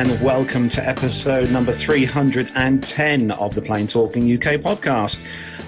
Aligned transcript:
and 0.00 0.18
welcome 0.22 0.66
to 0.66 0.82
episode 0.88 1.50
number 1.50 1.74
310 1.74 3.30
of 3.32 3.54
the 3.54 3.60
Plane 3.60 3.86
Talking 3.86 4.22
UK 4.32 4.58
podcast. 4.58 5.22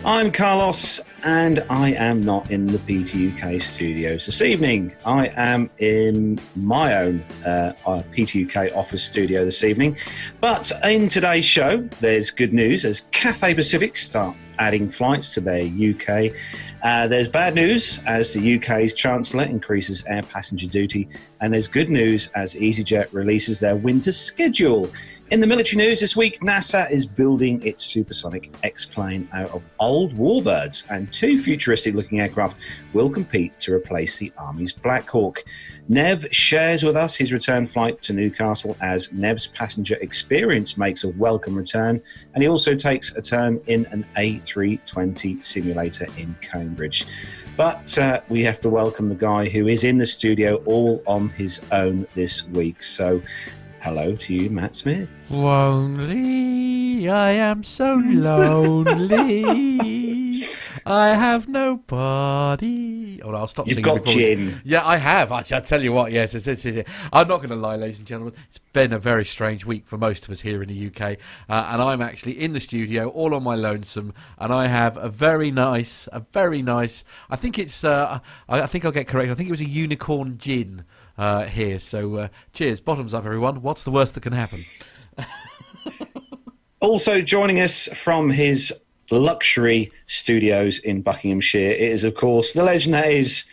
I'm 0.06 0.32
Carlos, 0.32 1.02
and 1.22 1.62
I 1.68 1.90
am 1.90 2.22
not 2.22 2.50
in 2.50 2.66
the 2.66 2.78
PTUK 2.78 3.60
studios 3.60 4.24
this 4.24 4.40
evening. 4.40 4.96
I 5.04 5.26
am 5.36 5.68
in 5.76 6.40
my 6.56 6.96
own 6.96 7.22
uh, 7.44 7.74
PTUK 7.84 8.74
office 8.74 9.04
studio 9.04 9.44
this 9.44 9.62
evening. 9.64 9.98
But 10.40 10.72
in 10.82 11.08
today's 11.08 11.44
show, 11.44 11.82
there's 12.00 12.30
good 12.30 12.54
news 12.54 12.86
as 12.86 13.02
Cathay 13.10 13.52
Pacific 13.52 13.96
start 13.96 14.34
adding 14.62 14.88
flights 14.88 15.34
to 15.34 15.40
their 15.40 15.64
UK. 15.64 16.32
Uh, 16.82 17.08
there's 17.08 17.28
bad 17.28 17.54
news 17.54 18.00
as 18.06 18.32
the 18.32 18.56
UK's 18.56 18.94
Chancellor 18.94 19.42
increases 19.44 20.04
air 20.06 20.22
passenger 20.22 20.68
duty, 20.68 21.08
and 21.40 21.52
there's 21.52 21.66
good 21.66 21.90
news 21.90 22.30
as 22.36 22.54
EasyJet 22.54 23.08
releases 23.12 23.58
their 23.58 23.74
winter 23.74 24.12
schedule. 24.12 24.88
In 25.32 25.40
the 25.40 25.46
military 25.46 25.82
news 25.82 25.98
this 25.98 26.14
week, 26.14 26.40
NASA 26.40 26.90
is 26.90 27.06
building 27.06 27.64
its 27.64 27.86
supersonic 27.86 28.52
X 28.62 28.84
plane 28.84 29.26
out 29.32 29.50
of 29.52 29.62
old 29.80 30.12
warbirds, 30.12 30.84
and 30.90 31.10
two 31.10 31.40
futuristic 31.40 31.94
looking 31.94 32.20
aircraft 32.20 32.58
will 32.92 33.08
compete 33.08 33.58
to 33.60 33.72
replace 33.72 34.18
the 34.18 34.30
Army's 34.36 34.74
Black 34.74 35.08
Hawk. 35.08 35.42
Nev 35.88 36.26
shares 36.32 36.82
with 36.82 36.98
us 36.98 37.16
his 37.16 37.32
return 37.32 37.66
flight 37.66 38.02
to 38.02 38.12
Newcastle 38.12 38.76
as 38.82 39.10
Nev's 39.10 39.46
passenger 39.46 39.94
experience 40.02 40.76
makes 40.76 41.02
a 41.02 41.08
welcome 41.08 41.54
return, 41.54 42.02
and 42.34 42.42
he 42.42 42.48
also 42.50 42.74
takes 42.74 43.16
a 43.16 43.22
turn 43.22 43.58
in 43.68 43.86
an 43.86 44.04
A320 44.18 45.42
simulator 45.42 46.08
in 46.18 46.36
Cambridge. 46.42 47.06
But 47.56 47.98
uh, 47.98 48.20
we 48.28 48.44
have 48.44 48.60
to 48.60 48.68
welcome 48.68 49.08
the 49.08 49.14
guy 49.14 49.48
who 49.48 49.66
is 49.66 49.84
in 49.84 49.96
the 49.96 50.04
studio 50.04 50.56
all 50.66 51.02
on 51.06 51.30
his 51.30 51.62
own 51.72 52.06
this 52.14 52.46
week. 52.48 52.82
So 52.82 53.22
Hello 53.82 54.14
to 54.14 54.32
you, 54.32 54.48
Matt 54.48 54.76
Smith. 54.76 55.10
Lonely, 55.28 57.08
I 57.08 57.32
am 57.32 57.64
so 57.64 57.96
lonely. 57.96 59.42
I 60.86 61.08
have 61.16 61.48
nobody. 61.48 63.20
Oh, 63.22 63.34
I'll 63.34 63.48
stop 63.48 63.66
You've 63.66 63.82
got 63.82 64.04
gin. 64.04 64.46
We... 64.46 64.60
Yeah, 64.62 64.86
I 64.86 64.98
have. 64.98 65.32
I, 65.32 65.38
I 65.38 65.58
tell 65.58 65.82
you 65.82 65.90
what, 65.92 66.12
yes, 66.12 66.32
it's, 66.36 66.46
it's, 66.46 66.64
it's, 66.64 66.88
I'm 67.12 67.26
not 67.26 67.38
going 67.38 67.50
to 67.50 67.56
lie, 67.56 67.74
ladies 67.74 67.98
and 67.98 68.06
gentlemen. 68.06 68.34
It's 68.48 68.60
been 68.72 68.92
a 68.92 69.00
very 69.00 69.24
strange 69.24 69.66
week 69.66 69.84
for 69.84 69.98
most 69.98 70.26
of 70.26 70.30
us 70.30 70.42
here 70.42 70.62
in 70.62 70.68
the 70.68 70.86
UK, 70.86 71.18
uh, 71.48 71.66
and 71.72 71.82
I'm 71.82 72.00
actually 72.00 72.40
in 72.40 72.52
the 72.52 72.60
studio 72.60 73.08
all 73.08 73.34
on 73.34 73.42
my 73.42 73.56
lonesome, 73.56 74.14
and 74.38 74.52
I 74.52 74.68
have 74.68 74.96
a 74.96 75.08
very 75.08 75.50
nice, 75.50 76.08
a 76.12 76.20
very 76.20 76.62
nice. 76.62 77.02
I 77.28 77.34
think 77.34 77.58
it's. 77.58 77.82
Uh, 77.82 78.20
I, 78.48 78.60
I 78.60 78.66
think 78.66 78.84
I'll 78.84 78.92
get 78.92 79.08
correct. 79.08 79.28
I 79.28 79.34
think 79.34 79.48
it 79.48 79.52
was 79.52 79.60
a 79.60 79.64
unicorn 79.64 80.38
gin 80.38 80.84
uh, 81.22 81.46
here. 81.46 81.78
So 81.78 82.16
uh, 82.16 82.28
cheers, 82.52 82.80
bottoms 82.80 83.14
up, 83.14 83.24
everyone. 83.24 83.62
What's 83.62 83.84
the 83.84 83.92
worst 83.92 84.14
that 84.14 84.22
can 84.22 84.32
happen? 84.32 84.64
also 86.80 87.20
joining 87.20 87.60
us 87.60 87.86
from 87.94 88.30
his 88.30 88.72
luxury 89.10 89.92
studios 90.06 90.78
in 90.80 91.02
Buckinghamshire 91.02 91.70
it 91.70 91.80
is, 91.80 92.02
of 92.02 92.14
course, 92.16 92.54
the 92.54 92.64
legend 92.64 92.94
that 92.94 93.10
is 93.10 93.44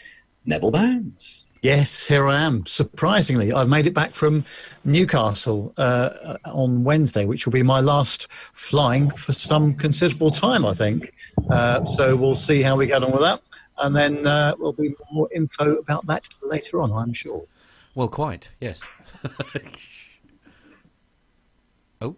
Neville 0.46 0.72
Bounds. 0.72 1.46
Yes, 1.62 2.08
here 2.08 2.26
I 2.26 2.42
am. 2.42 2.66
Surprisingly, 2.66 3.52
I've 3.52 3.68
made 3.68 3.86
it 3.86 3.94
back 3.94 4.12
from 4.12 4.46
Newcastle 4.86 5.74
uh, 5.78 6.38
on 6.46 6.86
Wednesday, 6.86 7.26
which 7.26 7.46
will 7.46 7.52
be 7.52 7.64
my 7.64 7.82
last 7.82 8.28
flying 8.54 9.12
for 9.12 9.34
some 9.34 9.76
considerable 9.76 10.32
time, 10.32 10.66
I 10.66 10.74
think. 10.74 11.14
Uh, 11.52 11.86
so 11.92 12.16
we'll 12.16 12.38
see 12.38 12.62
how 12.62 12.78
we 12.78 12.88
get 12.88 13.04
on 13.04 13.12
with 13.12 13.22
that 13.22 13.42
and 13.80 13.96
then 13.96 14.28
uh, 14.28 14.54
there'll 14.58 14.74
be 14.74 14.94
more 15.12 15.30
info 15.34 15.76
about 15.76 16.06
that 16.08 16.28
later 16.42 16.82
on, 16.82 16.92
I'm 16.92 17.14
sure. 17.14 17.46
Well, 18.00 18.08
quite, 18.08 18.52
yes. 18.62 18.82
oh. 22.02 22.16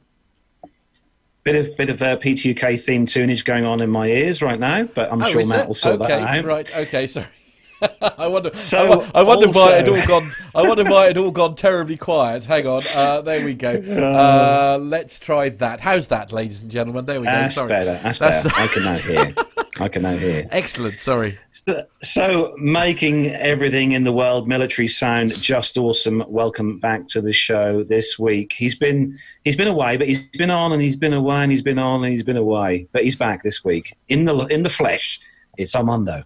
Bit 1.44 1.56
of 1.56 1.76
bit 1.76 1.90
of 1.90 2.00
uh, 2.04 2.18
PTUK 2.18 2.80
theme 2.80 3.08
tunage 3.08 3.44
going 3.46 3.66
on 3.66 3.82
in 3.82 3.90
my 3.90 4.06
ears 4.06 4.44
right 4.44 4.60
now, 4.60 4.84
but 4.84 5.12
I'm 5.12 5.24
oh, 5.24 5.32
sure 5.32 5.44
Matt 5.48 5.66
will 5.66 5.74
sort 5.74 6.00
okay, 6.00 6.20
that 6.20 6.38
out. 6.38 6.46
Right, 6.46 6.78
okay, 6.78 7.08
sorry. 7.08 7.26
I 8.00 8.28
wonder. 8.28 8.56
So 8.56 9.02
I, 9.16 9.22
I 9.22 9.24
wonder 9.24 9.48
also, 9.48 9.60
why 9.60 9.78
it 9.78 9.90
all 9.90 10.06
gone. 10.06 10.32
I 10.54 10.62
wonder 10.62 10.84
why 10.84 11.08
it 11.08 11.18
all 11.18 11.32
gone 11.32 11.56
terribly 11.56 11.98
quiet. 11.98 12.46
Hang 12.46 12.68
on. 12.68 12.84
Uh, 12.96 13.22
there 13.22 13.44
we 13.44 13.56
go. 13.56 13.72
Uh, 14.12 14.78
let's 14.80 15.18
try 15.18 15.50
that. 15.50 15.80
How's 15.80 16.06
that, 16.08 16.32
ladies 16.32 16.62
and 16.62 16.70
gentlemen? 16.70 17.06
There 17.06 17.20
we 17.20 17.26
go. 17.26 17.32
That's 17.32 17.56
Sorry. 17.56 17.70
better. 17.70 18.00
That's, 18.04 18.20
That's 18.20 18.44
better. 18.44 18.56
I 18.56 18.68
can 18.68 18.84
now 18.84 18.98
hear. 18.98 19.34
I 19.82 19.90
can 19.90 20.04
now 20.04 20.16
hear. 20.16 20.48
Excellent. 20.52 21.00
Sorry. 21.00 21.40
So, 21.52 21.86
so, 22.04 22.56
making 22.60 23.32
everything 23.32 23.94
in 23.94 24.04
the 24.04 24.12
world 24.12 24.48
military 24.48 24.88
sound 24.88 25.34
just 25.42 25.76
awesome. 25.76 26.24
Welcome 26.28 26.78
back 26.78 27.08
to 27.10 27.22
the 27.22 27.34
show 27.34 27.84
this 27.84 28.20
week. 28.20 28.54
He's 28.54 28.76
been 28.76 29.18
he's 29.44 29.56
been 29.56 29.68
away, 29.68 29.98
but 29.98 30.08
he's 30.08 30.30
been 30.30 30.52
on 30.52 30.72
and 30.72 30.84
he's 30.84 30.96
been 30.96 31.14
away 31.14 31.38
and 31.38 31.52
he's 31.52 31.64
been 31.64 31.80
on 31.80 32.04
and 32.04 32.14
he's 32.14 32.22
been 32.22 32.38
away, 32.38 32.88
but 32.92 33.04
he's 33.04 33.16
back 33.16 33.42
this 33.42 33.66
week 33.66 33.98
in 34.08 34.26
the 34.26 34.38
in 34.46 34.62
the 34.62 34.70
flesh. 34.70 35.20
It's 35.58 35.76
Armando. 35.76 36.26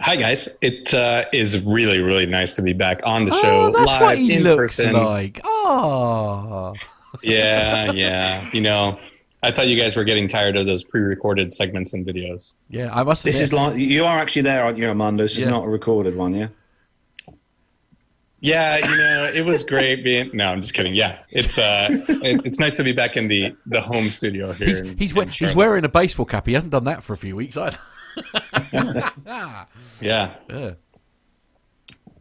Hi 0.00 0.16
guys! 0.16 0.48
It 0.62 0.94
uh, 0.94 1.24
is 1.34 1.62
really 1.62 2.00
really 2.00 2.26
nice 2.26 2.52
to 2.54 2.62
be 2.62 2.72
back 2.72 3.00
on 3.04 3.26
the 3.26 3.32
show 3.32 3.66
oh, 3.66 3.72
that's 3.72 3.92
live 3.92 4.02
what 4.02 4.18
he 4.18 4.34
in 4.34 4.44
looks 4.44 4.76
person. 4.76 4.94
Like 4.94 5.42
oh, 5.44 6.72
yeah, 7.22 7.92
yeah. 7.92 8.48
You 8.52 8.62
know, 8.62 8.98
I 9.42 9.50
thought 9.50 9.68
you 9.68 9.80
guys 9.80 9.96
were 9.96 10.04
getting 10.04 10.28
tired 10.28 10.56
of 10.56 10.66
those 10.66 10.84
pre-recorded 10.84 11.52
segments 11.52 11.94
and 11.94 12.06
videos. 12.06 12.54
Yeah, 12.68 12.90
I 12.92 13.02
must. 13.02 13.24
This 13.24 13.40
is 13.40 13.52
like 13.52 13.76
you 13.76 14.04
are 14.04 14.18
actually 14.18 14.42
there, 14.42 14.64
aren't 14.64 14.78
you, 14.78 14.86
Armando? 14.86 15.24
This 15.24 15.38
yeah. 15.38 15.44
is 15.44 15.50
not 15.50 15.64
a 15.64 15.68
recorded 15.68 16.16
one, 16.16 16.34
yeah. 16.34 16.48
Yeah, 18.42 18.78
you 18.78 18.96
know, 18.96 19.30
it 19.34 19.44
was 19.44 19.62
great 19.64 20.02
being. 20.02 20.30
No, 20.32 20.46
I'm 20.46 20.62
just 20.62 20.72
kidding. 20.72 20.94
Yeah, 20.94 21.18
it's 21.28 21.58
uh, 21.58 21.88
it, 22.08 22.44
it's 22.46 22.58
nice 22.58 22.76
to 22.76 22.84
be 22.84 22.92
back 22.92 23.16
in 23.16 23.28
the 23.28 23.54
the 23.66 23.80
home 23.80 24.04
studio 24.04 24.52
here. 24.52 24.66
He's 24.66 24.80
in, 24.80 24.98
he's, 24.98 25.16
in 25.16 25.28
he's 25.28 25.54
wearing 25.54 25.84
a 25.84 25.90
baseball 25.90 26.26
cap. 26.26 26.46
He 26.46 26.54
hasn't 26.54 26.72
done 26.72 26.84
that 26.84 27.02
for 27.02 27.12
a 27.12 27.18
few 27.18 27.36
weeks 27.36 27.56
either. 27.56 27.78
yeah. 28.72 29.64
Yeah. 30.00 30.74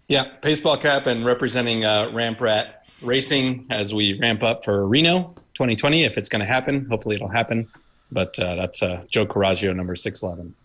Yeah. 0.07 0.25
Baseball 0.41 0.75
cap 0.75 1.07
and 1.07 1.25
representing 1.25 1.85
uh, 1.85 2.11
Ramp 2.13 2.41
Rat 2.41 2.83
Racing 3.01 3.67
as 3.69 3.93
we 3.93 4.19
ramp 4.19 4.43
up 4.43 4.65
for 4.65 4.85
Reno 4.87 5.35
2020. 5.59 6.05
If 6.05 6.17
it's 6.17 6.29
going 6.29 6.39
to 6.39 6.45
happen, 6.45 6.85
hopefully 6.85 7.15
it'll 7.15 7.27
happen. 7.27 7.67
But 8.13 8.39
uh, 8.39 8.55
that's 8.55 8.81
uh, 8.81 9.03
Joe 9.11 9.25
Coraggio, 9.25 9.75
number 9.75 9.93
611. 9.93 10.55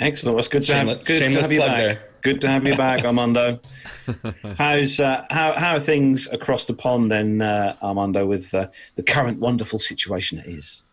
Excellent. 0.00 0.38
It's 0.38 0.48
good 0.48 0.62
to 0.64 0.74
have, 0.74 0.86
good 1.04 1.32
to 1.32 1.40
have 1.40 1.50
you 1.50 1.60
back. 1.60 1.86
There. 1.86 2.02
Good 2.20 2.40
to 2.42 2.48
have 2.48 2.66
you 2.66 2.74
back, 2.74 3.06
Armando. 3.06 3.58
How's 4.58 5.00
uh, 5.00 5.24
how 5.30 5.52
how 5.52 5.76
are 5.76 5.80
things 5.80 6.28
across 6.30 6.66
the 6.66 6.74
pond 6.74 7.10
then, 7.10 7.40
uh, 7.40 7.74
Armando, 7.82 8.26
with 8.26 8.52
uh, 8.54 8.68
the 8.96 9.02
current 9.02 9.40
wonderful 9.40 9.78
situation 9.78 10.38
that 10.38 10.46
is? 10.46 10.84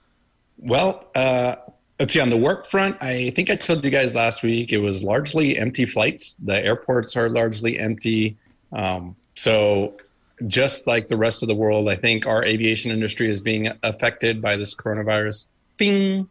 Well, 0.57 1.05
uh, 1.13 1.57
let's 1.99 2.13
see. 2.13 2.21
On 2.21 2.29
the 2.29 2.37
work 2.37 2.65
front, 2.65 2.97
I 3.01 3.31
think 3.31 3.49
I 3.49 3.55
told 3.57 3.83
you 3.83 3.91
guys 3.91 4.15
last 4.15 4.43
week 4.43 4.71
it 4.71 4.77
was 4.77 5.03
largely 5.03 5.57
empty 5.57 5.85
flights. 5.85 6.35
The 6.43 6.55
airports 6.55 7.17
are 7.17 7.29
largely 7.29 7.79
empty. 7.79 8.37
Um, 8.71 9.15
so, 9.35 9.97
just 10.47 10.87
like 10.87 11.07
the 11.07 11.17
rest 11.17 11.43
of 11.43 11.47
the 11.47 11.55
world, 11.55 11.89
I 11.89 11.95
think 11.95 12.27
our 12.27 12.43
aviation 12.43 12.91
industry 12.91 13.29
is 13.29 13.39
being 13.39 13.71
affected 13.83 14.41
by 14.41 14.57
this 14.57 14.75
coronavirus. 14.75 15.47
Bing. 15.77 16.27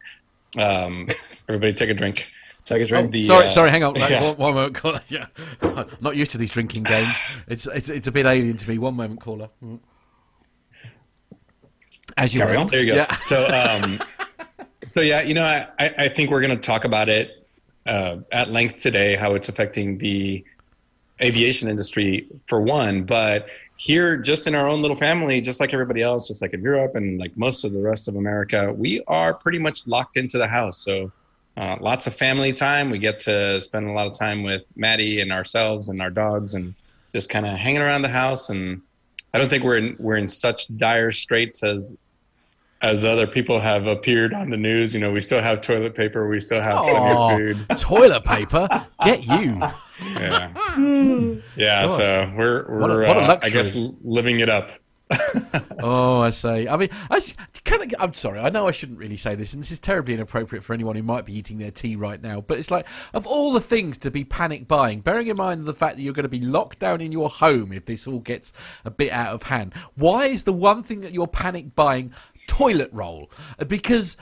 Um, 0.57 1.07
everybody, 1.49 1.73
take 1.73 1.89
a 1.89 1.93
drink. 1.93 2.29
Take 2.65 2.81
a 2.81 2.85
drink. 2.85 3.09
Oh, 3.09 3.11
the, 3.11 3.27
sorry, 3.27 3.45
uh, 3.45 3.49
sorry, 3.49 3.69
hang 3.71 3.83
on. 3.83 3.95
Yeah. 3.95 4.23
One, 4.23 4.37
one 4.37 4.53
moment, 4.55 4.75
caller. 4.75 5.01
Yeah. 5.07 5.27
not 6.01 6.15
used 6.15 6.31
to 6.31 6.37
these 6.37 6.51
drinking 6.51 6.83
games. 6.83 7.15
It's 7.47 7.67
it's 7.67 7.89
it's 7.89 8.07
a 8.07 8.11
bit 8.11 8.25
alien 8.25 8.57
to 8.57 8.69
me. 8.69 8.79
One 8.79 8.95
moment, 8.95 9.21
caller. 9.21 9.49
Mm. 9.63 9.79
As 12.17 12.33
you 12.33 12.41
Carry 12.41 12.55
on. 12.55 12.67
There 12.67 12.81
you 12.81 12.87
go. 12.87 12.95
Yeah. 12.95 13.15
So 13.17 13.45
um, 13.83 13.99
so 14.85 15.01
yeah, 15.01 15.21
you 15.21 15.33
know, 15.33 15.43
I, 15.43 15.67
I 15.79 16.07
think 16.07 16.31
we're 16.31 16.41
going 16.41 16.55
to 16.55 16.61
talk 16.61 16.85
about 16.85 17.09
it 17.09 17.47
uh, 17.85 18.17
at 18.31 18.49
length 18.49 18.77
today, 18.77 19.15
how 19.15 19.35
it's 19.35 19.49
affecting 19.49 19.97
the 19.97 20.43
aviation 21.21 21.69
industry 21.69 22.27
for 22.47 22.61
one, 22.61 23.03
but 23.03 23.47
here 23.77 24.15
just 24.15 24.47
in 24.47 24.55
our 24.55 24.69
own 24.69 24.81
little 24.81 24.95
family 24.95 25.41
just 25.41 25.59
like 25.59 25.73
everybody 25.73 26.01
else 26.01 26.27
just 26.27 26.41
like 26.41 26.53
in 26.53 26.61
europe 26.61 26.95
and 26.95 27.19
like 27.19 27.35
most 27.35 27.65
of 27.65 27.73
the 27.73 27.79
rest 27.79 28.07
of 28.07 28.15
america 28.15 28.73
we 28.73 29.03
are 29.07 29.33
pretty 29.33 29.59
much 29.59 29.85
locked 29.87 30.17
into 30.17 30.37
the 30.37 30.47
house. 30.47 30.77
So 30.77 31.11
uh, 31.57 31.77
lots 31.79 32.07
of 32.07 32.13
family 32.13 32.51
time. 32.51 32.89
We 32.89 32.99
get 32.99 33.19
to 33.21 33.59
spend 33.61 33.87
a 33.87 33.91
lot 33.91 34.07
of 34.07 34.13
time 34.13 34.43
with 34.43 34.63
maddie 34.75 35.21
and 35.21 35.31
ourselves 35.31 35.89
and 35.89 36.01
our 36.01 36.09
dogs 36.09 36.53
and 36.53 36.73
just 37.13 37.29
kind 37.29 37.45
of 37.45 37.57
hanging 37.57 37.81
around 37.81 38.01
the 38.01 38.09
house. 38.09 38.49
And 38.49 38.81
i 39.33 39.37
don't 39.37 39.49
think 39.49 39.63
we're 39.63 39.77
in, 39.77 39.95
we're 39.99 40.17
in 40.17 40.27
such 40.27 40.75
dire 40.77 41.11
straits 41.11 41.63
as 41.63 41.97
as 42.85 43.03
other 43.03 43.25
people 43.25 43.59
have 43.59 43.87
appeared 43.87 44.31
on 44.33 44.51
the 44.51 44.57
news, 44.57 44.93
you 44.93 44.99
know, 44.99 45.11
we 45.11 45.19
still 45.19 45.41
have 45.41 45.59
toilet 45.59 45.95
paper, 45.95 46.29
we 46.29 46.39
still 46.39 46.61
have 46.61 46.77
plenty 46.77 47.11
of 47.11 47.31
food. 47.67 47.69
Toilet 47.79 48.23
paper? 48.23 48.67
Get 49.03 49.25
you. 49.27 49.61
Yeah. 50.15 50.51
Yeah, 51.55 51.87
Gosh. 51.87 51.97
so 51.97 52.33
we're 52.35 52.65
we're 52.67 52.81
what 52.81 52.91
a, 52.91 52.97
what 52.97 53.17
a 53.17 53.21
uh, 53.21 53.39
I 53.43 53.49
guess 53.49 53.77
living 54.03 54.41
it 54.41 54.49
up. 54.49 54.71
oh, 55.79 56.21
I 56.21 56.31
say. 56.31 56.67
I 56.67 56.77
mean, 56.77 56.89
I, 57.11 57.21
Can 57.63 57.81
I, 57.81 57.87
I'm 57.99 58.13
sorry, 58.13 58.39
I 58.39 58.49
know 58.49 58.67
I 58.67 58.71
shouldn't 58.71 58.97
really 58.97 59.17
say 59.17 59.35
this, 59.35 59.53
and 59.53 59.61
this 59.61 59.71
is 59.71 59.79
terribly 59.79 60.15
inappropriate 60.15 60.63
for 60.63 60.73
anyone 60.73 60.95
who 60.95 61.03
might 61.03 61.25
be 61.25 61.37
eating 61.37 61.59
their 61.59 61.71
tea 61.71 61.95
right 61.95 62.21
now. 62.21 62.41
But 62.41 62.57
it's 62.57 62.71
like, 62.71 62.87
of 63.13 63.27
all 63.27 63.53
the 63.53 63.61
things 63.61 63.97
to 63.99 64.11
be 64.11 64.23
panic 64.23 64.67
buying, 64.67 65.01
bearing 65.01 65.27
in 65.27 65.35
mind 65.37 65.65
the 65.65 65.73
fact 65.73 65.97
that 65.97 66.01
you're 66.01 66.13
going 66.13 66.23
to 66.23 66.29
be 66.29 66.41
locked 66.41 66.79
down 66.79 67.01
in 67.01 67.11
your 67.11 67.29
home 67.29 67.71
if 67.71 67.85
this 67.85 68.07
all 68.07 68.19
gets 68.19 68.51
a 68.83 68.89
bit 68.89 69.11
out 69.11 69.33
of 69.33 69.43
hand, 69.43 69.73
why 69.95 70.25
is 70.25 70.43
the 70.43 70.53
one 70.53 70.81
thing 70.81 71.01
that 71.01 71.13
you're 71.13 71.27
panic 71.27 71.75
buying 71.75 72.11
toilet 72.47 72.89
roll? 72.93 73.29
Because 73.67 74.17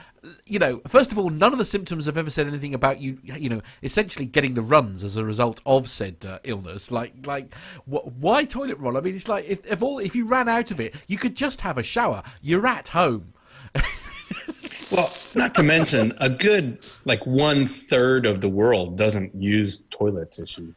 you 0.46 0.58
know, 0.58 0.80
first 0.86 1.12
of 1.12 1.18
all, 1.18 1.30
none 1.30 1.52
of 1.52 1.58
the 1.58 1.64
symptoms 1.64 2.06
have 2.06 2.16
ever 2.16 2.30
said 2.30 2.46
anything 2.46 2.74
about 2.74 3.00
you, 3.00 3.18
you 3.22 3.48
know, 3.48 3.62
essentially 3.82 4.26
getting 4.26 4.54
the 4.54 4.62
runs 4.62 5.04
as 5.04 5.16
a 5.16 5.24
result 5.24 5.60
of 5.66 5.88
said 5.88 6.24
uh, 6.26 6.38
illness. 6.44 6.90
Like, 6.90 7.26
like, 7.26 7.54
wh- 7.84 8.06
why 8.18 8.44
toilet 8.44 8.78
roll? 8.78 8.96
I 8.96 9.00
mean, 9.00 9.14
it's 9.14 9.28
like 9.28 9.44
if, 9.46 9.64
if 9.66 9.82
all 9.82 9.98
if 9.98 10.14
you 10.14 10.26
ran 10.26 10.48
out 10.48 10.70
of 10.70 10.80
it, 10.80 10.94
you 11.06 11.18
could 11.18 11.34
just 11.34 11.60
have 11.62 11.78
a 11.78 11.82
shower. 11.82 12.22
You're 12.40 12.66
at 12.66 12.88
home. 12.88 13.34
well, 14.90 15.12
not 15.34 15.54
to 15.56 15.62
mention 15.62 16.12
a 16.20 16.30
good 16.30 16.78
like 17.04 17.24
one 17.26 17.66
third 17.66 18.26
of 18.26 18.40
the 18.40 18.48
world 18.48 18.96
doesn't 18.96 19.34
use 19.34 19.82
toilet 19.90 20.32
tissue. 20.32 20.72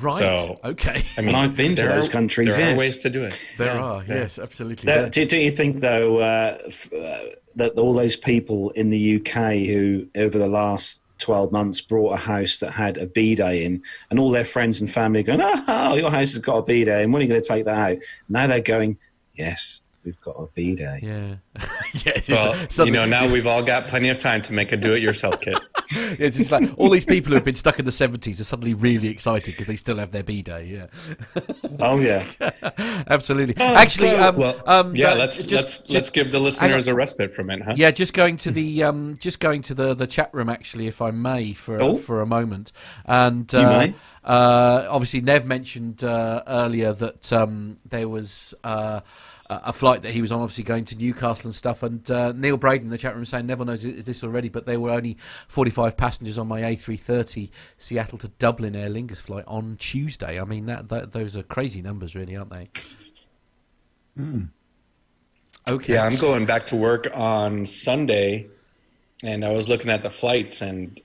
Right. 0.00 0.14
So, 0.14 0.60
okay. 0.62 1.02
I 1.18 1.20
mean, 1.20 1.34
I've 1.34 1.56
been 1.56 1.74
to 1.76 1.82
those 1.82 2.08
are, 2.08 2.12
countries. 2.12 2.56
There 2.56 2.70
yes. 2.70 2.74
are 2.74 2.78
ways 2.78 2.98
to 2.98 3.10
do 3.10 3.24
it. 3.24 3.44
There 3.58 3.74
yeah, 3.74 3.82
are. 3.82 4.04
Yeah. 4.04 4.14
Yes, 4.14 4.38
absolutely. 4.38 4.86
There, 4.86 5.10
do, 5.10 5.24
do, 5.24 5.36
you 5.36 5.50
think 5.50 5.80
though 5.80 6.18
uh, 6.18 6.58
f- 6.66 6.92
uh, 6.92 7.18
that 7.56 7.72
all 7.76 7.92
those 7.92 8.16
people 8.16 8.70
in 8.70 8.90
the 8.90 9.16
UK 9.16 9.66
who 9.66 10.06
over 10.14 10.38
the 10.38 10.46
last 10.46 11.00
12 11.18 11.50
months 11.52 11.80
brought 11.80 12.12
a 12.12 12.16
house 12.16 12.58
that 12.58 12.70
had 12.70 12.98
a 12.98 13.06
b-day 13.06 13.64
in 13.64 13.82
and 14.10 14.18
all 14.18 14.30
their 14.30 14.44
friends 14.44 14.80
and 14.80 14.90
family 14.90 15.22
going, 15.22 15.40
oh, 15.42 15.94
your 15.94 16.10
house 16.10 16.32
has 16.32 16.38
got 16.38 16.58
a 16.58 16.62
bidet 16.62 17.02
and 17.02 17.12
when 17.12 17.20
are 17.20 17.24
you 17.24 17.28
going 17.28 17.42
to 17.42 17.48
take 17.48 17.64
that 17.64 17.92
out? 17.92 17.98
Now 18.28 18.46
they're 18.46 18.60
going, 18.60 18.96
yes, 19.34 19.82
we've 20.04 20.20
got 20.20 20.32
a 20.32 20.46
bidet. 20.54 21.02
Yeah. 21.02 21.36
yeah 22.04 22.20
well, 22.28 22.86
you 22.86 22.92
know, 22.92 23.06
now 23.06 23.28
we've 23.28 23.46
all 23.46 23.62
got 23.62 23.86
plenty 23.86 24.08
of 24.08 24.18
time 24.18 24.40
to 24.42 24.52
make 24.52 24.72
a 24.72 24.76
do-it-yourself 24.76 25.40
kit. 25.40 25.58
it's 25.90 26.36
just 26.36 26.50
like 26.50 26.70
all 26.76 26.88
these 26.88 27.04
people 27.04 27.30
who 27.30 27.34
have 27.34 27.44
been 27.44 27.56
stuck 27.56 27.78
in 27.78 27.84
the 27.84 27.90
70s 27.90 28.40
are 28.40 28.44
suddenly 28.44 28.74
really 28.74 29.08
excited 29.08 29.52
because 29.52 29.66
they 29.66 29.76
still 29.76 29.96
have 29.96 30.10
their 30.10 30.22
bidet. 30.22 30.66
Yeah. 30.66 30.86
oh 31.80 31.98
yeah. 32.00 32.26
Absolutely. 33.08 33.54
Oh, 33.58 33.74
Actually, 33.74 34.10
so, 34.10 34.28
um, 34.28 34.36
well, 34.36 34.62
um, 34.66 34.96
yeah. 34.96 35.14
Let's 35.14 35.36
just, 35.36 35.50
let's 35.50 35.78
just, 35.78 35.90
let's 35.90 36.10
give 36.10 36.32
the 36.32 36.38
listeners 36.38 36.88
a 36.88 36.94
respite 36.94 37.34
from 37.34 37.50
it, 37.50 37.62
huh? 37.62 37.74
Yeah. 37.76 37.90
Just 37.90 38.14
going 38.14 38.36
to 38.38 38.50
the 38.50 38.84
um, 38.84 39.16
just 39.18 39.40
going 39.40 39.62
to 39.62 39.74
the 39.74 39.94
the 39.94 40.06
chat 40.06 40.32
room 40.32 40.48
actually, 40.48 40.86
if 40.86 41.02
I 41.02 41.10
may, 41.10 41.52
for 41.52 41.80
oh. 41.80 41.96
for 41.96 42.20
a 42.20 42.26
moment, 42.26 42.72
and. 43.04 43.52
Uh, 43.54 43.88
uh, 44.22 44.86
obviously, 44.90 45.22
Nev 45.22 45.46
mentioned 45.46 46.04
uh, 46.04 46.42
earlier 46.46 46.92
that 46.92 47.32
um, 47.32 47.78
there 47.88 48.08
was 48.08 48.54
uh, 48.62 49.00
a 49.50 49.72
flight 49.72 50.02
that 50.02 50.12
he 50.12 50.20
was 50.20 50.30
on, 50.30 50.40
obviously 50.40 50.62
going 50.62 50.84
to 50.84 50.96
Newcastle 50.96 51.48
and 51.48 51.54
stuff. 51.54 51.82
And 51.82 52.08
uh, 52.10 52.32
Neil 52.32 52.56
Braden 52.56 52.86
in 52.86 52.90
the 52.90 52.98
chat 52.98 53.16
room 53.16 53.24
saying 53.24 53.46
Neville 53.46 53.66
knows 53.66 53.82
this 53.82 54.22
already, 54.22 54.48
but 54.48 54.64
there 54.64 54.78
were 54.78 54.90
only 54.90 55.16
45 55.48 55.96
passengers 55.96 56.38
on 56.38 56.46
my 56.46 56.60
A330 56.62 57.50
Seattle 57.76 58.18
to 58.18 58.28
Dublin 58.28 58.76
Aer 58.76 58.88
Lingus 58.88 59.18
flight 59.18 59.44
on 59.48 59.76
Tuesday. 59.76 60.40
I 60.40 60.44
mean, 60.44 60.66
that, 60.66 60.88
that 60.90 61.12
those 61.12 61.36
are 61.36 61.42
crazy 61.42 61.82
numbers, 61.82 62.14
really, 62.14 62.36
aren't 62.36 62.50
they? 62.50 62.68
Mm. 64.16 64.48
Okay. 65.68 65.94
Yeah, 65.94 66.04
I'm 66.04 66.16
going 66.16 66.46
back 66.46 66.66
to 66.66 66.76
work 66.76 67.08
on 67.12 67.64
Sunday, 67.64 68.46
and 69.24 69.44
I 69.44 69.50
was 69.50 69.68
looking 69.68 69.90
at 69.90 70.02
the 70.02 70.10
flights, 70.10 70.62
and 70.62 71.00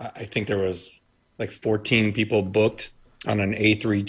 I 0.00 0.24
think 0.24 0.48
there 0.48 0.58
was 0.58 0.90
like 1.38 1.52
14 1.52 2.12
people 2.12 2.42
booked 2.42 2.92
on 3.26 3.40
an 3.40 3.54
A320 3.54 4.06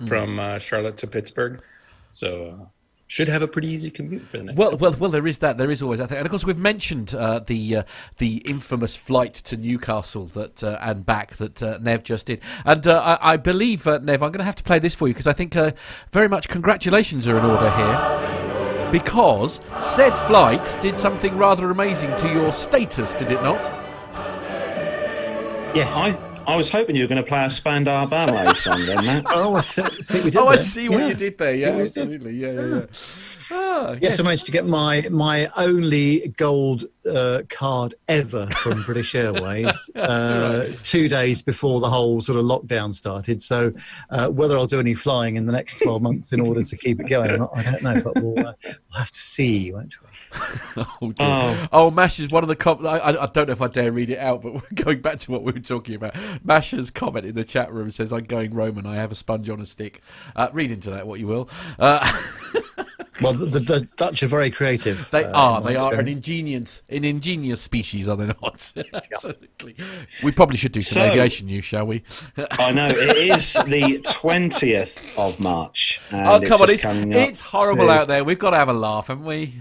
mm. 0.00 0.08
from 0.08 0.38
uh, 0.38 0.58
Charlotte 0.58 0.96
to 0.98 1.06
Pittsburgh. 1.06 1.62
So 2.10 2.58
uh, 2.60 2.64
should 3.06 3.28
have 3.28 3.42
a 3.42 3.48
pretty 3.48 3.68
easy 3.68 3.90
commute 3.90 4.22
for 4.22 4.38
the 4.38 4.44
next. 4.44 4.58
Well, 4.58 4.76
well, 4.76 4.94
well. 4.98 5.10
There 5.10 5.26
is 5.26 5.38
that. 5.38 5.58
There 5.58 5.70
is 5.70 5.82
always 5.82 5.98
that 5.98 6.08
thing, 6.08 6.18
and 6.18 6.26
of 6.26 6.30
course 6.30 6.44
we've 6.44 6.58
mentioned 6.58 7.14
uh, 7.14 7.40
the 7.40 7.76
uh, 7.76 7.82
the 8.18 8.38
infamous 8.38 8.96
flight 8.96 9.34
to 9.34 9.56
Newcastle 9.56 10.26
that 10.26 10.64
uh, 10.64 10.78
and 10.80 11.04
back 11.04 11.36
that 11.36 11.62
uh, 11.62 11.78
Nev 11.80 12.02
just 12.02 12.26
did, 12.26 12.40
and 12.64 12.86
uh, 12.86 13.18
I, 13.20 13.34
I, 13.34 13.36
believe 13.36 13.86
uh, 13.86 13.98
Nev, 13.98 14.22
I'm 14.22 14.30
going 14.30 14.38
to 14.38 14.44
have 14.44 14.56
to 14.56 14.64
play 14.64 14.78
this 14.78 14.94
for 14.94 15.06
you 15.08 15.14
because 15.14 15.26
I 15.26 15.32
think 15.32 15.54
very 16.10 16.28
much 16.28 16.48
congratulations 16.48 17.28
are 17.28 17.38
in 17.38 17.44
order 17.44 17.70
here 17.70 18.90
because 18.90 19.60
said 19.80 20.14
flight 20.14 20.76
did 20.80 20.98
something 20.98 21.36
rather 21.36 21.70
amazing 21.70 22.14
to 22.16 22.32
your 22.32 22.52
status, 22.52 23.14
did 23.14 23.30
it 23.30 23.42
not? 23.42 23.62
Yes. 25.74 25.96
I- 25.96 26.23
I 26.46 26.56
was 26.56 26.70
hoping 26.70 26.96
you 26.96 27.02
were 27.02 27.08
going 27.08 27.22
to 27.22 27.28
play 27.28 27.44
a 27.44 27.50
Spandau 27.50 28.06
Ballet 28.06 28.52
song, 28.54 28.84
then, 28.86 29.04
Matt. 29.04 29.24
oh, 29.28 29.54
I 29.54 29.60
see, 29.60 29.82
see 30.02 30.18
what 30.18 30.24
you 30.24 30.30
did 30.30 30.36
oh, 30.36 30.44
there. 30.44 30.52
I 30.52 30.56
see 30.56 30.88
what 30.88 31.00
yeah. 31.00 31.08
you 31.08 31.14
did 31.14 31.38
there. 31.38 31.54
Yeah, 31.54 31.68
absolutely. 31.68 32.36
Yeah, 32.36 32.52
yeah, 32.52 32.66
yeah. 32.66 32.86
Ah, 33.52 33.90
yes, 33.92 33.98
yes, 34.02 34.20
I 34.20 34.22
managed 34.22 34.46
to 34.46 34.52
get 34.52 34.64
my 34.64 35.06
my 35.10 35.48
only 35.56 36.28
gold 36.36 36.84
uh, 37.10 37.42
card 37.50 37.94
ever 38.08 38.46
from 38.46 38.82
British 38.82 39.14
Airways 39.14 39.90
uh, 39.96 40.66
right. 40.68 40.82
two 40.82 41.08
days 41.08 41.42
before 41.42 41.80
the 41.80 41.90
whole 41.90 42.20
sort 42.20 42.38
of 42.38 42.44
lockdown 42.44 42.94
started. 42.94 43.42
So 43.42 43.72
uh, 44.10 44.30
whether 44.30 44.56
I'll 44.56 44.66
do 44.66 44.80
any 44.80 44.94
flying 44.94 45.36
in 45.36 45.44
the 45.46 45.52
next 45.52 45.78
twelve 45.78 46.00
months 46.00 46.32
in 46.32 46.40
order 46.40 46.62
to 46.62 46.76
keep 46.76 47.00
it 47.00 47.08
going, 47.08 47.46
I 47.54 47.62
don't 47.62 47.82
know, 47.82 48.00
but 48.00 48.22
we'll, 48.22 48.46
uh, 48.46 48.54
we'll 48.64 48.98
have 48.98 49.10
to 49.10 49.20
see, 49.20 49.70
won't 49.72 49.94
we? 50.02 50.08
oh, 50.76 51.12
dear. 51.12 51.26
oh, 51.26 51.68
oh, 51.72 51.90
Mash 51.90 52.18
is 52.18 52.30
one 52.30 52.42
of 52.42 52.48
the 52.48 52.56
com- 52.56 52.86
I, 52.86 52.98
I, 53.00 53.26
don't 53.26 53.46
know 53.46 53.52
if 53.52 53.60
I 53.60 53.68
dare 53.68 53.92
read 53.92 54.10
it 54.10 54.18
out, 54.18 54.42
but 54.42 54.54
we're 54.54 54.62
going 54.74 55.00
back 55.00 55.18
to 55.20 55.30
what 55.30 55.42
we 55.42 55.52
were 55.52 55.60
talking 55.60 55.94
about. 55.94 56.16
Masha's 56.42 56.90
comment 56.90 57.26
in 57.26 57.34
the 57.34 57.44
chat 57.44 57.72
room 57.72 57.90
says, 57.90 58.12
"I'm 58.12 58.24
going 58.24 58.54
Roman. 58.54 58.86
I 58.86 58.96
have 58.96 59.12
a 59.12 59.14
sponge 59.14 59.48
on 59.48 59.60
a 59.60 59.66
stick." 59.66 60.02
Uh, 60.34 60.48
read 60.52 60.70
into 60.70 60.90
that 60.90 61.06
what 61.06 61.20
you 61.20 61.26
will. 61.26 61.48
Uh, 61.78 62.10
well, 63.22 63.32
the, 63.32 63.60
the, 63.60 63.88
Dutch 63.96 64.22
are 64.22 64.28
very 64.28 64.50
creative. 64.50 65.08
They 65.10 65.24
uh, 65.24 65.38
are. 65.38 65.60
They 65.60 65.76
are 65.76 65.94
an 65.94 66.08
ingenious, 66.08 66.82
an 66.88 67.04
ingenious 67.04 67.60
species, 67.60 68.08
are 68.08 68.16
they 68.16 68.26
not? 68.26 68.72
Absolutely. 68.92 69.76
We 70.22 70.32
probably 70.32 70.56
should 70.56 70.72
do 70.72 70.82
some 70.82 71.02
so, 71.02 71.10
aviation 71.10 71.46
news, 71.46 71.64
shall 71.64 71.86
we? 71.86 72.02
I 72.36 72.72
know 72.72 72.88
it 72.88 73.16
is 73.16 73.52
the 73.52 74.00
twentieth 74.04 75.16
of 75.16 75.38
March. 75.38 76.00
oh 76.12 76.40
come 76.40 76.62
on! 76.62 76.70
It's, 76.70 76.84
it's 76.84 77.40
horrible 77.40 77.86
to... 77.86 77.92
out 77.92 78.08
there. 78.08 78.24
We've 78.24 78.38
got 78.38 78.50
to 78.50 78.56
have 78.56 78.68
a 78.68 78.74
laugh, 78.74 79.08
haven't 79.08 79.24
we? 79.24 79.54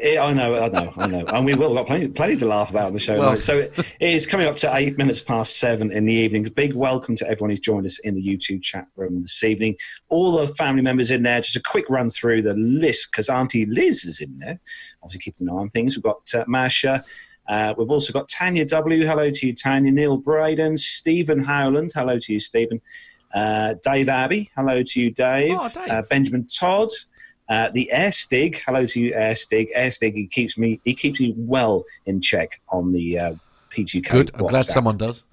It, 0.00 0.18
I 0.18 0.32
know, 0.32 0.56
I 0.56 0.68
know, 0.68 0.92
I 0.96 1.06
know, 1.06 1.24
and 1.26 1.46
we 1.46 1.54
will 1.54 1.74
got 1.74 1.86
plenty, 1.86 2.08
plenty 2.08 2.36
to 2.36 2.46
laugh 2.46 2.70
about 2.70 2.86
on 2.86 2.92
the 2.94 2.98
show. 2.98 3.18
Well, 3.18 3.40
so 3.40 3.58
it, 3.58 3.78
it 3.78 4.14
is 4.14 4.26
coming 4.26 4.46
up 4.46 4.56
to 4.56 4.74
eight 4.74 4.98
minutes 4.98 5.20
past 5.20 5.58
seven 5.58 5.92
in 5.92 6.04
the 6.04 6.12
evening. 6.12 6.44
Big 6.44 6.74
welcome 6.74 7.14
to 7.16 7.28
everyone 7.28 7.50
who's 7.50 7.60
joined 7.60 7.86
us 7.86 8.00
in 8.00 8.14
the 8.14 8.22
YouTube 8.22 8.62
chat 8.62 8.86
room 8.96 9.22
this 9.22 9.44
evening. 9.44 9.76
All 10.08 10.32
the 10.32 10.48
family 10.54 10.82
members 10.82 11.10
in 11.10 11.22
there. 11.22 11.40
Just 11.40 11.56
a 11.56 11.62
quick 11.62 11.88
run 11.88 12.10
through 12.10 12.42
the 12.42 12.54
list 12.54 13.12
because 13.12 13.28
Auntie 13.28 13.66
Liz 13.66 14.04
is 14.04 14.20
in 14.20 14.38
there. 14.38 14.58
Obviously, 15.02 15.20
keeping 15.20 15.48
an 15.48 15.54
eye 15.54 15.58
on 15.58 15.68
things. 15.68 15.96
We've 15.96 16.02
got 16.02 16.34
uh, 16.34 16.44
Masha. 16.48 17.04
Uh, 17.48 17.74
we've 17.76 17.90
also 17.90 18.12
got 18.12 18.26
Tanya 18.28 18.64
W. 18.64 19.06
Hello 19.06 19.30
to 19.30 19.46
you, 19.46 19.54
Tanya. 19.54 19.92
Neil 19.92 20.16
Braden, 20.16 20.76
Stephen 20.76 21.38
Howland. 21.38 21.92
Hello 21.94 22.18
to 22.18 22.32
you, 22.32 22.40
Stephen. 22.40 22.80
Uh, 23.34 23.74
Dave 23.82 24.08
Abbey. 24.08 24.50
Hello 24.56 24.82
to 24.82 25.00
you, 25.00 25.10
Dave. 25.10 25.56
Oh, 25.60 25.68
Dave. 25.68 25.88
Uh, 25.88 26.02
Benjamin 26.08 26.46
Todd. 26.46 26.90
Uh, 27.48 27.70
the 27.70 27.90
Airstig, 27.92 28.62
hello 28.64 28.86
to 28.86 29.00
you, 29.00 29.12
Airstig. 29.12 29.68
Airstig, 29.76 30.14
he 30.14 30.26
keeps 30.26 30.56
me 30.56 30.80
he 30.84 30.94
keeps 30.94 31.20
me 31.20 31.34
well 31.36 31.84
in 32.06 32.20
check 32.20 32.60
on 32.70 32.92
the 32.92 33.18
uh, 33.18 33.34
P2K. 33.70 34.10
Good, 34.10 34.30
I'm 34.34 34.46
glad 34.46 34.64
someone 34.64 34.96
does. 34.96 35.24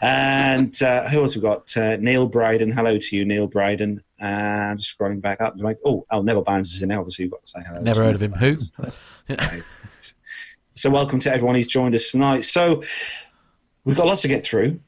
and 0.00 0.82
uh, 0.82 1.08
who 1.08 1.22
else 1.22 1.36
we 1.36 1.42
got? 1.42 1.76
Uh, 1.76 1.96
Neil 1.96 2.26
Bryden, 2.26 2.70
hello 2.70 2.96
to 2.96 3.16
you, 3.16 3.24
Neil 3.24 3.46
Bryden. 3.46 4.02
And 4.18 4.78
just 4.78 4.96
scrolling 4.96 5.20
back 5.20 5.40
up, 5.40 5.54
like, 5.56 5.78
oh, 5.84 6.06
oh, 6.10 6.22
Neville 6.22 6.42
Barnes 6.44 6.72
is 6.72 6.82
in 6.82 6.88
there. 6.88 7.00
Obviously, 7.00 7.24
you've 7.24 7.32
got 7.32 7.42
to 7.42 7.48
say 7.48 7.60
hello. 7.66 7.80
Never 7.80 8.04
heard 8.04 8.14
of 8.14 8.22
him. 8.22 8.32
Who? 8.34 8.56
so, 10.74 10.90
welcome 10.90 11.18
to 11.18 11.32
everyone 11.32 11.56
who's 11.56 11.66
joined 11.66 11.94
us 11.94 12.10
tonight. 12.10 12.44
So, 12.44 12.82
we've 13.84 13.96
got 13.96 14.06
lots 14.06 14.22
to 14.22 14.28
get 14.28 14.44
through 14.44 14.78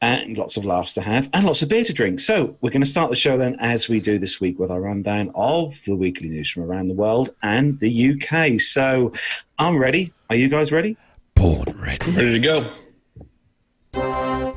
and 0.00 0.36
lots 0.36 0.56
of 0.56 0.64
laughs 0.64 0.92
to 0.94 1.02
have 1.02 1.28
and 1.32 1.44
lots 1.44 1.62
of 1.62 1.68
beer 1.68 1.84
to 1.84 1.92
drink. 1.92 2.20
So 2.20 2.56
we're 2.60 2.70
going 2.70 2.82
to 2.82 2.88
start 2.88 3.10
the 3.10 3.16
show 3.16 3.36
then, 3.36 3.56
as 3.60 3.88
we 3.88 4.00
do 4.00 4.18
this 4.18 4.40
week, 4.40 4.58
with 4.58 4.70
our 4.70 4.80
rundown 4.80 5.30
of 5.34 5.78
the 5.84 5.96
weekly 5.96 6.28
news 6.28 6.50
from 6.50 6.64
around 6.64 6.88
the 6.88 6.94
world 6.94 7.34
and 7.42 7.78
the 7.80 8.12
UK. 8.12 8.60
So 8.60 9.12
I'm 9.58 9.78
ready. 9.78 10.12
Are 10.28 10.36
you 10.36 10.48
guys 10.48 10.72
ready? 10.72 10.96
Born 11.34 11.74
ready. 11.76 12.10
Ready 12.10 12.40
to 12.40 12.72
go. 13.92 14.49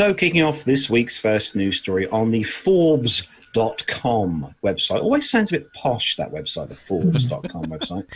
So, 0.00 0.14
kicking 0.14 0.42
off 0.42 0.64
this 0.64 0.88
week's 0.88 1.18
first 1.18 1.54
news 1.54 1.78
story 1.78 2.08
on 2.08 2.30
the 2.30 2.42
Forbes.com 2.42 3.26
website. 4.64 5.02
Always 5.02 5.30
sounds 5.30 5.52
a 5.52 5.58
bit 5.58 5.70
posh, 5.74 6.16
that 6.16 6.32
website, 6.32 6.70
the 6.70 6.74
Forbes.com 6.74 7.64
website. 7.66 8.06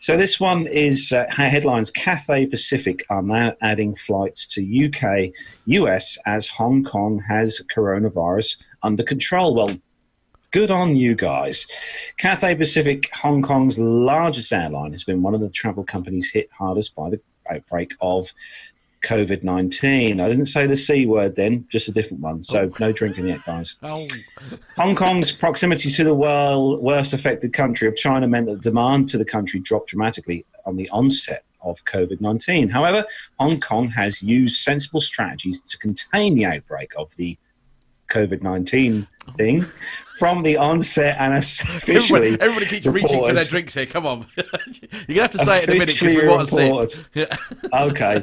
So, 0.00 0.16
this 0.16 0.40
one 0.40 0.66
is 0.66 1.12
uh, 1.12 1.26
headlines 1.30 1.92
Cathay 1.92 2.46
Pacific 2.46 3.06
are 3.10 3.22
now 3.22 3.52
adding 3.62 3.94
flights 3.94 4.44
to 4.54 4.86
UK, 4.86 5.32
US 5.66 6.18
as 6.26 6.48
Hong 6.48 6.82
Kong 6.82 7.22
has 7.28 7.62
coronavirus 7.72 8.64
under 8.82 9.04
control. 9.04 9.54
Well, 9.54 9.70
Good 10.50 10.72
on 10.72 10.96
you 10.96 11.14
guys. 11.14 11.64
Cathay 12.18 12.56
Pacific, 12.56 13.08
Hong 13.14 13.40
Kong's 13.40 13.78
largest 13.78 14.52
airline, 14.52 14.90
has 14.90 15.04
been 15.04 15.22
one 15.22 15.36
of 15.36 15.40
the 15.40 15.48
travel 15.48 15.84
companies 15.84 16.32
hit 16.32 16.48
hardest 16.58 16.96
by 16.96 17.10
the 17.10 17.20
outbreak 17.48 17.92
of 18.00 18.32
COVID 19.02 19.42
19. 19.42 20.20
I 20.20 20.28
didn't 20.28 20.46
say 20.46 20.66
the 20.66 20.76
C 20.76 21.06
word 21.06 21.36
then, 21.36 21.66
just 21.68 21.88
a 21.88 21.92
different 21.92 22.22
one. 22.22 22.42
So 22.42 22.70
no 22.80 22.92
drinking 22.92 23.28
yet, 23.28 23.44
guys. 23.44 23.76
Oh, 23.92 24.06
Hong 24.76 24.94
Kong's 24.94 25.32
proximity 25.32 25.90
to 25.90 26.04
the 26.04 26.14
world 26.14 26.80
worst 26.80 27.12
affected 27.12 27.52
country 27.52 27.88
of 27.88 27.96
China 27.96 28.28
meant 28.28 28.46
that 28.46 28.60
demand 28.60 29.08
to 29.10 29.18
the 29.18 29.24
country 29.24 29.58
dropped 29.58 29.88
dramatically 29.88 30.44
on 30.64 30.76
the 30.76 30.88
onset 30.90 31.44
of 31.62 31.84
COVID 31.84 32.20
19. 32.20 32.68
However, 32.68 33.04
Hong 33.38 33.60
Kong 33.60 33.88
has 33.88 34.22
used 34.22 34.60
sensible 34.60 35.00
strategies 35.00 35.60
to 35.62 35.78
contain 35.78 36.34
the 36.34 36.46
outbreak 36.46 36.92
of 36.96 37.14
the 37.16 37.36
COVID 38.10 38.42
19 38.42 39.06
thing 39.36 39.64
from 40.20 40.42
the 40.42 40.58
onset 40.58 41.16
and 41.18 41.32
officially. 41.32 42.34
everybody, 42.34 42.42
everybody 42.42 42.66
keeps 42.66 42.86
reaching 42.86 43.20
for 43.20 43.32
their 43.32 43.44
drinks 43.44 43.72
here. 43.72 43.86
Come 43.86 44.04
on, 44.04 44.26
you're 44.36 44.46
gonna 45.08 45.22
have 45.22 45.30
to 45.30 45.38
say 45.38 45.62
it 45.62 45.64
in 45.64 45.76
a 45.76 45.78
minute 45.78 45.98
because 45.98 46.14
we 46.14 46.28
want 46.28 46.46
to 46.46 46.54
see. 46.54 46.62
reported- 46.62 47.06
it. 47.14 47.38
okay. 47.72 48.22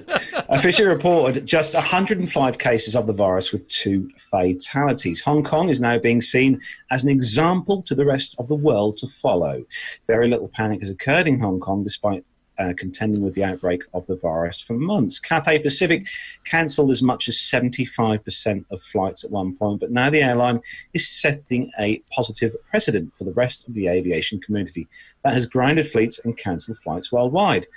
Officially 0.50 0.88
reported 0.88 1.46
just 1.48 1.74
105 1.74 2.58
cases 2.60 2.96
of 2.96 3.08
the 3.08 3.14
virus 3.14 3.52
with 3.52 3.68
two 3.68 4.12
fatalities. 4.18 5.22
Hong 5.22 5.44
Kong 5.44 5.70
is 5.70 5.80
now 5.80 5.98
being 5.98 6.22
seen 6.22 6.62
as 6.92 7.04
an 7.04 7.10
example 7.10 7.82
to 7.84 7.96
the 7.96 8.06
rest 8.06 8.36
of 8.38 8.48
the 8.48 8.56
world 8.56 8.98
to 8.98 9.08
follow. 9.08 9.66
Very 10.06 10.28
little 10.28 10.50
panic 10.50 10.82
has 10.82 10.92
occurred 10.92 11.28
in 11.28 11.40
Hong 11.40 11.60
Kong 11.60 11.84
despite. 11.84 12.24
Uh, 12.60 12.74
contending 12.76 13.22
with 13.22 13.36
the 13.36 13.44
outbreak 13.44 13.84
of 13.94 14.08
the 14.08 14.16
virus 14.16 14.60
for 14.60 14.74
months. 14.74 15.20
Cathay 15.20 15.60
Pacific 15.60 16.08
cancelled 16.44 16.90
as 16.90 17.04
much 17.04 17.28
as 17.28 17.36
75% 17.36 18.66
of 18.72 18.82
flights 18.82 19.24
at 19.24 19.30
one 19.30 19.56
point, 19.56 19.80
but 19.80 19.92
now 19.92 20.10
the 20.10 20.24
airline 20.24 20.62
is 20.92 21.08
setting 21.08 21.72
a 21.78 22.00
positive 22.12 22.56
precedent 22.72 23.16
for 23.16 23.26
the 23.26 23.32
rest 23.34 23.68
of 23.68 23.76
the 23.76 23.88
aviation 23.88 24.40
community 24.42 24.88
that 25.24 25.36
has 25.36 25.46
grounded 25.46 25.88
fleets 25.88 26.20
and 26.24 26.36
cancelled 26.36 26.80
flights 26.80 27.12
worldwide. 27.12 27.68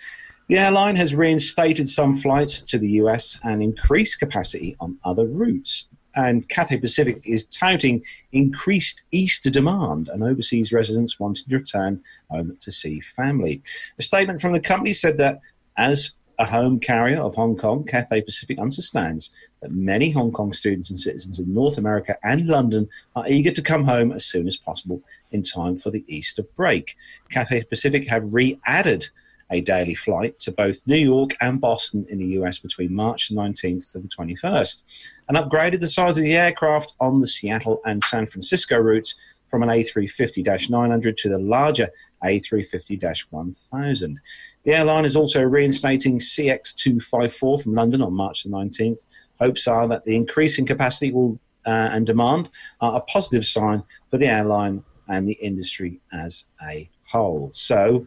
The 0.48 0.56
airline 0.56 0.96
has 0.96 1.14
reinstated 1.14 1.86
some 1.86 2.16
flights 2.16 2.62
to 2.62 2.78
the 2.78 2.92
US 3.02 3.38
and 3.44 3.62
increased 3.62 4.18
capacity 4.18 4.76
on 4.80 4.98
other 5.04 5.26
routes. 5.26 5.89
And 6.14 6.48
Cathay 6.48 6.78
Pacific 6.78 7.20
is 7.24 7.46
touting 7.46 8.02
increased 8.32 9.02
Easter 9.10 9.50
demand, 9.50 10.08
and 10.08 10.22
overseas 10.22 10.72
residents 10.72 11.20
wanting 11.20 11.48
to 11.48 11.56
return 11.56 12.02
home 12.30 12.56
to 12.60 12.70
see 12.70 13.00
family. 13.00 13.62
A 13.98 14.02
statement 14.02 14.40
from 14.40 14.52
the 14.52 14.60
company 14.60 14.92
said 14.92 15.18
that 15.18 15.40
as 15.76 16.16
a 16.40 16.46
home 16.46 16.80
carrier 16.80 17.20
of 17.20 17.34
Hong 17.34 17.54
Kong, 17.54 17.84
Cathay 17.84 18.22
Pacific 18.22 18.58
understands 18.58 19.30
that 19.60 19.72
many 19.72 20.10
Hong 20.10 20.32
Kong 20.32 20.54
students 20.54 20.88
and 20.88 20.98
citizens 20.98 21.38
in 21.38 21.52
North 21.52 21.76
America 21.76 22.16
and 22.22 22.46
London 22.46 22.88
are 23.14 23.28
eager 23.28 23.50
to 23.50 23.62
come 23.62 23.84
home 23.84 24.10
as 24.10 24.24
soon 24.24 24.46
as 24.46 24.56
possible 24.56 25.02
in 25.30 25.42
time 25.42 25.76
for 25.76 25.90
the 25.90 26.02
Easter 26.08 26.42
break. 26.42 26.96
Cathay 27.30 27.64
Pacific 27.64 28.08
have 28.08 28.32
re 28.32 28.58
added 28.64 29.10
a 29.50 29.60
daily 29.60 29.94
flight 29.94 30.38
to 30.40 30.52
both 30.52 30.86
New 30.86 30.96
York 30.96 31.36
and 31.40 31.60
Boston 31.60 32.06
in 32.08 32.18
the 32.18 32.26
US 32.40 32.58
between 32.58 32.94
March 32.94 33.30
19th 33.30 33.92
to 33.92 33.98
the 33.98 34.08
21st, 34.08 34.82
and 35.28 35.38
upgraded 35.38 35.80
the 35.80 35.88
size 35.88 36.16
of 36.16 36.24
the 36.24 36.36
aircraft 36.36 36.94
on 37.00 37.20
the 37.20 37.26
Seattle 37.26 37.80
and 37.84 38.02
San 38.04 38.26
Francisco 38.26 38.76
routes 38.78 39.14
from 39.46 39.62
an 39.64 39.68
A350 39.68 40.70
900 40.70 41.16
to 41.18 41.28
the 41.28 41.38
larger 41.38 41.88
A350 42.24 43.24
1000. 43.30 44.20
The 44.64 44.72
airline 44.72 45.04
is 45.04 45.16
also 45.16 45.42
reinstating 45.42 46.20
CX254 46.20 47.62
from 47.62 47.74
London 47.74 48.00
on 48.00 48.14
March 48.14 48.46
19th. 48.46 49.04
Hopes 49.40 49.66
are 49.66 49.88
that 49.88 50.04
the 50.04 50.14
increase 50.14 50.58
in 50.58 50.66
capacity 50.66 51.10
will 51.12 51.40
uh, 51.66 51.90
and 51.92 52.06
demand 52.06 52.48
are 52.80 52.96
a 52.96 53.00
positive 53.02 53.44
sign 53.44 53.82
for 54.08 54.16
the 54.16 54.26
airline 54.26 54.82
and 55.08 55.28
the 55.28 55.34
industry 55.34 56.00
as 56.12 56.46
a 56.66 56.88
whole. 57.10 57.50
So, 57.52 58.06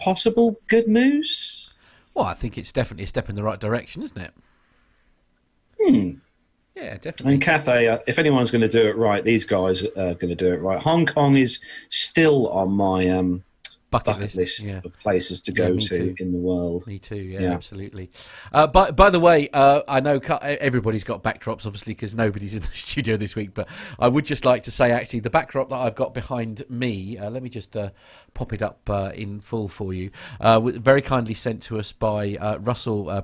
possible 0.00 0.60
good 0.68 0.88
news? 0.88 1.72
Well, 2.14 2.26
I 2.26 2.34
think 2.34 2.58
it's 2.58 2.72
definitely 2.72 3.04
a 3.04 3.08
step 3.08 3.28
in 3.28 3.36
the 3.36 3.42
right 3.42 3.60
direction, 3.60 4.02
isn't 4.02 4.18
it? 4.20 4.32
Hmm. 5.80 6.10
Yeah, 6.74 6.96
definitely. 6.96 7.34
And 7.34 7.42
Cathay, 7.42 7.88
uh, 7.88 7.98
if 8.06 8.18
anyone's 8.18 8.50
going 8.50 8.62
to 8.62 8.68
do 8.68 8.86
it 8.86 8.96
right, 8.96 9.24
these 9.24 9.44
guys 9.44 9.82
are 9.84 10.14
going 10.14 10.28
to 10.28 10.34
do 10.36 10.52
it 10.52 10.58
right. 10.60 10.80
Hong 10.80 11.06
Kong 11.06 11.36
is 11.36 11.60
still 11.88 12.48
on 12.50 12.70
my 12.70 13.08
um, 13.08 13.42
bucket, 13.90 14.06
bucket 14.06 14.20
list. 14.22 14.36
list 14.36 14.62
Yeah. 14.62 14.80
of 14.84 14.96
places 15.00 15.42
to 15.42 15.52
go 15.52 15.72
me 15.72 15.82
to 15.86 15.98
too. 15.98 16.14
in 16.20 16.30
the 16.30 16.38
world. 16.38 16.86
Me 16.86 17.00
too. 17.00 17.16
Yeah, 17.16 17.40
Yeah. 17.40 17.52
absolutely. 17.54 18.10
Uh, 18.52 18.68
by 18.68 18.92
by 18.92 19.10
the 19.10 19.18
way, 19.18 19.48
uh, 19.52 19.80
I 19.88 19.98
know 19.98 20.18
everybody's 20.42 21.02
got 21.02 21.20
backdrops, 21.24 21.66
obviously, 21.66 21.94
because 21.94 22.14
nobody's 22.14 22.54
in 22.58 22.60
the 22.62 22.68
studio 22.68 23.16
this 23.16 23.34
week. 23.34 23.54
But 23.54 23.68
I 23.98 24.06
would 24.06 24.24
just 24.24 24.44
like 24.44 24.62
to 24.64 24.70
say, 24.70 24.92
actually, 24.92 25.20
the 25.20 25.30
backdrop 25.30 25.70
that 25.70 25.78
I've 25.78 25.96
got 25.96 26.14
behind 26.14 26.62
me. 26.68 27.18
Uh, 27.18 27.28
let 27.28 27.42
me 27.42 27.48
just 27.48 27.76
uh, 27.76 27.90
pop 28.38 28.52
it 28.52 28.62
up 28.62 28.88
uh, 28.88 29.10
in 29.16 29.40
full 29.40 29.66
for 29.66 29.92
you. 29.92 30.10
Uh, 30.40 30.60
very 30.60 31.02
kindly 31.02 31.34
sent 31.34 31.60
to 31.60 31.76
us 31.76 31.90
by 31.90 32.36
uh, 32.36 32.56
Russell 32.58 33.10
uh, 33.10 33.20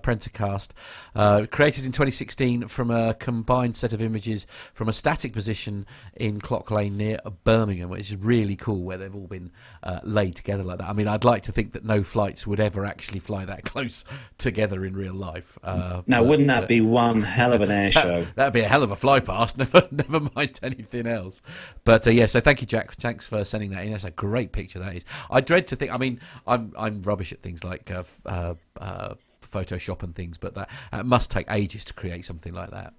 uh, 1.15 1.47
created 1.53 1.87
in 1.87 1.93
2016 1.93 2.67
from 2.67 2.91
a 2.91 3.15
combined 3.15 3.77
set 3.77 3.93
of 3.93 4.03
images 4.03 4.45
from 4.73 4.89
a 4.89 4.93
static 4.93 5.33
position 5.33 5.87
in 6.17 6.41
Clock 6.41 6.69
Lane 6.73 6.97
near 6.97 7.19
Birmingham, 7.45 7.91
which 7.91 8.11
is 8.11 8.17
really 8.17 8.57
cool, 8.57 8.83
where 8.83 8.99
they've 8.99 9.15
all 9.15 9.29
been 9.29 9.53
uh, 9.85 10.01
laid 10.03 10.35
together 10.35 10.65
like 10.65 10.79
that. 10.79 10.89
I 10.89 10.93
mean, 10.93 11.07
I'd 11.07 11.23
like 11.23 11.45
to 11.45 11.53
think 11.53 11.75
that 11.75 11.85
no 11.85 12.03
flights 12.03 12.45
would 12.45 12.59
ever 12.59 12.85
actually 12.85 13.21
fly 13.21 13.45
that 13.45 13.63
close 13.73 14.05
together 14.37 14.85
in 14.85 14.95
real 14.97 15.15
life. 15.15 15.61
Uh, 15.63 16.03
Now, 16.09 16.25
wouldn't 16.25 16.49
that 16.49 16.67
be 16.67 16.81
one 16.81 17.23
hell 17.23 17.53
of 17.53 17.61
an 17.61 17.71
air 17.71 17.93
show? 18.03 18.27
That'd 18.35 18.53
be 18.53 18.63
a 18.63 18.69
hell 18.69 18.83
of 18.83 18.91
a 18.91 18.97
fly 18.97 19.21
past. 19.21 19.59
Never, 19.65 19.87
never 19.93 20.21
mind 20.35 20.59
anything 20.63 21.07
else. 21.07 21.41
But 21.85 22.05
uh, 22.09 22.11
yeah, 22.11 22.27
so 22.27 22.41
thank 22.41 22.61
you, 22.61 22.67
Jack. 22.67 22.95
Thanks 22.95 23.29
for 23.29 23.45
sending 23.45 23.71
that 23.71 23.85
in. 23.85 23.93
That's 23.93 24.05
a 24.05 24.11
great 24.11 24.51
picture. 24.51 24.81
That 24.81 24.97
is. 24.97 25.04
I 25.31 25.41
dread 25.41 25.67
to 25.69 25.77
think. 25.77 25.93
I 25.93 25.99
mean, 25.99 26.21
I'm 26.47 26.73
I'm 26.79 27.03
rubbish 27.03 27.33
at 27.33 27.43
things 27.43 27.65
like 27.65 27.91
uh, 27.91 28.05
uh, 28.27 28.55
uh, 28.79 29.15
Photoshop 29.43 30.03
and 30.03 30.15
things, 30.15 30.39
but 30.39 30.55
that 30.55 30.71
uh, 30.93 31.03
must 31.03 31.31
take 31.31 31.47
ages 31.51 31.85
to 31.87 31.95
create 31.95 32.25
something 32.25 32.53
like 32.53 32.71
that. 32.71 32.95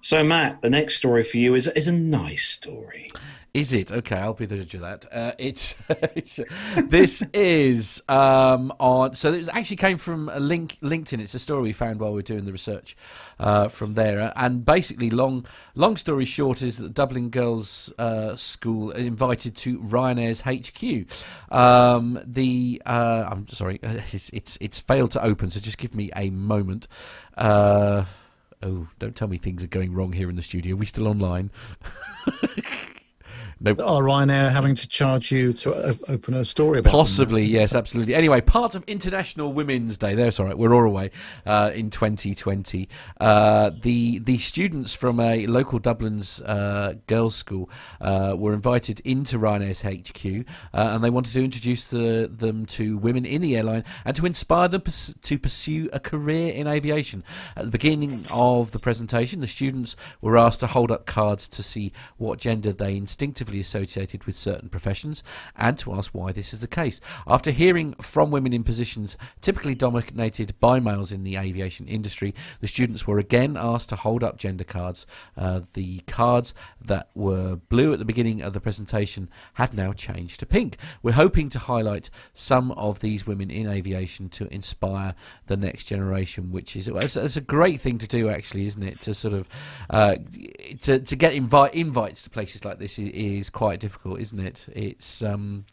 So, 0.00 0.24
Matt, 0.24 0.62
the 0.62 0.70
next 0.70 0.96
story 0.96 1.22
for 1.22 1.38
you 1.38 1.54
is 1.54 1.68
is 1.68 1.86
a 1.86 1.92
nice 1.92 2.48
story. 2.48 3.10
Is 3.54 3.74
it 3.74 3.92
okay? 3.92 4.16
I'll 4.16 4.32
be 4.32 4.46
the 4.46 4.56
judge 4.56 4.76
of 4.76 4.80
that. 4.80 5.06
Uh, 5.12 5.32
it's, 5.36 5.74
it's 5.90 6.40
this 6.84 7.22
is 7.34 8.02
um, 8.08 8.72
on. 8.80 9.14
So 9.14 9.34
it 9.34 9.46
actually 9.52 9.76
came 9.76 9.98
from 9.98 10.30
a 10.30 10.40
link 10.40 10.78
LinkedIn. 10.80 11.20
It's 11.20 11.34
a 11.34 11.38
story 11.38 11.62
we 11.64 11.72
found 11.74 12.00
while 12.00 12.12
we 12.12 12.16
were 12.16 12.22
doing 12.22 12.46
the 12.46 12.52
research 12.52 12.96
uh, 13.38 13.68
from 13.68 13.92
there. 13.92 14.32
And 14.36 14.64
basically, 14.64 15.10
long 15.10 15.44
long 15.74 15.98
story 15.98 16.24
short 16.24 16.62
is 16.62 16.78
that 16.78 16.84
the 16.84 16.88
Dublin 16.88 17.28
Girls 17.28 17.92
uh, 17.98 18.36
School 18.36 18.90
invited 18.90 19.54
to 19.58 19.80
Ryanair's 19.80 20.40
HQ. 20.40 21.54
Um, 21.54 22.22
the 22.24 22.80
uh, 22.86 23.28
I'm 23.30 23.48
sorry, 23.48 23.80
it's, 23.82 24.30
it's 24.30 24.56
it's 24.62 24.80
failed 24.80 25.10
to 25.10 25.22
open. 25.22 25.50
So 25.50 25.60
just 25.60 25.76
give 25.76 25.94
me 25.94 26.08
a 26.16 26.30
moment. 26.30 26.88
Uh, 27.36 28.06
oh, 28.62 28.88
don't 28.98 29.14
tell 29.14 29.28
me 29.28 29.36
things 29.36 29.62
are 29.62 29.66
going 29.66 29.92
wrong 29.92 30.14
here 30.14 30.30
in 30.30 30.36
the 30.36 30.42
studio. 30.42 30.74
Are 30.74 30.78
we 30.78 30.86
still 30.86 31.06
online? 31.06 31.50
nope. 33.62 33.80
Are 33.80 34.02
Ryanair 34.02 34.50
having 34.50 34.74
to 34.74 34.88
charge 34.88 35.32
you 35.32 35.52
to 35.54 35.96
open 36.08 36.34
a 36.34 36.44
story 36.44 36.80
about 36.80 36.90
them? 36.90 36.98
Possibly, 36.98 37.44
yes, 37.44 37.74
absolutely. 37.74 38.14
Anyway, 38.14 38.40
part 38.40 38.74
of 38.74 38.84
International 38.86 39.52
Women's 39.52 39.96
Day. 39.96 40.14
That's 40.14 40.38
all 40.40 40.46
right. 40.46 40.56
We're 40.56 40.74
all 40.74 40.84
away 40.84 41.10
uh, 41.46 41.70
in 41.74 41.90
2020. 41.90 42.88
Uh, 43.20 43.70
the 43.82 44.18
the 44.18 44.38
students 44.38 44.94
from 44.94 45.20
a 45.20 45.46
local 45.46 45.78
Dublin's 45.78 46.40
uh, 46.40 46.94
girls' 47.06 47.36
school 47.36 47.70
uh, 48.00 48.34
were 48.36 48.52
invited 48.52 49.00
into 49.00 49.38
Ryanair's 49.38 49.82
HQ, 49.82 50.46
uh, 50.74 50.94
and 50.94 51.04
they 51.04 51.10
wanted 51.10 51.32
to 51.34 51.44
introduce 51.44 51.84
the, 51.84 52.30
them 52.32 52.66
to 52.66 52.98
women 52.98 53.24
in 53.24 53.42
the 53.42 53.56
airline 53.56 53.84
and 54.04 54.16
to 54.16 54.26
inspire 54.26 54.68
them 54.68 54.82
pers- 54.82 55.14
to 55.22 55.38
pursue 55.38 55.88
a 55.92 56.00
career 56.00 56.52
in 56.52 56.66
aviation. 56.66 57.24
At 57.56 57.66
the 57.66 57.70
beginning 57.70 58.26
of 58.30 58.72
the 58.72 58.78
presentation, 58.78 59.40
the 59.40 59.46
students 59.46 59.96
were 60.20 60.36
asked 60.36 60.60
to 60.60 60.66
hold 60.66 60.90
up 60.90 61.06
cards 61.06 61.48
to 61.48 61.62
see 61.62 61.92
what 62.18 62.38
gender 62.38 62.72
they 62.72 62.96
instinctively 62.96 63.51
associated 63.60 64.24
with 64.24 64.36
certain 64.36 64.68
professions 64.68 65.22
and 65.56 65.78
to 65.78 65.92
ask 65.92 66.12
why 66.12 66.32
this 66.32 66.52
is 66.52 66.60
the 66.60 66.66
case. 66.66 67.00
After 67.26 67.50
hearing 67.50 67.94
from 67.94 68.30
women 68.30 68.52
in 68.52 68.64
positions 68.64 69.16
typically 69.40 69.74
dominated 69.74 70.58
by 70.60 70.80
males 70.80 71.12
in 71.12 71.22
the 71.22 71.36
aviation 71.36 71.86
industry, 71.86 72.34
the 72.60 72.66
students 72.66 73.06
were 73.06 73.18
again 73.18 73.56
asked 73.56 73.88
to 73.90 73.96
hold 73.96 74.22
up 74.22 74.36
gender 74.38 74.64
cards. 74.64 75.06
Uh, 75.36 75.60
the 75.74 76.00
cards 76.06 76.54
that 76.80 77.10
were 77.14 77.56
blue 77.56 77.92
at 77.92 77.98
the 77.98 78.04
beginning 78.04 78.42
of 78.42 78.52
the 78.52 78.60
presentation 78.60 79.28
had 79.54 79.74
now 79.74 79.92
changed 79.92 80.40
to 80.40 80.46
pink. 80.46 80.76
We're 81.02 81.12
hoping 81.12 81.48
to 81.50 81.58
highlight 81.58 82.10
some 82.34 82.72
of 82.72 83.00
these 83.00 83.26
women 83.26 83.50
in 83.50 83.68
aviation 83.68 84.28
to 84.30 84.52
inspire 84.52 85.14
the 85.46 85.56
next 85.56 85.84
generation, 85.84 86.50
which 86.50 86.76
is 86.76 86.88
it's, 86.88 87.36
a 87.36 87.40
great 87.40 87.80
thing 87.80 87.98
to 87.98 88.06
do, 88.06 88.28
actually, 88.28 88.66
isn't 88.66 88.82
it? 88.82 89.00
To 89.02 89.14
sort 89.14 89.34
of 89.34 89.48
uh, 89.90 90.16
to 90.82 91.00
to 91.00 91.16
get 91.16 91.34
invite 91.34 91.74
invites 91.74 92.22
to 92.24 92.30
places 92.30 92.64
like 92.64 92.78
this 92.78 92.98
is, 92.98 93.41
is 93.42 93.50
quite 93.50 93.80
difficult, 93.80 94.20
isn't 94.20 94.38
it? 94.38 94.66
It's 94.72 95.22
um, 95.22 95.66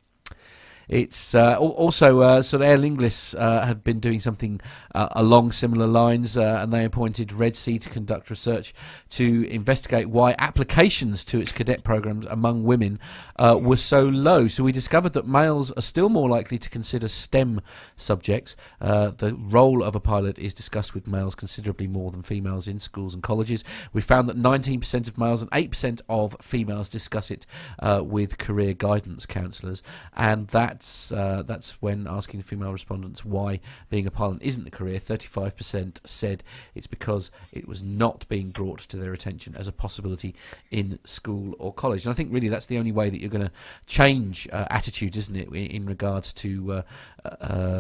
it's 0.89 1.35
uh, 1.35 1.55
also 1.55 2.21
uh, 2.21 2.41
sort 2.41 2.63
of 2.63 2.67
Aer 2.67 2.77
Lingus 2.77 3.39
uh, 3.39 3.63
have 3.63 3.83
been 3.83 3.99
doing 3.99 4.19
something 4.19 4.59
uh, 4.95 5.07
along 5.11 5.51
similar 5.51 5.85
lines, 5.85 6.35
uh, 6.35 6.59
and 6.63 6.73
they 6.73 6.83
appointed 6.83 7.31
Red 7.31 7.55
C 7.55 7.77
to 7.77 7.89
conduct 7.89 8.31
research 8.31 8.73
to 9.11 9.47
investigate 9.51 10.09
why 10.09 10.33
applications 10.39 11.23
to 11.25 11.39
its 11.39 11.51
cadet 11.51 11.83
programs 11.83 12.25
among 12.25 12.63
women 12.63 12.99
uh, 13.35 13.55
were 13.61 13.77
so 13.77 14.01
low. 14.01 14.47
So 14.47 14.63
we 14.63 14.71
discovered 14.71 15.13
that 15.13 15.27
males 15.27 15.71
are 15.73 15.83
still 15.83 16.09
more 16.09 16.27
likely 16.27 16.57
to 16.57 16.69
consider 16.71 17.07
STEM 17.07 17.61
subjects. 17.95 18.55
the 18.79 19.37
role 19.37 19.83
of 19.83 19.95
a 19.95 19.99
pilot 19.99 20.39
is 20.39 20.55
discussed 20.55 20.95
with 20.95 21.05
males 21.05 21.35
considerably 21.35 21.87
more 21.87 22.09
than 22.09 22.23
females 22.23 22.67
in 22.67 22.79
schools 22.79 23.13
and 23.13 23.21
colleges. 23.21 23.63
We 23.93 24.01
found 24.01 24.27
that 24.27 24.37
19% 24.37 25.07
of 25.07 25.19
males 25.19 25.43
and 25.43 25.51
8% 25.51 26.01
of 26.09 26.35
females 26.41 26.89
discuss 26.89 27.29
it 27.29 27.45
with 27.79 28.39
career 28.39 28.73
guidance 28.73 29.27
counsellors, 29.27 29.83
and 30.15 30.47
that's 30.79 31.11
uh, 31.11 31.43
that's 31.45 31.81
when 31.81 32.07
asking 32.07 32.41
female 32.41 32.71
respondents 32.71 33.25
why 33.25 33.59
being 33.89 34.07
a 34.07 34.11
pilot 34.11 34.41
isn't 34.41 34.65
a 34.65 34.71
career. 34.71 34.97
Thirty-five 34.97 35.57
percent 35.57 35.99
said 36.05 36.41
it's 36.73 36.87
because 36.87 37.31
it 37.51 37.67
was 37.67 37.83
not 37.83 38.25
being 38.29 38.51
brought 38.51 38.79
to 38.79 38.95
their 38.95 39.11
attention 39.11 39.55
as 39.57 39.67
a 39.67 39.73
possibility 39.73 40.33
in 40.71 40.97
school 41.03 41.53
or 41.59 41.73
college. 41.73 42.05
And 42.05 42.13
I 42.13 42.15
think 42.15 42.31
really 42.31 42.47
that's 42.47 42.65
the 42.65 42.77
only 42.77 42.93
way 42.93 43.09
that 43.09 43.19
you're 43.19 43.29
going 43.29 43.45
to 43.45 43.51
change 43.87 44.47
uh, 44.53 44.67
attitudes, 44.69 45.17
isn't 45.17 45.35
it, 45.35 45.49
in, 45.49 45.65
in 45.65 45.85
regards 45.85 46.31
to 46.33 46.83
uh, 47.25 47.29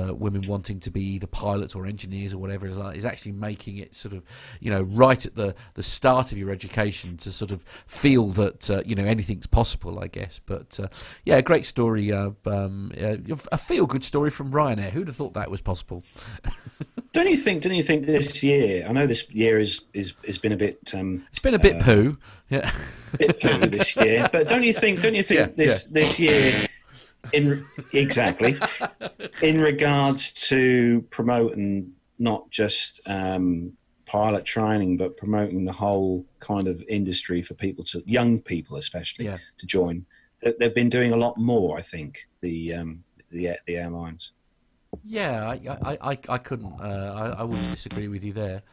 uh, 0.09 0.13
women 0.13 0.41
wanting 0.47 0.79
to 0.79 0.91
be 0.91 1.01
either 1.01 1.27
pilots 1.27 1.75
or 1.75 1.85
engineers 1.85 2.33
or 2.33 2.37
whatever 2.39 2.67
is 2.67 2.77
like, 2.77 2.97
is 2.97 3.05
actually 3.05 3.31
making 3.31 3.77
it 3.77 3.95
sort 3.95 4.13
of 4.13 4.23
you 4.59 4.69
know 4.69 4.81
right 4.81 5.25
at 5.25 5.35
the 5.35 5.55
the 5.75 5.83
start 5.83 6.31
of 6.31 6.37
your 6.37 6.51
education 6.51 7.17
to 7.17 7.31
sort 7.31 7.51
of 7.51 7.63
feel 7.85 8.27
that 8.27 8.69
uh, 8.69 8.81
you 8.85 8.95
know 8.95 9.05
anything's 9.05 9.47
possible, 9.47 9.99
I 9.99 10.07
guess. 10.07 10.39
But 10.45 10.79
uh, 10.79 10.87
yeah, 11.25 11.37
a 11.37 11.41
great 11.41 11.65
story, 11.65 12.11
uh, 12.11 12.31
um, 12.45 12.91
a 12.97 13.57
feel 13.57 13.85
good 13.85 14.03
story 14.03 14.29
from 14.29 14.51
Ryanair. 14.51 14.91
Who'd 14.91 15.07
have 15.07 15.15
thought 15.15 15.33
that 15.33 15.51
was 15.51 15.61
possible? 15.61 16.03
don't 17.13 17.27
you 17.27 17.37
think? 17.37 17.63
Don't 17.63 17.73
you 17.73 17.83
think 17.83 18.05
this 18.05 18.43
year? 18.43 18.85
I 18.87 18.91
know 18.91 19.07
this 19.07 19.29
year 19.31 19.59
is 19.59 19.85
is 19.93 20.13
has 20.25 20.37
been 20.37 20.51
a 20.51 20.57
bit. 20.57 20.93
Um, 20.93 21.25
it's 21.31 21.39
been 21.39 21.53
a 21.53 21.59
bit 21.59 21.81
poo. 21.81 22.17
Yeah, 22.49 22.71
bit 23.17 23.39
poo 23.39 23.67
this 23.67 23.95
year. 23.95 24.27
But 24.31 24.47
don't 24.47 24.63
you 24.63 24.73
think? 24.73 25.01
Don't 25.01 25.15
you 25.15 25.23
think 25.23 25.39
yeah, 25.39 25.47
this 25.55 25.85
yeah. 25.85 25.93
this 25.93 26.19
year 26.19 26.67
in 27.33 27.65
exactly 27.93 28.57
in 29.41 29.61
regards 29.61 30.31
to 30.49 31.05
promoting 31.09 31.93
not 32.17 32.49
just 32.49 33.01
um, 33.05 33.73
pilot 34.05 34.43
training, 34.45 34.97
but 34.97 35.15
promoting 35.17 35.65
the 35.65 35.71
whole 35.71 36.25
kind 36.39 36.67
of 36.67 36.83
industry 36.89 37.41
for 37.41 37.53
people 37.53 37.83
to 37.85 38.03
young 38.05 38.39
people, 38.39 38.77
especially 38.77 39.25
yeah. 39.25 39.37
to 39.57 39.65
join. 39.65 40.05
They've 40.41 40.73
been 40.73 40.89
doing 40.89 41.11
a 41.11 41.17
lot 41.17 41.37
more, 41.37 41.77
I 41.77 41.81
think. 41.81 42.27
The 42.41 42.73
um, 42.73 43.03
the 43.29 43.51
the 43.65 43.77
airlines. 43.77 44.31
Yeah, 45.03 45.47
I 45.47 45.61
I, 45.83 45.97
I, 46.11 46.17
I 46.29 46.37
couldn't. 46.37 46.73
Uh, 46.81 47.33
I, 47.37 47.41
I 47.41 47.43
wouldn't 47.43 47.71
disagree 47.71 48.07
with 48.07 48.23
you 48.23 48.33
there. 48.33 48.63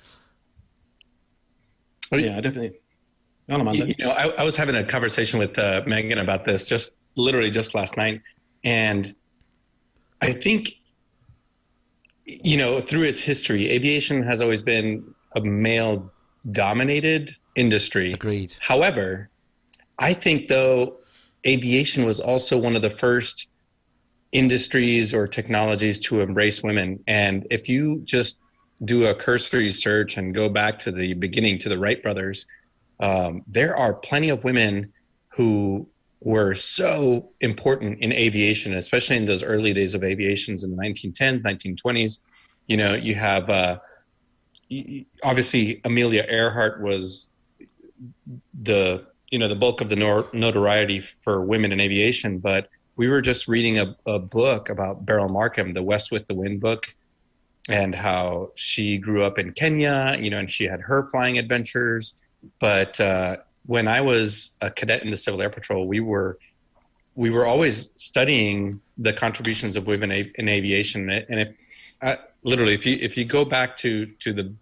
Yeah, 2.12 2.40
definitely. 2.40 2.78
You, 3.48 3.86
you 3.86 3.94
know, 4.00 4.10
I, 4.10 4.28
I, 4.38 4.42
was 4.42 4.56
having 4.56 4.74
a 4.74 4.82
conversation 4.82 5.38
with 5.38 5.56
uh, 5.56 5.82
Megan 5.86 6.18
about 6.18 6.44
this 6.44 6.68
just 6.68 6.96
literally 7.14 7.50
just 7.50 7.76
last 7.76 7.96
night, 7.96 8.20
and 8.66 9.14
I 10.20 10.32
think, 10.32 10.72
you 12.24 12.56
know, 12.56 12.80
through 12.80 13.04
its 13.04 13.22
history, 13.22 13.70
aviation 13.70 14.24
has 14.24 14.42
always 14.42 14.60
been 14.60 15.14
a 15.36 15.40
male 15.40 16.12
dominated 16.50 17.34
industry. 17.54 18.12
Agreed. 18.12 18.56
However, 18.58 19.30
I 20.00 20.12
think 20.12 20.48
though 20.48 20.98
aviation 21.46 22.04
was 22.04 22.18
also 22.18 22.58
one 22.58 22.74
of 22.74 22.82
the 22.82 22.90
first 22.90 23.48
industries 24.32 25.14
or 25.14 25.28
technologies 25.28 26.00
to 26.00 26.20
embrace 26.20 26.64
women. 26.64 26.98
And 27.06 27.46
if 27.50 27.68
you 27.68 28.00
just 28.04 28.38
do 28.84 29.06
a 29.06 29.14
cursory 29.14 29.68
search 29.68 30.16
and 30.16 30.34
go 30.34 30.48
back 30.48 30.80
to 30.80 30.90
the 30.90 31.14
beginning 31.14 31.60
to 31.60 31.68
the 31.68 31.78
Wright 31.78 32.02
brothers, 32.02 32.46
um, 32.98 33.44
there 33.46 33.76
are 33.76 33.94
plenty 33.94 34.28
of 34.28 34.42
women 34.42 34.92
who 35.28 35.88
were 36.20 36.54
so 36.54 37.30
important 37.40 38.00
in 38.00 38.12
aviation, 38.12 38.74
especially 38.74 39.16
in 39.16 39.26
those 39.26 39.42
early 39.42 39.72
days 39.72 39.94
of 39.94 40.02
aviations 40.02 40.64
in 40.64 40.70
the 40.70 40.76
1910s, 40.76 41.42
1920s. 41.42 42.20
You 42.66 42.76
know, 42.76 42.94
you 42.94 43.14
have 43.14 43.48
uh, 43.50 43.78
obviously 45.22 45.80
Amelia 45.84 46.24
Earhart 46.28 46.80
was 46.80 47.32
the 48.62 49.04
you 49.30 49.38
know 49.38 49.48
the 49.48 49.56
bulk 49.56 49.80
of 49.80 49.88
the 49.88 49.96
notoriety 50.32 51.00
for 51.00 51.42
women 51.42 51.72
in 51.72 51.80
aviation, 51.80 52.38
but 52.38 52.68
we 52.96 53.08
were 53.08 53.20
just 53.20 53.46
reading 53.46 53.78
a, 53.78 53.94
a 54.06 54.18
book 54.18 54.68
about 54.68 55.04
Beryl 55.04 55.28
Markham, 55.28 55.70
the 55.70 55.82
West 55.82 56.10
with 56.10 56.26
the 56.26 56.34
Wind 56.34 56.60
book, 56.60 56.86
and 57.68 57.94
how 57.94 58.50
she 58.56 58.96
grew 58.98 59.24
up 59.24 59.38
in 59.38 59.52
Kenya, 59.52 60.16
you 60.18 60.30
know, 60.30 60.38
and 60.38 60.50
she 60.50 60.64
had 60.64 60.80
her 60.80 61.08
flying 61.10 61.38
adventures. 61.38 62.14
But 62.58 62.98
uh, 63.00 63.38
when 63.66 63.88
I 63.88 64.00
was 64.00 64.56
a 64.60 64.70
cadet 64.70 65.02
in 65.02 65.10
the 65.10 65.16
Civil 65.16 65.42
Air 65.42 65.50
Patrol, 65.50 65.86
we 65.86 66.00
were 66.00 66.38
we 67.14 67.30
were 67.30 67.46
always 67.46 67.90
studying 67.96 68.80
the 68.98 69.12
contributions 69.12 69.76
of 69.76 69.86
women 69.86 70.10
in 70.10 70.48
aviation, 70.48 71.10
and 71.10 71.40
if 71.40 71.48
uh, 72.02 72.16
literally, 72.42 72.74
if 72.74 72.86
you 72.86 72.98
if 73.00 73.16
you 73.16 73.24
go 73.24 73.44
back 73.44 73.76
to 73.78 74.06
to 74.06 74.32
the 74.32 74.52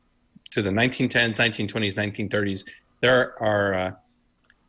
to 0.50 0.62
the 0.62 0.70
1910s, 0.70 1.34
1920s, 1.34 1.94
1930s, 1.94 2.68
there 3.00 3.40
are 3.42 3.74
uh, 3.74 3.92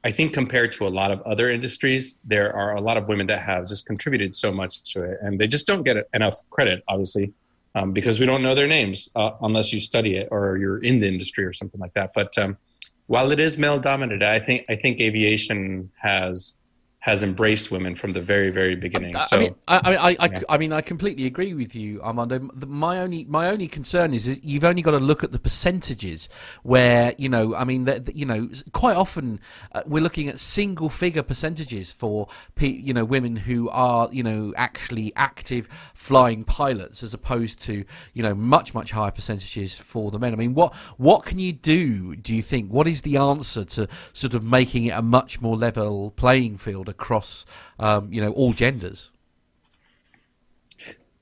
I 0.04 0.12
think 0.12 0.34
compared 0.34 0.71
to 0.74 0.88
a 0.88 0.89
lot 0.89 1.12
of 1.12 1.21
other 1.24 1.50
industries, 1.50 2.17
there 2.24 2.56
are 2.56 2.76
a 2.76 2.82
lot 2.82 2.98
of 2.98 3.08
women 3.08 3.28
that 3.28 3.41
have 3.41 3.67
just 3.67 3.86
contributed 3.86 4.36
so 4.36 4.52
much 4.52 4.84
to 4.93 5.04
it, 5.04 5.17
and 5.21 5.39
they 5.39 5.48
just 5.48 5.65
don't 5.65 5.84
get 5.84 5.98
enough 6.13 6.38
credit, 6.50 6.84
obviously, 6.88 7.34
um, 7.76 7.91
because 7.91 8.19
we 8.19 8.26
don't 8.26 8.43
know 8.43 8.56
their 8.56 8.67
names 8.67 9.10
uh, 9.15 9.32
unless 9.41 9.74
you 9.74 9.80
study 9.80 10.17
it 10.17 10.28
or 10.32 10.58
you're 10.58 10.80
in 10.80 11.00
the 11.00 11.08
industry 11.08 11.45
or 11.45 11.54
something 11.54 11.80
like 11.80 11.93
that. 11.93 12.12
But 12.13 12.38
um, 12.38 12.58
while 13.08 13.32
it 13.32 13.39
is 13.39 13.58
male 13.58 13.80
dominated, 13.80 14.24
I 14.24 14.39
think 14.39 14.65
I 14.70 14.76
think 14.76 15.00
aviation 15.00 15.91
has 16.02 16.56
has 17.06 17.22
embraced 17.22 17.70
women 17.70 17.94
from 17.96 18.10
the 18.13 18.20
very 18.20 18.50
very 18.50 18.76
beginning. 18.76 19.13
So, 19.22 19.38
I 19.38 19.39
mean, 19.39 19.56
I, 19.68 19.78
I, 19.78 19.94
I, 19.94 20.26
yeah. 20.26 20.41
I, 20.50 20.58
mean, 20.58 20.74
I 20.74 20.82
completely 20.82 21.28
agree 21.28 21.54
with 21.54 21.76
you, 21.76 22.02
Armando. 22.02 22.39
My 22.65 22.98
only 22.98 23.26
my 23.26 23.48
only 23.48 23.68
concern 23.68 24.12
is 24.15 24.39
you've 24.44 24.63
only 24.63 24.82
got 24.82 24.91
to 24.91 24.98
look 24.98 25.24
at 25.24 25.32
the 25.32 25.38
percentages 25.38 26.28
where 26.63 27.13
you 27.20 27.30
know, 27.30 27.54
I 27.54 27.63
mean, 27.63 27.86
that 27.86 28.15
you 28.15 28.26
know, 28.26 28.50
quite 28.72 28.96
often 28.98 29.39
uh, 29.74 29.84
we're 29.86 30.02
looking 30.02 30.30
at 30.30 30.39
single 30.39 30.89
figure 30.89 31.22
percentages 31.22 31.94
for 31.94 32.28
you 32.60 32.91
know 32.91 33.06
women 33.06 33.36
who 33.36 33.70
are 33.70 34.10
you 34.12 34.24
know 34.24 34.52
actually 34.58 35.13
active 35.15 35.68
flying 35.94 36.44
pilots 36.44 37.04
as 37.04 37.13
opposed 37.13 37.62
to 37.62 37.86
you 38.13 38.24
know 38.24 38.34
much 38.34 38.74
much 38.74 38.89
higher 38.89 39.12
percentages 39.12 39.78
for 39.78 40.10
the 40.10 40.18
men. 40.18 40.34
I 40.34 40.38
mean, 40.38 40.56
what 40.56 40.74
what 40.98 41.24
can 41.24 41.38
you 41.38 41.54
do? 41.54 42.15
Do 42.15 42.34
you 42.34 42.41
think 42.41 42.72
what 42.72 42.88
is 42.88 43.04
the 43.04 43.15
answer 43.18 43.63
to 43.63 43.88
sort 44.12 44.34
of 44.34 44.44
making 44.44 44.86
it 44.86 44.98
a 44.98 45.04
much 45.04 45.39
more 45.39 45.56
level 45.56 46.10
playing 46.10 46.58
field? 46.58 46.89
Across 46.95 47.45
um, 47.79 48.12
you 48.12 48.21
know 48.21 48.31
all 48.31 48.53
genders? 48.53 49.12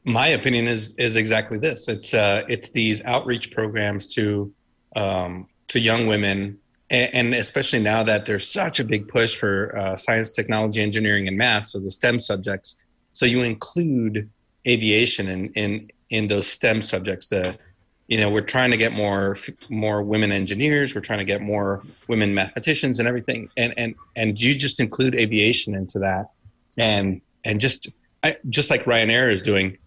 My 0.05 0.27
opinion 0.39 0.67
is 0.67 0.93
is 0.97 1.15
exactly 1.15 1.57
this. 1.57 1.87
It's 1.87 2.13
uh, 2.13 2.43
it's 2.47 2.69
these 2.71 3.03
outreach 3.13 3.51
programs 3.51 4.07
to 4.15 4.51
um, 4.95 5.47
to 5.67 5.79
young 5.79 6.07
women, 6.07 6.57
and, 6.89 7.09
and, 7.13 7.35
especially 7.35 7.79
now 7.79 8.03
that 8.03 8.25
there's 8.25 8.47
such 8.47 8.79
a 8.79 8.83
big 8.83 9.07
push 9.07 9.35
for 9.35 9.75
uh, 9.77 9.95
science, 9.95 10.29
technology, 10.29 10.81
engineering, 10.81 11.27
and 11.27 11.37
math, 11.37 11.65
so 11.65 11.79
the 11.79 11.89
STEM 11.89 12.19
subjects. 12.19 12.83
So 13.13 13.25
you 13.25 13.43
include 13.43 14.29
aviation 14.67 15.27
in 15.29 15.41
in 15.53 15.71
in 16.09 16.27
those 16.27 16.47
STEM 16.47 16.81
subjects. 16.81 17.27
The 17.27 17.57
you 18.07 18.19
know 18.19 18.29
we're 18.29 18.41
trying 18.41 18.71
to 18.71 18.77
get 18.77 18.91
more 18.91 19.37
more 19.69 20.03
women 20.03 20.31
engineers 20.31 20.93
we're 20.93 21.01
trying 21.01 21.19
to 21.19 21.25
get 21.25 21.41
more 21.41 21.83
women 22.07 22.33
mathematicians 22.33 22.99
and 22.99 23.07
everything. 23.07 23.49
And 23.57 23.73
and 23.77 23.95
and 24.15 24.39
you 24.39 24.55
just 24.55 24.79
include 24.79 25.15
aviation 25.15 25.75
into 25.75 25.99
that. 25.99 26.31
And 26.77 27.21
and 27.43 27.59
just 27.59 27.89
I, 28.23 28.37
just 28.49 28.69
like 28.69 28.85
Ryanair 28.85 29.31
is 29.31 29.41
doing 29.41 29.77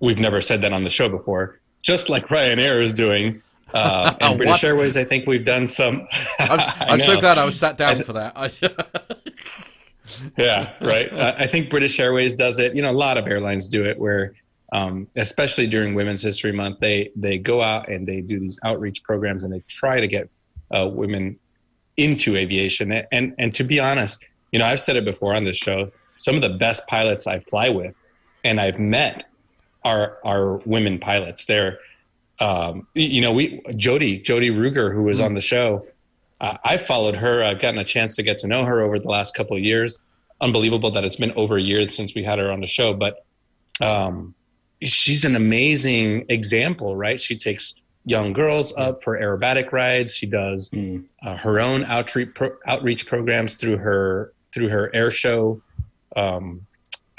we've 0.00 0.20
never 0.20 0.40
said 0.40 0.60
that 0.62 0.72
on 0.72 0.84
the 0.84 0.90
show 0.90 1.08
before 1.08 1.60
just 1.82 2.08
like 2.08 2.28
Ryanair 2.28 2.82
is 2.82 2.92
doing 2.92 3.42
uh, 3.72 4.14
and 4.20 4.38
British 4.38 4.64
Airways 4.64 4.96
I 4.96 5.04
think 5.04 5.26
we've 5.26 5.44
done 5.44 5.68
some 5.68 6.06
I'm, 6.38 6.60
I'm 6.80 7.00
so 7.00 7.20
glad 7.20 7.38
I 7.38 7.44
was 7.44 7.58
sat 7.58 7.78
down 7.78 8.02
for 8.02 8.12
that. 8.14 8.34
Yeah 10.36 10.72
right. 10.82 11.12
I 11.12 11.46
think 11.46 11.70
British 11.70 11.98
Airways 11.98 12.34
does 12.34 12.58
it. 12.58 12.74
You 12.74 12.82
know 12.82 12.90
a 12.90 12.92
lot 12.92 13.16
of 13.16 13.26
airlines 13.26 13.66
do 13.66 13.84
it 13.84 13.98
where 13.98 14.34
um, 14.74 15.06
especially 15.16 15.68
during 15.68 15.94
Women's 15.94 16.20
History 16.20 16.50
Month, 16.50 16.80
they 16.80 17.12
they 17.14 17.38
go 17.38 17.62
out 17.62 17.88
and 17.88 18.06
they 18.06 18.20
do 18.20 18.40
these 18.40 18.58
outreach 18.64 19.04
programs 19.04 19.44
and 19.44 19.52
they 19.52 19.60
try 19.68 20.00
to 20.00 20.08
get 20.08 20.28
uh, 20.76 20.88
women 20.92 21.38
into 21.96 22.36
aviation. 22.36 22.90
And 23.12 23.34
and 23.38 23.54
to 23.54 23.62
be 23.62 23.78
honest, 23.78 24.24
you 24.50 24.58
know, 24.58 24.66
I've 24.66 24.80
said 24.80 24.96
it 24.96 25.04
before 25.04 25.32
on 25.32 25.44
this 25.44 25.56
show. 25.56 25.92
Some 26.18 26.34
of 26.34 26.42
the 26.42 26.50
best 26.50 26.86
pilots 26.88 27.28
I 27.28 27.38
fly 27.38 27.68
with, 27.68 27.96
and 28.42 28.60
I've 28.60 28.80
met, 28.80 29.24
are 29.84 30.18
are 30.24 30.56
women 30.66 30.98
pilots. 30.98 31.46
They're, 31.46 31.78
um, 32.40 32.88
you 32.94 33.20
know, 33.20 33.32
we 33.32 33.62
Jody 33.76 34.18
Jody 34.18 34.50
Ruger, 34.50 34.92
who 34.92 35.04
was 35.04 35.18
mm-hmm. 35.18 35.26
on 35.26 35.34
the 35.34 35.40
show. 35.40 35.86
Uh, 36.40 36.56
I 36.64 36.78
followed 36.78 37.14
her. 37.14 37.44
I've 37.44 37.60
gotten 37.60 37.78
a 37.78 37.84
chance 37.84 38.16
to 38.16 38.24
get 38.24 38.38
to 38.38 38.48
know 38.48 38.64
her 38.64 38.80
over 38.80 38.98
the 38.98 39.08
last 39.08 39.36
couple 39.36 39.56
of 39.56 39.62
years 39.62 40.00
unbelievable 40.40 40.90
that 40.90 41.04
it's 41.04 41.16
been 41.16 41.32
over 41.36 41.56
a 41.56 41.62
year 41.62 41.88
since 41.88 42.14
we 42.16 42.24
had 42.24 42.40
her 42.40 42.50
on 42.50 42.60
the 42.60 42.66
show. 42.66 42.92
But 42.92 43.24
um, 43.80 44.34
she's 44.82 45.24
an 45.24 45.36
amazing 45.36 46.26
example, 46.28 46.96
right? 46.96 47.20
She 47.20 47.36
takes 47.36 47.74
young 48.04 48.32
girls 48.32 48.72
up 48.76 49.02
for 49.02 49.18
aerobatic 49.18 49.72
rides. 49.72 50.14
She 50.14 50.26
does 50.26 50.68
mm. 50.70 51.04
uh, 51.22 51.36
her 51.36 51.60
own 51.60 51.84
outreach 51.84 52.34
pro- 52.34 52.56
outreach 52.66 53.06
programs 53.06 53.56
through 53.56 53.78
her 53.78 54.32
through 54.52 54.68
her 54.68 54.90
air 54.94 55.10
show 55.10 55.60
um, 56.16 56.64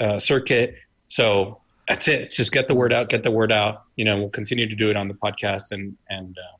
uh, 0.00 0.18
circuit. 0.18 0.76
So 1.08 1.60
that's 1.88 2.08
it. 2.08 2.20
It's 2.22 2.36
just 2.36 2.52
get 2.52 2.68
the 2.68 2.74
word 2.74 2.92
out, 2.92 3.08
get 3.08 3.22
the 3.22 3.30
word 3.30 3.52
out. 3.52 3.84
You 3.96 4.04
know, 4.04 4.16
we'll 4.16 4.30
continue 4.30 4.68
to 4.68 4.74
do 4.74 4.90
it 4.90 4.96
on 4.96 5.08
the 5.08 5.14
podcast 5.14 5.72
and 5.72 5.96
and 6.08 6.36
uh, 6.38 6.56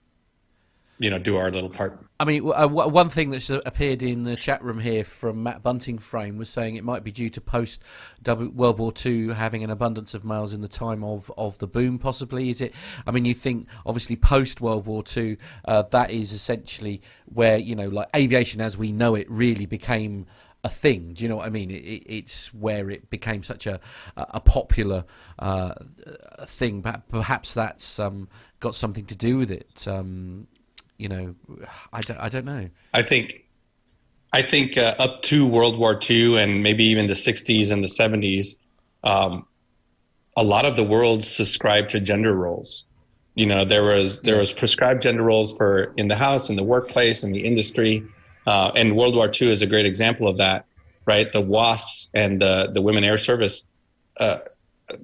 you 0.99 1.11
know 1.11 1.19
do 1.19 1.37
our 1.37 1.51
little 1.51 1.71
part. 1.71 2.06
I 2.19 2.25
mean, 2.25 2.51
uh, 2.51 2.67
one 2.67 3.11
thing 3.11 3.29
that's 3.29 3.51
appeared 3.51 4.03
in 4.03 4.23
the 4.23 4.37
chat 4.37 4.63
room 4.63 4.79
here 4.81 5.05
from 5.05 5.43
Matt 5.43 5.63
Bunting 5.63 5.99
Frame 5.99 6.39
was 6.39 6.49
saying 6.49 6.77
it 6.77 6.85
might 6.85 7.05
be 7.05 7.13
due 7.13 7.29
to 7.29 7.41
post 7.43 7.83
World 8.27 8.79
War 8.79 8.93
II 9.05 9.35
having 9.35 9.63
an 9.63 9.69
abundance 9.69 10.15
of 10.15 10.25
males 10.25 10.55
in 10.55 10.63
the 10.63 10.69
time 10.69 11.05
of, 11.05 11.31
of 11.37 11.59
the 11.59 11.67
boom. 11.67 11.99
Possibly 11.99 12.49
is 12.49 12.63
it? 12.63 12.73
I 13.07 13.11
mean, 13.11 13.27
you 13.27 13.35
think 13.35 13.69
obviously 13.85 14.17
post 14.17 14.63
World 14.63 14.87
War 14.87 15.05
II, 15.15 15.37
uh, 15.67 15.83
that 15.91 16.11
is 16.11 16.33
essentially 16.33 17.03
where 17.27 17.59
you 17.59 17.75
know, 17.75 17.89
like 17.89 18.09
aviation 18.17 18.63
as 18.63 18.79
we 18.79 18.93
know 18.93 19.15
it, 19.15 19.31
really 19.31 19.67
became 19.67 20.27
a 20.65 20.71
thing. 20.71 21.13
Do 21.13 21.23
you 21.23 21.29
know 21.29 21.37
what 21.37 21.47
I 21.47 21.51
mean? 21.51 21.71
It, 21.71 22.03
it's 22.07 22.53
where 22.55 22.89
it 22.89 23.11
became 23.11 23.43
such 23.43 23.67
a 23.67 23.79
a 24.17 24.41
popular 24.41 25.05
uh, 25.39 25.75
thing. 26.47 26.83
Perhaps 27.11 27.53
that's 27.53 27.99
um, 27.99 28.29
got 28.59 28.75
something 28.75 29.05
to 29.05 29.15
do 29.15 29.37
with 29.37 29.51
it. 29.51 29.87
Um, 29.87 30.47
you 30.99 31.09
know, 31.09 31.35
I 31.93 32.01
don't, 32.01 32.19
I 32.19 32.29
don't 32.29 32.45
know. 32.45 32.69
I 32.95 33.03
think, 33.03 33.45
I 34.33 34.43
think 34.43 34.77
uh, 34.77 34.95
up 34.99 35.23
to 35.23 35.47
World 35.47 35.79
War 35.79 35.99
II 36.09 36.39
and 36.39 36.63
maybe 36.63 36.85
even 36.85 37.07
the 37.07 37.15
60s 37.15 37.71
and 37.71 37.83
the 37.83 37.89
70s, 37.89 38.57
um, 39.05 39.47
a 40.37 40.45
lot 40.45 40.65
of 40.65 40.77
the 40.77 40.85
world 40.85 41.25
subscribed 41.25 41.91
to 41.91 42.01
gender 42.01 42.35
roles. 42.35 42.85
You 43.35 43.47
know, 43.47 43.65
there 43.65 43.85
was 43.85 44.23
there 44.23 44.39
was 44.39 44.53
prescribed 44.53 45.03
gender 45.03 45.23
roles 45.23 45.57
for 45.57 45.93
in 45.97 46.09
the 46.09 46.17
house, 46.17 46.49
in 46.49 46.57
the 46.57 46.65
workplace, 46.65 47.23
in 47.23 47.33
the 47.33 47.45
industry, 47.45 48.03
uh, 48.47 48.71
and 48.75 48.97
World 48.97 49.15
War 49.15 49.31
II 49.31 49.51
is 49.51 49.61
a 49.61 49.67
great 49.67 49.85
example 49.85 50.27
of 50.27 50.39
that. 50.39 50.65
Right, 51.05 51.31
the 51.31 51.43
WASPs 51.43 52.09
and 52.15 52.41
the 52.41 52.71
the 52.73 52.81
Women 52.81 53.05
Air 53.05 53.19
Service, 53.19 53.63
uh, 54.19 54.39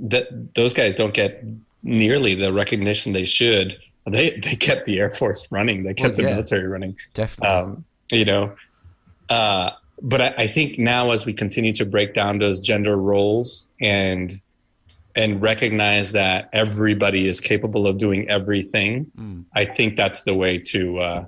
that 0.00 0.54
those 0.54 0.74
guys 0.74 0.94
don't 0.94 1.14
get 1.14 1.44
nearly 1.82 2.34
the 2.34 2.52
recognition 2.52 3.12
they 3.12 3.24
should 3.24 3.76
they 4.06 4.30
they 4.30 4.56
kept 4.56 4.84
the 4.84 4.98
Air 4.98 5.10
Force 5.10 5.48
running. 5.50 5.84
They 5.84 5.94
kept 5.94 6.16
well, 6.16 6.22
yeah, 6.22 6.30
the 6.30 6.34
military 6.34 6.66
running. 6.66 6.96
Definitely. 7.14 7.54
Um, 7.54 7.84
you 8.10 8.24
know, 8.24 8.54
uh, 9.30 9.70
but 10.02 10.20
I, 10.20 10.34
I, 10.38 10.46
think 10.46 10.78
now 10.78 11.12
as 11.12 11.24
we 11.24 11.32
continue 11.32 11.72
to 11.72 11.86
break 11.86 12.12
down 12.12 12.38
those 12.38 12.60
gender 12.60 12.96
roles 12.96 13.66
and 13.80 14.40
and 15.14 15.40
recognize 15.40 16.12
that 16.12 16.48
everybody 16.52 17.28
is 17.28 17.40
capable 17.40 17.86
of 17.86 17.98
doing 17.98 18.28
everything, 18.28 19.10
mm. 19.16 19.44
I 19.54 19.64
think 19.64 19.96
that's 19.96 20.24
the 20.24 20.34
way 20.34 20.58
to 20.58 20.98
uh, 20.98 21.24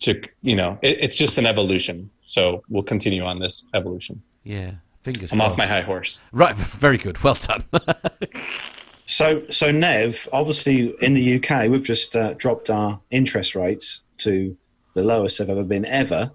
to 0.00 0.20
you 0.42 0.56
know 0.56 0.78
it, 0.82 0.98
it's 1.00 1.16
just 1.16 1.38
an 1.38 1.46
evolution. 1.46 2.10
So 2.24 2.62
we'll 2.68 2.82
continue 2.82 3.24
on 3.24 3.38
this 3.38 3.66
evolution. 3.72 4.22
Yeah, 4.44 4.72
fingers. 5.00 5.32
I'm 5.32 5.38
crossed. 5.38 5.52
off 5.52 5.58
my 5.58 5.66
high 5.66 5.80
horse. 5.80 6.22
Right, 6.32 6.54
very 6.56 6.98
good. 6.98 7.22
Well 7.24 7.38
done. 7.40 7.64
So, 9.08 9.42
so 9.48 9.70
Nev, 9.70 10.28
obviously 10.34 10.94
in 11.00 11.14
the 11.14 11.36
UK, 11.36 11.70
we've 11.70 11.84
just 11.84 12.14
uh, 12.14 12.34
dropped 12.34 12.68
our 12.68 13.00
interest 13.10 13.56
rates 13.56 14.02
to 14.18 14.54
the 14.94 15.02
lowest 15.02 15.38
they've 15.38 15.48
ever 15.48 15.64
been 15.64 15.86
ever. 15.86 16.30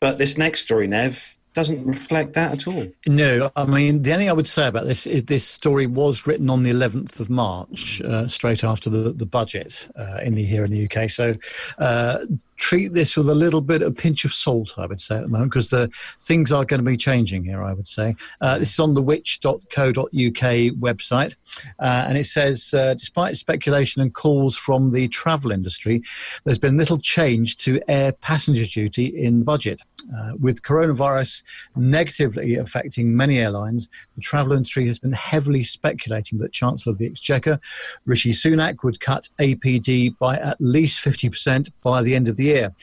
But 0.00 0.18
this 0.18 0.36
next 0.36 0.60
story, 0.60 0.86
Nev, 0.86 1.34
doesn't 1.54 1.86
reflect 1.86 2.34
that 2.34 2.52
at 2.52 2.66
all. 2.68 2.88
No, 3.06 3.50
I 3.56 3.64
mean 3.64 4.02
the 4.02 4.12
only 4.12 4.24
thing 4.24 4.30
I 4.30 4.34
would 4.34 4.46
say 4.46 4.66
about 4.66 4.84
this 4.84 5.06
is 5.06 5.24
this 5.24 5.46
story 5.46 5.86
was 5.86 6.26
written 6.26 6.50
on 6.50 6.62
the 6.62 6.70
11th 6.70 7.20
of 7.20 7.30
March, 7.30 8.02
uh, 8.02 8.28
straight 8.28 8.64
after 8.64 8.90
the 8.90 9.12
the 9.12 9.24
budget 9.24 9.88
uh, 9.96 10.18
in 10.22 10.34
the 10.34 10.44
here 10.44 10.64
in 10.64 10.72
the 10.72 10.84
UK. 10.86 11.08
So 11.08 11.36
uh, 11.78 12.18
treat 12.56 12.92
this 12.94 13.16
with 13.16 13.28
a 13.28 13.34
little 13.34 13.60
bit 13.60 13.82
of 13.82 13.96
pinch 13.96 14.24
of 14.24 14.32
salt, 14.32 14.74
I 14.76 14.86
would 14.86 15.00
say, 15.00 15.16
at 15.16 15.22
the 15.22 15.28
moment, 15.28 15.52
because 15.52 15.68
the 15.68 15.88
things 16.20 16.52
are 16.52 16.64
going 16.64 16.78
to 16.78 16.90
be 16.90 16.96
changing 16.96 17.44
here, 17.44 17.62
I 17.62 17.72
would 17.72 17.88
say. 17.88 18.14
Uh, 18.40 18.58
this 18.58 18.72
is 18.72 18.80
on 18.80 18.94
the 18.94 19.02
which.co.uk 19.02 19.64
website, 20.12 21.36
uh, 21.78 22.04
and 22.08 22.18
it 22.18 22.26
says 22.26 22.72
uh, 22.74 22.94
despite 22.94 23.36
speculation 23.36 24.02
and 24.02 24.14
calls 24.14 24.56
from 24.56 24.92
the 24.92 25.08
travel 25.08 25.50
industry, 25.50 26.02
there's 26.44 26.58
been 26.58 26.76
little 26.76 26.98
change 26.98 27.56
to 27.58 27.80
air 27.88 28.12
passenger 28.12 28.64
duty 28.64 29.06
in 29.06 29.40
the 29.40 29.44
budget. 29.44 29.82
Uh, 30.14 30.32
with 30.38 30.62
coronavirus 30.62 31.42
negatively 31.76 32.56
affecting 32.56 33.16
many 33.16 33.38
airlines, 33.38 33.88
the 34.16 34.20
travel 34.20 34.52
industry 34.52 34.86
has 34.86 34.98
been 34.98 35.12
heavily 35.12 35.62
speculating 35.62 36.38
that 36.38 36.52
Chancellor 36.52 36.92
of 36.92 36.98
the 36.98 37.06
Exchequer, 37.06 37.58
Rishi 38.04 38.32
Sunak, 38.32 38.82
would 38.82 39.00
cut 39.00 39.30
APD 39.38 40.16
by 40.18 40.36
at 40.36 40.60
least 40.60 41.02
50% 41.02 41.70
by 41.82 42.02
the 42.02 42.14
end 42.14 42.28
of 42.28 42.36
the 42.36 42.43
the 42.44 42.52
year. 42.52 42.74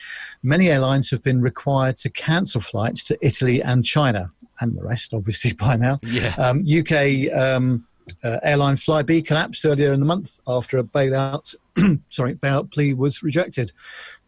Many 0.42 0.68
airlines 0.68 1.10
have 1.10 1.22
been 1.22 1.40
required 1.40 1.96
to 1.98 2.10
cancel 2.10 2.60
flights 2.60 3.02
to 3.04 3.18
Italy 3.20 3.62
and 3.62 3.84
China, 3.84 4.30
and 4.60 4.76
the 4.76 4.82
rest, 4.82 5.14
obviously, 5.14 5.52
by 5.66 5.76
now. 5.76 6.00
Yeah. 6.02 6.34
Um, 6.36 6.64
UK 6.66 7.32
um, 7.34 7.86
uh, 8.24 8.38
airline 8.42 8.76
Flybe 8.76 9.24
collapsed 9.24 9.64
earlier 9.64 9.92
in 9.92 10.00
the 10.00 10.06
month 10.06 10.40
after 10.46 10.78
a 10.78 10.84
bailout, 10.84 11.54
sorry, 12.08 12.34
bailout 12.34 12.72
plea 12.72 12.94
was 12.94 13.22
rejected. 13.22 13.72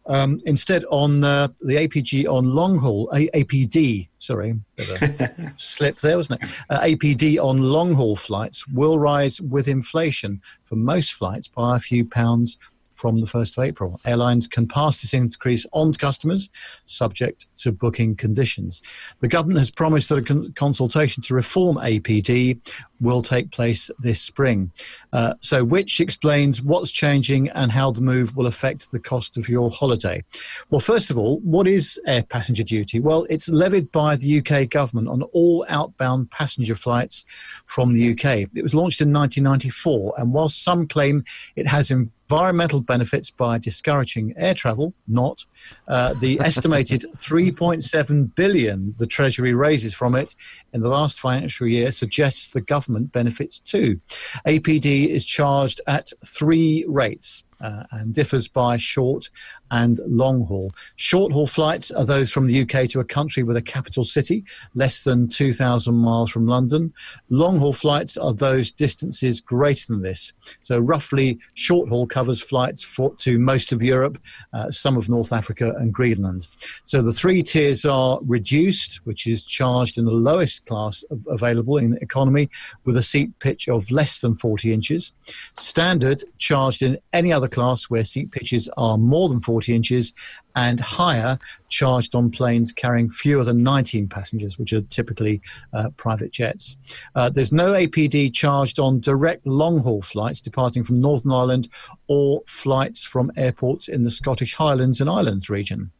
Um, 0.07 0.39
instead, 0.45 0.85
on 0.91 1.23
uh, 1.23 1.47
the 1.61 1.75
APG 1.75 2.27
on 2.31 2.45
long 2.45 2.77
haul, 2.77 3.09
A- 3.11 3.29
APD, 3.29 4.07
sorry, 4.19 4.59
slip 5.57 5.97
there, 5.97 6.17
wasn't 6.17 6.43
it? 6.43 6.55
Uh, 6.69 6.79
APD 6.81 7.43
on 7.43 7.61
long 7.61 7.95
haul 7.95 8.15
flights 8.15 8.67
will 8.67 8.99
rise 8.99 9.41
with 9.41 9.67
inflation 9.67 10.41
for 10.63 10.75
most 10.75 11.13
flights 11.13 11.47
by 11.47 11.75
a 11.75 11.79
few 11.79 12.05
pounds 12.05 12.59
from 12.95 13.19
the 13.21 13.27
1st 13.27 13.57
of 13.57 13.63
April. 13.65 13.99
Airlines 14.05 14.47
can 14.47 14.67
pass 14.67 15.01
this 15.01 15.13
increase 15.13 15.65
on 15.73 15.91
to 15.91 15.99
customers, 15.99 16.49
subject 16.85 17.47
to 17.57 17.71
booking 17.71 18.15
conditions. 18.15 18.81
The 19.19 19.27
government 19.27 19.59
has 19.59 19.69
promised 19.69 20.09
that 20.09 20.17
a 20.17 20.21
con- 20.21 20.53
consultation 20.53 21.21
to 21.23 21.35
reform 21.35 21.75
APD 21.77 22.59
will 23.01 23.21
take 23.21 23.51
place 23.51 23.91
this 23.99 24.21
spring. 24.21 24.71
Uh, 25.11 25.33
so, 25.41 25.63
which 25.63 25.99
explains 25.99 26.61
what's 26.61 26.91
changing 26.91 27.49
and 27.49 27.71
how 27.71 27.91
the 27.91 28.01
move 28.01 28.35
will 28.35 28.47
affect 28.47 28.91
the 28.91 28.99
cost 28.99 29.37
of 29.37 29.49
your 29.49 29.69
holiday. 29.69 30.23
Well, 30.69 30.81
first 30.81 31.09
of 31.09 31.17
all, 31.17 31.39
what 31.39 31.67
is 31.67 31.99
air 32.05 32.23
passenger 32.23 32.63
duty? 32.63 32.99
Well, 32.99 33.25
it's 33.29 33.49
levied 33.49 33.91
by 33.91 34.15
the 34.15 34.39
UK 34.39 34.69
government 34.69 35.07
on 35.07 35.23
all 35.33 35.65
outbound 35.69 36.31
passenger 36.31 36.75
flights 36.75 37.25
from 37.65 37.93
the 37.93 38.11
UK. 38.11 38.49
It 38.53 38.63
was 38.63 38.75
launched 38.75 39.01
in 39.01 39.11
1994, 39.13 40.13
and 40.17 40.33
whilst 40.33 40.63
some 40.63 40.87
claim 40.87 41.23
it 41.55 41.67
has 41.67 41.91
environmental 41.91 42.81
benefits 42.81 43.29
by 43.29 43.57
discouraging 43.57 44.33
air 44.35 44.55
travel, 44.55 44.93
not 45.07 45.45
uh, 45.87 46.13
the 46.19 46.39
estimated 46.43 47.05
3.7 47.15 48.35
billion 48.35 48.95
the 48.97 49.05
Treasury 49.05 49.53
raises 49.53 49.93
from 49.93 50.15
it 50.15 50.35
in 50.73 50.81
the 50.81 50.89
last 50.89 51.19
financial 51.19 51.67
year 51.67 51.91
suggests 51.91 52.47
the 52.47 52.61
government 52.61 52.84
benefits 52.87 53.59
too. 53.59 53.99
APD 54.45 55.07
is 55.07 55.25
charged 55.25 55.81
at 55.87 56.11
three 56.25 56.85
rates 56.87 57.43
uh, 57.61 57.83
and 57.91 58.13
differs 58.13 58.47
by 58.47 58.77
short 58.77 59.29
and 59.71 59.99
long 60.05 60.45
haul. 60.45 60.71
Short 60.95 61.31
haul 61.31 61.47
flights 61.47 61.91
are 61.91 62.05
those 62.05 62.31
from 62.31 62.47
the 62.47 62.61
UK 62.61 62.87
to 62.89 62.99
a 62.99 63.05
country 63.05 63.43
with 63.43 63.57
a 63.57 63.61
capital 63.61 64.03
city, 64.03 64.43
less 64.73 65.03
than 65.03 65.27
2,000 65.27 65.95
miles 65.95 66.31
from 66.31 66.45
London. 66.45 66.93
Long 67.29 67.59
haul 67.59 67.73
flights 67.73 68.17
are 68.17 68.33
those 68.33 68.71
distances 68.71 69.41
greater 69.41 69.87
than 69.87 70.01
this. 70.01 70.33
So, 70.61 70.79
roughly, 70.79 71.39
short 71.53 71.89
haul 71.89 72.07
covers 72.07 72.41
flights 72.41 72.83
for, 72.83 73.15
to 73.17 73.39
most 73.39 73.71
of 73.71 73.81
Europe, 73.81 74.17
uh, 74.53 74.71
some 74.71 74.97
of 74.97 75.09
North 75.09 75.33
Africa, 75.33 75.73
and 75.77 75.93
Greenland. 75.93 76.47
So, 76.83 77.01
the 77.01 77.13
three 77.13 77.41
tiers 77.41 77.85
are 77.85 78.19
reduced, 78.23 79.05
which 79.05 79.27
is 79.27 79.45
charged 79.45 79.97
in 79.97 80.05
the 80.05 80.11
lowest 80.11 80.65
class 80.65 81.03
of, 81.09 81.25
available 81.27 81.77
in 81.77 81.97
economy 82.01 82.49
with 82.83 82.97
a 82.97 83.03
seat 83.03 83.37
pitch 83.39 83.67
of 83.67 83.89
less 83.91 84.19
than 84.19 84.35
40 84.35 84.73
inches. 84.73 85.13
Standard, 85.55 86.23
charged 86.37 86.81
in 86.81 86.97
any 87.13 87.31
other 87.33 87.44
class 87.47 87.85
where 87.85 88.03
seat 88.03 88.31
pitches 88.31 88.69
are 88.77 88.97
more 88.97 89.29
than 89.29 89.41
40 89.41 89.75
inches 89.75 90.13
and 90.55 90.79
higher 90.79 91.37
charged 91.69 92.15
on 92.15 92.31
planes 92.31 92.71
carrying 92.71 93.09
fewer 93.09 93.43
than 93.43 93.61
19 93.61 94.07
passengers, 94.07 94.57
which 94.57 94.71
are 94.71 94.81
typically 94.83 95.41
uh, 95.73 95.89
private 95.97 96.31
jets. 96.31 96.77
Uh, 97.15 97.29
there's 97.29 97.51
no 97.51 97.73
APD 97.73 98.33
charged 98.33 98.79
on 98.79 98.99
direct 98.99 99.45
long 99.45 99.79
haul 99.79 100.01
flights 100.01 100.39
departing 100.39 100.83
from 100.83 101.01
Northern 101.01 101.31
Ireland 101.31 101.67
or 102.07 102.43
flights 102.47 103.03
from 103.03 103.31
airports 103.35 103.87
in 103.87 104.03
the 104.03 104.11
Scottish 104.11 104.55
Highlands 104.55 105.01
and 105.01 105.09
Islands 105.09 105.49
region. 105.49 105.91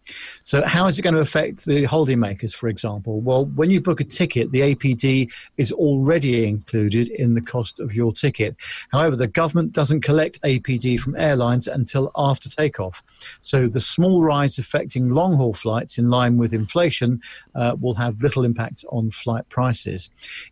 So, 0.43 0.63
how 0.63 0.87
is 0.87 0.99
it 0.99 1.01
going 1.01 1.15
to 1.15 1.19
affect 1.19 1.65
the 1.65 1.83
holidaymakers, 1.83 2.53
for 2.53 2.69
example? 2.69 3.21
Well, 3.21 3.45
when 3.45 3.71
you 3.71 3.81
book 3.81 3.99
a 3.99 4.03
ticket, 4.03 4.51
the 4.51 4.75
APD 4.75 5.33
is 5.57 5.71
already 5.71 6.45
included 6.47 7.07
in 7.09 7.33
the 7.33 7.41
cost 7.41 7.79
of 7.79 7.95
your 7.95 8.13
ticket. 8.13 8.55
However, 8.91 9.15
the 9.15 9.27
government 9.27 9.71
doesn't 9.73 10.01
collect 10.01 10.39
APD 10.43 10.99
from 10.99 11.15
airlines 11.15 11.67
until 11.67 12.11
after 12.15 12.49
takeoff. 12.49 13.03
So, 13.41 13.67
the 13.67 13.81
small 13.81 14.21
rise 14.21 14.44
rise 14.45 14.59
affecting 14.59 15.09
long 15.09 15.35
haul 15.35 15.53
flights 15.53 15.97
in 15.97 16.09
line 16.09 16.37
with 16.37 16.53
inflation 16.53 17.21
uh, 17.55 17.75
will 17.79 17.95
have 17.95 18.21
little 18.21 18.45
impact 18.45 18.85
on 18.89 19.11
flight 19.11 19.47
prices. 19.49 20.09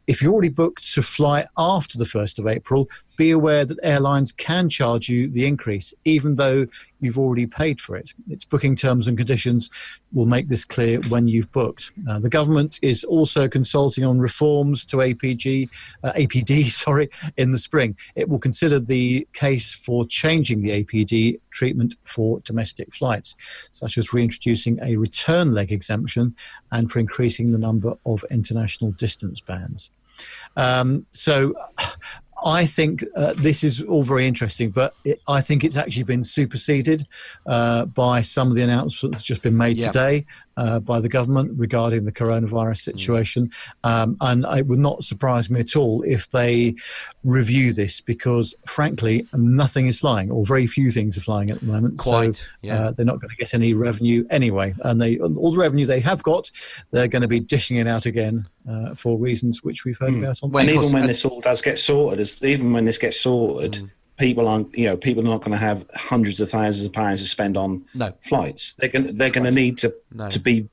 If 0.08 0.22
you're 0.22 0.34
already 0.34 0.50
booked 0.50 0.94
to 0.94 1.02
fly 1.02 1.46
after 1.58 1.98
the 1.98 2.06
1st 2.06 2.40
of 2.40 2.48
April, 2.48 2.90
be 3.16 3.32
aware 3.32 3.66
that 3.66 3.78
airlines 3.84 4.32
can 4.32 4.70
charge 4.70 5.10
you 5.10 5.28
the 5.28 5.46
increase, 5.46 5.94
even 6.06 6.36
though 6.36 6.68
you've 7.00 7.20
already 7.20 7.46
paid 7.46 7.82
for 7.82 7.96
it. 7.96 8.14
Its 8.30 8.46
booking 8.46 8.76
terms 8.76 9.08
and 9.08 9.18
conditions 9.18 9.70
will 10.14 10.26
make 10.26 10.48
this 10.48 10.64
clear 10.64 11.00
when 11.10 11.28
you've 11.28 11.52
booked. 11.52 11.92
Uh, 12.10 12.20
the 12.20 12.30
government 12.30 12.80
is 12.82 13.04
also 13.04 13.48
consulting 13.48 14.06
on 14.06 14.20
reforms 14.20 14.86
to 14.86 14.98
APG, 14.98 15.70
uh, 16.04 16.14
APD, 16.14 16.70
sorry, 16.70 17.10
in 17.38 17.52
the 17.52 17.58
spring. 17.58 17.98
It 18.16 18.30
will 18.30 18.40
consider 18.40 18.80
the 18.80 19.28
case 19.34 19.74
for 19.74 20.06
changing 20.08 20.62
the 20.62 20.84
APD 20.84 21.40
treatment 21.52 21.96
for 22.06 22.40
domestic 22.42 22.94
flights, 22.96 23.36
such 23.72 23.98
as 23.98 24.14
reintroducing 24.14 24.80
a 24.82 24.96
return 24.96 25.54
leg 25.54 25.72
exemption 25.72 26.36
and 26.72 26.92
for 26.92 27.00
increasing 27.00 27.52
the 27.52 27.58
number 27.58 27.96
of 28.06 28.24
international 28.32 28.92
distance 28.92 29.42
bands. 29.42 29.90
Um, 30.56 31.06
so 31.12 31.56
I 32.46 32.66
think 32.66 33.04
uh, 33.16 33.34
this 33.38 33.64
is 33.64 33.82
all 33.82 34.04
very 34.04 34.28
interesting, 34.28 34.72
but 34.72 34.96
it, 35.06 35.22
I 35.28 35.42
think 35.42 35.64
it's 35.64 35.78
actually 35.78 36.04
been 36.04 36.24
superseded 36.24 37.08
uh, 37.46 37.86
by 37.86 38.22
some 38.22 38.50
of 38.50 38.56
the 38.56 38.64
announcements 38.64 39.18
that's 39.18 39.26
just 39.26 39.42
been 39.42 39.58
made 39.58 39.78
yeah. 39.78 39.88
today 39.88 40.26
uh, 40.58 40.80
by 40.80 41.00
the 41.00 41.10
government 41.10 41.52
regarding 41.58 42.06
the 42.06 42.12
coronavirus 42.12 42.72
mm. 42.72 42.78
situation. 42.78 43.52
Um, 43.84 44.18
and 44.22 44.46
it 44.46 44.68
would 44.68 44.80
not 44.80 45.04
surprise 45.04 45.50
me 45.50 45.60
at 45.60 45.76
all 45.76 46.04
if 46.04 46.30
they 46.30 46.76
review 47.24 47.74
this 47.74 48.02
because, 48.02 48.56
frankly, 48.66 49.28
nothing 49.34 49.88
is 49.88 50.00
flying, 50.00 50.32
or 50.32 50.46
very 50.46 50.68
few 50.68 50.92
things 50.92 51.18
are 51.18 51.22
flying 51.22 51.50
at 51.50 51.60
the 51.60 51.66
moment. 51.66 51.98
Quite. 52.00 52.38
So 52.38 52.46
yeah. 52.62 52.80
uh, 52.80 52.92
they're 52.92 53.06
not 53.06 53.20
going 53.20 53.30
to 53.30 53.36
get 53.36 53.54
any 53.54 53.74
revenue 53.74 54.26
anyway. 54.30 54.76
And 54.84 55.02
they 55.02 55.18
all 55.20 55.52
the 55.52 55.60
revenue 55.60 55.86
they 55.86 56.00
have 56.02 56.24
got, 56.24 56.52
they're 56.92 57.08
going 57.08 57.22
to 57.22 57.28
be 57.28 57.40
dishing 57.40 57.78
it 57.78 57.88
out 57.88 58.06
again 58.06 58.48
uh, 58.70 58.96
for 58.96 59.18
reasons 59.18 59.64
which 59.64 59.86
we've 59.86 59.98
heard 59.98 60.14
mm. 60.14 60.20
about 60.20 60.40
on. 60.44 60.52
Well, 60.52 60.62
and 60.62 60.72
even 60.72 60.92
when 60.92 61.08
this 61.08 61.26
all 61.26 61.42
does 61.42 61.62
get 61.62 61.80
sorted, 61.80 62.30
even 62.44 62.74
when 62.74 62.86
this 62.86 62.98
gets 62.98 63.20
sorted. 63.20 63.74
Mm 63.74 63.90
people 64.18 64.48
aren't 64.48 64.74
you 64.78 64.86
know 64.86 64.96
people 64.96 65.24
are 65.24 65.30
not 65.30 65.40
going 65.40 65.52
to 65.52 65.58
have 65.58 65.86
hundreds 65.96 66.40
of 66.40 66.50
thousands 66.50 66.86
of 66.86 66.94
pounds 66.94 67.22
to 67.22 67.28
spend 67.28 67.58
on 67.58 67.86
no. 67.94 68.14
flights 68.22 68.76
they're 68.76 68.90
going 68.90 69.18
they're 69.18 69.30
going 69.30 69.44
to 69.44 69.52
need 69.52 69.78
to 69.78 69.94
no. 70.12 70.30
to 70.30 70.40
be 70.40 70.70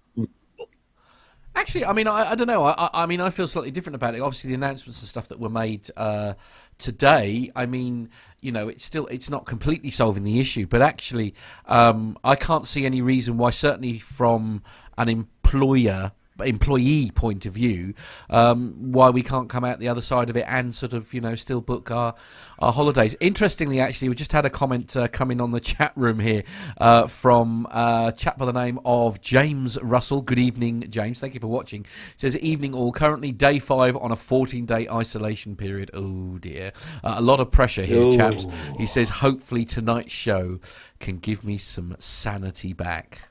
Actually, 1.57 1.85
I 1.85 1.93
mean, 1.93 2.07
I, 2.07 2.31
I 2.31 2.35
don't 2.37 2.47
know. 2.47 2.65
I, 2.65 2.89
I, 2.95 3.07
mean, 3.07 3.21
I 3.21 3.29
feel 3.31 3.49
slightly 3.49 3.73
different 3.73 3.97
about 3.97 4.15
it. 4.15 4.21
Obviously, 4.21 4.49
the 4.49 4.55
announcements 4.55 5.01
and 5.01 5.09
stuff 5.09 5.29
that 5.29 5.41
were 5.41 5.51
made 5.51 5.91
uh, 5.97 6.35
today. 6.79 7.51
I 7.57 7.67
mean, 7.67 8.09
you 8.41 8.53
know, 8.53 8.69
it's 8.69 8.85
still 8.85 9.07
it's 9.09 9.29
not 9.29 9.47
completely 9.47 9.91
solving 9.91 10.23
the 10.23 10.39
issue, 10.39 10.67
but 10.67 10.81
actually, 10.81 11.35
um, 11.67 12.17
I 12.23 12.37
can't 12.37 12.69
see 12.69 12.87
any 12.87 13.03
reason 13.03 13.37
why. 13.37 13.51
Certainly, 13.51 13.99
from 13.99 14.63
an 14.97 15.09
employer 15.09 16.13
employee 16.41 17.11
point 17.15 17.47
of 17.47 17.55
view, 17.55 17.95
um, 18.29 18.93
why 18.93 19.11
we 19.11 19.23
can't 19.23 19.49
come 19.49 19.65
out 19.65 19.79
the 19.79 19.89
other 19.89 20.03
side 20.03 20.31
of 20.31 20.37
it 20.37 20.45
and 20.49 20.75
sort 20.75 20.93
of 20.93 21.13
you 21.15 21.21
know 21.21 21.35
still 21.35 21.61
book 21.61 21.91
our 21.91 22.15
our 22.59 22.73
holidays. 22.73 23.17
Interestingly, 23.21 23.81
actually, 23.81 24.09
we 24.09 24.15
just 24.15 24.33
had 24.33 24.45
a 24.45 24.51
comment 24.51 24.97
uh, 24.97 25.09
coming 25.09 25.41
on 25.41 25.51
the 25.51 25.61
chat 25.61 25.93
room 25.97 26.21
here 26.21 26.43
uh, 26.79 27.07
from 27.07 27.67
a 27.71 28.13
chap 28.17 28.39
by 28.39 28.45
the 28.45 28.53
name 28.53 28.79
of 28.85 29.21
James 29.21 29.79
Russell. 29.83 30.23
Good 30.23 30.39
evening, 30.39 30.87
James. 30.91 31.21
Thank 31.21 31.35
you 31.35 31.41
for 31.41 31.49
watching. 31.49 31.83
It 31.83 32.21
says 32.21 32.37
evening 32.39 32.75
all. 32.75 32.93
Currently 32.93 33.33
day 33.33 33.59
five 33.59 33.97
on 33.97 34.13
a 34.13 34.17
14 34.17 34.67
day 34.67 34.89
isolation 34.89 35.57
period. 35.57 35.91
Oh 35.95 36.39
dear, 36.39 36.73
uh, 37.03 37.15
a 37.17 37.23
lot 37.23 37.41
of 37.41 37.51
pressure 37.51 37.85
here, 37.85 38.03
Ooh. 38.03 38.17
chaps. 38.17 38.47
He 38.77 38.87
says 38.87 39.09
hopefully 39.09 39.65
tonight's 39.65 40.13
show 40.13 40.61
can 40.99 41.19
give 41.19 41.45
me 41.45 41.59
some 41.59 41.97
sanity 41.99 42.73
back. 42.73 43.30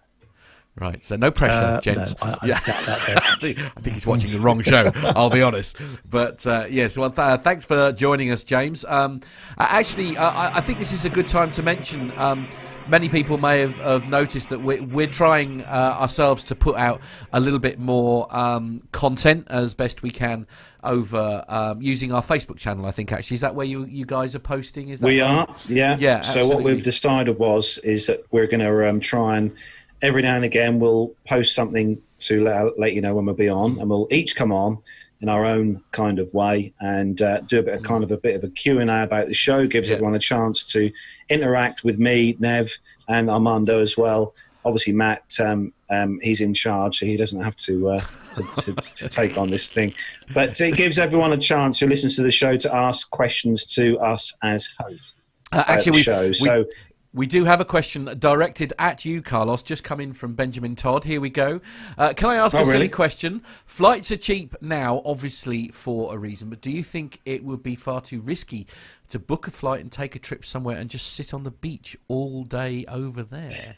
Right, 0.80 1.04
so 1.04 1.18
no 1.18 1.30
pressure, 1.30 1.54
uh, 1.54 1.82
gents. 1.82 2.16
No, 2.22 2.28
I, 2.28 2.38
I, 2.42 2.46
yeah. 2.46 2.60
I, 2.68 3.38
think, 3.42 3.60
I, 3.60 3.82
think, 3.82 3.96
he's 3.96 4.08
watching 4.08 4.32
the 4.32 4.40
wrong 4.40 4.62
show. 4.62 4.92
I'll 5.16 5.30
be 5.30 5.42
honest, 5.42 5.76
but 6.10 6.46
uh, 6.48 6.68
yes. 6.70 6.98
Well, 6.98 7.12
th- 7.12 7.42
thanks 7.42 7.66
for 7.66 7.92
joining 7.92 8.32
us, 8.32 8.46
James. 8.46 8.86
Um, 8.86 9.20
actually, 9.58 10.16
uh, 10.16 10.52
I, 10.56 10.62
think 10.62 10.80
this 10.80 10.94
is 10.94 11.04
a 11.04 11.10
good 11.10 11.28
time 11.28 11.52
to 11.52 11.64
mention. 11.64 12.14
Um, 12.18 12.48
many 12.88 13.10
people 13.10 13.38
may 13.38 13.60
have, 13.60 13.78
have 13.80 14.10
noticed 14.10 14.50
that 14.50 14.62
we're, 14.62 14.82
we're 14.82 15.08
trying 15.08 15.64
uh, 15.64 15.98
ourselves 16.00 16.44
to 16.46 16.56
put 16.56 16.76
out 16.78 17.02
a 17.34 17.40
little 17.40 17.60
bit 17.60 17.80
more 17.80 18.34
um, 18.36 18.82
content 18.92 19.48
as 19.50 19.74
best 19.74 20.02
we 20.02 20.10
can 20.10 20.48
over 20.84 21.44
um, 21.48 21.82
using 21.82 22.14
our 22.14 22.22
Facebook 22.22 22.58
channel. 22.58 22.86
I 22.86 22.92
think 22.92 23.12
actually 23.12 23.36
is 23.36 23.42
that 23.42 23.54
where 23.54 23.66
you 23.66 23.86
you 23.86 24.06
guys 24.06 24.36
are 24.36 24.40
posting? 24.40 24.90
Is 24.90 25.02
that 25.02 25.08
we 25.08 25.22
right? 25.22 25.50
are? 25.50 25.56
Yeah. 25.68 25.98
Yeah. 26.00 26.22
So 26.22 26.48
what 26.48 26.64
we've 26.64 26.84
decided 26.84 27.38
was 27.38 27.78
is 27.80 28.08
that 28.08 28.26
we're 28.32 28.48
going 28.48 28.62
to 28.62 28.90
um, 28.90 29.00
try 29.00 29.38
and 29.38 29.54
every 30.02 30.22
now 30.22 30.36
and 30.36 30.46
again 30.46 30.80
we'll 30.80 31.14
post 31.28 31.54
something 31.54 32.02
to 32.20 32.44
let, 32.44 32.78
let 32.78 32.94
you 32.94 33.02
know 33.02 33.16
when 33.16 33.26
we'll 33.26 33.36
be 33.36 33.50
on, 33.50 33.80
and 33.80 33.90
we'll 33.90 34.08
each 34.12 34.36
come 34.36 34.52
on 34.52 34.78
in 35.22 35.28
our 35.28 35.46
own 35.46 35.82
kind 35.92 36.18
of 36.20 36.34
way 36.34 36.74
and 36.80 37.22
uh, 37.22 37.42
do 37.42 37.60
a 37.60 37.64
bit 37.64 37.74
of 37.76 37.84
kind 37.84 38.04
of 38.04 38.12
a 38.12 38.18
bit 38.18 38.36
of 38.36 38.44
a 38.44 38.50
Q 38.50 38.80
and 38.80 38.90
A 38.90 39.04
about 39.04 39.28
the 39.28 39.34
show. 39.34 39.68
Gives 39.68 39.90
yeah. 39.90 39.96
everyone 39.96 40.16
a 40.16 40.20
chance 40.20 40.64
to 40.72 40.92
interact 41.30 41.84
with 41.84 42.00
me, 42.00 42.38
Nev, 42.40 42.72
and 43.08 43.30
Armando 43.30 43.82
as 43.82 43.98
well. 43.98 44.34
Obviously, 44.66 44.94
Matt, 44.94 45.24
um, 45.40 45.74
um, 45.90 46.20
he's 46.22 46.42
in 46.42 46.54
charge, 46.54 47.00
so 47.00 47.06
he 47.06 47.18
doesn't 47.18 47.42
have 47.42 47.56
to, 47.58 47.90
uh, 47.90 48.06
to, 48.36 48.62
to, 48.62 48.76
to, 48.76 49.10
take 49.10 49.38
on 49.38 49.48
this 49.48 49.72
thing. 49.72 49.94
But 50.34 50.60
it 50.60 50.76
gives 50.76 51.00
everyone 51.00 51.32
a 51.32 51.38
chance 51.38 51.80
who 51.80 51.88
listens 51.88 52.18
to 52.18 52.24
the 52.24 52.32
show 52.32 52.58
to 52.58 52.76
ask 52.76 53.10
questions 53.10 53.66
to 53.68 53.98
us 54.00 54.36
as 54.44 54.74
hosts. 54.78 55.14
Uh, 55.52 55.64
actually, 55.66 55.94
we, 55.94 56.04
show. 56.04 56.32
so 56.32 56.66
we 57.14 57.26
do 57.26 57.46
have 57.46 57.60
a 57.60 57.66
question 57.66 58.06
directed 58.20 58.72
at 58.78 59.04
you, 59.04 59.22
Carlos, 59.22 59.64
just 59.64 59.84
come 59.84 60.00
in 60.00 60.14
from 60.14 60.34
Benjamin 60.34 60.76
Todd. 60.76 61.06
Here 61.06 61.20
we 61.20 61.30
go. 61.30 61.60
Uh, 61.98 62.14
can 62.14 62.30
I 62.30 62.36
ask 62.36 62.56
oh, 62.56 62.60
a 62.60 62.66
silly 62.66 62.78
really? 62.78 62.90
question? 62.90 63.42
Flights 63.66 64.12
are 64.12 64.18
cheap 64.18 64.56
now, 64.62 65.02
obviously, 65.04 65.70
for 65.70 66.14
a 66.14 66.18
reason, 66.18 66.50
but 66.50 66.62
do 66.62 66.70
you 66.70 66.84
think 66.84 67.20
it 67.26 67.44
would 67.44 67.64
be 67.64 67.76
far 67.76 68.02
too 68.02 68.22
risky 68.22 68.68
to 69.10 69.18
book 69.18 69.48
a 69.48 69.52
flight 69.52 69.82
and 69.82 69.92
take 69.92 70.16
a 70.16 70.20
trip 70.20 70.46
somewhere 70.46 70.78
and 70.78 70.90
just 70.90 71.08
sit 71.08 71.34
on 71.34 71.44
the 71.44 71.52
beach 71.52 71.98
all 72.08 72.44
day 72.44 72.86
over 72.88 73.24
there? 73.24 73.78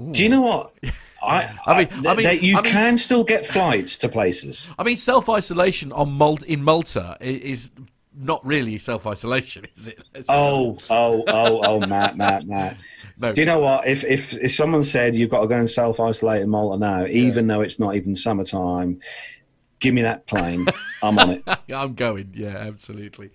Ooh. 0.00 0.12
Do 0.12 0.22
you 0.22 0.28
know 0.28 0.42
what? 0.42 0.72
I, 1.20 1.58
I 1.66 1.78
mean, 1.78 2.06
I, 2.06 2.10
I 2.10 2.16
mean, 2.16 2.42
you 2.42 2.58
I 2.58 2.62
mean, 2.62 2.72
can 2.72 2.96
still 2.96 3.24
get 3.24 3.44
flights 3.44 3.98
to 3.98 4.08
places. 4.08 4.70
I 4.78 4.84
mean, 4.84 4.96
self 4.96 5.28
isolation 5.28 5.90
on 5.92 6.12
Malta 6.12 6.44
in 6.46 6.62
Malta 6.62 7.16
is 7.20 7.72
not 8.14 8.44
really 8.44 8.78
self 8.78 9.06
isolation, 9.06 9.66
is 9.76 9.88
it? 9.88 10.02
Oh, 10.28 10.78
oh, 10.90 11.24
oh, 11.26 11.60
oh, 11.64 11.80
Matt, 11.80 12.16
Matt, 12.16 12.46
Matt. 12.46 12.76
No. 13.18 13.32
Do 13.32 13.40
you 13.40 13.46
know 13.46 13.60
what? 13.60 13.86
If 13.86 14.02
if 14.04 14.32
if 14.34 14.52
someone 14.52 14.82
said 14.82 15.14
you've 15.14 15.30
got 15.30 15.42
to 15.42 15.46
go 15.46 15.54
and 15.54 15.70
self 15.70 16.00
isolate 16.00 16.42
in 16.42 16.48
Malta 16.48 16.76
now, 16.76 17.04
yeah. 17.04 17.08
even 17.08 17.46
though 17.46 17.60
it's 17.60 17.78
not 17.78 17.94
even 17.94 18.16
summertime, 18.16 18.98
give 19.78 19.94
me 19.94 20.02
that 20.02 20.26
plane. 20.26 20.66
I'm 21.04 21.18
on 21.18 21.30
it. 21.30 21.44
I'm 21.72 21.94
going. 21.94 22.32
Yeah, 22.34 22.56
absolutely. 22.56 23.30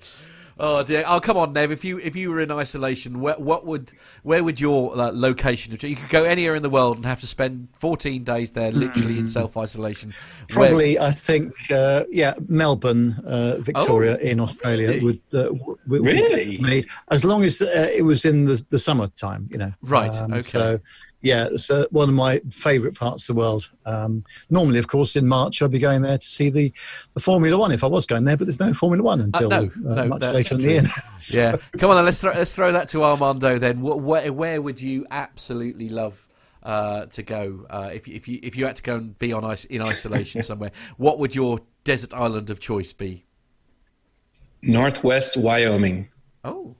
Oh 0.60 0.82
dear! 0.82 1.04
Oh 1.06 1.20
come 1.20 1.38
on, 1.38 1.54
Nev. 1.54 1.72
If 1.72 1.86
you 1.86 2.00
if 2.00 2.16
you 2.16 2.32
were 2.32 2.40
in 2.40 2.52
isolation, 2.52 3.20
where, 3.20 3.36
what 3.36 3.66
would 3.66 3.92
where 4.24 4.44
would 4.44 4.60
your 4.60 4.98
uh, 4.98 5.12
location? 5.14 5.78
You 5.80 5.96
could 5.96 6.10
go 6.10 6.24
anywhere 6.24 6.56
in 6.56 6.64
the 6.64 6.70
world 6.70 6.98
and 6.98 7.06
have 7.06 7.20
to 7.20 7.28
spend 7.28 7.68
14 7.74 8.24
days 8.24 8.52
there, 8.52 8.72
literally 8.72 9.16
mm. 9.16 9.20
in 9.20 9.28
self 9.28 9.56
isolation. 9.56 10.16
Probably, 10.50 10.96
where... 10.96 11.08
I 11.08 11.12
think, 11.12 11.54
uh, 11.72 12.06
yeah, 12.10 12.34
Melbourne, 12.48 13.22
uh, 13.26 13.58
Victoria, 13.60 14.18
oh, 14.20 14.26
in 14.26 14.40
Australia 14.40 14.88
really? 14.90 15.04
would, 15.04 15.22
uh, 15.34 15.54
would, 15.86 16.06
really 16.06 16.58
would 16.60 16.88
as 17.10 17.24
long 17.24 17.44
as 17.44 17.62
uh, 17.62 17.92
it 17.94 18.04
was 18.04 18.26
in 18.26 18.46
the 18.46 18.64
the 18.70 18.80
summertime, 18.80 19.48
you 19.52 19.60
know. 19.60 19.74
Right. 19.84 20.16
Um, 20.16 20.34
okay. 20.34 20.42
So 20.42 20.80
yeah, 21.22 21.48
it's 21.52 21.70
uh, 21.72 21.86
one 21.90 22.10
of 22.10 22.16
my 22.16 22.40
favourite 22.52 22.96
parts 22.96 23.28
of 23.28 23.36
the 23.36 23.40
world. 23.40 23.70
Um, 23.86 24.24
normally, 24.50 24.80
of 24.80 24.88
course, 24.88 25.16
in 25.16 25.28
March 25.28 25.62
I'd 25.62 25.72
be 25.72 25.80
going 25.80 26.04
there 26.04 26.18
to 26.18 26.28
see 26.28 26.50
the, 26.50 26.72
the 27.14 27.20
Formula 27.20 27.58
One 27.58 27.72
if 27.72 27.84
I 27.84 27.88
was 27.88 28.06
going 28.06 28.24
there, 28.26 28.38
but 28.38 28.46
there's 28.46 28.60
no 28.60 28.74
Formula 28.74 29.04
One 29.04 29.22
uh, 29.22 29.24
until 29.24 29.54
uh, 29.54 29.62
no, 29.62 29.92
uh, 29.92 29.96
no, 29.96 30.08
much 30.08 30.24
later 30.24 30.56
in 30.56 30.62
the 30.62 30.68
year. 30.68 30.86
so. 31.18 31.40
Yeah, 31.40 31.56
come 31.78 31.90
on, 31.90 32.04
let's 32.06 32.22
throw, 32.22 32.34
let's 32.34 32.56
throw 32.56 32.72
that 32.72 32.90
to 32.90 33.04
Armando. 33.04 33.58
Then, 33.58 33.82
where, 33.82 34.32
where 34.32 34.62
would 34.62 34.80
you 34.80 35.06
absolutely 35.10 35.90
love 35.90 36.28
uh, 36.62 37.08
to 37.08 37.24
go 37.24 37.66
uh, 37.70 37.90
if 37.94 38.08
if 38.08 38.28
you 38.28 38.40
if 38.44 38.56
you 38.56 38.66
had 38.66 38.76
to 38.76 38.84
go 38.84 38.96
and 38.96 39.18
be 39.18 39.34
on 39.34 39.44
ice 39.44 39.66
in 39.66 39.82
isolation 39.82 40.44
somewhere? 40.44 40.72
What 40.98 41.18
would 41.20 41.34
your 41.34 41.60
desert 41.84 42.14
island 42.14 42.50
of 42.50 42.60
choice 42.60 42.94
be? 42.94 43.26
Northwest 44.62 45.38
Wyoming. 45.38 46.10
Oh. 46.44 46.76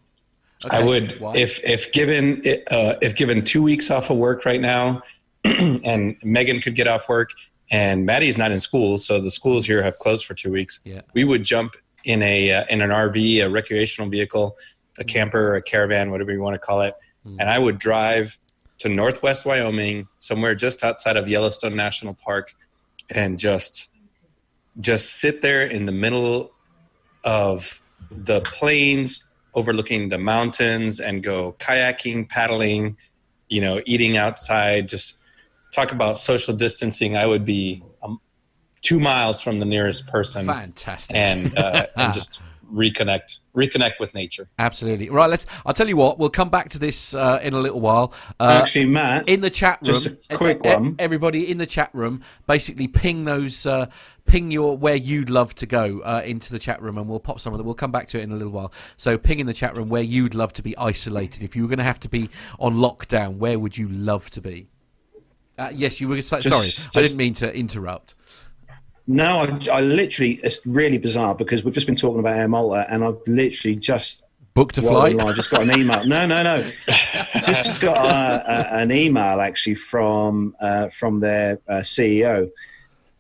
Okay. 0.66 0.78
I 0.78 0.84
would 0.84 1.20
Why? 1.20 1.34
if 1.36 1.64
if 1.64 1.92
given 1.92 2.42
uh, 2.72 2.96
if 3.02 3.16
given 3.16 3.44
two 3.44 3.62
weeks 3.62 3.92
off 3.92 4.10
of 4.10 4.18
work 4.18 4.44
right 4.44 4.62
now, 4.62 5.04
and 5.44 6.18
Megan 6.24 6.62
could 6.62 6.74
get 6.74 6.88
off 6.88 7.08
work, 7.08 7.32
and 7.70 8.06
Maddie's 8.06 8.38
not 8.38 8.52
in 8.52 8.60
school, 8.60 8.98
so 8.98 9.22
the 9.22 9.30
schools 9.30 9.66
here 9.66 9.84
have 9.84 10.00
closed 10.00 10.26
for 10.26 10.34
two 10.34 10.52
weeks. 10.52 10.80
Yeah. 10.84 11.02
we 11.14 11.24
would 11.24 11.44
jump 11.44 11.76
in 12.06 12.24
a 12.24 12.52
uh, 12.52 12.66
in 12.70 12.82
an 12.82 12.90
RV, 12.90 13.44
a 13.44 13.50
recreational 13.50 14.10
vehicle, 14.10 14.58
a 14.98 15.04
mm. 15.04 15.08
camper, 15.08 15.56
a 15.56 15.62
caravan, 15.62 16.10
whatever 16.10 16.32
you 16.32 16.42
want 16.42 16.56
to 16.56 16.60
call 16.60 16.82
it, 16.82 16.96
mm. 17.26 17.38
and 17.40 17.50
I 17.50 17.60
would 17.60 17.78
drive 17.78 18.40
to 18.80 18.90
Northwest 18.90 19.46
Wyoming, 19.46 20.08
somewhere 20.18 20.56
just 20.56 20.84
outside 20.84 21.18
of 21.18 21.30
Yellowstone 21.30 21.76
National 21.76 22.16
Park, 22.16 22.56
and 23.12 23.38
just 23.38 23.96
just 24.80 25.20
sit 25.20 25.44
there 25.44 25.64
in 25.64 25.86
the 25.86 25.92
middle 25.92 26.52
of 27.24 27.82
the 28.10 28.42
plains 28.42 29.27
overlooking 29.58 30.10
the 30.10 30.20
mountains 30.20 31.00
and 31.00 31.24
go 31.24 31.56
kayaking, 31.58 32.30
paddling, 32.30 32.96
you 33.50 33.60
know, 33.60 33.82
eating 33.88 34.16
outside, 34.16 34.88
just 34.88 35.18
talk 35.74 35.92
about 35.92 36.20
social 36.20 36.54
distancing. 36.54 37.18
I 37.18 37.26
would 37.26 37.44
be 37.44 37.84
um, 38.04 38.22
two 38.82 39.00
miles 39.00 39.42
from 39.42 39.58
the 39.58 39.66
nearest 39.66 40.06
person. 40.08 40.46
Fantastic. 40.46 41.18
And, 41.18 41.58
uh, 41.58 41.88
and 41.96 42.14
just 42.14 42.40
reconnect 42.72 43.40
reconnect 43.56 44.00
with 44.00 44.14
nature. 44.14 44.50
Absolutely. 44.60 45.10
Right 45.10 45.30
let's 45.30 45.46
i'll 45.66 45.74
tell 45.74 45.88
you 45.88 45.98
what 45.98 46.20
we'll 46.20 46.30
come 46.30 46.50
back 46.50 46.70
to 46.70 46.80
this 46.80 47.14
uh, 47.14 47.40
in 47.42 47.54
a 47.54 47.60
little 47.60 47.80
while. 47.80 48.14
Uh, 48.40 48.60
actually 48.62 48.86
matt 48.86 49.28
in 49.28 49.42
the 49.42 49.50
chat 49.50 49.80
room 49.82 49.94
just 49.94 50.08
a 50.30 50.38
quick 50.38 50.64
one. 50.64 50.96
everybody 51.00 51.50
in 51.50 51.58
the 51.58 51.66
chat 51.66 51.90
room 51.94 52.22
basically 52.46 52.88
ping 52.88 53.26
those 53.26 53.66
uh, 53.66 53.88
ping 54.26 54.52
your 54.52 54.78
where 54.78 54.96
you'd 54.96 55.30
love 55.30 55.56
to 55.56 55.66
go 55.66 56.02
uh, 56.02 56.22
into 56.26 56.52
the 56.52 56.60
chat 56.60 56.82
room 56.82 56.98
and 56.98 57.08
we'll 57.08 57.20
pop 57.20 57.40
some 57.40 57.54
of 57.54 57.58
them 57.58 57.66
we'll 57.66 57.76
come 57.76 57.92
back 57.92 58.08
to 58.08 58.20
it 58.20 58.24
in 58.24 58.32
a 58.32 58.36
little 58.36 58.54
while. 58.54 58.72
So 58.98 59.18
ping 59.18 59.40
in 59.40 59.48
the 59.48 59.54
chat 59.54 59.76
room 59.78 59.90
where 59.90 60.04
you'd 60.04 60.36
love 60.36 60.54
to 60.54 60.62
be 60.62 60.78
isolated. 60.78 61.44
If 61.44 61.56
you 61.56 61.64
were 61.64 61.70
going 61.70 61.78
to 61.80 61.84
have 61.84 62.00
to 62.02 62.10
be 62.10 62.30
on 62.60 62.76
lockdown 62.76 63.38
where 63.38 63.58
would 63.58 63.78
you 63.78 63.88
love 63.88 64.30
to 64.32 64.42
be? 64.42 64.68
Uh, 65.58 65.72
yes 65.74 66.00
you 66.00 66.08
were 66.08 66.22
sorry 66.22 66.44
just, 66.44 66.96
i 66.96 67.02
didn't 67.02 67.18
mean 67.18 67.34
to 67.34 67.52
interrupt 67.56 68.14
no, 69.08 69.40
I, 69.40 69.78
I, 69.78 69.82
literally, 69.82 70.40
it's 70.44 70.66
really 70.66 70.98
bizarre 70.98 71.34
because 71.34 71.64
we've 71.64 71.74
just 71.74 71.88
been 71.88 71.96
talking 71.96 72.20
about 72.20 72.36
Air 72.36 72.48
Malta 72.48 72.86
and 72.90 73.04
I've 73.04 73.20
literally 73.26 73.78
just 73.78 74.24
booked 74.54 74.78
a 74.78 74.82
flight. 74.82 75.20
I 75.20 75.34
just 75.34 75.50
got 75.50 75.62
an 75.62 75.80
email. 75.80 76.06
no, 76.06 76.26
no, 76.26 76.44
no. 76.44 76.70
just 77.46 77.80
got 77.80 77.98
a, 78.06 78.76
a, 78.76 78.78
an 78.80 78.92
email 78.92 79.40
actually 79.40 79.76
from 79.76 80.56
uh, 80.60 80.90
from 80.90 81.22
their 81.22 81.60
uh, 81.70 81.76
CEO, 81.76 82.50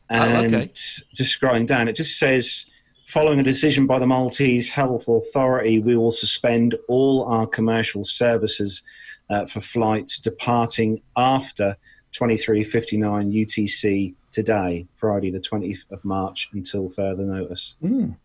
and 0.09 0.55
oh, 0.55 0.59
okay. 0.59 0.71
just 1.13 1.39
scrolling 1.39 1.65
down, 1.65 1.87
it 1.87 1.95
just 1.95 2.19
says. 2.19 2.69
Following 3.07 3.39
a 3.39 3.43
decision 3.43 3.87
by 3.87 3.99
the 3.99 4.05
Maltese 4.05 4.69
Health 4.69 5.07
Authority, 5.07 5.79
we 5.79 5.95
will 5.95 6.11
suspend 6.11 6.75
all 6.89 7.23
our 7.23 7.47
commercial 7.47 8.03
services 8.03 8.83
uh, 9.29 9.45
for 9.45 9.61
flights 9.61 10.19
departing 10.19 11.01
after 11.15 11.77
2359 12.17 13.31
UTC 13.31 14.15
today, 14.31 14.87
Friday, 14.95 15.29
the 15.29 15.39
20th 15.39 15.89
of 15.91 16.03
March, 16.03 16.49
until 16.51 16.89
further 16.89 17.23
notice. 17.23 17.75
Mm. 17.83 18.17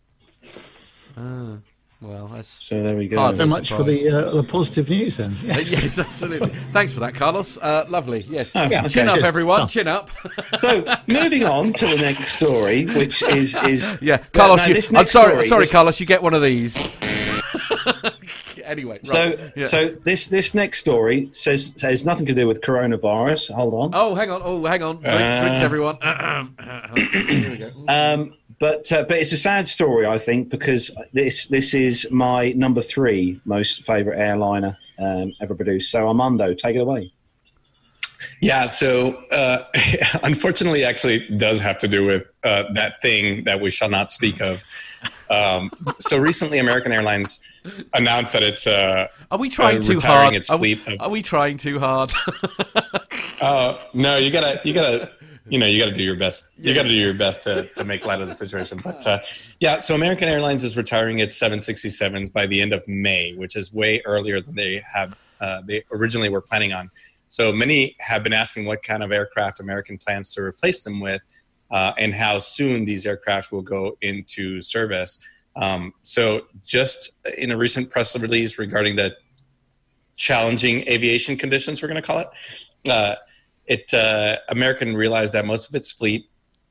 Uh, 1.14 1.56
well, 2.00 2.26
that's 2.26 2.48
so. 2.48 2.82
There 2.82 2.96
we 2.96 3.06
go. 3.06 3.34
So 3.34 3.46
much 3.46 3.70
for 3.70 3.82
the 3.84 4.08
uh, 4.08 4.30
the 4.30 4.42
positive 4.42 4.88
news, 4.88 5.18
then. 5.18 5.36
Yes, 5.42 5.70
yes 5.70 5.98
absolutely. 5.98 6.48
Thanks 6.72 6.94
for 6.94 7.00
that, 7.00 7.14
Carlos. 7.14 7.58
Uh, 7.58 7.84
lovely. 7.90 8.24
Yes. 8.30 8.50
Oh, 8.54 8.62
yeah. 8.70 8.88
Chin 8.88 9.10
okay. 9.10 9.20
up, 9.20 9.24
everyone. 9.24 9.60
Oh. 9.60 9.66
Chin 9.66 9.86
up. 9.86 10.10
so, 10.58 10.84
moving 11.06 11.44
on 11.44 11.74
to 11.74 11.86
the 11.86 11.98
next 11.98 12.34
story, 12.34 12.86
which 12.86 13.22
is 13.22 13.56
is 13.64 13.98
yeah, 14.00 14.16
Carlos. 14.16 14.66
you, 14.66 14.74
I'm 14.74 14.82
sorry, 14.82 15.06
story, 15.06 15.48
sorry, 15.48 15.62
this... 15.64 15.72
Carlos. 15.72 16.00
You 16.00 16.06
get 16.06 16.22
one 16.22 16.32
of 16.32 16.40
these. 16.40 16.78
Anyway, 18.72 18.94
right. 18.94 19.06
so 19.06 19.50
yeah. 19.56 19.64
so 19.64 19.88
this 19.88 20.28
this 20.28 20.54
next 20.54 20.80
story 20.80 21.28
says 21.30 21.74
has 21.82 22.04
nothing 22.04 22.26
to 22.26 22.34
do 22.34 22.46
with 22.48 22.60
coronavirus. 22.60 23.52
Hold 23.52 23.74
on. 23.74 23.90
Oh, 23.94 24.14
hang 24.14 24.30
on. 24.30 24.40
Oh, 24.44 24.64
hang 24.64 24.82
on. 24.82 24.96
Drink, 24.96 25.14
uh, 25.14 25.40
drinks, 25.40 25.60
everyone. 25.60 25.96
Here 26.96 27.50
we 27.50 27.56
go. 27.56 27.70
Um, 27.88 28.34
but 28.58 28.92
uh, 28.92 29.04
but 29.04 29.18
it's 29.18 29.32
a 29.32 29.36
sad 29.36 29.66
story, 29.66 30.06
I 30.06 30.18
think, 30.18 30.48
because 30.48 30.90
this 31.12 31.46
this 31.46 31.74
is 31.74 32.10
my 32.10 32.52
number 32.52 32.80
three 32.80 33.40
most 33.44 33.82
favorite 33.82 34.18
airliner 34.18 34.76
um, 34.98 35.32
ever 35.40 35.54
produced. 35.54 35.90
So 35.90 36.08
Armando, 36.08 36.54
take 36.54 36.76
it 36.76 36.80
away. 36.80 37.12
Yeah, 38.40 38.66
so 38.66 39.14
uh, 39.32 39.64
unfortunately, 40.22 40.84
actually, 40.84 41.28
does 41.36 41.60
have 41.60 41.78
to 41.78 41.88
do 41.88 42.04
with 42.04 42.24
uh, 42.44 42.64
that 42.74 43.02
thing 43.02 43.44
that 43.44 43.60
we 43.60 43.70
shall 43.70 43.88
not 43.88 44.10
speak 44.10 44.40
of. 44.40 44.64
Um, 45.30 45.70
so 45.98 46.18
recently, 46.18 46.58
American 46.58 46.92
Airlines 46.92 47.40
announced 47.94 48.32
that 48.32 48.42
it's 48.42 48.66
uh, 48.66 49.08
are 49.30 49.38
we 49.38 49.48
trying 49.48 49.78
uh, 49.78 49.80
too 49.80 49.98
hard? 50.00 50.34
Its 50.34 50.50
are, 50.50 50.58
fleet 50.58 50.84
we, 50.86 50.94
of, 50.94 51.00
are 51.02 51.10
we 51.10 51.22
trying 51.22 51.56
too 51.56 51.78
hard? 51.78 52.12
uh, 53.40 53.78
no, 53.94 54.16
you 54.16 54.30
gotta 54.30 54.60
you 54.64 54.74
gotta 54.74 55.12
you 55.48 55.58
know 55.58 55.66
you 55.66 55.78
gotta 55.78 55.94
do 55.94 56.02
your 56.02 56.16
best. 56.16 56.48
You 56.58 56.74
gotta 56.74 56.88
do 56.88 56.94
your 56.94 57.14
best 57.14 57.42
to 57.44 57.68
to 57.68 57.84
make 57.84 58.04
light 58.04 58.20
of 58.20 58.28
the 58.28 58.34
situation. 58.34 58.80
But 58.82 59.06
uh, 59.06 59.20
yeah, 59.60 59.78
so 59.78 59.94
American 59.94 60.28
Airlines 60.28 60.64
is 60.64 60.76
retiring 60.76 61.18
its 61.20 61.38
767s 61.38 62.32
by 62.32 62.46
the 62.46 62.60
end 62.60 62.72
of 62.72 62.86
May, 62.88 63.34
which 63.34 63.56
is 63.56 63.72
way 63.72 64.02
earlier 64.04 64.40
than 64.40 64.54
they 64.54 64.82
have 64.92 65.16
uh, 65.40 65.60
they 65.64 65.84
originally 65.92 66.28
were 66.28 66.40
planning 66.40 66.72
on. 66.72 66.90
So 67.28 67.52
many 67.52 67.96
have 67.98 68.22
been 68.22 68.34
asking 68.34 68.66
what 68.66 68.82
kind 68.82 69.02
of 69.02 69.10
aircraft 69.10 69.58
American 69.58 69.96
plans 69.98 70.34
to 70.34 70.42
replace 70.42 70.84
them 70.84 71.00
with 71.00 71.22
uh, 71.72 71.92
and 71.98 72.14
how 72.14 72.38
soon 72.38 72.84
these 72.84 73.06
aircraft 73.06 73.50
will 73.50 73.62
go 73.62 73.96
into 74.00 74.60
service. 74.60 75.18
Um, 75.56 75.92
so, 76.02 76.42
just 76.62 77.26
in 77.36 77.50
a 77.50 77.56
recent 77.56 77.90
press 77.90 78.16
release 78.16 78.58
regarding 78.58 78.96
the 78.96 79.16
challenging 80.16 80.86
aviation 80.88 81.36
conditions, 81.36 81.82
we're 81.82 81.88
going 81.88 82.00
to 82.00 82.06
call 82.06 82.20
it, 82.20 82.28
uh, 82.88 83.16
it 83.66 83.92
uh, 83.92 84.36
American 84.48 84.94
realized 84.94 85.32
that 85.32 85.44
most 85.44 85.68
of 85.68 85.74
its 85.74 85.90
fleet 85.90 86.26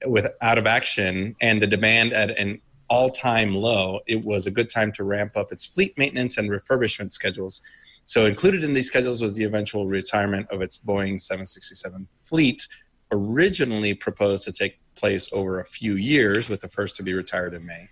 was 0.06 0.26
out 0.42 0.58
of 0.58 0.66
action 0.66 1.36
and 1.42 1.62
the 1.62 1.68
demand 1.68 2.14
at 2.14 2.32
an 2.40 2.62
all-time 2.90 3.56
low, 3.56 4.02
it 4.06 4.24
was 4.24 4.46
a 4.46 4.52
good 4.52 4.70
time 4.70 4.92
to 4.92 5.04
ramp 5.04 5.38
up 5.38 5.52
its 5.52 5.66
fleet 5.66 5.98
maintenance 5.98 6.38
and 6.38 6.50
refurbishment 6.50 7.14
schedules. 7.14 7.62
So 8.06 8.26
included 8.26 8.66
in 8.66 8.74
these 8.74 8.88
schedules 8.88 9.22
was 9.22 9.38
the 9.38 9.46
eventual 9.46 9.88
retirement 9.88 10.48
of 10.52 10.62
its 10.62 10.78
Boeing 10.78 11.20
767 11.20 12.08
fleet, 12.20 12.68
originally 13.12 13.94
proposed 13.94 14.44
to 14.44 14.52
take 14.52 14.81
place 14.96 15.30
over 15.34 15.60
a 15.60 15.66
few 15.66 15.96
years, 15.96 16.50
with 16.50 16.62
the 16.62 16.68
first 16.68 16.96
to 16.98 17.04
be 17.04 17.14
retired 17.14 17.54
in 17.54 17.66
May. 17.66 17.90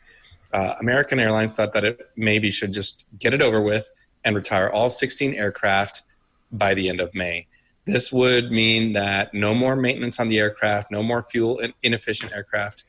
Uh, 0.52 0.76
American 0.80 1.20
Airlines 1.20 1.56
thought 1.56 1.74
that 1.74 1.84
it 1.84 2.10
maybe 2.16 2.50
should 2.50 2.72
just 2.72 3.06
get 3.18 3.34
it 3.34 3.42
over 3.42 3.62
with 3.62 3.90
and 4.24 4.36
retire 4.36 4.70
all 4.70 4.90
16 4.90 5.34
aircraft 5.34 6.04
by 6.52 6.74
the 6.74 6.90
end 6.90 7.00
of 7.00 7.14
May. 7.14 7.48
This 7.86 8.12
would 8.12 8.52
mean 8.52 8.94
that 8.94 9.34
no 9.34 9.54
more 9.56 9.76
maintenance 9.76 10.20
on 10.20 10.30
the 10.30 10.40
aircraft, 10.40 10.92
no 10.92 11.02
more 11.02 11.24
fuel 11.24 11.60
inefficient 11.82 12.34
aircraft 12.34 12.84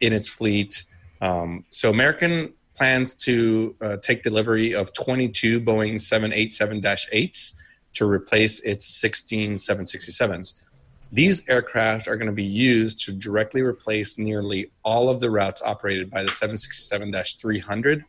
in 0.00 0.12
its 0.12 0.28
fleet. 0.28 0.84
Um, 1.20 1.64
so 1.70 1.90
American 1.90 2.52
plans 2.74 3.14
to 3.14 3.74
uh, 3.80 3.96
take 3.98 4.22
delivery 4.22 4.74
of 4.74 4.92
22 4.92 5.60
Boeing 5.60 6.00
787 6.00 6.80
8s 6.82 7.54
to 7.94 8.06
replace 8.06 8.60
its 8.60 8.86
16 8.86 9.54
767s. 9.54 10.64
These 11.12 11.48
aircraft 11.48 12.08
are 12.08 12.16
going 12.16 12.26
to 12.26 12.32
be 12.32 12.44
used 12.44 13.04
to 13.04 13.12
directly 13.12 13.62
replace 13.62 14.18
nearly 14.18 14.70
all 14.84 15.08
of 15.08 15.20
the 15.20 15.30
routes 15.30 15.62
operated 15.62 16.10
by 16.10 16.22
the 16.22 16.30
767 16.30 17.12
300 17.40 18.04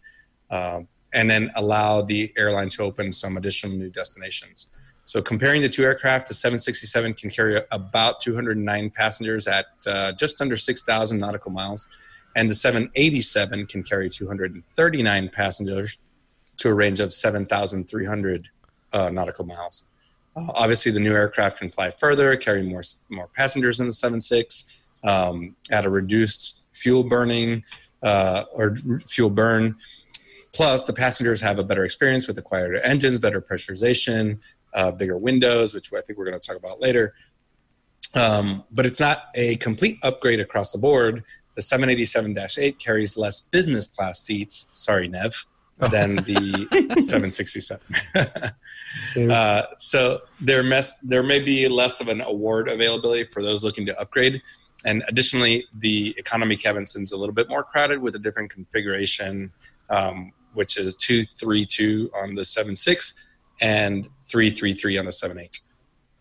uh, 0.49 0.81
and 1.13 1.29
then 1.29 1.51
allow 1.55 2.01
the 2.01 2.33
airline 2.37 2.69
to 2.69 2.83
open 2.83 3.11
some 3.11 3.37
additional 3.37 3.75
new 3.75 3.89
destinations. 3.89 4.67
So, 5.05 5.21
comparing 5.21 5.61
the 5.61 5.69
two 5.69 5.83
aircraft, 5.83 6.27
the 6.27 6.33
767 6.33 7.13
can 7.13 7.29
carry 7.29 7.61
about 7.71 8.19
209 8.19 8.89
passengers 8.89 9.47
at 9.47 9.67
uh, 9.85 10.11
just 10.11 10.41
under 10.41 10.57
6,000 10.57 11.17
nautical 11.17 11.49
miles, 11.49 11.87
and 12.35 12.49
the 12.49 12.55
787 12.55 13.67
can 13.67 13.83
carry 13.83 14.09
239 14.09 15.29
passengers 15.29 15.97
to 16.57 16.69
a 16.69 16.73
range 16.73 16.99
of 16.99 17.13
7,300 17.13 18.49
uh, 18.91 19.09
nautical 19.09 19.45
miles. 19.45 19.83
Obviously, 20.49 20.91
the 20.91 20.99
new 20.99 21.13
aircraft 21.13 21.59
can 21.59 21.69
fly 21.69 21.89
further, 21.89 22.35
carry 22.35 22.63
more 22.63 22.81
more 23.09 23.27
passengers 23.35 23.77
than 23.79 23.87
the 23.87 23.93
76 23.93 24.81
um, 25.03 25.55
at 25.71 25.85
a 25.85 25.89
reduced 25.89 26.65
fuel 26.73 27.03
burning 27.03 27.63
uh, 28.03 28.43
or 28.51 28.75
fuel 29.07 29.29
burn. 29.29 29.75
Plus, 30.53 30.83
the 30.83 30.93
passengers 30.93 31.41
have 31.41 31.59
a 31.59 31.63
better 31.63 31.85
experience 31.85 32.27
with 32.27 32.35
the 32.35 32.41
quieter 32.41 32.79
engines, 32.81 33.19
better 33.19 33.41
pressurization, 33.41 34.39
uh, 34.73 34.91
bigger 34.91 35.17
windows, 35.17 35.73
which 35.73 35.91
I 35.93 36.01
think 36.01 36.17
we're 36.17 36.25
going 36.25 36.39
to 36.39 36.47
talk 36.47 36.57
about 36.57 36.79
later. 36.79 37.13
Um, 38.13 38.63
but 38.71 38.85
it's 38.85 38.99
not 38.99 39.25
a 39.35 39.57
complete 39.57 39.97
upgrade 40.03 40.39
across 40.39 40.71
the 40.71 40.77
board. 40.77 41.23
The 41.55 41.61
787-8 41.61 42.79
carries 42.79 43.17
less 43.17 43.41
business 43.41 43.87
class 43.87 44.19
seats. 44.19 44.67
Sorry, 44.71 45.07
Nev 45.07 45.45
than 45.79 46.17
the 46.17 46.67
767. 46.99 47.79
uh, 49.31 49.61
so 49.77 50.21
there, 50.41 50.63
mes- 50.63 50.95
there 51.03 51.23
may 51.23 51.39
be 51.39 51.67
less 51.67 52.01
of 52.01 52.07
an 52.07 52.21
award 52.21 52.67
availability 52.67 53.25
for 53.25 53.43
those 53.43 53.63
looking 53.63 53.85
to 53.85 53.99
upgrade. 53.99 54.41
And 54.85 55.03
additionally, 55.07 55.65
the 55.79 56.15
economy 56.17 56.55
cabin 56.55 56.85
seems 56.85 57.11
a 57.11 57.17
little 57.17 57.33
bit 57.33 57.49
more 57.49 57.63
crowded 57.63 57.99
with 57.99 58.15
a 58.15 58.19
different 58.19 58.51
configuration, 58.51 59.51
um, 59.89 60.31
which 60.53 60.77
is 60.77 60.95
232 60.95 62.11
on 62.15 62.35
the 62.35 62.45
76 62.45 63.13
and 63.61 64.05
333 64.27 64.97
on 64.97 65.05
the 65.05 65.11
78. 65.11 65.61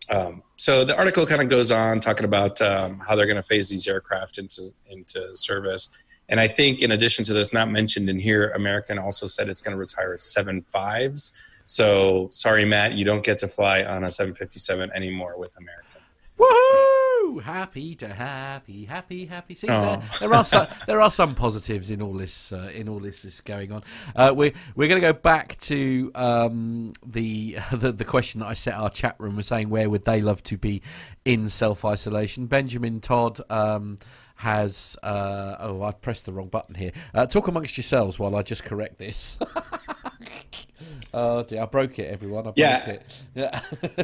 Um, 0.09 0.41
so 0.55 0.85
the 0.85 0.97
article 0.97 1.25
kind 1.25 1.41
of 1.41 1.49
goes 1.49 1.69
on 1.69 1.99
talking 1.99 2.25
about 2.25 2.61
um, 2.61 2.99
how 2.99 3.15
they're 3.15 3.25
going 3.25 3.35
to 3.35 3.43
phase 3.43 3.69
these 3.69 3.87
aircraft 3.87 4.37
into 4.37 4.61
into 4.89 5.35
service 5.35 5.89
and 6.29 6.39
I 6.39 6.47
think, 6.47 6.81
in 6.81 6.91
addition 6.91 7.25
to 7.25 7.33
this, 7.33 7.53
not 7.53 7.69
mentioned 7.69 8.09
in 8.09 8.19
here, 8.19 8.51
American 8.51 8.99
also 8.99 9.25
said 9.27 9.49
it's 9.49 9.61
going 9.61 9.73
to 9.73 9.79
retire 9.79 10.17
seven 10.17 10.63
fives. 10.67 11.33
So 11.65 12.29
sorry, 12.31 12.65
Matt, 12.65 12.93
you 12.93 13.05
don't 13.05 13.23
get 13.23 13.37
to 13.39 13.47
fly 13.47 13.83
on 13.83 14.03
a 14.03 14.09
757 14.09 14.91
anymore 14.93 15.35
with 15.37 15.55
American. 15.57 16.01
Woohoo! 16.39 17.07
Woo! 17.27 17.39
Happy 17.39 17.95
to 17.95 18.07
happy, 18.07 18.85
happy, 18.85 19.25
happy. 19.25 19.53
See, 19.53 19.67
there, 19.67 20.01
there, 20.19 20.33
are 20.33 20.43
some, 20.43 20.67
there 20.85 21.01
are 21.01 21.11
some 21.11 21.35
positives 21.35 21.91
in 21.91 22.01
all 22.01 22.13
this 22.13 22.51
uh, 22.51 22.71
in 22.73 22.87
all 22.87 22.99
this 22.99 23.25
is 23.25 23.41
going 23.41 23.71
on. 23.71 23.83
Uh, 24.15 24.33
we're 24.35 24.53
we're 24.75 24.87
going 24.87 25.01
to 25.01 25.07
go 25.07 25.13
back 25.13 25.57
to 25.61 26.11
um, 26.15 26.93
the, 27.05 27.57
the 27.71 27.91
the 27.91 28.05
question 28.05 28.39
that 28.39 28.47
I 28.47 28.53
set 28.53 28.75
our 28.75 28.89
chat 28.89 29.15
room. 29.19 29.35
We're 29.35 29.41
saying 29.41 29.69
where 29.69 29.89
would 29.89 30.05
they 30.05 30.21
love 30.21 30.41
to 30.43 30.57
be 30.57 30.81
in 31.25 31.49
self 31.49 31.83
isolation? 31.83 32.47
Benjamin 32.47 33.01
Todd. 33.01 33.41
Um, 33.49 33.97
has 34.37 34.95
uh, 35.03 35.55
oh 35.59 35.81
I've 35.83 35.99
pressed 36.01 36.25
the 36.25 36.31
wrong 36.31 36.47
button 36.47 36.75
here. 36.75 36.91
Uh, 37.13 37.25
talk 37.25 37.47
amongst 37.47 37.75
yourselves 37.77 38.17
while 38.19 38.35
I 38.35 38.43
just 38.43 38.63
correct 38.63 38.97
this. 38.99 39.37
oh 41.13 41.43
dear, 41.43 41.63
I 41.63 41.65
broke 41.65 41.99
it, 41.99 42.11
everyone. 42.11 42.41
I 42.41 42.43
broke 42.43 42.57
Yeah. 42.57 42.85
it. 42.89 43.21
Yeah. 43.35 43.61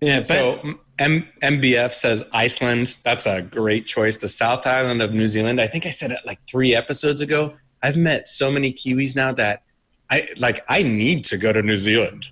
Yeah, 0.00 0.20
So 0.20 0.60
M- 0.98 1.26
MBF 1.42 1.92
says 1.92 2.26
Iceland. 2.30 2.98
That's 3.04 3.24
a 3.24 3.40
great 3.40 3.86
choice. 3.86 4.18
The 4.18 4.28
South 4.28 4.66
Island 4.66 5.00
of 5.00 5.14
New 5.14 5.26
Zealand. 5.26 5.62
I 5.62 5.66
think 5.66 5.86
I 5.86 5.90
said 5.92 6.10
it 6.10 6.18
like 6.26 6.40
three 6.46 6.74
episodes 6.74 7.22
ago. 7.22 7.54
I've 7.82 7.96
met 7.96 8.28
so 8.28 8.50
many 8.50 8.70
Kiwis 8.70 9.16
now 9.16 9.32
that 9.32 9.62
I 10.10 10.28
like. 10.36 10.62
I 10.68 10.82
need 10.82 11.24
to 11.26 11.38
go 11.38 11.54
to 11.54 11.62
New 11.62 11.78
Zealand. 11.78 12.28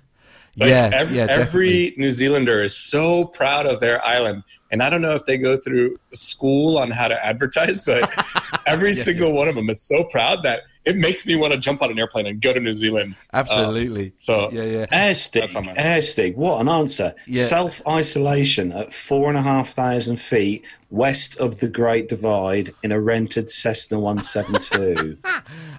Like, 0.55 0.69
Yeah, 0.69 0.91
ev- 0.93 1.11
yeah, 1.11 1.27
every 1.29 1.95
New 1.97 2.11
Zealander 2.11 2.61
is 2.61 2.77
so 2.77 3.25
proud 3.25 3.65
of 3.65 3.79
their 3.79 4.05
island, 4.05 4.43
and 4.71 4.83
I 4.83 4.89
don't 4.89 5.01
know 5.01 5.13
if 5.15 5.25
they 5.25 5.37
go 5.37 5.57
through 5.57 5.97
school 6.13 6.77
on 6.77 6.91
how 6.91 7.07
to 7.07 7.25
advertise, 7.25 7.83
but 7.83 8.09
every 8.67 8.93
single 8.93 9.33
one 9.33 9.47
of 9.47 9.55
them 9.55 9.69
is 9.69 9.81
so 9.81 10.03
proud 10.05 10.43
that 10.43 10.61
it 10.85 10.97
makes 10.97 11.25
me 11.25 11.35
want 11.37 11.53
to 11.53 11.59
jump 11.59 11.81
on 11.81 11.89
an 11.91 11.97
airplane 11.97 12.27
and 12.27 12.39
go 12.41 12.51
to 12.53 12.59
New 12.59 12.73
Zealand. 12.73 13.15
Uh, 13.33 13.37
Absolutely. 13.37 14.13
so- 14.19 14.51
yeah, 14.51 14.63
yeah. 14.63 14.85
Airstig, 14.87 15.39
That's 15.41 15.55
on 15.55 15.65
my 15.65 15.73
list. 15.73 16.17
Airstig, 16.17 16.35
what 16.35 16.61
an 16.61 16.69
answer. 16.69 17.15
Yeah. 17.25 17.45
Self 17.45 17.81
isolation 17.87 18.71
at 18.73 18.93
four 18.93 19.29
and 19.29 19.37
a 19.37 19.41
half 19.41 19.69
thousand 19.69 20.17
feet 20.17 20.65
west 20.93 21.35
of 21.37 21.59
the 21.59 21.67
Great 21.67 22.07
Divide 22.07 22.73
in 22.83 22.91
a 22.91 23.01
rented 23.01 23.49
Cessna 23.49 23.99
172. 23.99 25.17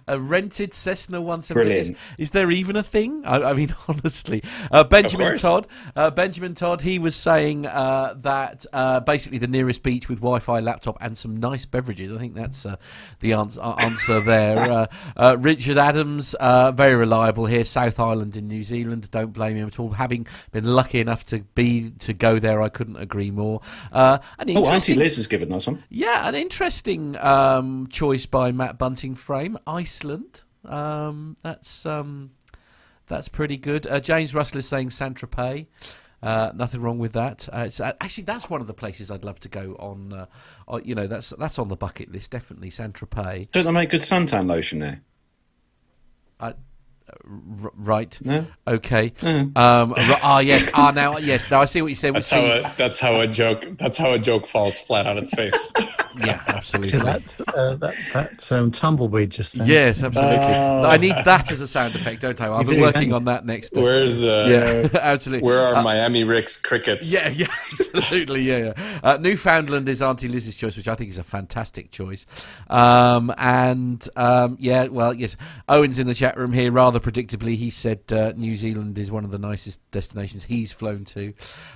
A 0.06 0.20
rented 0.20 0.74
Cessna 0.74 1.18
170. 1.18 1.60
Is, 1.60 1.86
Brilliant. 1.86 1.98
is 2.18 2.30
there 2.32 2.50
even 2.50 2.76
a 2.76 2.82
thing? 2.82 3.24
I, 3.24 3.42
I 3.42 3.52
mean, 3.54 3.74
honestly. 3.88 4.42
Uh, 4.70 4.84
Benjamin. 4.84 5.38
Todd. 5.38 5.66
Uh, 5.96 6.10
Benjamin 6.10 6.54
Todd. 6.54 6.82
He 6.82 6.98
was 6.98 7.16
saying 7.16 7.64
uh, 7.64 8.14
that 8.18 8.66
uh, 8.74 9.00
basically 9.00 9.38
the 9.38 9.46
nearest 9.46 9.82
beach 9.82 10.06
with 10.10 10.18
Wi-Fi, 10.18 10.60
laptop, 10.60 10.98
and 11.00 11.16
some 11.16 11.38
nice 11.38 11.64
beverages. 11.64 12.12
I 12.12 12.18
think 12.18 12.34
that's 12.34 12.66
uh, 12.66 12.76
the 13.20 13.32
answer, 13.32 13.62
answer 13.62 14.20
there. 14.20 14.58
Uh, 14.58 14.86
uh, 15.16 15.36
Richard 15.38 15.78
Adams, 15.78 16.34
uh, 16.34 16.70
very 16.72 16.96
reliable 16.96 17.46
here. 17.46 17.64
South 17.64 17.98
Island 17.98 18.36
in 18.36 18.46
New 18.46 18.62
Zealand. 18.62 19.10
Don't 19.10 19.32
blame 19.32 19.56
him 19.56 19.68
at 19.68 19.78
all. 19.78 19.92
Having 19.92 20.26
been 20.52 20.64
lucky 20.64 21.00
enough 21.00 21.24
to 21.26 21.38
be 21.54 21.92
to 22.00 22.12
go 22.12 22.38
there, 22.38 22.60
I 22.60 22.68
couldn't 22.68 22.96
agree 22.96 23.30
more. 23.30 23.62
Uh, 23.90 24.18
an 24.38 24.54
oh, 24.54 24.66
Auntie 24.66 25.03
Liz 25.04 25.16
has 25.16 25.26
given 25.26 25.52
us 25.52 25.66
one. 25.66 25.84
yeah, 25.90 26.26
an 26.26 26.34
interesting 26.34 27.16
um, 27.18 27.86
choice 27.88 28.26
by 28.26 28.52
Matt 28.52 28.78
Bunting 28.78 29.14
Frame. 29.14 29.58
Iceland. 29.66 30.40
Um, 30.64 31.36
that's 31.42 31.84
um, 31.84 32.30
that's 33.06 33.28
pretty 33.28 33.58
good. 33.58 33.86
Uh, 33.86 34.00
James 34.00 34.34
Russell 34.34 34.58
is 34.58 34.66
saying 34.66 34.90
Saint 34.90 35.18
Tropez. 35.18 35.66
Uh, 36.22 36.52
nothing 36.54 36.80
wrong 36.80 36.98
with 36.98 37.12
that. 37.12 37.46
Uh, 37.52 37.64
it's, 37.66 37.80
uh, 37.80 37.92
actually, 38.00 38.24
that's 38.24 38.48
one 38.48 38.62
of 38.62 38.66
the 38.66 38.72
places 38.72 39.10
I'd 39.10 39.24
love 39.24 39.38
to 39.40 39.48
go 39.48 39.76
on. 39.78 40.12
Uh, 40.14 40.26
uh, 40.66 40.80
you 40.82 40.94
know, 40.94 41.06
that's 41.06 41.30
that's 41.38 41.58
on 41.58 41.68
the 41.68 41.76
bucket 41.76 42.10
list. 42.10 42.30
Definitely 42.30 42.70
Saint 42.70 42.94
Tropez. 42.94 43.50
Don't 43.50 43.64
they 43.64 43.70
make 43.72 43.90
good 43.90 44.00
suntan 44.00 44.46
lotion 44.46 44.78
there? 44.78 45.02
Uh, 46.40 46.54
r- 47.62 47.72
right. 47.76 48.18
No? 48.24 48.46
Okay. 48.66 49.10
Mm. 49.10 49.56
Um, 49.56 49.92
r- 49.92 49.96
ah, 50.22 50.38
yes. 50.40 50.68
Ah, 50.74 50.92
now, 50.94 51.18
yes. 51.18 51.50
Now 51.50 51.60
I 51.60 51.64
see 51.66 51.82
what 51.82 51.88
you 51.88 51.94
say. 51.94 52.10
That's 52.10 52.30
how 52.30 52.40
a 52.44 52.74
that's 52.76 53.00
how 53.00 53.20
a 53.20 53.26
joke 53.26 53.66
that's 53.78 53.98
how 53.98 54.12
a 54.12 54.18
joke 54.18 54.46
falls 54.46 54.80
flat 54.80 55.06
on 55.06 55.18
its 55.18 55.34
face. 55.34 55.72
Yeah, 56.16 56.40
absolutely. 56.46 56.90
To 56.92 56.98
that 57.06 57.40
uh, 57.56 57.74
that 57.74 57.94
that 58.12 58.52
um, 58.52 58.70
tumbleweed 58.70 59.30
just 59.30 59.58
then. 59.58 59.66
Yes, 59.66 60.00
absolutely. 60.00 60.36
Oh. 60.44 60.84
I 60.84 60.96
need 60.96 61.16
that 61.24 61.50
as 61.50 61.60
a 61.60 61.66
sound 61.66 61.96
effect, 61.96 62.22
don't 62.22 62.40
I? 62.40 62.46
I'll 62.46 62.62
You 62.62 62.68
be 62.68 62.74
do, 62.76 62.82
working 62.82 63.12
on 63.12 63.24
that 63.24 63.44
next. 63.44 63.76
uh, 63.76 63.80
Where's 63.80 64.22
uh, 64.22 64.46
yeah, 64.92 65.00
absolutely. 65.02 65.44
where 65.44 65.58
are 65.66 65.74
Uh, 65.74 65.82
Miami 65.82 66.22
Rick's 66.22 66.56
crickets? 66.56 67.12
Yeah, 67.12 67.30
yeah, 67.30 67.48
absolutely, 67.72 68.42
yeah, 68.42 68.58
yeah. 68.76 69.00
Uh, 69.02 69.16
Newfoundland 69.16 69.88
is 69.88 70.00
Auntie 70.00 70.28
Liz's 70.28 70.54
choice, 70.54 70.76
which 70.76 70.86
I 70.86 70.94
think 70.94 71.10
is 71.10 71.18
a 71.18 71.24
fantastic 71.24 71.90
choice. 71.90 72.26
Um, 72.70 73.34
and 73.36 74.08
um, 74.14 74.56
yeah, 74.60 74.86
well, 74.86 75.12
yes, 75.14 75.34
Owen's 75.68 75.98
in 75.98 76.06
the 76.06 76.14
chat 76.14 76.36
room 76.36 76.52
here. 76.52 76.70
Rather 76.70 77.00
predictably, 77.04 77.56
he 77.56 77.68
said 77.68 78.00
uh, 78.10 78.32
New 78.34 78.56
Zealand 78.56 78.98
is 78.98 79.10
one 79.10 79.24
of 79.24 79.30
the 79.30 79.38
nicest 79.38 79.78
destinations 79.90 80.44
he's 80.44 80.72
flown 80.72 81.04
to. 81.04 81.34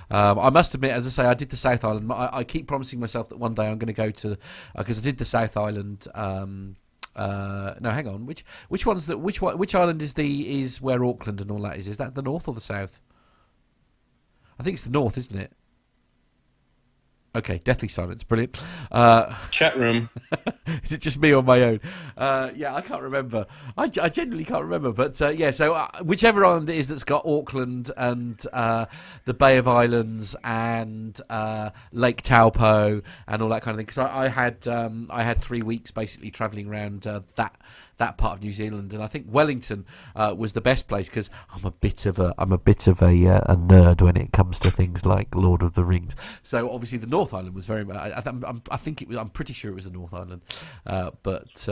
Um, 0.09 0.39
I 0.39 0.49
must 0.49 0.73
admit, 0.73 0.91
as 0.91 1.05
I 1.05 1.09
say, 1.09 1.23
I 1.23 1.35
did 1.35 1.51
the 1.51 1.55
South 1.55 1.85
Island. 1.85 2.11
I, 2.11 2.29
I 2.33 2.43
keep 2.43 2.67
promising 2.67 2.99
myself 2.99 3.29
that 3.29 3.37
one 3.37 3.53
day 3.53 3.67
I'm 3.67 3.77
going 3.77 3.87
to 3.87 3.93
go 3.93 4.09
to 4.09 4.37
because 4.75 4.97
I 4.97 5.01
did 5.01 5.19
the 5.19 5.25
South 5.25 5.55
Island. 5.55 6.07
Um, 6.15 6.77
uh, 7.15 7.75
no, 7.79 7.91
hang 7.91 8.07
on. 8.07 8.25
Which 8.25 8.43
which 8.69 8.85
one's 8.85 9.05
the 9.05 9.17
which 9.17 9.41
which 9.41 9.75
island 9.75 10.01
is 10.01 10.13
the 10.13 10.61
is 10.61 10.81
where 10.81 11.03
Auckland 11.03 11.41
and 11.41 11.51
all 11.51 11.61
that 11.61 11.77
is? 11.77 11.87
Is 11.87 11.97
that 11.97 12.15
the 12.15 12.21
north 12.23 12.47
or 12.47 12.53
the 12.55 12.61
south? 12.61 12.99
I 14.59 14.63
think 14.63 14.73
it's 14.75 14.83
the 14.83 14.89
north, 14.89 15.17
isn't 15.17 15.37
it? 15.37 15.53
Okay, 17.35 17.59
deathly 17.63 17.87
silence, 17.87 18.23
brilliant. 18.23 18.59
Uh, 18.91 19.35
Chat 19.51 19.77
room. 19.77 20.09
is 20.83 20.93
it 20.93 21.01
just 21.01 21.19
me 21.19 21.31
on 21.31 21.45
my 21.45 21.61
own? 21.61 21.79
Uh, 22.17 22.49
yeah, 22.55 22.73
I 22.73 22.81
can't 22.81 23.03
remember. 23.03 23.45
I, 23.77 23.83
I 23.83 24.09
genuinely 24.09 24.45
can't 24.45 24.63
remember. 24.63 24.91
But 24.91 25.21
uh, 25.21 25.29
yeah, 25.29 25.51
so 25.51 25.75
uh, 25.75 25.89
whichever 26.01 26.43
island 26.43 26.69
it 26.71 26.77
is 26.77 26.87
that's 26.87 27.03
got 27.03 27.23
Auckland 27.27 27.91
and 27.95 28.43
uh, 28.51 28.87
the 29.25 29.35
Bay 29.35 29.57
of 29.57 29.67
Islands 29.67 30.35
and 30.43 31.21
uh, 31.29 31.69
Lake 31.91 32.23
Taupo 32.23 33.03
and 33.27 33.41
all 33.43 33.49
that 33.49 33.61
kind 33.61 33.75
of 33.75 33.77
thing. 33.77 33.85
Because 33.85 33.99
I, 33.99 34.25
I 34.25 34.27
had 34.29 34.67
um, 34.67 35.07
I 35.11 35.21
had 35.21 35.39
three 35.39 35.61
weeks 35.61 35.91
basically 35.91 36.31
travelling 36.31 36.67
around 36.67 37.05
uh, 37.05 37.21
that 37.35 37.55
that 37.99 38.17
part 38.17 38.37
of 38.37 38.43
New 38.43 38.51
Zealand, 38.51 38.93
and 38.93 39.03
I 39.03 39.07
think 39.07 39.27
Wellington 39.29 39.85
uh, 40.15 40.33
was 40.35 40.53
the 40.53 40.61
best 40.61 40.87
place 40.87 41.07
because 41.07 41.29
I'm 41.53 41.63
a 41.63 41.71
bit 41.71 42.05
of 42.05 42.17
a 42.17 42.33
I'm 42.37 42.51
a 42.51 42.57
bit 42.57 42.87
of 42.87 43.01
a 43.01 43.27
uh, 43.27 43.41
a 43.45 43.55
nerd 43.55 44.01
when 44.01 44.17
it 44.17 44.33
comes 44.33 44.57
to 44.59 44.71
things 44.71 45.05
like 45.05 45.35
Lord 45.35 45.61
of 45.61 45.75
the 45.75 45.83
Rings. 45.83 46.15
So 46.41 46.71
obviously 46.71 46.97
the 46.97 47.07
North 47.07 47.33
Island 47.33 47.53
was 47.53 47.67
very. 47.67 47.89
I, 47.91 48.19
I, 48.19 48.23
I 48.71 48.77
think 48.77 49.01
it 49.01 49.07
was. 49.07 49.17
I'm 49.17 49.29
pretty 49.29 49.53
sure 49.53 49.71
it 49.71 49.75
was 49.75 49.85
the 49.85 49.91
North 49.91 50.13
Island, 50.13 50.41
uh, 50.85 51.11
but. 51.21 51.69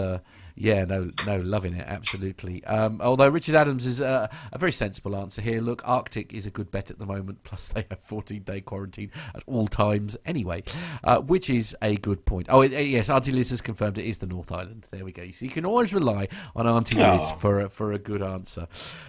Yeah, 0.59 0.85
no, 0.85 1.11
no, 1.27 1.37
loving 1.37 1.75
it 1.75 1.85
absolutely. 1.87 2.63
Um, 2.65 2.99
although 2.99 3.27
Richard 3.29 3.53
Adams 3.53 3.85
is 3.85 4.01
uh, 4.01 4.27
a 4.51 4.57
very 4.57 4.71
sensible 4.71 5.15
answer 5.15 5.39
here. 5.39 5.61
Look, 5.61 5.83
Arctic 5.87 6.33
is 6.33 6.47
a 6.47 6.49
good 6.49 6.71
bet 6.71 6.89
at 6.89 6.97
the 6.97 7.05
moment. 7.05 7.43
Plus, 7.43 7.67
they 7.67 7.85
have 7.91 7.99
14 7.99 8.41
day 8.41 8.61
quarantine 8.61 9.11
at 9.35 9.43
all 9.45 9.67
times 9.67 10.17
anyway, 10.25 10.63
uh, 11.03 11.19
which 11.19 11.47
is 11.49 11.75
a 11.81 11.95
good 11.97 12.25
point. 12.25 12.47
Oh, 12.49 12.61
it, 12.61 12.73
uh, 12.73 12.79
yes, 12.79 13.07
Auntie 13.07 13.31
Liz 13.31 13.51
has 13.51 13.61
confirmed 13.61 13.99
it 13.99 14.05
is 14.05 14.17
the 14.17 14.25
North 14.25 14.51
Island. 14.51 14.87
There 14.89 15.05
we 15.05 15.11
go. 15.11 15.29
So 15.31 15.45
you 15.45 15.51
can 15.51 15.63
always 15.65 15.93
rely 15.93 16.27
on 16.55 16.65
Auntie 16.67 16.97
Liz 16.97 17.19
Oh. 17.21 17.35
for 17.39 17.59
a, 17.59 17.69
for 17.69 17.91
a 17.93 17.99
good 17.99 18.23
answer. 18.23 18.67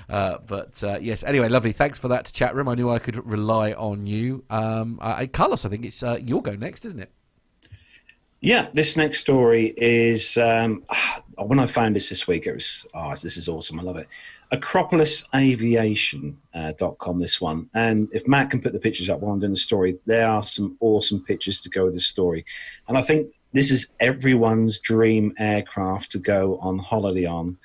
Uh, 0.08 0.38
but 0.46 0.84
uh, 0.84 0.98
yes, 1.00 1.24
anyway, 1.24 1.48
lovely. 1.48 1.72
Thanks 1.72 1.98
for 1.98 2.08
that 2.08 2.30
chat 2.30 2.54
room. 2.54 2.68
I 2.68 2.74
knew 2.74 2.90
I 2.90 2.98
could 2.98 3.24
rely 3.26 3.72
on 3.72 4.06
you. 4.06 4.44
Um, 4.50 4.98
uh, 5.00 5.24
Carlos, 5.32 5.64
I 5.64 5.70
think 5.70 5.86
it's 5.86 6.02
uh, 6.02 6.18
your 6.22 6.42
go 6.42 6.54
next, 6.56 6.84
isn't 6.84 7.00
it? 7.00 7.10
Yeah, 8.40 8.68
this 8.72 8.96
next 8.96 9.18
story 9.18 9.74
is 9.76 10.36
um, 10.36 10.84
when 11.38 11.58
I 11.58 11.66
found 11.66 11.96
this 11.96 12.08
this 12.08 12.28
week, 12.28 12.46
it 12.46 12.54
was 12.54 12.86
oh, 12.94 13.10
this 13.10 13.36
is 13.36 13.48
awesome. 13.48 13.80
I 13.80 13.82
love 13.82 13.96
it. 13.96 14.06
AcropolisAviation.com, 14.52 17.18
this 17.18 17.40
one. 17.40 17.68
And 17.74 18.08
if 18.12 18.28
Matt 18.28 18.50
can 18.50 18.60
put 18.60 18.72
the 18.72 18.78
pictures 18.78 19.10
up 19.10 19.20
while 19.20 19.32
I'm 19.32 19.40
doing 19.40 19.52
the 19.52 19.56
story, 19.56 19.98
there 20.06 20.28
are 20.28 20.42
some 20.42 20.76
awesome 20.80 21.24
pictures 21.24 21.60
to 21.62 21.68
go 21.68 21.86
with 21.86 21.94
the 21.94 22.00
story. 22.00 22.44
And 22.86 22.96
I 22.96 23.02
think 23.02 23.32
this 23.52 23.70
is 23.70 23.92
everyone's 24.00 24.78
dream 24.78 25.34
aircraft 25.38 26.12
to 26.12 26.18
go 26.18 26.58
on 26.58 26.78
holiday 26.78 27.26
on. 27.26 27.58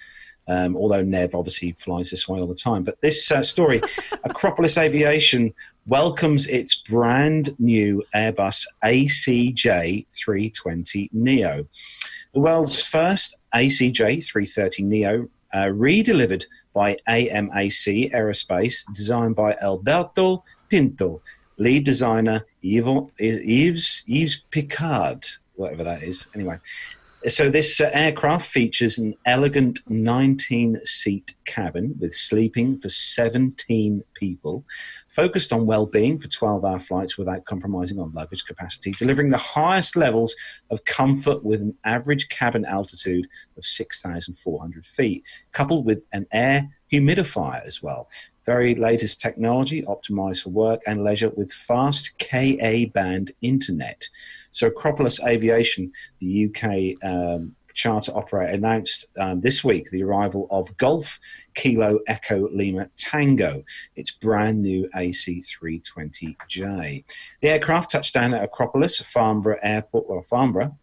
Um, 0.48 0.76
although 0.76 1.04
Nev 1.04 1.36
obviously 1.36 1.72
flies 1.74 2.10
this 2.10 2.28
way 2.28 2.39
all 2.39 2.48
the 2.48 2.56
time. 2.56 2.84
But 2.84 3.00
this 3.02 3.32
uh, 3.32 3.44
story, 3.44 3.82
Acropolis 4.24 4.78
Aviation 4.78 5.54
welcomes 5.86 6.48
its 6.48 6.76
brand 6.76 7.58
new 7.60 8.04
Airbus 8.14 8.66
ACJ 8.84 10.06
320 10.14 11.10
Neo. 11.14 11.66
The 12.34 12.39
world's 12.39 12.82
first 12.82 13.38
ACJ 13.54 14.26
330 14.26 14.84
Neo, 14.84 15.30
uh, 15.54 15.66
redelivered 15.66 16.46
by 16.74 16.98
AMAC 17.08 18.12
Aerospace, 18.12 18.84
designed 18.94 19.36
by 19.36 19.56
Alberto 19.62 20.44
Pinto, 20.70 21.22
lead 21.58 21.84
designer 21.84 22.46
Yves, 22.64 23.12
Yves, 23.20 24.04
Yves 24.08 24.44
Pickardt, 24.52 25.38
whatever 25.56 25.84
that 25.84 26.02
is. 26.02 26.28
Anyway, 26.34 26.58
so 27.28 27.49
this 27.49 27.80
uh, 27.80 27.89
aircraft 27.93 28.45
features 28.45 28.97
an 28.97 29.13
elegant 29.26 29.80
19-seat 29.89 31.36
cabin 31.45 31.95
with 31.99 32.13
sleeping 32.13 32.80
for 32.80 32.89
17 32.89 34.03
people, 34.13 34.65
focused 35.07 35.53
on 35.53 35.65
well-being 35.65 36.17
for 36.17 36.28
12-hour 36.28 36.80
flights 36.80 37.17
without 37.17 37.45
compromising 37.45 37.99
on 37.99 38.11
luggage 38.13 38.45
capacity, 38.45 38.91
delivering 38.91 39.30
the 39.30 39.38
highest 39.38 39.95
levels 39.95 40.36
of 40.69 40.84
comfort 40.86 41.43
with 41.43 41.61
an 41.61 41.76
average 41.86 42.30
cabin 42.30 42.65
altitude 42.65 43.28
of 43.57 43.65
6,400 43.65 44.86
feet, 44.86 45.24
coupled 45.51 45.86
with 45.86 46.03
an 46.11 46.26
air 46.32 46.69
humidifier 46.94 47.66
as 47.66 47.82
well. 47.82 48.08
Very 48.46 48.76
latest 48.76 49.20
technology, 49.20 49.82
optimized 49.84 50.44
for 50.44 50.50
work 50.50 50.82
and 50.86 51.04
leisure 51.04 51.30
with 51.30 51.52
fast 51.52 52.20
Ka 52.20 52.86
band 52.94 53.32
internet. 53.41 54.08
So, 54.52 54.68
Acropolis 54.68 55.20
Aviation, 55.24 55.91
the 56.20 56.48
UK 56.48 57.04
um, 57.04 57.56
charter 57.74 58.16
operator, 58.16 58.54
announced 58.54 59.08
um, 59.18 59.41
this 59.41 59.64
week 59.64 59.89
the 59.89 60.04
arrival 60.04 60.48
of 60.52 60.78
Golf 60.78 61.20
Kilo 61.56 62.00
Echo 62.08 62.48
Lima 62.50 62.89
Tango, 62.98 63.64
its 63.96 64.12
brand 64.12 64.62
new 64.62 64.89
AC320J. 64.96 67.04
The 67.41 67.50
aircraft 67.50 67.91
touched 67.91 68.14
down 68.14 68.34
at 68.34 68.44
Acropolis, 68.44 69.00
Farnborough 69.00 69.60
Airport, 69.64 70.10
well, 70.10 70.22
Farnborough, 70.22 70.78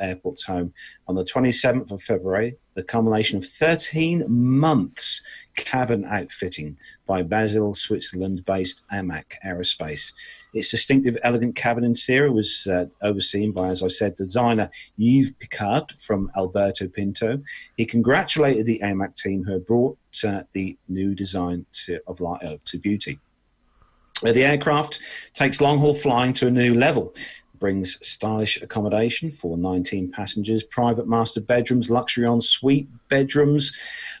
airport's 0.00 0.44
home, 0.44 0.72
on 1.08 1.14
the 1.14 1.24
27th 1.24 1.90
of 1.90 2.02
February, 2.02 2.56
the 2.74 2.82
culmination 2.82 3.38
of 3.38 3.46
13 3.46 4.24
months 4.28 5.22
cabin 5.56 6.04
outfitting 6.04 6.76
by 7.06 7.22
Basel, 7.22 7.74
Switzerland 7.74 8.44
based 8.44 8.82
AMAC 8.92 9.24
Aerospace. 9.44 10.12
Its 10.52 10.70
distinctive, 10.70 11.16
elegant 11.22 11.56
cabin 11.56 11.84
interior 11.84 12.30
was 12.30 12.66
uh, 12.66 12.86
overseen 13.02 13.52
by, 13.52 13.68
as 13.68 13.82
I 13.82 13.88
said, 13.88 14.14
designer 14.16 14.70
Yves 14.98 15.32
Pickardt 15.32 15.92
from 15.92 16.30
Alberto 16.36 16.86
Pinto. 16.86 17.42
He 17.76 17.86
congratulated 17.86 18.66
the 18.66 18.80
AMAC 18.84 19.16
team 19.16 19.44
who 19.44 19.58
brought 19.58 19.98
uh, 20.22 20.42
the 20.52 20.76
new 20.88 21.14
design 21.14 21.66
to, 21.84 22.00
of 22.06 22.20
light, 22.20 22.42
uh, 22.44 22.58
to 22.66 22.78
beauty. 22.78 23.18
The 24.22 24.44
aircraft 24.44 25.00
takes 25.34 25.60
long 25.60 25.78
haul 25.78 25.94
flying 25.94 26.32
to 26.34 26.46
a 26.46 26.50
new 26.50 26.74
level 26.74 27.14
brings 27.58 27.98
stylish 28.06 28.60
accommodation 28.62 29.30
for 29.30 29.56
19 29.56 30.10
passengers, 30.12 30.62
private 30.62 31.08
master 31.08 31.40
bedrooms, 31.40 31.90
luxury 31.90 32.26
ensuite 32.26 32.88
bedrooms 33.08 33.76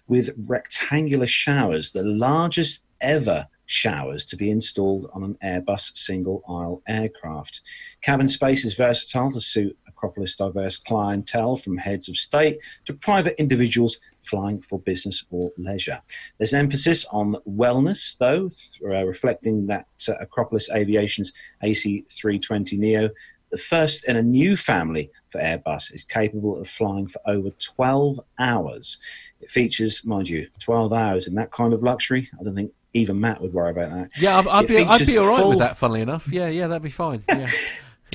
with 0.08 0.30
rectangular 0.46 1.26
showers, 1.26 1.92
the 1.92 2.02
largest 2.02 2.82
ever 3.00 3.46
showers 3.66 4.24
to 4.26 4.36
be 4.36 4.50
installed 4.50 5.10
on 5.12 5.22
an 5.22 5.36
Airbus 5.42 5.96
single 5.96 6.42
aisle 6.48 6.82
aircraft. 6.86 7.60
Cabin 8.00 8.28
space 8.28 8.64
is 8.64 8.74
versatile 8.74 9.32
to 9.32 9.40
suit 9.40 9.76
Acropolis 9.96 10.36
diverse 10.36 10.76
clientele 10.76 11.56
from 11.56 11.78
heads 11.78 12.08
of 12.08 12.16
state 12.16 12.58
to 12.84 12.92
private 12.92 13.34
individuals 13.38 13.98
flying 14.22 14.60
for 14.60 14.78
business 14.78 15.24
or 15.30 15.52
leisure. 15.56 16.00
There's 16.38 16.52
an 16.52 16.60
emphasis 16.60 17.06
on 17.06 17.36
wellness, 17.48 18.16
though, 18.18 18.50
uh, 18.88 19.04
reflecting 19.04 19.66
that 19.68 19.86
uh, 20.08 20.14
Acropolis 20.20 20.70
Aviation's 20.70 21.32
AC320 21.62 22.78
Neo 22.78 23.10
the 23.52 23.56
first 23.56 24.08
in 24.08 24.16
a 24.16 24.22
new 24.22 24.56
family 24.56 25.08
for 25.30 25.40
Airbus 25.40 25.94
is 25.94 26.02
capable 26.02 26.60
of 26.60 26.68
flying 26.68 27.06
for 27.06 27.20
over 27.26 27.50
12 27.50 28.20
hours. 28.40 28.98
It 29.40 29.52
features, 29.52 30.04
mind 30.04 30.28
you, 30.28 30.48
12 30.58 30.92
hours 30.92 31.28
in 31.28 31.36
that 31.36 31.52
kind 31.52 31.72
of 31.72 31.80
luxury. 31.80 32.28
I 32.38 32.42
don't 32.42 32.56
think 32.56 32.72
even 32.92 33.20
Matt 33.20 33.40
would 33.40 33.52
worry 33.52 33.70
about 33.70 33.92
that. 33.92 34.20
Yeah, 34.20 34.38
I'd, 34.38 34.48
I'd 34.48 34.66
be, 34.66 34.78
I'd 34.78 35.06
be 35.06 35.18
all 35.18 35.28
right 35.28 35.46
with 35.46 35.60
that, 35.60 35.76
funnily 35.76 36.00
enough. 36.00 36.28
Yeah, 36.30 36.48
yeah, 36.48 36.66
that'd 36.66 36.82
be 36.82 36.90
fine. 36.90 37.22
Yeah 37.28 37.46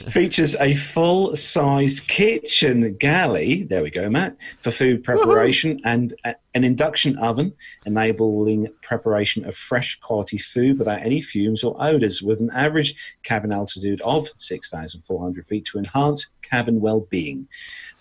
features 0.10 0.56
a 0.56 0.76
full 0.76 1.36
sized 1.36 2.08
kitchen 2.08 2.96
galley. 2.98 3.64
There 3.64 3.84
we 3.84 3.90
go, 3.90 4.10
Matt, 4.10 4.38
for 4.60 4.72
food 4.72 5.04
preparation 5.04 5.72
Woo-hoo. 5.72 5.90
and 5.90 6.14
a, 6.26 6.36
an 6.54 6.64
induction 6.64 7.18
oven, 7.18 7.54
enabling 7.86 8.68
preparation 8.82 9.46
of 9.46 9.56
fresh 9.56 10.00
quality 10.00 10.38
food 10.38 10.80
without 10.80 11.02
any 11.02 11.22
fumes 11.22 11.64
or 11.64 11.76
odors, 11.82 12.22
with 12.22 12.42
an 12.42 12.50
average 12.54 12.96
cabin 13.24 13.52
altitude 13.52 14.02
of 14.02 14.30
6,400 14.38 15.48
feet 15.48 15.66
to 15.66 15.78
enhance 15.78 16.32
cabin 16.42 16.82
well 16.82 17.02
being. 17.02 17.48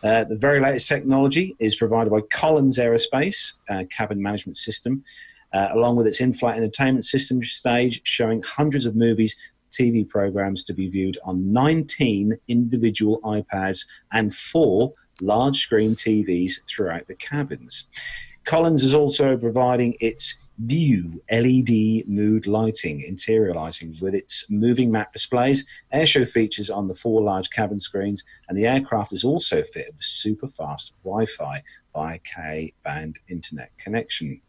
Uh, 0.02 0.24
the 0.24 0.36
very 0.36 0.60
latest 0.60 0.88
technology 0.88 1.54
is 1.58 1.76
provided 1.76 2.10
by 2.10 2.20
Collins 2.22 2.78
Aerospace 2.78 3.54
uh, 3.68 3.84
cabin 3.90 4.22
management 4.22 4.56
system. 4.56 5.04
Uh, 5.52 5.66
along 5.72 5.96
with 5.96 6.06
its 6.06 6.20
in-flight 6.20 6.56
entertainment 6.56 7.04
system 7.04 7.42
stage 7.42 8.00
showing 8.04 8.40
hundreds 8.40 8.86
of 8.86 8.94
movies 8.94 9.34
TV 9.70 10.08
programs 10.08 10.64
to 10.64 10.74
be 10.74 10.88
viewed 10.88 11.18
on 11.24 11.52
19 11.52 12.38
individual 12.48 13.20
iPads 13.22 13.86
and 14.12 14.34
four 14.34 14.92
large 15.20 15.58
screen 15.58 15.94
TVs 15.94 16.64
throughout 16.66 17.06
the 17.06 17.14
cabins. 17.14 17.86
Collins 18.44 18.82
is 18.82 18.94
also 18.94 19.36
providing 19.36 19.94
its 20.00 20.48
View 20.62 21.22
LED 21.30 22.06
mood 22.06 22.46
lighting, 22.46 23.00
interior 23.00 23.54
lighting 23.54 23.94
with 24.02 24.14
its 24.14 24.50
moving 24.50 24.90
map 24.90 25.10
displays, 25.10 25.64
airshow 25.94 26.28
features 26.28 26.68
on 26.68 26.86
the 26.86 26.94
four 26.94 27.22
large 27.22 27.48
cabin 27.48 27.80
screens, 27.80 28.24
and 28.46 28.58
the 28.58 28.66
aircraft 28.66 29.14
is 29.14 29.24
also 29.24 29.62
fitted 29.62 29.94
with 29.94 30.04
super 30.04 30.48
fast 30.48 30.92
Wi 31.02 31.24
Fi 31.24 31.62
by 31.94 32.20
K 32.24 32.74
band 32.84 33.18
internet 33.28 33.70
connection. 33.78 34.42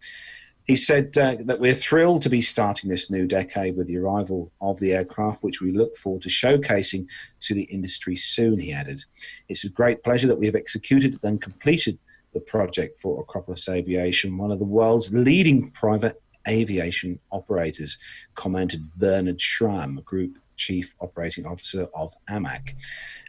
He 0.71 0.77
said 0.77 1.17
uh, 1.17 1.35
that 1.41 1.59
we're 1.59 1.73
thrilled 1.73 2.21
to 2.21 2.29
be 2.29 2.39
starting 2.39 2.89
this 2.89 3.11
new 3.11 3.27
decade 3.27 3.75
with 3.75 3.87
the 3.87 3.97
arrival 3.97 4.53
of 4.61 4.79
the 4.79 4.93
aircraft, 4.93 5.43
which 5.43 5.59
we 5.59 5.73
look 5.73 5.97
forward 5.97 6.21
to 6.21 6.29
showcasing 6.29 7.09
to 7.41 7.53
the 7.53 7.63
industry 7.63 8.15
soon, 8.15 8.57
he 8.57 8.71
added. 8.71 9.03
It's 9.49 9.65
a 9.65 9.69
great 9.69 10.01
pleasure 10.01 10.27
that 10.27 10.39
we 10.39 10.45
have 10.45 10.55
executed 10.55 11.21
and 11.25 11.41
completed 11.41 11.99
the 12.33 12.39
project 12.39 13.01
for 13.01 13.19
Acropolis 13.19 13.67
Aviation, 13.67 14.37
one 14.37 14.49
of 14.49 14.59
the 14.59 14.63
world's 14.63 15.13
leading 15.13 15.71
private 15.71 16.21
aviation 16.47 17.19
operators, 17.33 17.97
commented 18.35 18.93
Bernard 18.95 19.41
Schramm, 19.41 19.99
Group 20.05 20.37
Chief 20.61 20.95
Operating 20.99 21.47
Officer 21.47 21.87
of 21.95 22.13
AMAC. 22.29 22.75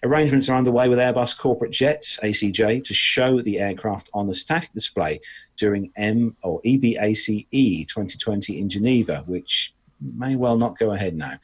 Arrangements 0.03 0.51
are 0.51 0.59
underway 0.59 0.89
with 0.89 0.99
Airbus 0.99 1.37
Corporate 1.37 1.72
Jets, 1.72 2.20
ACJ, 2.22 2.85
to 2.85 2.93
show 2.93 3.41
the 3.41 3.59
aircraft 3.59 4.11
on 4.12 4.26
the 4.26 4.35
static 4.35 4.72
display 4.74 5.18
during 5.57 5.91
M 5.97 6.37
or 6.43 6.61
EBACE 6.62 7.87
2020 7.89 8.61
in 8.61 8.68
Geneva, 8.68 9.24
which 9.26 9.74
may 10.01 10.37
well 10.37 10.59
not 10.59 10.78
go 10.78 10.93
ahead 10.93 11.16
now. 11.16 11.39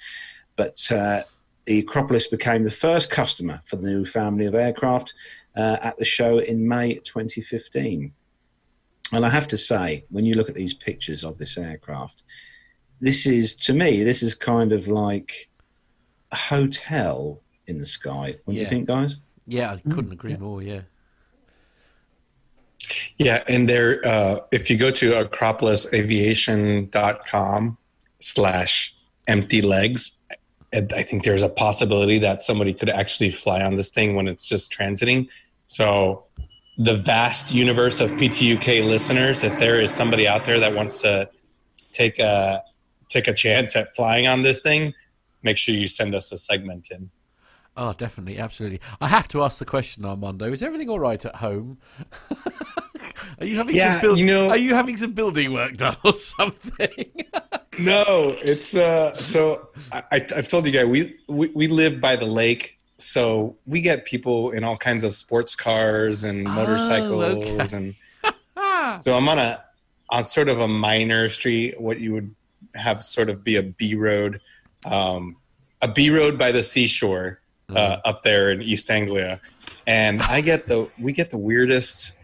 But 0.57 0.93
uh, 0.93 1.23
the 1.65 1.79
Acropolis 1.79 2.27
became 2.27 2.65
the 2.65 2.71
first 2.71 3.11
customer 3.11 3.63
for 3.65 3.77
the 3.77 3.87
new 3.87 4.05
family 4.05 4.45
of 4.45 4.55
aircraft 4.55 5.15
uh, 5.57 5.79
at 5.81 5.97
the 5.97 6.05
show 6.05 6.39
in 6.39 6.69
May 6.69 6.95
2015. 6.95 8.13
And 9.13 9.25
I 9.25 9.31
have 9.31 9.49
to 9.49 9.59
say, 9.59 10.05
when 10.11 10.27
you 10.27 10.35
look 10.35 10.51
at 10.51 10.55
these 10.55 10.75
pictures 10.75 11.25
of 11.25 11.39
this 11.39 11.57
aircraft, 11.57 12.23
this 13.01 13.27
is, 13.27 13.57
to 13.57 13.73
me, 13.73 14.03
this 14.03 14.23
is 14.23 14.35
kind 14.35 14.73
of 14.73 14.89
like 14.89 15.33
a 15.33 15.48
hotel 16.33 17.43
in 17.67 17.79
the 17.79 17.87
sky. 17.87 18.37
What 18.45 18.55
yeah. 18.55 18.61
do 18.61 18.63
you 18.65 18.67
think, 18.67 18.87
guys? 18.87 19.17
Yeah, 19.47 19.73
I 19.73 19.79
couldn't 19.79 20.11
mm, 20.11 20.13
agree 20.13 20.33
yeah. 20.33 20.39
more. 20.39 20.63
Yeah. 20.63 20.83
Yeah, 23.19 23.43
and 23.49 23.69
there, 23.69 24.07
uh, 24.07 24.39
if 24.53 24.71
you 24.71 24.79
go 24.79 24.93
to 24.93 25.11
acropolisaviation.com 25.13 27.79
slash 28.21 28.95
empty 29.27 29.61
legs, 29.61 30.13
I 30.73 31.03
think 31.03 31.25
there's 31.25 31.43
a 31.43 31.49
possibility 31.49 32.19
that 32.19 32.43
somebody 32.43 32.75
could 32.75 32.91
actually 32.91 33.31
fly 33.31 33.63
on 33.63 33.77
this 33.77 33.91
thing 33.91 34.15
when 34.15 34.29
it's 34.29 34.47
just 34.49 34.73
transiting. 34.73 35.29
So, 35.67 36.25
the 36.77 36.95
vast 36.95 37.53
universe 37.53 38.01
of 38.01 38.13
PTUK 38.13 38.87
listeners, 38.87 39.43
if 39.43 39.59
there 39.59 39.81
is 39.81 39.91
somebody 39.91 40.29
out 40.29 40.45
there 40.45 40.61
that 40.61 40.75
wants 40.75 41.01
to 41.03 41.29
take 41.91 42.19
a 42.19 42.63
take 43.09 43.27
a 43.27 43.33
chance 43.33 43.75
at 43.75 43.97
flying 43.97 44.27
on 44.27 44.43
this 44.43 44.61
thing, 44.61 44.93
make 45.43 45.57
sure 45.57 45.75
you 45.75 45.87
send 45.87 46.15
us 46.15 46.33
a 46.33 46.37
segment 46.37 46.89
in. 46.91 47.11
Oh, 47.77 47.93
definitely, 47.93 48.39
absolutely. 48.39 48.81
I 49.01 49.07
have 49.07 49.29
to 49.29 49.43
ask 49.45 49.59
the 49.59 49.65
question, 49.65 50.05
Armando: 50.05 50.51
Is 50.51 50.65
everything 50.65 50.91
all 50.91 50.99
right 50.99 51.25
at 51.25 51.37
home? 51.37 51.79
are 53.41 53.47
you 53.47 53.57
having 53.57 53.77
yeah, 53.77 53.95
some 53.95 54.01
build- 54.01 54.19
you 54.19 54.27
know, 54.27 54.51
Are 54.51 54.57
you 54.57 54.75
having 54.75 54.97
some 54.97 55.13
building 55.13 55.53
work 55.53 55.77
done 55.77 55.97
or 56.05 56.13
something? 56.37 57.05
no, 57.79 58.35
it's 58.43 58.77
uh. 58.77 59.15
So 59.15 59.69
I, 59.93 60.27
have 60.35 60.49
told 60.49 60.67
you 60.67 60.73
guys 60.73 60.87
we, 60.87 61.17
we 61.29 61.49
we 61.55 61.69
live 61.69 62.01
by 62.01 62.17
the 62.17 62.27
lake, 62.27 62.79
so 62.97 63.57
we 63.65 63.81
get 63.81 64.05
people 64.07 64.51
in 64.51 64.65
all 64.65 64.77
kinds 64.77 65.05
of 65.05 65.15
sports 65.15 65.55
cars 65.55 66.25
and 66.25 66.49
oh, 66.49 66.51
motorcycles, 66.51 67.23
oh, 67.23 67.27
okay. 67.27 67.77
and 67.77 67.95
so 69.03 69.17
I'm 69.17 69.29
on 69.29 69.39
a 69.39 69.63
on 70.11 70.25
sort 70.25 70.49
of 70.49 70.59
a 70.59 70.69
minor 70.69 71.29
street, 71.29 71.81
what 71.81 72.01
you 72.01 72.13
would 72.13 72.35
have 72.75 73.03
sort 73.03 73.31
of 73.31 73.45
be 73.45 73.57
a 73.57 73.63
B 73.63 73.95
road 73.95 74.41
um, 74.85 75.37
a 75.83 75.89
B 75.89 76.11
road 76.11 76.39
by 76.39 76.53
the 76.53 76.63
seashore 76.63 77.41
uh, 77.71 77.75
mm. 77.75 78.01
up 78.05 78.23
there 78.23 78.51
in 78.51 78.63
East 78.63 78.91
Anglia, 78.91 79.41
and 79.87 80.23
I 80.23 80.41
get 80.41 80.67
the 80.67 80.89
we 80.99 81.13
get 81.13 81.31
the 81.31 81.39
weirdest 81.39 82.17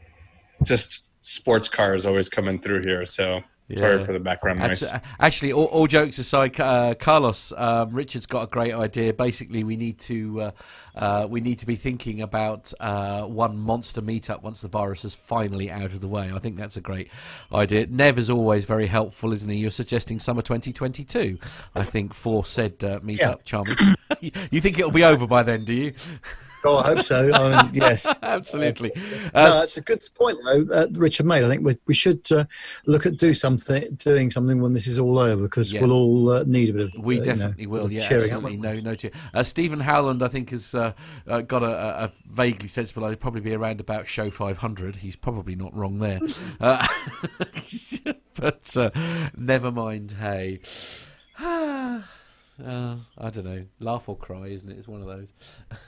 just 0.62 1.10
sports 1.24 1.68
cars 1.68 2.06
always 2.06 2.28
coming 2.28 2.58
through 2.60 2.82
here. 2.82 3.06
So 3.06 3.42
yeah. 3.68 3.78
Sorry 3.78 4.04
for 4.04 4.12
the 4.12 4.20
background 4.20 4.58
noise. 4.58 4.92
Actually, 5.18 5.52
all, 5.52 5.64
all 5.64 5.86
jokes 5.86 6.18
aside, 6.18 6.60
uh, 6.60 6.94
Carlos, 6.94 7.50
um, 7.56 7.94
Richard's 7.94 8.26
got 8.26 8.42
a 8.42 8.46
great 8.46 8.74
idea. 8.74 9.14
Basically, 9.14 9.64
we 9.64 9.76
need 9.76 9.98
to 10.00 10.40
uh, 10.42 10.50
uh, 10.94 11.26
we 11.30 11.40
need 11.40 11.58
to 11.60 11.66
be 11.66 11.74
thinking 11.74 12.20
about 12.20 12.74
uh, 12.78 13.22
one 13.22 13.56
monster 13.56 14.02
meetup 14.02 14.42
once 14.42 14.60
the 14.60 14.68
virus 14.68 15.02
is 15.04 15.14
finally 15.14 15.70
out 15.70 15.94
of 15.94 16.00
the 16.00 16.08
way. 16.08 16.30
I 16.30 16.38
think 16.40 16.56
that's 16.56 16.76
a 16.76 16.82
great 16.82 17.08
idea. 17.52 17.86
Nev 17.86 18.18
is 18.18 18.28
always 18.28 18.66
very 18.66 18.86
helpful, 18.86 19.32
isn't 19.32 19.48
he? 19.48 19.56
You're 19.56 19.70
suggesting 19.70 20.20
summer 20.20 20.42
2022. 20.42 21.38
I 21.74 21.84
think 21.84 22.12
for 22.12 22.44
said 22.44 22.84
uh, 22.84 23.00
meetup, 23.00 23.18
yeah. 23.18 23.34
charming. 23.44 23.76
you 24.20 24.60
think 24.60 24.78
it'll 24.78 24.90
be 24.90 25.04
over 25.04 25.26
by 25.26 25.42
then? 25.42 25.64
Do 25.64 25.72
you? 25.72 25.94
Oh, 26.66 26.78
I 26.78 26.94
hope 26.94 27.02
so. 27.02 27.30
I 27.32 27.62
mean, 27.62 27.70
yes, 27.74 28.06
absolutely. 28.22 28.92
no, 28.96 29.02
Uh, 29.34 29.60
that's 29.60 29.76
a 29.76 29.80
good 29.82 30.02
point, 30.14 30.38
though. 30.44 30.66
Uh, 30.72 30.86
Richard 30.92 31.26
made. 31.26 31.44
I 31.44 31.48
think 31.48 31.64
we, 31.64 31.76
we 31.86 31.92
should 31.94 32.26
uh, 32.32 32.44
look 32.86 33.04
at 33.06 33.16
do 33.18 33.34
something, 33.34 33.94
doing 33.96 34.30
something 34.30 34.60
when 34.62 34.72
this 34.72 34.86
is 34.86 34.98
all 34.98 35.18
over, 35.18 35.42
because 35.42 35.72
Yeah. 35.72 35.82
we'll 35.82 35.92
all 35.92 36.30
uh, 36.30 36.44
need 36.46 36.70
a 36.70 36.72
bit 36.72 36.94
of. 36.94 37.04
We 37.04 37.16
uh, 37.20 37.20
you 37.22 37.26
know, 37.26 37.34
definitely 37.36 37.66
will. 37.66 37.92
Yeah, 37.92 38.00
cheering 38.00 38.32
absolutely. 38.32 38.56
No, 38.56 38.74
no 38.76 38.94
cheer. 38.94 39.10
Uh, 39.34 39.42
Stephen 39.42 39.80
Howland, 39.80 40.22
I 40.22 40.28
think, 40.28 40.50
has 40.50 40.74
uh, 40.74 40.92
uh, 41.26 41.42
got 41.42 41.62
a, 41.62 42.04
a- 42.04 42.12
vaguely 42.30 42.68
sensible. 42.68 43.04
I'd 43.04 43.20
probably 43.20 43.42
be 43.42 43.52
around 43.54 43.80
about 43.80 44.06
show 44.08 44.30
500. 44.30 44.96
He's 44.96 45.16
probably 45.16 45.56
not 45.56 45.74
wrong 45.76 45.98
there. 45.98 46.20
uh, 46.60 46.86
but 48.36 48.76
uh, 48.76 48.90
never 49.36 49.70
mind. 49.70 50.12
Hey, 50.18 50.60
uh, 52.62 52.96
I 53.18 53.30
don't 53.30 53.44
know. 53.44 53.64
Laugh 53.80 54.08
or 54.08 54.16
cry, 54.16 54.48
isn't 54.48 54.68
it? 54.70 54.76
It's 54.78 54.88
one 54.88 55.00
of 55.02 55.06
those. 55.08 55.32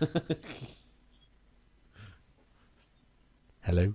Hello. 3.62 3.94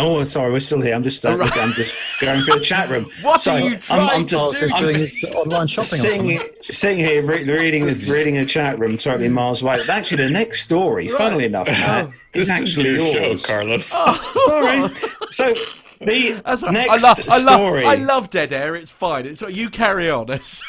Oh, 0.00 0.22
sorry, 0.22 0.52
we're 0.52 0.60
still 0.60 0.80
here. 0.80 0.94
I'm 0.94 1.02
just, 1.02 1.26
uh, 1.26 1.30
All 1.30 1.36
right. 1.38 1.56
I'm 1.56 1.72
just 1.72 1.92
going 2.20 2.40
through 2.42 2.60
the 2.60 2.64
chat 2.64 2.88
room. 2.88 3.10
What 3.22 3.42
Sorry, 3.42 3.62
are 3.62 3.64
you 3.64 3.70
I'm- 3.72 3.80
trying 3.80 4.10
I'm 4.10 4.26
to 4.26 4.30
just- 4.30 4.62
I'm 4.74 4.82
doing 4.82 4.94
just- 4.96 5.24
online 5.24 5.66
shopping. 5.66 5.88
Sitting, 5.98 6.40
sitting 6.62 6.98
here 6.98 7.26
re- 7.26 7.42
reading 7.44 7.84
reading 7.84 8.36
a 8.36 8.44
chat 8.44 8.78
room 8.78 8.96
totally 8.96 9.28
miles 9.28 9.60
away. 9.62 9.80
Actually, 9.88 10.24
the 10.24 10.30
next 10.30 10.62
story, 10.62 11.08
funnily 11.08 11.46
enough, 11.46 11.66
Matt, 11.66 12.10
is 12.32 12.46
This 12.46 12.48
actually 12.48 12.90
is 12.90 13.12
your 13.12 13.22
yours. 13.24 13.42
show, 13.44 13.52
Carlos. 13.54 13.86
Sorry. 13.86 14.94
So 15.30 15.52
the 16.00 16.40
That's 16.44 16.62
right. 16.62 16.72
next 16.72 17.04
I 17.04 17.08
love, 17.08 17.20
I 17.28 17.38
love, 17.42 17.54
story. 17.60 17.84
I 17.84 17.94
love 17.96 18.30
dead 18.30 18.52
air. 18.52 18.76
It's 18.76 18.90
fine. 18.92 19.26
It's 19.26 19.42
you 19.42 19.68
carry 19.70 20.10
on. 20.10 20.30
It's, 20.30 20.62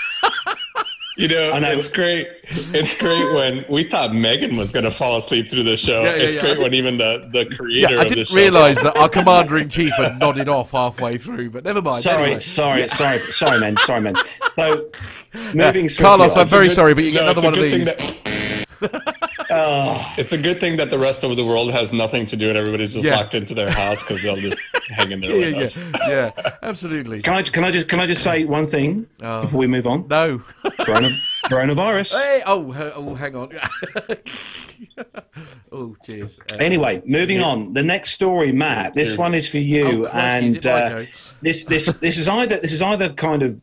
You 1.17 1.27
know, 1.27 1.51
I 1.51 1.59
know. 1.59 1.71
it's 1.73 1.89
great. 1.89 2.29
It's 2.45 2.97
great 2.97 3.33
when 3.33 3.65
we 3.67 3.83
thought 3.83 4.15
Megan 4.15 4.55
was 4.55 4.71
going 4.71 4.85
to 4.85 4.91
fall 4.91 5.17
asleep 5.17 5.51
through 5.51 5.63
the 5.63 5.75
show. 5.75 6.01
Yeah, 6.01 6.15
yeah, 6.15 6.23
it's 6.23 6.35
yeah. 6.37 6.41
great 6.43 6.59
when 6.59 6.73
even 6.73 6.97
the, 6.97 7.29
the 7.33 7.45
creator 7.45 7.93
yeah, 7.93 7.99
I 7.99 8.03
of 8.03 8.09
the 8.09 8.15
didn't 8.15 8.27
show. 8.27 8.35
realise 8.37 8.81
that 8.81 8.95
our 8.97 9.09
commander 9.09 9.57
in 9.57 9.67
chief 9.67 9.91
had 9.97 10.17
nodded 10.17 10.47
off 10.47 10.71
halfway 10.71 11.17
through, 11.17 11.49
but 11.49 11.65
never 11.65 11.81
mind. 11.81 12.03
Sorry, 12.03 12.23
anyway. 12.23 12.39
sorry, 12.39 12.87
sorry, 12.87 13.19
sorry, 13.33 13.59
man, 13.59 13.75
sorry, 13.77 13.99
man. 13.99 14.15
So, 14.55 14.89
moving 15.53 15.89
swiftly 15.89 16.03
Carlos, 16.05 16.35
on. 16.37 16.41
I'm 16.43 16.47
very 16.47 16.67
good- 16.69 16.75
sorry, 16.75 16.93
but 16.93 17.03
you 17.03 17.11
get 17.11 17.25
no, 17.25 17.31
another 17.31 17.47
one 17.49 17.57
of 17.57 17.63
these. 17.63 17.85
that- 17.85 18.25
Oh, 19.51 20.13
It's 20.17 20.33
a 20.33 20.37
good 20.37 20.59
thing 20.59 20.77
that 20.77 20.89
the 20.91 20.99
rest 20.99 21.23
of 21.23 21.35
the 21.35 21.43
world 21.43 21.71
has 21.71 21.91
nothing 21.91 22.25
to 22.27 22.37
do 22.37 22.49
and 22.49 22.57
everybody's 22.57 22.93
just 22.93 23.05
Yeah. 23.05 23.15
locked 23.17 23.33
into 23.33 23.53
their 23.53 23.69
house 23.71 24.03
because 24.03 24.21
they'll 24.21 24.35
just 24.35 24.61
hang 24.89 25.11
in 25.11 25.21
there 25.21 25.31
yeah, 25.31 25.45
with 25.47 25.55
yeah, 25.55 25.61
us. 25.61 25.85
yeah, 26.07 26.31
yeah, 26.37 26.51
absolutely. 26.63 27.21
can 27.21 27.33
I 27.33 27.41
can 27.43 27.63
I 27.63 27.71
just 27.71 27.87
can 27.87 27.99
I 27.99 28.05
just 28.07 28.23
say 28.23 28.43
one 28.45 28.67
thing 28.67 29.07
Oh. 29.21 29.41
before 29.41 29.59
we 29.59 29.67
move 29.67 29.87
on? 29.87 30.07
No. 30.07 30.41
Corona, 30.81 31.09
coronavirus. 31.45 32.21
hey, 32.21 32.41
oh, 32.45 32.73
oh, 32.95 33.15
hang 33.15 33.35
on. 33.35 33.49
oh, 35.71 35.95
cheers. 36.05 36.39
Uh, 36.53 36.57
Anyway, 36.59 37.01
moving 37.05 37.41
on. 37.41 37.73
The 37.73 37.83
next 37.83 38.11
story, 38.11 38.51
Matt. 38.51 38.93
This 38.93 39.17
one 39.17 39.33
is 39.33 39.47
for 39.49 39.57
you, 39.59 40.07
Oh, 40.07 40.17
and 40.17 40.65
uh, 40.65 41.01
this 41.41 41.65
this 41.65 41.85
this 41.97 42.17
is 42.17 42.27
either 42.29 42.57
this 42.59 42.71
is 42.71 42.81
either 42.81 43.09
kind 43.13 43.41
of 43.41 43.61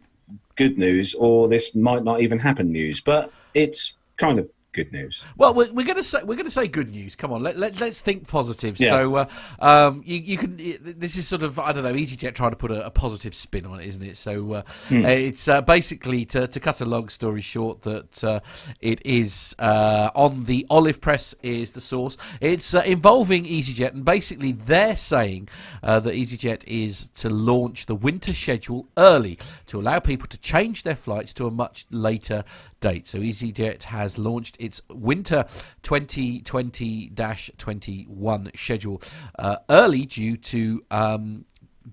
good 0.57 0.79
news 0.79 1.15
or 1.15 1.49
this 1.49 1.75
might 1.75 2.03
not 2.03 2.21
even 2.21 2.39
happen 2.39 2.73
news, 2.73 3.01
but 3.01 3.31
it's 3.55 3.95
kind 4.17 4.39
of 4.39 4.49
good 4.77 4.93
news. 4.93 5.25
Well, 5.37 5.55
we're, 5.55 5.73
we're 5.73 5.87
going 5.87 5.97
to 5.97 6.05
say 6.05 6.19
we're 6.23 6.37
going 6.37 6.45
to 6.45 6.51
say 6.51 6.69
good 6.69 6.91
news. 6.91 7.17
Come 7.17 7.33
on, 7.33 7.43
let, 7.43 7.57
let 7.57 7.81
let's 7.81 8.01
think 8.01 8.29
positive. 8.29 8.79
Yeah. 8.79 8.91
So, 8.91 9.15
uh, 9.17 9.27
um, 9.59 10.03
you 10.05 10.19
you 10.19 10.39
can. 10.39 10.57
This 10.57 11.17
is 11.17 11.27
sort 11.27 11.43
of 11.43 11.59
I 11.59 11.73
don't 11.73 11.83
know. 11.83 11.93
EasyJet 11.93 12.35
trying 12.35 12.51
to 12.51 12.57
put 12.57 12.71
a, 12.71 12.87
a 12.87 12.91
positive 12.91 13.35
spin 13.35 13.67
on 13.67 13.81
it, 13.81 13.87
isn't 13.87 14.03
it? 14.03 14.17
So 14.17 14.53
uh, 14.53 14.63
it's 14.91 15.49
uh, 15.49 15.63
basically 15.63 16.25
to 16.27 16.47
to 16.47 16.61
cut 16.61 16.81
a 16.81 16.85
long 16.85 17.09
story 17.09 17.41
short 17.41 17.83
that 17.83 18.23
uh, 18.23 18.41
it 18.81 19.05
is 19.05 19.57
uh, 19.59 20.11
on 20.15 20.45
the 20.45 20.67
olive 20.69 21.01
press 21.01 21.35
is 21.43 21.73
the 21.73 21.81
source. 21.81 22.17
It's 22.41 22.75
uh, 22.75 22.83
involving 22.85 23.45
EasyJet, 23.45 23.95
and 23.95 24.05
basically 24.05 24.53
they're 24.53 24.97
saying 24.97 25.49
uh, 25.83 26.01
that 26.01 26.15
EasyJet 26.15 26.65
is 26.67 27.09
to 27.15 27.31
launch 27.31 27.87
the 27.87 27.95
winter 27.95 28.35
schedule 28.35 28.87
early 28.99 29.39
to 29.67 29.81
allow 29.81 29.99
people 30.01 30.27
to 30.29 30.39
change 30.39 30.83
their 30.83 30.95
flights 30.95 31.33
to 31.35 31.47
a 31.47 31.51
much 31.51 31.87
later 31.91 32.45
date. 32.81 33.07
So 33.07 33.19
EasyJet 33.19 33.85
has 33.85 34.19
launched 34.19 34.57
its 34.61 34.83
winter 34.89 35.45
2020-21 35.83 38.59
schedule 38.59 39.03
uh, 39.39 39.57
early 39.69 40.07
due 40.07 40.37
to 40.37 40.85
um, 40.91 41.45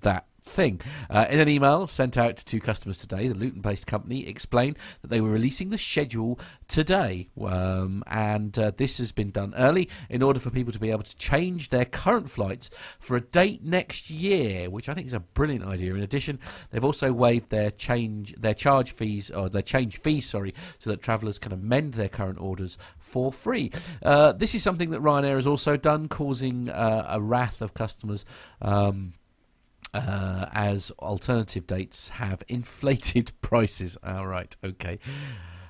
that 0.01 0.25
thing. 0.43 0.81
Uh, 1.09 1.25
in 1.29 1.39
an 1.39 1.49
email 1.49 1.87
sent 1.87 2.17
out 2.17 2.37
to 2.37 2.59
customers 2.59 2.97
today, 2.97 3.27
the 3.27 3.33
Luton-based 3.33 3.87
company 3.87 4.27
explained 4.27 4.77
that 5.01 5.09
they 5.09 5.21
were 5.21 5.29
releasing 5.29 5.69
the 5.69 5.77
schedule 5.77 6.39
today, 6.67 7.29
um, 7.41 8.03
and 8.07 8.57
uh, 8.59 8.71
this 8.75 8.97
has 8.97 9.11
been 9.11 9.31
done 9.31 9.53
early 9.57 9.89
in 10.09 10.21
order 10.21 10.39
for 10.39 10.49
people 10.49 10.73
to 10.73 10.79
be 10.79 10.91
able 10.91 11.03
to 11.03 11.15
change 11.17 11.69
their 11.69 11.85
current 11.85 12.29
flights 12.29 12.69
for 12.99 13.15
a 13.15 13.21
date 13.21 13.63
next 13.63 14.09
year, 14.09 14.69
which 14.69 14.89
I 14.89 14.93
think 14.93 15.07
is 15.07 15.13
a 15.13 15.19
brilliant 15.19 15.65
idea. 15.65 15.93
In 15.93 16.01
addition, 16.01 16.39
they've 16.71 16.83
also 16.83 17.11
waived 17.13 17.49
their 17.49 17.71
change 17.71 18.35
their 18.37 18.53
charge 18.53 18.91
fees 18.91 19.31
or 19.31 19.49
their 19.49 19.61
change 19.61 20.01
fees, 20.01 20.29
sorry, 20.29 20.53
so 20.79 20.89
that 20.89 21.01
travellers 21.01 21.39
can 21.39 21.51
amend 21.51 21.93
their 21.93 22.09
current 22.09 22.39
orders 22.39 22.77
for 22.97 23.31
free. 23.31 23.71
Uh, 24.01 24.31
this 24.33 24.55
is 24.55 24.63
something 24.63 24.89
that 24.91 25.01
Ryanair 25.01 25.35
has 25.35 25.47
also 25.47 25.77
done, 25.77 26.07
causing 26.07 26.69
uh, 26.69 27.05
a 27.09 27.21
wrath 27.21 27.61
of 27.61 27.73
customers. 27.73 28.25
Um, 28.61 29.13
uh, 29.93 30.47
as 30.53 30.91
alternative 30.99 31.67
dates 31.67 32.09
have 32.09 32.43
inflated 32.47 33.31
prices. 33.41 33.97
All 34.03 34.27
right, 34.27 34.55
okay. 34.63 34.99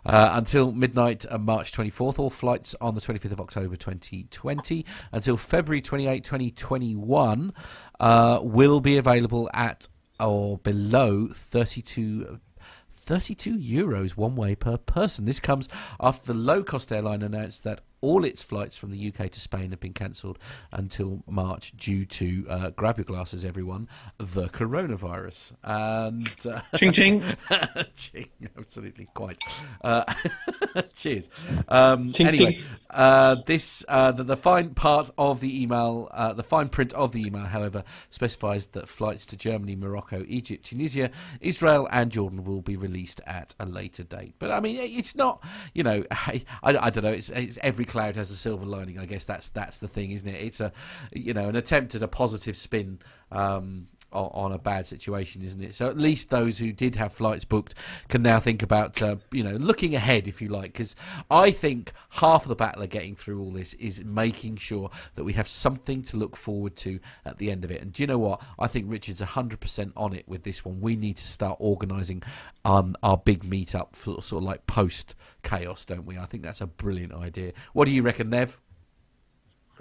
Uh, 0.05 0.32
until 0.34 0.71
midnight 0.71 1.26
on 1.28 1.45
March 1.45 1.71
24th, 1.71 2.19
all 2.19 2.30
flights 2.30 2.76
on 2.82 2.93
the 2.93 2.99
25th 2.99 3.32
of 3.32 3.39
October 3.39 3.78
2020 3.78 4.86
until 5.13 5.38
February 5.38 5.82
28, 5.82 6.24
2021 6.24 7.53
uh, 8.01 8.39
will 8.41 8.82
be 8.82 8.97
available 8.97 9.49
at 9.53 9.88
or 10.19 10.57
below 10.59 11.30
32 11.34 12.39
32 12.91 13.57
euros 13.57 14.11
one 14.11 14.36
way 14.36 14.55
per 14.55 14.78
person. 14.78 15.26
This 15.26 15.39
comes 15.39 15.67
after 15.99 16.28
the 16.28 16.39
low 16.39 16.63
cost 16.63 16.91
airline 16.91 17.21
announced 17.21 17.63
that 17.63 17.82
all 18.04 18.26
its 18.26 18.43
flights 18.43 18.76
from 18.76 18.91
the 18.91 19.08
UK 19.08 19.32
to 19.32 19.39
Spain 19.39 19.72
have 19.72 19.80
been 19.80 19.93
cancelled 19.93 20.38
until 20.74 21.24
March 21.26 21.72
due 21.78 22.06
to 22.06 22.45
uh, 22.49 22.70
grab 22.72 22.97
your 22.97 23.06
glasses, 23.06 23.45
everyone, 23.45 23.88
the 24.18 24.49
coronavirus. 24.49 25.54
And 25.64 26.30
uh, 26.45 26.60
Ching 26.78 26.91
ching. 26.91 27.24
ching, 27.95 28.28
absolutely 28.58 29.08
quite. 29.14 29.41
Uh, 29.82 30.04
cheers. 30.93 31.30
Um, 31.70 32.12
Ching, 32.12 32.28
anyway, 32.28 32.54
ching. 32.56 32.64
uh, 32.89 33.38
this 33.45 33.86
uh, 33.88 34.12
the, 34.12 34.26
the 34.26 34.38
fine 34.38 34.72
part 34.76 35.10
of 35.18 35.39
the 35.39 35.64
email, 35.64 36.10
uh, 36.12 36.34
the 36.34 36.43
fine 36.43 36.68
print 36.68 36.91
of 36.91 37.14
the 37.14 37.22
email, 37.26 37.45
however, 37.45 37.86
specifies 38.10 38.66
that 38.68 38.89
flights 38.89 39.26
to 39.28 39.38
Germany, 39.38 39.78
Morocco, 39.78 40.26
Egypt, 40.28 40.66
Tunisia, 40.66 41.10
Israel, 41.39 41.88
and 41.89 42.12
Jordan 42.12 42.43
will 42.43 42.62
be 42.62 42.76
released 42.76 43.22
at 43.26 43.56
a 43.62 43.66
later 43.66 44.04
date. 44.04 44.36
But 44.39 44.51
I 44.51 44.60
mean, 44.60 44.76
it's 44.76 45.16
not, 45.16 45.41
you 45.74 45.84
know, 45.84 46.04
I, 46.12 46.43
I 46.62 46.89
don't 46.89 47.04
know. 47.06 47.12
It's, 47.12 47.30
it's 47.30 47.58
every 47.62 47.86
cloud 47.94 48.16
has 48.16 48.32
a 48.32 48.36
silver 48.36 48.66
lining. 48.66 48.98
I 48.98 49.06
guess 49.06 49.24
that's 49.24 49.50
that's 49.50 49.78
the 49.78 49.88
thing, 49.88 50.10
isn't 50.12 50.28
it? 50.28 50.41
It's 50.41 50.60
a, 50.60 50.74
you 51.14 51.32
know, 51.34 51.48
an 51.48 51.56
attempt 51.56 51.94
at 51.94 52.02
a 52.02 52.08
positive 52.08 52.58
spin. 52.58 53.00
Um, 53.32 53.88
on 54.14 54.51
a 54.51 54.57
bad 54.57 54.88
situation, 54.88 55.41
isn't 55.41 55.61
it? 55.61 55.76
So 55.76 55.88
at 55.88 55.97
least 55.97 56.30
those 56.30 56.59
who 56.59 56.72
did 56.72 56.95
have 56.95 57.14
flights 57.14 57.45
booked 57.45 57.76
can 58.09 58.22
now 58.22 58.39
think 58.39 58.61
about, 58.61 59.01
uh, 59.01 59.18
you 59.32 59.43
know, 59.43 59.53
looking 59.53 59.95
ahead, 59.95 60.28
if 60.28 60.41
you 60.41 60.49
like. 60.49 60.74
Because 60.74 60.95
I 61.30 61.51
think 61.51 61.91
half 62.11 62.43
of 62.43 62.49
the 62.49 62.55
battle 62.55 62.84
of 62.84 62.89
getting 62.89 63.16
through 63.16 63.41
all 63.41 63.51
this 63.51 63.74
is 63.76 64.03
making 64.03 64.57
sure 64.57 64.89
that 65.16 65.24
we 65.24 65.34
have 65.34 65.47
something 65.47 66.03
to 66.03 66.18
look 66.18 66.36
forward 66.36 66.76
to 66.78 66.99
at 67.26 67.38
the 67.38 67.51
end 67.51 67.64
of 67.64 67.72
it. 67.72 67.82
And 67.82 67.93
do 67.93 68.03
you 68.03 68.07
know 68.07 68.20
what? 68.20 68.41
I 68.59 68.68
think 68.68 68.91
Richard's 68.91 69.22
100% 69.22 69.93
on 69.95 70.14
it 70.14 70.28
with 70.28 70.43
this 70.43 70.64
one. 70.64 70.82
We 70.82 70.95
need 70.95 71.18
to 71.18 71.28
start 71.28 71.57
organising 71.59 72.24
um, 72.66 72.95
our 73.03 73.18
big 73.18 73.43
meetup 73.43 73.95
for 73.95 74.22
sort 74.22 74.43
of 74.43 74.43
like 74.43 74.68
post 74.68 75.16
chaos, 75.43 75.86
don't 75.86 76.05
we? 76.05 76.18
I 76.18 76.26
think 76.26 76.43
that's 76.43 76.61
a 76.61 76.68
brilliant 76.68 77.14
idea. 77.14 77.53
What 77.74 77.86
do 77.86 77.91
you 77.91 78.01
reckon, 78.01 78.30
Nev? 78.30 78.59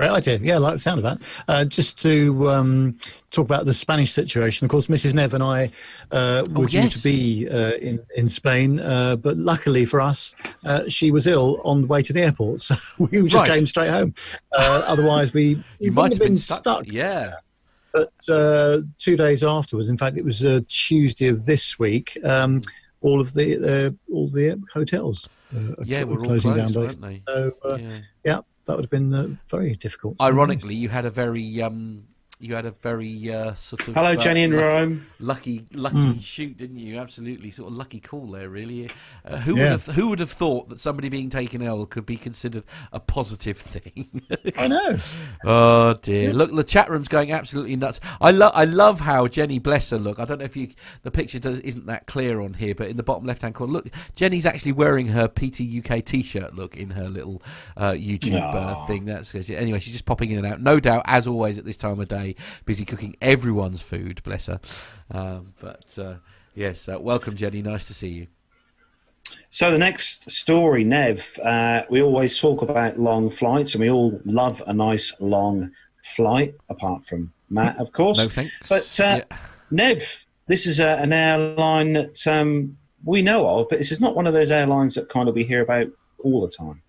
Great 0.03 0.11
idea. 0.11 0.39
Yeah, 0.43 0.55
I 0.57 0.59
like 0.59 0.73
the 0.75 0.79
sound 0.81 0.99
of 0.99 1.05
that. 1.05 1.45
Uh, 1.47 1.65
just 1.65 1.97
to 2.03 2.51
um, 2.51 2.99
talk 3.31 3.45
about 3.45 3.67
the 3.67 3.73
Spanish 3.75 4.11
situation, 4.11 4.65
of 4.65 4.71
course, 4.73 4.89
Mrs. 4.89 5.15
Nev 5.15 5.33
and 5.33 5.45
I 5.45 5.71
uh, 6.11 6.43
were 6.51 6.65
Oh, 6.65 6.67
due 6.67 6.79
yes. 6.81 6.95
to 6.95 7.03
be 7.05 7.49
uh, 7.49 7.75
in, 7.75 8.01
in 8.17 8.29
Spain, 8.29 8.81
uh, 8.81 9.15
but 9.15 9.37
luckily 9.37 9.85
for 9.85 10.01
us, 10.01 10.35
uh, 10.65 10.89
she 10.89 11.13
was 11.13 11.29
ill 11.29 11.61
on 11.63 11.83
the 11.83 11.87
way 11.87 12.03
to 12.03 12.13
the 12.13 12.21
airport. 12.21 12.63
So 12.73 12.75
we 12.99 13.23
just 13.29 13.37
Right. 13.47 13.55
came 13.55 13.67
straight 13.69 13.91
home. 13.91 14.13
Uh, 14.53 14.83
otherwise, 14.89 15.33
we, 15.33 15.63
might 15.81 16.11
have 16.11 16.19
been 16.21 16.37
stuck. 16.37 16.85
Yeah. 16.89 17.35
But 17.93 18.13
uh, 18.29 18.79
two 18.99 19.17
days 19.17 19.45
afterwards, 19.45 19.89
in 19.89 19.97
fact, 19.97 20.17
it 20.17 20.25
was 20.25 20.41
Tuesday 20.69 21.29
of 21.29 21.47
this 21.47 21.79
week, 21.79 22.19
um, 22.25 22.61
all 23.03 23.21
of 23.21 23.35
the 23.35 23.47
uh, 23.87 24.13
all 24.13 24.27
the 24.29 24.61
hotels 24.75 25.29
uh, 25.55 25.75
Yeah, 25.85 26.03
we're 26.05 26.19
all 26.19 26.25
closing 26.25 26.55
closed, 26.55 26.75
down. 26.75 26.83
weren't 26.83 27.01
they? 27.01 27.23
So, 27.29 27.53
yeah. 27.79 27.99
yeah, 28.25 28.41
that 28.65 28.77
would 28.77 28.85
have 28.85 28.91
been 28.91 29.13
uh, 29.13 29.29
very 29.49 29.75
difficult. 29.77 30.21
Ironically, 30.21 30.75
you 30.75 30.89
had 30.89 31.05
a 31.05 31.11
very 31.11 31.63
um, 31.63 32.05
you 32.43 32.55
had 32.57 32.67
a 32.67 32.73
very 32.73 33.33
uh, 33.33 33.55
sort 33.55 33.87
of 33.89 33.95
Hello, 33.95 34.13
uh, 34.13 34.17
Jenny 34.17 34.43
in 34.43 34.51
lucky, 34.51 34.63
Rome. 34.65 35.07
lucky 35.21 35.67
lucky 35.73 36.19
shoot, 36.21 36.57
didn't 36.57 36.79
you? 36.79 36.99
Absolutely, 36.99 37.51
sort 37.51 37.71
of 37.71 37.77
lucky 37.77 38.01
call 38.01 38.27
there. 38.31 38.49
Really, 38.49 38.91
uh, 39.25 39.39
who 39.39 39.57
Yeah. 39.57 39.63
would 39.63 39.71
have 39.71 39.87
who 39.95 40.09
would 40.09 40.19
have 40.19 40.31
thought 40.33 40.69
that 40.69 40.81
somebody 40.81 41.09
being 41.09 41.31
taken 41.31 41.63
ill 41.63 41.87
could 41.87 42.05
be 42.05 42.17
considered 42.17 42.65
a 42.93 42.99
positive 43.01 43.57
thing? 43.59 44.23
I 44.57 44.67
know. 44.69 44.97
Oh 45.45 45.95
dear! 45.95 46.33
Look, 46.33 46.53
the 46.55 46.65
chat 46.65 46.91
room's 46.91 47.09
going 47.09 47.33
absolutely 47.33 47.77
nuts. 47.77 48.01
I 48.21 48.31
love, 48.31 48.53
I 48.55 48.65
love 48.65 49.01
how 49.01 49.29
Jenny, 49.29 49.59
bless 49.59 49.91
her, 49.91 49.99
look. 49.99 50.19
I 50.19 50.25
don't 50.25 50.39
know 50.39 50.45
if 50.45 50.57
you, 50.57 50.69
the 51.03 51.11
picture 51.11 51.39
does 51.39 51.59
isn't 51.61 51.87
that 51.87 52.07
clear 52.07 52.41
on 52.41 52.55
here, 52.55 52.75
but 52.75 52.89
in 52.89 52.97
the 52.97 53.03
bottom 53.03 53.25
left-hand 53.27 53.55
corner, 53.55 53.73
look, 53.73 53.89
Jenny's 54.15 54.47
actually 54.47 54.73
wearing 54.73 55.09
her 55.09 55.29
PT 55.29 55.61
UK 55.61 56.05
T-shirt. 56.05 56.55
Look 56.55 56.77
in 56.77 56.91
her 56.91 57.09
little 57.09 57.43
uh, 57.77 57.93
YouTube 57.93 58.41
uh, 58.43 58.87
thing. 58.87 59.05
That's 59.05 59.35
anyway. 59.35 59.79
She's 59.81 59.93
just 59.93 60.07
popping 60.07 60.31
in 60.31 60.39
and 60.39 60.47
out. 60.47 60.61
No 60.61 60.81
doubt, 60.81 61.03
as 61.07 61.27
always 61.27 61.59
at 61.59 61.65
this 61.65 61.77
time 61.77 62.01
of 62.01 62.09
day, 62.09 62.32
busy 62.65 62.85
cooking 62.85 63.17
everyone's 63.21 63.83
food. 63.83 64.23
Bless 64.23 64.47
her. 64.47 64.61
Um, 65.11 65.55
but 65.61 65.99
uh, 65.99 66.15
yes, 66.55 66.89
uh, 66.89 66.99
welcome, 67.01 67.37
Jenny. 67.37 67.63
Nice 67.63 67.87
to 67.87 67.95
see 67.95 68.09
you. 68.09 68.27
So 69.51 69.71
the 69.71 69.79
next 69.79 70.31
story, 70.31 70.85
Nev, 70.85 71.39
uh, 71.43 71.83
we 71.91 72.03
always 72.03 72.39
talk 72.39 72.63
about 72.63 72.99
long 72.99 73.31
flights, 73.31 73.75
and 73.75 73.81
we 73.83 73.91
all 73.91 74.21
love 74.25 74.63
a 74.67 74.73
nice 74.73 75.15
long 75.21 75.71
flight, 76.03 76.55
apart 76.69 77.05
from 77.05 77.33
Matt, 77.51 77.79
of 77.79 77.93
course. 77.93 78.19
No 78.19 78.29
thanks. 78.29 78.69
But 78.69 79.01
uh, 79.01 79.21
Yeah. 79.31 79.37
Nev, 79.71 80.27
this 80.47 80.67
is 80.67 80.81
uh, 80.81 80.99
an 81.01 81.13
airline 81.13 81.95
that 81.95 82.27
um, 82.27 82.77
we 83.05 83.23
know 83.23 83.47
of, 83.47 83.69
but 83.69 83.79
this 83.79 83.93
is 83.93 84.01
not 84.01 84.15
one 84.15 84.27
of 84.27 84.35
those 84.35 84.51
airlines 84.51 84.95
that 84.95 85.09
kind 85.09 85.29
of 85.29 85.35
we 85.35 85.45
hear 85.45 85.63
about 85.63 85.87
all 86.19 86.43
the 86.43 86.49
time. 86.51 86.83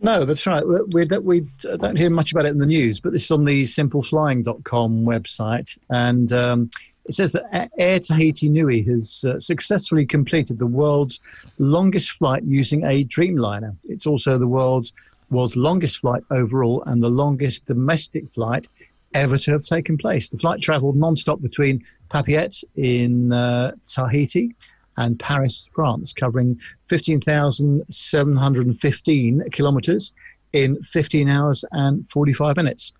No, 0.00 0.24
that's 0.24 0.46
right. 0.46 0.66
We, 0.66 1.06
we, 1.18 1.40
don't- 1.60 1.96
hear 1.96 2.10
much 2.10 2.32
about 2.32 2.44
it 2.44 2.50
in 2.50 2.58
the 2.58 2.66
news, 2.66 3.00
but 3.00 3.12
this 3.12 3.24
is 3.24 3.30
on 3.30 3.44
the 3.44 3.62
simpleflying.com 3.64 5.04
website. 5.04 5.78
And 5.90 6.32
um, 6.32 6.70
it 7.06 7.14
says 7.14 7.32
that 7.32 7.70
Air 7.78 8.00
Tahiti 8.00 8.48
Nui 8.48 8.82
has 8.82 9.24
uh, 9.24 9.38
successfully 9.40 10.04
completed 10.04 10.58
the 10.58 10.66
world's 10.66 11.20
longest 11.58 12.12
flight 12.12 12.42
using 12.44 12.84
a 12.84 13.04
Dreamliner. 13.04 13.74
It's 13.84 14.06
also 14.06 14.38
the 14.38 14.48
world's, 14.48 14.92
world's 15.30 15.56
longest 15.56 16.00
flight 16.00 16.22
overall 16.30 16.82
and 16.86 17.02
the 17.02 17.08
longest 17.08 17.66
domestic 17.66 18.24
flight 18.34 18.68
ever 19.14 19.38
to 19.38 19.52
have 19.52 19.62
taken 19.62 19.96
place. 19.96 20.28
The 20.28 20.38
flight 20.38 20.60
traveled 20.60 20.96
non-stop 20.96 21.40
between 21.40 21.82
Papeete 22.10 22.64
in 22.76 23.32
uh, 23.32 23.72
Tahiti 23.86 24.54
and 24.96 25.18
Paris, 25.18 25.68
France, 25.74 26.12
covering 26.12 26.60
15,715 26.88 29.42
kilometers 29.52 30.12
in 30.52 30.80
15 30.84 31.28
hours 31.28 31.64
and 31.72 32.08
45 32.10 32.56
minutes. 32.56 32.92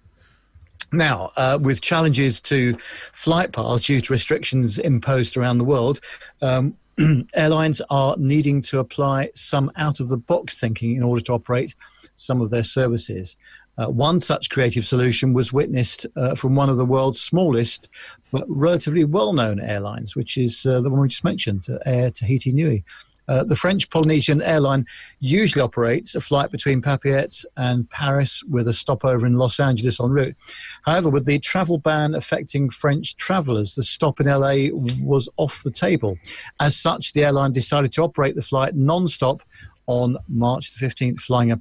Now, 0.92 1.30
uh, 1.36 1.58
with 1.60 1.80
challenges 1.80 2.40
to 2.42 2.74
flight 2.74 3.52
paths 3.52 3.84
due 3.84 4.00
to 4.00 4.12
restrictions 4.12 4.78
imposed 4.78 5.36
around 5.36 5.58
the 5.58 5.64
world, 5.64 6.00
um, 6.42 6.76
airlines 7.34 7.82
are 7.90 8.14
needing 8.18 8.62
to 8.62 8.78
apply 8.78 9.30
some 9.34 9.70
out 9.76 10.00
of 10.00 10.08
the 10.08 10.16
box 10.16 10.56
thinking 10.56 10.96
in 10.96 11.02
order 11.02 11.20
to 11.22 11.32
operate 11.32 11.74
some 12.14 12.40
of 12.40 12.50
their 12.50 12.62
services. 12.62 13.36
Uh, 13.78 13.88
one 13.88 14.20
such 14.20 14.50
creative 14.50 14.86
solution 14.86 15.32
was 15.32 15.52
witnessed 15.52 16.06
uh, 16.16 16.34
from 16.34 16.54
one 16.54 16.68
of 16.68 16.76
the 16.76 16.86
world's 16.86 17.20
smallest 17.20 17.88
but 18.32 18.44
relatively 18.48 19.04
well 19.04 19.32
known 19.32 19.60
airlines, 19.60 20.16
which 20.16 20.36
is 20.36 20.66
uh, 20.66 20.80
the 20.80 20.90
one 20.90 21.00
we 21.00 21.08
just 21.08 21.24
mentioned, 21.24 21.66
uh, 21.68 21.78
Air 21.86 22.10
Tahiti 22.10 22.52
Nui. 22.52 22.84
Uh, 23.28 23.44
the 23.44 23.56
French 23.56 23.90
Polynesian 23.90 24.40
airline 24.42 24.86
usually 25.18 25.62
operates 25.62 26.14
a 26.14 26.20
flight 26.20 26.50
between 26.50 26.80
Papeete 26.80 27.44
and 27.56 27.88
Paris 27.90 28.42
with 28.44 28.68
a 28.68 28.72
stopover 28.72 29.26
in 29.26 29.34
Los 29.34 29.58
Angeles 29.58 30.00
en 30.00 30.10
route. 30.10 30.36
However, 30.84 31.10
with 31.10 31.26
the 31.26 31.38
travel 31.38 31.78
ban 31.78 32.14
affecting 32.14 32.70
French 32.70 33.16
travellers, 33.16 33.74
the 33.74 33.82
stop 33.82 34.20
in 34.20 34.26
LA 34.26 34.68
was 34.72 35.28
off 35.36 35.62
the 35.64 35.72
table. 35.72 36.16
As 36.60 36.76
such, 36.76 37.12
the 37.12 37.24
airline 37.24 37.52
decided 37.52 37.92
to 37.94 38.02
operate 38.02 38.36
the 38.36 38.42
flight 38.42 38.76
non 38.76 39.08
stop 39.08 39.42
on 39.86 40.18
March 40.28 40.72
the 40.72 40.84
15th, 40.84 41.20
flying 41.20 41.50
a, 41.50 41.58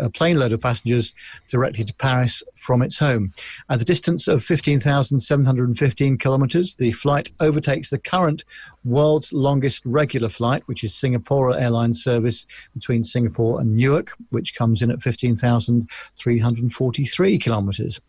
a 0.00 0.10
plane 0.10 0.38
load 0.38 0.52
of 0.52 0.60
passengers 0.60 1.14
directly 1.48 1.84
to 1.84 1.94
Paris 1.94 2.42
from 2.66 2.82
its 2.82 2.98
home. 2.98 3.32
At 3.70 3.80
a 3.80 3.84
distance 3.84 4.26
of 4.26 4.42
15,715 4.44 6.18
kilometres, 6.18 6.74
the 6.74 6.90
flight 6.92 7.30
overtakes 7.38 7.90
the 7.90 7.98
current 7.98 8.44
world's 8.84 9.32
longest 9.32 9.86
regular 9.86 10.28
flight, 10.28 10.64
which 10.66 10.82
is 10.82 10.92
Singapore 10.92 11.56
Airlines 11.56 12.02
service 12.02 12.44
between 12.74 13.04
Singapore 13.04 13.60
and 13.60 13.76
Newark, 13.76 14.16
which 14.30 14.56
comes 14.56 14.82
in 14.82 14.90
at 14.90 15.00
15,343 15.00 17.38
kilometres. 17.38 18.00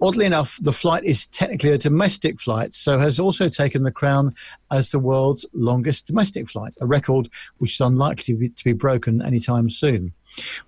Oddly 0.00 0.26
enough, 0.26 0.60
the 0.62 0.72
flight 0.72 1.02
is 1.04 1.26
technically 1.26 1.72
a 1.72 1.78
domestic 1.78 2.40
flight, 2.40 2.72
so 2.72 3.00
has 3.00 3.18
also 3.18 3.48
taken 3.48 3.82
the 3.82 3.90
crown 3.90 4.32
as 4.70 4.90
the 4.90 5.00
world's 5.00 5.44
longest 5.52 6.06
domestic 6.06 6.48
flight, 6.48 6.76
a 6.80 6.86
record 6.86 7.28
which 7.58 7.74
is 7.74 7.80
unlikely 7.80 8.22
to 8.24 8.36
be, 8.36 8.48
to 8.48 8.64
be 8.64 8.72
broken 8.72 9.20
anytime 9.22 9.68
soon. 9.68 10.12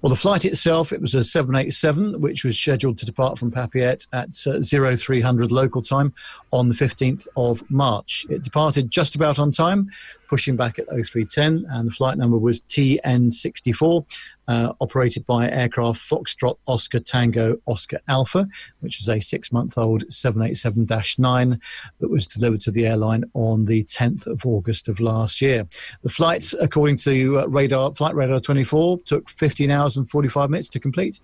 Well, 0.00 0.10
the 0.10 0.16
flight 0.16 0.44
itself, 0.44 0.92
it 0.92 1.00
was 1.00 1.14
a 1.14 1.24
787, 1.24 2.20
which 2.20 2.44
was 2.44 2.58
scheduled 2.58 2.98
to 2.98 3.06
depart 3.06 3.38
from 3.38 3.50
Papeete 3.50 4.06
at 4.12 4.46
uh, 4.46 4.62
0300 4.96 5.50
local 5.50 5.82
time 5.82 6.12
on 6.52 6.68
the 6.68 6.74
15th 6.74 7.26
of 7.36 7.68
March. 7.70 8.26
It 8.28 8.42
departed 8.42 8.90
just 8.90 9.14
about 9.14 9.38
on 9.38 9.52
time, 9.52 9.90
pushing 10.28 10.56
back 10.56 10.78
at 10.78 10.86
0310, 10.86 11.66
and 11.70 11.88
the 11.88 11.92
flight 11.92 12.18
number 12.18 12.38
was 12.38 12.60
TN64, 12.62 14.04
uh, 14.48 14.72
operated 14.80 15.26
by 15.26 15.50
aircraft 15.50 16.00
Foxtrot 16.00 16.56
Oscar 16.66 17.00
Tango 17.00 17.56
Oscar 17.66 17.98
Alpha, 18.08 18.48
which 18.80 19.00
was 19.00 19.08
a 19.08 19.20
six 19.20 19.50
month 19.50 19.76
old 19.76 20.10
787 20.12 20.86
9 21.18 21.60
that 21.98 22.08
was 22.08 22.26
delivered 22.26 22.60
to 22.62 22.70
the 22.70 22.86
airline 22.86 23.24
on 23.34 23.64
the 23.64 23.84
10th 23.84 24.26
of 24.26 24.46
August 24.46 24.88
of 24.88 25.00
last 25.00 25.40
year. 25.40 25.66
The 26.02 26.10
flights, 26.10 26.54
according 26.60 26.96
to 26.98 27.40
uh, 27.40 27.46
radar, 27.46 27.94
Flight 27.94 28.14
Radar 28.14 28.40
24, 28.40 29.00
took 29.00 29.28
15 29.28 29.70
hours 29.70 29.96
and 29.96 30.08
45 30.08 30.50
minutes 30.50 30.68
to 30.70 30.80
complete, 30.80 31.20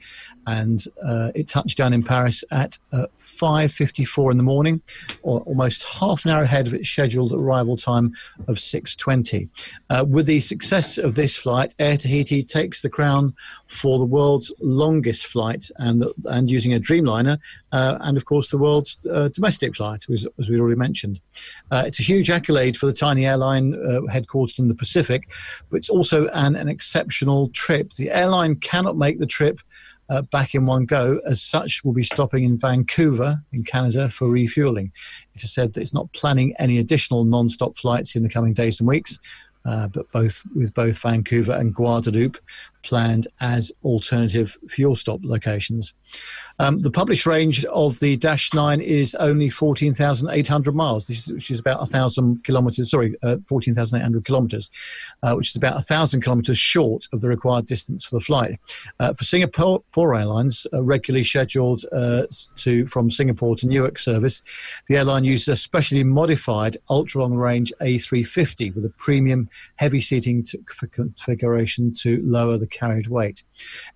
and 0.47 0.85
uh, 1.05 1.31
it 1.35 1.49
touched 1.49 1.79
down 1.79 1.93
in 1.93 2.03
Paris 2.03 2.45
at 2.51 2.79
uh, 2.93 3.07
5:54 3.21 4.31
in 4.31 4.37
the 4.37 4.43
morning, 4.43 4.83
or 5.23 5.41
almost 5.41 5.85
half 5.85 6.25
an 6.25 6.31
hour 6.31 6.43
ahead 6.43 6.67
of 6.67 6.75
its 6.75 6.89
scheduled 6.89 7.33
arrival 7.33 7.77
time 7.77 8.13
of 8.49 8.59
6:20. 8.97 9.49
Uh, 9.91 10.05
with 10.09 10.27
the 10.27 10.41
success 10.41 10.99
of 10.99 11.15
this 11.15 11.37
flight, 11.37 11.75
Air 11.79 11.97
Tahiti 11.97 12.43
takes 12.43 12.83
the 12.83 12.91
crown 12.91 13.35
for 13.67 13.99
the 13.99 14.05
world's 14.05 14.53
longest 14.61 15.27
flight, 15.27 15.71
and 15.77 16.05
and 16.25 16.51
using 16.51 16.75
a 16.75 16.81
Dreamliner, 16.81 17.39
uh, 17.73 17.99
and 18.01 18.17
of 18.17 18.25
course 18.25 18.51
the 18.51 18.59
world's 18.59 18.99
uh, 19.11 19.29
domestic 19.29 19.77
flight, 19.77 20.05
as, 20.13 20.27
as 20.39 20.49
we 20.49 20.61
already 20.61 20.79
mentioned. 20.79 21.21
Uh, 21.71 21.85
it's 21.87 22.01
a 22.01 22.05
huge 22.05 22.31
accolade 22.31 22.77
for 22.77 22.87
the 22.87 22.93
tiny 22.93 23.27
airline 23.27 23.75
uh, 23.75 24.01
headquartered 24.13 24.59
in 24.59 24.69
the 24.69 24.75
Pacific, 24.75 25.31
but 25.71 25.77
it's 25.77 25.91
also 25.91 26.29
an, 26.29 26.57
an 26.57 26.69
exceptional 26.69 27.49
trip. 27.51 27.93
The 27.95 28.11
airline 28.11 28.57
cannot 28.57 28.97
make 28.97 29.19
the 29.19 29.27
trip 29.27 29.61
uh, 30.09 30.23
back 30.23 30.55
in 30.55 30.67
one 30.67 30.85
go. 30.85 31.21
As 31.27 31.43
such, 31.43 31.85
will 31.85 31.93
be 31.93 32.03
stopping 32.03 32.45
in 32.45 32.59
Vancouver 32.59 33.43
in 33.53 33.65
Canada 33.65 34.09
for 34.09 34.29
refueling. 34.29 34.93
It 35.35 35.43
has 35.43 35.53
said 35.53 35.73
that 35.73 35.81
it's 35.81 35.95
not 35.95 36.13
planning 36.13 36.55
any 36.59 36.79
additional 36.79 37.25
non-stop 37.25 37.79
flights 37.79 38.17
in 38.17 38.23
the 38.23 38.29
coming 38.29 38.53
days 38.53 38.81
and 38.81 38.89
weeks. 38.89 39.19
Uh, 39.65 39.87
but 39.89 40.11
both 40.11 40.43
with 40.57 40.75
both 40.75 40.99
Vancouver 40.99 41.53
and 41.53 41.73
Guadeloupe 41.73 42.37
planned 42.83 43.27
as 43.41 43.73
alternative 43.85 44.57
fuel 44.69 44.97
stop 44.97 45.21
locations. 45.23 45.95
Um, 46.59 46.83
the 46.83 46.91
published 46.91 47.27
range 47.27 47.65
of 47.67 47.99
the 48.01 48.17
Dash 48.17 48.53
9 48.53 48.81
is 48.81 49.15
only 49.17 49.49
14,800 49.49 50.75
miles, 50.75 51.09
which 51.09 51.51
is, 51.51 51.59
about 51.59 51.79
1,000 51.79 52.45
kilometers, 52.45 52.91
sorry, 52.91 53.15
uh, 53.23 53.39
14,800 53.49 54.25
kilometers, 54.25 54.71
uh, 55.23 55.35
which 55.35 55.49
is 55.49 55.57
about 55.57 55.75
1,000 55.75 56.21
kilometers 56.21 56.59
short 56.59 57.07
of 57.13 57.21
the 57.21 57.29
required 57.29 57.67
distance 57.67 58.05
for 58.05 58.17
the 58.17 58.25
flight. 58.25 58.59
Uh, 59.01 59.13
for 59.15 59.25
Singapore 59.25 59.83
Airlines, 60.15 60.67
uh, 60.73 60.83
regularly 60.83 61.25
scheduled 61.25 61.85
uh, 61.93 62.27
to 62.57 62.87
from 62.87 63.11
Singapore 63.11 63.57
to 63.57 63.67
Newark 63.67 63.99
service, 63.99 64.43
the 64.89 64.97
airline 64.97 65.25
uses 65.25 65.49
a 65.49 65.57
specially 65.57 66.05
modified 66.05 66.77
ultra 66.91 67.23
long 67.23 67.35
range 67.35 67.73
A350 67.81 68.75
with 68.75 68.85
a 68.85 68.91
premium 68.91 69.49
heavy 69.77 70.01
seating 70.01 70.47
configuration 70.93 71.93
to 71.95 72.21
lower 72.25 72.59
the 72.59 72.67
carried 72.73 73.07
weight. 73.07 73.45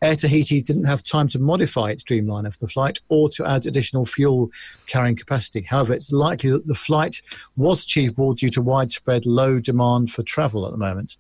Air 0.01 0.15
Tahiti 0.15 0.63
didn't 0.63 0.85
have 0.85 1.03
time 1.03 1.29
to 1.29 1.39
modify 1.39 1.91
its 1.91 2.05
Dreamliner 2.05 2.53
for 2.53 2.67
the 2.67 2.73
flight 2.73 3.01
or 3.09 3.29
to 3.31 3.45
add 3.45 3.67
additional 3.67 4.07
fuel 4.07 4.51
carrying 4.87 5.17
capacity. 5.17 5.63
However, 5.63 5.95
it's 5.95 6.13
likely 6.13 6.51
that 6.51 6.69
the 6.69 6.75
flight 6.75 7.21
was 7.57 7.85
achievable 7.85 8.35
due 8.35 8.51
to 8.51 8.63
widespread 8.63 9.27
low 9.27 9.59
demand 9.59 10.13
for 10.13 10.23
travel 10.23 10.65
at 10.67 10.73
the 10.73 10.79
moment. 10.79 11.17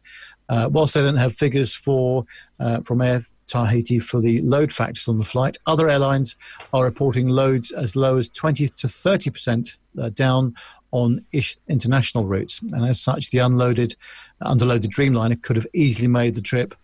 Uh, 0.49 0.69
whilst 0.71 0.95
they 0.95 1.01
don't 1.01 1.17
have 1.17 1.35
figures 1.35 1.75
for 1.75 2.25
uh, 2.61 2.81
from 2.83 3.03
Air 3.03 3.25
Tahiti 3.49 3.99
for 3.99 4.21
the 4.21 4.41
load 4.43 4.73
factors 4.73 5.09
on 5.09 5.19
the 5.19 5.25
flight, 5.25 5.57
other 5.67 5.89
airlines 5.89 6.37
are 6.73 6.85
reporting 6.85 7.27
loads 7.27 7.73
as 7.73 7.97
low 7.97 8.17
as 8.17 8.29
20 8.29 8.69
to 8.69 8.89
30 8.89 9.31
percent 9.31 9.79
uh, 10.01 10.11
down 10.11 10.55
on 10.93 11.25
international 11.69 12.27
routes, 12.27 12.61
and 12.73 12.85
as 12.87 13.01
such, 13.01 13.31
the 13.31 13.39
unloaded, 13.39 13.97
underloaded 14.43 14.87
Dreamliner 14.87 15.41
could 15.43 15.57
have 15.57 15.67
easily 15.75 16.09
made 16.09 16.35
the 16.35 16.41
trip 16.41 16.75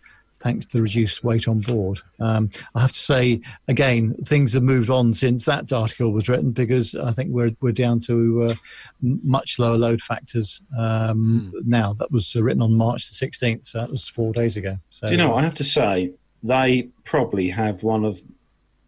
thanks 0.42 0.66
to 0.66 0.78
the 0.78 0.82
reduced 0.82 1.22
weight 1.22 1.48
on 1.48 1.60
board. 1.60 2.00
Um, 2.20 2.50
I 2.74 2.80
have 2.82 2.92
to 2.92 2.98
say, 2.98 3.40
again, 3.68 4.14
things 4.24 4.52
have 4.52 4.62
moved 4.62 4.90
on 4.90 5.14
since 5.14 5.44
that 5.44 5.72
article 5.72 6.12
was 6.12 6.28
written 6.28 6.50
because 6.50 6.94
I 6.94 7.12
think 7.12 7.30
we're 7.30 7.52
we're 7.60 7.72
down 7.72 8.00
to 8.00 8.48
uh, 8.50 8.54
much 9.00 9.58
lower 9.58 9.76
load 9.76 10.02
factors 10.02 10.60
um, 10.78 11.52
mm. 11.54 11.66
now. 11.66 11.92
That 11.94 12.10
was 12.10 12.34
written 12.34 12.62
on 12.62 12.74
March 12.74 13.08
the 13.08 13.26
16th, 13.26 13.66
so 13.66 13.78
that 13.78 13.90
was 13.90 14.08
four 14.08 14.32
days 14.32 14.56
ago. 14.56 14.76
So, 14.90 15.06
Do 15.06 15.12
you 15.12 15.18
know? 15.18 15.34
I 15.34 15.42
have 15.42 15.54
to 15.56 15.64
say 15.64 16.12
they 16.42 16.88
probably 17.04 17.48
have 17.48 17.82
one 17.82 18.04
of 18.04 18.20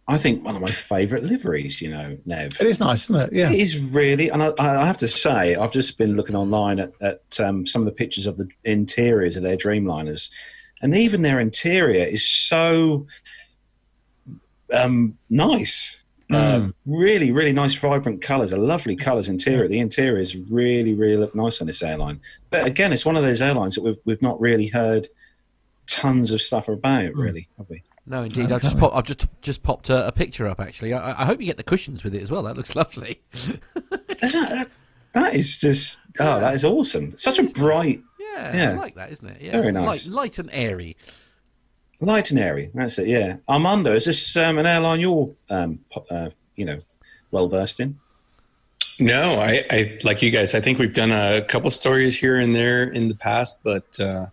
I 0.07 0.17
think 0.19 0.45
one 0.45 0.55
of 0.55 0.61
my 0.61 0.69
favourite 0.69 1.23
liveries, 1.23 1.81
you 1.81 1.89
know, 1.89 2.15
Nev. 2.25 2.51
It 2.59 2.67
is 2.67 2.79
nice, 2.79 3.09
isn't 3.09 3.15
it? 3.15 3.33
Yeah. 3.33 3.51
It 3.51 3.59
is 3.59 3.79
really, 3.79 4.29
and 4.29 4.43
I, 4.43 4.53
I 4.59 4.85
have 4.85 4.99
to 4.99 5.07
say, 5.07 5.55
I've 5.55 5.71
just 5.71 5.97
been 5.97 6.15
looking 6.15 6.35
online 6.35 6.79
at, 6.79 6.91
at 7.01 7.39
um, 7.39 7.65
some 7.65 7.81
of 7.81 7.87
the 7.87 7.91
pictures 7.91 8.27
of 8.27 8.37
the 8.37 8.47
interiors 8.63 9.35
of 9.35 9.41
their 9.41 9.57
Dreamliners, 9.57 10.29
and 10.81 10.95
even 10.95 11.21
their 11.21 11.39
interior 11.39 12.03
is 12.03 12.27
so 12.27 13.07
um, 14.73 15.17
nice. 15.29 16.03
Mm. 16.31 16.69
Uh, 16.69 16.71
really, 16.85 17.31
really 17.31 17.53
nice, 17.53 17.75
vibrant 17.75 18.21
colours. 18.21 18.51
A 18.51 18.57
lovely 18.57 18.95
colours 18.95 19.29
interior. 19.29 19.67
The 19.67 19.79
interior 19.79 20.19
is 20.19 20.35
really, 20.35 20.95
really 20.95 21.17
look 21.17 21.35
nice 21.35 21.61
on 21.61 21.67
this 21.67 21.83
airline. 21.83 22.19
But 22.49 22.65
again, 22.65 22.93
it's 22.93 23.05
one 23.05 23.15
of 23.15 23.23
those 23.23 23.41
airlines 23.41 23.75
that 23.75 23.83
we've 23.83 23.97
we've 24.05 24.21
not 24.21 24.39
really 24.41 24.67
heard 24.67 25.07
tons 25.87 26.31
of 26.31 26.41
stuff 26.41 26.67
about, 26.67 27.13
mm. 27.13 27.15
really, 27.15 27.47
have 27.57 27.69
we? 27.69 27.83
No, 28.07 28.21
indeed. 28.21 28.51
I've 28.51 28.61
just, 28.61 28.77
pop, 28.77 28.95
I've 28.95 29.05
just 29.05 29.25
just 29.41 29.63
popped 29.63 29.89
a, 29.89 30.07
a 30.07 30.11
picture 30.11 30.47
up. 30.47 30.59
Actually, 30.59 30.93
I, 30.93 31.21
I, 31.21 31.25
hope 31.25 31.39
you 31.39 31.47
get 31.47 31.57
the 31.57 31.63
cushions 31.63 32.03
with 32.03 32.13
it 32.13 32.21
as 32.21 32.29
well. 32.29 32.43
That 32.43 32.55
looks 32.55 32.75
lovely. 32.75 33.21
that, 34.21 34.69
that 35.13 35.33
is 35.33 35.57
just 35.57 35.99
oh, 36.19 36.39
that 36.39 36.53
is 36.53 36.63
awesome. 36.63 37.17
Such 37.17 37.39
a 37.39 37.43
bright. 37.43 38.01
Yeah, 38.35 38.55
yeah, 38.55 38.71
I 38.71 38.73
like 38.75 38.95
that, 38.95 39.11
isn't 39.11 39.27
it? 39.27 39.41
Yeah, 39.41 39.61
very 39.61 39.71
nice. 39.71 40.07
Light, 40.07 40.13
light, 40.13 40.39
and 40.39 40.49
airy. 40.51 40.97
Light 42.01 42.31
and 42.31 42.39
airy. 42.39 42.69
That's 42.73 42.99
it. 42.99 43.07
Yeah, 43.07 43.37
Armando, 43.47 43.93
is 43.93 44.05
this 44.05 44.35
um, 44.35 44.57
an 44.57 44.65
airline 44.65 44.99
you're 44.99 45.33
um, 45.49 45.79
uh, 46.09 46.29
you 46.55 46.65
know 46.65 46.77
well 47.31 47.47
versed 47.47 47.79
in? 47.79 47.99
No, 48.99 49.39
I, 49.39 49.63
I, 49.69 49.97
like 50.03 50.21
you 50.21 50.31
guys. 50.31 50.55
I 50.55 50.61
think 50.61 50.79
we've 50.79 50.93
done 50.93 51.11
a 51.11 51.41
couple 51.41 51.69
stories 51.71 52.17
here 52.17 52.37
and 52.37 52.55
there 52.55 52.83
in 52.83 53.09
the 53.09 53.15
past, 53.15 53.59
but 53.63 53.99
uh, 53.99 54.27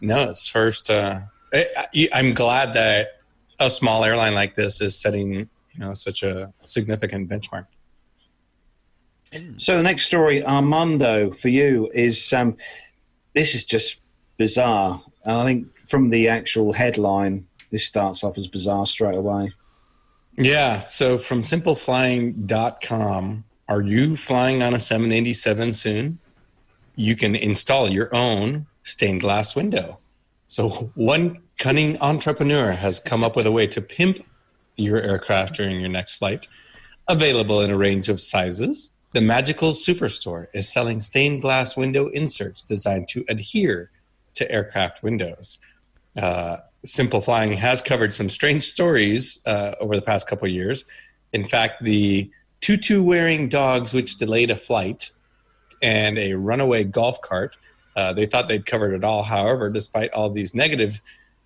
no, 0.00 0.28
it's 0.30 0.48
first. 0.48 0.90
Uh, 0.90 1.20
I, 1.52 2.08
I'm 2.12 2.34
glad 2.34 2.72
that 2.74 3.20
a 3.58 3.70
small 3.70 4.04
airline 4.04 4.34
like 4.34 4.54
this 4.54 4.80
is 4.80 4.98
setting 4.98 5.32
you 5.32 5.48
know 5.78 5.94
such 5.94 6.22
a 6.22 6.52
significant 6.64 7.28
benchmark. 7.28 7.66
So 9.56 9.76
the 9.76 9.82
next 9.82 10.06
story, 10.06 10.44
Armando, 10.44 11.32
for 11.32 11.48
you 11.48 11.90
is 11.92 12.32
um, 12.32 12.56
this 13.36 13.54
is 13.54 13.64
just 13.64 14.00
bizarre. 14.38 15.00
And 15.24 15.36
I 15.36 15.44
think 15.44 15.68
from 15.86 16.08
the 16.08 16.26
actual 16.26 16.72
headline, 16.72 17.46
this 17.70 17.84
starts 17.84 18.24
off 18.24 18.38
as 18.38 18.48
bizarre 18.48 18.86
straight 18.86 19.14
away. 19.14 19.52
Yeah. 20.38 20.86
So 20.86 21.18
from 21.18 21.42
simpleflying.com, 21.42 23.44
are 23.68 23.82
you 23.82 24.16
flying 24.16 24.62
on 24.62 24.74
a 24.74 24.80
787 24.80 25.72
soon? 25.74 26.18
You 26.94 27.14
can 27.14 27.36
install 27.36 27.92
your 27.92 28.12
own 28.14 28.66
stained 28.82 29.20
glass 29.20 29.54
window. 29.54 29.98
So, 30.46 30.68
one 30.94 31.42
cunning 31.58 32.00
entrepreneur 32.00 32.70
has 32.70 33.00
come 33.00 33.24
up 33.24 33.36
with 33.36 33.46
a 33.46 33.52
way 33.52 33.66
to 33.66 33.82
pimp 33.82 34.24
your 34.76 35.02
aircraft 35.02 35.56
during 35.56 35.80
your 35.80 35.90
next 35.90 36.16
flight. 36.16 36.46
Available 37.08 37.60
in 37.60 37.70
a 37.70 37.76
range 37.76 38.08
of 38.08 38.20
sizes, 38.20 38.92
the 39.16 39.22
Magical 39.22 39.70
Superstore 39.70 40.48
is 40.52 40.70
selling 40.70 41.00
stained 41.00 41.40
glass 41.40 41.74
window 41.74 42.08
inserts 42.08 42.62
designed 42.62 43.08
to 43.08 43.24
adhere 43.30 43.90
to 44.34 44.52
aircraft 44.52 45.02
windows. 45.02 45.58
Uh, 46.20 46.58
Simple 46.84 47.22
Flying 47.22 47.54
has 47.54 47.80
covered 47.80 48.12
some 48.12 48.28
strange 48.28 48.64
stories 48.64 49.40
uh, 49.46 49.72
over 49.80 49.96
the 49.96 50.02
past 50.02 50.28
couple 50.28 50.46
years. 50.48 50.84
In 51.32 51.44
fact, 51.48 51.82
the 51.82 52.30
tutu 52.60 53.02
wearing 53.02 53.48
dogs 53.48 53.94
which 53.94 54.18
delayed 54.18 54.50
a 54.50 54.56
flight 54.56 55.12
and 55.80 56.18
a 56.18 56.34
runaway 56.34 56.84
golf 56.84 57.18
cart 57.22 57.56
uh, 57.96 58.12
they 58.12 58.26
thought 58.26 58.48
they'd 58.48 58.66
covered 58.66 58.92
it 58.92 59.02
all. 59.02 59.22
However, 59.22 59.70
despite 59.70 60.12
all 60.12 60.28
these 60.28 60.54
negative 60.54 61.00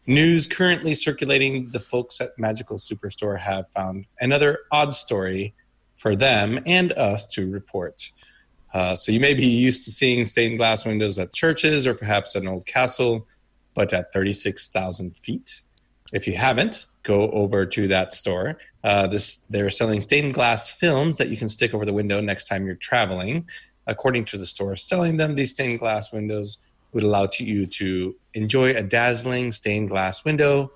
news 0.09 0.49
currently 0.49 0.95
circulating, 0.95 1.71
the 1.71 1.79
folks 1.79 2.21
at 2.21 2.37
Magical 2.37 2.79
Superstore 2.79 3.39
have 3.39 3.71
found 3.71 4.07
another 4.21 4.59
odd 4.73 4.93
story 4.93 5.55
for 6.01 6.17
them 6.17 6.59
and 6.67 6.93
us 6.95 7.27
to 7.27 7.51
report. 7.51 8.11
Uh, 8.73 8.95
so 8.95 9.13
you 9.13 9.21
may 9.21 9.35
be 9.35 9.47
used 9.47 9.85
to 9.85 9.91
seeing 9.91 10.25
stained 10.25 10.57
glass 10.57 10.87
windows 10.87 11.19
at 11.19 11.33
churches 11.33 11.87
or 11.87 11.95
perhaps 11.95 12.35
an 12.35 12.49
old 12.49 12.67
castle, 12.67 13.27
but 13.75 13.93
at 13.93 14.13
36,000 14.13 15.17
feet. 15.17 15.63
If 16.13 16.27
you 16.27 16.37
haven't, 16.37 16.87
go 17.03 17.31
over 17.31 17.67
to 17.67 17.89
that 17.89 18.13
store. 18.13 18.59
Uh, 18.83 19.07
this 19.07 19.37
they're 19.51 19.71
selling 19.71 20.01
stained 20.01 20.35
glass 20.35 20.73
films 20.73 21.19
that 21.19 21.29
you 21.29 21.37
can 21.37 21.49
stick 21.49 21.75
over 21.75 21.85
the 21.85 21.93
window 21.93 22.21
next 22.21 22.49
time 22.49 22.67
you're 22.67 22.75
traveling 22.75 23.47
according 23.91 24.25
to 24.25 24.39
the 24.39 24.47
store 24.47 24.77
selling 24.77 25.17
them, 25.17 25.35
these 25.35 25.51
stained 25.51 25.79
glass 25.79 26.13
windows 26.13 26.59
would 26.93 27.03
allow 27.03 27.27
to 27.27 27.45
you 27.45 27.67
to 27.67 28.15
enjoy 28.35 28.71
a 28.71 28.83
dazzling 28.83 29.53
stained 29.53 29.89
glass 29.89 30.25
window 30.25 30.73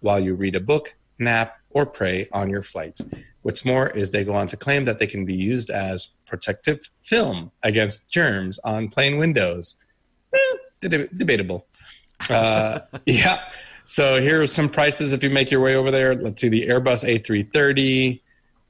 while 0.00 0.18
you 0.18 0.34
read 0.34 0.54
a 0.54 0.60
book, 0.60 0.94
nap, 1.18 1.58
or 1.76 1.84
pray 1.84 2.26
on 2.32 2.48
your 2.48 2.62
flight. 2.62 2.98
What's 3.42 3.62
more 3.62 3.90
is 3.90 4.10
they 4.10 4.24
go 4.24 4.34
on 4.34 4.46
to 4.46 4.56
claim 4.56 4.86
that 4.86 4.98
they 4.98 5.06
can 5.06 5.26
be 5.26 5.34
used 5.34 5.68
as 5.68 6.06
protective 6.26 6.80
film 7.02 7.52
against 7.62 8.10
germs 8.10 8.58
on 8.64 8.88
plane 8.88 9.18
windows. 9.18 9.76
Eh, 10.32 11.06
debatable. 11.14 11.66
Uh, 12.30 12.80
yeah. 13.06 13.50
So 13.84 14.22
here 14.22 14.40
are 14.40 14.46
some 14.46 14.70
prices 14.70 15.12
if 15.12 15.22
you 15.22 15.28
make 15.28 15.50
your 15.50 15.60
way 15.60 15.76
over 15.76 15.90
there. 15.90 16.14
Let's 16.14 16.40
see 16.40 16.48
the 16.48 16.66
Airbus 16.66 17.04
A330 17.04 18.22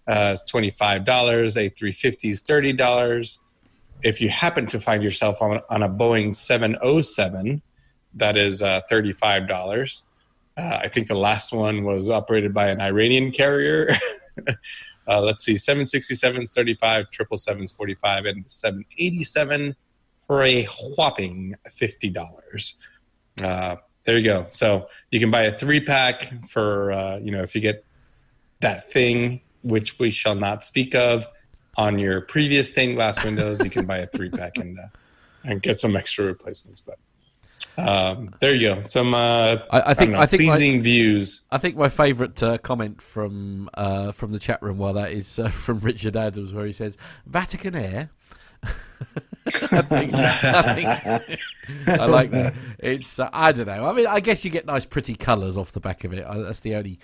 uh, 0.09 0.33
is 0.33 0.43
$25, 0.53 1.05
A350 1.07 2.31
is 2.33 2.43
$30 2.43 3.39
if 4.03 4.21
you 4.21 4.29
happen 4.29 4.67
to 4.67 4.81
find 4.81 5.03
yourself 5.03 5.41
on, 5.41 5.61
on 5.71 5.83
a 5.83 5.89
Boeing 5.89 6.35
707, 6.35 7.63
that 8.15 8.37
is 8.37 8.63
uh, 8.63 8.81
$35. 8.91 10.03
Uh, 10.57 10.81
I 10.83 10.89
think 10.89 11.09
the 11.09 11.17
last 11.17 11.53
one 11.53 11.85
was 11.85 12.09
operated 12.09 12.55
by 12.55 12.69
an 12.69 12.81
Iranian 12.81 13.31
carrier. 13.31 13.91
uh, 15.09 15.21
let's 15.21 15.45
see, 15.45 15.57
767 15.57 16.47
35, 16.47 17.07
777 17.13 17.67
45, 17.77 18.25
and 18.25 18.51
787 18.51 19.77
for 20.27 20.43
a 20.43 20.65
whopping 20.97 21.55
$50. 21.69 22.75
Uh, 23.43 23.77
there 24.05 24.17
you 24.17 24.25
go. 24.25 24.47
So 24.51 24.89
you 25.11 25.21
can 25.21 25.31
buy 25.31 25.43
a 25.43 25.53
three 25.53 25.81
pack 25.81 26.33
for, 26.49 26.93
uh, 26.93 27.19
you 27.19 27.31
know, 27.33 27.43
if 27.43 27.55
you 27.55 27.61
get 27.61 27.85
that 28.61 28.91
thing, 28.91 29.43
which 29.63 29.99
we 29.99 30.11
shall 30.11 30.35
not 30.35 30.65
speak 30.65 30.95
of, 30.95 31.27
on 31.77 31.99
your 31.99 32.23
previous 32.23 32.71
stained 32.71 32.95
glass 32.95 33.23
windows, 33.23 33.63
you 33.63 33.71
can 33.71 33.85
buy 33.85 33.99
a 33.99 34.07
three 34.07 34.31
pack 34.31 34.57
and 34.57 34.79
uh, 34.79 34.87
and 35.45 35.63
get 35.63 35.79
some 35.79 35.97
extra 35.97 36.25
replacements. 36.25 36.81
But 36.81 36.99
um, 37.77 38.35
there 38.41 38.55
you 38.55 38.75
go. 38.75 38.81
Some 38.81 39.15
uh, 39.15 39.59
I, 39.71 39.91
I, 39.91 39.95
think 39.95 40.11
I, 40.11 40.13
know, 40.15 40.21
I 40.21 40.27
think 40.27 40.43
pleasing 40.43 40.77
my, 40.77 40.83
views. 40.83 41.43
I 41.51 41.59
think 41.59 41.77
my 41.77 41.89
favourite 41.89 42.43
uh, 42.43 42.59
comment 42.59 43.03
from 43.03 43.69
uh, 43.75 44.13
from 44.13 44.33
the 44.33 44.39
chat 44.39 44.63
room 44.63 44.79
while 44.79 44.95
that 44.95 45.13
is 45.13 45.39
uh, 45.39 45.49
from 45.51 45.81
Richard 45.81 46.17
Adams, 46.17 46.55
where 46.55 46.67
he 46.67 46.73
says 46.73 46.97
Vatican 47.27 47.75
Air. 47.75 48.11
I, 49.71 49.83
think, 49.83 50.15
I, 50.19 50.75
think, 50.75 51.89
I, 52.01 52.07
like 52.07 52.31
that. 52.33 52.55
It's 52.79 53.19
uh, 53.19 53.29
I 53.33 53.53
don't 53.53 53.67
know. 53.67 53.87
I 53.87 53.93
mean, 53.93 54.07
I 54.07 54.19
guess 54.19 54.45
you 54.45 54.51
get 54.51 54.67
nice, 54.67 54.85
pretty 54.85 55.15
colours 55.15 55.57
off 55.57 55.73
the 55.73 55.81
back 55.81 56.03
of 56.03 56.13
it. 56.13 56.27
that's 56.29 56.61
the 56.61 56.75
only 56.75 56.99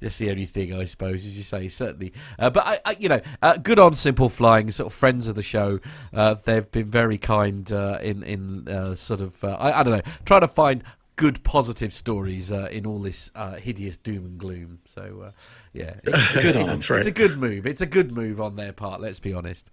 that's 0.00 0.18
the 0.18 0.30
only 0.30 0.46
thing 0.46 0.74
I 0.74 0.84
suppose, 0.84 1.26
as 1.26 1.36
you 1.36 1.42
say, 1.42 1.68
certainly. 1.68 2.12
Uh, 2.38 2.50
but 2.50 2.66
I, 2.66 2.78
I, 2.84 2.96
you 2.98 3.08
know, 3.08 3.20
uh, 3.42 3.56
good 3.56 3.78
on 3.78 3.94
Simple 3.94 4.28
Flying, 4.28 4.70
sort 4.70 4.88
of 4.88 4.92
friends 4.92 5.26
of 5.26 5.34
the 5.34 5.42
show. 5.42 5.80
Uh, 6.12 6.34
they've 6.34 6.70
been 6.70 6.90
very 6.90 7.18
kind 7.18 7.70
uh, 7.72 7.98
in 8.02 8.22
in 8.22 8.68
uh, 8.68 8.94
sort 8.94 9.20
of 9.20 9.42
uh, 9.42 9.56
I, 9.58 9.80
I, 9.80 9.82
don't 9.82 9.94
know, 9.94 10.12
trying 10.24 10.42
to 10.42 10.48
find 10.48 10.84
good 11.16 11.42
positive 11.44 11.94
stories 11.94 12.50
in 12.50 12.84
all 12.84 12.98
this 12.98 13.30
hideous 13.60 13.96
doom 13.96 14.26
and 14.26 14.38
gloom. 14.38 14.80
So 14.84 15.32
yeah, 15.72 15.94
it's, 16.04 16.32
good 16.42 16.56
on, 16.56 16.68
it's, 16.68 16.90
it's 16.90 17.06
a 17.06 17.10
good 17.10 17.38
move. 17.38 17.66
It's 17.66 17.80
a 17.80 17.86
good 17.86 18.12
move 18.12 18.38
on 18.40 18.56
their 18.56 18.72
part. 18.72 19.00
Let's 19.00 19.20
be 19.20 19.32
honest. 19.32 19.70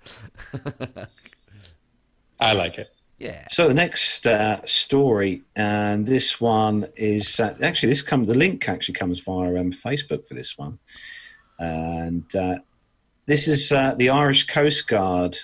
I 2.40 2.54
like 2.54 2.78
it. 2.78 2.90
Yeah. 3.24 3.48
So 3.50 3.70
the 3.70 3.74
next 3.74 4.28
uh, 4.28 4.60
story, 4.66 5.44
and 5.56 6.06
this 6.06 6.42
one 6.42 6.88
is 6.98 7.40
uh, 7.40 7.56
actually 7.64 7.88
this 7.88 8.02
comes. 8.02 8.28
The 8.28 8.36
link 8.38 8.68
actually 8.68 8.96
comes 8.96 9.22
via 9.22 9.62
um, 9.62 9.72
Facebook 9.72 10.28
for 10.28 10.34
this 10.34 10.58
one, 10.58 10.78
and 11.58 12.26
uh, 12.36 12.56
this 13.26 13.48
is 13.48 13.72
uh, 13.72 13.96
the 13.96 14.10
Irish 14.10 14.46
Coast 14.48 14.90
Guard, 14.90 15.38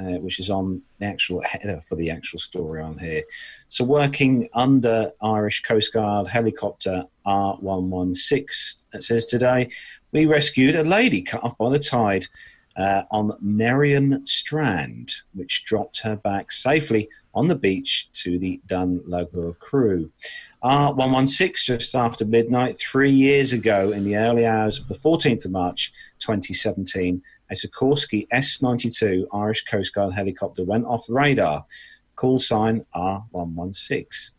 uh, 0.00 0.16
which 0.24 0.40
is 0.40 0.48
on 0.48 0.80
the 0.98 1.04
actual 1.04 1.42
header 1.42 1.78
for 1.86 1.96
the 1.96 2.10
actual 2.10 2.38
story 2.38 2.80
on 2.80 2.96
here. 2.96 3.22
So 3.68 3.84
working 3.84 4.48
under 4.54 5.12
Irish 5.20 5.62
Coast 5.62 5.92
Guard 5.92 6.28
helicopter 6.28 7.04
R116, 7.26 8.86
it 8.94 9.04
says 9.04 9.26
today, 9.26 9.68
we 10.10 10.24
rescued 10.24 10.74
a 10.74 10.84
lady 10.84 11.20
cut 11.20 11.44
off 11.44 11.58
by 11.58 11.68
the 11.68 11.78
tide 11.78 12.28
uh, 12.76 13.02
on 13.10 13.36
Merrion 13.40 14.24
Strand, 14.26 15.14
which 15.34 15.64
dropped 15.64 16.00
her 16.00 16.16
back 16.16 16.52
safely 16.52 17.08
on 17.34 17.48
the 17.48 17.54
beach 17.54 18.08
to 18.12 18.38
the 18.38 18.60
Dunluger 18.68 19.58
crew. 19.58 20.10
R116, 20.62 21.64
just 21.64 21.94
after 21.94 22.24
midnight, 22.24 22.78
three 22.78 23.10
years 23.10 23.52
ago, 23.52 23.92
in 23.92 24.04
the 24.04 24.16
early 24.16 24.46
hours 24.46 24.78
of 24.78 24.88
the 24.88 24.94
14th 24.94 25.44
of 25.44 25.50
March 25.50 25.92
2017, 26.18 27.22
a 27.50 27.54
Sikorsky 27.54 28.26
S 28.30 28.60
92 28.62 29.28
Irish 29.32 29.64
Coast 29.64 29.94
Guard 29.94 30.14
helicopter 30.14 30.64
went 30.64 30.86
off 30.86 31.06
radar. 31.08 31.64
Call 32.14 32.38
sign 32.38 32.84
R116 32.94 34.30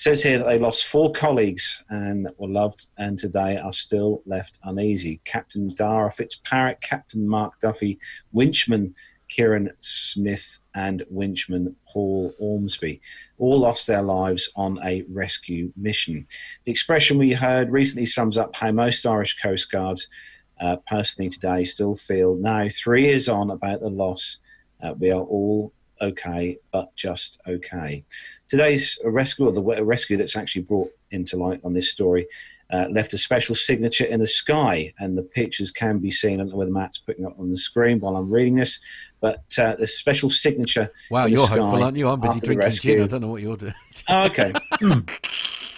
says 0.00 0.22
here 0.22 0.38
that 0.38 0.46
they 0.46 0.58
lost 0.58 0.86
four 0.86 1.12
colleagues 1.12 1.84
and 1.90 2.26
were 2.38 2.48
loved 2.48 2.88
and 2.96 3.18
today 3.18 3.58
are 3.58 3.70
still 3.70 4.22
left 4.24 4.58
uneasy. 4.64 5.20
Captain 5.26 5.68
Dara 5.68 6.10
Fitzpatrick, 6.10 6.80
Captain 6.80 7.28
Mark 7.28 7.60
Duffy, 7.60 7.98
Winchman 8.34 8.94
Kieran 9.28 9.70
Smith, 9.78 10.58
and 10.74 11.04
Winchman 11.12 11.74
Paul 11.86 12.32
Ormsby 12.40 12.98
all 13.36 13.60
lost 13.60 13.86
their 13.86 14.00
lives 14.00 14.50
on 14.56 14.78
a 14.82 15.04
rescue 15.10 15.70
mission. 15.76 16.26
The 16.64 16.72
expression 16.72 17.18
we 17.18 17.34
heard 17.34 17.70
recently 17.70 18.06
sums 18.06 18.38
up 18.38 18.56
how 18.56 18.72
most 18.72 19.04
Irish 19.04 19.36
Coast 19.36 19.70
Guards 19.70 20.08
uh, 20.62 20.76
personally 20.88 21.28
today 21.28 21.62
still 21.64 21.94
feel 21.94 22.36
now, 22.36 22.68
three 22.70 23.02
years 23.02 23.28
on, 23.28 23.50
about 23.50 23.80
the 23.80 23.90
loss. 23.90 24.38
Uh, 24.82 24.94
we 24.98 25.10
are 25.10 25.20
all 25.20 25.74
okay, 26.00 26.58
but 26.72 26.94
just 26.96 27.40
okay. 27.46 28.04
Today's 28.48 28.98
rescue, 29.04 29.46
or 29.46 29.52
the 29.52 29.62
rescue 29.62 30.16
that's 30.16 30.36
actually 30.36 30.62
brought 30.62 30.90
into 31.10 31.36
light 31.36 31.60
on 31.64 31.72
this 31.72 31.90
story, 31.90 32.26
uh, 32.72 32.86
left 32.90 33.12
a 33.12 33.18
special 33.18 33.54
signature 33.54 34.04
in 34.04 34.20
the 34.20 34.26
sky, 34.26 34.92
and 34.98 35.16
the 35.18 35.22
pictures 35.22 35.70
can 35.70 35.98
be 35.98 36.10
seen. 36.10 36.34
I 36.34 36.44
don't 36.44 36.50
know 36.50 36.56
whether 36.56 36.70
Matt's 36.70 36.98
putting 36.98 37.26
up 37.26 37.38
on 37.38 37.50
the 37.50 37.56
screen 37.56 38.00
while 38.00 38.16
I'm 38.16 38.30
reading 38.30 38.56
this, 38.56 38.80
but 39.20 39.44
uh, 39.58 39.76
the 39.76 39.86
special 39.86 40.30
signature. 40.30 40.90
Wow, 41.10 41.26
you're 41.26 41.46
hopeful, 41.46 41.82
aren't 41.82 41.96
you? 41.96 42.08
I'm 42.08 42.20
busy 42.20 42.40
drinking 42.40 42.70
gin. 42.70 43.02
I 43.02 43.06
don't 43.06 43.20
know 43.22 43.28
what 43.28 43.42
you're 43.42 43.56
doing. 43.56 43.74
Oh, 44.08 44.24
okay. 44.24 44.52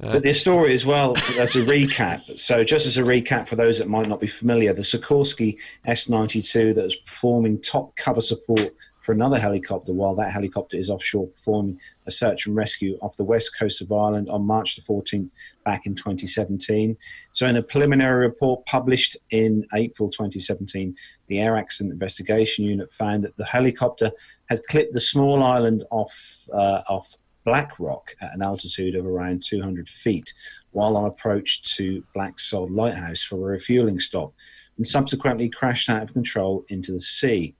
But 0.00 0.22
the 0.22 0.32
story 0.32 0.74
as 0.74 0.86
well, 0.86 1.16
as 1.38 1.56
a 1.56 1.62
recap. 1.62 2.38
So, 2.38 2.62
just 2.62 2.86
as 2.86 2.98
a 2.98 3.02
recap 3.02 3.48
for 3.48 3.56
those 3.56 3.78
that 3.78 3.88
might 3.88 4.06
not 4.06 4.20
be 4.20 4.28
familiar, 4.28 4.72
the 4.72 4.82
Sikorsky 4.82 5.58
S 5.86 6.08
92 6.08 6.72
that 6.74 6.84
was 6.84 6.94
performing 6.94 7.60
top 7.60 7.96
cover 7.96 8.20
support 8.20 8.70
for 9.00 9.12
another 9.12 9.40
helicopter 9.40 9.92
while 9.92 10.14
that 10.14 10.30
helicopter 10.30 10.76
is 10.76 10.90
offshore 10.90 11.28
performing 11.28 11.80
a 12.06 12.10
search 12.10 12.46
and 12.46 12.54
rescue 12.54 12.98
off 13.00 13.16
the 13.16 13.24
west 13.24 13.58
coast 13.58 13.80
of 13.80 13.90
Ireland 13.90 14.28
on 14.28 14.42
March 14.42 14.76
the 14.76 14.82
14th 14.82 15.32
back 15.64 15.86
in 15.86 15.94
2017. 15.94 16.96
So, 17.32 17.46
in 17.46 17.56
a 17.56 17.62
preliminary 17.62 18.24
report 18.24 18.66
published 18.66 19.16
in 19.30 19.66
April 19.74 20.10
2017, 20.10 20.94
the 21.26 21.40
Air 21.40 21.56
Accident 21.56 21.92
Investigation 21.92 22.64
Unit 22.64 22.92
found 22.92 23.24
that 23.24 23.36
the 23.36 23.46
helicopter 23.46 24.12
had 24.48 24.62
clipped 24.68 24.92
the 24.92 25.00
small 25.00 25.42
island 25.42 25.84
off, 25.90 26.48
uh, 26.52 26.82
off 26.88 27.16
Black 27.48 27.80
Rock 27.80 28.14
at 28.20 28.34
an 28.34 28.42
altitude 28.42 28.94
of 28.94 29.06
around 29.06 29.42
200 29.42 29.88
feet 29.88 30.34
while 30.72 30.98
on 30.98 31.06
approach 31.06 31.62
to 31.76 32.04
Blacksod 32.14 32.68
Lighthouse 32.70 33.22
for 33.22 33.36
a 33.36 33.52
refueling 33.52 34.00
stop 34.00 34.34
and 34.76 34.86
subsequently 34.86 35.48
crashed 35.48 35.88
out 35.88 36.02
of 36.02 36.12
control 36.12 36.66
into 36.68 36.92
the 36.92 37.00
sea. 37.00 37.54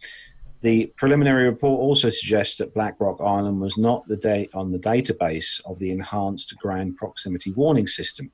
The 0.61 0.93
preliminary 0.97 1.45
report 1.45 1.79
also 1.79 2.09
suggests 2.09 2.57
that 2.57 2.75
BlackRock 2.75 3.21
Island 3.21 3.61
was 3.61 3.79
not 3.79 4.09
the 4.09 4.17
date 4.17 4.51
on 4.55 4.73
the 4.73 4.79
database 4.79 5.61
of 5.65 5.79
the 5.79 5.93
enhanced 5.93 6.57
ground 6.59 6.97
proximity 6.97 7.53
warning 7.53 7.87
system. 7.87 8.33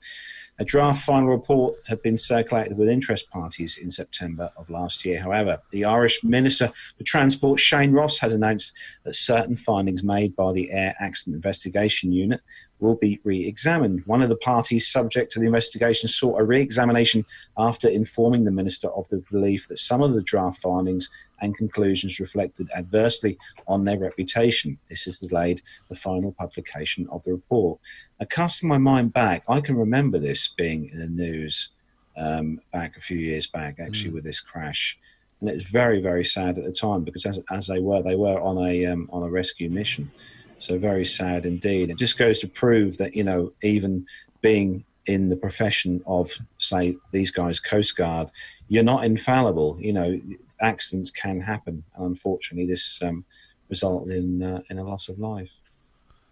A 0.58 0.64
draft 0.64 1.04
final 1.04 1.28
report 1.28 1.74
had 1.88 2.00
been 2.00 2.16
circulated 2.16 2.78
with 2.78 2.88
interest 2.88 3.28
parties 3.28 3.76
in 3.76 3.90
September 3.90 4.50
of 4.56 4.70
last 4.70 5.04
year. 5.04 5.20
However, 5.20 5.60
the 5.70 5.84
Irish 5.84 6.22
Minister 6.22 6.68
for 6.96 7.02
Transport, 7.04 7.58
Shane 7.58 7.92
Ross, 7.92 8.18
has 8.18 8.32
announced 8.32 8.72
that 9.04 9.14
certain 9.14 9.56
findings 9.56 10.04
made 10.04 10.36
by 10.36 10.52
the 10.52 10.70
Air 10.70 10.94
Accident 11.00 11.34
Investigation 11.34 12.12
Unit 12.12 12.40
will 12.78 12.94
be 12.94 13.20
re 13.24 13.44
examined. 13.46 14.02
One 14.06 14.22
of 14.22 14.28
the 14.28 14.36
parties 14.36 14.86
subject 14.86 15.32
to 15.32 15.40
the 15.40 15.46
investigation 15.46 16.08
sought 16.08 16.40
a 16.40 16.44
re 16.44 16.60
examination 16.60 17.26
after 17.58 17.88
informing 17.88 18.44
the 18.44 18.52
Minister 18.52 18.88
of 18.90 19.08
the 19.08 19.24
belief 19.30 19.66
that 19.68 19.78
some 19.78 20.02
of 20.02 20.14
the 20.14 20.22
draft 20.22 20.62
findings 20.62 21.10
and 21.44 21.56
conclusions 21.56 22.18
reflected 22.18 22.68
adversely 22.74 23.38
on 23.68 23.84
their 23.84 23.98
reputation. 23.98 24.78
This 24.88 25.04
has 25.04 25.18
delayed 25.18 25.62
the 25.88 25.94
final 25.94 26.32
publication 26.32 27.06
of 27.10 27.22
the 27.22 27.32
report. 27.32 27.78
Now, 28.18 28.26
casting 28.30 28.68
my 28.68 28.78
mind 28.78 29.12
back, 29.12 29.44
I 29.48 29.60
can 29.60 29.76
remember 29.76 30.18
this 30.18 30.48
being 30.48 30.88
in 30.90 30.98
the 30.98 31.08
news 31.08 31.70
um, 32.16 32.60
back 32.72 32.96
a 32.96 33.00
few 33.00 33.18
years 33.18 33.46
back, 33.46 33.78
actually, 33.78 34.10
mm. 34.10 34.14
with 34.14 34.24
this 34.24 34.40
crash. 34.40 34.98
And 35.40 35.50
it 35.50 35.56
was 35.56 35.64
very, 35.64 36.00
very 36.00 36.24
sad 36.24 36.56
at 36.58 36.64
the 36.64 36.72
time 36.72 37.04
because, 37.04 37.26
as, 37.26 37.38
as 37.50 37.66
they 37.66 37.80
were, 37.80 38.02
they 38.02 38.16
were 38.16 38.40
on 38.40 38.56
a 38.58 38.86
um, 38.86 39.08
on 39.12 39.22
a 39.22 39.30
rescue 39.30 39.68
mission. 39.68 40.10
So 40.58 40.78
very 40.78 41.04
sad 41.04 41.44
indeed. 41.44 41.90
It 41.90 41.98
just 41.98 42.16
goes 42.16 42.38
to 42.38 42.48
prove 42.48 42.96
that 42.98 43.14
you 43.14 43.24
know 43.24 43.52
even 43.62 44.06
being 44.40 44.84
in 45.06 45.28
the 45.28 45.36
profession 45.36 46.02
of 46.06 46.30
say 46.58 46.96
these 47.12 47.30
guys 47.30 47.60
Coast 47.60 47.96
Guard, 47.96 48.30
you're 48.68 48.82
not 48.82 49.04
infallible. 49.04 49.76
You 49.80 49.92
know 49.92 50.20
accidents 50.60 51.10
can 51.10 51.40
happen, 51.40 51.84
and 51.96 52.06
unfortunately, 52.06 52.66
this 52.66 53.02
um, 53.02 53.24
resulted 53.68 54.16
in 54.16 54.42
uh, 54.42 54.60
in 54.70 54.78
a 54.78 54.84
loss 54.84 55.08
of 55.08 55.18
life. 55.18 55.52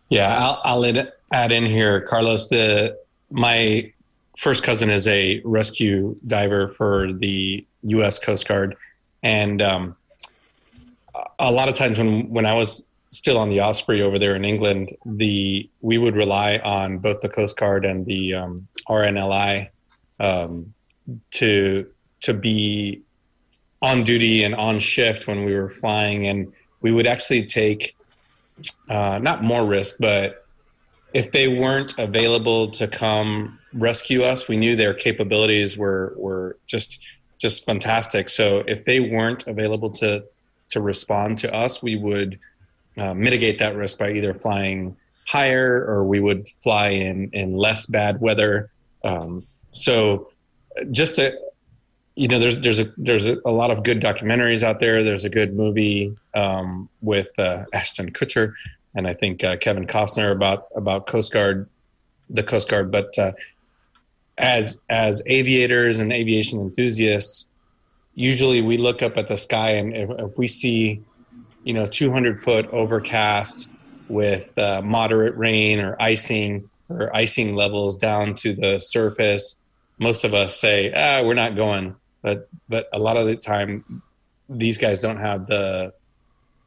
Yeah, 0.08 0.36
I'll, 0.36 0.84
I'll 0.84 1.06
add 1.32 1.52
in 1.52 1.64
here, 1.64 2.00
Carlos. 2.02 2.48
The 2.48 2.98
my 3.30 3.92
first 4.36 4.62
cousin 4.62 4.90
is 4.90 5.06
a 5.08 5.40
rescue 5.44 6.16
diver 6.26 6.68
for 6.68 7.12
the 7.12 7.66
U.S. 7.84 8.18
Coast 8.18 8.46
Guard, 8.46 8.76
and 9.22 9.62
um, 9.62 9.96
a 11.38 11.52
lot 11.52 11.68
of 11.68 11.74
times 11.74 11.98
when 11.98 12.28
when 12.30 12.46
I 12.46 12.54
was 12.54 12.84
still 13.12 13.38
on 13.38 13.50
the 13.50 13.60
Osprey 13.60 14.02
over 14.02 14.18
there 14.18 14.34
in 14.34 14.44
England, 14.44 14.96
the 15.04 15.68
we 15.80 15.98
would 15.98 16.16
rely 16.16 16.58
on 16.58 16.98
both 16.98 17.20
the 17.20 17.28
Coast 17.28 17.56
Guard 17.56 17.84
and 17.84 18.04
the 18.04 18.34
um, 18.34 18.66
RNLI 18.88 19.68
um, 20.18 20.74
to 21.32 21.86
to 22.22 22.34
be 22.34 23.02
on 23.82 24.04
duty 24.04 24.44
and 24.44 24.54
on 24.54 24.78
shift 24.78 25.26
when 25.26 25.44
we 25.44 25.54
were 25.54 25.70
flying, 25.70 26.26
and 26.26 26.52
we 26.80 26.90
would 26.90 27.06
actually 27.06 27.44
take 27.44 27.96
uh, 28.88 29.18
not 29.18 29.42
more 29.42 29.66
risk, 29.66 29.96
but 29.98 30.46
if 31.14 31.32
they 31.32 31.48
weren't 31.48 31.98
available 31.98 32.70
to 32.70 32.88
come 32.88 33.58
rescue 33.74 34.22
us, 34.22 34.48
we 34.48 34.56
knew 34.56 34.76
their 34.76 34.94
capabilities 34.94 35.76
were 35.76 36.14
were 36.16 36.56
just 36.66 37.04
just 37.38 37.66
fantastic. 37.66 38.28
So 38.28 38.62
if 38.66 38.84
they 38.84 39.00
weren't 39.00 39.46
available 39.46 39.90
to 39.90 40.24
to 40.70 40.80
respond 40.80 41.36
to 41.38 41.52
us, 41.54 41.82
we 41.82 41.96
would 41.96 42.38
uh, 42.96 43.14
mitigate 43.14 43.58
that 43.58 43.76
risk 43.76 43.98
by 43.98 44.12
either 44.12 44.34
flying 44.34 44.96
higher 45.26 45.84
or 45.86 46.04
we 46.04 46.20
would 46.20 46.48
fly 46.62 46.88
in, 46.88 47.30
in 47.32 47.56
less 47.56 47.86
bad 47.86 48.20
weather. 48.20 48.70
Um, 49.04 49.44
so 49.72 50.30
just 50.90 51.14
to, 51.16 51.32
you 52.16 52.28
know, 52.28 52.38
there's, 52.38 52.58
there's 52.58 52.80
a, 52.80 52.92
there's 52.96 53.26
a, 53.26 53.38
lot 53.46 53.70
of 53.70 53.84
good 53.84 54.00
documentaries 54.00 54.62
out 54.62 54.80
there. 54.80 55.02
There's 55.02 55.24
a 55.24 55.30
good 55.30 55.54
movie 55.54 56.14
um, 56.34 56.88
with 57.00 57.30
uh, 57.38 57.64
Ashton 57.72 58.12
Kutcher 58.12 58.54
and 58.94 59.06
I 59.06 59.14
think 59.14 59.42
uh, 59.42 59.56
Kevin 59.56 59.86
Costner 59.86 60.32
about, 60.32 60.66
about 60.74 61.06
Coast 61.06 61.32
Guard, 61.32 61.68
the 62.28 62.42
Coast 62.42 62.68
Guard. 62.68 62.90
But 62.90 63.18
uh, 63.18 63.32
as, 64.36 64.78
as 64.90 65.22
aviators 65.26 65.98
and 65.98 66.12
aviation 66.12 66.60
enthusiasts, 66.60 67.48
usually 68.14 68.60
we 68.60 68.76
look 68.76 69.02
up 69.02 69.16
at 69.16 69.28
the 69.28 69.36
sky 69.36 69.70
and 69.70 69.96
if, 69.96 70.10
if 70.18 70.38
we 70.38 70.46
see 70.46 71.02
you 71.64 71.72
know 71.72 71.86
200 71.86 72.42
foot 72.42 72.66
overcast 72.68 73.68
with 74.08 74.56
uh, 74.58 74.82
moderate 74.82 75.36
rain 75.36 75.78
or 75.80 75.96
icing 76.00 76.68
or 76.88 77.14
icing 77.14 77.54
levels 77.54 77.96
down 77.96 78.34
to 78.34 78.54
the 78.54 78.78
surface. 78.78 79.56
Most 79.98 80.24
of 80.24 80.34
us 80.34 80.60
say 80.60 80.92
ah 80.94 81.22
we're 81.22 81.34
not 81.34 81.56
going 81.56 81.96
but 82.22 82.48
but 82.68 82.88
a 82.92 82.98
lot 82.98 83.16
of 83.16 83.26
the 83.26 83.36
time 83.36 84.02
these 84.48 84.78
guys 84.78 85.00
don't 85.00 85.18
have 85.18 85.46
the 85.46 85.92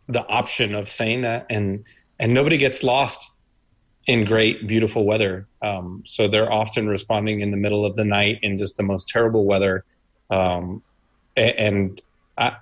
the 0.08 0.26
option 0.28 0.76
of 0.76 0.88
saying 0.88 1.22
that 1.22 1.46
and 1.50 1.84
and 2.20 2.34
nobody 2.34 2.58
gets 2.58 2.84
lost 2.84 3.32
in 4.08 4.24
great 4.24 4.68
beautiful 4.68 5.04
weather. 5.04 5.48
Um, 5.62 6.04
so 6.06 6.28
they're 6.28 6.52
often 6.52 6.88
responding 6.88 7.40
in 7.40 7.52
the 7.52 7.58
middle 7.58 7.86
of 7.86 7.96
the 7.96 8.06
night 8.06 8.40
in 8.44 8.58
just 8.58 8.78
the 8.78 8.84
most 8.84 9.08
terrible 9.08 9.46
weather. 9.46 9.84
Um, 10.30 10.84
and 11.36 12.00
I, 12.38 12.58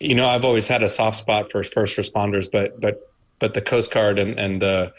you 0.00 0.14
know, 0.14 0.26
I've 0.26 0.44
always 0.44 0.66
had 0.66 0.82
a 0.82 0.88
soft 0.88 1.18
spot 1.18 1.52
for 1.52 1.62
first 1.62 1.98
responders, 1.98 2.50
but 2.50 2.80
but 2.80 3.00
but 3.38 3.54
the 3.54 3.60
Coast 3.60 3.92
Guard 3.92 4.18
and 4.18 4.38
and 4.38 4.60
the 4.60 4.92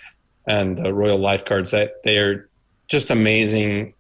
and 0.48 0.78
the 0.78 0.94
Royal 0.94 1.18
Lifeguards 1.18 1.72
that 1.72 2.04
they 2.04 2.18
are 2.18 2.50
just 2.88 3.10
amazing 3.10 3.94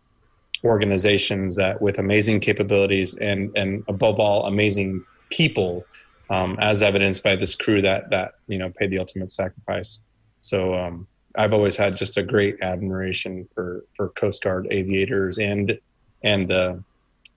organizations 0.63 1.55
that 1.55 1.81
with 1.81 1.97
amazing 1.97 2.39
capabilities 2.39 3.15
and 3.15 3.51
and 3.57 3.83
above 3.87 4.19
all 4.19 4.45
amazing 4.45 5.03
people, 5.31 5.83
um, 6.29 6.57
as 6.61 6.81
evidenced 6.81 7.23
by 7.23 7.35
this 7.35 7.55
crew 7.55 7.81
that 7.81 8.09
that 8.11 8.33
you 8.47 8.59
know 8.59 8.69
paid 8.69 8.91
the 8.91 8.99
ultimate 8.99 9.31
sacrifice. 9.31 10.05
So 10.41 10.75
um, 10.75 11.07
I've 11.35 11.53
always 11.53 11.77
had 11.77 11.95
just 11.95 12.17
a 12.17 12.23
great 12.23 12.61
admiration 12.61 13.47
for 13.55 13.85
for 13.95 14.09
Coast 14.09 14.43
Guard 14.43 14.67
aviators 14.69 15.39
and 15.39 15.79
and 16.23 16.47
the 16.47 16.83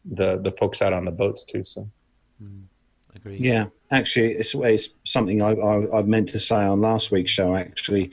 the 0.05 0.37
the 0.39 0.53
folks 0.53 0.83
out 0.83 0.93
on 0.93 1.05
the 1.05 1.11
boats 1.11 1.45
too. 1.45 1.65
So, 1.65 1.89
mm, 2.43 2.67
agree. 3.15 3.37
Yeah, 3.39 3.67
actually, 3.91 4.33
it's, 4.33 4.55
it's 4.55 4.91
something 5.05 5.43
I, 5.43 5.53
I, 5.53 5.99
I 5.99 6.03
meant 6.03 6.29
to 6.31 6.39
say 6.39 6.57
on 6.57 6.81
last 6.81 7.11
week's 7.11 7.31
show. 7.31 7.55
Actually, 7.55 8.11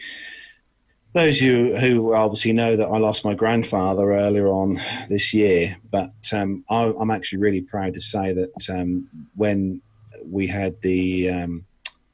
those 1.14 1.42
of 1.42 1.48
you 1.48 1.78
who 1.78 2.14
obviously 2.14 2.54
know 2.54 2.76
that 2.78 2.88
I 2.88 2.98
lost 2.98 3.26
my 3.26 3.34
grandfather 3.34 4.12
earlier 4.12 4.48
on 4.48 4.82
this 5.10 5.34
year, 5.34 5.78
but 5.90 6.14
um, 6.32 6.64
I, 6.70 6.86
am 6.86 7.12
actually 7.12 7.40
really 7.40 7.62
proud 7.62 7.94
to 7.96 8.00
say 8.00 8.34
that 8.34 8.70
um, 8.70 9.08
when 9.36 9.82
we 10.26 10.48
had 10.48 10.80
the 10.82 11.30
um, 11.30 11.66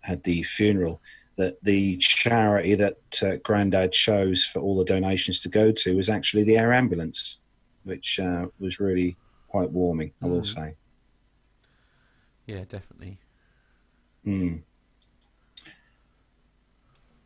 had 0.01 0.23
the 0.23 0.43
funeral, 0.43 1.01
that 1.35 1.63
the 1.63 1.97
charity 1.97 2.73
that 2.75 2.97
uh, 3.21 3.35
Grandad 3.43 3.91
chose 3.91 4.43
for 4.43 4.59
all 4.59 4.77
the 4.77 4.85
donations 4.85 5.39
to 5.41 5.49
go 5.49 5.71
to 5.71 5.95
was 5.95 6.09
actually 6.09 6.43
the 6.43 6.57
air 6.57 6.73
ambulance, 6.73 7.37
which 7.83 8.19
uh, 8.19 8.47
was 8.59 8.79
really 8.79 9.15
quite 9.47 9.69
warming, 9.69 10.11
I 10.23 10.25
will 10.25 10.41
mm. 10.41 10.55
say. 10.55 10.75
Yeah, 12.47 12.63
definitely. 12.67 13.19
Mm. 14.25 14.61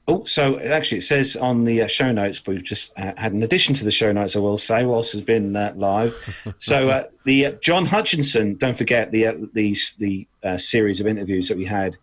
Oh, 0.08 0.24
so 0.26 0.60
actually, 0.60 0.98
it 0.98 1.04
says 1.04 1.38
on 1.38 1.64
the 1.64 1.84
uh, 1.84 1.88
show 1.88 2.12
notes, 2.12 2.46
we've 2.46 2.64
just 2.64 2.92
uh, 2.98 3.14
had 3.16 3.34
an 3.34 3.44
addition 3.44 3.76
to 3.76 3.86
the 3.86 3.92
show 3.92 4.12
notes, 4.12 4.36
I 4.36 4.40
will 4.40 4.58
say, 4.58 4.84
whilst 4.84 5.14
has 5.14 5.22
been 5.22 5.56
uh, 5.56 5.74
live. 5.76 6.54
so 6.58 6.90
uh, 6.90 7.04
the 7.24 7.46
uh, 7.46 7.52
John 7.62 7.86
Hutchinson, 7.86 8.56
don't 8.56 8.78
forget 8.78 9.12
the 9.12 9.28
uh, 9.28 9.34
the, 9.54 9.76
the 10.00 10.28
series 10.58 11.00
of 11.00 11.08
interviews 11.08 11.48
that 11.48 11.58
we 11.58 11.66
had 11.66 11.98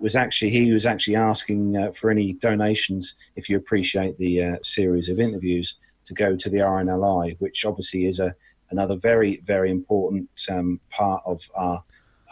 was 0.00 0.16
actually 0.16 0.50
he 0.50 0.72
was 0.72 0.86
actually 0.86 1.14
asking 1.14 1.92
for 1.92 2.10
any 2.10 2.32
donations 2.32 3.14
if 3.36 3.50
you 3.50 3.56
appreciate 3.58 4.16
the 4.16 4.58
series 4.62 5.10
of 5.10 5.20
interviews 5.20 5.76
to 6.06 6.14
go 6.14 6.34
to 6.36 6.48
the 6.48 6.58
RNLI, 6.58 7.36
which 7.38 7.66
obviously 7.66 8.06
is 8.06 8.18
a 8.18 8.34
another 8.70 8.96
very 8.96 9.36
very 9.44 9.70
important 9.70 10.28
um, 10.50 10.80
part 10.90 11.22
of 11.26 11.48
our 11.54 11.84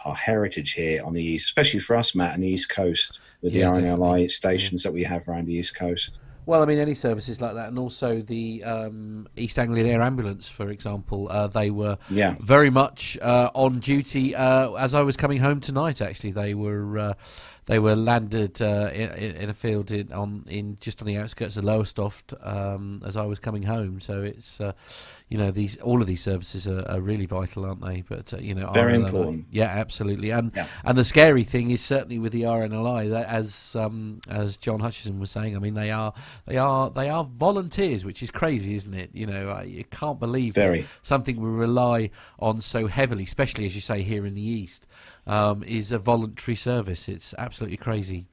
our 0.05 0.15
heritage 0.15 0.73
here 0.73 1.03
on 1.03 1.13
the 1.13 1.23
east, 1.23 1.47
especially 1.47 1.79
for 1.79 1.95
us, 1.95 2.15
Matt, 2.15 2.33
on 2.33 2.41
the 2.41 2.47
east 2.47 2.69
coast 2.69 3.19
with 3.41 3.53
yeah, 3.53 3.71
the 3.71 3.81
RNLI 3.81 4.29
stations 4.31 4.83
that 4.83 4.93
we 4.93 5.03
have 5.03 5.27
around 5.27 5.47
the 5.47 5.53
east 5.53 5.75
coast. 5.75 6.17
Well, 6.45 6.61
I 6.61 6.65
mean, 6.65 6.77
any 6.77 6.93
services 6.93 7.41
like 7.41 7.55
that, 7.55 7.69
and 7.69 7.79
also 7.79 8.21
the 8.21 8.63
um, 8.63 9.27
East 9.35 9.57
Anglian 9.57 9.87
Air 9.87 10.01
Ambulance, 10.03 10.47
for 10.47 10.69
example, 10.69 11.27
uh, 11.31 11.47
they 11.47 11.71
were 11.71 11.97
yeah. 12.07 12.35
very 12.39 12.69
much 12.69 13.17
uh, 13.19 13.49
on 13.55 13.79
duty 13.79 14.35
uh, 14.35 14.73
as 14.73 14.93
I 14.93 15.01
was 15.01 15.17
coming 15.17 15.39
home 15.39 15.59
tonight. 15.59 16.01
Actually, 16.01 16.31
they 16.31 16.53
were 16.53 16.99
uh, 16.99 17.13
they 17.65 17.79
were 17.79 17.95
landed 17.95 18.61
uh, 18.61 18.91
in, 18.93 19.35
in, 19.35 19.49
a 19.49 19.55
field 19.55 19.89
in 19.89 20.13
on 20.13 20.45
in 20.47 20.77
just 20.79 21.01
on 21.01 21.07
the 21.07 21.17
outskirts 21.17 21.57
of 21.57 21.63
Lowestoft 21.63 22.35
um, 22.41 23.01
as 23.03 23.17
I 23.17 23.25
was 23.25 23.39
coming 23.39 23.63
home. 23.63 23.99
So 23.99 24.21
it's 24.21 24.61
uh, 24.61 24.73
you 25.29 25.39
know 25.39 25.49
these 25.49 25.75
all 25.77 26.01
of 26.01 26.07
these 26.07 26.21
services 26.21 26.67
are, 26.67 26.87
are 26.87 27.01
really 27.01 27.25
vital, 27.25 27.65
aren't 27.65 27.81
they? 27.81 28.01
But 28.07 28.33
uh, 28.33 28.37
you 28.37 28.53
know, 28.53 28.71
very 28.71 28.93
RNLI, 28.93 29.05
important. 29.05 29.45
Yeah, 29.49 29.65
absolutely. 29.65 30.29
And 30.29 30.51
yeah. 30.55 30.67
and 30.83 30.97
the 30.97 31.03
scary 31.03 31.43
thing 31.43 31.71
is 31.71 31.81
certainly 31.81 32.19
with 32.19 32.31
the 32.31 32.43
RNLI, 32.43 33.09
that 33.09 33.27
as 33.27 33.75
um, 33.75 34.19
as 34.29 34.57
John 34.57 34.81
Hutchison 34.81 35.19
was 35.19 35.31
saying, 35.31 35.55
I 35.55 35.59
mean 35.59 35.73
they 35.73 35.89
are 35.89 36.13
they 36.45 36.57
are 36.57 36.91
they 36.91 37.09
are 37.09 37.23
volunteers, 37.23 38.05
which 38.05 38.21
is 38.21 38.29
crazy, 38.29 38.75
isn't 38.75 38.93
it? 38.93 39.09
You 39.13 39.25
know, 39.25 39.61
you 39.61 39.83
can't 39.85 40.19
believe 40.19 40.53
very. 40.53 40.85
something 41.01 41.41
we 41.41 41.49
rely 41.49 42.11
on 42.37 42.61
so 42.61 42.85
heavily, 42.85 43.23
especially 43.23 43.65
as 43.65 43.73
you 43.73 43.81
say 43.81 44.03
here 44.03 44.27
in 44.27 44.35
the 44.35 44.47
east, 44.47 44.85
um, 45.25 45.63
is 45.63 45.91
a 45.91 45.97
voluntary 45.97 46.55
service. 46.55 47.09
It's 47.09 47.33
absolutely 47.39 47.77
crazy. 47.77 48.27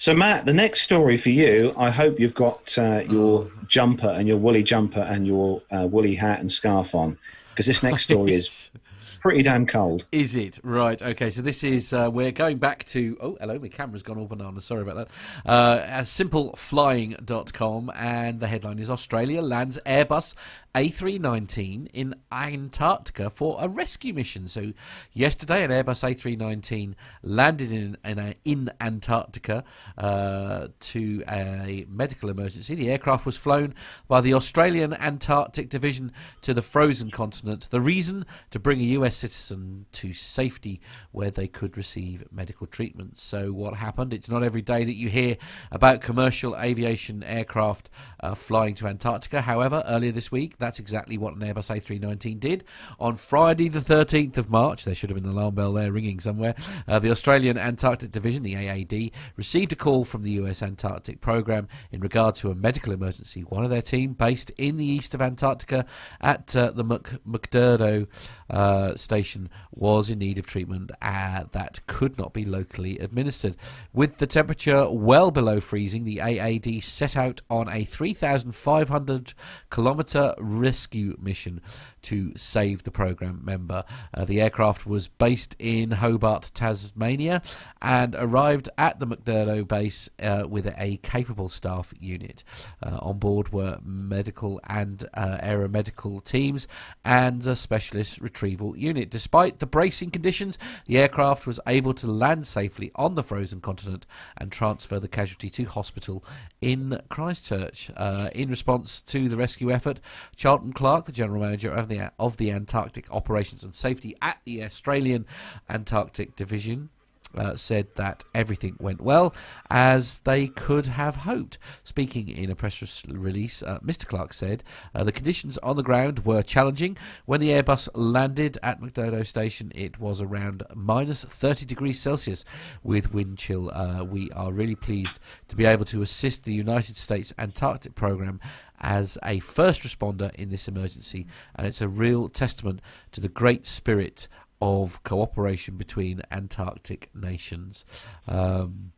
So, 0.00 0.14
Matt, 0.14 0.44
the 0.44 0.54
next 0.54 0.82
story 0.82 1.16
for 1.16 1.30
you, 1.30 1.74
I 1.76 1.90
hope 1.90 2.20
you've 2.20 2.32
got 2.32 2.78
uh, 2.78 3.02
your 3.10 3.46
oh. 3.46 3.50
jumper 3.66 4.06
and 4.06 4.28
your 4.28 4.36
woolly 4.36 4.62
jumper 4.62 5.00
and 5.00 5.26
your 5.26 5.60
uh, 5.72 5.88
woolly 5.90 6.14
hat 6.14 6.38
and 6.38 6.52
scarf 6.52 6.94
on, 6.94 7.18
because 7.50 7.66
this 7.66 7.82
next 7.82 8.04
story 8.04 8.34
is 8.34 8.70
pretty 9.20 9.42
damn 9.42 9.66
cold. 9.66 10.06
Is 10.12 10.34
it? 10.34 10.58
Right. 10.62 11.00
Okay. 11.00 11.30
So 11.30 11.42
this 11.42 11.64
is, 11.64 11.92
uh, 11.92 12.10
we're 12.12 12.32
going 12.32 12.58
back 12.58 12.84
to, 12.86 13.16
oh, 13.20 13.36
hello, 13.40 13.58
my 13.58 13.68
camera's 13.68 14.02
gone 14.02 14.18
all 14.18 14.26
bananas. 14.26 14.64
Sorry 14.64 14.82
about 14.82 14.96
that. 14.96 15.50
Uh, 15.50 16.02
simpleflying.com, 16.02 17.92
and 17.94 18.40
the 18.40 18.46
headline 18.46 18.78
is 18.78 18.90
Australia 18.90 19.42
lands 19.42 19.78
Airbus 19.84 20.34
a319 20.74 21.88
in 21.92 22.14
Antarctica 22.30 23.30
for 23.30 23.56
a 23.60 23.66
rescue 23.66 24.14
mission. 24.14 24.46
So, 24.46 24.72
yesterday, 25.12 25.64
an 25.64 25.70
Airbus 25.70 26.04
A319 26.04 26.94
landed 27.22 27.72
in 27.72 27.96
in, 28.04 28.18
a, 28.18 28.34
in 28.44 28.70
Antarctica 28.80 29.64
uh, 29.96 30.68
to 30.78 31.24
a 31.28 31.86
medical 31.88 32.28
emergency. 32.28 32.74
The 32.74 32.90
aircraft 32.90 33.26
was 33.26 33.36
flown 33.36 33.74
by 34.06 34.20
the 34.20 34.34
Australian 34.34 34.94
Antarctic 34.94 35.68
Division 35.68 36.12
to 36.42 36.54
the 36.54 36.62
frozen 36.62 37.10
continent. 37.10 37.68
The 37.70 37.80
reason 37.80 38.24
to 38.50 38.58
bring 38.58 38.80
a 38.80 38.84
US 38.84 39.07
citizen 39.10 39.86
to 39.92 40.12
safety 40.12 40.80
where 41.12 41.30
they 41.30 41.46
could 41.46 41.76
receive 41.76 42.24
medical 42.30 42.66
treatment. 42.66 43.18
So, 43.18 43.52
what 43.52 43.74
happened? 43.74 44.12
It's 44.12 44.28
not 44.28 44.42
every 44.42 44.62
day 44.62 44.84
that 44.84 44.94
you 44.94 45.08
hear 45.08 45.36
about 45.70 46.00
commercial 46.00 46.56
aviation 46.56 47.22
aircraft 47.22 47.90
uh, 48.20 48.34
flying 48.34 48.74
to 48.76 48.86
Antarctica. 48.86 49.42
However, 49.42 49.82
earlier 49.86 50.12
this 50.12 50.32
week, 50.32 50.58
that's 50.58 50.78
exactly 50.78 51.18
what 51.18 51.34
an 51.34 51.40
Airbus 51.40 51.70
A319 51.70 52.40
did. 52.40 52.64
On 52.98 53.14
Friday, 53.14 53.68
the 53.68 53.80
13th 53.80 54.36
of 54.36 54.50
March, 54.50 54.84
there 54.84 54.94
should 54.94 55.10
have 55.10 55.20
been 55.20 55.30
an 55.30 55.36
alarm 55.36 55.54
bell 55.54 55.72
there 55.72 55.92
ringing 55.92 56.20
somewhere, 56.20 56.54
uh, 56.86 56.98
the 56.98 57.10
Australian 57.10 57.58
Antarctic 57.58 58.12
Division, 58.12 58.42
the 58.42 58.54
AAD, 58.54 59.10
received 59.36 59.72
a 59.72 59.76
call 59.76 60.04
from 60.04 60.22
the 60.22 60.30
US 60.32 60.62
Antarctic 60.62 61.20
Program 61.20 61.68
in 61.90 62.00
regard 62.00 62.34
to 62.36 62.50
a 62.50 62.54
medical 62.54 62.92
emergency. 62.92 63.42
One 63.42 63.64
of 63.64 63.70
their 63.70 63.82
team, 63.82 64.12
based 64.12 64.50
in 64.58 64.76
the 64.76 64.86
east 64.86 65.14
of 65.14 65.22
Antarctica 65.22 65.86
at 66.20 66.54
uh, 66.56 66.70
the 66.70 66.84
Mc- 66.84 67.24
McMurdo 67.26 68.06
uh, 68.50 68.94
station, 68.98 69.48
was 69.70 70.10
in 70.10 70.18
need 70.18 70.38
of 70.38 70.46
treatment 70.46 70.90
uh, 71.00 71.44
that 71.52 71.80
could 71.86 72.18
not 72.18 72.32
be 72.32 72.44
locally 72.44 72.98
administered. 72.98 73.56
With 73.92 74.18
the 74.18 74.26
temperature 74.26 74.90
well 74.90 75.30
below 75.30 75.60
freezing, 75.60 76.04
the 76.04 76.20
AAD 76.20 76.82
set 76.82 77.16
out 77.16 77.40
on 77.48 77.68
a 77.68 77.84
3,500 77.84 79.34
kilometre 79.70 80.34
rescue 80.38 81.16
mission 81.20 81.60
to 82.02 82.32
save 82.36 82.84
the 82.84 82.90
program 82.90 83.40
member. 83.44 83.84
Uh, 84.14 84.24
the 84.24 84.40
aircraft 84.40 84.86
was 84.86 85.08
based 85.08 85.56
in 85.58 85.92
Hobart, 85.92 86.50
Tasmania, 86.54 87.42
and 87.80 88.14
arrived 88.14 88.68
at 88.76 88.98
the 88.98 89.06
McMurdo 89.06 89.66
base 89.66 90.08
uh, 90.22 90.44
with 90.48 90.66
a 90.76 90.98
capable 91.02 91.48
staff 91.48 91.92
unit. 91.98 92.44
Uh, 92.82 92.98
on 93.00 93.18
board 93.18 93.52
were 93.52 93.78
medical 93.82 94.60
and 94.64 95.08
uh, 95.14 95.38
aeromedical 95.42 96.22
teams 96.24 96.66
and 97.04 97.46
a 97.46 97.56
specialist 97.56 98.20
retrieval 98.20 98.76
unit. 98.76 99.10
Despite 99.10 99.58
the 99.58 99.66
bracing 99.66 100.10
conditions, 100.10 100.58
the 100.86 100.98
aircraft 100.98 101.46
was 101.46 101.60
able 101.66 101.94
to 101.94 102.06
land 102.06 102.46
safely 102.46 102.90
on 102.94 103.14
the 103.14 103.22
frozen 103.22 103.60
continent 103.60 104.06
and 104.36 104.50
transfer 104.50 105.00
the 105.00 105.08
casualty 105.08 105.50
to 105.50 105.64
hospital 105.64 106.24
in 106.60 107.00
Christchurch. 107.08 107.90
Uh, 107.96 108.30
in 108.34 108.48
response 108.50 109.00
to 109.02 109.28
the 109.28 109.36
rescue 109.36 109.70
effort, 109.70 110.00
Charlton 110.36 110.72
Clark, 110.72 111.06
the 111.06 111.12
general 111.12 111.42
manager 111.42 111.70
of 111.70 111.87
of 112.18 112.36
the 112.36 112.50
Antarctic 112.50 113.10
Operations 113.10 113.64
and 113.64 113.74
Safety 113.74 114.16
at 114.20 114.38
the 114.44 114.62
Australian 114.62 115.26
Antarctic 115.68 116.36
Division, 116.36 116.90
uh, 117.36 117.56
said 117.56 117.94
that 117.96 118.24
everything 118.34 118.76
went 118.78 119.00
well 119.00 119.34
as 119.70 120.18
they 120.18 120.48
could 120.48 120.86
have 120.86 121.16
hoped. 121.16 121.58
Speaking 121.84 122.28
in 122.28 122.50
a 122.50 122.54
press 122.54 123.04
release, 123.06 123.62
uh, 123.62 123.78
Mr. 123.80 124.06
Clark 124.06 124.32
said 124.32 124.62
uh, 124.94 125.04
the 125.04 125.12
conditions 125.12 125.58
on 125.58 125.76
the 125.76 125.82
ground 125.82 126.24
were 126.24 126.42
challenging. 126.42 126.96
When 127.26 127.40
the 127.40 127.50
Airbus 127.50 127.88
landed 127.94 128.58
at 128.62 128.80
McMurdo 128.80 129.26
Station, 129.26 129.72
it 129.74 130.00
was 130.00 130.20
around 130.20 130.62
minus 130.74 131.24
30 131.24 131.66
degrees 131.66 132.00
Celsius 132.00 132.44
with 132.82 133.12
wind 133.12 133.38
chill. 133.38 133.70
Uh, 133.70 134.04
we 134.04 134.30
are 134.32 134.52
really 134.52 134.74
pleased 134.74 135.18
to 135.48 135.56
be 135.56 135.64
able 135.64 135.84
to 135.86 136.02
assist 136.02 136.44
the 136.44 136.54
United 136.54 136.96
States 136.96 137.32
Antarctic 137.38 137.94
Program 137.94 138.40
as 138.80 139.18
a 139.24 139.40
first 139.40 139.82
responder 139.82 140.32
in 140.34 140.50
this 140.50 140.68
emergency, 140.68 141.26
and 141.54 141.66
it's 141.66 141.80
a 141.80 141.88
real 141.88 142.28
testament 142.28 142.80
to 143.12 143.20
the 143.20 143.28
great 143.28 143.66
spirit 143.66 144.28
of 144.60 145.02
cooperation 145.04 145.76
between 145.76 146.22
Antarctic 146.30 147.10
nations. 147.14 147.84
Um, 148.26 148.92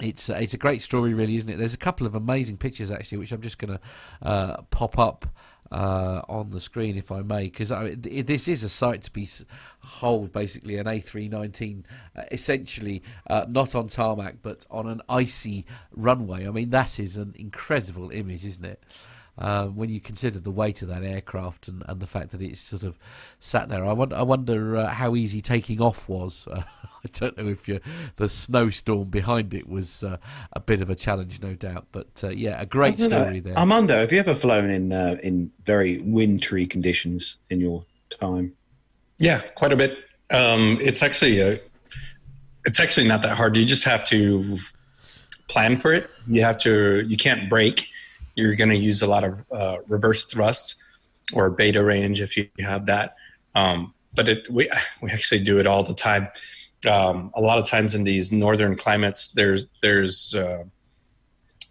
it's 0.00 0.30
it's 0.30 0.54
a 0.54 0.58
great 0.58 0.82
story, 0.82 1.12
really, 1.12 1.36
isn't 1.36 1.50
it? 1.50 1.58
There's 1.58 1.74
a 1.74 1.78
couple 1.78 2.06
of 2.06 2.14
amazing 2.14 2.56
pictures 2.56 2.90
actually, 2.90 3.18
which 3.18 3.32
I'm 3.32 3.42
just 3.42 3.58
going 3.58 3.78
to 3.78 4.26
uh, 4.26 4.62
pop 4.70 4.98
up 4.98 5.26
uh, 5.70 6.22
on 6.28 6.50
the 6.50 6.60
screen, 6.60 6.96
if 6.96 7.10
I 7.10 7.22
may, 7.22 7.44
because 7.44 7.70
this 7.96 8.46
is 8.48 8.62
a 8.62 8.68
site 8.68 9.02
to 9.04 9.10
be 9.10 9.28
hold 9.80 10.32
basically 10.32 10.76
an 10.76 10.86
A319, 10.86 11.84
uh, 12.16 12.22
essentially 12.30 13.02
uh, 13.28 13.46
not 13.48 13.74
on 13.74 13.88
tarmac 13.88 14.36
but 14.42 14.66
on 14.70 14.86
an 14.86 15.00
icy 15.08 15.64
runway. 15.94 16.46
I 16.46 16.50
mean, 16.50 16.70
that 16.70 16.98
is 16.98 17.16
an 17.16 17.34
incredible 17.38 18.10
image, 18.10 18.44
isn't 18.44 18.64
it? 18.64 18.82
Uh, 19.42 19.66
when 19.66 19.90
you 19.90 20.00
consider 20.00 20.38
the 20.38 20.52
weight 20.52 20.82
of 20.82 20.88
that 20.88 21.02
aircraft 21.02 21.66
and, 21.66 21.82
and 21.88 21.98
the 21.98 22.06
fact 22.06 22.30
that 22.30 22.40
it's 22.40 22.60
sort 22.60 22.84
of 22.84 22.96
sat 23.40 23.68
there. 23.68 23.84
I 23.84 23.92
wonder, 23.92 24.14
I 24.14 24.22
wonder 24.22 24.76
uh, 24.76 24.88
how 24.88 25.16
easy 25.16 25.42
taking 25.42 25.80
off 25.80 26.08
was. 26.08 26.46
Uh, 26.46 26.62
I 27.04 27.08
don't 27.12 27.36
know 27.36 27.48
if 27.48 27.68
the 28.14 28.28
snowstorm 28.28 29.08
behind 29.08 29.52
it 29.52 29.68
was 29.68 30.04
uh, 30.04 30.18
a 30.52 30.60
bit 30.60 30.80
of 30.80 30.88
a 30.88 30.94
challenge, 30.94 31.42
no 31.42 31.54
doubt. 31.54 31.88
But 31.90 32.22
uh, 32.22 32.28
yeah, 32.28 32.60
a 32.60 32.66
great 32.66 33.00
story 33.00 33.40
there. 33.40 33.58
Armando, 33.58 33.98
have 33.98 34.12
you 34.12 34.20
ever 34.20 34.36
flown 34.36 34.70
in 34.70 34.92
uh, 34.92 35.16
in 35.20 35.50
very 35.64 35.98
wintry 35.98 36.64
conditions 36.64 37.38
in 37.50 37.58
your 37.58 37.84
time? 38.10 38.52
Yeah, 39.18 39.40
quite 39.56 39.72
a 39.72 39.76
bit. 39.76 39.98
Um, 40.32 40.78
it's 40.80 41.02
actually 41.02 41.40
a, 41.40 41.58
it's 42.64 42.78
actually 42.78 43.08
not 43.08 43.22
that 43.22 43.36
hard. 43.36 43.56
You 43.56 43.64
just 43.64 43.84
have 43.84 44.04
to 44.04 44.60
plan 45.48 45.74
for 45.74 45.92
it. 45.92 46.08
You 46.28 46.42
have 46.42 46.58
to. 46.58 47.04
You 47.04 47.16
can't 47.16 47.50
brake. 47.50 47.88
You're 48.34 48.54
going 48.54 48.70
to 48.70 48.76
use 48.76 49.02
a 49.02 49.06
lot 49.06 49.24
of 49.24 49.44
uh, 49.52 49.78
reverse 49.86 50.24
thrust 50.24 50.76
or 51.32 51.50
beta 51.50 51.84
range 51.84 52.20
if 52.20 52.36
you 52.36 52.48
have 52.60 52.86
that. 52.86 53.12
Um, 53.54 53.94
but 54.14 54.28
it, 54.28 54.48
we 54.50 54.68
we 55.02 55.10
actually 55.10 55.40
do 55.40 55.58
it 55.58 55.66
all 55.66 55.82
the 55.82 55.94
time. 55.94 56.28
Um, 56.90 57.30
a 57.34 57.40
lot 57.40 57.58
of 57.58 57.66
times 57.66 57.94
in 57.94 58.04
these 58.04 58.32
northern 58.32 58.76
climates, 58.76 59.28
there's 59.28 59.66
there's 59.82 60.34
uh, 60.34 60.64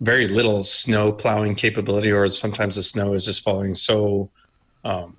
very 0.02 0.28
little 0.28 0.64
snow 0.64 1.12
plowing 1.12 1.56
capability, 1.56 2.12
or 2.12 2.28
sometimes 2.30 2.76
the 2.76 2.84
snow 2.84 3.14
is 3.14 3.26
just 3.26 3.44
falling 3.44 3.74
so, 3.74 4.30
um, 4.84 5.16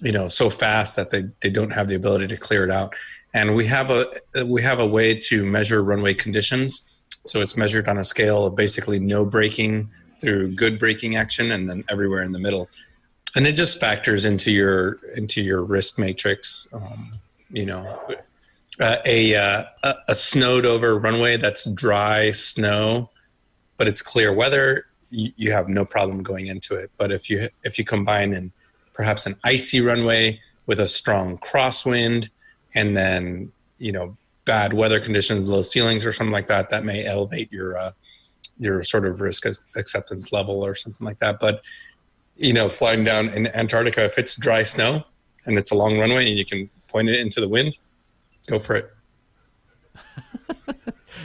you 0.00 0.10
know, 0.10 0.28
so 0.28 0.50
fast 0.50 0.96
that 0.96 1.10
they, 1.10 1.24
they 1.40 1.50
don't 1.50 1.70
have 1.70 1.86
the 1.86 1.94
ability 1.94 2.26
to 2.26 2.36
clear 2.36 2.64
it 2.64 2.70
out. 2.70 2.94
And 3.32 3.54
we 3.54 3.66
have 3.66 3.90
a 3.90 4.06
we 4.44 4.62
have 4.62 4.80
a 4.80 4.86
way 4.86 5.14
to 5.14 5.44
measure 5.44 5.82
runway 5.82 6.14
conditions. 6.14 6.82
So 7.26 7.40
it's 7.40 7.56
measured 7.56 7.86
on 7.86 7.98
a 7.98 8.04
scale 8.04 8.46
of 8.46 8.56
basically 8.56 8.98
no 8.98 9.24
braking 9.24 9.90
through 10.20 10.54
good 10.54 10.78
braking 10.78 11.16
action, 11.16 11.52
and 11.52 11.68
then 11.68 11.84
everywhere 11.88 12.22
in 12.22 12.32
the 12.32 12.38
middle. 12.38 12.68
And 13.36 13.46
it 13.46 13.52
just 13.52 13.80
factors 13.80 14.24
into 14.24 14.52
your 14.52 14.98
into 15.14 15.40
your 15.40 15.62
risk 15.62 15.98
matrix. 15.98 16.68
Um, 16.72 17.12
you 17.50 17.66
know, 17.66 17.98
uh, 18.80 18.96
a, 19.04 19.34
uh, 19.34 19.64
a 20.08 20.14
snowed 20.14 20.64
over 20.64 20.98
runway 20.98 21.36
that's 21.36 21.64
dry 21.70 22.30
snow, 22.30 23.10
but 23.76 23.86
it's 23.88 24.00
clear 24.00 24.32
weather, 24.32 24.86
you, 25.10 25.32
you, 25.36 25.52
have 25.52 25.68
no 25.68 25.84
problem 25.84 26.22
going 26.22 26.46
into 26.46 26.76
it. 26.76 26.90
But 26.96 27.12
if 27.12 27.28
you 27.28 27.48
if 27.64 27.78
you 27.78 27.84
combine 27.84 28.32
in 28.32 28.52
perhaps 28.94 29.26
an 29.26 29.36
icy 29.44 29.80
runway 29.80 30.40
with 30.66 30.80
a 30.80 30.88
strong 30.88 31.36
crosswind, 31.38 32.30
and 32.74 32.96
then 32.96 33.52
you 33.78 33.92
know 33.92 34.16
bad 34.44 34.72
weather 34.72 35.00
conditions, 35.00 35.48
low 35.48 35.62
ceilings, 35.62 36.06
or 36.06 36.12
something 36.12 36.32
like 36.32 36.46
that, 36.46 36.70
that 36.70 36.84
may 36.84 37.04
elevate 37.04 37.52
your 37.52 37.76
uh, 37.76 37.92
your 38.60 38.82
sort 38.82 39.06
of 39.06 39.20
risk 39.20 39.44
acceptance 39.74 40.32
level 40.32 40.64
or 40.64 40.76
something 40.76 41.04
like 41.04 41.18
that. 41.18 41.40
But 41.40 41.62
you 42.36 42.52
know, 42.52 42.68
flying 42.68 43.02
down 43.02 43.30
in 43.30 43.48
Antarctica, 43.48 44.04
if 44.04 44.16
it's 44.16 44.36
dry 44.36 44.62
snow 44.62 45.04
and 45.46 45.58
it's 45.58 45.72
a 45.72 45.74
long 45.74 45.98
runway 45.98 46.28
and 46.28 46.38
you 46.38 46.44
can 46.44 46.70
point 46.86 47.08
it 47.08 47.18
into 47.18 47.40
the 47.40 47.48
wind, 47.48 47.76
Go 48.46 48.58
for 48.58 48.76
it. 48.76 48.90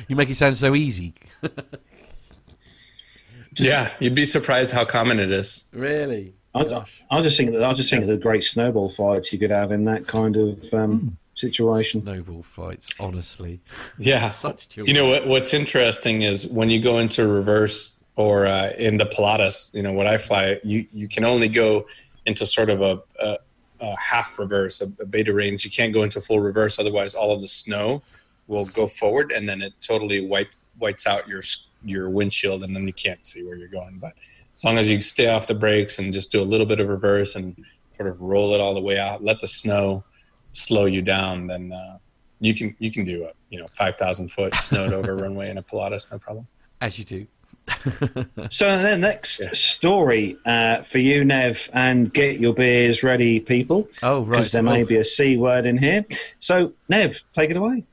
you 0.07 0.15
make 0.15 0.29
it 0.29 0.35
sound 0.35 0.57
so 0.57 0.75
easy. 0.75 1.13
yeah, 3.57 3.91
you'd 3.99 4.15
be 4.15 4.25
surprised 4.25 4.71
how 4.71 4.85
common 4.85 5.19
it 5.19 5.31
is. 5.31 5.65
Really? 5.73 6.33
I, 6.53 6.85
I, 7.09 7.15
was 7.15 7.25
just 7.25 7.37
thinking 7.37 7.53
that 7.55 7.63
I 7.63 7.69
was 7.69 7.77
just 7.77 7.89
thinking 7.89 8.09
of 8.09 8.15
the 8.15 8.21
great 8.21 8.43
snowball 8.43 8.89
fights 8.89 9.33
you 9.33 9.39
could 9.39 9.51
have 9.51 9.71
in 9.71 9.85
that 9.85 10.07
kind 10.07 10.37
of 10.37 10.73
um, 10.73 10.99
mm. 10.99 11.13
Situation. 11.35 12.01
Snowball 12.01 12.43
fights, 12.43 12.93
honestly. 12.99 13.59
Yeah, 13.97 14.29
such 14.29 14.69
children. 14.69 14.95
You 14.95 15.01
know 15.01 15.07
what? 15.07 15.27
What's 15.27 15.53
interesting 15.53 16.23
is 16.23 16.47
when 16.47 16.69
you 16.69 16.81
go 16.81 16.97
into 16.99 17.27
reverse 17.27 18.03
or 18.15 18.45
uh, 18.45 18.71
in 18.77 18.97
the 18.97 19.05
Pilatus. 19.05 19.71
You 19.73 19.83
know, 19.83 19.93
what 19.93 20.07
I 20.07 20.17
fly, 20.17 20.59
you 20.63 20.85
you 20.91 21.07
can 21.07 21.25
only 21.25 21.47
go 21.47 21.85
into 22.25 22.45
sort 22.45 22.69
of 22.69 22.81
a, 22.81 23.01
a 23.21 23.37
a 23.81 23.95
half 23.99 24.39
reverse, 24.39 24.81
a, 24.81 24.85
a, 25.01 25.05
beta 25.05 25.33
range. 25.33 25.65
You 25.65 25.71
can't 25.71 25.93
go 25.93 26.03
into 26.03 26.21
full 26.21 26.39
reverse, 26.39 26.79
otherwise 26.79 27.13
all 27.13 27.33
of 27.33 27.41
the 27.41 27.47
snow 27.47 28.01
will 28.47 28.65
go 28.65 28.87
forward, 28.87 29.31
and 29.31 29.47
then 29.49 29.61
it 29.61 29.73
totally 29.81 30.25
wipe, 30.25 30.49
wipes 30.79 31.07
out 31.07 31.27
your 31.27 31.41
your 31.83 32.09
windshield, 32.09 32.63
and 32.63 32.75
then 32.75 32.87
you 32.87 32.93
can't 32.93 33.25
see 33.25 33.45
where 33.45 33.55
you're 33.55 33.67
going. 33.67 33.97
But 33.97 34.13
as 34.55 34.63
long 34.63 34.77
as 34.77 34.89
you 34.89 35.01
stay 35.01 35.27
off 35.27 35.47
the 35.47 35.55
brakes 35.55 35.99
and 35.99 36.13
just 36.13 36.31
do 36.31 36.41
a 36.41 36.43
little 36.43 36.65
bit 36.65 36.79
of 36.79 36.87
reverse 36.87 37.35
and 37.35 37.55
sort 37.91 38.09
of 38.09 38.21
roll 38.21 38.53
it 38.53 38.61
all 38.61 38.73
the 38.73 38.81
way 38.81 38.97
out, 38.97 39.23
let 39.23 39.39
the 39.39 39.47
snow 39.47 40.03
slow 40.55 40.85
you 40.85 41.01
down, 41.01 41.47
then 41.47 41.71
uh, 41.71 41.97
you 42.39 42.53
can 42.53 42.75
you 42.79 42.91
can 42.91 43.05
do 43.05 43.25
a 43.25 43.31
you 43.49 43.59
know 43.59 43.67
five 43.77 43.95
thousand 43.95 44.29
foot 44.29 44.55
snowed 44.59 44.93
over 44.93 45.15
runway 45.15 45.49
in 45.49 45.57
a 45.57 45.63
Pilatus, 45.63 46.09
no 46.11 46.17
problem. 46.17 46.47
As 46.81 46.97
you 46.97 47.05
do. 47.05 47.27
so 48.51 48.79
the 48.79 48.95
next 48.95 49.39
yeah. 49.41 49.49
story 49.51 50.37
uh, 50.45 50.83
for 50.83 50.99
you, 50.99 51.25
Nev, 51.25 51.67
and 51.73 52.13
get 52.13 52.39
your 52.39 52.53
beers 52.53 53.01
ready, 53.01 53.39
people. 53.39 53.87
Oh, 54.03 54.21
right. 54.21 54.29
Because 54.29 54.51
there 54.51 54.61
may 54.61 54.83
oh. 54.83 54.85
be 54.85 54.97
a 54.97 55.03
C 55.03 55.35
word 55.35 55.65
in 55.65 55.79
here. 55.79 56.05
So, 56.37 56.73
Nev, 56.89 57.23
take 57.33 57.49
it 57.49 57.57
away. 57.57 57.83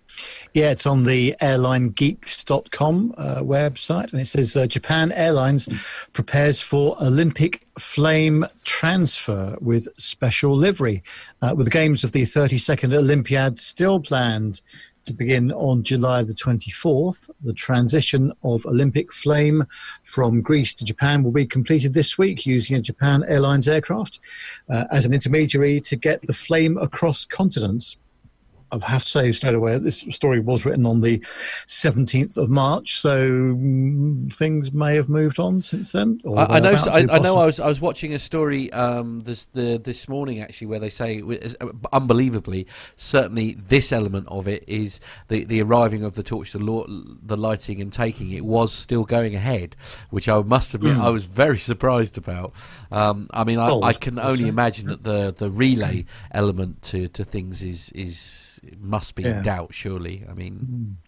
Yeah, 0.55 0.71
it's 0.71 0.87
on 0.87 1.05
the 1.05 1.35
airlinegeeks.com 1.41 3.15
uh, 3.17 3.41
website, 3.41 4.13
and 4.13 4.21
it 4.21 4.27
says 4.27 4.55
uh, 4.55 4.67
Japan 4.67 5.11
Airlines 5.13 5.67
prepares 6.13 6.61
for 6.61 6.95
Olympic 7.01 7.67
flame 7.79 8.45
transfer 8.63 9.57
with 9.63 9.89
special 9.97 10.55
livery. 10.55 11.03
Uh, 11.41 11.55
with 11.57 11.67
the 11.67 11.71
games 11.71 12.05
of 12.05 12.13
the 12.13 12.23
32nd 12.23 12.95
Olympiad 12.95 13.59
still 13.59 13.99
planned 13.99 14.61
to 15.07 15.15
begin 15.15 15.51
on 15.53 15.83
July 15.83 16.23
the 16.23 16.35
24th. 16.35 17.31
The 17.43 17.55
transition 17.55 18.33
of 18.43 18.67
Olympic 18.67 19.11
Flame 19.11 19.67
from 20.05 20.43
Greece 20.43 20.75
to 20.75 20.85
Japan 20.85 21.23
will 21.23 21.33
be 21.33 21.47
completed 21.47 21.95
this 21.95 22.19
week 22.19 22.45
using 22.47 22.77
a 22.77 22.81
Japan 22.81 23.25
Airlines 23.27 23.69
aircraft 23.69 24.21
uh, 24.69 24.85
as 24.91 25.05
an 25.05 25.15
intermediary 25.15 25.81
to 25.81 25.97
get 25.97 26.27
the 26.27 26.35
flame 26.35 26.77
across 26.77 27.25
continents. 27.25 27.97
I 28.73 28.91
have 28.91 29.05
to 29.05 29.09
say 29.09 29.33
straight 29.33 29.55
away, 29.55 29.79
this 29.79 30.01
story 30.11 30.41
was 30.41 30.65
written 30.65 30.87
on 30.87 31.03
the 31.03 31.19
17th 31.67 32.39
of 32.39 32.49
March, 32.49 32.99
so 32.99 33.29
mm, 33.31 34.33
things 34.33 34.73
may 34.73 34.95
have 34.95 35.11
moved 35.11 35.39
on 35.39 35.61
since 35.61 35.93
then. 35.93 36.21
I, 36.27 36.57
I, 36.57 36.59
know. 36.61 36.73
I, 36.73 37.07
I, 37.11 37.19
know. 37.19 37.37
I 37.37 37.47
was 37.47 37.61
I 37.61 37.67
was 37.67 37.81
watching 37.81 38.15
a 38.15 38.19
story 38.19 38.73
um, 38.73 39.21
this 39.21 39.45
the, 39.47 39.77
this 39.77 40.09
morning 40.09 40.41
actually 40.41 40.69
where 40.69 40.79
they 40.79 40.89
say, 40.89 41.21
uh, 41.21 41.67
unbelievably, 41.93 42.67
certainly 42.97 43.55
this 43.55 43.93
element 43.93 44.27
of 44.29 44.49
it 44.49 44.65
is 44.67 45.01
the 45.29 45.45
the 45.45 45.61
arriving 45.61 46.03
of 46.03 46.15
the 46.15 46.23
torch, 46.23 46.53
the 46.53 47.19
the 47.23 47.37
lighting 47.37 47.81
and 47.81 47.93
taking 47.93 48.33
it 48.33 48.45
was 48.45 48.73
still 48.73 49.05
going 49.05 49.35
ahead, 49.35 49.77
which 50.11 50.29
I 50.29 50.41
must 50.41 50.73
admit 50.75 50.97
mm. 50.97 51.01
I 51.01 51.11
was 51.11 51.27
very 51.27 51.59
surprised 51.73 52.17
about. 52.17 52.53
Um, 52.91 53.29
I 53.33 53.45
mean, 53.45 53.59
I, 53.59 53.69
I 53.69 53.93
can 53.93 54.19
only 54.19 54.49
imagine 54.49 54.87
that 54.87 55.05
the 55.05 55.35
the 55.37 55.51
relay 55.51 56.07
element 56.31 56.83
to 56.83 57.09
to 57.09 57.25
things 57.25 57.63
is 57.63 57.91
is 57.91 58.42
it 58.63 58.81
must 58.81 59.15
be 59.15 59.23
yeah. 59.23 59.39
in 59.39 59.43
doubt, 59.43 59.75
surely. 59.75 60.25
I 60.29 60.35
mean. 60.35 60.55
Hmm. 60.55 61.02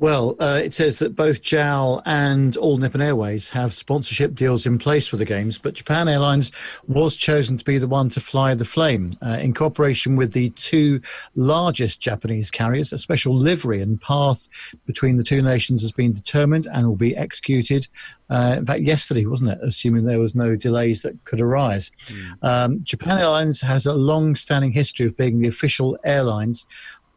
Well, 0.00 0.36
uh, 0.38 0.60
it 0.62 0.72
says 0.72 1.00
that 1.00 1.16
both 1.16 1.42
JAL 1.42 2.02
and 2.06 2.56
All 2.56 2.78
Nippon 2.78 3.00
Airways 3.00 3.50
have 3.50 3.74
sponsorship 3.74 4.32
deals 4.32 4.64
in 4.64 4.78
place 4.78 5.08
for 5.08 5.16
the 5.16 5.24
Games, 5.24 5.58
but 5.58 5.74
Japan 5.74 6.06
Airlines 6.06 6.52
was 6.86 7.16
chosen 7.16 7.56
to 7.56 7.64
be 7.64 7.78
the 7.78 7.88
one 7.88 8.08
to 8.10 8.20
fly 8.20 8.54
the 8.54 8.64
flame. 8.64 9.10
Uh, 9.20 9.38
in 9.40 9.52
cooperation 9.52 10.14
with 10.14 10.34
the 10.34 10.50
two 10.50 11.00
largest 11.34 12.00
Japanese 12.00 12.48
carriers, 12.48 12.92
a 12.92 12.98
special 12.98 13.34
livery 13.34 13.82
and 13.82 14.00
path 14.00 14.46
between 14.86 15.16
the 15.16 15.24
two 15.24 15.42
nations 15.42 15.82
has 15.82 15.90
been 15.90 16.12
determined 16.12 16.68
and 16.72 16.86
will 16.86 16.94
be 16.94 17.16
executed. 17.16 17.88
Uh, 18.30 18.54
in 18.58 18.66
fact, 18.66 18.82
yesterday, 18.82 19.26
wasn't 19.26 19.50
it? 19.50 19.58
Assuming 19.62 20.04
there 20.04 20.20
was 20.20 20.34
no 20.34 20.54
delays 20.54 21.02
that 21.02 21.24
could 21.24 21.40
arise. 21.40 21.90
Mm. 22.06 22.44
Um, 22.44 22.84
Japan 22.84 23.18
Airlines 23.18 23.62
has 23.62 23.84
a 23.84 23.94
long 23.94 24.36
standing 24.36 24.70
history 24.70 25.06
of 25.06 25.16
being 25.16 25.40
the 25.40 25.48
official 25.48 25.98
airlines 26.04 26.66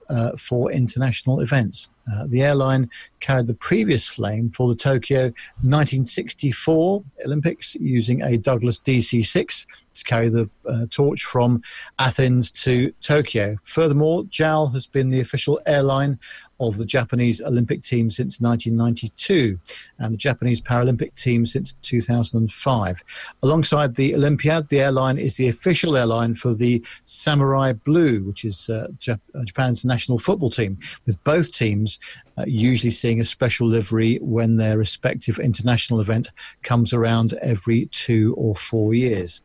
uh, 0.10 0.36
for 0.36 0.72
international 0.72 1.40
events. 1.40 1.90
Uh, 2.12 2.28
the 2.28 2.42
airline 2.42 2.90
carried 3.20 3.48
the 3.48 3.54
previous 3.54 4.08
flame 4.08 4.50
for 4.52 4.68
the 4.68 4.76
Tokyo 4.76 5.24
1964 5.62 7.04
Olympics 7.26 7.76
using 7.76 8.22
a 8.22 8.38
Douglas 8.38 8.80
DC 8.80 9.26
6 9.26 9.68
to 9.94 10.04
carry 10.04 10.30
the 10.30 10.50
uh, 10.68 10.86
torch 10.90 11.24
from 11.24 11.62
Athens 12.00 12.52
to 12.52 12.92
Tokyo. 13.02 13.58
Furthermore, 13.64 14.24
JAL 14.30 14.68
has 14.68 14.88
been 14.88 15.10
the 15.10 15.20
official 15.20 15.60
airline 15.66 16.20
of 16.62 16.78
the 16.78 16.86
Japanese 16.86 17.42
Olympic 17.42 17.82
team 17.82 18.12
since 18.12 18.40
1992 18.40 19.60
and 19.98 20.14
the 20.14 20.18
Japanese 20.18 20.62
Paralympic 20.62 21.16
team 21.16 21.46
since 21.46 21.74
2005. 21.82 23.04
Alongside 23.42 23.96
the 23.96 24.14
Olympiad, 24.14 24.70
the 24.70 24.80
airline 24.80 25.18
is 25.18 25.36
the 25.36 25.50
official 25.50 25.98
airline 25.98 26.36
for 26.36 26.54
the 26.54 26.86
Samurai 27.04 27.74
Blue, 27.74 28.24
which 28.24 28.46
is 28.46 28.70
uh, 28.70 28.88
Japan's 29.00 29.84
national 29.84 30.20
football 30.20 30.52
team, 30.52 30.78
with 31.06 31.22
both 31.24 31.52
teams 31.52 32.00
uh, 32.42 32.46
usually 32.48 32.92
seeing 32.92 33.20
a 33.20 33.26
special 33.26 33.68
livery 33.68 34.18
when 34.22 34.58
their 34.58 34.78
respective 34.78 35.40
international 35.40 36.00
event 36.00 36.32
comes 36.64 36.94
around 36.94 37.34
every 37.42 37.88
two 37.88 38.34
or 38.38 38.56
four 38.56 38.94
years. 38.94 39.42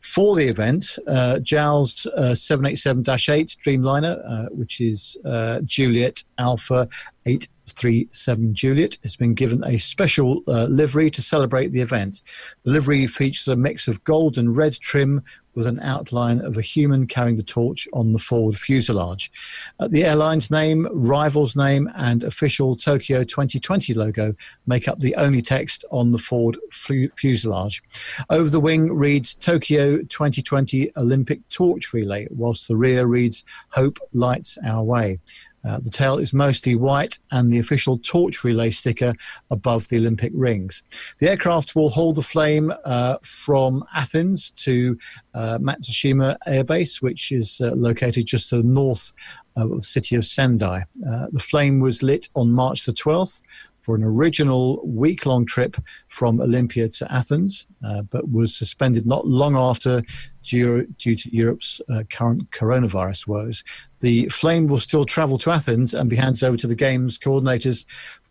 For 0.00 0.36
the 0.36 0.48
event, 0.48 0.98
uh, 1.08 1.40
JAL's 1.40 2.06
uh, 2.06 2.34
787-8 2.34 3.56
Dreamliner, 3.64 4.22
uh, 4.28 4.48
which 4.50 4.80
is 4.80 5.16
Juliet 5.64 6.24
Alpha 6.38 6.88
8 7.24 7.48
37 7.68 8.54
Juliet 8.54 8.98
has 9.02 9.16
been 9.16 9.34
given 9.34 9.64
a 9.64 9.78
special 9.78 10.42
uh, 10.46 10.66
livery 10.66 11.10
to 11.10 11.20
celebrate 11.20 11.72
the 11.72 11.80
event. 11.80 12.22
The 12.62 12.70
livery 12.70 13.06
features 13.06 13.48
a 13.48 13.56
mix 13.56 13.88
of 13.88 14.04
gold 14.04 14.38
and 14.38 14.56
red 14.56 14.74
trim 14.74 15.22
with 15.56 15.66
an 15.66 15.80
outline 15.80 16.40
of 16.40 16.56
a 16.56 16.62
human 16.62 17.06
carrying 17.08 17.36
the 17.36 17.42
torch 17.42 17.88
on 17.92 18.12
the 18.12 18.18
forward 18.18 18.56
fuselage. 18.56 19.32
Uh, 19.80 19.88
the 19.88 20.04
airline's 20.04 20.50
name, 20.50 20.86
rival's 20.92 21.56
name, 21.56 21.90
and 21.96 22.22
official 22.22 22.76
Tokyo 22.76 23.24
2020 23.24 23.94
logo 23.94 24.34
make 24.66 24.86
up 24.86 25.00
the 25.00 25.16
only 25.16 25.40
text 25.40 25.84
on 25.90 26.12
the 26.12 26.18
forward 26.18 26.58
fuselage. 26.70 27.82
Over 28.30 28.50
the 28.50 28.60
wing 28.60 28.92
reads 28.92 29.34
Tokyo 29.34 29.98
2020 30.02 30.92
Olympic 30.96 31.48
Torch 31.48 31.92
Relay, 31.92 32.28
whilst 32.30 32.68
the 32.68 32.76
rear 32.76 33.06
reads 33.06 33.44
Hope 33.70 33.98
Lights 34.12 34.58
Our 34.64 34.84
Way. 34.84 35.18
Uh, 35.66 35.80
the 35.80 35.90
tail 35.90 36.18
is 36.18 36.32
mostly 36.32 36.74
white 36.74 37.18
and 37.30 37.52
the 37.52 37.58
official 37.58 37.98
torch 37.98 38.44
relay 38.44 38.70
sticker 38.70 39.14
above 39.50 39.88
the 39.88 39.96
Olympic 39.96 40.32
rings. 40.34 40.84
The 41.18 41.30
aircraft 41.30 41.74
will 41.74 41.90
hold 41.90 42.16
the 42.16 42.22
flame 42.22 42.72
uh, 42.84 43.18
from 43.22 43.84
Athens 43.94 44.50
to 44.52 44.96
uh, 45.34 45.58
Matsushima 45.60 46.36
Air 46.46 46.64
Base, 46.64 47.02
which 47.02 47.32
is 47.32 47.60
uh, 47.60 47.72
located 47.74 48.26
just 48.26 48.50
to 48.50 48.58
the 48.58 48.68
north 48.68 49.12
of 49.56 49.70
the 49.70 49.80
city 49.80 50.16
of 50.16 50.24
Sendai. 50.24 50.84
Uh, 51.08 51.26
the 51.32 51.40
flame 51.40 51.80
was 51.80 52.02
lit 52.02 52.28
on 52.34 52.52
March 52.52 52.84
the 52.84 52.92
12th 52.92 53.40
for 53.86 53.94
an 53.94 54.02
original 54.02 54.84
week 54.84 55.26
long 55.26 55.46
trip 55.46 55.76
from 56.08 56.40
Olympia 56.40 56.88
to 56.88 57.12
Athens, 57.12 57.68
uh, 57.86 58.02
but 58.02 58.28
was 58.30 58.56
suspended 58.56 59.06
not 59.06 59.26
long 59.28 59.56
after 59.56 60.02
due, 60.46 60.86
due 60.98 61.16
to 61.16 61.36
Europe's 61.36 61.80
uh, 61.90 62.04
current 62.10 62.50
coronavirus 62.50 63.26
woes. 63.26 63.64
The 64.00 64.28
flame 64.28 64.66
will 64.66 64.80
still 64.80 65.04
travel 65.04 65.38
to 65.38 65.50
Athens 65.50 65.92
and 65.92 66.08
be 66.08 66.16
handed 66.16 66.42
over 66.44 66.56
to 66.56 66.66
the 66.66 66.74
Games 66.74 67.18
coordinators 67.18 67.84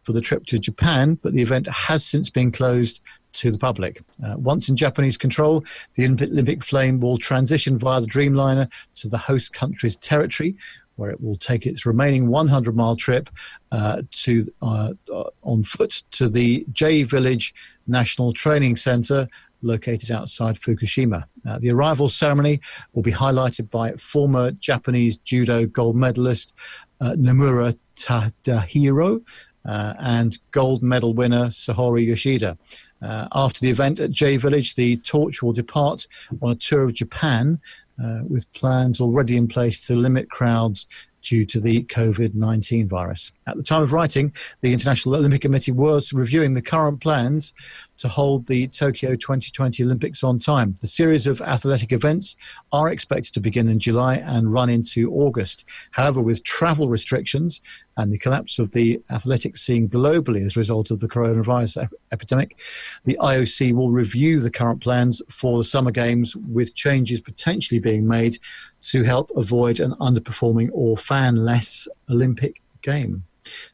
for 0.03 0.13
the 0.13 0.21
trip 0.21 0.45
to 0.47 0.59
Japan, 0.59 1.19
but 1.21 1.33
the 1.33 1.41
event 1.41 1.67
has 1.67 2.05
since 2.05 2.29
been 2.29 2.51
closed 2.51 3.01
to 3.33 3.51
the 3.51 3.57
public. 3.57 4.01
Uh, 4.25 4.37
once 4.37 4.69
in 4.69 4.75
Japanese 4.75 5.17
control, 5.17 5.63
the 5.95 6.05
Olympic 6.05 6.63
flame 6.63 6.99
will 6.99 7.17
transition 7.17 7.77
via 7.77 8.01
the 8.01 8.07
Dreamliner 8.07 8.71
to 8.95 9.09
the 9.09 9.17
host 9.17 9.53
country's 9.53 9.97
territory, 9.97 10.55
where 10.95 11.11
it 11.11 11.21
will 11.21 11.37
take 11.37 11.65
its 11.65 11.85
remaining 11.85 12.27
100 12.27 12.75
mile 12.75 12.95
trip 12.95 13.29
uh, 13.71 14.03
to 14.11 14.45
uh, 14.61 14.93
uh, 15.13 15.23
on 15.41 15.63
foot 15.63 16.03
to 16.11 16.29
the 16.29 16.65
J 16.71 17.03
Village 17.03 17.53
National 17.87 18.31
Training 18.31 18.77
Center 18.77 19.27
located 19.65 20.11
outside 20.11 20.55
Fukushima. 20.55 21.25
Uh, 21.47 21.59
the 21.59 21.71
arrival 21.71 22.07
ceremony 22.07 22.61
will 22.93 23.03
be 23.03 23.11
highlighted 23.11 23.69
by 23.69 23.93
former 23.93 24.51
Japanese 24.51 25.17
judo 25.17 25.65
gold 25.65 25.95
medalist 25.95 26.53
uh, 27.01 27.13
Nomura 27.17 27.77
Tadahiro 27.95 29.21
uh, 29.67 29.93
and 29.99 30.37
gold 30.51 30.83
medal 30.83 31.13
winner 31.13 31.47
Saori 31.47 32.05
Yoshida. 32.05 32.57
Uh, 33.01 33.27
after 33.33 33.59
the 33.59 33.69
event 33.69 33.99
at 33.99 34.11
J 34.11 34.37
Village, 34.37 34.75
the 34.75 34.97
torch 34.97 35.41
will 35.41 35.53
depart 35.53 36.07
on 36.41 36.51
a 36.51 36.55
tour 36.55 36.83
of 36.83 36.93
Japan 36.93 37.59
uh, 38.03 38.21
with 38.27 38.51
plans 38.53 38.99
already 38.99 39.37
in 39.37 39.47
place 39.47 39.85
to 39.87 39.95
limit 39.95 40.29
crowds 40.29 40.87
due 41.21 41.45
to 41.45 41.59
the 41.59 41.83
COVID 41.83 42.35
19 42.35 42.87
virus. 42.87 43.31
At 43.47 43.57
the 43.57 43.63
time 43.63 43.83
of 43.83 43.93
writing, 43.93 44.33
the 44.61 44.73
International 44.73 45.15
Olympic 45.15 45.41
Committee 45.41 45.71
was 45.71 46.11
reviewing 46.11 46.55
the 46.55 46.63
current 46.63 46.99
plans 46.99 47.53
to 47.99 48.07
hold 48.07 48.47
the 48.47 48.67
Tokyo 48.69 49.11
2020 49.15 49.83
Olympics 49.83 50.23
on 50.23 50.39
time. 50.39 50.75
The 50.81 50.87
series 50.87 51.27
of 51.27 51.41
athletic 51.41 51.91
events 51.91 52.35
are 52.71 52.91
expected 52.91 53.35
to 53.35 53.39
begin 53.39 53.69
in 53.69 53.77
July 53.77 54.15
and 54.15 54.51
run 54.51 54.69
into 54.69 55.13
August. 55.13 55.63
However, 55.91 56.21
with 56.21 56.43
travel 56.43 56.89
restrictions 56.89 57.61
and 57.97 58.11
the 58.11 58.17
collapse 58.17 58.57
of 58.57 58.71
the 58.71 58.99
athletics 59.11 59.61
scene 59.61 59.89
globally 59.89 60.43
as 60.43 60.57
a 60.57 60.59
result 60.59 60.89
of 60.89 60.99
the 60.99 61.07
coronavirus 61.07 61.83
ep- 61.83 61.93
epidemic, 62.11 62.59
the 63.03 63.17
IOC 63.21 63.73
will 63.73 63.91
review 63.91 64.39
the 64.39 64.49
current 64.49 64.81
plans 64.81 65.21
for 65.29 65.59
the 65.59 65.63
Summer 65.63 65.91
Games 65.91 66.35
with 66.35 66.73
changes 66.73 67.21
potentially 67.21 67.79
being 67.79 68.07
made 68.07 68.39
to 68.81 69.03
help 69.03 69.29
avoid 69.35 69.79
an 69.79 69.91
underperforming 70.01 70.69
or 70.73 70.97
fan 70.97 71.35
less 71.35 71.87
Olympic 72.09 72.63
game. 72.81 73.23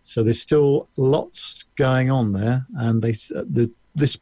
So 0.03 0.23
there's 0.23 0.41
still 0.41 0.89
lots 0.97 1.65
going 1.75 2.09
on 2.11 2.33
there, 2.33 2.65
and 2.75 3.01
they 3.01 3.11
the 3.11 3.71
this 3.95 4.17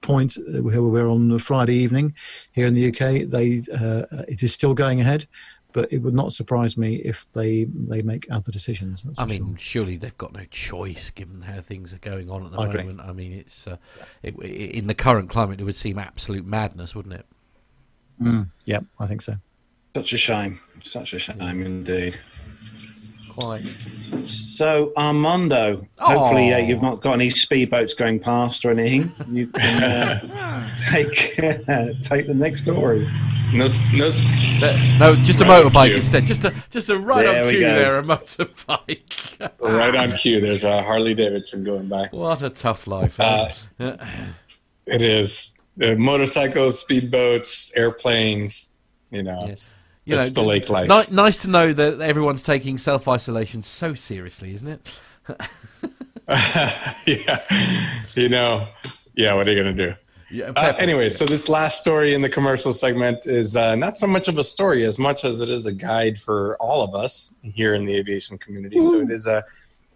point 0.00 0.36
uh, 0.38 0.62
we're 0.62 1.08
on 1.08 1.38
Friday 1.38 1.74
evening 1.74 2.14
here 2.52 2.66
in 2.66 2.74
the 2.74 2.88
UK. 2.88 3.28
They 3.28 3.62
uh, 3.72 4.24
it 4.28 4.42
is 4.42 4.52
still 4.52 4.74
going 4.74 5.00
ahead, 5.00 5.26
but 5.72 5.92
it 5.92 5.98
would 5.98 6.14
not 6.14 6.32
surprise 6.32 6.76
me 6.76 6.96
if 6.96 7.32
they 7.32 7.64
they 7.64 8.02
make 8.02 8.26
other 8.30 8.50
decisions. 8.50 9.04
I 9.18 9.26
mean, 9.26 9.48
sure. 9.48 9.58
surely 9.58 9.96
they've 9.96 10.16
got 10.18 10.32
no 10.32 10.44
choice 10.50 11.10
given 11.10 11.42
how 11.42 11.60
things 11.60 11.92
are 11.92 11.98
going 11.98 12.30
on 12.30 12.46
at 12.46 12.52
the 12.52 12.58
I 12.58 12.66
moment. 12.66 13.00
Agree. 13.00 13.10
I 13.10 13.12
mean, 13.12 13.32
it's 13.32 13.66
uh, 13.66 13.76
it, 14.22 14.36
in 14.38 14.86
the 14.86 14.94
current 14.94 15.30
climate, 15.30 15.60
it 15.60 15.64
would 15.64 15.76
seem 15.76 15.98
absolute 15.98 16.46
madness, 16.46 16.94
wouldn't 16.94 17.14
it? 17.14 17.26
Mm, 18.20 18.50
yeah, 18.64 18.80
I 18.98 19.06
think 19.06 19.22
so. 19.22 19.36
Such 19.94 20.12
a 20.12 20.18
shame. 20.18 20.60
Such 20.82 21.14
a 21.14 21.18
shame 21.18 21.62
indeed. 21.62 22.18
Quite. 23.36 23.64
So 24.26 24.92
Armando, 24.96 25.86
hopefully 25.98 26.52
uh, 26.52 26.58
you've 26.58 26.82
not 26.82 27.00
got 27.00 27.14
any 27.14 27.28
speedboats 27.28 27.96
going 27.96 28.20
past 28.20 28.64
or 28.64 28.70
anything. 28.70 29.12
You 29.34 29.46
can 29.46 29.82
uh, 29.82 30.76
take 30.90 31.38
uh, 31.38 31.88
take 32.02 32.26
the 32.26 32.34
next 32.34 32.62
story. 32.62 33.08
No, 33.52 33.66
no, 33.94 34.10
no, 34.98 35.16
just 35.24 35.40
a 35.40 35.44
right 35.44 35.64
motorbike 35.64 35.96
instead. 35.96 36.24
Just 36.24 36.44
a 36.44 36.52
just 36.70 36.88
a 36.88 36.98
right 36.98 37.24
there 37.24 37.44
on 37.44 37.50
cue 37.50 37.60
there, 37.60 37.98
a 37.98 38.02
motorbike. 38.02 39.50
right 39.60 39.96
on 39.96 40.12
cue. 40.12 40.40
There's 40.40 40.64
a 40.64 40.82
Harley 40.82 41.14
Davidson 41.14 41.64
going 41.64 41.88
by. 41.88 42.08
What 42.10 42.42
a 42.42 42.50
tough 42.50 42.86
life. 42.86 43.18
Eh? 43.18 43.52
Uh, 43.78 44.06
it 44.86 45.02
is. 45.02 45.54
Uh, 45.82 45.94
motorcycles, 45.94 46.84
speedboats, 46.84 47.72
airplanes. 47.76 48.74
You 49.10 49.22
know. 49.22 49.46
Yes 49.46 49.72
you 50.10 50.16
know, 50.16 50.28
the 50.28 50.42
lake 50.42 50.68
life. 50.68 50.88
Ni- 50.88 51.14
nice 51.14 51.36
to 51.38 51.48
know 51.48 51.72
that 51.72 52.00
everyone's 52.00 52.42
taking 52.42 52.78
self 52.78 53.08
isolation 53.08 53.62
so 53.62 53.94
seriously, 53.94 54.54
isn't 54.54 54.68
it? 54.68 54.98
yeah, 57.06 57.40
you 58.14 58.28
know, 58.28 58.68
yeah. 59.14 59.34
What 59.34 59.48
are 59.48 59.52
you 59.52 59.58
gonna 59.58 59.72
do? 59.72 59.94
Yeah. 60.30 60.52
Uh, 60.54 60.74
anyway, 60.78 61.10
so 61.10 61.24
this 61.24 61.48
last 61.48 61.80
story 61.80 62.14
in 62.14 62.22
the 62.22 62.28
commercial 62.28 62.72
segment 62.72 63.26
is 63.26 63.56
uh, 63.56 63.74
not 63.74 63.98
so 63.98 64.06
much 64.06 64.28
of 64.28 64.38
a 64.38 64.44
story 64.44 64.84
as 64.84 64.96
much 64.96 65.24
as 65.24 65.40
it 65.40 65.50
is 65.50 65.66
a 65.66 65.72
guide 65.72 66.16
for 66.18 66.56
all 66.60 66.84
of 66.84 66.94
us 66.94 67.34
here 67.42 67.74
in 67.74 67.84
the 67.84 67.96
aviation 67.96 68.38
community. 68.38 68.78
Ooh. 68.78 68.82
So 68.82 69.00
it 69.00 69.10
is 69.10 69.26
a, 69.26 69.42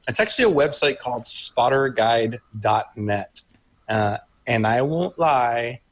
it's 0.09 0.19
actually 0.19 0.47
a 0.47 0.55
website 0.55 0.99
called 0.99 1.23
SpotterGuide.net, 1.25 3.43
uh, 3.89 4.17
and 4.47 4.67
I 4.67 4.83
won't 4.83 5.17
lie, 5.21 5.83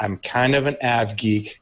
I'm 0.00 0.16
kind 0.16 0.54
of 0.54 0.66
an 0.66 0.78
av 0.82 1.14
geek 1.16 1.60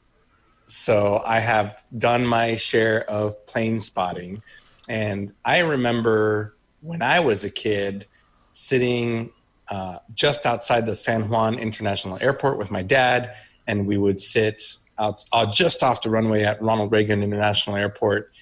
so 0.66 1.22
I 1.24 1.40
have 1.40 1.82
done 1.97 2.26
my 2.26 2.56
share 2.56 3.09
of 3.09 3.47
plane 3.47 3.80
spotting. 3.80 4.43
And 4.88 5.32
I 5.44 5.60
remember 5.60 6.56
when 6.80 7.02
I 7.02 7.20
was 7.20 7.44
a 7.44 7.51
kid 7.51 8.06
sitting 8.52 9.30
uh, 9.68 9.98
just 10.14 10.47
outside 10.47 10.86
the 10.86 10.94
San 10.94 11.28
Juan 11.28 11.59
International 11.59 12.18
Airport 12.20 12.59
with 12.59 12.70
my 12.70 12.82
dad, 12.82 13.34
and 13.66 13.86
we 13.86 13.97
would 13.97 14.20
sit 14.20 14.62
out 14.98 15.24
uh, 15.32 15.47
just 15.47 15.82
off 15.82 16.02
the 16.02 16.10
runway 16.10 16.44
at 16.44 16.60
Ronald 16.62 16.93
Reagan 16.93 17.22
International 17.22 17.76
Airport 17.76 18.32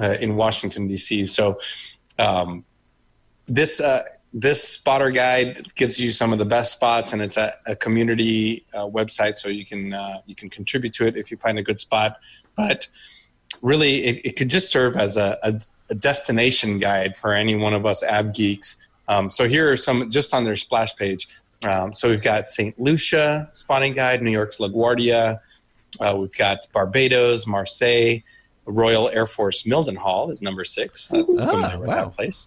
uh, 0.00 0.12
in 0.12 0.36
Washington, 0.36 0.88
D.C. 0.88 1.26
So 1.26 1.60
um, 2.18 2.64
this 3.46 3.80
uh, 3.80 4.02
this 4.32 4.62
spotter 4.68 5.10
guide 5.10 5.74
gives 5.74 6.00
you 6.00 6.10
some 6.10 6.32
of 6.32 6.38
the 6.38 6.44
best 6.44 6.72
spots 6.72 7.12
and 7.12 7.20
it's 7.20 7.36
a, 7.36 7.54
a 7.66 7.74
community 7.74 8.64
uh, 8.72 8.86
website 8.86 9.34
so 9.34 9.48
you 9.48 9.66
can 9.66 9.92
uh, 9.92 10.20
you 10.26 10.34
can 10.34 10.48
contribute 10.48 10.92
to 10.94 11.06
it 11.06 11.16
if 11.16 11.30
you 11.30 11.36
find 11.36 11.58
a 11.58 11.62
good 11.62 11.80
spot. 11.80 12.16
But 12.56 12.86
really 13.60 14.04
it, 14.04 14.24
it 14.24 14.36
could 14.36 14.48
just 14.48 14.70
serve 14.70 14.96
as 14.96 15.16
a, 15.16 15.36
a, 15.42 15.60
a, 15.90 15.94
destination 15.94 16.78
guide 16.78 17.16
for 17.16 17.34
any 17.34 17.56
one 17.56 17.74
of 17.74 17.84
us 17.84 18.02
av 18.04 18.32
geeks. 18.32 18.86
Um, 19.08 19.30
so 19.30 19.48
here 19.48 19.70
are 19.72 19.76
some 19.76 20.10
just 20.10 20.32
on 20.32 20.44
their 20.44 20.56
splash 20.56 20.94
page. 20.94 21.26
Um, 21.66 21.92
so 21.92 22.08
we've 22.08 22.22
got 22.22 22.46
st 22.46 22.78
lucia 22.78 23.50
spotting 23.52 23.92
guide 23.92 24.22
new 24.22 24.30
york's 24.30 24.58
laguardia. 24.58 25.40
Uh, 25.98 26.16
we've 26.18 26.34
got 26.36 26.68
barbados 26.72 27.46
marseille 27.46 28.20
royal 28.64 29.08
air 29.08 29.26
force 29.26 29.64
mildenhall 29.64 30.30
is 30.30 30.40
number 30.40 30.64
six. 30.64 31.10
Uh, 31.10 31.24
ah, 31.38 31.76
wow. 31.78 31.86
that 31.86 32.16
place 32.16 32.46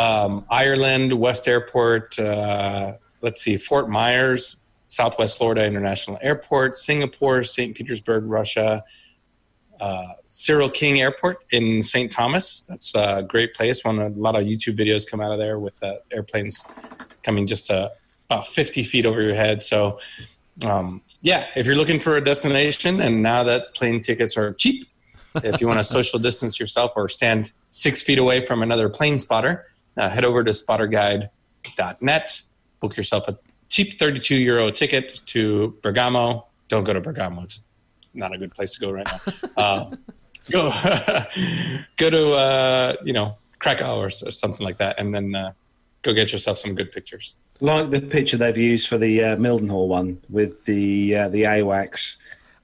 um, 0.00 0.46
Ireland, 0.48 1.12
West 1.12 1.46
Airport, 1.46 2.18
uh, 2.18 2.94
let's 3.20 3.42
see, 3.42 3.58
Fort 3.58 3.90
Myers, 3.90 4.64
Southwest 4.88 5.36
Florida 5.36 5.64
International 5.66 6.18
Airport, 6.22 6.76
Singapore, 6.76 7.44
St. 7.44 7.76
Petersburg, 7.76 8.24
Russia, 8.24 8.82
uh, 9.78 10.06
Cyril 10.26 10.70
King 10.70 11.02
Airport 11.02 11.44
in 11.50 11.82
St. 11.82 12.10
Thomas. 12.10 12.60
That's 12.60 12.94
a 12.94 13.26
great 13.28 13.54
place. 13.54 13.84
One 13.84 13.98
a 13.98 14.08
lot 14.08 14.36
of 14.36 14.44
YouTube 14.44 14.78
videos 14.78 15.06
come 15.08 15.20
out 15.20 15.32
of 15.32 15.38
there 15.38 15.58
with 15.58 15.78
the 15.80 16.00
airplanes 16.10 16.64
coming 17.22 17.46
just 17.46 17.70
uh, 17.70 17.90
about 18.24 18.46
50 18.46 18.82
feet 18.84 19.04
over 19.04 19.20
your 19.20 19.34
head. 19.34 19.62
So, 19.62 20.00
um, 20.64 21.02
yeah, 21.20 21.46
if 21.56 21.66
you're 21.66 21.76
looking 21.76 22.00
for 22.00 22.16
a 22.16 22.24
destination, 22.24 23.02
and 23.02 23.22
now 23.22 23.44
that 23.44 23.74
plane 23.74 24.00
tickets 24.00 24.38
are 24.38 24.54
cheap, 24.54 24.86
if 25.44 25.60
you 25.60 25.66
want 25.66 25.78
to 25.78 25.84
social 25.98 26.18
distance 26.18 26.58
yourself 26.58 26.92
or 26.96 27.06
stand 27.06 27.52
six 27.70 28.02
feet 28.02 28.18
away 28.18 28.44
from 28.44 28.62
another 28.62 28.88
plane 28.88 29.18
spotter, 29.18 29.66
uh, 29.96 30.08
head 30.08 30.24
over 30.24 30.44
to 30.44 30.50
spotterguide.net, 30.50 32.42
book 32.80 32.96
yourself 32.96 33.28
a 33.28 33.38
cheap 33.68 33.98
32 33.98 34.36
euro 34.36 34.70
ticket 34.70 35.20
to 35.26 35.76
Bergamo. 35.82 36.46
Don't 36.68 36.84
go 36.84 36.92
to 36.92 37.00
Bergamo; 37.00 37.42
it's 37.42 37.62
not 38.14 38.34
a 38.34 38.38
good 38.38 38.52
place 38.52 38.74
to 38.74 38.80
go 38.80 38.90
right 38.90 39.06
now. 39.06 39.20
Uh, 39.56 39.90
go 40.50 40.70
go 41.96 42.10
to 42.10 42.32
uh, 42.32 42.94
you 43.04 43.12
know 43.12 43.36
Krakow 43.58 43.98
or, 43.98 44.06
or, 44.06 44.10
something 44.10 44.64
like 44.64 44.78
that, 44.78 44.98
and 44.98 45.14
then 45.14 45.34
uh, 45.34 45.52
go 46.02 46.12
get 46.12 46.32
yourself 46.32 46.58
some 46.58 46.74
good 46.74 46.92
pictures. 46.92 47.36
Like 47.60 47.90
the 47.90 48.00
picture 48.00 48.36
they've 48.36 48.56
used 48.56 48.88
for 48.88 48.96
the 48.96 49.22
uh, 49.22 49.36
Mildenhall 49.36 49.88
one 49.88 50.20
with 50.30 50.64
the 50.64 51.16
uh, 51.16 51.28
the 51.28 51.42
AWACS. 51.42 52.16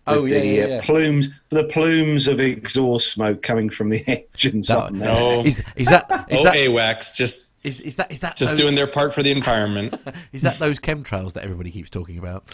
Oh 0.08 0.24
yeah, 0.24 0.38
the 0.38 0.46
yeah, 0.46 0.64
uh, 0.64 0.66
yeah. 0.68 0.80
plumes, 0.82 1.30
the 1.50 1.64
plumes 1.64 2.28
of 2.28 2.40
exhaust 2.40 3.10
smoke 3.10 3.42
coming 3.42 3.70
from 3.70 3.88
the 3.90 4.04
engines. 4.34 4.68
That- 4.68 4.76
up 4.78 4.92
there. 4.92 5.14
No. 5.14 5.40
Is, 5.40 5.62
is 5.74 5.88
that 5.88 6.26
is 6.28 6.40
oh, 6.40 6.44
that 6.44 6.54
AWACS, 6.54 7.14
just 7.16 7.50
is, 7.64 7.80
is 7.80 7.96
that 7.96 8.10
is 8.12 8.20
that 8.20 8.36
just 8.36 8.52
those, 8.52 8.60
doing 8.60 8.74
their 8.76 8.86
part 8.86 9.12
for 9.14 9.22
the 9.22 9.32
environment. 9.32 9.94
is 10.32 10.42
that 10.42 10.58
those 10.58 10.78
chemtrails 10.78 11.32
that 11.32 11.42
everybody 11.44 11.70
keeps 11.70 11.90
talking 11.90 12.18
about? 12.18 12.44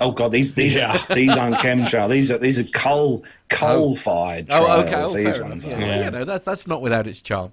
Oh 0.00 0.10
god, 0.12 0.32
these 0.32 0.54
these 0.54 0.76
Yeah. 0.76 0.96
these 1.14 1.36
aren't 1.36 1.56
chemtrail. 1.56 2.08
These 2.08 2.30
are 2.30 2.38
these 2.38 2.58
are 2.58 2.64
coal 2.64 3.24
coal 3.50 3.96
fired 3.96 4.46
Oh, 4.50 4.64
trials. 4.64 4.84
okay. 4.86 4.94
Oh, 4.96 5.24
these 5.24 5.36
fair 5.36 5.44
ones 5.44 5.64
enough. 5.64 5.78
are. 5.78 5.80
Yeah, 5.80 5.86
Yeah. 5.86 6.04
You 6.06 6.10
know, 6.12 6.24
that's 6.24 6.44
that's 6.44 6.66
not 6.66 6.80
without 6.82 7.06
its 7.06 7.20
charm. 7.20 7.52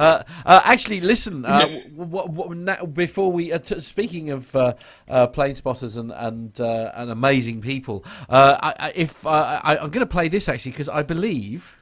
Uh, 0.00 0.22
uh, 0.46 0.62
actually, 0.64 1.00
listen. 1.00 1.44
Uh, 1.44 1.68
what, 1.94 2.30
what, 2.30 2.56
now, 2.56 2.86
before 2.86 3.30
we, 3.30 3.52
uh, 3.52 3.58
t- 3.58 3.80
speaking 3.80 4.30
of 4.30 4.56
uh, 4.56 4.72
uh, 5.08 5.26
plane 5.26 5.54
spotters 5.54 5.96
and 5.96 6.10
and, 6.10 6.58
uh, 6.58 6.90
and 6.94 7.10
amazing 7.10 7.60
people, 7.60 8.02
uh, 8.30 8.56
I, 8.62 8.86
I, 8.86 8.92
if 8.94 9.26
uh, 9.26 9.60
I, 9.62 9.76
I'm 9.76 9.90
going 9.90 10.00
to 10.00 10.06
play 10.06 10.28
this 10.28 10.48
actually 10.48 10.72
because 10.72 10.88
I 10.88 11.02
believe 11.02 11.76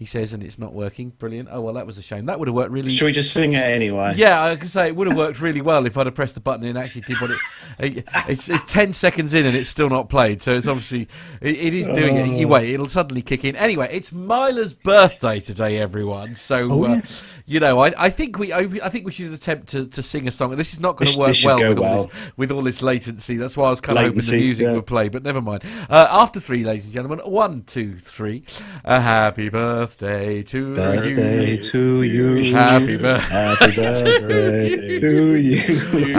he 0.00 0.06
says, 0.06 0.32
and 0.32 0.42
it's 0.42 0.58
not 0.58 0.72
working. 0.72 1.10
Brilliant. 1.10 1.50
Oh 1.52 1.60
well, 1.60 1.74
that 1.74 1.86
was 1.86 1.98
a 1.98 2.02
shame. 2.02 2.24
That 2.24 2.38
would 2.38 2.48
have 2.48 2.54
worked 2.54 2.70
really. 2.70 2.88
Should 2.88 3.04
we 3.04 3.12
just 3.12 3.34
sing 3.34 3.52
it 3.52 3.62
anyway? 3.62 4.14
Yeah, 4.16 4.42
I 4.42 4.56
can 4.56 4.66
say 4.66 4.86
it 4.86 4.96
would 4.96 5.08
have 5.08 5.16
worked 5.16 5.42
really 5.42 5.60
well 5.60 5.84
if 5.84 5.98
I'd 5.98 6.06
have 6.06 6.14
pressed 6.14 6.34
the 6.34 6.40
button 6.40 6.64
and 6.64 6.78
actually 6.78 7.02
did 7.02 7.20
what 7.20 7.30
it. 7.30 8.06
It's, 8.26 8.48
it's 8.48 8.64
ten 8.72 8.94
seconds 8.94 9.34
in 9.34 9.44
and 9.44 9.54
it's 9.54 9.68
still 9.68 9.90
not 9.90 10.08
played, 10.08 10.40
so 10.40 10.56
it's 10.56 10.66
obviously 10.66 11.06
it, 11.42 11.54
it 11.54 11.74
is 11.74 11.86
doing 11.86 12.16
it. 12.16 12.38
You 12.40 12.48
wait, 12.48 12.70
it'll 12.70 12.88
suddenly 12.88 13.20
kick 13.20 13.44
in. 13.44 13.56
Anyway, 13.56 13.90
it's 13.92 14.10
Mila's 14.10 14.72
birthday 14.72 15.38
today, 15.38 15.76
everyone. 15.76 16.34
So 16.34 16.68
Oh, 16.70 16.84
uh, 16.84 17.02
you 17.44 17.60
know, 17.60 17.80
I, 17.80 17.92
I 17.98 18.08
think 18.08 18.38
we 18.38 18.54
I 18.54 18.64
think 18.88 19.04
we 19.04 19.12
should 19.12 19.34
attempt 19.34 19.68
to, 19.68 19.86
to 19.86 20.02
sing 20.02 20.26
a 20.26 20.30
song. 20.30 20.56
This 20.56 20.72
is 20.72 20.80
not 20.80 20.96
going 20.96 21.10
to 21.10 21.18
work 21.18 21.36
well 21.44 21.68
with 21.68 21.78
all 21.78 21.96
this 21.96 22.06
with 22.38 22.50
all 22.50 22.62
this 22.62 22.80
latency. 22.80 23.36
That's 23.36 23.54
why 23.54 23.66
I 23.66 23.70
was 23.70 23.82
kind 23.82 23.98
of 23.98 24.04
hoping 24.06 24.20
the 24.20 24.36
music 24.36 24.64
yeah. 24.64 24.72
would 24.72 24.86
play, 24.86 25.10
but 25.10 25.22
never 25.22 25.42
mind. 25.42 25.62
Uh, 25.90 26.06
after 26.10 26.40
three, 26.40 26.64
ladies 26.64 26.84
and 26.84 26.94
gentlemen, 26.94 27.18
one, 27.26 27.64
two, 27.64 27.98
three. 27.98 28.44
A 28.82 29.02
happy 29.02 29.50
birthday 29.50 29.89
to 29.98 30.74
Birthday 30.74 31.52
you. 31.56 31.62
to 31.62 32.02
you. 32.02 32.52
Happy 32.54 32.96
birthday. 32.96 33.34
Happy 33.34 33.72
birthday 33.76 35.00
to 35.00 35.34
you. 35.36 36.14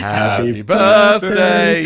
Happy 0.00 0.62
birthday, 0.62 1.84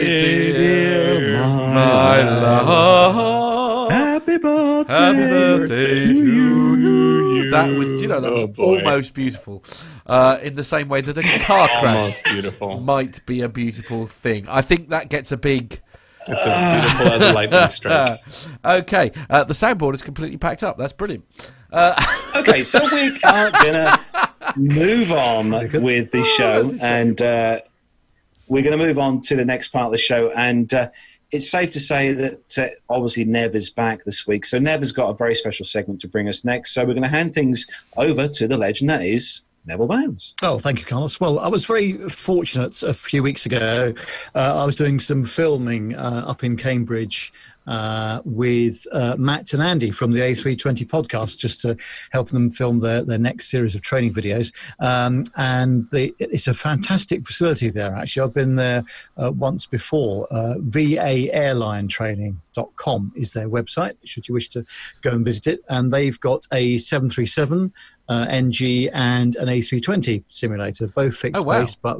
dear 0.52 1.40
my 1.44 2.22
love. 2.22 3.90
Happy 3.90 4.36
birthday. 4.38 4.92
Happy 4.92 5.18
birthday 5.18 5.96
to 6.14 6.76
you. 6.76 7.50
That 7.50 7.68
was, 7.76 7.88
you 7.90 8.06
know, 8.06 8.20
that 8.20 8.30
Oh, 8.32 8.46
was 8.46 8.56
boy. 8.56 8.76
almost 8.78 9.14
beautiful. 9.14 9.64
Uh, 10.06 10.38
in 10.42 10.54
the 10.54 10.64
same 10.64 10.88
way 10.88 11.00
that 11.00 11.18
a 11.18 11.22
car 11.40 11.68
crash 11.80 12.22
beautiful. 12.22 12.80
might 12.80 13.24
be 13.26 13.40
a 13.42 13.48
beautiful 13.48 14.06
thing. 14.06 14.46
I 14.48 14.62
think 14.62 14.88
that 14.90 15.08
gets 15.08 15.32
a 15.32 15.36
big. 15.36 15.80
It's 16.30 16.46
as 16.46 16.82
beautiful 16.82 17.12
as 17.12 17.22
a 17.22 17.32
lightning 17.32 17.68
strike. 17.70 18.20
okay, 18.64 19.12
uh, 19.28 19.44
the 19.44 19.54
soundboard 19.54 19.94
is 19.94 20.02
completely 20.02 20.38
packed 20.38 20.62
up. 20.62 20.78
That's 20.78 20.92
brilliant. 20.92 21.24
Okay, 22.36 22.62
so 22.62 22.80
we 22.92 23.16
are 23.24 23.50
gonna 23.50 23.98
move 24.56 25.12
on 25.12 25.50
with 25.82 26.10
the 26.12 26.24
show, 26.24 26.72
and 26.80 27.20
uh, 27.20 27.58
we're 28.50 28.62
going 28.62 28.76
to 28.76 28.84
move 28.84 28.98
on 28.98 29.20
to 29.22 29.36
the 29.36 29.44
next 29.44 29.68
part 29.68 29.86
of 29.86 29.92
the 29.92 29.98
show. 29.98 30.30
And 30.32 30.72
uh, 30.74 30.90
it's 31.30 31.48
safe 31.50 31.70
to 31.72 31.80
say 31.80 32.12
that 32.12 32.58
uh, 32.58 32.66
obviously 32.88 33.24
Nev 33.24 33.54
is 33.54 33.70
back 33.70 34.04
this 34.04 34.26
week, 34.26 34.44
so 34.44 34.58
Nev 34.58 34.80
has 34.80 34.92
got 34.92 35.08
a 35.08 35.14
very 35.14 35.34
special 35.34 35.64
segment 35.64 36.00
to 36.02 36.08
bring 36.08 36.28
us 36.28 36.44
next. 36.44 36.74
So 36.74 36.82
we're 36.82 36.94
going 36.94 37.04
to 37.04 37.08
hand 37.08 37.32
things 37.32 37.66
over 37.96 38.28
to 38.28 38.48
the 38.48 38.56
legend 38.56 38.90
that 38.90 39.02
is 39.02 39.42
Neville 39.66 39.86
Bounds. 39.86 40.34
Oh, 40.42 40.58
thank 40.58 40.78
you, 40.78 40.84
Carlos. 40.84 41.20
Well, 41.20 41.38
I 41.38 41.48
was 41.48 41.64
very 41.64 41.92
fortunate 42.08 42.82
a 42.82 42.94
few 42.94 43.22
weeks 43.22 43.46
ago. 43.46 43.94
Uh, 44.34 44.62
I 44.62 44.64
was 44.64 44.76
doing 44.76 45.00
some 45.00 45.24
filming 45.24 45.94
uh, 45.94 46.24
up 46.26 46.42
in 46.42 46.56
Cambridge 46.56 47.32
uh, 47.66 48.22
with 48.24 48.86
uh, 48.92 49.16
Matt 49.18 49.52
and 49.52 49.62
Andy 49.62 49.90
from 49.90 50.12
the 50.12 50.20
A320 50.20 50.86
podcast, 50.86 51.36
just 51.38 51.60
to 51.60 51.76
help 52.10 52.30
them 52.30 52.50
film 52.50 52.78
their, 52.80 53.04
their 53.04 53.18
next 53.18 53.50
series 53.50 53.74
of 53.74 53.82
training 53.82 54.14
videos. 54.14 54.54
Um, 54.80 55.24
and 55.36 55.86
it's 55.92 56.48
a 56.48 56.54
fantastic 56.54 57.26
facility 57.26 57.68
there, 57.70 57.94
actually. 57.94 58.22
I've 58.24 58.34
been 58.34 58.56
there 58.56 58.82
uh, 59.16 59.30
once 59.32 59.66
before. 59.66 60.26
Uh, 60.30 60.54
VAAirlinetraining.com 60.58 63.12
is 63.14 63.32
their 63.32 63.48
website, 63.48 63.96
should 64.04 64.28
you 64.28 64.34
wish 64.34 64.48
to 64.50 64.66
go 65.02 65.10
and 65.10 65.24
visit 65.24 65.46
it. 65.46 65.60
And 65.68 65.92
they've 65.92 66.18
got 66.18 66.48
a 66.52 66.78
737 66.78 67.72
uh, 68.10 68.26
NG 68.28 68.88
and 68.92 69.36
an 69.36 69.48
A320 69.48 70.24
simulator, 70.28 70.88
both 70.88 71.16
fixed 71.16 71.40
Oh, 71.40 71.44
wow. 71.44 71.60
base, 71.60 71.76
but 71.76 71.96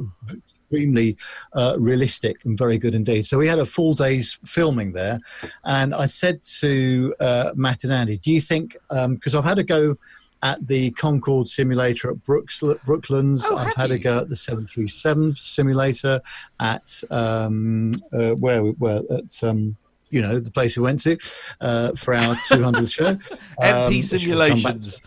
extremely 0.69 1.17
uh, 1.53 1.75
realistic 1.79 2.43
and 2.45 2.57
very 2.57 2.77
good 2.77 2.93
indeed. 2.95 3.23
So 3.25 3.37
we 3.37 3.47
had 3.47 3.59
a 3.59 3.65
full 3.65 3.93
day's 3.93 4.37
filming 4.45 4.91
there, 4.93 5.19
and 5.65 5.93
I 5.95 6.05
said 6.05 6.43
to 6.59 7.13
uh, 7.19 7.51
Matt 7.55 7.83
and 7.85 7.91
Andy, 7.93 8.17
"Do 8.17 8.31
you 8.31 8.41
think? 8.41 8.77
Because 8.89 9.35
I've 9.35 9.45
had 9.45 9.57
a 9.59 9.63
go." 9.63 9.95
At 10.43 10.65
the 10.65 10.89
Concorde 10.97 11.47
simulator 11.47 12.09
at 12.09 12.25
Brooks, 12.25 12.63
Brooklands, 12.83 13.45
Oh, 13.47 13.57
I've 13.57 13.75
had 13.75 13.91
a 13.91 13.99
go 13.99 14.21
at 14.21 14.27
the 14.29 14.35
737 14.35 15.33
simulator 15.35 16.19
at 16.59 17.03
um, 17.11 17.91
uh, 18.11 18.31
where 18.31 18.63
we 18.63 18.71
were 18.79 19.03
at 19.11 19.37
um, 19.43 19.75
you 20.09 20.19
know 20.19 20.39
the 20.39 20.49
place 20.49 20.75
we 20.75 20.81
went 20.81 20.99
to 21.03 21.15
uh, 21.61 21.91
for 21.95 22.15
our 22.15 22.33
200th 22.49 22.91
show. 22.91 23.09
Um, 23.61 23.91
MP 23.93 24.11
which 24.11 24.27
we'll 24.27 24.39
come 24.49 24.63
back 24.63 24.79
to. 24.79 24.89
simulations. 24.89 25.01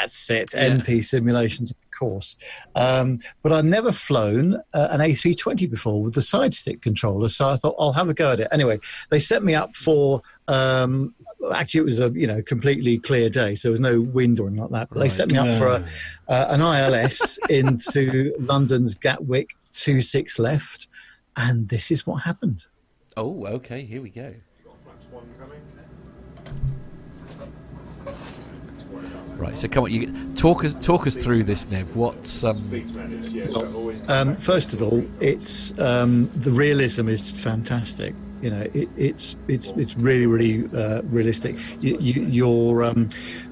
That's 0.00 0.30
it. 0.30 0.50
Yeah. 0.54 0.70
NP 0.70 1.04
simulations, 1.04 1.70
of 1.70 1.76
course. 1.96 2.36
Um, 2.74 3.20
but 3.42 3.52
I'd 3.52 3.64
never 3.64 3.92
flown 3.92 4.56
uh, 4.74 4.88
an 4.90 5.00
A320 5.00 5.70
before 5.70 6.02
with 6.02 6.14
the 6.14 6.22
side 6.22 6.52
stick 6.52 6.82
controller, 6.82 7.28
so 7.28 7.48
I 7.48 7.56
thought 7.56 7.76
I'll 7.78 7.92
have 7.92 8.08
a 8.08 8.14
go 8.14 8.32
at 8.32 8.40
it. 8.40 8.48
Anyway, 8.50 8.80
they 9.10 9.18
set 9.18 9.42
me 9.42 9.54
up 9.54 9.74
for. 9.76 10.22
Um, 10.48 11.14
actually, 11.54 11.80
it 11.80 11.84
was 11.84 12.00
a 12.00 12.10
you 12.10 12.26
know 12.26 12.42
completely 12.42 12.98
clear 12.98 13.30
day, 13.30 13.54
so 13.54 13.68
there 13.68 13.72
was 13.72 13.80
no 13.80 14.00
wind 14.00 14.40
or 14.40 14.48
anything 14.48 14.62
like 14.62 14.72
that. 14.72 14.88
But 14.90 15.00
they 15.00 15.08
set 15.08 15.30
me 15.30 15.38
up 15.38 15.58
for 15.58 15.68
a, 15.68 15.84
uh, 16.28 16.46
an 16.50 16.60
ILS 16.60 17.38
into 17.48 18.34
London's 18.38 18.94
Gatwick 18.94 19.50
two 19.72 20.02
six 20.02 20.38
left, 20.38 20.88
and 21.36 21.68
this 21.68 21.90
is 21.90 22.06
what 22.06 22.22
happened. 22.24 22.66
Oh, 23.16 23.46
okay. 23.46 23.84
Here 23.84 24.02
we 24.02 24.10
go. 24.10 24.34
Right. 29.36 29.58
So 29.58 29.68
come 29.68 29.84
on, 29.84 29.90
you 29.90 30.12
talk 30.34 30.64
us 30.64 30.74
talk 30.74 31.06
us 31.06 31.16
through 31.16 31.44
this, 31.44 31.68
Nev. 31.70 31.96
What's 31.96 32.44
um? 32.44 32.56
Um, 34.08 34.36
first 34.36 34.74
of 34.74 34.82
all, 34.82 35.04
it's 35.20 35.76
um, 35.78 36.30
the 36.36 36.50
realism 36.52 37.08
is 37.08 37.30
fantastic. 37.30 38.14
You 38.42 38.50
know, 38.50 38.66
it, 38.74 38.88
it's 38.96 39.36
it's 39.48 39.70
it's 39.70 39.96
really 39.96 40.26
really 40.26 40.68
uh, 40.76 41.02
realistic. 41.04 41.56
You, 41.80 41.96
you, 41.98 42.22
your 42.26 42.84
um, 42.84 43.08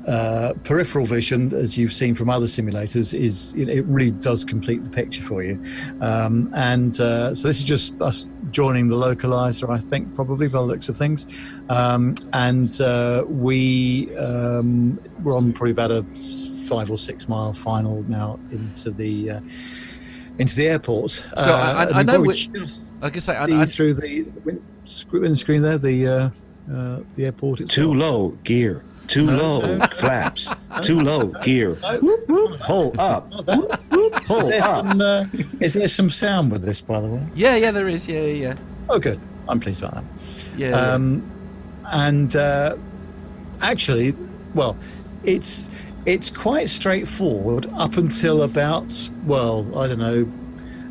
uh, 0.06 0.52
peripheral 0.64 1.06
vision, 1.06 1.52
as 1.54 1.76
you've 1.78 1.92
seen 1.92 2.14
from 2.14 2.30
other 2.30 2.46
simulators, 2.46 3.12
is 3.14 3.54
you 3.54 3.66
know, 3.66 3.72
it 3.72 3.84
really 3.86 4.10
does 4.10 4.44
complete 4.44 4.84
the 4.84 4.90
picture 4.90 5.22
for 5.22 5.42
you. 5.42 5.62
Um, 6.00 6.52
and 6.54 7.00
uh, 7.00 7.34
so 7.34 7.48
this 7.48 7.58
is 7.58 7.64
just 7.64 8.00
us 8.00 8.26
joining 8.52 8.88
the 8.88 8.96
localizer, 8.96 9.68
I 9.68 9.78
think, 9.78 10.14
probably 10.14 10.46
by 10.48 10.58
the 10.58 10.64
looks 10.66 10.88
of 10.88 10.96
things. 10.96 11.26
Um, 11.68 12.14
and 12.32 12.80
uh, 12.80 13.24
we 13.28 14.14
um, 14.16 15.00
we're 15.22 15.36
on 15.36 15.52
probably 15.52 15.72
about 15.72 15.90
a 15.90 16.04
five 16.68 16.90
or 16.90 16.98
six 16.98 17.28
mile 17.28 17.52
final 17.52 18.02
now 18.04 18.38
into 18.50 18.90
the. 18.90 19.30
Uh, 19.30 19.40
into 20.38 20.56
the 20.56 20.66
airport. 20.66 21.10
So 21.10 21.24
I- 21.36 22.00
I 22.00 22.02
know 22.02 22.22
which- 22.22 22.50
just 22.54 22.94
Like 23.02 23.16
I 23.16 23.20
say, 23.20 23.36
I, 23.36 23.46
see 23.46 23.54
I, 23.54 23.64
through 23.66 23.94
the 23.94 24.22
win- 24.46 24.62
sc- 24.84 25.12
windscreen 25.12 25.60
there, 25.60 25.76
the 25.76 26.06
uh, 26.06 26.30
uh, 26.74 27.00
the 27.16 27.26
airport 27.26 27.60
itself. 27.60 27.74
Too 27.74 27.92
low 27.92 28.30
gear. 28.42 28.82
Too 29.12 29.26
low 29.30 29.78
flaps. 29.92 30.48
Too 30.80 30.98
low 31.00 31.26
gear. 31.44 31.74
Whoop, 32.00 32.28
whoop. 32.28 32.60
Hold 32.60 32.98
up. 32.98 33.30
That- 33.44 33.80
Whoop, 33.90 34.14
hold 34.24 34.50
there's 34.50 34.62
up. 34.62 34.86
some, 34.86 35.00
uh, 35.00 35.24
is 35.60 35.74
there 35.74 35.86
some 35.88 36.08
sound 36.10 36.50
with 36.50 36.62
this, 36.64 36.80
by 36.80 36.98
the 37.00 37.08
way? 37.08 37.22
yeah, 37.34 37.56
yeah, 37.56 37.70
there 37.70 37.88
is. 37.88 38.08
Yeah, 38.08 38.20
yeah, 38.22 38.48
yeah. 38.48 38.54
Oh, 38.88 38.98
good. 38.98 39.20
I'm 39.48 39.60
pleased 39.60 39.82
about 39.82 39.94
that. 39.96 40.04
yeah. 40.56 40.68
yeah. 40.70 40.76
Um, 40.94 41.22
and 41.86 42.34
uh, 42.36 42.76
actually, 43.60 44.14
well, 44.54 44.76
it's 45.24 45.68
it's 46.06 46.30
quite 46.30 46.68
straightforward 46.70 47.66
up 47.74 47.96
until 47.98 48.42
about 48.42 49.10
well, 49.26 49.66
I 49.78 49.88
don't 49.88 49.98
know, 49.98 50.24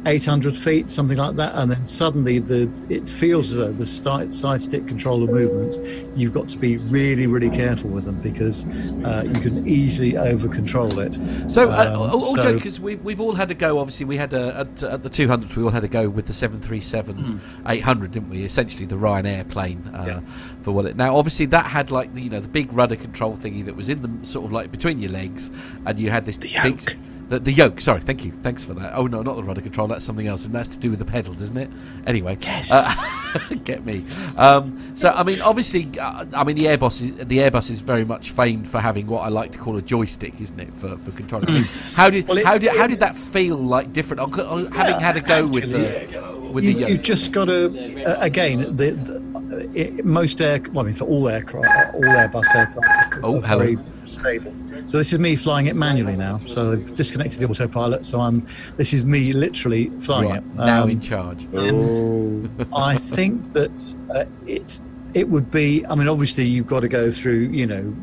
800 0.05 0.57
feet, 0.57 0.89
something 0.89 1.17
like 1.17 1.35
that, 1.35 1.53
and 1.55 1.69
then 1.69 1.85
suddenly 1.85 2.39
the 2.39 2.71
it 2.89 3.07
feels 3.07 3.51
as 3.51 3.57
though 3.57 3.71
the 3.71 3.85
side, 3.85 4.33
side 4.33 4.61
stick 4.61 4.87
controller 4.87 5.31
movements, 5.31 5.79
you've 6.15 6.33
got 6.33 6.49
to 6.49 6.57
be 6.57 6.77
really, 6.77 7.27
really 7.27 7.49
careful 7.51 7.89
with 7.91 8.05
them 8.05 8.19
because 8.21 8.65
uh, 9.05 9.23
you 9.27 9.33
can 9.41 9.67
easily 9.67 10.17
over 10.17 10.47
control 10.47 10.87
it. 10.99 11.19
So, 11.51 11.69
uh, 11.69 11.91
Um, 11.93 11.97
all, 12.11 12.21
so- 12.35 12.53
because 12.55 12.79
we, 12.79 12.95
we've 12.95 13.21
all 13.21 13.33
had 13.33 13.49
to 13.49 13.53
go. 13.55 13.77
Obviously, 13.79 14.05
we 14.07 14.17
had 14.17 14.33
a, 14.33 14.57
at, 14.61 14.83
at 14.83 15.03
the 15.03 15.09
200th, 15.09 15.55
we 15.55 15.63
all 15.63 15.69
had 15.69 15.81
to 15.83 15.87
go 15.87 16.09
with 16.09 16.25
the 16.25 16.33
737 16.33 17.39
800, 17.67 18.11
didn't 18.11 18.29
we? 18.29 18.43
Essentially, 18.43 18.85
the 18.85 18.95
Ryanair 18.95 19.47
plane 19.49 19.89
uh. 19.93 20.03
Yeah. 20.07 20.19
for 20.61 20.71
what 20.71 20.85
it. 20.85 20.95
Now, 20.95 21.15
obviously, 21.15 21.45
that 21.47 21.67
had 21.67 21.91
like 21.91 22.13
the 22.15 22.21
you 22.23 22.29
know 22.29 22.39
the 22.39 22.49
big 22.49 22.73
rudder 22.73 22.95
control 22.95 23.37
thingy 23.37 23.63
that 23.65 23.75
was 23.75 23.87
in 23.89 24.01
the 24.01 24.27
sort 24.27 24.45
of 24.45 24.51
like 24.51 24.71
between 24.71 24.99
your 24.99 25.11
legs, 25.11 25.51
and 25.85 25.99
you 25.99 26.09
had 26.09 26.25
this 26.25 26.37
The 26.37 26.49
big. 26.63 26.81
yoke. 26.81 26.97
The, 27.31 27.39
the 27.39 27.53
yoke, 27.53 27.79
sorry, 27.79 28.01
thank 28.01 28.25
you, 28.25 28.31
thanks 28.43 28.65
for 28.65 28.73
that. 28.73 28.91
Oh 28.93 29.07
no, 29.07 29.21
not 29.21 29.37
the 29.37 29.43
rudder 29.43 29.61
control, 29.61 29.87
that's 29.87 30.03
something 30.03 30.27
else, 30.27 30.45
and 30.45 30.53
that's 30.53 30.71
to 30.75 30.77
do 30.79 30.89
with 30.89 30.99
the 30.99 31.05
pedals, 31.05 31.39
isn't 31.39 31.55
it? 31.57 31.69
Anyway, 32.05 32.37
Yes. 32.41 32.69
uh, 32.73 33.55
get 33.63 33.85
me. 33.85 34.03
Um, 34.35 34.91
so, 34.95 35.11
I 35.11 35.23
mean, 35.23 35.39
obviously, 35.39 35.89
uh, 35.97 36.25
I 36.33 36.43
mean, 36.43 36.57
the 36.57 36.65
Airbus 36.65 37.01
is 37.01 37.25
the 37.25 37.37
Airbus 37.37 37.71
is 37.71 37.79
very 37.79 38.03
much 38.03 38.31
famed 38.31 38.67
for 38.67 38.81
having 38.81 39.07
what 39.07 39.21
I 39.21 39.29
like 39.29 39.53
to 39.53 39.59
call 39.59 39.77
a 39.77 39.81
joystick, 39.81 40.41
isn't 40.41 40.59
it, 40.59 40.73
for 40.75 40.97
for 40.97 41.11
controlling? 41.11 41.63
How 41.93 42.09
did 42.09 42.27
Well, 42.27 42.37
it- 42.37 42.45
how 42.45 42.57
did 42.57 42.75
how 42.75 42.85
did 42.87 42.99
that 42.99 43.15
feel 43.15 43.55
like 43.55 43.93
different? 43.93 44.19
on- 44.19 44.37
on 44.41 44.71
Having 44.73 44.99
had 44.99 45.15
a 45.15 45.21
go 45.21 45.47
with 45.47 45.71
the 45.71 46.30
with 46.53 46.63
you, 46.63 46.73
the 46.73 46.79
yoke. 46.81 46.89
you've 46.89 47.01
just 47.03 47.31
got 47.31 47.45
to 47.45 48.03
uh, 48.05 48.17
again 48.21 48.75
the, 48.75 48.91
the 48.91 49.69
it, 49.73 50.05
most 50.05 50.41
air 50.41 50.59
well, 50.71 50.83
I 50.83 50.87
mean 50.87 50.93
for 50.95 51.05
all 51.05 51.27
aircraft 51.27 51.93
all 51.95 52.01
Airbus 52.01 52.55
aircraft 52.55 53.15
are 53.15 53.19
Oh, 53.23 53.39
are 53.39 53.47
hello. 53.47 53.59
very 53.63 53.77
stable 54.05 54.53
so 54.87 54.97
this 54.97 55.13
is 55.13 55.19
me 55.19 55.35
flying 55.35 55.67
it 55.67 55.75
manually 55.75 56.15
now 56.15 56.37
so 56.47 56.71
I've 56.73 56.95
disconnected 56.95 57.39
the 57.39 57.47
autopilot 57.47 58.03
so 58.05 58.19
I'm 58.19 58.45
this 58.77 58.93
is 58.93 59.05
me 59.05 59.33
literally 59.33 59.89
flying 60.01 60.29
right, 60.29 60.37
it 60.39 60.55
now 60.55 60.83
Um, 60.83 60.89
in 60.89 61.01
charge. 61.01 61.47
Oh. 61.53 62.43
I 62.75 62.95
think 62.95 63.51
that 63.51 63.95
uh, 64.13 64.25
it's 64.47 64.81
it 65.13 65.27
would 65.27 65.51
be. 65.51 65.85
I 65.87 65.95
mean, 65.95 66.07
obviously, 66.07 66.45
you've 66.45 66.67
got 66.67 66.79
to 66.79 66.87
go 66.87 67.11
through 67.11 67.49
you 67.51 67.65
know 67.67 67.93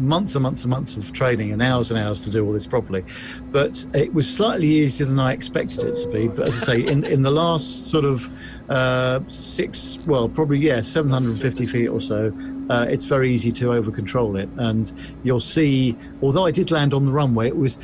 months 0.00 0.34
and 0.34 0.42
months 0.42 0.62
and 0.64 0.70
months 0.70 0.96
of 0.96 1.12
training 1.12 1.52
and 1.52 1.62
hours 1.62 1.90
and 1.90 1.98
hours 1.98 2.20
to 2.22 2.30
do 2.30 2.44
all 2.46 2.52
this 2.52 2.66
properly. 2.66 3.04
But 3.50 3.84
it 3.94 4.12
was 4.14 4.28
slightly 4.32 4.66
easier 4.66 5.06
than 5.06 5.18
I 5.18 5.32
expected 5.32 5.82
it 5.84 5.96
to 5.96 6.08
be. 6.08 6.28
But 6.28 6.48
as 6.48 6.62
I 6.62 6.66
say, 6.66 6.86
in 6.86 7.04
in 7.04 7.22
the 7.22 7.30
last 7.30 7.90
sort 7.90 8.04
of 8.04 8.30
uh, 8.68 9.20
six, 9.28 9.98
well, 10.06 10.28
probably 10.28 10.58
yeah, 10.58 10.80
750 10.80 11.66
feet 11.66 11.88
or 11.88 12.00
so. 12.00 12.32
Uh, 12.70 12.86
it's 12.88 13.04
very 13.04 13.30
easy 13.30 13.52
to 13.52 13.72
over 13.74 13.90
control 13.90 14.36
it, 14.36 14.48
and 14.56 14.90
you'll 15.22 15.38
see. 15.40 15.96
Although 16.22 16.46
I 16.46 16.50
did 16.50 16.70
land 16.70 16.94
on 16.94 17.04
the 17.04 17.12
runway, 17.12 17.48
it 17.48 17.56
was, 17.56 17.76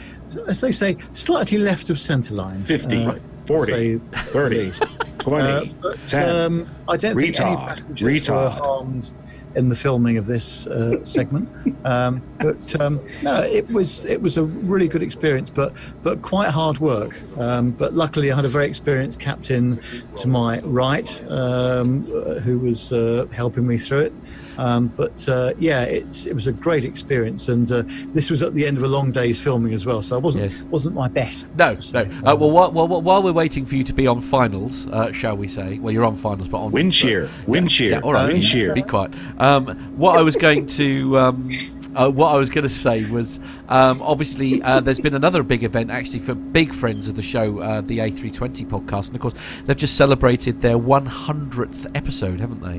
as 0.48 0.60
they 0.62 0.72
say, 0.72 0.96
slightly 1.12 1.58
left 1.58 1.90
of 1.90 1.98
centre 2.00 2.34
line. 2.34 2.64
50, 2.64 3.04
Uh, 3.04 3.14
40, 3.44 3.72
say, 3.72 4.00
30, 4.32 4.72
20, 5.18 5.46
Uh, 5.46 5.64
but 5.82 5.98
10. 6.06 6.28
um, 6.46 6.68
I 6.88 6.96
don't 6.96 7.14
think 7.14 7.38
any 7.40 7.54
Retard. 7.56 7.66
passengers 7.68 8.30
were 8.30 8.48
harmed 8.48 9.12
in 9.54 9.68
the 9.68 9.76
filming 9.76 10.16
of 10.16 10.26
this 10.26 10.66
uh, 10.66 11.02
segment. 11.04 11.48
Um, 11.84 12.22
but 12.38 12.80
um, 12.80 13.00
no, 13.22 13.42
it 13.42 13.68
was 13.70 14.04
it 14.04 14.20
was 14.20 14.36
a 14.36 14.44
really 14.44 14.88
good 14.88 15.02
experience, 15.02 15.50
but 15.50 15.72
but 16.02 16.22
quite 16.22 16.50
hard 16.50 16.78
work. 16.78 17.20
Um, 17.38 17.70
but 17.70 17.94
luckily, 17.94 18.30
I 18.30 18.36
had 18.36 18.44
a 18.44 18.48
very 18.48 18.66
experienced 18.66 19.20
captain 19.20 19.80
to 20.16 20.28
my 20.28 20.60
right 20.60 21.22
um, 21.30 22.04
who 22.40 22.58
was 22.58 22.92
uh, 22.92 23.26
helping 23.32 23.66
me 23.66 23.78
through 23.78 24.00
it. 24.00 24.12
Um, 24.60 24.88
but 24.88 25.26
uh, 25.26 25.54
yeah, 25.58 25.84
it's 25.84 26.26
it 26.26 26.34
was 26.34 26.46
a 26.46 26.52
great 26.52 26.84
experience, 26.84 27.48
and 27.48 27.70
uh, 27.72 27.82
this 28.12 28.30
was 28.30 28.42
at 28.42 28.52
the 28.52 28.66
end 28.66 28.76
of 28.76 28.82
a 28.82 28.88
long 28.88 29.10
day's 29.10 29.40
filming 29.40 29.72
as 29.72 29.86
well, 29.86 30.02
so 30.02 30.16
I 30.16 30.18
wasn't 30.18 30.44
Yes. 30.50 30.62
wasn't 30.64 30.94
my 30.94 31.08
best. 31.08 31.48
No, 31.56 31.74
to 31.74 31.92
no. 31.94 32.00
Uh, 32.30 32.36
well, 32.36 32.50
while, 32.50 32.70
while, 32.70 33.00
while 33.00 33.22
we're 33.22 33.32
waiting 33.32 33.64
for 33.64 33.74
you 33.76 33.84
to 33.84 33.94
be 33.94 34.06
on 34.06 34.20
finals, 34.20 34.86
uh, 34.88 35.12
shall 35.12 35.34
we 35.34 35.48
say? 35.48 35.78
Well, 35.78 35.94
you're 35.94 36.04
on 36.04 36.14
finals, 36.14 36.48
but 36.48 36.58
on 36.58 36.72
Wind 36.72 36.94
shear. 36.94 37.30
Wind 37.46 37.72
shear. 37.72 37.92
Yeah, 37.92 38.00
all 38.00 38.12
right. 38.12 38.30
Wind 38.30 38.44
shear. 38.44 38.74
Be 38.74 38.82
quiet. 38.82 39.14
Um, 39.38 39.66
what 39.96 40.18
I 40.18 40.22
was 40.22 40.36
going 40.36 40.66
to. 40.66 41.18
Um, 41.18 41.50
uh, 41.96 42.08
what 42.08 42.32
I 42.32 42.36
was 42.38 42.50
going 42.50 42.62
to 42.62 42.68
say 42.68 43.10
was, 43.10 43.40
um, 43.68 44.00
obviously, 44.02 44.62
uh, 44.62 44.78
there's 44.78 45.00
been 45.00 45.14
another 45.14 45.42
big 45.42 45.64
event 45.64 45.90
actually 45.90 46.20
for 46.20 46.34
big 46.36 46.72
friends 46.72 47.08
of 47.08 47.16
the 47.16 47.22
show, 47.22 47.58
uh, 47.58 47.80
the 47.80 47.98
A320 47.98 48.64
podcast, 48.66 49.08
and 49.08 49.16
of 49.16 49.22
course, 49.22 49.34
they've 49.66 49.76
just 49.76 49.96
celebrated 49.96 50.60
their 50.60 50.78
100th 50.78 51.90
episode, 51.96 52.38
haven't 52.40 52.62
they? 52.62 52.78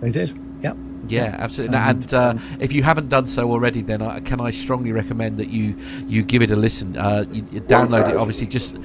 they 0.00 0.10
did. 0.10 0.38
Yep. 0.62 0.76
Yeah, 1.08 1.36
absolutely. 1.38 1.76
And, 1.76 2.02
and 2.02 2.14
uh, 2.14 2.28
um, 2.30 2.40
if 2.60 2.72
you 2.72 2.82
haven't 2.82 3.08
done 3.08 3.26
so 3.26 3.50
already, 3.50 3.82
then 3.82 4.02
I, 4.02 4.20
can 4.20 4.40
I 4.40 4.50
strongly 4.50 4.92
recommend 4.92 5.36
that 5.38 5.48
you 5.48 5.76
you 6.06 6.22
give 6.22 6.42
it 6.42 6.50
a 6.50 6.56
listen. 6.56 6.96
Uh, 6.96 7.24
you, 7.30 7.46
you 7.50 7.60
download 7.60 8.08
it. 8.08 8.16
Obviously, 8.16 8.46
just 8.46 8.76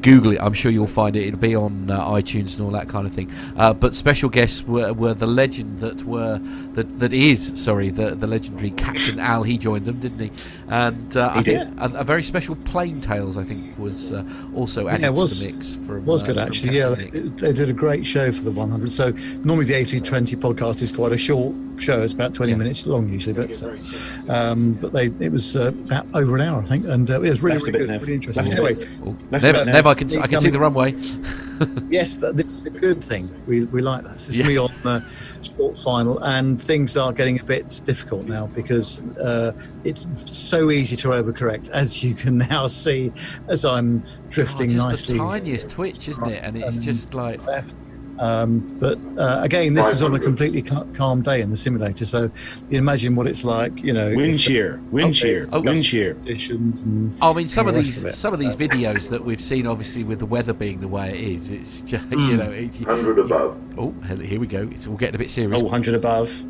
Google 0.00 0.32
it. 0.32 0.38
I'm 0.40 0.54
sure 0.54 0.70
you'll 0.70 0.86
find 0.86 1.14
it. 1.14 1.26
It'll 1.26 1.38
be 1.38 1.54
on 1.54 1.90
uh, 1.90 2.04
iTunes 2.06 2.56
and 2.56 2.64
all 2.64 2.70
that 2.70 2.88
kind 2.88 3.06
of 3.06 3.12
thing. 3.12 3.30
Uh, 3.56 3.74
but 3.74 3.94
special 3.94 4.28
guests 4.28 4.62
were, 4.62 4.92
were 4.92 5.14
the 5.14 5.26
legend 5.26 5.80
that 5.80 6.04
were 6.04 6.40
that 6.78 6.98
that 7.00 7.12
is 7.12 7.52
sorry 7.56 7.90
the 7.90 8.14
the 8.14 8.26
legendary 8.26 8.70
Captain 8.70 9.18
Al. 9.18 9.42
He 9.42 9.58
joined 9.58 9.84
them, 9.86 9.98
didn't 10.00 10.20
he? 10.20 10.30
And 10.68 11.16
uh, 11.16 11.32
He 11.34 11.40
I 11.40 11.42
think 11.42 11.58
did. 11.60 11.78
a, 11.78 12.00
a 12.00 12.04
very 12.04 12.22
special 12.22 12.54
Plain 12.56 13.00
Tales. 13.00 13.36
I 13.36 13.44
think 13.44 13.78
was 13.78 14.12
uh, 14.12 14.22
also 14.54 14.88
added 14.88 15.04
it 15.04 15.12
was- 15.14 15.38
to 15.38 15.46
the 15.46 15.52
mix. 15.52 15.74
From, 15.74 16.04
was 16.06 16.22
uh, 16.22 16.26
good 16.26 16.36
from 16.36 16.46
actually. 16.46 16.76
Yeah, 16.78 16.90
they, 16.90 17.06
they 17.44 17.52
did 17.52 17.68
a 17.68 17.72
great 17.72 18.04
show 18.06 18.30
for 18.32 18.42
the 18.42 18.50
100. 18.50 18.92
So 18.92 19.10
normally 19.44 19.64
the 19.66 19.74
A320 19.74 20.36
podcast 20.36 20.82
is 20.82 20.92
quite 20.92 21.12
a 21.12 21.18
short 21.18 21.54
show. 21.78 22.02
It's 22.02 22.12
about 22.12 22.34
20 22.34 22.52
Yeah. 22.52 22.58
minutes 22.58 22.86
long 22.86 23.08
usually, 23.08 23.34
but 23.34 23.62
uh, 23.62 24.32
um, 24.32 24.72
but 24.74 24.92
they 24.92 25.06
it 25.20 25.32
was 25.32 25.56
uh, 25.56 25.68
about 25.86 26.06
over 26.14 26.36
an 26.36 26.42
hour 26.42 26.62
I 26.62 26.66
think, 26.66 26.86
and 26.86 27.10
uh, 27.10 27.20
it 27.22 27.28
was 27.30 27.42
really 27.42 27.58
really, 27.58 27.86
good, 27.86 28.00
really 28.02 28.14
interesting. 28.14 28.44
Left 28.46 28.58
a 28.58 28.62
Anyway. 28.64 28.88
Oh, 29.04 29.16
Left 29.30 29.42
Nev, 29.44 29.54
it, 29.56 29.64
Nev, 29.66 29.74
Nev. 29.74 29.86
I 29.86 29.94
can 29.94 30.08
I 30.18 30.26
can 30.26 30.40
see 30.40 30.50
the 30.50 30.60
runway. 30.60 30.92
yes, 31.90 32.16
that, 32.16 32.36
this 32.36 32.46
is 32.60 32.66
a 32.66 32.70
good 32.70 33.02
thing. 33.02 33.28
We 33.46 33.64
we 33.66 33.82
like 33.82 34.02
that. 34.04 34.14
This 34.14 34.28
is 34.28 34.38
Yeah. 34.38 34.46
me 34.46 34.56
on 34.58 34.70
the 34.82 35.04
short 35.42 35.78
final, 35.78 36.18
and 36.20 36.60
things 36.60 36.96
are 36.96 37.12
getting 37.12 37.40
a 37.40 37.44
bit 37.44 37.80
difficult 37.84 38.26
now 38.26 38.46
because 38.46 39.00
uh, 39.18 39.52
it's 39.84 40.06
so 40.30 40.70
easy 40.70 40.96
to 40.96 41.08
overcorrect, 41.08 41.70
as 41.70 42.02
you 42.04 42.14
can 42.14 42.38
now 42.38 42.66
see 42.66 43.12
as 43.48 43.64
I'm 43.64 44.02
drifting 44.30 44.70
Oh, 44.70 44.74
just 44.74 44.88
nicely. 44.88 45.18
the 45.18 45.24
tiniest 45.24 45.70
twitch, 45.70 46.08
isn't 46.08 46.28
it? 46.30 46.42
And 46.44 46.56
it's 46.56 46.76
Um, 46.76 46.82
just 46.82 47.14
like 47.14 47.44
left. 47.46 47.74
Um, 48.18 48.76
but 48.80 48.98
uh, 49.16 49.40
again, 49.42 49.74
this 49.74 49.88
is 49.88 50.02
on 50.02 50.14
a 50.14 50.18
completely 50.18 50.62
ca- 50.62 50.84
calm 50.94 51.22
day 51.22 51.40
in 51.40 51.50
the 51.50 51.56
simulator, 51.56 52.04
so 52.04 52.30
you 52.68 52.78
imagine 52.78 53.14
what 53.14 53.26
it's 53.26 53.44
like. 53.44 53.82
You 53.82 53.92
know, 53.92 54.14
Wind 54.14 54.40
shear. 54.40 54.80
Wind 54.90 55.16
shear. 55.16 55.44
so 55.44 55.60
Wind 55.60 55.86
shear. 55.86 56.14
conditions 56.14 56.84
I 57.22 57.32
mean, 57.32 57.48
some 57.48 57.68
of 57.68 57.74
the 57.74 57.80
these 57.80 58.04
of 58.04 58.14
some 58.14 58.32
of 58.32 58.40
these 58.40 58.56
videos 58.56 59.08
that 59.10 59.24
we've 59.24 59.40
seen, 59.40 59.66
obviously, 59.66 60.04
with 60.04 60.18
the 60.18 60.26
weather 60.26 60.52
being 60.52 60.80
the 60.80 60.88
way 60.88 61.10
it 61.10 61.20
is, 61.20 61.48
it's 61.48 61.82
just 61.90 62.10
you 62.10 62.36
know. 62.36 62.50
It's, 62.50 62.80
100 62.80 63.18
above. 63.18 63.56
oh, 63.78 63.92
here 64.02 64.40
we 64.40 64.46
go. 64.46 64.68
It's 64.72 64.86
all 64.86 64.96
getting 64.96 65.14
a 65.14 65.18
bit 65.18 65.30
serious. 65.30 65.60
Oh, 65.60 65.64
100 65.64 65.94
above. 65.94 66.44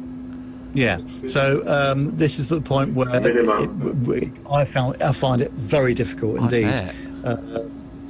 Yeah. 0.75 0.99
So 1.27 1.63
um, 1.67 2.17
this 2.17 2.39
is 2.39 2.47
the 2.49 2.61
point 2.61 2.95
where 2.95 3.09
it, 3.15 3.23
Minimum. 3.23 4.05
we, 4.05 4.33
I 4.51 4.65
found 4.65 5.03
I 5.03 5.13
find 5.13 5.41
it 5.43 5.51
very 5.53 5.95
difficult 5.95 6.39
I 6.41 6.43
indeed 6.45 6.63
bet. 6.65 6.95
uh, 7.25 7.37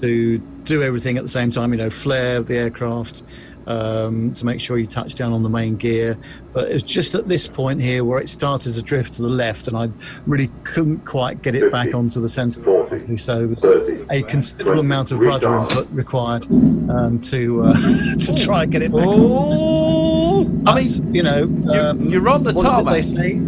to 0.03 0.39
do 0.65 0.83
everything 0.83 1.17
at 1.17 1.23
the 1.23 1.29
same 1.29 1.51
time. 1.51 1.73
You 1.73 1.79
know, 1.79 1.91
flare 1.91 2.41
the 2.43 2.57
aircraft 2.57 3.23
um, 3.67 4.33
to 4.35 4.47
make 4.47 4.61
sure 4.61 4.79
you 4.79 4.87
touch 4.87 5.15
down 5.15 5.33
on 5.33 5.43
the 5.43 5.49
main 5.51 5.77
gear. 5.77 6.17
But 6.53 6.71
it's 6.71 6.83
just 6.83 7.15
at 7.15 7.29
this 7.29 7.49
point 7.49 7.81
here 7.83 8.05
where 8.05 8.21
it 8.21 8.29
started 8.29 8.75
to 8.75 8.83
drift 8.83 9.15
to 9.15 9.23
the 9.23 9.29
left, 9.29 9.69
and 9.69 9.77
I 9.77 9.91
really 10.27 10.51
couldn't 10.65 11.05
quite 11.05 11.43
get 11.43 11.55
it 11.55 11.71
back 11.73 11.95
onto 11.95 12.21
the 12.21 12.29
centre. 12.29 12.63
40, 12.63 13.17
So 13.17 13.41
it 13.43 13.51
was 13.51 13.61
30, 13.61 14.07
a 14.11 14.23
considerable 14.23 14.73
20, 14.75 14.81
amount 14.81 15.13
of 15.13 15.19
rudder 15.21 15.59
input 15.59 15.89
required 15.91 16.47
um, 16.51 17.19
to 17.25 17.63
uh, 17.63 17.75
to 18.19 18.35
try 18.35 18.63
and 18.65 18.73
get 18.73 18.83
it 18.83 18.93
back. 18.93 19.05
Oh, 19.07 20.41
I 20.67 20.75
But, 20.75 20.75
mean, 20.77 21.15
you 21.15 21.23
know, 21.23 21.39
you're- 21.65 21.79
um, 21.79 22.01
you're 22.03 22.29
on 22.29 22.43
the 22.45 22.53
what 22.53 22.67
is 22.67 22.79
it 22.79 22.85
they 22.91 23.03
say? 23.03 23.41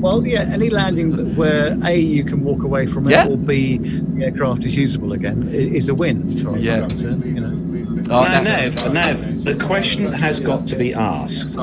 Well, 0.00 0.26
yeah, 0.26 0.48
any 0.50 0.70
landing 0.70 1.10
that, 1.16 1.36
where 1.36 1.76
A, 1.84 1.94
you 1.98 2.24
can 2.24 2.42
walk 2.42 2.62
away 2.62 2.86
from 2.86 3.06
it, 3.06 3.10
Yeah. 3.10 3.26
or 3.28 3.36
B, 3.36 3.76
the 3.78 4.24
aircraft 4.24 4.64
is 4.64 4.74
usable 4.76 5.12
again, 5.12 5.48
is 5.52 5.88
a 5.90 5.94
win, 5.94 6.32
as 6.32 6.42
far 6.42 6.56
as 6.56 6.64
Yeah. 6.64 6.82
I'm 6.82 6.88
concerned. 6.88 7.24
You 7.24 7.40
know. 7.40 8.02
oh, 8.10 8.22
now, 8.24 8.42
Nev, 8.42 8.92
Nev, 8.94 9.44
the 9.44 9.54
question 9.56 10.06
has 10.06 10.40
got 10.40 10.66
to 10.68 10.76
be 10.76 10.94
asked. 10.94 11.56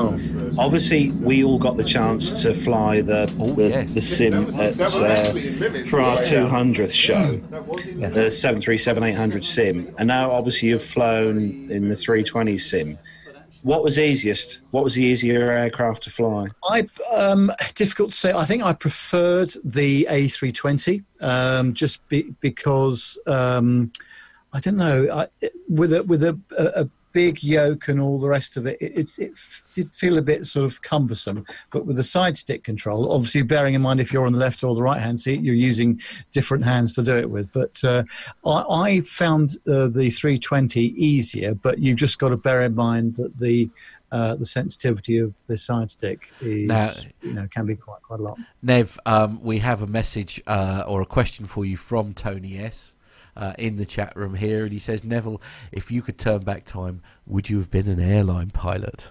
Obviously, 0.56 1.10
we 1.10 1.42
all 1.42 1.58
got 1.58 1.76
the 1.76 1.84
chance 1.84 2.42
to 2.42 2.54
fly 2.54 3.00
the 3.00 3.28
Oh, 3.40 3.52
the, 3.54 3.68
yes. 3.68 3.94
the 3.94 4.00
sim 4.00 4.34
at, 4.34 4.58
uh, 4.58 4.86
for 5.86 6.00
our 6.00 6.18
200th 6.18 6.92
show, 6.94 7.40
the 8.10 8.30
737 8.30 9.02
800 9.02 9.44
sim, 9.44 9.92
and 9.98 10.06
now 10.08 10.30
obviously 10.30 10.68
you've 10.68 10.82
flown 10.82 11.66
in 11.70 11.88
the 11.88 11.96
320 11.96 12.56
sim. 12.58 12.98
What 13.62 13.82
was 13.82 13.98
easiest? 13.98 14.60
What 14.70 14.84
was 14.84 14.94
the 14.94 15.02
easier 15.02 15.50
aircraft 15.50 16.04
to 16.04 16.10
fly? 16.10 16.48
I 16.64 16.86
um, 17.16 17.50
difficult 17.74 18.10
to 18.10 18.16
say. 18.16 18.32
I 18.32 18.44
think 18.44 18.62
I 18.62 18.72
preferred 18.72 19.52
the 19.64 20.06
A320 20.10 21.04
um, 21.20 21.74
just 21.74 22.06
be, 22.08 22.34
because 22.40 23.18
um, 23.26 23.92
I 24.52 24.60
don't 24.60 24.76
know 24.76 25.08
I, 25.12 25.48
with 25.68 25.92
a 25.92 26.02
with 26.04 26.22
a, 26.22 26.38
a, 26.56 26.82
a 26.82 26.88
big 27.18 27.42
yoke 27.42 27.88
and 27.88 28.00
all 28.00 28.16
the 28.20 28.28
rest 28.28 28.56
of 28.56 28.64
it, 28.64 28.80
it, 28.80 28.96
it, 28.96 29.18
it 29.18 29.32
did 29.74 29.92
feel 29.92 30.18
a 30.18 30.22
bit 30.22 30.46
sort 30.46 30.64
of 30.64 30.80
cumbersome. 30.82 31.44
But 31.72 31.84
with 31.84 31.96
the 31.96 32.04
side 32.04 32.38
stick 32.38 32.62
control, 32.62 33.10
obviously 33.10 33.42
bearing 33.42 33.74
in 33.74 33.82
mind 33.82 33.98
if 33.98 34.12
you're 34.12 34.24
on 34.24 34.32
the 34.32 34.38
left 34.38 34.62
or 34.62 34.72
the 34.72 34.84
right 34.84 35.00
hand 35.00 35.18
seat, 35.18 35.42
you're 35.42 35.56
using 35.56 36.00
different 36.30 36.64
hands 36.64 36.94
to 36.94 37.02
do 37.02 37.16
it 37.16 37.28
with. 37.28 37.52
But 37.52 37.82
uh, 37.82 38.04
I, 38.46 38.60
I, 38.70 39.00
found 39.00 39.50
uh, 39.66 39.88
the 39.88 40.10
320 40.10 40.80
easier, 40.80 41.56
but 41.56 41.80
you've 41.80 41.96
just 41.96 42.20
got 42.20 42.28
to 42.28 42.36
bear 42.36 42.62
in 42.62 42.76
mind 42.76 43.16
that 43.16 43.36
the 43.36 43.68
uh, 44.12 44.36
the 44.36 44.46
sensitivity 44.46 45.18
of 45.18 45.34
the 45.46 45.58
side 45.58 45.90
stick 45.90 46.32
is 46.40 46.68
now, 46.68 46.88
you 47.20 47.34
know 47.34 47.46
can 47.50 47.66
be 47.66 47.74
quite 47.74 48.00
quite 48.02 48.20
a 48.20 48.22
lot. 48.22 48.38
Nev, 48.62 48.98
um, 49.04 49.42
we 49.42 49.58
have 49.58 49.82
a 49.82 49.86
message 49.88 50.40
uh, 50.46 50.84
or 50.86 51.02
a 51.02 51.06
question 51.06 51.46
for 51.46 51.64
you 51.64 51.76
from 51.76 52.14
Tony 52.14 52.58
S. 52.58 52.94
Uh, 53.38 53.52
in 53.56 53.76
the 53.76 53.86
chat 53.86 54.12
room 54.16 54.34
here, 54.34 54.64
and 54.64 54.72
he 54.72 54.80
says, 54.80 55.04
Neville, 55.04 55.40
if 55.70 55.92
you 55.92 56.02
could 56.02 56.18
turn 56.18 56.40
back 56.40 56.64
time, 56.64 57.00
would 57.24 57.48
you 57.48 57.58
have 57.58 57.70
been 57.70 57.86
an 57.86 58.00
airline 58.00 58.50
pilot? 58.50 59.10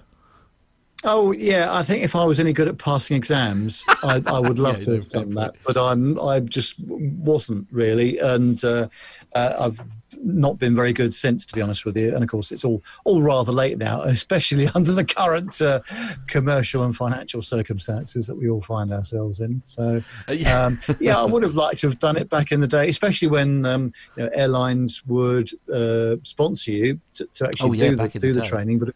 Oh 1.09 1.31
yeah, 1.31 1.73
I 1.73 1.83
think 1.83 2.03
if 2.03 2.17
I 2.17 2.25
was 2.25 2.37
any 2.37 2.51
good 2.51 2.67
at 2.67 2.77
passing 2.77 3.15
exams, 3.15 3.85
I, 4.03 4.21
I 4.27 4.39
would 4.41 4.59
love 4.67 4.79
yeah, 4.79 4.85
to 4.85 4.91
have 4.95 5.07
done 5.07 5.35
that. 5.35 5.55
But 5.65 5.77
I'm 5.77 6.19
I 6.19 6.41
just 6.41 6.75
wasn't 6.81 7.65
really, 7.71 8.17
and 8.17 8.61
uh, 8.65 8.89
uh, 9.33 9.53
I've 9.57 9.81
not 10.21 10.59
been 10.59 10.75
very 10.75 10.91
good 10.91 11.13
since, 11.13 11.45
to 11.45 11.55
be 11.55 11.61
honest 11.61 11.85
with 11.85 11.95
you. 11.95 12.13
And 12.13 12.25
of 12.25 12.29
course, 12.29 12.51
it's 12.51 12.65
all 12.65 12.83
all 13.05 13.21
rather 13.21 13.53
late 13.53 13.77
now, 13.77 14.01
especially 14.03 14.67
under 14.75 14.91
the 14.91 15.05
current 15.05 15.61
uh, 15.61 15.79
commercial 16.27 16.83
and 16.83 16.93
financial 16.93 17.41
circumstances 17.41 18.27
that 18.27 18.35
we 18.35 18.49
all 18.49 18.61
find 18.61 18.91
ourselves 18.91 19.39
in. 19.39 19.61
So 19.63 20.03
uh, 20.27 20.33
yeah, 20.33 20.65
um, 20.65 20.77
yeah 20.99 21.21
I 21.21 21.23
would 21.23 21.43
have 21.43 21.55
liked 21.55 21.79
to 21.81 21.87
have 21.87 21.99
done 21.99 22.17
it 22.17 22.29
back 22.29 22.51
in 22.51 22.59
the 22.59 22.67
day, 22.67 22.89
especially 22.89 23.29
when 23.29 23.65
um, 23.65 23.93
you 24.17 24.23
know, 24.23 24.29
airlines 24.33 25.05
would 25.05 25.51
uh, 25.73 26.17
sponsor 26.23 26.71
you 26.71 26.99
to, 27.13 27.29
to 27.35 27.47
actually 27.47 27.69
oh, 27.69 27.73
yeah, 27.73 27.89
do 27.91 27.95
the 27.95 28.09
do 28.09 28.33
the, 28.33 28.41
the 28.41 28.45
training, 28.45 28.79
but 28.79 28.93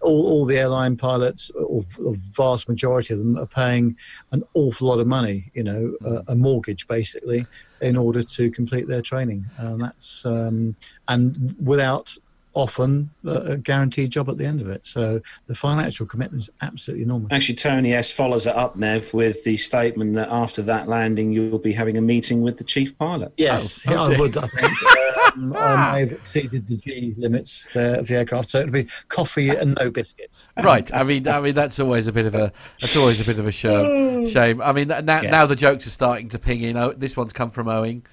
all, 0.00 0.26
all 0.26 0.44
the 0.46 0.58
airline 0.58 0.96
pilots, 0.96 1.50
or 1.50 1.82
the 1.98 2.18
vast 2.32 2.68
majority 2.68 3.12
of 3.14 3.18
them, 3.18 3.36
are 3.36 3.46
paying 3.46 3.96
an 4.32 4.42
awful 4.54 4.88
lot 4.88 4.98
of 4.98 5.06
money, 5.06 5.50
you 5.54 5.62
know, 5.62 5.94
mm. 6.02 6.24
a, 6.28 6.32
a, 6.32 6.34
mortgage 6.34 6.86
basically, 6.88 7.46
in 7.80 7.96
order 7.96 8.22
to 8.22 8.50
complete 8.50 8.88
their 8.88 9.02
training. 9.02 9.46
And 9.58 9.82
that's 9.82 10.24
um, 10.24 10.76
and 11.08 11.54
without 11.62 12.16
often 12.52 13.10
a 13.24 13.56
guaranteed 13.56 14.10
job 14.10 14.28
at 14.28 14.36
the 14.36 14.44
end 14.44 14.60
of 14.60 14.68
it. 14.68 14.84
So 14.84 15.20
the 15.46 15.54
financial 15.54 16.06
commitment 16.06 16.44
is 16.44 16.50
absolutely 16.60 17.04
enormous. 17.04 17.28
Actually, 17.30 17.56
Tony 17.56 17.94
S 17.94 18.10
follows 18.10 18.46
it 18.46 18.56
up, 18.56 18.76
Nev, 18.76 19.12
with 19.14 19.44
the 19.44 19.56
statement 19.56 20.14
that 20.14 20.28
after 20.30 20.62
that 20.62 20.88
landing, 20.88 21.32
you'll 21.32 21.58
be 21.58 21.72
having 21.72 21.96
a 21.96 22.00
meeting 22.00 22.42
with 22.42 22.58
the 22.58 22.64
chief 22.64 22.98
pilot. 22.98 23.32
Yes, 23.36 23.84
oh, 23.86 24.12
I 24.12 24.18
would. 24.18 24.36
I 24.36 24.46
think 24.48 24.72
um, 25.36 25.56
I 25.56 25.92
may 25.92 26.00
have 26.00 26.12
exceeded 26.12 26.66
the 26.66 26.76
G 26.76 27.14
limits 27.16 27.68
of 27.74 28.08
the 28.08 28.16
aircraft, 28.16 28.50
so 28.50 28.60
it'll 28.60 28.72
be 28.72 28.88
coffee 29.08 29.50
and 29.50 29.76
no 29.78 29.90
biscuits. 29.90 30.48
Right. 30.60 30.92
I 30.92 31.02
mean, 31.04 31.28
I 31.28 31.40
mean 31.40 31.54
that's 31.54 31.78
always 31.78 32.06
a 32.06 32.12
bit 32.12 32.26
of 32.26 32.34
a 32.34 32.52
that's 32.80 32.96
always 32.96 33.20
a 33.20 33.24
bit 33.24 33.38
of 33.38 33.46
a 33.46 33.52
shame. 33.52 34.26
shame. 34.28 34.60
I 34.60 34.72
mean, 34.72 34.88
now 34.88 35.20
yeah. 35.20 35.30
now 35.30 35.46
the 35.46 35.56
jokes 35.56 35.86
are 35.86 35.90
starting 35.90 36.28
to 36.30 36.38
ping 36.38 36.62
in. 36.62 36.76
Oh, 36.76 36.92
this 36.92 37.16
one's 37.16 37.32
come 37.32 37.50
from 37.50 37.68
Owing. 37.68 38.04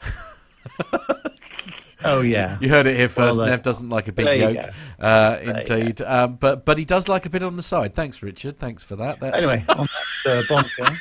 Oh 2.04 2.20
yeah, 2.20 2.58
you 2.60 2.68
heard 2.68 2.86
it 2.86 2.96
here 2.96 3.08
first. 3.08 3.38
Well, 3.38 3.46
uh, 3.46 3.50
Nev 3.50 3.62
doesn't 3.62 3.88
like 3.88 4.08
a 4.08 4.12
big 4.12 4.40
yoke, 4.40 4.70
uh, 4.98 5.38
indeed, 5.42 6.02
um, 6.02 6.36
but 6.36 6.64
but 6.64 6.78
he 6.78 6.84
does 6.84 7.08
like 7.08 7.26
a 7.26 7.30
bit 7.30 7.42
on 7.42 7.56
the 7.56 7.62
side. 7.62 7.94
Thanks, 7.94 8.22
Richard. 8.22 8.58
Thanks 8.58 8.82
for 8.82 8.96
that. 8.96 9.20
That's... 9.20 9.42
Anyway, 9.42 9.64
on 9.68 9.88
uh, 10.26 10.94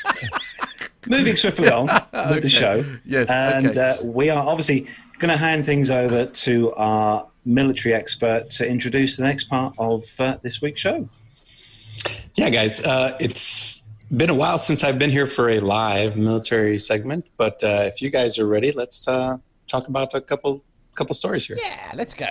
Moving 1.08 1.36
swiftly 1.36 1.70
on 1.70 1.88
with 2.14 2.14
okay. 2.14 2.40
the 2.40 2.50
show. 2.50 2.86
Yes, 3.06 3.30
and 3.30 3.68
okay. 3.68 3.98
uh, 4.00 4.04
we 4.04 4.30
are 4.30 4.46
obviously 4.46 4.88
going 5.20 5.32
to 5.32 5.38
hand 5.38 5.66
things 5.66 5.92
over 5.92 6.26
to 6.26 6.74
our 6.74 7.28
military 7.46 7.94
expert 7.94 8.50
to 8.52 8.68
introduce 8.68 9.18
the 9.18 9.24
next 9.24 9.46
part 9.46 9.74
of 9.78 10.04
uh, 10.20 10.38
this 10.42 10.62
week's 10.62 10.82
show. 10.82 11.10
Yeah, 12.36 12.50
guys, 12.50 12.82
uh, 12.82 13.18
it's 13.20 13.88
been 14.16 14.30
a 14.30 14.34
while 14.34 14.58
since 14.58 14.84
I've 14.84 14.98
been 14.98 15.10
here 15.10 15.28
for 15.28 15.50
a 15.50 15.60
live 15.60 16.18
military 16.18 16.80
segment, 16.80 17.26
but 17.38 17.64
uh, 17.64 17.84
if 17.84 18.02
you 18.02 18.10
guys 18.10 18.40
are 18.40 18.48
ready, 18.48 18.72
let's 18.72 19.08
uh, 19.08 19.38
talk 19.68 19.88
about 19.88 20.14
a 20.14 20.22
couple 20.22 20.64
couple 20.96 21.14
stories 21.16 21.46
here. 21.46 21.58
Yeah, 21.60 21.92
let's 21.96 22.14
go. 22.14 22.30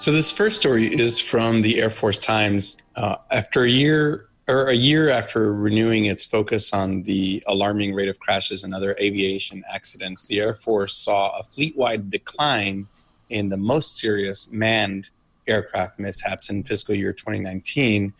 So 0.00 0.12
this 0.12 0.30
first 0.32 0.58
story 0.58 0.86
is 0.86 1.20
from 1.20 1.60
the 1.60 1.78
Air 1.78 1.90
Force 1.90 2.18
Times. 2.18 2.78
Uh, 2.96 3.16
after 3.30 3.64
a 3.64 3.68
year 3.68 4.29
or 4.50 4.66
a 4.66 4.74
year 4.74 5.10
after 5.10 5.54
renewing 5.54 6.06
its 6.06 6.24
focus 6.24 6.72
on 6.72 7.04
the 7.04 7.42
alarming 7.46 7.94
rate 7.94 8.08
of 8.08 8.18
crashes 8.18 8.64
and 8.64 8.74
other 8.74 8.96
aviation 9.00 9.62
accidents, 9.72 10.26
the 10.26 10.40
Air 10.40 10.54
Force 10.54 10.96
saw 10.96 11.38
a 11.38 11.44
fleet 11.44 11.76
wide 11.76 12.10
decline 12.10 12.88
in 13.28 13.48
the 13.48 13.56
most 13.56 13.98
serious 13.98 14.50
manned 14.50 15.10
aircraft 15.46 16.00
mishaps 16.00 16.50
in 16.50 16.64
fiscal 16.64 16.96
year 16.96 17.12
2019, 17.12 18.12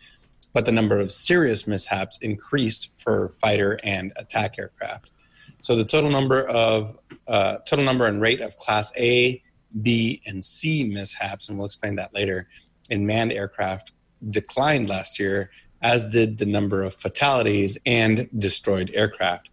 but 0.53 0.65
the 0.65 0.71
number 0.71 0.99
of 0.99 1.11
serious 1.11 1.67
mishaps 1.67 2.17
increased 2.19 2.93
for 2.97 3.33
fighter 3.41 3.77
and 3.83 4.13
attack 4.15 4.57
aircraft. 4.57 5.11
So 5.59 5.75
the 5.75 5.83
total 5.83 6.09
number 6.09 6.47
of 6.47 6.97
uh, 7.27 7.57
total 7.67 7.83
number 7.83 8.07
and 8.07 8.21
rate 8.21 8.39
of 8.39 8.55
Class 8.55 8.89
A, 8.95 9.43
B, 9.81 10.21
and 10.25 10.41
C 10.41 10.85
mishaps, 10.85 11.49
and 11.49 11.57
we'll 11.57 11.65
explain 11.65 11.95
that 11.95 12.13
later, 12.13 12.47
in 12.89 13.05
manned 13.05 13.33
aircraft 13.33 13.91
declined 14.29 14.87
last 14.87 15.19
year 15.19 15.49
as 15.81 16.05
did 16.05 16.37
the 16.37 16.45
number 16.45 16.83
of 16.83 16.93
fatalities 16.93 17.77
and 17.85 18.29
destroyed 18.37 18.91
aircraft. 18.93 19.49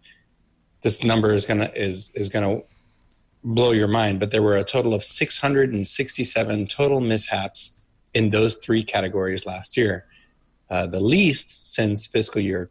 This 0.81 1.03
number 1.03 1.33
is 1.33 1.45
gonna 1.45 1.71
is 1.75 2.11
is 2.15 2.29
gonna 2.29 2.61
blow 3.43 3.71
your 3.71 3.87
mind, 3.87 4.19
but 4.19 4.31
there 4.31 4.43
were 4.43 4.57
a 4.57 4.63
total 4.63 4.93
of 4.93 5.03
667 5.03 6.67
total 6.67 6.99
mishaps 6.99 7.83
in 8.13 8.29
those 8.29 8.57
three 8.57 8.83
categories 8.83 9.45
last 9.45 9.77
year, 9.77 10.05
uh, 10.69 10.87
the 10.87 10.99
least 10.99 11.73
since 11.73 12.07
fiscal 12.07 12.41
year 12.41 12.69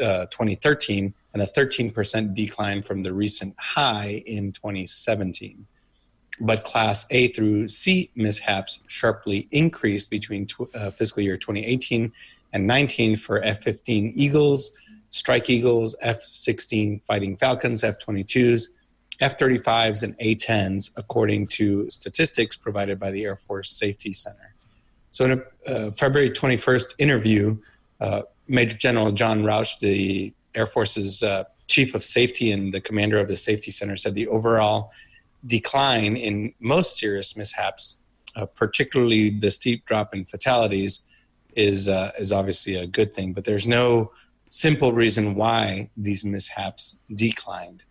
uh, 0.00 0.26
2013, 0.26 1.14
and 1.32 1.42
a 1.42 1.46
13% 1.46 2.34
decline 2.34 2.82
from 2.82 3.02
the 3.02 3.12
recent 3.12 3.54
high 3.58 4.22
in 4.26 4.52
2017. 4.52 5.66
But 6.40 6.64
Class 6.64 7.06
A 7.10 7.28
through 7.28 7.68
C 7.68 8.10
mishaps 8.14 8.80
sharply 8.86 9.48
increased 9.50 10.10
between 10.10 10.46
tw- 10.46 10.74
uh, 10.74 10.90
fiscal 10.90 11.22
year 11.22 11.36
2018 11.36 12.12
and 12.52 12.66
19 12.66 13.16
for 13.16 13.42
F 13.42 13.62
15 13.62 14.12
Eagles, 14.14 14.72
Strike 15.10 15.50
Eagles, 15.50 15.94
F 16.00 16.20
16 16.20 17.00
Fighting 17.00 17.36
Falcons, 17.36 17.84
F 17.84 17.96
22s, 17.98 18.68
F 19.20 19.36
35s, 19.36 20.02
and 20.02 20.16
A 20.20 20.34
10s, 20.36 20.90
according 20.96 21.46
to 21.48 21.88
statistics 21.90 22.56
provided 22.56 22.98
by 22.98 23.10
the 23.10 23.24
Air 23.24 23.36
Force 23.36 23.70
Safety 23.70 24.12
Center. 24.12 24.54
So, 25.10 25.24
in 25.26 25.42
a 25.66 25.70
uh, 25.70 25.90
February 25.92 26.30
21st 26.30 26.94
interview, 26.98 27.58
uh, 28.00 28.22
Major 28.48 28.76
General 28.76 29.12
John 29.12 29.44
Rauch, 29.44 29.78
the 29.80 30.32
Air 30.54 30.66
Force's 30.66 31.22
uh, 31.22 31.44
chief 31.68 31.94
of 31.94 32.02
safety 32.02 32.50
and 32.50 32.72
the 32.72 32.80
commander 32.80 33.18
of 33.18 33.28
the 33.28 33.36
Safety 33.36 33.70
Center, 33.70 33.96
said 33.96 34.14
the 34.14 34.26
overall 34.28 34.90
decline 35.44 36.16
in 36.16 36.54
most 36.60 36.96
serious 36.96 37.36
mishaps, 37.36 37.98
uh, 38.36 38.46
particularly 38.46 39.30
the 39.30 39.50
steep 39.50 39.84
drop 39.84 40.14
in 40.14 40.24
fatalities, 40.24 41.00
is 41.56 41.88
uh, 41.88 42.12
is 42.18 42.32
obviously 42.32 42.76
a 42.76 42.86
good 42.86 43.14
thing, 43.14 43.32
but 43.32 43.44
there's 43.44 43.66
no 43.66 44.12
simple 44.48 44.92
reason 44.92 45.34
why 45.34 45.90
these 45.96 46.24
mishaps 46.24 46.98
declined. 47.14 47.82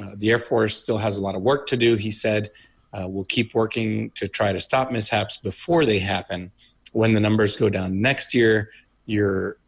Uh, 0.00 0.12
the 0.16 0.30
Air 0.30 0.38
Force 0.38 0.76
still 0.76 0.98
has 0.98 1.16
a 1.16 1.22
lot 1.22 1.34
of 1.34 1.42
work 1.42 1.66
to 1.68 1.76
do. 1.76 1.96
He 1.96 2.10
said, 2.10 2.50
uh, 2.92 3.06
"We'll 3.08 3.24
keep 3.24 3.54
working 3.54 4.10
to 4.14 4.28
try 4.28 4.52
to 4.52 4.60
stop 4.60 4.90
mishaps 4.90 5.36
before 5.36 5.86
they 5.86 5.98
happen. 5.98 6.52
When 6.92 7.14
the 7.14 7.20
numbers 7.20 7.56
go 7.56 7.68
down 7.68 8.00
next 8.00 8.34
year, 8.34 8.70
you're 9.06 9.58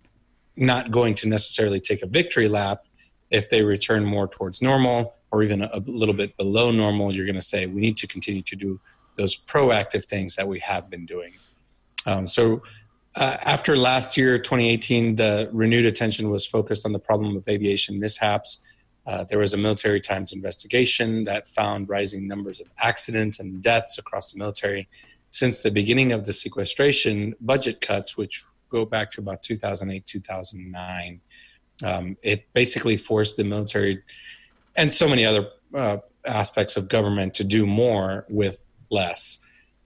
not 0.57 0.91
going 0.91 1.15
to 1.17 1.29
necessarily 1.29 1.81
take 1.81 2.03
a 2.03 2.07
victory 2.07 2.49
lap. 2.49 2.85
If 3.31 3.51
they 3.51 3.63
return 3.63 4.05
more 4.05 4.27
towards 4.27 4.63
normal 4.63 5.15
or 5.31 5.43
even 5.43 5.63
a, 5.63 5.83
little 5.87 6.15
bit 6.15 6.37
below 6.39 6.71
normal, 6.71 7.15
you're 7.15 7.27
going 7.27 7.35
to 7.35 7.43
say 7.43 7.67
we 7.67 7.81
need 7.81 7.99
to 7.99 8.07
continue 8.07 8.43
to 8.43 8.57
do 8.57 8.81
those 9.17 9.37
proactive 9.37 10.07
things 10.07 10.37
that 10.37 10.49
we 10.49 10.59
have 10.61 10.91
been 10.91 11.07
doing." 11.07 11.35
Um, 12.07 12.27
so 12.27 12.63
uh, 13.19 13.37
after 13.45 13.77
last 13.77 14.17
year, 14.17 14.39
2018, 14.39 15.17
the 15.17 15.51
renewed 15.53 15.85
attention 15.85 16.31
was 16.31 16.47
focused 16.47 16.87
on 16.87 16.93
the 16.93 17.01
problem 17.01 17.37
of 17.37 17.49
aviation 17.49 17.99
mishaps. 17.99 18.65
Uh, 19.07 19.25
there 19.25 19.41
was 19.41 19.53
a 19.53 19.57
military 19.57 20.01
times 20.01 20.33
investigation 20.33 21.25
that 21.25 21.49
found 21.49 21.89
rising 21.89 22.29
numbers 22.29 22.61
of 22.61 22.69
accidents 22.81 23.41
and 23.41 23.61
deaths 23.61 23.99
across 23.99 24.33
the 24.33 24.39
military 24.39 24.89
since 25.33 25.63
the 25.63 25.71
beginning 25.71 26.13
of 26.13 26.27
the 26.27 26.33
sequestration 26.33 27.35
budget 27.41 27.81
cuts, 27.81 28.17
which 28.17 28.45
go 28.69 28.85
back 28.85 29.11
to 29.11 29.21
about 29.21 29.43
2008, 29.43 30.07
2009. 30.07 31.21
Um, 31.85 32.17
it 32.23 32.47
basically 32.53 32.97
forced 32.97 33.37
the 33.37 33.45
military 33.45 34.01
and 34.77 34.93
so 34.93 35.09
many 35.09 35.27
other 35.27 35.49
uh, 35.75 35.99
aspects 36.25 36.77
of 36.77 36.89
government 36.89 37.35
to 37.35 37.43
do 37.43 37.67
more 37.67 38.27
with 38.29 38.63
less. 38.91 39.41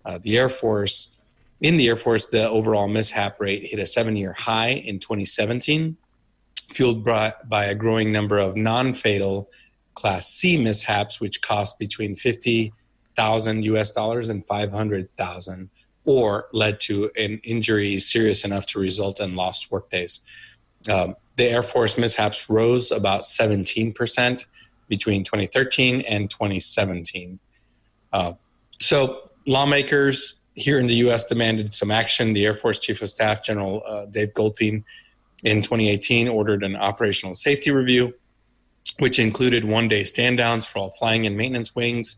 Uh, 0.05 0.19
the 0.23 0.37
Air 0.37 0.51
Force, 0.51 1.17
in 1.63 1.77
the 1.77 1.89
Air 1.89 1.97
Force, 1.97 2.27
the 2.27 2.51
overall 2.51 2.89
mishap 2.89 3.41
rate 3.41 3.71
hit 3.71 3.79
a 3.79 3.87
seven 3.87 4.17
year 4.17 4.35
high 4.37 4.71
in 4.71 4.99
2017, 4.99 5.97
fueled 6.69 7.05
by, 7.05 7.33
a 7.51 7.75
growing 7.75 8.13
number 8.13 8.39
of 8.39 8.57
non 8.57 8.93
fatal 8.93 9.49
Class 9.95 10.29
C 10.29 10.57
mishaps, 10.57 11.21
which 11.21 11.41
cost 11.41 11.79
between 11.79 12.17
50,000 12.17 13.63
US 13.63 13.93
dollars 13.93 14.29
and 14.29 14.45
500,000 14.47 15.71
or 16.05 16.49
led 16.53 16.81
to 16.81 17.11
an 17.17 17.41
injury 17.45 17.97
serious 17.99 18.45
enough 18.45 18.67
to 18.67 18.81
result 18.81 19.21
in 19.21 19.37
lost 19.37 19.71
workdays. 19.71 20.21
Um, 20.91 21.15
the 21.37 21.45
Air 21.45 21.63
Force 21.63 21.97
mishaps 21.97 22.51
rose 22.51 22.91
about 22.91 23.23
17% 23.23 24.47
between 24.89 25.23
2013 25.23 26.01
and 26.01 26.29
2017. 26.29 27.39
Uh, 28.13 28.33
so, 28.81 29.23
lawmakers 29.47 30.42
here 30.55 30.79
in 30.79 30.87
the 30.87 30.95
U.S. 30.97 31.25
demanded 31.25 31.73
some 31.73 31.91
action. 31.91 32.33
The 32.33 32.45
Air 32.45 32.55
Force 32.55 32.79
Chief 32.79 33.01
of 33.03 33.09
Staff, 33.09 33.43
General 33.43 33.83
uh, 33.87 34.07
Dave 34.07 34.33
Goldfein, 34.35 34.85
in 35.45 35.63
2018 35.63 36.29
ordered 36.29 36.63
an 36.63 36.77
operational 36.77 37.35
safety 37.35 37.71
review, 37.71 38.15
which 38.99 39.19
included 39.19 39.65
one 39.65 39.89
day 39.89 40.05
stand 40.05 40.39
downs 40.39 40.67
for 40.67 40.79
all 40.79 40.91
flying 40.91 41.27
and 41.27 41.37
maintenance 41.37 41.75
wings. 41.75 42.17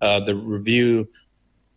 Uh, 0.00 0.20
the 0.20 0.34
review 0.34 1.08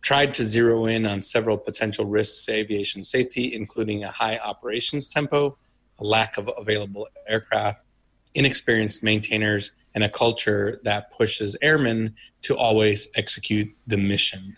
tried 0.02 0.34
to 0.34 0.44
zero 0.44 0.86
in 0.86 1.06
on 1.06 1.22
several 1.22 1.56
potential 1.56 2.04
risks 2.04 2.44
to 2.44 2.52
aviation 2.52 3.02
safety, 3.02 3.54
including 3.54 4.04
a 4.04 4.10
high 4.10 4.38
operations 4.38 5.08
tempo, 5.08 5.56
a 5.98 6.04
lack 6.04 6.36
of 6.36 6.48
available 6.58 7.08
aircraft, 7.26 7.84
inexperienced 8.34 9.02
maintainers, 9.02 9.72
and 9.94 10.04
a 10.04 10.08
culture 10.08 10.80
that 10.84 11.10
pushes 11.10 11.56
airmen 11.62 12.14
to 12.42 12.56
always 12.56 13.08
execute 13.16 13.68
the 13.86 13.96
mission. 13.96 14.56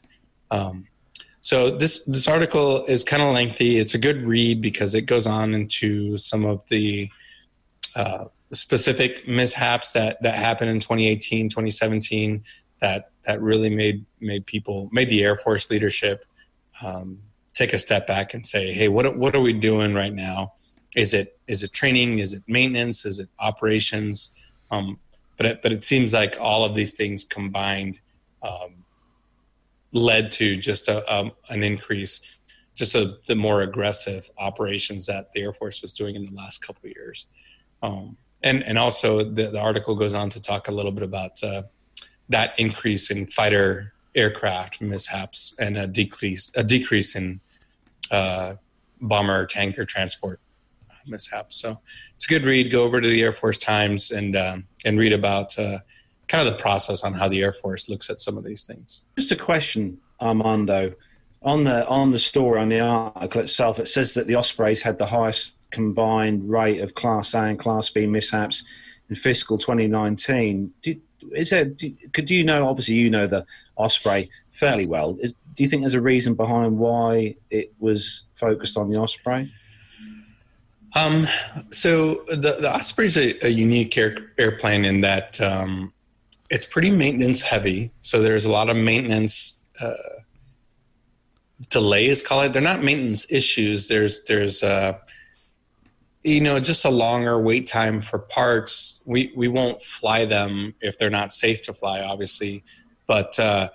Um, 0.50 0.88
so 1.46 1.70
this 1.70 2.02
this 2.06 2.26
article 2.26 2.84
is 2.86 3.04
kind 3.04 3.22
of 3.22 3.32
lengthy. 3.32 3.78
It's 3.78 3.94
a 3.94 3.98
good 3.98 4.26
read 4.26 4.60
because 4.60 4.96
it 4.96 5.02
goes 5.02 5.28
on 5.28 5.54
into 5.54 6.16
some 6.16 6.44
of 6.44 6.66
the 6.66 7.08
uh, 7.94 8.24
specific 8.52 9.28
mishaps 9.28 9.92
that 9.92 10.20
that 10.22 10.34
happened 10.34 10.70
in 10.70 10.80
2018, 10.80 11.48
2017 11.48 12.42
that 12.80 13.12
that 13.26 13.40
really 13.40 13.70
made 13.70 14.04
made 14.18 14.44
people 14.46 14.88
made 14.90 15.08
the 15.08 15.22
Air 15.22 15.36
Force 15.36 15.70
leadership 15.70 16.24
um, 16.82 17.20
take 17.54 17.72
a 17.72 17.78
step 17.78 18.08
back 18.08 18.34
and 18.34 18.44
say, 18.44 18.72
"Hey, 18.72 18.88
what 18.88 19.16
what 19.16 19.36
are 19.36 19.40
we 19.40 19.52
doing 19.52 19.94
right 19.94 20.12
now? 20.12 20.54
Is 20.96 21.14
it 21.14 21.38
is 21.46 21.62
it 21.62 21.72
training? 21.72 22.18
Is 22.18 22.32
it 22.32 22.42
maintenance? 22.48 23.06
Is 23.06 23.20
it 23.20 23.28
operations?" 23.38 24.50
Um, 24.72 24.98
but 25.36 25.46
it, 25.46 25.62
but 25.62 25.72
it 25.72 25.84
seems 25.84 26.12
like 26.12 26.38
all 26.40 26.64
of 26.64 26.74
these 26.74 26.92
things 26.92 27.22
combined 27.22 28.00
um, 28.42 28.82
led 29.92 30.30
to 30.32 30.56
just 30.56 30.88
a, 30.88 31.12
um, 31.12 31.32
an 31.48 31.62
increase, 31.62 32.38
just 32.74 32.94
a, 32.94 33.16
the 33.26 33.34
more 33.34 33.62
aggressive 33.62 34.30
operations 34.38 35.06
that 35.06 35.32
the 35.32 35.42
Air 35.42 35.52
Force 35.52 35.82
was 35.82 35.92
doing 35.92 36.16
in 36.16 36.24
the 36.24 36.34
last 36.34 36.64
couple 36.64 36.88
of 36.88 36.94
years. 36.94 37.26
Um, 37.82 38.16
and 38.42 38.62
and 38.62 38.78
also 38.78 39.24
the, 39.24 39.50
the, 39.50 39.60
article 39.60 39.94
goes 39.94 40.14
on 40.14 40.28
to 40.30 40.40
talk 40.40 40.68
a 40.68 40.70
little 40.72 40.92
bit 40.92 41.02
about 41.02 41.42
uh, 41.42 41.62
that 42.28 42.58
increase 42.58 43.10
in 43.10 43.26
fighter 43.26 43.92
aircraft 44.14 44.80
mishaps 44.80 45.54
and 45.58 45.76
a 45.76 45.86
decrease 45.86 46.50
a 46.54 46.62
decrease 46.62 47.16
in 47.16 47.40
uh, 48.10 48.54
bomber 49.00 49.46
tanker 49.46 49.84
transport 49.84 50.40
mishaps. 51.06 51.56
So 51.56 51.80
it's 52.14 52.26
a 52.26 52.28
good 52.28 52.44
read. 52.44 52.70
Go 52.70 52.82
over 52.82 53.00
to 53.00 53.08
the 53.08 53.22
Air 53.22 53.32
Force 53.32 53.58
Times 53.58 54.10
and 54.10 54.36
um, 54.36 54.64
and 54.84 54.98
read 54.98 55.12
about 55.12 55.58
uh, 55.58 55.78
kind 56.28 56.46
of 56.46 56.52
the 56.52 56.60
process 56.60 57.04
on 57.04 57.14
how 57.14 57.28
the 57.28 57.42
Air 57.42 57.52
Force 57.52 57.88
looks 57.88 58.10
at 58.10 58.20
some 58.20 58.36
of 58.36 58.44
these 58.44 58.64
things. 58.64 59.02
Just 59.16 59.32
a 59.32 59.36
question, 59.36 59.98
Armando. 60.20 60.94
On 61.42 61.64
the 61.64 61.86
on 61.86 62.10
the 62.10 62.18
story 62.18 62.58
on 62.60 62.70
the 62.70 62.80
article 62.80 63.40
itself, 63.40 63.78
it 63.78 63.86
says 63.86 64.14
that 64.14 64.26
the 64.26 64.34
Ospreys 64.34 64.82
had 64.82 64.98
the 64.98 65.06
highest 65.06 65.58
combined 65.70 66.48
rate 66.50 66.80
of 66.80 66.94
Class 66.94 67.34
A 67.34 67.42
and 67.42 67.58
Class 67.58 67.88
B 67.88 68.06
mishaps 68.06 68.64
in 69.08 69.16
fiscal 69.16 69.58
2019. 69.58 70.72
Did, 70.82 71.00
is 71.32 71.50
there? 71.50 71.70
Could 72.12 72.30
you 72.30 72.42
know? 72.42 72.66
Obviously, 72.66 72.94
you 72.96 73.10
know 73.10 73.26
the 73.26 73.44
Osprey 73.76 74.28
fairly 74.50 74.86
well. 74.86 75.16
Is, 75.20 75.32
do 75.54 75.62
you 75.62 75.68
think 75.68 75.82
there's 75.82 75.94
a 75.94 76.00
reason 76.00 76.34
behind 76.34 76.78
why 76.78 77.36
it 77.50 77.72
was 77.78 78.24
focused 78.34 78.76
on 78.76 78.90
the 78.90 79.00
Osprey? 79.00 79.50
Um, 80.94 81.26
so 81.70 82.24
the 82.28 82.56
the 82.60 82.74
Osprey 82.74 83.06
is 83.06 83.16
a, 83.18 83.46
a 83.46 83.50
unique 83.50 83.96
air, 83.98 84.16
airplane 84.38 84.84
in 84.84 85.02
that 85.02 85.40
um, 85.40 85.92
it's 86.50 86.66
pretty 86.66 86.90
maintenance 86.90 87.40
heavy. 87.40 87.90
So 88.00 88.22
there's 88.22 88.44
a 88.44 88.50
lot 88.50 88.70
of 88.70 88.76
maintenance 88.76 89.64
uh, 89.80 89.92
delays. 91.70 92.22
Call 92.22 92.42
it. 92.42 92.52
They're 92.52 92.62
not 92.62 92.82
maintenance 92.82 93.30
issues. 93.30 93.88
There's 93.88 94.24
there's 94.24 94.62
uh, 94.62 94.98
you 96.26 96.40
know 96.40 96.58
just 96.58 96.84
a 96.84 96.90
longer 96.90 97.38
wait 97.38 97.68
time 97.68 98.02
for 98.02 98.18
parts 98.18 99.00
we 99.06 99.32
we 99.36 99.46
won't 99.46 99.82
fly 99.82 100.24
them 100.24 100.74
if 100.80 100.98
they're 100.98 101.08
not 101.08 101.32
safe 101.32 101.62
to 101.62 101.72
fly 101.72 102.00
obviously 102.00 102.64
but 103.06 103.38
uh, 103.38 103.68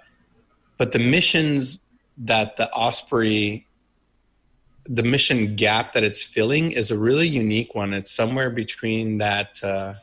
but 0.77 0.91
the 0.91 0.99
missions 0.99 1.85
that 2.18 2.57
the 2.57 2.69
osprey 2.73 3.65
the 4.84 5.03
mission 5.03 5.56
gap 5.56 5.93
that 5.93 6.03
it's 6.03 6.23
filling 6.23 6.72
is 6.72 6.91
a 6.91 6.98
really 6.98 7.27
unique 7.27 7.73
one 7.73 7.93
it's 7.93 8.11
somewhere 8.11 8.49
between 8.49 9.18
that 9.18 9.64
uh, 9.64 9.93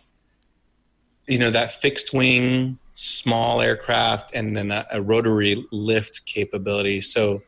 you 1.29 1.39
know 1.39 1.51
that 1.51 1.71
fixed 1.71 2.13
wing 2.13 2.79
small 2.95 3.61
aircraft 3.61 4.35
and 4.35 4.57
then 4.57 4.71
a, 4.73 4.87
a 4.93 5.01
rotary 5.01 5.65
lift 5.71 6.25
capability 6.27 7.01
so 7.01 7.43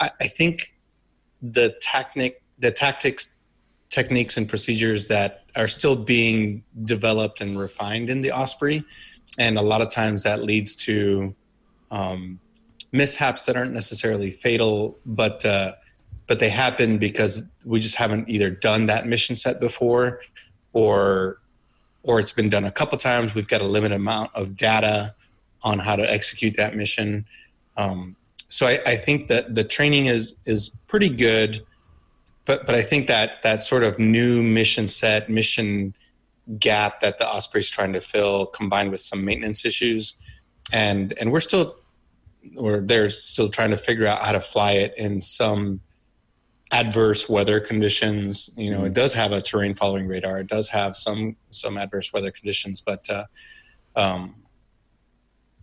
I, 0.00 0.10
I 0.20 0.26
think 0.26 0.74
the 1.40 1.74
technic 1.80 2.42
the 2.58 2.70
tactics 2.70 3.36
techniques 3.92 4.38
and 4.38 4.48
procedures 4.48 5.08
that 5.08 5.44
are 5.54 5.68
still 5.68 5.94
being 5.94 6.64
developed 6.84 7.42
and 7.42 7.58
refined 7.58 8.08
in 8.08 8.22
the 8.22 8.32
Osprey. 8.32 8.82
And 9.38 9.58
a 9.58 9.62
lot 9.62 9.82
of 9.82 9.90
times 9.90 10.22
that 10.22 10.42
leads 10.42 10.74
to 10.86 11.34
um, 11.90 12.40
mishaps 12.90 13.44
that 13.44 13.56
aren't 13.56 13.74
necessarily 13.74 14.30
fatal, 14.30 14.98
but 15.04 15.44
uh, 15.44 15.74
but 16.26 16.38
they 16.38 16.48
happen 16.48 16.96
because 16.96 17.50
we 17.66 17.80
just 17.80 17.96
haven't 17.96 18.30
either 18.30 18.48
done 18.48 18.86
that 18.86 19.06
mission 19.06 19.36
set 19.36 19.60
before, 19.60 20.22
or 20.72 21.41
or 22.02 22.18
it's 22.20 22.32
been 22.32 22.48
done 22.48 22.64
a 22.64 22.70
couple 22.70 22.98
times. 22.98 23.34
We've 23.34 23.48
got 23.48 23.60
a 23.60 23.66
limited 23.66 23.94
amount 23.94 24.30
of 24.34 24.56
data 24.56 25.14
on 25.62 25.78
how 25.78 25.96
to 25.96 26.10
execute 26.10 26.56
that 26.56 26.74
mission. 26.74 27.26
Um, 27.76 28.16
so 28.48 28.66
I, 28.66 28.80
I, 28.84 28.96
think 28.96 29.28
that 29.28 29.54
the 29.54 29.64
training 29.64 30.06
is 30.06 30.38
is 30.44 30.68
pretty 30.88 31.08
good 31.08 31.64
but 32.44 32.66
but 32.66 32.74
I 32.74 32.82
think 32.82 33.06
that 33.06 33.42
that 33.42 33.62
sort 33.62 33.82
of 33.82 33.98
new 33.98 34.42
mission 34.42 34.88
set, 34.88 35.30
mission 35.30 35.94
gap 36.58 37.00
that 37.00 37.18
the 37.18 37.28
Osprey 37.28 37.60
is 37.60 37.70
trying 37.70 37.92
to 37.92 38.00
fill, 38.00 38.46
combined 38.46 38.90
with 38.90 39.00
some 39.00 39.24
maintenance 39.24 39.64
issues, 39.64 40.20
and 40.72 41.14
and 41.18 41.30
we're 41.32 41.40
still 41.40 41.76
or 42.56 42.80
they're 42.80 43.10
still 43.10 43.48
trying 43.48 43.70
to 43.70 43.76
figure 43.76 44.06
out 44.06 44.22
how 44.22 44.32
to 44.32 44.40
fly 44.40 44.72
it 44.72 44.94
in 44.96 45.20
some 45.20 45.80
adverse 46.72 47.28
weather 47.28 47.60
conditions. 47.60 48.50
You 48.56 48.70
know, 48.70 48.84
it 48.84 48.94
does 48.94 49.12
have 49.12 49.32
a 49.32 49.40
terrain 49.40 49.74
following 49.74 50.08
radar. 50.08 50.38
It 50.38 50.48
does 50.48 50.68
have 50.70 50.96
some 50.96 51.36
some 51.50 51.76
adverse 51.76 52.12
weather 52.12 52.30
conditions, 52.30 52.80
but 52.80 53.08
uh, 53.10 53.24
um, 53.94 54.34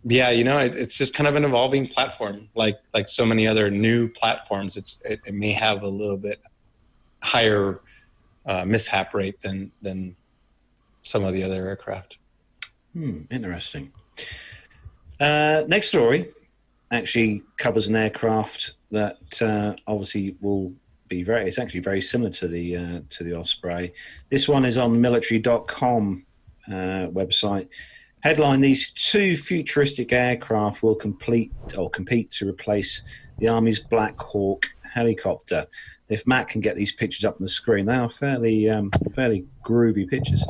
yeah, 0.04 0.30
you 0.30 0.44
know, 0.44 0.58
it, 0.58 0.74
it's 0.76 0.96
just 0.96 1.12
kind 1.12 1.26
of 1.26 1.34
an 1.34 1.44
evolving 1.44 1.86
platform, 1.88 2.48
like 2.54 2.80
like 2.94 3.08
so 3.08 3.26
many 3.26 3.46
other 3.46 3.70
new 3.70 4.08
platforms. 4.08 4.76
It's 4.76 5.02
it, 5.04 5.20
it 5.26 5.34
may 5.34 5.52
have 5.52 5.82
a 5.82 5.88
little 5.88 6.16
bit 6.16 6.40
higher 7.22 7.80
uh, 8.46 8.64
mishap 8.64 9.12
rate 9.12 9.42
than 9.42 9.72
than 9.82 10.16
some 11.02 11.24
of 11.24 11.34
the 11.34 11.42
other 11.42 11.66
aircraft. 11.66 12.18
Hmm, 12.92 13.22
interesting. 13.30 13.92
Uh, 15.18 15.64
next 15.66 15.88
story 15.88 16.30
actually 16.90 17.42
covers 17.56 17.88
an 17.88 17.96
aircraft 17.96 18.74
that 18.90 19.18
uh, 19.42 19.74
obviously 19.86 20.36
will 20.40 20.72
be 21.10 21.22
very. 21.22 21.46
It's 21.46 21.58
actually 21.58 21.80
very 21.80 22.00
similar 22.00 22.30
to 22.30 22.48
the 22.48 22.76
uh, 22.76 23.00
to 23.10 23.24
the 23.24 23.34
Osprey. 23.34 23.92
This 24.30 24.48
one 24.48 24.64
is 24.64 24.78
on 24.78 24.98
military.com 24.98 26.24
uh, 26.68 27.10
website. 27.12 27.68
Headline: 28.20 28.62
These 28.62 28.90
two 28.90 29.36
futuristic 29.36 30.12
aircraft 30.12 30.82
will 30.82 30.94
complete 30.94 31.52
or 31.76 31.90
compete 31.90 32.30
to 32.32 32.48
replace 32.48 33.02
the 33.38 33.48
Army's 33.48 33.78
Black 33.78 34.18
Hawk 34.18 34.70
helicopter. 34.90 35.66
If 36.08 36.26
Matt 36.26 36.48
can 36.48 36.60
get 36.60 36.76
these 36.76 36.92
pictures 36.92 37.24
up 37.24 37.36
on 37.36 37.42
the 37.42 37.48
screen, 37.48 37.86
they 37.86 37.94
are 37.94 38.08
fairly 38.08 38.68
um, 38.68 38.90
fairly 39.14 39.46
groovy 39.64 40.08
pictures. 40.08 40.44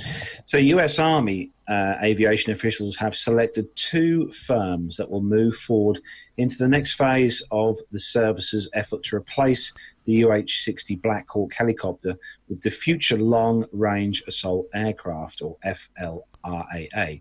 So, 0.47 0.59
U.S. 0.59 0.99
Army 0.99 1.51
uh, 1.69 1.97
aviation 2.03 2.53
officials 2.53 2.97
have 2.97 3.15
selected 3.15 3.75
two 3.77 4.33
firms 4.33 4.97
that 4.97 5.11
will 5.11 5.23
move 5.23 5.57
forward 5.57 6.01
into 6.37 6.57
the 6.59 6.69
next 6.69 6.95
phase 6.95 7.43
of 7.51 7.79
the 7.93 7.99
service's 7.99 8.71
effort 8.73 9.03
to 9.05 9.17
replace 9.17 9.73
the 10.11 10.25
UH-60 10.25 11.01
Black 11.01 11.29
Hawk 11.29 11.55
helicopter 11.55 12.17
with 12.49 12.63
the 12.63 12.71
Future 12.71 13.17
Long 13.17 13.67
Range 13.73 14.23
Assault 14.27 14.67
Aircraft, 14.75 15.43
or. 15.43 15.57
FLRAA. 15.65 17.21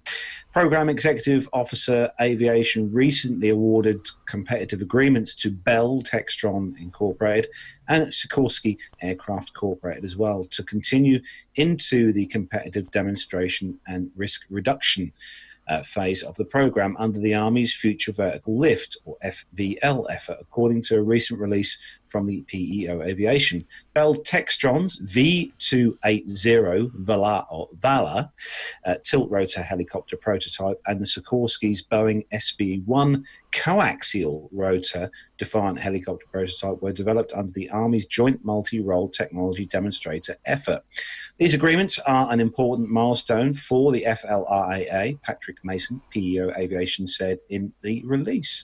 Program 0.53 0.89
Executive 0.89 1.47
Officer 1.53 2.09
Aviation 2.19 2.91
recently 2.91 3.49
awarded 3.49 3.99
competitive 4.27 4.81
agreements 4.81 5.35
to 5.35 5.51
Bell 5.51 6.01
Textron 6.01 6.73
Incorporated 6.79 7.51
and 7.87 8.07
Sikorsky 8.07 8.77
Aircraft 9.01 9.51
Incorporated 9.53 10.03
as 10.03 10.15
well 10.15 10.45
to 10.45 10.63
continue 10.63 11.19
into 11.55 12.11
the 12.11 12.25
competitive 12.27 12.89
demonstration 12.91 13.79
and 13.87 14.09
risk 14.15 14.45
reduction 14.49 15.11
uh, 15.69 15.83
phase 15.83 16.23
of 16.23 16.35
the 16.35 16.45
program 16.45 16.95
under 16.99 17.19
the 17.19 17.33
Army's 17.33 17.73
Future 17.73 18.11
Vertical 18.11 18.57
Lift, 18.57 18.97
or 19.05 19.17
FVL 19.23 20.05
effort, 20.09 20.37
according 20.41 20.81
to 20.83 20.97
a 20.97 21.01
recent 21.01 21.39
release 21.39 21.77
from 22.05 22.25
the 22.25 22.41
PEO 22.47 23.01
Aviation. 23.01 23.65
Bell 23.93 24.15
Textron's 24.15 24.99
V280 25.01 26.91
Valor, 26.95 27.45
or 27.49 27.69
Valor 27.79 28.29
uh, 28.85 28.95
tilt 29.03 29.29
rotor 29.29 29.61
helicopter 29.61 30.17
prototype 30.17 30.81
and 30.87 30.99
the 30.99 31.05
Sikorsky's 31.05 31.85
Boeing 31.85 32.25
SB 32.31 32.83
1 32.85 33.23
coaxial 33.51 34.49
rotor 34.51 35.11
Defiant 35.39 35.79
helicopter 35.79 36.25
prototype 36.29 36.81
were 36.81 36.91
developed 36.91 37.31
under 37.31 37.53
the 37.53 37.69
Army's 37.69 38.05
Joint 38.05 38.43
Multi 38.43 38.81
Role 38.81 39.07
Technology 39.07 39.65
Demonstrator 39.65 40.35
effort. 40.45 40.83
These 41.37 41.53
agreements 41.53 41.97
are 41.99 42.29
an 42.29 42.41
important 42.41 42.89
milestone 42.89 43.53
for 43.53 43.93
the 43.93 44.03
FLRAA, 44.03 45.21
Patrick 45.21 45.58
Mason, 45.63 46.01
PEO 46.09 46.51
Aviation, 46.57 47.07
said 47.07 47.39
in 47.49 47.73
the 47.81 48.03
release. 48.05 48.63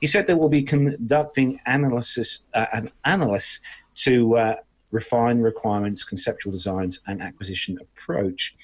He 0.00 0.06
said 0.06 0.26
they 0.26 0.34
will 0.34 0.48
be 0.48 0.62
conducting 0.62 1.60
analysis, 1.66 2.46
uh, 2.54 2.66
an 2.72 2.88
analysis 3.04 3.60
to 3.96 4.36
uh, 4.36 4.56
refine 4.90 5.40
requirements, 5.40 6.04
conceptual 6.04 6.52
designs, 6.52 7.00
and 7.06 7.22
acquisition 7.22 7.78
approach. 7.80 8.56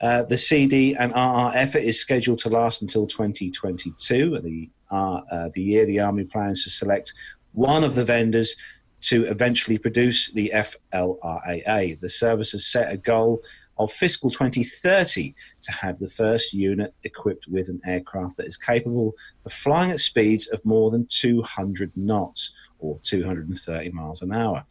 Uh, 0.00 0.22
the 0.22 0.38
CD 0.38 0.94
and 0.94 1.12
RR 1.12 1.56
effort 1.56 1.82
is 1.82 2.00
scheduled 2.00 2.38
to 2.40 2.48
last 2.48 2.82
until 2.82 3.06
2022. 3.06 4.40
The 4.40 4.70
uh, 4.90 5.48
the 5.52 5.60
year 5.60 5.84
the 5.84 6.00
Army 6.00 6.24
plans 6.24 6.64
to 6.64 6.70
select 6.70 7.12
one 7.52 7.84
of 7.84 7.94
the 7.94 8.04
vendors 8.04 8.56
to 9.00 9.24
eventually 9.26 9.78
produce 9.78 10.30
the 10.32 10.52
FLRAA. 10.54 12.00
The 12.00 12.08
service 12.08 12.52
has 12.52 12.66
set 12.66 12.92
a 12.92 12.96
goal 12.96 13.40
of 13.78 13.92
fiscal 13.92 14.30
2030 14.30 15.34
to 15.62 15.72
have 15.72 15.98
the 15.98 16.08
first 16.08 16.52
unit 16.52 16.94
equipped 17.04 17.46
with 17.48 17.68
an 17.68 17.80
aircraft 17.86 18.36
that 18.36 18.46
is 18.46 18.56
capable 18.56 19.14
of 19.44 19.52
flying 19.52 19.90
at 19.90 20.00
speeds 20.00 20.48
of 20.48 20.64
more 20.64 20.90
than 20.90 21.06
200 21.06 21.92
knots 21.96 22.54
or 22.78 22.98
230 23.02 23.90
miles 23.90 24.22
an 24.22 24.32
hour, 24.32 24.64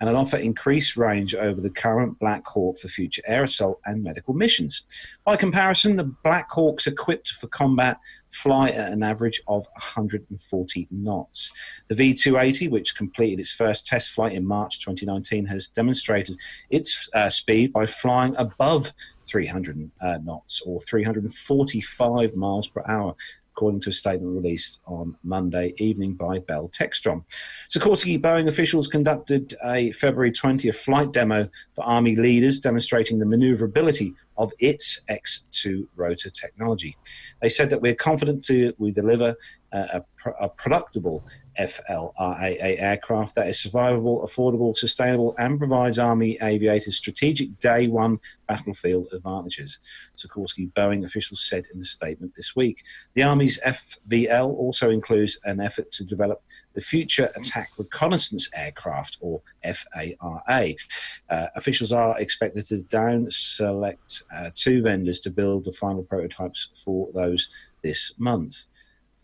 and 0.00 0.08
an 0.08 0.16
offer 0.16 0.36
increased 0.36 0.96
range 0.96 1.34
over 1.34 1.60
the 1.60 1.70
current 1.70 2.18
Black 2.18 2.46
Hawk 2.46 2.78
for 2.78 2.88
future 2.88 3.22
air 3.26 3.44
assault 3.44 3.80
and 3.86 4.02
medical 4.02 4.34
missions. 4.34 4.82
By 5.24 5.36
comparison, 5.36 5.96
the 5.96 6.04
Black 6.04 6.50
Hawks 6.50 6.86
equipped 6.86 7.30
for 7.30 7.46
combat 7.48 7.98
fly 8.30 8.68
at 8.68 8.92
an 8.92 9.02
average 9.02 9.42
of 9.46 9.66
140 9.74 10.88
knots. 10.90 11.52
The 11.88 11.94
V 11.94 12.14
280, 12.14 12.68
which 12.68 12.96
completed 12.96 13.40
its 13.40 13.52
first 13.52 13.86
test 13.86 14.10
flight 14.10 14.32
in 14.32 14.46
March 14.46 14.80
2019, 14.80 15.46
has 15.46 15.68
demonstrated 15.68 16.36
its 16.70 17.08
uh, 17.14 17.30
speed 17.30 17.72
by 17.72 17.86
flying 17.86 18.34
above 18.36 18.92
300 19.26 19.90
uh, 20.00 20.18
knots 20.22 20.62
or 20.62 20.80
345 20.80 22.34
miles 22.34 22.68
per 22.68 22.82
hour 22.86 23.14
according 23.62 23.80
to 23.80 23.90
a 23.90 23.92
statement 23.92 24.34
released 24.34 24.80
on 24.86 25.16
Monday 25.22 25.72
evening 25.78 26.14
by 26.14 26.40
Bell 26.40 26.68
Textron. 26.76 27.22
Sikorsky 27.70 28.20
Boeing 28.20 28.48
officials 28.48 28.88
conducted 28.88 29.54
a 29.64 29.92
February 29.92 30.32
20th 30.32 30.74
flight 30.74 31.12
demo 31.12 31.48
for 31.76 31.84
Army 31.84 32.16
leaders 32.16 32.58
demonstrating 32.58 33.20
the 33.20 33.24
maneuverability 33.24 34.14
of 34.36 34.52
its 34.58 35.02
X2 35.08 35.86
rotor 35.94 36.28
technology. 36.28 36.96
They 37.40 37.48
said 37.48 37.70
that 37.70 37.80
we're 37.80 37.94
confident 37.94 38.44
to 38.46 38.74
we 38.78 38.90
deliver 38.90 39.36
a, 39.70 40.02
a 40.40 40.50
productable 40.50 41.22
FLRAA 41.58 42.80
aircraft 42.80 43.34
that 43.34 43.48
is 43.48 43.58
survivable, 43.58 44.24
affordable, 44.24 44.74
sustainable, 44.74 45.34
and 45.38 45.58
provides 45.58 45.98
Army 45.98 46.38
aviators 46.42 46.96
strategic 46.96 47.58
day 47.58 47.88
one 47.88 48.18
battlefield 48.48 49.08
advantages. 49.12 49.78
Sikorsky 50.16 50.72
Boeing 50.72 51.04
officials 51.04 51.42
said 51.42 51.64
in 51.72 51.80
a 51.80 51.84
statement 51.84 52.34
this 52.34 52.56
week. 52.56 52.82
The 53.14 53.22
Army's 53.22 53.60
FVL 53.60 54.48
also 54.48 54.90
includes 54.90 55.38
an 55.44 55.60
effort 55.60 55.90
to 55.92 56.04
develop 56.04 56.42
the 56.74 56.80
Future 56.80 57.30
Attack 57.36 57.70
Reconnaissance 57.76 58.48
Aircraft, 58.54 59.18
or 59.20 59.42
FARA. 59.62 60.74
Uh, 61.28 61.46
officials 61.54 61.92
are 61.92 62.18
expected 62.18 62.66
to 62.66 62.82
down 62.82 63.26
select 63.30 64.22
uh, 64.34 64.50
two 64.54 64.82
vendors 64.82 65.20
to 65.20 65.30
build 65.30 65.64
the 65.64 65.72
final 65.72 66.02
prototypes 66.02 66.68
for 66.74 67.08
those 67.12 67.48
this 67.82 68.12
month. 68.18 68.66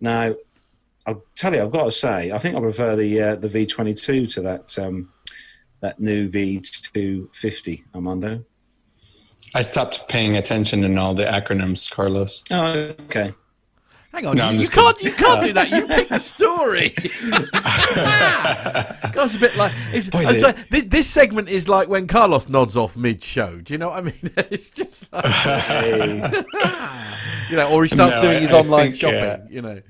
Now, 0.01 0.35
I'll 1.09 1.25
tell 1.37 1.55
you, 1.55 1.63
I've 1.63 1.71
got 1.71 1.85
to 1.85 1.93
say, 1.93 2.33
I 2.33 2.39
think 2.39 2.55
I 2.55 2.61
prefer 2.61 2.95
the 2.95 3.23
uh, 3.23 3.37
the 3.37 3.49
V22 3.49 4.31
to 4.35 4.43
that 4.43 4.79
um, 4.79 5.11
that 5.81 5.99
new 5.99 6.29
V250 6.29 7.85
Armando. 7.95 8.45
I 9.55 9.63
stopped 9.63 10.07
paying 10.09 10.37
attention 10.37 10.85
in 10.85 10.99
all 10.99 11.15
the 11.15 11.25
acronyms, 11.25 11.91
Carlos. 11.91 12.45
Oh, 12.51 12.93
okay. 13.07 13.33
Hang 14.13 14.27
on, 14.27 14.37
no, 14.37 14.51
you, 14.51 14.59
you 14.61 14.69
can't 14.69 15.01
you 15.01 15.13
can't 15.13 15.43
do 15.43 15.55
that. 15.55 15.71
You 15.71 15.87
pick 15.87 16.11
the 16.11 16.19
story. 16.19 16.91
Goes 19.13 19.35
a 19.35 19.39
bit 19.39 19.57
like 19.57 19.73
Boy, 20.11 20.25
so, 20.35 20.53
this, 20.71 20.85
this, 20.85 21.07
segment 21.07 21.49
is 21.49 21.71
like 21.71 21.89
when 21.89 22.07
Carlos 22.07 22.51
nods 22.51 22.77
off 22.77 22.99
mid-show. 22.99 23.63
Do 23.63 23.73
you 23.73 23.79
know 23.79 23.89
what 23.89 23.99
I 23.99 24.03
mean? 24.03 24.31
It's 24.51 24.69
just 24.71 25.11
like, 25.11 25.25
you 27.51 27.57
know, 27.57 27.71
or 27.71 27.85
he 27.85 27.89
starts 27.89 28.17
no, 28.17 28.23
doing 28.23 28.43
his 28.43 28.53
I 28.53 28.59
online 28.59 28.93
think, 28.93 28.97
shopping. 28.97 29.19
Uh, 29.19 29.47
you 29.49 29.63
know. 29.63 29.81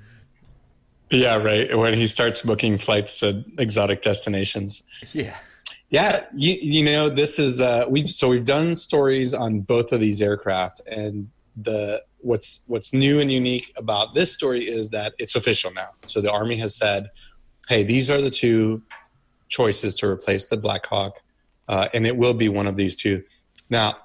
Yeah, 1.11 1.37
right. 1.37 1.77
When 1.77 1.95
he 1.95 2.07
starts 2.07 2.43
booking 2.43 2.79
flights 2.79 3.21
to 3.21 3.45
exotic 3.59 4.03
destinations. 4.03 4.83
Yeah. 5.13 5.37
Yeah, 5.91 6.27
you, 6.35 6.55
you 6.61 6.85
know 6.85 7.09
this 7.09 7.39
is 7.39 7.63
uh, 7.63 7.87
we've 7.89 8.11
so 8.11 8.29
we've 8.29 8.45
done 8.45 8.75
stories 8.75 9.33
on 9.33 9.61
both 9.61 9.91
of 9.91 10.01
these 10.01 10.21
aircraft, 10.21 10.83
and 10.87 11.31
the 11.57 12.03
what's 12.19 12.63
what's 12.67 12.93
new 12.93 13.21
and 13.21 13.33
unique 13.33 13.73
about 13.77 14.15
this 14.15 14.31
story 14.31 14.69
is 14.69 14.91
that 14.91 15.15
it's 15.19 15.35
official 15.35 15.73
now. 15.73 15.89
So 16.05 16.21
the 16.21 16.31
Army 16.31 16.57
has 16.57 16.77
said, 16.77 17.11
"Hey, 17.69 17.85
these 17.85 18.11
are 18.11 18.21
the 18.21 18.31
two 18.31 18.83
choices 19.49 19.95
to 19.97 20.09
replace 20.09 20.51
the 20.51 20.59
Black 20.59 20.85
Hawk, 20.85 21.23
uh, 21.69 21.89
and 21.95 22.07
it 22.07 22.19
will 22.19 22.35
be 22.35 22.51
one 22.51 22.67
of 22.67 22.77
these 22.77 22.95
two." 22.95 23.25
Now, 23.71 23.97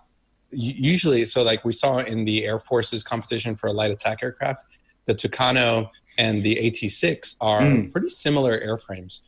usually, 0.51 1.25
so 1.25 1.43
like 1.43 1.65
we 1.65 1.73
saw 1.73 1.97
in 1.97 2.23
the 2.23 2.45
Air 2.45 2.59
Force's 2.59 3.03
competition 3.03 3.55
for 3.55 3.67
a 3.67 3.73
light 3.73 3.91
attack 3.91 4.23
aircraft, 4.23 4.63
the 5.03 5.13
Tucano 5.13 5.89
and 6.17 6.43
the 6.43 6.55
AT6 6.55 7.35
are 7.41 7.61
mm. 7.61 7.91
pretty 7.91 8.09
similar 8.09 8.59
airframes. 8.59 9.21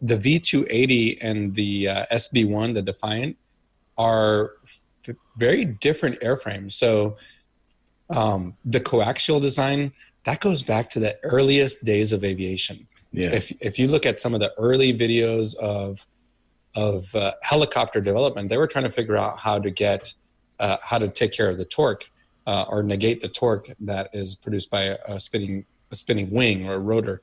The 0.00 0.16
V280 0.16 1.18
and 1.22 1.54
the 1.54 1.88
uh, 1.88 2.06
SB1, 2.12 2.74
the 2.74 2.82
Defiant, 2.82 3.36
are 3.96 4.52
f- 4.64 5.16
very 5.36 5.64
different 5.64 6.20
airframes. 6.20 6.72
So 6.72 7.16
um, 8.10 8.56
the 8.64 8.80
coaxial 8.80 9.40
design 9.40 9.92
that 10.26 10.40
goes 10.40 10.62
back 10.62 10.90
to 10.90 11.00
the 11.00 11.16
earliest 11.22 11.84
days 11.84 12.12
of 12.12 12.24
aviation. 12.24 12.88
Yeah. 13.12 13.30
If 13.30 13.52
if 13.60 13.78
you 13.78 13.86
look 13.86 14.04
at 14.04 14.20
some 14.20 14.34
of 14.34 14.40
the 14.40 14.52
early 14.58 14.92
videos 14.92 15.54
of 15.56 16.04
of 16.74 17.14
uh, 17.14 17.32
helicopter 17.42 18.00
development, 18.00 18.50
they 18.50 18.58
were 18.58 18.66
trying 18.66 18.84
to 18.84 18.90
figure 18.90 19.16
out 19.16 19.38
how 19.38 19.58
to 19.58 19.70
get 19.70 20.12
uh, 20.58 20.76
how 20.82 20.98
to 20.98 21.08
take 21.08 21.32
care 21.32 21.48
of 21.48 21.58
the 21.58 21.64
torque 21.64 22.10
uh, 22.46 22.64
or 22.68 22.82
negate 22.82 23.20
the 23.20 23.28
torque 23.28 23.68
that 23.80 24.10
is 24.12 24.34
produced 24.34 24.70
by 24.70 24.82
a, 24.82 24.96
a 25.06 25.20
spinning 25.20 25.64
a 25.90 25.96
spinning 25.96 26.30
wing 26.30 26.68
or 26.68 26.74
a 26.74 26.78
rotor. 26.78 27.22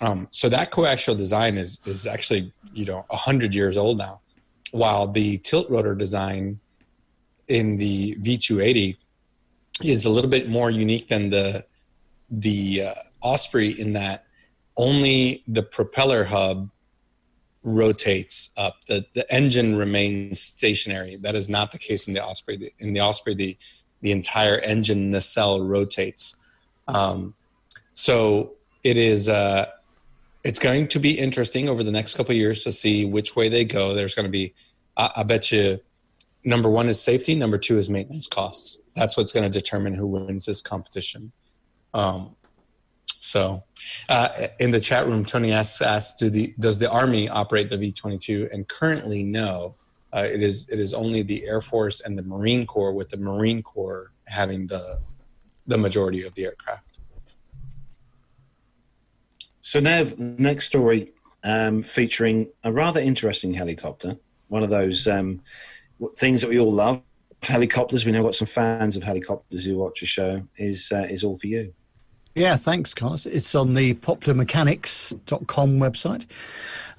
Um, 0.00 0.28
so 0.30 0.48
that 0.48 0.70
coaxial 0.70 1.16
design 1.16 1.58
is 1.58 1.78
is 1.84 2.06
actually 2.06 2.52
you 2.72 2.86
know 2.86 3.04
hundred 3.10 3.54
years 3.54 3.76
old 3.76 3.98
now, 3.98 4.20
while 4.72 5.06
the 5.06 5.38
tilt 5.38 5.68
rotor 5.68 5.94
design 5.94 6.60
in 7.48 7.76
the 7.76 8.16
V280 8.16 8.96
is 9.82 10.04
a 10.04 10.10
little 10.10 10.30
bit 10.30 10.48
more 10.48 10.70
unique 10.70 11.08
than 11.08 11.30
the 11.30 11.64
the 12.30 12.84
uh, 12.84 12.94
Osprey 13.20 13.78
in 13.78 13.92
that 13.92 14.24
only 14.76 15.42
the 15.46 15.62
propeller 15.62 16.24
hub 16.24 16.70
rotates 17.62 18.50
up. 18.56 18.76
The 18.86 19.04
the 19.14 19.30
engine 19.32 19.76
remains 19.76 20.40
stationary. 20.40 21.16
That 21.16 21.34
is 21.34 21.48
not 21.48 21.72
the 21.72 21.78
case 21.78 22.08
in 22.08 22.14
the 22.14 22.24
Osprey. 22.24 22.72
In 22.78 22.92
the 22.92 23.00
Osprey, 23.00 23.34
the 23.34 23.56
the 24.00 24.12
entire 24.12 24.58
engine 24.58 25.10
nacelle 25.10 25.62
rotates. 25.62 26.36
Um, 26.88 27.34
so 27.92 28.54
it 28.82 28.96
is. 28.96 29.28
Uh, 29.28 29.66
it's 30.42 30.58
going 30.58 30.88
to 30.88 30.98
be 30.98 31.18
interesting 31.18 31.68
over 31.68 31.84
the 31.84 31.92
next 31.92 32.14
couple 32.14 32.34
years 32.34 32.64
to 32.64 32.72
see 32.72 33.04
which 33.04 33.36
way 33.36 33.48
they 33.48 33.64
go. 33.64 33.94
There's 33.94 34.14
going 34.14 34.24
to 34.24 34.30
be, 34.30 34.54
I, 34.96 35.10
I, 35.16 35.22
bet 35.22 35.52
you, 35.52 35.80
number 36.44 36.70
one 36.70 36.88
is 36.88 37.00
safety. 37.00 37.34
Number 37.34 37.58
two 37.58 37.78
is 37.78 37.90
maintenance 37.90 38.26
costs. 38.26 38.80
That's 38.96 39.16
what's 39.16 39.32
going 39.32 39.50
to 39.50 39.50
determine 39.50 39.94
who 39.94 40.06
wins 40.06 40.46
this 40.46 40.62
competition. 40.62 41.32
Um, 41.92 42.36
so, 43.20 43.64
uh, 44.08 44.48
in 44.58 44.70
the 44.70 44.80
chat 44.80 45.06
room, 45.06 45.26
Tony 45.26 45.52
asks, 45.52 45.82
asks 45.82 46.18
do 46.18 46.30
the, 46.30 46.54
does 46.58 46.78
the 46.78 46.90
Army 46.90 47.28
operate 47.28 47.68
the 47.68 47.76
V 47.76 47.92
22? 47.92 48.48
And 48.50 48.66
currently, 48.66 49.22
no. 49.22 49.74
Uh, 50.12 50.26
it 50.28 50.42
is 50.42 50.68
it 50.68 50.80
is 50.80 50.92
only 50.92 51.22
the 51.22 51.44
Air 51.44 51.60
Force 51.60 52.00
and 52.00 52.18
the 52.18 52.22
Marine 52.22 52.66
Corps 52.66 52.92
with 52.92 53.08
the 53.10 53.16
Marine 53.16 53.62
Corps 53.62 54.10
having 54.24 54.66
the 54.66 55.00
the 55.68 55.78
majority 55.78 56.26
of 56.26 56.34
the 56.34 56.46
aircraft. 56.46 56.89
So 59.70 59.78
now, 59.78 60.04
next 60.18 60.66
story 60.66 61.12
um, 61.44 61.84
featuring 61.84 62.48
a 62.64 62.72
rather 62.72 62.98
interesting 62.98 63.54
helicopter. 63.54 64.16
One 64.48 64.64
of 64.64 64.70
those 64.70 65.06
um, 65.06 65.42
things 66.18 66.40
that 66.40 66.50
we 66.50 66.58
all 66.58 66.72
love. 66.72 67.02
Helicopters. 67.44 68.04
We 68.04 68.10
know 68.10 68.24
got 68.24 68.34
some 68.34 68.48
fans 68.48 68.96
of 68.96 69.04
helicopters 69.04 69.64
who 69.64 69.76
watch 69.76 70.00
the 70.00 70.06
show. 70.06 70.42
Is 70.56 70.90
uh, 70.90 71.06
is 71.08 71.22
all 71.22 71.38
for 71.38 71.46
you. 71.46 71.72
Yeah, 72.36 72.54
thanks, 72.54 72.94
Carlos. 72.94 73.26
It's 73.26 73.56
on 73.56 73.74
the 73.74 73.94
popularmechanics.com 73.94 75.80
website. 75.80 76.26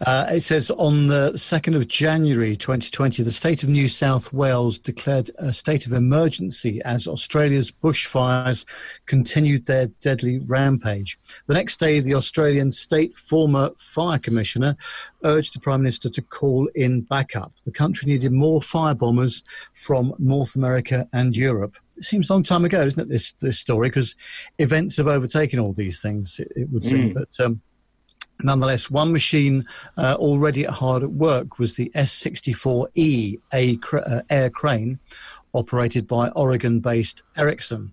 Uh, 0.06 0.26
it 0.30 0.42
says 0.42 0.70
on 0.72 1.08
the 1.08 1.32
2nd 1.36 1.74
of 1.74 1.88
January 1.88 2.58
2020, 2.58 3.24
the 3.24 3.32
state 3.32 3.64
of 3.64 3.70
New 3.70 3.88
South 3.88 4.34
Wales 4.34 4.78
declared 4.78 5.32
a 5.38 5.54
state 5.54 5.86
of 5.86 5.94
emergency 5.94 6.82
as 6.84 7.08
Australia's 7.08 7.72
bushfires 7.72 8.66
continued 9.06 9.68
their 9.68 9.88
deadly 10.02 10.40
rampage. 10.40 11.18
The 11.46 11.54
next 11.54 11.80
day, 11.80 12.02
the 12.02 12.16
Australian 12.16 12.70
state 12.72 13.18
former 13.18 13.70
fire 13.78 14.20
commissioner 14.20 14.76
urged 15.24 15.56
the 15.56 15.62
Prime 15.62 15.84
Minister 15.84 16.10
to 16.10 16.22
call 16.22 16.68
in 16.76 17.02
backup. 17.02 17.56
The 17.64 17.72
country 17.72 18.12
needed 18.12 18.34
more 18.34 18.62
fire 18.62 18.96
bombers 18.96 19.46
from 19.74 20.14
North 20.20 20.58
America 20.58 21.08
and 21.14 21.38
Europe 21.38 21.78
it 22.02 22.06
seems 22.06 22.30
a 22.30 22.34
long 22.34 22.42
time 22.42 22.66
ago, 22.66 22.82
isn't 22.82 23.00
it? 23.00 23.10
This 23.10 23.34
this 23.34 23.60
story 23.60 23.90
because 23.90 24.16
events 24.58 24.98
have 24.98 25.08
overtaken 25.08 25.60
all 25.60 25.72
these 25.72 26.02
things. 26.02 26.40
It, 26.40 26.52
it 26.56 26.70
would 26.72 26.84
seem, 26.84 27.12
mm. 27.12 27.14
but. 27.14 27.40
Um, 27.44 27.62
nonetheless, 28.44 28.90
one 28.90 29.12
machine 29.14 29.64
uh, 29.98 30.16
already 30.18 30.64
hard 30.64 31.04
at 31.04 31.12
work 31.12 31.60
was 31.60 31.76
the 31.76 31.92
S-64E 31.94 33.40
a 33.54 33.78
uh, 33.94 34.22
air 34.32 34.50
crane, 34.50 34.98
operated 35.54 36.08
by 36.08 36.30
Oregon-based 36.30 37.22
Erickson. 37.38 37.92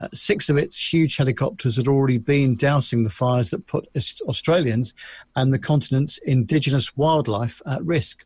Uh, 0.00 0.08
six 0.14 0.48
of 0.48 0.56
its 0.56 0.90
huge 0.90 1.18
helicopters 1.18 1.76
had 1.76 1.86
already 1.86 2.16
been 2.16 2.56
dousing 2.56 3.04
the 3.04 3.10
fires 3.10 3.50
that 3.50 3.66
put 3.66 3.86
Australians 4.22 4.94
and 5.36 5.52
the 5.52 5.58
continent's 5.58 6.16
indigenous 6.24 6.96
wildlife 6.96 7.60
at 7.66 7.84
risk. 7.84 8.24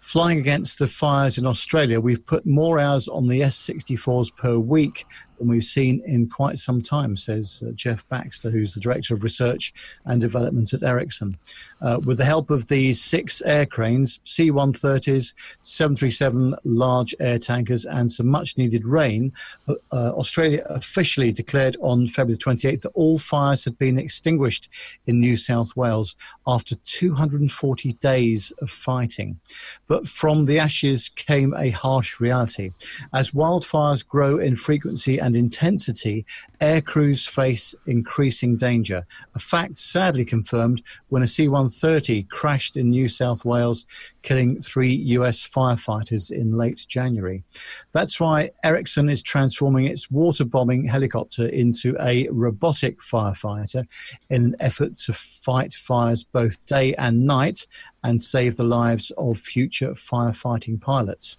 Flying 0.00 0.38
against 0.38 0.78
the 0.78 0.88
fires 0.88 1.38
in 1.38 1.46
Australia, 1.46 2.00
we've 2.00 2.24
put 2.24 2.46
more 2.46 2.78
hours 2.78 3.08
on 3.08 3.28
the 3.28 3.40
S64s 3.40 4.34
per 4.36 4.58
week 4.58 5.06
than 5.38 5.48
we've 5.48 5.64
seen 5.64 6.02
in 6.04 6.28
quite 6.28 6.58
some 6.58 6.82
time, 6.82 7.16
says 7.16 7.62
uh, 7.66 7.70
Jeff 7.72 8.08
Baxter, 8.08 8.50
who's 8.50 8.74
the 8.74 8.80
Director 8.80 9.14
of 9.14 9.22
Research 9.22 9.72
and 10.04 10.20
Development 10.20 10.72
at 10.72 10.82
Erickson. 10.82 11.38
Uh, 11.80 12.00
with 12.04 12.18
the 12.18 12.24
help 12.24 12.50
of 12.50 12.68
these 12.68 13.02
six 13.02 13.40
air 13.42 13.64
cranes, 13.64 14.20
C 14.24 14.50
130s, 14.50 15.34
737 15.60 16.56
large 16.64 17.14
air 17.20 17.38
tankers, 17.38 17.84
and 17.84 18.10
some 18.10 18.26
much 18.26 18.58
needed 18.58 18.84
rain, 18.84 19.32
uh, 19.68 19.74
uh, 19.92 20.12
Australia 20.12 20.64
officially 20.68 21.32
declared 21.32 21.76
on 21.80 22.08
February 22.08 22.38
28th 22.38 22.82
that 22.82 22.92
all 22.94 23.18
fires 23.18 23.64
had 23.64 23.78
been 23.78 23.98
extinguished 23.98 24.68
in 25.06 25.20
New 25.20 25.36
South 25.36 25.76
Wales 25.76 26.16
after 26.46 26.74
240 26.74 27.92
days 27.94 28.52
of 28.60 28.70
fighting. 28.70 29.38
But 29.86 30.08
from 30.08 30.44
the 30.44 30.58
ashes 30.58 31.08
came 31.08 31.54
a 31.54 31.70
harsh 31.70 32.20
reality. 32.20 32.72
As 33.12 33.30
wildfires 33.30 34.06
grow 34.06 34.38
in 34.38 34.56
frequency 34.56 35.18
and 35.18 35.36
intensity, 35.36 36.26
air 36.60 36.80
crews 36.80 37.26
face 37.26 37.74
increasing 37.86 38.56
danger. 38.56 39.06
A 39.34 39.38
fact 39.38 39.78
sadly 39.78 40.24
confirmed 40.24 40.82
when 41.08 41.22
a 41.22 41.26
C 41.26 41.48
130 41.48 42.24
crashed 42.24 42.76
in 42.76 42.90
New 42.90 43.08
South 43.08 43.44
Wales, 43.44 43.86
killing 44.22 44.60
three 44.60 44.92
US 44.92 45.46
firefighters 45.46 46.30
in 46.30 46.56
late 46.56 46.84
January. 46.88 47.44
That's 47.92 48.20
why 48.20 48.50
Erickson 48.64 49.08
is 49.08 49.22
transforming 49.22 49.86
its 49.86 50.10
water 50.10 50.44
bombing 50.44 50.86
helicopter 50.86 51.46
into 51.46 51.96
a 52.00 52.28
robotic 52.30 53.00
firefighter 53.00 53.86
in 54.30 54.44
an 54.44 54.56
effort 54.60 54.96
to 54.98 55.12
fight 55.12 55.72
fires 55.72 56.24
both 56.24 56.64
day 56.66 56.94
and 56.94 57.26
night 57.26 57.66
and 58.04 58.22
save 58.22 58.56
the 58.56 58.64
lives 58.64 59.10
of 59.18 59.38
future 59.38 59.92
firefighting 59.92 60.80
pilots. 60.80 61.36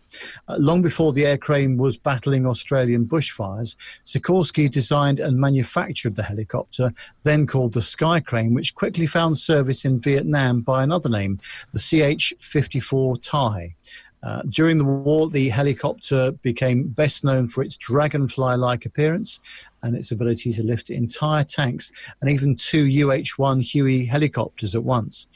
Uh, 0.48 0.56
long 0.60 0.82
before 0.82 1.14
the 1.14 1.26
air 1.26 1.38
crane 1.38 1.78
was 1.78 1.98
battling 1.98 2.46
Australian 2.46 3.06
bushfires, 3.06 3.76
Sikorsky 4.06 4.70
designed 4.70 5.20
and 5.20 5.40
manufactured 5.40 6.16
the 6.16 6.24
helicopter, 6.24 6.94
then 7.24 7.46
called 7.48 7.74
the 7.74 7.82
Sky 7.82 8.20
Crane, 8.20 8.54
which 8.54 8.76
quickly 8.76 9.08
found 9.08 9.38
service 9.38 9.86
in 9.86 10.00
Vietnam 10.00 10.62
by 10.62 10.84
another 10.84 11.10
name, 11.10 11.40
the 11.74 11.80
CH 11.80 12.34
54 12.42 13.18
Thai. 13.18 13.76
Uh, 14.22 14.42
during 14.50 14.78
the 14.78 14.84
war, 14.84 15.30
the 15.30 15.50
helicopter 15.50 16.32
became 16.32 16.88
best 16.88 17.24
known 17.24 17.48
for 17.48 17.64
its 17.64 17.78
dragonfly 17.78 18.56
like 18.58 18.86
appearance 18.86 19.40
and 19.82 19.96
its 19.96 20.12
ability 20.12 20.52
to 20.52 20.62
lift 20.62 20.90
entire 20.90 21.44
tanks 21.44 21.92
and 22.20 22.30
even 22.30 22.56
two 22.56 22.86
UH 22.86 23.38
1 23.38 23.62
Huey 23.62 24.06
helicopters 24.06 24.76
at 24.76 24.84
once. 24.84 25.28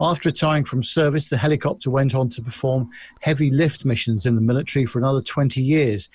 After 0.00 0.28
retiring 0.28 0.64
from 0.64 0.82
service, 0.82 1.28
the 1.28 1.36
helicopter 1.36 1.88
went 1.88 2.14
on 2.14 2.28
to 2.30 2.42
perform 2.42 2.90
heavy 3.20 3.50
lift 3.50 3.84
missions 3.84 4.26
in 4.26 4.34
the 4.34 4.40
military 4.40 4.86
for 4.86 4.98
another 4.98 5.22
20 5.22 5.62
years. 5.62 6.08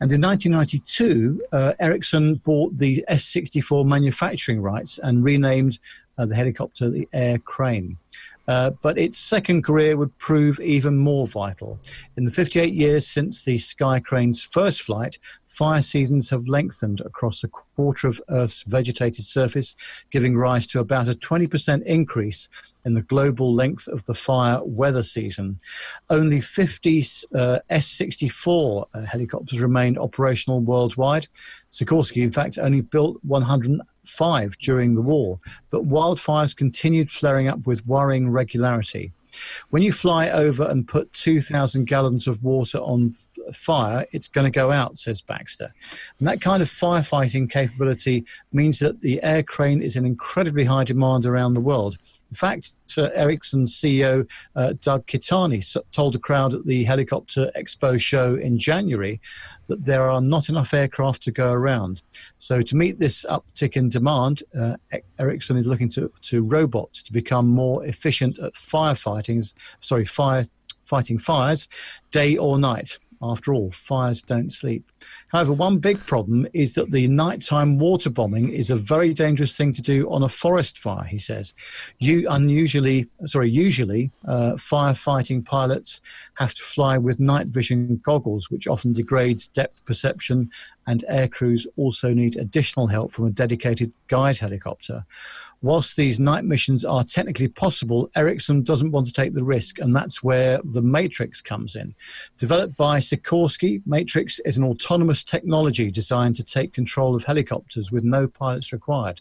And 0.00 0.12
in 0.12 0.20
1992, 0.20 1.42
uh, 1.52 1.72
Erickson 1.80 2.36
bought 2.36 2.78
the 2.78 3.04
S 3.08 3.24
64 3.24 3.84
manufacturing 3.84 4.62
rights 4.62 5.00
and 5.02 5.24
renamed 5.24 5.78
uh, 6.18 6.26
the 6.26 6.36
helicopter 6.36 6.88
the 6.88 7.08
Air 7.12 7.38
Crane. 7.38 7.98
Uh, 8.48 8.70
but 8.82 8.98
its 8.98 9.18
second 9.18 9.62
career 9.62 9.96
would 9.96 10.16
prove 10.18 10.58
even 10.60 10.96
more 10.96 11.26
vital. 11.26 11.78
In 12.16 12.24
the 12.24 12.32
58 12.32 12.74
years 12.74 13.06
since 13.06 13.42
the 13.42 13.58
Sky 13.58 14.00
Crane's 14.00 14.42
first 14.42 14.82
flight, 14.82 15.18
fire 15.52 15.82
seasons 15.82 16.30
have 16.30 16.48
lengthened 16.48 17.00
across 17.02 17.44
a 17.44 17.48
quarter 17.48 18.08
of 18.08 18.20
Earth's 18.30 18.62
vegetated 18.62 19.24
surface, 19.24 19.76
giving 20.10 20.36
rise 20.36 20.66
to 20.66 20.80
about 20.80 21.08
a 21.08 21.14
20% 21.14 21.82
increase 21.84 22.48
in 22.84 22.94
the 22.94 23.02
global 23.02 23.52
length 23.52 23.86
of 23.86 24.04
the 24.06 24.14
fire 24.14 24.60
weather 24.64 25.02
season. 25.02 25.60
Only 26.08 26.40
50 26.40 27.04
uh, 27.34 27.58
S 27.68 27.86
64 27.86 28.88
uh, 28.94 29.02
helicopters 29.02 29.60
remained 29.60 29.98
operational 29.98 30.60
worldwide. 30.60 31.28
Sikorsky, 31.70 32.22
in 32.22 32.32
fact, 32.32 32.58
only 32.58 32.80
built 32.80 33.18
105 34.02 34.58
during 34.58 34.94
the 34.94 35.02
war, 35.02 35.38
but 35.70 35.88
wildfires 35.88 36.56
continued 36.56 37.10
flaring 37.10 37.48
up 37.48 37.66
with 37.66 37.86
worrying 37.86 38.30
regularity. 38.30 39.12
When 39.70 39.82
you 39.82 39.92
fly 39.92 40.28
over 40.28 40.68
and 40.68 40.86
put 40.86 41.12
2,000 41.12 41.86
gallons 41.86 42.26
of 42.26 42.42
water 42.42 42.78
on 42.78 43.14
fire, 43.54 44.06
it's 44.12 44.28
going 44.28 44.44
to 44.44 44.50
go 44.50 44.70
out, 44.70 44.98
says 44.98 45.22
Baxter. 45.22 45.68
And 46.18 46.28
that 46.28 46.40
kind 46.40 46.62
of 46.62 46.68
firefighting 46.68 47.50
capability 47.50 48.26
means 48.52 48.80
that 48.80 49.00
the 49.00 49.22
air 49.22 49.42
crane 49.42 49.80
is 49.80 49.96
in 49.96 50.04
incredibly 50.04 50.64
high 50.64 50.84
demand 50.84 51.24
around 51.24 51.54
the 51.54 51.60
world. 51.60 51.96
In 52.32 52.36
fact, 52.36 52.76
uh, 52.96 53.10
Erickson's 53.14 53.74
CEO, 53.74 54.26
uh, 54.56 54.72
Doug 54.80 55.06
Kitani, 55.06 55.62
told 55.90 56.16
a 56.16 56.18
crowd 56.18 56.54
at 56.54 56.64
the 56.64 56.82
Helicopter 56.84 57.50
Expo 57.54 58.00
show 58.00 58.36
in 58.36 58.58
January 58.58 59.20
that 59.66 59.84
there 59.84 60.08
are 60.08 60.22
not 60.22 60.48
enough 60.48 60.72
aircraft 60.72 61.22
to 61.24 61.30
go 61.30 61.52
around. 61.52 62.02
So, 62.38 62.62
to 62.62 62.74
meet 62.74 62.98
this 62.98 63.26
uptick 63.28 63.76
in 63.76 63.90
demand, 63.90 64.44
uh, 64.58 64.76
Erickson 65.18 65.58
is 65.58 65.66
looking 65.66 65.90
to, 65.90 66.10
to 66.22 66.42
robots 66.42 67.02
to 67.02 67.12
become 67.12 67.48
more 67.48 67.84
efficient 67.84 68.38
at 68.38 68.54
firefighting, 68.54 69.52
sorry, 69.80 70.06
fire 70.06 70.46
fighting 70.84 71.18
fires 71.18 71.68
day 72.12 72.38
or 72.38 72.58
night. 72.58 72.98
After 73.22 73.54
all, 73.54 73.70
fires 73.70 74.20
don't 74.20 74.52
sleep. 74.52 74.90
However, 75.28 75.52
one 75.52 75.78
big 75.78 76.04
problem 76.06 76.46
is 76.52 76.74
that 76.74 76.90
the 76.90 77.06
nighttime 77.06 77.78
water 77.78 78.10
bombing 78.10 78.52
is 78.52 78.68
a 78.68 78.76
very 78.76 79.14
dangerous 79.14 79.56
thing 79.56 79.72
to 79.74 79.82
do 79.82 80.10
on 80.10 80.22
a 80.22 80.28
forest 80.28 80.78
fire, 80.78 81.04
he 81.04 81.18
says. 81.18 81.54
You 81.98 82.26
unusually, 82.28 83.08
sorry, 83.26 83.48
usually 83.48 84.10
uh, 84.26 84.54
firefighting 84.54 85.44
pilots 85.44 86.00
have 86.34 86.52
to 86.54 86.62
fly 86.62 86.98
with 86.98 87.20
night 87.20 87.46
vision 87.46 88.00
goggles, 88.02 88.50
which 88.50 88.66
often 88.66 88.92
degrades 88.92 89.46
depth 89.46 89.84
perception, 89.84 90.50
and 90.86 91.04
air 91.06 91.28
crews 91.28 91.66
also 91.76 92.12
need 92.12 92.34
additional 92.36 92.88
help 92.88 93.12
from 93.12 93.26
a 93.26 93.30
dedicated 93.30 93.92
guide 94.08 94.38
helicopter 94.38 95.04
whilst 95.62 95.96
these 95.96 96.18
night 96.18 96.44
missions 96.44 96.84
are 96.84 97.04
technically 97.04 97.48
possible, 97.48 98.10
Erickson 98.16 98.62
doesn't 98.62 98.90
want 98.90 99.06
to 99.06 99.12
take 99.12 99.34
the 99.34 99.44
risk, 99.44 99.78
and 99.78 99.94
that's 99.94 100.22
where 100.22 100.60
the 100.64 100.82
Matrix 100.82 101.40
comes 101.40 101.76
in. 101.76 101.94
Developed 102.36 102.76
by 102.76 102.98
Sikorsky, 102.98 103.80
Matrix 103.86 104.40
is 104.40 104.56
an 104.56 104.64
autonomous 104.64 105.22
technology 105.24 105.90
designed 105.90 106.34
to 106.36 106.44
take 106.44 106.72
control 106.72 107.14
of 107.14 107.24
helicopters 107.24 107.92
with 107.92 108.02
no 108.04 108.26
pilots 108.26 108.72
required. 108.72 109.20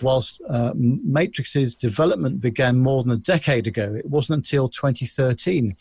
Whilst 0.00 0.40
uh, 0.48 0.72
Matrix's 0.74 1.74
development 1.74 2.40
began 2.40 2.78
more 2.78 3.02
than 3.02 3.12
a 3.12 3.16
decade 3.16 3.66
ago, 3.66 3.94
it 3.94 4.06
wasn't 4.06 4.38
until 4.38 4.68
2013 4.68 5.76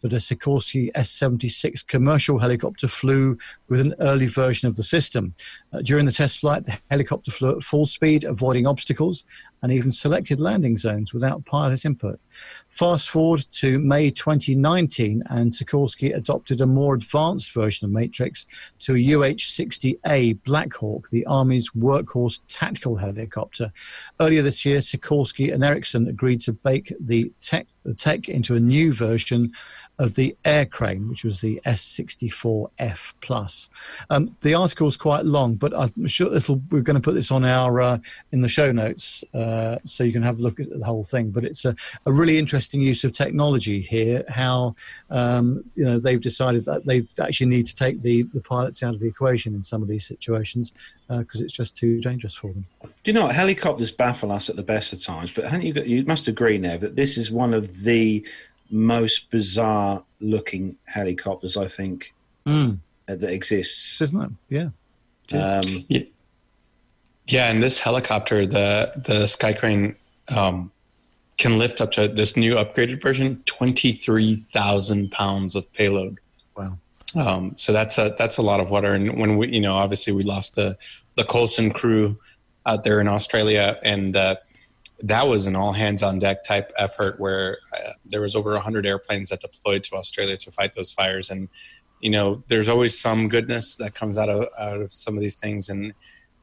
that 0.00 0.12
a 0.12 0.16
Sikorsky 0.16 0.90
S 0.94 1.10
76 1.10 1.82
commercial 1.82 2.38
helicopter 2.38 2.88
flew 2.88 3.36
with 3.68 3.80
an 3.80 3.94
early 4.00 4.26
version 4.26 4.68
of 4.68 4.76
the 4.76 4.82
system. 4.82 5.34
Uh, 5.72 5.80
during 5.82 6.06
the 6.06 6.12
test 6.12 6.40
flight, 6.40 6.66
the 6.66 6.78
helicopter 6.90 7.30
flew 7.30 7.56
at 7.56 7.62
full 7.62 7.86
speed, 7.86 8.24
avoiding 8.24 8.66
obstacles 8.66 9.24
and 9.62 9.72
even 9.72 9.90
selected 9.90 10.38
landing 10.38 10.78
zones 10.78 11.12
without 11.12 11.44
pilot 11.44 11.84
input. 11.84 12.20
Fast 12.68 13.08
forward 13.08 13.44
to 13.52 13.78
May 13.78 14.10
2019, 14.10 15.22
and 15.30 15.50
Sikorsky 15.50 16.14
adopted 16.14 16.60
a 16.60 16.66
more 16.66 16.94
advanced 16.94 17.52
version 17.52 17.86
of 17.86 17.90
Matrix 17.90 18.46
to 18.80 18.94
a 18.94 19.14
UH 19.14 19.40
60A 19.40 20.42
Black 20.44 20.74
Hawk, 20.74 21.08
the 21.10 21.24
Army's 21.26 21.70
workhorse 21.70 22.40
tactical 22.48 22.96
helicopter. 22.96 23.72
Earlier 24.20 24.42
this 24.42 24.64
year, 24.66 24.78
Sikorsky 24.78 25.52
and 25.52 25.64
Erickson 25.64 26.06
agreed 26.06 26.42
to 26.42 26.52
bake 26.52 26.92
the 27.00 27.32
tech, 27.40 27.66
the 27.86 27.94
tech 27.94 28.28
into 28.28 28.54
a 28.54 28.60
new 28.60 28.92
version 28.92 29.52
of 29.98 30.14
the 30.14 30.36
air 30.44 30.66
crane, 30.66 31.08
which 31.08 31.24
was 31.24 31.40
the 31.40 31.60
S64F 31.64 33.14
Plus. 33.20 33.70
Um, 34.10 34.36
the 34.42 34.54
article 34.54 34.86
is 34.88 34.96
quite 34.96 35.24
long, 35.24 35.54
but 35.54 35.72
I'm 35.74 36.06
sure 36.06 36.28
we're 36.70 36.82
going 36.82 36.96
to 36.96 37.00
put 37.00 37.14
this 37.14 37.30
on 37.30 37.44
our 37.44 37.80
uh, 37.80 37.98
in 38.32 38.42
the 38.42 38.48
show 38.48 38.72
notes 38.72 39.24
uh, 39.34 39.76
so 39.84 40.04
you 40.04 40.12
can 40.12 40.22
have 40.22 40.38
a 40.38 40.42
look 40.42 40.60
at 40.60 40.68
the 40.68 40.84
whole 40.84 41.04
thing. 41.04 41.30
But 41.30 41.44
it's 41.44 41.64
a, 41.64 41.74
a 42.04 42.12
really 42.12 42.38
interesting 42.38 42.82
use 42.82 43.04
of 43.04 43.12
technology 43.12 43.80
here. 43.80 44.24
How 44.28 44.74
um, 45.10 45.64
you 45.74 45.84
know 45.84 45.98
they've 45.98 46.20
decided 46.20 46.64
that 46.66 46.84
they 46.84 47.06
actually 47.22 47.46
need 47.46 47.66
to 47.66 47.74
take 47.74 48.02
the, 48.02 48.24
the 48.34 48.42
pilots 48.42 48.82
out 48.82 48.94
of 48.94 49.00
the 49.00 49.08
equation 49.08 49.54
in 49.54 49.62
some 49.62 49.82
of 49.82 49.88
these 49.88 50.06
situations 50.06 50.72
because 51.08 51.40
uh, 51.40 51.44
it's 51.44 51.52
just 51.52 51.76
too 51.76 52.00
dangerous 52.00 52.34
for 52.34 52.52
them. 52.52 52.66
Do 52.82 52.90
you 53.04 53.12
know 53.12 53.26
what? 53.26 53.34
helicopters 53.34 53.92
baffle 53.92 54.32
us 54.32 54.50
at 54.50 54.56
the 54.56 54.62
best 54.62 54.92
of 54.92 55.02
times? 55.02 55.30
But 55.30 55.62
you, 55.62 55.72
got, 55.72 55.86
you 55.86 56.04
must 56.04 56.26
agree, 56.26 56.58
now 56.58 56.76
that 56.78 56.96
this 56.96 57.16
is 57.16 57.30
one 57.30 57.54
of 57.54 57.75
the 57.82 58.26
most 58.70 59.30
bizarre 59.30 60.02
looking 60.20 60.76
helicopters 60.84 61.56
I 61.56 61.68
think 61.68 62.14
mm. 62.46 62.78
that 63.06 63.22
exists, 63.22 64.00
isn't 64.00 64.22
it? 64.22 64.30
Yeah. 64.48 64.68
Um, 65.38 65.84
yeah. 65.88 66.02
Yeah, 67.28 67.50
and 67.50 67.60
this 67.60 67.80
helicopter, 67.80 68.46
the 68.46 68.92
the 68.96 69.24
Skycrane, 69.24 69.96
um, 70.28 70.70
can 71.38 71.58
lift 71.58 71.80
up 71.80 71.90
to 71.92 72.06
this 72.06 72.36
new 72.36 72.54
upgraded 72.54 73.02
version 73.02 73.42
twenty 73.46 73.92
three 73.92 74.46
thousand 74.54 75.10
pounds 75.10 75.56
of 75.56 75.70
payload. 75.72 76.18
Wow. 76.56 76.78
Um, 77.16 77.54
so 77.56 77.72
that's 77.72 77.98
a 77.98 78.14
that's 78.16 78.38
a 78.38 78.42
lot 78.42 78.60
of 78.60 78.70
water. 78.70 78.92
And 78.92 79.18
when 79.18 79.38
we, 79.38 79.48
you 79.48 79.60
know, 79.60 79.74
obviously 79.74 80.12
we 80.12 80.22
lost 80.22 80.54
the 80.54 80.78
the 81.16 81.24
Coulson 81.24 81.72
crew 81.72 82.16
out 82.64 82.84
there 82.84 83.00
in 83.00 83.08
Australia, 83.08 83.78
and 83.82 84.16
uh, 84.16 84.36
that 85.00 85.28
was 85.28 85.46
an 85.46 85.56
all 85.56 85.72
hands 85.72 86.02
on 86.02 86.18
deck 86.18 86.42
type 86.42 86.72
effort 86.78 87.20
where 87.20 87.58
uh, 87.72 87.92
there 88.04 88.20
was 88.20 88.34
over 88.34 88.52
100 88.52 88.86
airplanes 88.86 89.28
that 89.28 89.40
deployed 89.40 89.82
to 89.84 89.94
Australia 89.94 90.36
to 90.38 90.50
fight 90.50 90.74
those 90.74 90.92
fires. 90.92 91.30
And 91.30 91.48
you 92.00 92.10
know 92.10 92.42
there's 92.48 92.68
always 92.68 92.98
some 92.98 93.28
goodness 93.28 93.76
that 93.76 93.94
comes 93.94 94.18
out 94.18 94.28
of 94.28 94.48
out 94.58 94.80
of 94.80 94.92
some 94.92 95.14
of 95.14 95.20
these 95.20 95.36
things 95.36 95.68
and 95.68 95.94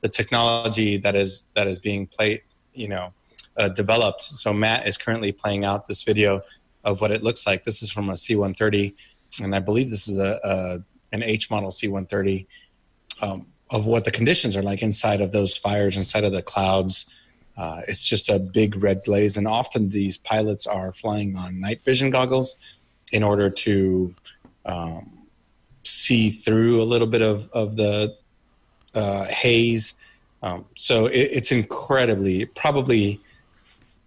the 0.02 0.10
technology 0.10 0.98
that 0.98 1.16
is 1.16 1.48
that 1.56 1.68
is 1.68 1.80
being 1.80 2.08
played 2.08 2.42
you 2.74 2.88
know 2.88 3.14
uh, 3.58 3.70
developed. 3.70 4.22
So 4.22 4.54
Matt 4.54 4.88
is 4.88 4.98
currently 4.98 5.32
playing 5.32 5.64
out 5.64 5.86
this 5.88 6.04
video 6.04 6.42
of 6.84 7.02
what 7.02 7.12
it 7.12 7.24
looks 7.24 7.46
like. 7.46 7.64
This 7.64 7.82
is 7.82 7.92
from 7.92 8.10
a 8.10 8.14
C130 8.14 8.94
and 9.42 9.56
I 9.56 9.60
believe 9.60 9.90
this 9.90 10.08
is 10.08 10.18
a, 10.18 10.40
a 10.44 10.84
an 11.12 11.24
H 11.24 11.52
model 11.52 11.70
C130 11.70 12.48
um, 13.22 13.48
of 13.70 13.86
what 13.86 14.06
the 14.06 14.12
conditions 14.12 14.58
are 14.58 14.64
like 14.64 14.82
inside 14.82 15.22
of 15.22 15.32
those 15.32 15.56
fires 15.56 15.98
inside 15.98 16.24
of 16.24 16.32
the 16.32 16.42
clouds 16.42 17.23
uh, 17.58 17.82
it's 17.88 18.08
just 18.08 18.30
a 18.30 18.40
big 18.40 18.82
red 18.82 19.04
glaze, 19.04 19.38
and 19.38 19.48
often 19.48 19.90
these 19.90 20.18
pilots 20.18 20.66
are 20.66 20.92
flying 20.92 21.36
on 21.38 21.60
night 21.60 21.84
vision 21.84 22.10
goggles 22.10 22.56
in 23.12 23.24
order 23.24 23.50
to 23.50 24.14
um, 24.66 25.12
see 25.84 26.30
through 26.30 26.82
a 26.82 26.86
little 26.86 27.08
bit 27.08 27.22
of 27.22 27.50
of 27.52 27.76
the 27.76 28.16
uh, 28.96 29.26
haze. 29.26 29.94
Um, 30.42 30.66
so 30.76 31.06
it, 31.06 31.30
it's 31.32 31.52
incredibly, 31.52 32.46
probably, 32.46 33.20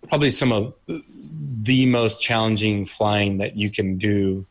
probably 0.09 0.31
some 0.31 0.53
of 0.53 0.75
the 1.63 1.87
most 1.87 2.21
challenging 2.21 2.85
flying 2.85 3.39
that 3.39 3.57
you 3.57 3.71
can 3.71 3.97
do 3.97 4.45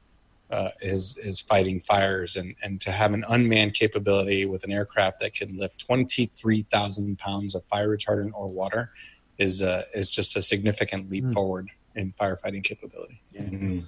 uh, 0.52 0.70
is 0.82 1.18
is 1.18 1.42
fighting 1.42 1.80
fires 1.80 2.36
and 2.36 2.56
and 2.64 2.80
to 2.82 2.92
have 2.92 3.14
an 3.14 3.26
unmanned 3.30 3.74
capability 3.74 4.46
with 4.46 4.64
an 4.64 4.72
aircraft 4.72 5.20
that 5.20 5.34
can 5.34 5.58
lift 5.58 5.86
23,000 5.86 7.18
pounds 7.18 7.56
of 7.56 7.66
fire 7.66 7.90
retardant 7.90 8.32
or 8.34 8.48
water 8.48 8.92
is 9.38 9.64
uh, 9.64 9.84
is 9.94 10.14
just 10.14 10.36
a 10.38 10.42
significant 10.42 11.10
leap 11.10 11.24
mm. 11.24 11.34
forward 11.34 11.70
in 11.96 12.14
firefighting 12.14 12.64
capability. 12.64 13.22
Mm-hmm. 13.38 13.80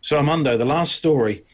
So 0.00 0.16
Armando, 0.16 0.56
the 0.56 0.64
last 0.64 0.92
story. 0.92 1.44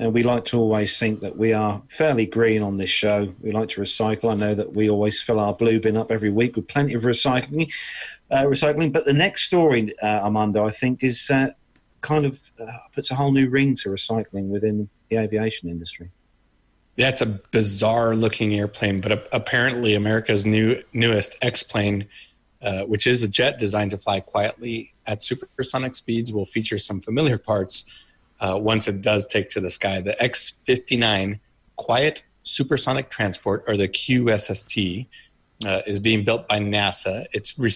Uh, 0.00 0.08
we 0.08 0.22
like 0.22 0.46
to 0.46 0.56
always 0.56 0.98
think 0.98 1.20
that 1.20 1.36
we 1.36 1.52
are 1.52 1.82
fairly 1.88 2.24
green 2.24 2.62
on 2.62 2.78
this 2.78 2.88
show. 2.88 3.34
We 3.42 3.52
like 3.52 3.68
to 3.70 3.82
recycle. 3.82 4.32
I 4.32 4.34
know 4.34 4.54
that 4.54 4.72
we 4.72 4.88
always 4.88 5.20
fill 5.20 5.38
our 5.38 5.52
blue 5.52 5.78
bin 5.78 5.96
up 5.96 6.10
every 6.10 6.30
week 6.30 6.56
with 6.56 6.68
plenty 6.68 6.94
of 6.94 7.02
recycling. 7.02 7.70
Uh, 8.30 8.44
recycling, 8.44 8.92
but 8.92 9.04
the 9.04 9.12
next 9.12 9.46
story, 9.46 9.92
uh, 10.02 10.20
Armando, 10.22 10.64
I 10.64 10.70
think 10.70 11.02
is 11.02 11.28
uh, 11.28 11.48
kind 12.00 12.24
of 12.24 12.40
uh, 12.60 12.66
puts 12.92 13.10
a 13.10 13.14
whole 13.14 13.32
new 13.32 13.48
ring 13.48 13.74
to 13.76 13.88
recycling 13.88 14.48
within 14.48 14.88
the 15.08 15.16
aviation 15.16 15.68
industry. 15.68 16.10
It's 16.96 17.22
a 17.22 17.26
bizarre 17.26 18.14
looking 18.14 18.54
airplane, 18.54 19.00
but 19.00 19.28
apparently 19.32 19.94
America's 19.94 20.44
new 20.44 20.82
newest 20.92 21.38
X 21.40 21.62
plane, 21.62 22.06
uh, 22.60 22.82
which 22.82 23.06
is 23.06 23.22
a 23.22 23.28
jet 23.28 23.58
designed 23.58 23.92
to 23.92 23.98
fly 23.98 24.20
quietly 24.20 24.92
at 25.06 25.24
supersonic 25.24 25.94
speeds, 25.94 26.32
will 26.32 26.46
feature 26.46 26.78
some 26.78 27.00
familiar 27.00 27.38
parts 27.38 28.02
uh, 28.40 28.58
once 28.60 28.86
it 28.88 29.02
does 29.02 29.26
take 29.26 29.50
to 29.50 29.60
the 29.60 29.70
sky. 29.70 30.00
The 30.00 30.20
X 30.22 30.54
59 30.64 31.40
Quiet 31.76 32.22
Supersonic 32.42 33.08
Transport, 33.08 33.64
or 33.66 33.76
the 33.76 33.88
QSST, 33.88 35.06
uh, 35.66 35.82
is 35.86 36.00
being 36.00 36.24
built 36.24 36.48
by 36.48 36.58
NASA. 36.58 37.26
It's 37.32 37.58
re- 37.58 37.72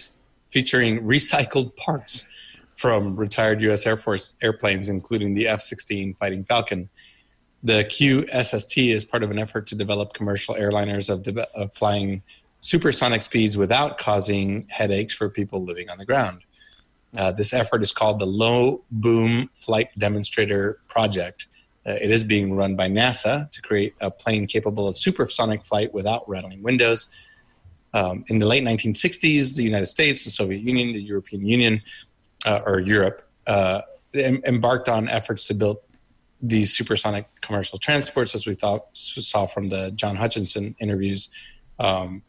featuring 0.49 1.01
recycled 1.01 1.75
parts 1.75 2.25
from 2.75 3.15
retired 3.15 3.61
U.S. 3.61 3.85
Air 3.85 3.97
Force 3.97 4.35
airplanes, 4.41 4.89
including 4.89 5.33
the 5.33 5.47
F 5.47 5.61
16 5.61 6.15
Fighting 6.15 6.43
Falcon. 6.43 6.89
The 7.63 7.85
QSST 7.85 8.93
is 8.93 9.03
part 9.03 9.23
of 9.23 9.31
an 9.31 9.39
effort 9.39 9.65
to 9.67 9.75
develop 9.75 10.13
commercial 10.13 10.55
airliners 10.55 11.09
of, 11.09 11.23
de- 11.23 11.47
of 11.55 11.73
flying 11.73 12.21
supersonic 12.59 13.21
speeds 13.21 13.57
without 13.57 13.97
causing 13.97 14.67
headaches 14.69 15.13
for 15.13 15.29
people 15.29 15.63
living 15.63 15.89
on 15.89 15.97
the 15.97 16.05
ground. 16.05 16.41
Uh, 17.17 17.31
this 17.31 17.53
effort 17.53 17.81
is 17.81 17.91
called 17.91 18.19
the 18.19 18.25
Low 18.25 18.83
Boom 18.91 19.49
Flight 19.53 19.89
Demonstrator 19.97 20.79
Project. 20.87 21.47
Uh, 21.87 21.91
it 22.01 22.11
is 22.11 22.23
being 22.23 22.53
run 22.53 22.75
by 22.75 22.87
NASA 22.87 23.49
to 23.51 23.61
create 23.61 23.93
a 24.01 24.11
plane 24.11 24.47
capable 24.47 24.87
of 24.87 24.97
supersonic 24.97 25.63
flight 25.63 25.93
without 25.93 26.27
rattling 26.27 26.61
windows. 26.61 27.07
Um, 27.93 28.25
in 28.27 28.39
the 28.39 28.47
late 28.47 28.63
1960s, 28.63 29.55
the 29.55 29.63
United 29.63 29.85
States, 29.85 30.25
the 30.25 30.31
Soviet 30.31 30.61
Union, 30.61 30.91
the 30.91 31.01
European 31.01 31.45
Union 31.45 31.81
uh, 32.45 32.61
or 32.65 32.79
Europe 32.79 33.27
uh, 33.47 33.81
em- 34.13 34.41
embarked 34.45 34.89
on 34.89 35.09
efforts 35.09 35.47
to 35.47 35.53
build 35.53 35.77
these 36.41 36.75
supersonic 36.75 37.27
commercial 37.41 37.79
transports, 37.79 38.35
as 38.35 38.45
we 38.45 38.53
thought 38.53 38.85
saw 38.93 39.45
from 39.45 39.69
the 39.69 39.91
John 39.95 40.15
Hutchinson 40.15 40.75
interviews. 40.79 41.29
Um, 41.79 42.23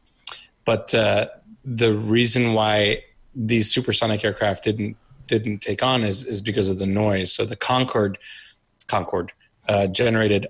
but 0.64 0.94
uh, 0.94 1.28
the 1.64 1.94
reason 1.94 2.54
why 2.54 3.04
these 3.34 3.72
supersonic 3.72 4.24
aircraft 4.24 4.64
didn't 4.64 4.96
didn't 5.26 5.58
take 5.58 5.82
on 5.82 6.02
is 6.04 6.24
is 6.24 6.40
because 6.40 6.68
of 6.68 6.78
the 6.78 6.86
noise. 6.86 7.32
So 7.32 7.44
the 7.44 7.56
Concorde 7.56 8.18
Concorde 8.86 9.32
uh, 9.68 9.88
generated 9.88 10.46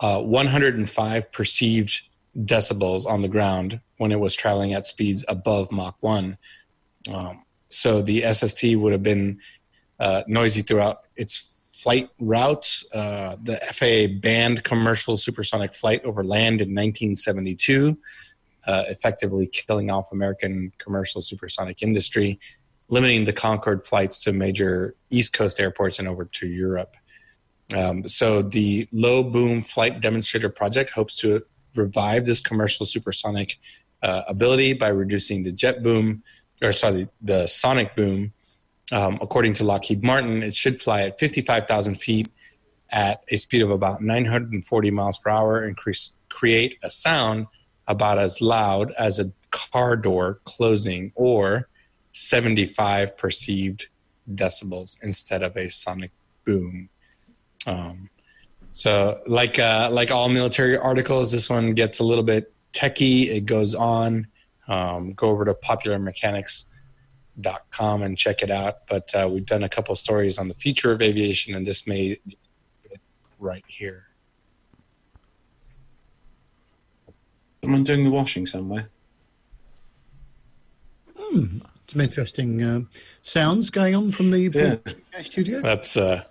uh, 0.00 0.22
105 0.22 1.32
perceived 1.32 2.02
decibels 2.36 3.06
on 3.06 3.22
the 3.22 3.28
ground 3.28 3.80
when 3.98 4.12
it 4.12 4.20
was 4.20 4.34
traveling 4.34 4.72
at 4.72 4.86
speeds 4.86 5.24
above 5.28 5.70
Mach 5.70 5.96
one. 6.00 6.38
Um, 7.12 7.42
so 7.70 8.02
the 8.02 8.22
SST 8.32 8.76
would 8.76 8.92
have 8.92 9.02
been 9.02 9.40
uh, 9.98 10.22
noisy 10.26 10.62
throughout 10.62 11.04
its 11.16 11.50
flight 11.82 12.10
routes. 12.18 12.84
Uh, 12.94 13.36
the 13.42 13.56
FAA 13.56 14.20
banned 14.20 14.64
commercial 14.64 15.16
supersonic 15.16 15.72
flight 15.72 16.04
over 16.04 16.22
land 16.22 16.60
in 16.60 16.68
1972, 16.68 17.96
uh, 18.66 18.84
effectively 18.88 19.46
killing 19.46 19.90
off 19.90 20.12
American 20.12 20.72
commercial 20.78 21.20
supersonic 21.20 21.82
industry, 21.82 22.38
limiting 22.88 23.24
the 23.24 23.32
Concorde 23.32 23.86
flights 23.86 24.22
to 24.24 24.32
major 24.32 24.94
East 25.08 25.32
Coast 25.32 25.58
airports 25.58 25.98
and 25.98 26.08
over 26.08 26.24
to 26.24 26.46
Europe. 26.46 26.96
Um, 27.74 28.06
so 28.08 28.42
the 28.42 28.88
low 28.92 29.22
boom 29.22 29.62
flight 29.62 30.00
demonstrator 30.00 30.48
project 30.48 30.90
hopes 30.90 31.16
to 31.18 31.44
revive 31.76 32.26
this 32.26 32.40
commercial 32.40 32.84
supersonic 32.84 33.58
uh, 34.02 34.22
ability 34.26 34.72
by 34.72 34.88
reducing 34.88 35.44
the 35.44 35.52
jet 35.52 35.82
boom 35.82 36.22
or 36.62 36.72
sorry, 36.72 37.08
the 37.20 37.46
sonic 37.46 37.94
boom, 37.96 38.32
um, 38.92 39.18
according 39.20 39.54
to 39.54 39.64
Lockheed 39.64 40.02
Martin, 40.02 40.42
it 40.42 40.54
should 40.54 40.80
fly 40.80 41.02
at 41.02 41.18
55,000 41.18 41.94
feet 41.94 42.28
at 42.90 43.22
a 43.28 43.36
speed 43.36 43.62
of 43.62 43.70
about 43.70 44.02
940 44.02 44.90
miles 44.90 45.18
per 45.18 45.30
hour 45.30 45.62
and 45.62 45.76
cre- 45.76 45.90
create 46.28 46.78
a 46.82 46.90
sound 46.90 47.46
about 47.86 48.18
as 48.18 48.40
loud 48.40 48.92
as 48.98 49.18
a 49.18 49.32
car 49.50 49.96
door 49.96 50.40
closing 50.44 51.12
or 51.14 51.68
75 52.12 53.16
perceived 53.16 53.88
decibels 54.28 54.96
instead 55.02 55.42
of 55.42 55.56
a 55.56 55.68
sonic 55.68 56.10
boom. 56.44 56.88
Um, 57.66 58.10
so, 58.72 59.20
like 59.26 59.58
uh, 59.58 59.88
like 59.90 60.10
all 60.10 60.28
military 60.28 60.76
articles, 60.76 61.32
this 61.32 61.50
one 61.50 61.74
gets 61.74 61.98
a 61.98 62.04
little 62.04 62.24
bit 62.24 62.52
techy. 62.72 63.28
It 63.28 63.44
goes 63.44 63.74
on. 63.74 64.28
Um, 64.70 65.12
go 65.12 65.28
over 65.28 65.44
to 65.44 65.52
popularmechanics.com 65.52 68.02
and 68.02 68.16
check 68.16 68.40
it 68.42 68.50
out. 68.50 68.86
But 68.86 69.14
uh, 69.14 69.28
we've 69.30 69.44
done 69.44 69.62
a 69.64 69.68
couple 69.68 69.94
stories 69.96 70.38
on 70.38 70.48
the 70.48 70.54
future 70.54 70.92
of 70.92 71.02
aviation, 71.02 71.54
and 71.56 71.66
this 71.66 71.86
may 71.86 72.18
it 72.84 73.00
right 73.38 73.64
here. 73.66 74.06
Someone 77.62 77.84
doing 77.84 78.04
the 78.04 78.10
washing 78.10 78.46
somewhere. 78.46 78.88
Hmm. 81.18 81.58
Some 81.90 82.00
interesting 82.00 82.62
uh, 82.62 82.80
sounds 83.20 83.68
going 83.70 83.94
on 83.96 84.12
from 84.12 84.30
the 84.30 84.38
Yeah. 84.40 84.76
Studio. 85.22 85.60
That's 85.60 85.96
uh, 85.96 86.22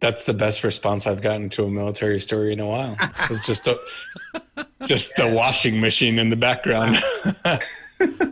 that's 0.00 0.24
the 0.24 0.34
best 0.34 0.64
response 0.64 1.06
I've 1.06 1.22
gotten 1.22 1.48
to 1.50 1.64
a 1.64 1.70
military 1.70 2.18
story 2.18 2.52
in 2.52 2.60
a 2.60 2.66
while. 2.66 2.96
It's 3.30 3.46
just 3.46 3.66
a 3.66 3.78
just 4.84 5.16
the 5.16 5.28
washing 5.28 5.80
machine 5.80 6.18
in 6.18 6.30
the 6.30 6.36
background. 6.36 6.96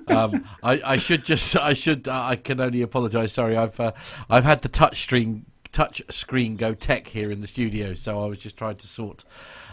um, 0.09 0.45
I, 0.63 0.81
I 0.85 0.97
should 0.97 1.25
just 1.25 1.57
I 1.57 1.73
should 1.73 2.07
uh, 2.09 2.23
I 2.25 2.37
can 2.37 2.61
only 2.61 2.83
apologise. 2.83 3.33
Sorry, 3.33 3.57
I've 3.57 3.79
uh, 3.81 3.93
I've 4.31 4.45
had 4.45 4.63
the 4.63 4.69
touch 4.69 5.03
screen 5.03 5.47
touch 5.73 6.03
screen 6.11 6.57
go 6.57 6.75
tech 6.75 7.09
here 7.09 7.31
in 7.31 7.41
the 7.41 7.47
studio, 7.47 7.95
so 7.95 8.23
I 8.23 8.27
was 8.27 8.39
just 8.39 8.57
trying 8.57 8.77
to 8.77 8.87
sort 8.87 9.25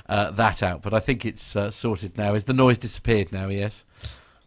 uh, 0.10 0.32
that 0.32 0.64
out. 0.64 0.82
But 0.82 0.94
I 0.94 1.00
think 1.00 1.26
it's 1.26 1.56
uh, 1.56 1.72
sorted 1.72 2.18
now. 2.18 2.34
Is 2.34 2.46
the 2.46 2.54
noise 2.54 2.78
disappeared 2.78 3.32
now? 3.32 3.48
Yes. 3.48 3.86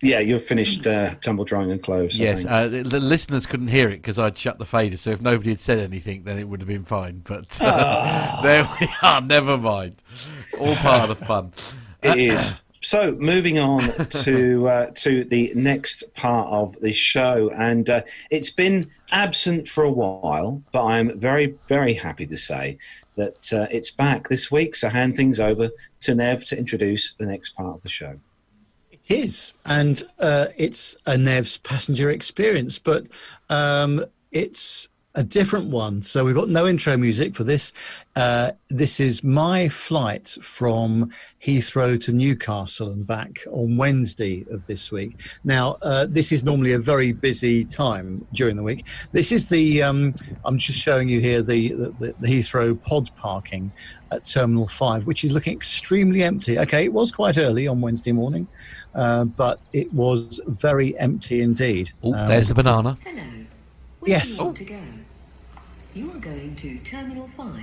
Yeah, 0.03 0.21
you've 0.21 0.45
finished 0.45 0.87
uh, 0.87 1.15
tumble 1.17 1.45
drying 1.45 1.73
and 1.73 1.83
clothes. 1.83 2.19
yes. 2.19 2.45
Uh, 2.45 2.69
the, 2.69 2.83
the 2.83 3.01
listeners 3.01 3.47
couldn't 3.47 3.69
hear 3.69 3.89
it 3.89 3.97
because 3.97 4.19
I'd 4.19 4.37
shut 4.37 4.59
the 4.59 4.67
fader. 4.67 4.97
So 4.97 5.11
if 5.11 5.23
nobody 5.23 5.51
had 5.51 5.61
said 5.61 5.79
anything, 5.79 6.25
then 6.25 6.39
it 6.39 6.49
would 6.49 6.61
have 6.61 6.69
been 6.69 6.85
fine. 6.85 7.23
But 7.25 7.59
uh, 7.63 8.41
there 8.43 8.69
we 8.81 8.89
are. 9.03 9.21
Never 9.21 9.57
mind. 9.57 9.97
All 10.59 10.75
part 10.77 11.09
of 11.11 11.19
the 11.19 11.25
fun. 11.25 11.53
It 12.03 12.19
is. 12.19 12.53
So, 12.83 13.13
moving 13.13 13.59
on 13.59 13.81
to 13.81 14.69
uh, 14.69 14.91
to 14.97 15.25
the 15.25 15.51
next 15.57 16.05
part 16.15 16.49
of 16.51 16.79
the 16.79 16.93
show, 16.93 17.51
and 17.51 17.89
uh, 17.91 18.03
it's 18.31 18.51
been 18.51 18.93
absent 19.11 19.67
for 19.67 19.83
a 19.83 19.91
while, 19.91 20.63
but 20.71 20.85
I'm 20.85 21.19
very 21.19 21.57
very 21.69 21.95
happy 21.95 22.27
to 22.27 22.37
say 22.37 22.79
that 23.17 23.53
uh, 23.53 23.67
it's 23.73 23.91
back 23.91 24.29
this 24.29 24.53
week. 24.53 24.77
So, 24.77 24.89
hand 24.89 25.17
things 25.17 25.41
over 25.41 25.71
to 26.03 26.15
Nev 26.15 26.45
to 26.45 26.57
introduce 26.57 27.15
the 27.15 27.27
next 27.27 27.57
part 27.57 27.75
of 27.75 27.83
the 27.83 27.89
show. 27.89 28.21
Is, 29.09 29.53
and 29.65 30.03
uh, 30.19 30.47
it's 30.57 30.97
a 31.07 31.17
Nev's 31.17 31.59
passenger 31.59 32.11
experience, 32.11 32.81
but 32.81 33.07
um, 33.49 34.05
it's 34.33 34.89
a 35.17 35.23
different 35.23 35.71
one. 35.71 36.03
So 36.03 36.25
we've 36.25 36.35
got 36.35 36.49
no 36.51 36.67
intro 36.67 36.97
music 36.97 37.35
for 37.35 37.43
this. 37.43 37.73
Uh, 38.15 38.53
this 38.69 39.01
is 39.01 39.25
my 39.25 39.69
flight 39.69 40.37
from 40.43 41.11
Heathrow 41.43 41.99
to 42.05 42.13
Newcastle 42.13 42.91
and 42.93 43.07
back 43.07 43.39
on 43.51 43.77
Wednesday 43.79 44.45
of 44.51 44.67
this 44.67 44.93
week. 44.93 45.19
Now, 45.43 45.79
uh, 45.83 46.07
this 46.09 46.33
is 46.33 46.45
normally 46.45 46.73
a 46.73 46.79
very 46.79 47.13
busy 47.13 47.65
time 47.65 48.27
during 48.35 48.57
the 48.57 48.63
week. 48.63 48.85
This 49.13 49.33
is 49.33 49.49
the, 49.49 49.83
um, 49.83 50.15
I'm 50.45 50.59
just 50.59 50.79
showing 50.79 51.09
you 51.09 51.21
here 51.21 51.43
the, 51.43 51.69
the, 51.73 52.15
the 52.21 52.29
Heathrow 52.29 52.81
pod 52.83 53.11
parking 53.17 53.73
at 54.13 54.27
Terminal 54.27 54.69
5, 54.69 55.07
which 55.07 55.25
is 55.25 55.33
looking 55.33 55.55
extremely 55.55 56.23
empty. 56.23 56.59
Okay, 56.59 56.85
it 56.85 56.93
was 56.93 57.11
quite 57.11 57.39
early 57.39 57.67
on 57.67 57.81
Wednesday 57.81 58.13
morning, 58.13 58.49
uh, 58.95 59.25
but 59.25 59.61
it 59.73 59.93
was 59.95 60.41
very 60.47 60.97
empty 60.99 61.41
indeed. 61.41 61.93
Oh, 62.03 62.13
Uh, 62.15 62.29
there's 62.29 62.49
the 62.49 62.55
banana. 62.55 62.99
Hello. 63.03 63.23
Where 64.01 64.11
Yes. 64.11 64.33
do 64.33 64.37
you 64.39 64.45
want 64.45 64.57
to 64.59 64.65
go? 64.65 64.79
You 65.97 66.11
are 66.13 66.19
going 66.19 66.55
to 66.57 66.79
Terminal 66.81 67.27
5. 67.39 67.55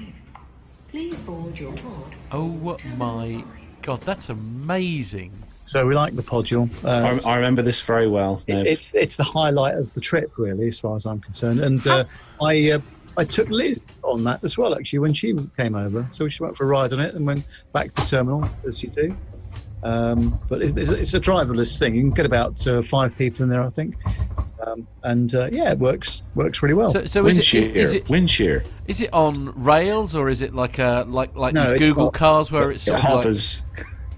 Please 0.90 1.20
board 1.20 1.60
your 1.60 1.72
pod. 1.74 2.16
Oh 2.32 2.76
Terminal 2.80 2.98
my 2.98 3.34
5. 3.36 3.46
god, 3.84 4.02
that's 4.02 4.30
amazing. 4.30 5.32
So 5.68 5.86
we 5.86 5.94
like 5.94 6.16
the 6.16 6.24
podule. 6.24 6.68
I, 6.84 7.12
Uh, 7.12 7.20
I 7.32 7.36
remember 7.36 7.62
this 7.62 7.80
very 7.82 8.08
well. 8.08 8.42
it- 8.48 8.66
it's 8.66 8.92
it's 8.96 9.16
the 9.18 9.24
highlight 9.24 9.76
of 9.76 9.94
the 9.94 10.02
trip, 10.02 10.32
really, 10.38 10.68
as 10.68 10.80
far 10.80 10.96
as 10.96 11.06
I'm 11.06 11.20
concerned. 11.22 11.60
And 11.60 11.86
uh, 11.86 12.06
I 12.42 12.72
uh, 12.72 12.80
I 13.18 13.24
took 13.24 13.50
Liz 13.50 13.86
on 14.04 14.24
that 14.24 14.44
as 14.44 14.58
well, 14.58 14.74
actually, 14.74 14.98
when 15.00 15.14
she 15.14 15.36
came 15.56 15.76
over. 15.76 16.08
So 16.12 16.28
she 16.28 16.42
went 16.42 16.58
for 16.58 16.64
a 16.64 16.68
ride 16.68 16.92
on 16.92 17.00
it 17.00 17.14
and 17.14 17.28
went 17.28 17.46
back 17.72 17.92
to 17.94 18.06
terminal, 18.08 18.50
as 18.68 18.82
you 18.82 18.90
do. 18.90 19.16
Um, 19.84 20.40
but 20.50 20.62
it's, 20.64 20.74
it's, 20.78 20.90
a- 20.90 21.00
it's 21.02 21.14
a 21.14 21.20
driverless 21.20 21.78
thing. 21.78 21.96
You 21.96 22.02
can 22.02 22.12
get 22.12 22.26
about 22.26 22.66
uh, 22.68 22.82
five 22.84 23.16
people 23.18 23.44
in 23.44 23.50
there, 23.50 23.62
I 23.62 23.70
think. 23.70 23.96
Um, 24.66 24.88
and 25.04 25.36
uh, 25.36 25.50
yeah, 25.52 25.72
it 25.74 25.80
works 25.80 26.22
works 26.36 26.64
really 26.64 26.74
well. 26.74 26.92
So, 26.92 27.04
so 27.06 27.20
is 27.26 27.36
wind 27.36 27.40
it, 27.40 27.46
shear, 27.46 27.76
is 27.76 27.94
it 27.94 28.08
wind 28.08 28.30
shear. 28.30 28.64
is 28.88 29.02
it 29.02 29.12
on 29.12 29.52
rails 29.62 30.16
or 30.16 30.30
is 30.30 30.42
it 30.42 30.54
like 30.56 30.80
a 30.80 31.04
like 31.08 31.36
like 31.36 31.54
No, 31.54 31.70
these 31.74 31.88
Google 31.90 32.06
not. 32.06 32.14
cars 32.14 32.50
where 32.52 32.72
it's 32.72 32.84
It 32.84 32.92
sort 32.92 33.00
of 33.00 33.04
like, 33.04 33.14
hovers. 33.14 33.64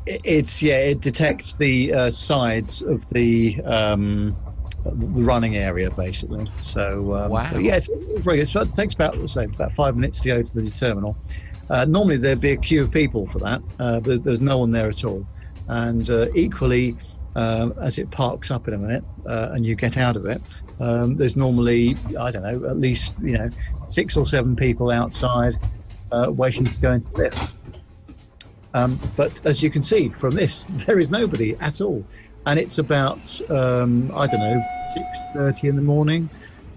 It- 0.05 0.21
It's 0.23 0.61
yeah, 0.61 0.77
it 0.77 1.01
detects 1.01 1.53
the 1.53 1.91
uh, 1.91 2.11
sides 2.11 2.83
of 2.83 3.09
the 3.09 3.59
um, 3.65 4.35
the 4.83 5.23
running 5.23 5.55
area 5.57 5.89
basically. 5.89 6.47
So 6.61 7.15
um, 7.15 7.31
Wow. 7.31 7.49
but 7.51 7.63
yeah, 7.63 7.77
it's 7.77 7.89
very 8.19 8.37
good. 8.37 8.47
So 8.47 8.61
it 8.61 8.75
takes 8.75 8.93
about 8.93 9.17
let's 9.17 9.33
say 9.33 9.45
about 9.45 9.73
five 9.73 9.95
minutes 9.95 10.19
to 10.19 10.29
go 10.29 10.43
to 10.43 10.61
the 10.61 10.69
terminal. 10.69 11.17
Uh, 11.71 11.85
normally 11.85 12.17
there'd 12.17 12.39
be 12.39 12.51
a 12.51 12.57
queue 12.57 12.83
of 12.83 12.91
people 12.91 13.25
for 13.31 13.39
that, 13.39 13.63
uh, 13.79 13.99
but 13.99 14.23
there's 14.23 14.41
no 14.41 14.59
one 14.59 14.69
there 14.69 14.89
at 14.89 15.03
all. 15.03 15.25
And 15.67 16.09
uh, 16.09 16.27
equally, 16.33 16.95
um, 17.35 17.73
as 17.81 17.99
it 17.99 18.09
parks 18.11 18.49
up 18.51 18.67
in 18.67 18.73
a 18.73 18.77
minute 18.77 19.03
uh, 19.25 19.49
and 19.51 19.65
you 19.65 19.75
get 19.75 19.97
out 19.97 20.15
of 20.15 20.25
it, 20.25 20.41
um, 20.79 21.15
there's 21.15 21.35
normally 21.35 21.97
I 22.19 22.31
don't 22.31 22.43
know 22.43 22.69
at 22.69 22.77
least 22.77 23.15
you 23.21 23.37
know 23.37 23.49
six 23.87 24.17
or 24.17 24.27
seven 24.27 24.55
people 24.55 24.91
outside 24.91 25.57
uh, 26.11 26.31
waiting 26.31 26.65
to 26.65 26.79
go 26.79 26.91
into 26.93 27.09
the 27.11 27.17
lift. 27.17 27.53
Um, 28.73 28.99
but 29.15 29.45
as 29.45 29.63
you 29.63 29.69
can 29.71 29.81
see 29.81 30.09
from 30.09 30.31
this, 30.31 30.65
there 30.85 30.99
is 30.99 31.09
nobody 31.09 31.55
at 31.59 31.81
all, 31.81 32.05
and 32.45 32.59
it's 32.59 32.77
about 32.77 33.39
um, 33.49 34.11
I 34.15 34.27
don't 34.27 34.41
know 34.41 34.63
six 34.93 35.07
thirty 35.33 35.67
in 35.67 35.75
the 35.75 35.81
morning, 35.81 36.29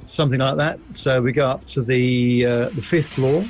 something 0.06 0.40
like 0.40 0.56
that. 0.56 0.78
So 0.93 1.20
we 1.20 1.32
go 1.32 1.47
up 1.47 1.66
to 1.69 1.82
the 1.82 2.47
uh, 2.47 2.69
the 2.70 2.82
fifth 2.82 3.12
floor. 3.12 3.44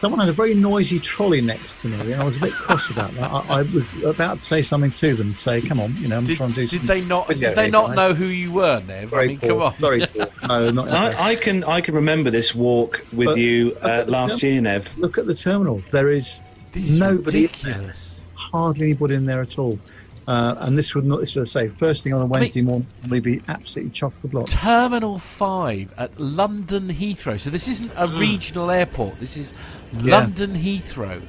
Someone 0.00 0.20
had 0.20 0.28
a 0.28 0.32
very 0.32 0.54
noisy 0.54 1.00
trolley 1.00 1.40
next 1.40 1.80
to 1.80 1.88
me, 1.88 2.12
and 2.12 2.20
I 2.20 2.24
was 2.24 2.36
a 2.36 2.40
bit 2.40 2.52
cross 2.52 2.90
about 2.90 3.10
that. 3.12 3.30
I, 3.30 3.60
I 3.60 3.62
was 3.62 4.04
about 4.04 4.40
to 4.40 4.44
say 4.44 4.60
something 4.60 4.90
to 4.92 5.14
them, 5.14 5.34
say, 5.36 5.60
"Come 5.62 5.80
on, 5.80 5.96
you 5.96 6.08
know, 6.08 6.18
I'm 6.18 6.24
did, 6.24 6.36
trying 6.36 6.50
to 6.50 6.54
do 6.56 6.60
did 6.66 6.70
something." 6.80 6.86
they 6.86 7.04
not 7.06 7.28
did 7.28 7.54
they 7.56 7.70
not 7.70 7.94
know 7.94 8.12
who 8.12 8.26
you 8.26 8.52
were, 8.52 8.82
Nev? 8.86 9.08
Very 9.10 9.24
I 9.24 9.26
mean, 9.28 9.38
poor, 9.38 9.48
come 9.48 9.62
on. 9.62 9.74
very 9.74 10.06
poor. 10.06 10.26
No, 10.48 10.70
not. 10.70 10.88
I, 10.92 11.30
I 11.30 11.34
can 11.34 11.64
I 11.64 11.80
can 11.80 11.94
remember 11.94 12.30
this 12.30 12.54
walk 12.54 13.04
with 13.12 13.28
But- 13.28 13.38
you 13.38 13.74
uh, 13.80 14.02
but- 14.04 14.10
last 14.10 14.42
year, 14.42 14.60
Nev. 14.60 14.96
Look 14.98 15.16
at 15.18 15.26
the 15.26 15.34
terminal. 15.34 15.82
There 15.90 16.10
is 16.10 16.42
This 16.72 16.90
is 16.90 16.98
nobody 17.00 17.44
in 17.46 17.50
there. 17.62 17.72
ridiculous. 17.72 18.20
hardly 18.34 18.86
anybody 18.86 19.14
in 19.14 19.24
there 19.26 19.40
at 19.40 19.58
all. 19.58 19.78
Uh, 20.28 20.56
and 20.58 20.76
this 20.76 20.92
would 20.92 21.04
not, 21.06 21.20
this 21.20 21.36
would 21.36 21.48
say, 21.48 21.68
first 21.68 22.02
thing 22.02 22.12
on 22.12 22.20
a 22.20 22.26
Wednesday 22.26 22.60
morning, 22.60 22.84
would 23.08 23.22
be 23.22 23.40
absolutely 23.46 23.92
chock 23.92 24.12
the 24.22 24.28
block. 24.28 24.48
Terminal 24.48 25.20
5 25.20 25.94
at 25.96 26.18
London 26.18 26.88
Heathrow. 26.88 27.38
So 27.38 27.48
this 27.48 27.68
isn't 27.68 27.92
a 27.96 28.08
regional 28.08 28.70
airport. 28.72 29.20
This 29.20 29.36
is. 29.36 29.54
Yeah. 30.02 30.18
London 30.18 30.54
Heathrow. 30.54 31.22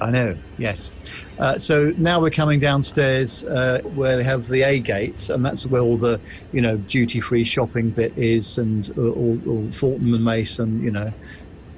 I 0.00 0.10
know, 0.10 0.36
yes. 0.58 0.92
Uh, 1.40 1.58
so 1.58 1.92
now 1.98 2.20
we're 2.20 2.30
coming 2.30 2.60
downstairs 2.60 3.42
uh, 3.44 3.80
where 3.96 4.16
they 4.16 4.22
have 4.22 4.46
the 4.46 4.62
A 4.62 4.78
gates, 4.78 5.28
and 5.28 5.44
that's 5.44 5.66
where 5.66 5.82
all 5.82 5.96
the, 5.96 6.20
you 6.52 6.60
know, 6.60 6.76
duty-free 6.76 7.42
shopping 7.42 7.90
bit 7.90 8.12
is, 8.16 8.58
and 8.58 8.90
uh, 8.96 9.02
all, 9.10 9.40
all 9.48 9.66
Fortnum 9.72 10.14
and 10.14 10.24
Mason, 10.24 10.80
you 10.82 10.92
know. 10.92 11.12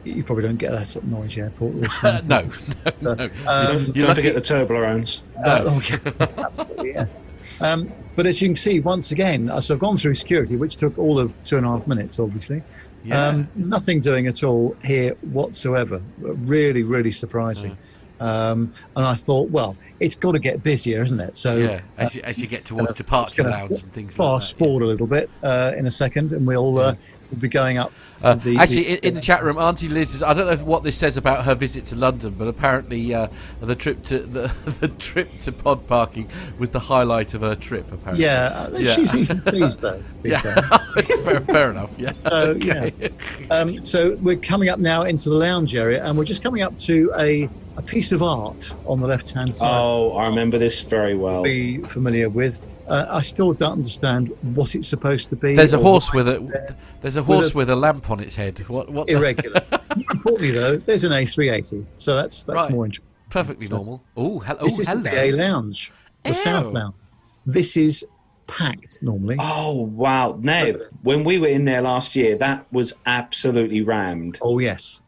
You 0.04 0.22
probably 0.24 0.44
don't 0.44 0.56
get 0.56 0.70
that 0.70 0.96
at 0.96 1.04
Norwich 1.04 1.36
Airport. 1.38 1.74
or 1.76 1.80
no, 2.26 2.48
no, 3.00 3.14
no. 3.14 3.30
Um, 3.46 3.92
You're 3.94 4.06
Don't 4.06 4.08
lucky- 4.08 4.14
forget 4.14 4.34
the 4.34 4.40
Toblerones. 4.42 5.20
Uh, 5.44 5.62
oh, 5.66 5.82
yeah, 5.88 6.26
absolutely, 6.44 6.92
yes. 6.94 7.16
Um, 7.62 7.90
but 8.16 8.26
as 8.26 8.40
you 8.42 8.48
can 8.48 8.56
see, 8.56 8.80
once 8.80 9.12
again, 9.12 9.48
uh, 9.50 9.60
so 9.62 9.74
I've 9.74 9.80
gone 9.80 9.96
through 9.98 10.14
security, 10.14 10.56
which 10.56 10.76
took 10.76 10.98
all 10.98 11.18
of 11.18 11.32
two 11.44 11.56
and 11.58 11.64
a 11.66 11.70
half 11.70 11.86
minutes, 11.86 12.18
obviously. 12.18 12.62
Yeah. 13.02 13.26
Um, 13.28 13.48
nothing 13.54 14.00
doing 14.00 14.26
at 14.26 14.42
all 14.44 14.76
here 14.84 15.14
whatsoever. 15.32 16.02
Really, 16.18 16.82
really 16.82 17.10
surprising. 17.10 17.76
Um, 18.20 18.74
and 18.96 19.06
I 19.06 19.14
thought, 19.14 19.48
well, 19.48 19.74
it's 19.98 20.14
got 20.14 20.32
to 20.32 20.38
get 20.38 20.62
busier, 20.62 21.02
isn't 21.02 21.20
it? 21.20 21.38
So 21.38 21.56
yeah, 21.56 21.80
as 21.96 22.14
you, 22.14 22.20
as 22.22 22.36
you 22.38 22.46
get 22.46 22.66
towards 22.66 22.92
departure 22.92 23.42
gonna 23.42 23.54
lounge 23.56 23.82
and 23.82 23.92
things 23.94 24.14
fast 24.14 24.52
like 24.52 24.58
that. 24.58 24.64
yeah. 24.64 24.68
forward 24.68 24.82
a 24.84 24.86
little 24.86 25.06
bit 25.06 25.30
uh, 25.42 25.72
in 25.76 25.86
a 25.86 25.90
second, 25.90 26.32
and 26.32 26.46
we'll 26.46 26.78
uh, 26.78 26.94
we'll 27.30 27.40
be 27.40 27.48
going 27.48 27.78
up. 27.78 27.92
to 28.18 28.26
Uh, 28.26 28.34
the, 28.34 28.56
actually, 28.58 28.82
the- 28.82 28.92
in, 28.92 28.98
in 29.08 29.14
the 29.14 29.20
chat 29.22 29.42
room, 29.42 29.56
Auntie 29.56 29.88
Liz 29.88 30.14
is. 30.14 30.22
I 30.22 30.34
don't 30.34 30.46
know 30.50 30.64
what 30.66 30.82
this 30.84 30.98
says 30.98 31.16
about 31.16 31.44
her 31.44 31.54
visit 31.54 31.86
to 31.86 31.96
London, 31.96 32.34
but 32.36 32.46
apparently 32.46 33.14
uh, 33.14 33.28
the 33.62 33.74
trip 33.74 34.02
to 34.04 34.18
the, 34.18 34.48
the 34.80 34.88
trip 34.88 35.38
to 35.40 35.52
pod 35.52 35.86
parking 35.86 36.28
was 36.58 36.70
the 36.70 36.80
highlight 36.80 37.32
of 37.32 37.40
her 37.40 37.54
trip. 37.54 37.90
Apparently, 37.90 38.24
yeah, 38.26 38.68
uh, 38.70 38.76
Yeah. 38.78 38.92
she's 38.92 39.14
easy 39.14 39.34
pleased 39.40 39.80
though. 39.80 40.02
yeah, 40.24 40.42
fair. 41.20 41.40
fair, 41.40 41.54
fair 41.54 41.70
enough. 41.70 41.90
Yeah, 41.98 42.12
So, 42.28 42.56
yeah. 42.60 42.90
Um, 43.50 43.82
so 43.84 44.16
we're 44.16 44.36
coming 44.36 44.68
up 44.68 44.78
now 44.78 45.02
into 45.02 45.28
the 45.30 45.34
lounge 45.36 45.74
area, 45.74 46.04
and 46.04 46.16
we're 46.16 46.24
just 46.24 46.42
coming 46.42 46.62
up 46.62 46.76
to 46.78 47.12
a, 47.18 47.48
a 47.76 47.82
piece 47.82 48.12
of 48.12 48.22
art 48.22 48.74
on 48.86 49.00
the 49.00 49.06
left-hand 49.06 49.54
side. 49.54 49.70
Oh, 49.70 50.16
I 50.16 50.26
remember 50.26 50.58
this 50.58 50.80
very 50.82 51.14
well. 51.16 51.42
Be 51.42 51.78
familiar 51.78 52.28
with. 52.28 52.60
Uh, 52.88 53.06
I 53.08 53.20
still 53.20 53.52
don't 53.52 53.72
understand 53.72 54.28
what 54.54 54.74
it's 54.74 54.88
supposed 54.88 55.28
to 55.30 55.36
be. 55.36 55.54
There's 55.54 55.72
a 55.74 55.78
horse 55.78 56.12
with 56.12 56.26
it's 56.28 56.40
a 56.40 56.42
there. 56.42 56.76
there's 57.02 57.16
a 57.16 57.22
horse 57.22 57.52
a- 57.54 57.56
with 57.56 57.70
a 57.70 57.76
lamp 57.76 58.10
on 58.10 58.18
its 58.18 58.34
head. 58.34 58.58
What 58.68 58.90
what? 58.90 59.06
the- 59.06 59.12
irregular. 59.12 59.62
more 59.70 60.04
importantly, 60.12 60.50
though, 60.50 60.76
there's 60.78 61.04
an 61.04 61.12
A380, 61.12 61.86
so 61.98 62.16
that's 62.16 62.42
that's 62.42 62.56
Right. 62.64 62.70
more 62.70 62.86
interesting. 62.86 63.06
Perfectly 63.28 63.66
So- 63.66 63.76
normal. 63.76 64.02
Oh, 64.16 64.40
hello. 64.40 64.58
This 64.66 64.80
is 64.80 64.88
hello. 64.88 65.02
the 65.02 65.10
BA 65.10 65.36
Lounge, 65.36 65.92
the 66.24 66.32
South 66.34 66.72
Lounge. 66.72 66.94
This 67.46 67.76
is 67.76 68.04
packed 68.50 68.98
normally. 69.02 69.36
Oh 69.40 69.82
wow, 69.94 70.38
Nev! 70.40 70.80
When 71.02 71.24
we 71.24 71.38
were 71.38 71.48
in 71.48 71.64
there 71.64 71.82
last 71.82 72.14
year, 72.16 72.36
that 72.36 72.66
was 72.72 72.94
absolutely 73.06 73.82
rammed. 73.82 74.38
Oh 74.42 74.58
yes, 74.58 75.00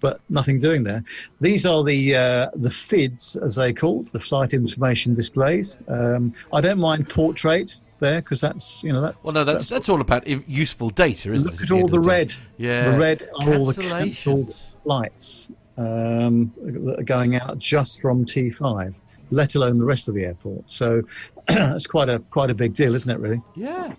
but 0.00 0.20
nothing 0.28 0.60
doing 0.60 0.84
there. 0.84 1.02
These 1.40 1.66
are 1.66 1.82
the 1.84 2.14
uh, 2.14 2.50
the 2.54 2.70
FIDs, 2.70 3.36
as 3.36 3.56
they 3.56 3.72
called, 3.72 4.08
the 4.08 4.20
flight 4.20 4.52
information 4.54 5.14
displays. 5.14 5.78
Um, 5.88 6.34
I 6.52 6.60
don't 6.60 6.78
mind 6.80 7.08
portrait 7.08 7.78
there 8.00 8.20
because 8.20 8.40
that's 8.40 8.82
you 8.82 8.92
know 8.92 9.00
that's 9.00 9.24
Well, 9.24 9.32
no, 9.32 9.44
that's 9.44 9.68
that's 9.68 9.88
all 9.88 10.00
about 10.00 10.26
useful 10.26 10.90
data, 10.90 11.32
isn't 11.32 11.50
look 11.50 11.60
it? 11.60 11.64
at 11.64 11.70
all 11.70 11.86
the 11.88 11.96
end 11.96 11.98
of 11.98 12.02
day? 12.04 12.08
red. 12.10 12.34
Yeah. 12.58 12.90
The 12.90 12.98
red 12.98 13.22
are 13.40 13.54
all 13.54 13.64
the 13.66 13.82
cancelled 13.82 14.48
Cancellations. 14.48 14.72
flights 14.82 15.48
um, 15.76 16.52
that 16.62 17.00
are 17.00 17.02
going 17.04 17.36
out 17.36 17.58
just 17.58 18.00
from 18.00 18.24
T5, 18.24 18.94
let 19.34 19.54
alone 19.54 19.78
the 19.78 19.84
rest 19.84 20.08
of 20.08 20.14
the 20.14 20.24
airport. 20.24 20.64
So 20.70 21.02
that's 21.48 21.86
quite 21.86 22.08
a 22.08 22.18
quite 22.30 22.50
a 22.50 22.54
big 22.54 22.74
deal, 22.74 22.94
isn't 22.94 23.10
it? 23.10 23.18
Really. 23.18 23.42
Yeah. 23.54 23.94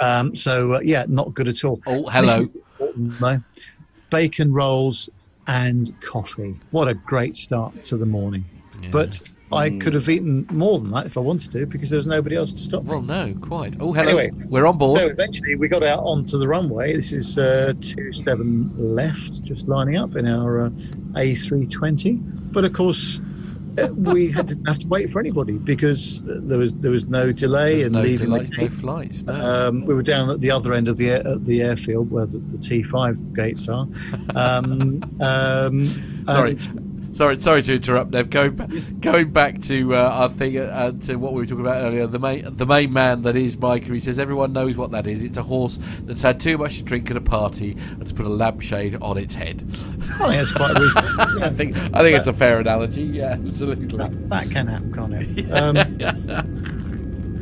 Um, 0.00 0.34
so 0.34 0.74
uh, 0.74 0.80
yeah, 0.80 1.04
not 1.08 1.34
good 1.34 1.48
at 1.48 1.64
all. 1.64 1.80
Oh, 1.86 2.06
hello. 2.08 2.46
is. 2.80 3.38
Bacon 4.10 4.52
rolls 4.52 5.10
and 5.46 5.98
coffee. 6.00 6.58
What 6.70 6.88
a 6.88 6.94
great 6.94 7.36
start 7.36 7.82
to 7.84 7.96
the 7.96 8.06
morning. 8.06 8.44
Yeah. 8.80 8.90
But 8.90 9.28
I 9.50 9.70
could 9.70 9.94
have 9.94 10.08
eaten 10.08 10.46
more 10.50 10.78
than 10.78 10.90
that 10.90 11.06
if 11.06 11.16
I 11.16 11.20
wanted 11.20 11.52
to 11.52 11.66
because 11.66 11.90
there 11.90 11.98
was 11.98 12.06
nobody 12.06 12.36
else 12.36 12.52
to 12.52 12.58
stop 12.58 12.84
me. 12.84 12.90
well, 12.90 13.02
no, 13.02 13.34
quite. 13.40 13.76
Oh, 13.80 13.92
hello. 13.92 14.08
Anyway, 14.08 14.30
We're 14.46 14.66
on 14.66 14.76
board. 14.76 15.00
So 15.00 15.06
eventually 15.08 15.54
we 15.56 15.68
got 15.68 15.82
out 15.82 16.00
onto 16.00 16.38
the 16.38 16.46
runway. 16.46 16.94
This 16.94 17.12
is 17.12 17.38
uh, 17.38 17.72
two 17.80 18.12
seven 18.12 18.70
left, 18.76 19.42
just 19.42 19.66
lining 19.66 19.96
up 19.96 20.16
in 20.16 20.28
our 20.28 20.66
uh, 20.66 20.70
A320. 21.14 22.52
But 22.52 22.64
of 22.64 22.72
course, 22.74 23.20
we 23.86 24.30
had 24.30 24.48
to 24.48 24.58
have 24.66 24.78
to 24.80 24.88
wait 24.88 25.10
for 25.10 25.20
anybody 25.20 25.58
because 25.58 26.20
there 26.24 26.58
was 26.58 26.72
there 26.74 26.90
was 26.90 27.06
no 27.06 27.32
delay 27.32 27.76
There's 27.76 27.86
in 27.86 27.92
no 27.92 28.02
leaving 28.02 28.30
delays, 28.30 28.50
the 28.50 28.62
no 28.62 28.68
flights. 28.68 29.22
No. 29.22 29.32
Um, 29.32 29.84
we 29.84 29.94
were 29.94 30.02
down 30.02 30.30
at 30.30 30.40
the 30.40 30.50
other 30.50 30.72
end 30.72 30.88
of 30.88 30.96
the 30.96 31.10
air, 31.10 31.26
at 31.26 31.44
the 31.44 31.62
airfield 31.62 32.10
where 32.10 32.26
the, 32.26 32.38
the 32.38 32.58
T5 32.58 33.34
gates 33.34 33.68
are. 33.68 33.86
Um, 34.34 35.02
um, 35.20 36.24
Sorry. 36.26 36.58
Sorry, 37.18 37.36
sorry 37.40 37.62
to 37.62 37.74
interrupt, 37.74 38.12
Nev. 38.12 38.30
Going, 38.30 38.54
going 39.00 39.32
back 39.32 39.60
to 39.62 39.92
uh, 39.92 39.98
our 39.98 40.28
thing, 40.28 40.56
uh, 40.56 40.92
to 40.92 41.16
what 41.16 41.32
we 41.32 41.40
were 41.42 41.46
talking 41.46 41.66
about 41.66 41.82
earlier, 41.82 42.06
the 42.06 42.20
main, 42.20 42.46
the 42.56 42.64
main 42.64 42.92
man 42.92 43.22
that 43.22 43.34
is 43.34 43.58
Mike, 43.58 43.82
he 43.82 43.98
says 43.98 44.20
everyone 44.20 44.52
knows 44.52 44.76
what 44.76 44.92
that 44.92 45.04
is. 45.08 45.24
It's 45.24 45.36
a 45.36 45.42
horse 45.42 45.80
that's 46.02 46.22
had 46.22 46.38
too 46.38 46.56
much 46.58 46.76
to 46.76 46.84
drink 46.84 47.10
at 47.10 47.16
a 47.16 47.20
party 47.20 47.72
and 47.72 48.04
has 48.04 48.12
put 48.12 48.24
a 48.24 48.28
lampshade 48.28 48.98
on 49.02 49.18
its 49.18 49.34
head. 49.34 49.64
I 49.68 50.28
think 50.28 50.32
that's 50.34 50.52
quite 50.52 50.74
reasonable. 50.78 51.42
I 51.42 51.50
think, 51.50 51.76
I 51.92 52.02
think 52.04 52.16
it's 52.16 52.28
a 52.28 52.32
fair 52.32 52.60
analogy. 52.60 53.02
Yeah, 53.02 53.32
absolutely. 53.32 53.86
that, 53.98 54.12
that 54.28 54.48
can 54.52 54.68
happen, 54.68 54.92
can't 54.92 55.14
it? 55.14 55.50
Um, 55.58 55.76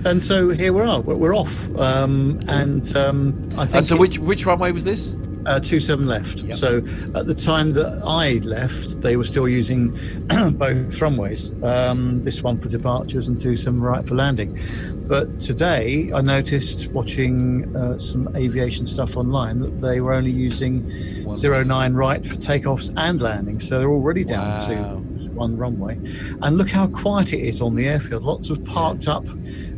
and 0.07 0.25
so 0.25 0.49
here 0.49 0.73
we 0.73 0.81
are. 0.81 1.03
We're, 1.03 1.17
we're 1.17 1.37
off, 1.37 1.69
um, 1.77 2.41
and 2.49 2.97
um, 2.97 3.37
I 3.59 3.67
think 3.67 3.75
And 3.77 3.85
so, 3.85 3.97
it- 3.97 4.01
which 4.01 4.19
which 4.21 4.47
runway 4.47 4.71
was 4.71 4.85
this? 4.85 5.15
Uh, 5.47 5.61
two 5.61 5.81
seven 5.81 6.07
left. 6.07 6.43
Yep. 6.43 6.57
So 6.57 6.77
at 7.15 7.27
the 7.27 7.35
time 7.35 7.73
that 7.73 8.01
I 8.05 8.35
left, 8.45 9.01
they 9.01 9.17
were 9.17 9.25
still 9.25 9.49
using 9.49 9.91
both 10.53 11.01
runways. 11.01 11.53
Um, 11.63 12.25
this 12.25 12.43
one 12.43 12.59
for 12.61 12.69
departures 12.69 13.29
and 13.29 13.39
two 13.41 13.57
seven 13.57 13.81
right 13.81 14.07
for 14.07 14.15
landing. 14.15 14.59
But 15.07 15.41
today, 15.41 16.11
I 16.13 16.21
noticed 16.21 16.89
watching 16.93 17.75
uh, 17.77 17.97
some 17.99 18.29
aviation 18.37 18.87
stuff 18.87 19.17
online 19.17 19.61
that 19.61 19.81
they 19.81 20.01
were 20.01 20.13
only 20.13 20.33
using 20.33 20.83
One. 21.25 21.37
zero 21.37 21.63
nine 21.63 21.95
right 21.95 22.25
for 22.27 22.35
takeoffs 22.37 22.93
and 22.97 23.23
landings. 23.23 23.69
So 23.69 23.79
they're 23.79 23.89
already 23.91 24.25
down 24.25 24.47
Wow. 24.59 24.67
to 24.67 25.29
one 25.31 25.57
runway. 25.57 25.95
And 26.43 26.59
look 26.59 26.71
how 26.71 26.87
quiet 26.89 27.33
it 27.33 27.41
is 27.41 27.61
on 27.61 27.75
the 27.75 27.87
airfield. 27.87 28.23
Lots 28.25 28.51
of 28.51 28.65
parked 28.65 29.07
up 29.07 29.27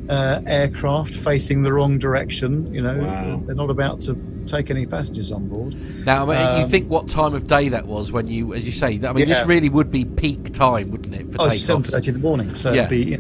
uh, 0.08 0.40
aircraft 0.46 1.14
facing 1.14 1.62
the 1.62 1.72
wrong 1.72 1.98
direction. 1.98 2.72
You 2.72 2.80
know, 2.82 2.98
Wow. 2.98 3.42
they're 3.44 3.54
not 3.54 3.68
about 3.70 4.00
to 4.02 4.14
take 4.48 4.70
any 4.70 4.86
passengers 4.86 5.30
on 5.30 5.48
board. 5.48 5.74
Now, 6.04 6.30
I 6.30 6.36
mean, 6.36 6.58
you 6.58 6.64
Um, 6.64 6.70
think 6.70 6.90
what 6.90 7.08
time 7.08 7.34
of 7.34 7.46
day 7.46 7.68
that 7.68 7.86
was 7.86 8.10
when 8.10 8.26
you, 8.26 8.54
as 8.54 8.66
you 8.66 8.72
say, 8.72 8.98
I 9.04 9.12
mean, 9.12 9.28
this 9.28 9.44
really 9.46 9.68
would 9.68 9.90
be 9.90 10.04
peak 10.04 10.52
time, 10.52 10.90
wouldn't 10.90 11.14
it, 11.14 11.30
for 11.32 11.42
Oh, 11.42 11.48
it's 11.50 11.62
seven 11.62 11.84
in 12.04 12.14
the 12.14 12.20
morning, 12.20 12.54
so 12.54 12.72
Yeah. 12.72 12.86
it'd 12.86 12.90
be 12.90 13.18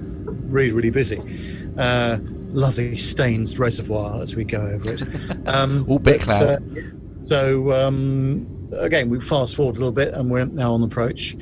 really, 0.48 0.72
really 0.72 0.90
busy. 0.90 1.20
Uh, 1.76 2.18
lovely 2.52 2.96
Staines 2.96 3.58
reservoir 3.58 4.22
as 4.22 4.34
we 4.34 4.44
go 4.44 4.60
over 4.60 4.92
it. 4.94 5.02
Um, 5.46 5.84
All 5.88 5.98
bit 5.98 6.20
but, 6.20 6.30
uh, 6.30 6.56
cloud. 6.58 6.92
so 7.24 7.72
um, 7.72 8.46
again, 8.72 9.08
we 9.10 9.20
fast 9.20 9.54
forward 9.54 9.76
a 9.76 9.78
little 9.78 9.92
bit, 9.92 10.14
and 10.14 10.30
we're 10.30 10.44
now 10.46 10.72
on 10.72 10.82
approach 10.82 11.36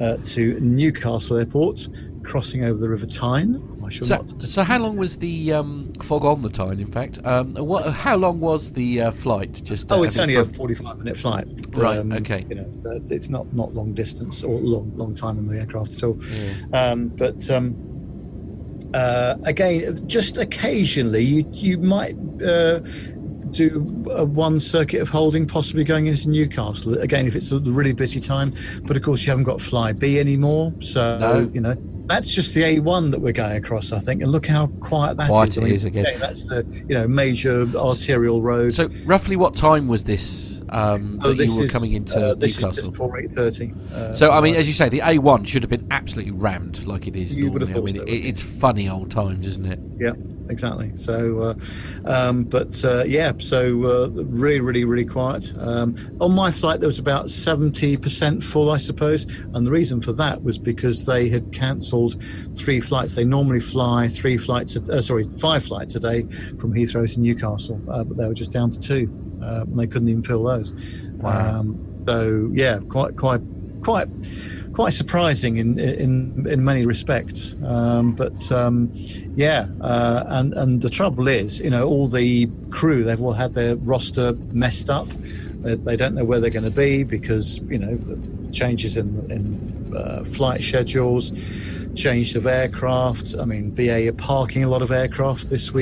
uh, 0.00 0.16
to 0.24 0.58
Newcastle 0.60 1.36
Airport, 1.36 1.88
crossing 2.22 2.64
over 2.64 2.78
the 2.78 2.88
River 2.88 3.06
Tyne. 3.06 3.60
Shall 3.92 4.06
So, 4.06 4.16
not. 4.16 4.42
so 4.42 4.62
how 4.62 4.78
long 4.78 4.96
was 4.96 5.16
the 5.18 5.52
um, 5.52 5.92
fog 6.02 6.24
on 6.24 6.40
the 6.40 6.48
Tyne? 6.48 6.80
In 6.80 6.86
fact, 6.90 7.18
um, 7.26 7.52
what? 7.54 7.92
How 7.92 8.16
long 8.16 8.40
was 8.40 8.72
the 8.72 9.02
uh, 9.02 9.10
flight? 9.10 9.52
Just 9.64 9.92
uh, 9.92 9.96
Oh, 9.96 10.02
it's 10.02 10.16
only 10.16 10.36
a 10.36 10.44
forty-five 10.44 10.98
minute 10.98 11.16
flight. 11.16 11.46
Right, 11.70 11.98
okay. 11.98 12.44
You 12.48 12.54
know, 12.56 12.72
uh, 12.86 13.00
it's 13.10 13.28
not 13.28 13.52
not 13.54 13.74
long 13.74 13.92
distance 13.92 14.42
or 14.42 14.58
long 14.60 14.90
long 14.96 15.14
time 15.14 15.36
on 15.38 15.46
the 15.46 15.58
aircraft 15.58 15.94
at 15.96 16.02
all. 16.04 16.18
Um, 16.72 17.08
but 17.08 17.48
um, 17.50 17.76
uh, 18.94 19.34
again, 19.46 20.06
just 20.08 20.36
occasionally, 20.36 21.22
you 21.22 21.44
you 21.52 21.78
might. 21.78 22.16
Uh, 22.44 22.80
do 23.52 24.06
a 24.10 24.24
one 24.24 24.58
circuit 24.58 25.02
of 25.02 25.10
holding, 25.10 25.46
possibly 25.46 25.84
going 25.84 26.06
into 26.06 26.26
Newcastle 26.26 26.96
again 26.98 27.26
if 27.26 27.34
it's 27.36 27.52
a 27.52 27.60
really 27.60 27.92
busy 27.92 28.18
time. 28.18 28.54
But 28.84 28.96
of 28.96 29.02
course, 29.02 29.26
you 29.26 29.30
haven't 29.30 29.44
got 29.44 29.58
Flybe 29.58 30.16
anymore, 30.18 30.72
so 30.80 31.18
No. 31.18 31.50
you 31.52 31.60
know 31.60 31.76
that's 32.06 32.34
just 32.34 32.54
the 32.54 32.62
A1 32.62 33.10
that 33.12 33.20
we're 33.20 33.32
going 33.32 33.56
across, 33.56 33.92
I 33.92 33.98
think. 33.98 34.22
And 34.22 34.30
look 34.30 34.46
how 34.46 34.66
quiet 34.80 35.16
that 35.16 35.24
is. 35.24 35.28
Quiet 35.28 35.56
it 35.58 35.64
is 35.64 35.84
again. 35.84 36.06
okay, 36.06 36.16
that's 36.18 36.44
the 36.44 36.64
you 36.88 36.94
know 36.94 37.06
major 37.06 37.66
arterial 37.76 38.42
road. 38.42 38.74
So, 38.74 38.88
roughly, 39.04 39.36
what 39.36 39.54
time 39.54 39.88
was 39.88 40.04
this 40.04 40.61
um, 40.72 41.18
Oh, 41.22 41.32
that 41.32 41.46
you 41.46 41.56
were 41.56 41.64
is, 41.64 41.70
coming 41.70 41.92
into 41.92 42.18
uh, 42.18 42.34
this 42.34 42.52
is 42.52 42.60
Newcastle? 42.60 42.72
just 42.82 42.90
before 42.92 43.20
eight 43.20 43.30
thirty. 43.30 43.72
Uh, 43.94 44.14
so, 44.14 44.30
I 44.32 44.40
mean, 44.40 44.54
as 44.56 44.66
you 44.66 44.72
say, 44.72 44.88
the 44.88 45.00
A1 45.00 45.46
should 45.46 45.62
have 45.62 45.70
been 45.70 45.86
absolutely 45.90 46.32
rammed 46.32 46.84
like 46.86 47.06
it 47.06 47.14
is 47.16 47.36
You 47.36 47.52
would 47.52 47.62
normally. 47.62 47.92
have 47.94 48.00
I 48.00 48.04
mean, 48.06 48.08
it, 48.24 48.26
it's 48.26 48.42
funny 48.42 48.88
old 48.88 49.10
times, 49.10 49.46
isn't 49.46 49.66
it? 49.66 49.78
yeah, 49.98 50.12
exactly. 50.48 50.90
So, 50.96 51.38
uh, 51.40 51.54
um, 52.06 52.44
but 52.44 52.84
uh, 52.84 53.04
yeah, 53.06 53.32
so 53.38 53.84
uh, 53.84 54.08
really, 54.24 54.60
really, 54.60 54.84
really 54.84 55.04
quiet. 55.04 55.52
Um, 55.58 55.96
on 56.20 56.32
my 56.34 56.50
flight, 56.50 56.80
there 56.80 56.88
was 56.88 56.98
about 56.98 57.30
seventy 57.30 57.96
percent 57.96 58.42
full, 58.42 58.70
I 58.70 58.78
suppose, 58.78 59.24
and 59.54 59.66
the 59.66 59.70
reason 59.70 60.00
for 60.00 60.12
that 60.14 60.42
was 60.42 60.58
because 60.58 61.06
they 61.06 61.28
had 61.28 61.52
cancelled 61.52 62.16
three 62.56 62.80
flights. 62.80 63.14
They 63.14 63.24
normally 63.24 63.60
fly 63.60 64.08
three 64.08 64.38
flights, 64.38 64.76
a, 64.76 64.82
uh, 64.84 65.02
sorry, 65.02 65.24
five 65.24 65.64
flights 65.64 65.94
a 65.94 66.00
day 66.00 66.22
from 66.58 66.72
Heathrow 66.72 67.12
to 67.12 67.20
Newcastle, 67.20 67.80
uh, 67.90 68.04
but 68.04 68.16
they 68.16 68.26
were 68.26 68.34
just 68.34 68.52
down 68.52 68.70
to 68.70 68.80
two, 68.80 69.06
uh, 69.42 69.62
and 69.62 69.78
they 69.78 69.86
couldn't 69.86 70.08
even 70.08 70.22
fill 70.22 70.44
those. 70.44 70.72
Wow. 71.16 71.60
Um, 71.60 72.04
so 72.06 72.50
yeah, 72.52 72.78
quite, 72.88 73.16
quite, 73.16 73.40
quite. 73.82 74.08
Quite 74.72 74.94
surprising 74.94 75.58
in 75.58 75.78
in 75.78 76.46
in 76.48 76.64
many 76.64 76.86
respects, 76.86 77.54
um, 77.62 78.12
but 78.12 78.50
um, 78.50 78.90
yeah, 79.36 79.66
uh, 79.82 80.24
and 80.28 80.54
and 80.54 80.80
the 80.80 80.88
trouble 80.88 81.28
is, 81.28 81.60
you 81.60 81.68
know, 81.68 81.86
all 81.86 82.08
the 82.08 82.48
crew 82.70 83.04
they've 83.04 83.20
all 83.20 83.34
had 83.34 83.52
their 83.52 83.76
roster 83.76 84.32
messed 84.50 84.88
up. 84.88 85.08
They, 85.60 85.74
they 85.74 85.94
don't 85.94 86.14
know 86.14 86.24
where 86.24 86.40
they're 86.40 86.48
going 86.48 86.64
to 86.64 86.70
be 86.70 87.04
because 87.04 87.58
you 87.68 87.78
know 87.78 87.96
the 87.96 88.50
changes 88.50 88.96
in 88.96 89.30
in 89.30 89.94
uh, 89.94 90.24
flight 90.24 90.62
schedules, 90.62 91.32
change 91.94 92.34
of 92.34 92.46
aircraft. 92.46 93.34
I 93.38 93.44
mean, 93.44 93.72
BA 93.72 94.08
are 94.08 94.12
parking 94.12 94.64
a 94.64 94.68
lot 94.70 94.80
of 94.80 94.90
aircraft 94.90 95.50
this 95.50 95.72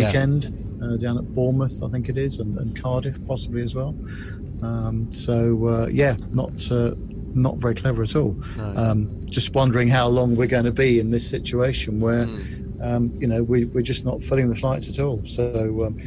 Yeah. 0.49 0.61
Weekend 0.81 0.93
uh, 0.93 0.97
down 0.97 1.19
at 1.19 1.35
Bournemouth, 1.35 1.83
I 1.83 1.89
think 1.89 2.09
it 2.09 2.19
is, 2.19 2.39
and, 2.39 2.59
and 2.59 2.81
Cardiff 2.81 3.25
possibly 3.27 3.63
as 3.63 3.75
well. 3.75 3.95
Um, 4.63 5.13
so 5.13 5.67
uh, 5.67 5.87
yeah, 5.87 6.17
not 6.33 6.71
uh, 6.71 6.95
not 7.35 7.57
very 7.57 7.75
clever 7.75 8.03
at 8.03 8.17
all. 8.17 8.37
No. 8.57 8.75
Um, 8.77 9.27
just 9.27 9.55
wondering 9.55 9.89
how 9.89 10.09
long 10.09 10.37
we're 10.37 10.47
going 10.49 10.65
to 10.65 10.73
be 10.73 10.99
in 10.99 11.11
this 11.11 11.29
situation 11.29 12.01
where 12.01 12.27
Hmm. 12.27 12.83
um, 12.83 13.13
you 13.21 13.27
know 13.29 13.43
we, 13.43 13.67
we're 13.67 13.83
just 13.83 14.05
not 14.05 14.23
filling 14.23 14.49
the 14.49 14.57
flights 14.57 14.89
at 14.89 14.99
all. 15.03 15.23
So. 15.27 15.85
Um, 15.87 15.99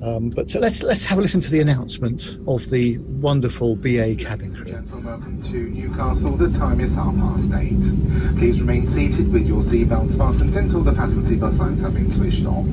um, 0.00 0.30
but 0.30 0.48
so 0.48 0.60
let's 0.60 0.84
let's 0.84 1.04
have 1.06 1.18
a 1.18 1.20
listen 1.20 1.40
to 1.40 1.50
the 1.50 1.58
announcement 1.58 2.38
of 2.46 2.70
the 2.70 2.98
wonderful 2.98 3.74
BA 3.74 4.14
cabin 4.14 4.54
crew. 4.54 4.66
Gentlemen, 4.66 5.04
welcome 5.04 5.42
to 5.42 5.50
Newcastle. 5.50 6.36
The 6.36 6.56
time 6.56 6.80
is 6.80 6.94
half 6.94 7.16
past 7.16 7.52
eight. 7.54 8.38
Please 8.38 8.60
remain 8.60 8.92
seated 8.92 9.32
with 9.32 9.44
your 9.44 9.60
seatbelts 9.62 10.16
fastened 10.16 10.56
until 10.56 10.84
the 10.84 10.92
passenger 10.92 11.34
bus 11.34 11.56
signs 11.56 11.80
have 11.80 11.94
been 11.94 12.12
switched 12.12 12.46
off. 12.46 12.64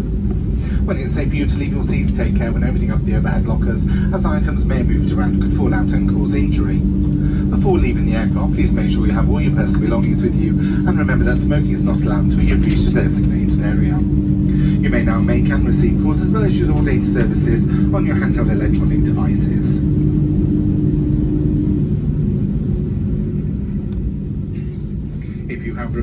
When 0.86 1.00
it's 1.00 1.16
safe 1.16 1.30
for 1.30 1.36
you 1.36 1.48
to 1.48 1.56
leave 1.56 1.74
your 1.74 1.84
seats, 1.88 2.16
take 2.16 2.38
care 2.38 2.52
when 2.52 2.64
opening 2.64 2.92
up 2.92 3.04
the 3.06 3.16
overhead 3.16 3.48
lockers, 3.48 3.82
as 4.14 4.24
items 4.24 4.64
may 4.66 4.78
have 4.78 4.88
moved 4.88 5.12
around 5.12 5.42
could 5.42 5.58
fall 5.58 5.74
out 5.74 5.90
and 5.90 6.08
cause 6.08 6.36
injury. 6.36 6.78
Before 6.78 7.80
leaving 7.80 8.06
the 8.06 8.14
aircraft, 8.14 8.54
please 8.54 8.70
make 8.70 8.92
sure 8.92 9.08
you 9.08 9.14
have 9.14 9.28
all 9.28 9.42
your 9.42 9.56
personal 9.56 9.82
belongings 9.82 10.22
with 10.22 10.36
you, 10.36 10.54
and 10.54 10.94
remember 11.00 11.26
that 11.26 11.42
smoking 11.42 11.74
is 11.74 11.82
not 11.82 12.02
allowed 12.02 12.30
until 12.30 12.46
you've 12.46 12.64
reached 12.64 12.86
a 12.86 13.02
designated 13.02 13.66
area. 13.66 13.98
You 13.98 14.90
may 14.94 15.02
now 15.02 15.20
make 15.22 15.50
and 15.50 15.66
receive 15.66 15.98
calls 16.04 16.22
as 16.22 16.30
well 16.30 16.46
as 16.46 16.54
use 16.54 16.70
all 16.70 16.84
data 16.84 17.12
services 17.14 17.66
on 17.90 18.06
your 18.06 18.18
handheld 18.18 18.52
electronic 18.52 19.04
devices. 19.06 19.85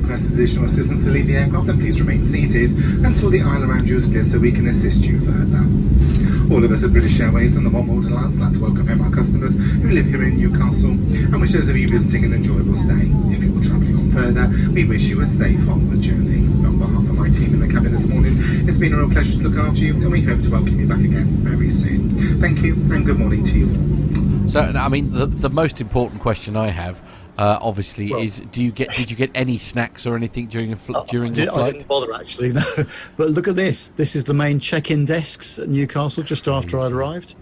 You 0.03 0.09
requested 0.09 0.33
additional 0.33 0.65
assistance 0.65 1.05
to 1.05 1.11
leave 1.11 1.27
the 1.27 1.35
aircraft, 1.35 1.67
then 1.67 1.79
please 1.79 1.97
remain 1.97 2.29
seated 2.29 2.71
until 3.07 3.29
the 3.29 3.41
aisle 3.41 3.63
around 3.63 3.87
you 3.87 3.99
is 3.99 4.05
clear 4.05 4.25
so 4.25 4.37
we 4.37 4.51
can 4.51 4.67
assist 4.67 4.97
you 4.97 5.23
further. 5.23 5.63
All 6.53 6.59
of 6.59 6.71
us 6.75 6.83
at 6.83 6.91
British 6.91 7.17
Airways 7.21 7.55
and 7.55 7.65
the 7.65 7.69
One 7.69 7.87
World 7.87 8.05
Alliance 8.11 8.35
like 8.35 8.51
to 8.51 8.59
welcome 8.59 8.85
home 8.85 8.99
our 8.99 9.11
customers 9.15 9.55
who 9.55 9.91
live 9.95 10.07
here 10.07 10.27
in 10.27 10.35
Newcastle 10.35 10.91
and 10.91 11.39
wish 11.39 11.53
those 11.53 11.69
of 11.69 11.77
you 11.77 11.87
visiting 11.87 12.25
an 12.25 12.33
enjoyable 12.33 12.75
stay. 12.83 13.07
If 13.31 13.39
you're 13.47 13.63
travelling 13.63 13.95
on 13.95 14.11
further, 14.11 14.51
we 14.75 14.83
wish 14.83 15.07
you 15.07 15.23
a 15.23 15.27
safe 15.39 15.63
onward 15.71 16.01
journey. 16.01 16.43
On 16.67 16.75
behalf 16.77 17.07
of 17.07 17.15
my 17.15 17.29
team 17.31 17.55
in 17.55 17.59
the 17.63 17.71
cabin 17.71 17.95
this 17.95 18.03
morning, 18.03 18.67
it's 18.67 18.77
been 18.77 18.91
a 18.91 18.97
real 18.97 19.09
pleasure 19.09 19.39
to 19.39 19.47
look 19.47 19.55
after 19.55 19.79
you 19.79 19.95
and 19.95 20.11
we 20.11 20.21
hope 20.21 20.43
to 20.43 20.51
welcome 20.51 20.75
you 20.77 20.85
back 20.85 20.99
again 20.99 21.31
very 21.47 21.71
soon. 21.79 22.11
Thank 22.43 22.59
you 22.59 22.73
and 22.91 23.05
good 23.05 23.19
morning 23.19 23.45
to 23.45 23.51
you 23.55 23.71
all. 23.71 24.49
So, 24.49 24.59
I 24.59 24.89
mean, 24.89 25.13
the, 25.13 25.27
the 25.27 25.49
most 25.49 25.79
important 25.79 26.19
question 26.21 26.57
I 26.57 26.67
have, 26.75 27.01
uh, 27.37 27.57
obviously, 27.61 28.11
Well- 28.11 28.21
is: 28.21 28.41
Do 28.51 28.61
you 28.63 28.71
get? 28.71 28.89
Did 28.95 29.09
you 29.11 29.17
get 29.17 29.31
any 29.33 29.57
snacks 29.57 30.05
or 30.05 30.15
anything 30.15 30.47
during 30.47 30.71
a 30.71 30.75
fl- 30.75 30.97
I- 30.97 31.05
during 31.05 31.31
I, 31.31 31.35
the 31.35 31.41
did, 31.41 31.49
I 31.49 31.71
didn't 31.71 31.87
bother 31.87 32.13
actually, 32.13 32.53
no. 32.53 32.61
But 33.17 33.29
look 33.29 33.47
at 33.47 33.55
this. 33.55 33.89
This 33.95 34.15
is 34.15 34.23
the 34.25 34.33
main 34.33 34.59
check-in 34.59 35.05
desks 35.05 35.57
at 35.59 35.69
Newcastle 35.69 36.23
just 36.23 36.47
after 36.47 36.79
I'd 36.79 36.91
arrived. 36.91 37.35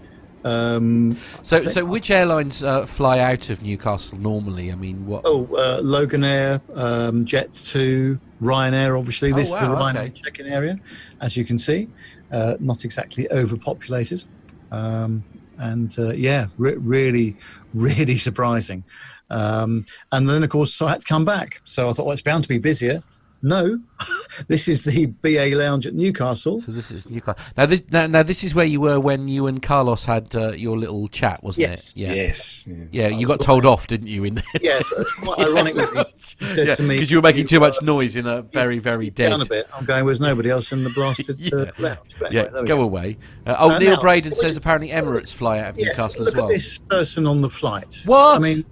Um, 0.44 1.16
So, 1.42 1.60
so 1.60 1.84
which 1.84 2.10
airlines 2.10 2.64
uh, 2.64 2.84
fly 2.84 3.20
out 3.20 3.48
of 3.48 3.62
Newcastle 3.62 4.18
normally? 4.18 4.72
I 4.72 4.74
mean, 4.74 5.06
what? 5.06 5.22
oh, 5.24 5.44
uh, 5.54 5.80
Loganair, 5.82 6.60
um, 6.76 7.24
Jet2, 7.24 8.18
Ryanair, 8.40 8.98
obviously. 8.98 9.32
Oh, 9.32 9.36
This 9.36 9.48
is 9.50 9.54
the 9.54 9.60
Ryanair 9.60 9.96
okay. 10.06 10.10
check-in 10.10 10.46
area, 10.46 10.80
as 11.20 11.36
you 11.36 11.44
can 11.44 11.58
see. 11.58 11.88
Uh, 12.32 12.54
not 12.58 12.84
exactly 12.84 13.30
overpopulated. 13.30 14.24
Um, 14.72 15.22
and 15.58 15.94
uh, 15.98 16.10
yeah, 16.10 16.46
re- 16.58 16.74
really, 16.76 17.36
really 17.74 18.18
surprising. 18.18 18.82
Um, 19.32 19.84
and 20.12 20.28
then, 20.28 20.42
of 20.42 20.50
course, 20.50 20.80
I 20.82 20.90
had 20.90 21.00
to 21.00 21.06
come 21.06 21.24
back. 21.24 21.60
So 21.64 21.88
I 21.88 21.92
thought, 21.92 22.06
well, 22.06 22.12
it's 22.12 22.22
bound 22.22 22.44
to 22.44 22.48
be 22.48 22.58
busier. 22.58 23.02
No, 23.44 23.80
this 24.46 24.68
is 24.68 24.84
the 24.84 25.06
BA 25.06 25.56
Lounge 25.56 25.84
at 25.84 25.94
Newcastle. 25.94 26.60
So 26.60 26.70
this 26.70 26.92
is 26.92 27.10
Newcastle. 27.10 27.42
Now 27.56 27.66
this 27.66 27.82
now, 27.90 28.06
now 28.06 28.22
this 28.22 28.44
is 28.44 28.54
where 28.54 28.64
you 28.64 28.80
were 28.80 29.00
when 29.00 29.26
you 29.26 29.48
and 29.48 29.60
Carlos 29.60 30.04
had 30.04 30.36
uh, 30.36 30.52
your 30.52 30.78
little 30.78 31.08
chat, 31.08 31.42
wasn't 31.42 31.62
Yes. 31.68 31.90
it? 31.90 31.98
Yeah. 31.98 32.12
Yes. 32.12 32.64
Yeah. 32.68 32.84
Yeah, 32.92 33.08
you 33.08 33.26
got 33.26 33.40
told 33.40 33.64
like- 33.64 33.72
off, 33.72 33.88
didn't 33.88 34.06
you? 34.06 34.22
In 34.22 34.36
there? 34.36 34.44
Yes, 34.62 34.92
quite 35.24 35.40
ironically, 35.40 35.86
he 36.04 36.04
said 36.46 36.66
yeah, 36.68 36.74
to 36.76 36.82
me, 36.84 36.94
because 36.94 37.10
you 37.10 37.18
were 37.18 37.22
making 37.22 37.48
too 37.48 37.58
much 37.58 37.82
noise 37.82 38.14
in 38.14 38.28
a 38.28 38.42
very, 38.42 38.78
very 38.78 39.10
dead. 39.10 39.30
down 39.30 39.42
a 39.42 39.44
bit. 39.44 39.66
I'm 39.74 39.86
going, 39.86 40.06
there's 40.06 40.20
nobody 40.20 40.48
else 40.48 40.70
in 40.70 40.84
the 40.84 40.90
blasted 40.90 41.40
Yeah. 41.40 41.52
uh, 41.56 41.70
lounge. 41.80 42.14
But 42.20 42.30
Yeah, 42.30 42.42
anyway, 42.42 42.52
there 42.52 42.64
go 42.64 42.76
go. 42.76 42.82
away. 42.84 43.18
Uh, 43.44 43.56
oh, 43.58 43.70
Uh, 43.70 43.78
Neil 43.80 43.94
now, 43.96 44.00
Braden 44.02 44.36
says 44.36 44.52
you- 44.54 44.58
apparently 44.58 44.90
Emirates 44.90 45.34
fly 45.34 45.58
out 45.58 45.70
of 45.70 45.78
Yes, 45.80 45.98
Newcastle 45.98 46.24
look 46.26 46.34
as 46.36 46.40
well. 46.40 46.44
at 46.48 46.54
this 46.54 46.78
person 46.78 47.26
on 47.26 47.40
the 47.40 47.50
flight. 47.50 48.02
What? 48.06 48.36
I 48.36 48.38
mean, 48.38 48.64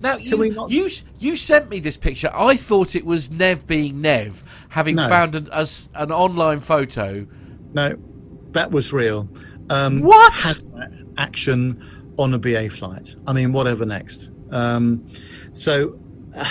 Now 0.00 0.16
you, 0.16 0.52
not- 0.52 0.70
you 0.70 0.88
you 1.18 1.36
sent 1.36 1.70
me 1.70 1.80
this 1.80 1.96
picture. 1.96 2.30
I 2.34 2.56
thought 2.56 2.94
it 2.94 3.04
was 3.06 3.30
Nev 3.30 3.66
being 3.66 4.00
Nev, 4.00 4.42
having 4.70 4.96
No. 4.96 5.08
found 5.08 5.34
an, 5.34 5.48
us 5.50 5.88
an 5.94 6.12
online 6.12 6.60
photo. 6.60 7.26
no, 7.72 7.94
that 8.52 8.70
was 8.70 8.92
real. 8.92 9.28
Um, 9.70 10.00
What? 10.02 10.32
Had 10.34 10.62
action 11.18 11.82
on 12.18 12.32
a 12.34 12.38
BA 12.38 12.68
flight. 12.70 13.14
I 13.26 13.32
mean, 13.32 13.52
whatever 13.52 13.84
next. 13.84 14.30
Um, 14.50 15.04
so, 15.52 15.98
uh, 16.36 16.44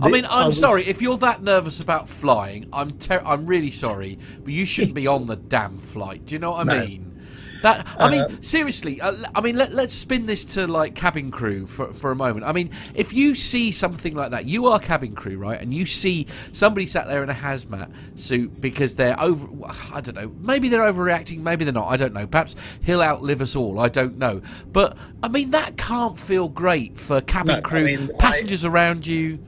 I 0.00 0.08
mean, 0.10 0.26
I'm 0.30 0.48
was- 0.48 0.58
sorry 0.60 0.84
if 0.86 1.00
you're 1.02 1.16
that 1.18 1.42
nervous 1.42 1.80
about 1.80 2.08
flying. 2.08 2.66
I'm 2.72 2.92
ter- 2.92 3.22
I'm 3.24 3.46
really 3.46 3.70
sorry, 3.70 4.18
but 4.44 4.52
you 4.52 4.64
shouldn't 4.66 4.94
be 4.94 5.06
on 5.06 5.26
the 5.26 5.36
damn 5.36 5.78
flight. 5.78 6.26
Do 6.26 6.34
you 6.34 6.38
know 6.38 6.50
what 6.52 6.68
I 6.68 6.74
No. 6.78 6.86
mean? 6.86 7.17
That 7.62 7.86
I 7.98 8.10
mean, 8.10 8.20
Uh, 8.22 8.28
seriously. 8.40 9.00
Uh, 9.00 9.14
I 9.34 9.40
mean, 9.40 9.56
let, 9.56 9.72
let's 9.72 9.94
spin 9.94 10.26
this 10.26 10.44
to 10.54 10.66
like 10.66 10.94
cabin 10.94 11.30
crew 11.30 11.66
for 11.66 11.92
for 11.92 12.10
a 12.10 12.16
moment. 12.16 12.46
I 12.46 12.52
mean, 12.52 12.70
if 12.94 13.12
you 13.12 13.34
see 13.34 13.72
something 13.72 14.14
like 14.14 14.30
that, 14.30 14.44
you 14.44 14.66
are 14.66 14.78
cabin 14.78 15.14
crew, 15.14 15.38
right? 15.38 15.60
And 15.60 15.72
you 15.74 15.86
see 15.86 16.26
somebody 16.52 16.86
sat 16.86 17.08
there 17.08 17.22
in 17.22 17.30
a 17.30 17.34
hazmat 17.34 17.90
suit 18.16 18.60
because 18.60 18.94
they're 18.94 19.20
over. 19.20 19.48
I 19.92 20.00
don't 20.00 20.14
know. 20.14 20.32
Maybe 20.40 20.68
they're 20.68 20.82
overreacting. 20.92 21.40
Maybe 21.40 21.64
they're 21.64 21.72
not. 21.74 21.88
I 21.88 21.96
don't 21.96 22.14
know. 22.14 22.26
Perhaps 22.26 22.54
he'll 22.82 23.02
outlive 23.02 23.40
us 23.40 23.56
all. 23.56 23.80
I 23.80 23.88
don't 23.88 24.18
know. 24.18 24.40
But 24.72 24.96
I 25.22 25.28
mean, 25.28 25.50
that 25.50 25.76
can't 25.76 26.18
feel 26.18 26.48
great 26.48 26.98
for 26.98 27.20
cabin 27.20 27.54
No, 27.54 27.58
I 27.58 27.60
crew, 27.60 27.84
mean, 27.84 28.10
I- 28.14 28.18
passengers 28.18 28.64
around 28.64 29.06
you. 29.06 29.38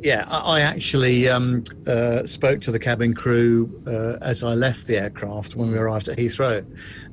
Yeah, 0.00 0.24
I, 0.28 0.58
I 0.58 0.60
actually 0.60 1.28
um, 1.28 1.64
uh, 1.86 2.24
spoke 2.24 2.60
to 2.62 2.70
the 2.70 2.78
cabin 2.78 3.14
crew 3.14 3.82
uh, 3.86 4.24
as 4.24 4.44
I 4.44 4.54
left 4.54 4.86
the 4.86 4.96
aircraft 4.96 5.56
when 5.56 5.72
we 5.72 5.78
arrived 5.78 6.08
at 6.08 6.18
Heathrow, 6.18 6.64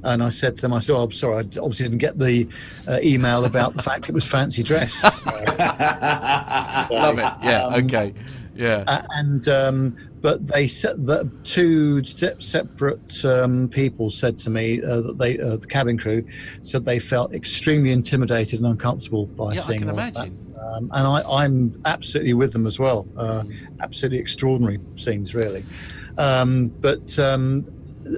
and 0.03 0.22
I 0.22 0.30
said 0.30 0.57
to 0.57 0.62
them, 0.62 0.74
"I 0.74 0.80
said, 0.80 0.94
oh, 0.94 1.03
I'm 1.03 1.12
sorry, 1.12 1.36
I 1.36 1.40
obviously 1.40 1.86
didn't 1.86 1.98
get 1.98 2.20
the 2.20 2.48
uh, 2.88 2.99
email 3.03 3.45
about 3.45 3.74
the 3.74 3.82
fact 3.82 4.07
it 4.07 4.12
was 4.14 4.26
fancy 4.26 4.62
dress." 4.62 5.03
Love 5.26 7.18
it. 7.18 7.34
Yeah. 7.44 7.66
Um, 7.66 7.86
okay. 7.86 8.14
Yeah. 8.56 8.84
And 9.12 9.48
um, 9.48 9.98
but 10.22 10.48
they 10.48 10.68
said 10.68 11.06
that 11.07 11.30
two 11.44 12.03
se- 12.06 12.38
separate 12.40 13.26
um, 13.26 13.68
people 13.68 14.10
said 14.10 14.38
to 14.40 14.49
me 14.49 14.82
uh, 14.82 15.02
that 15.02 15.18
they 15.18 15.40
uh, 15.40 15.57
the 15.57 15.68
cabin 15.68 15.98
crew 15.98 16.26
said 16.62 16.86
they 16.86 16.99
felt 16.99 17.34
extremely 17.34 17.91
intimidated 17.91 18.60
and 18.60 18.68
uncomfortable 18.68 19.26
by 19.26 19.53
yeah, 19.53 19.60
I 19.60 19.64
seeing 19.64 19.80
can 19.80 19.90
all 19.90 19.99
of 19.99 20.14
that. 20.14 20.32
Um, 20.66 20.90
and 20.94 21.08
I, 21.08 21.22
I'm 21.30 21.82
absolutely 21.86 22.34
with 22.34 22.54
them 22.54 22.66
as 22.66 22.80
well. 22.80 23.08
Uh, 23.16 23.44
absolutely 23.82 24.20
extraordinary 24.20 24.80
scenes, 24.96 25.36
really. 25.36 25.64
Um, 26.18 26.66
but 26.82 27.18
um, 27.20 27.66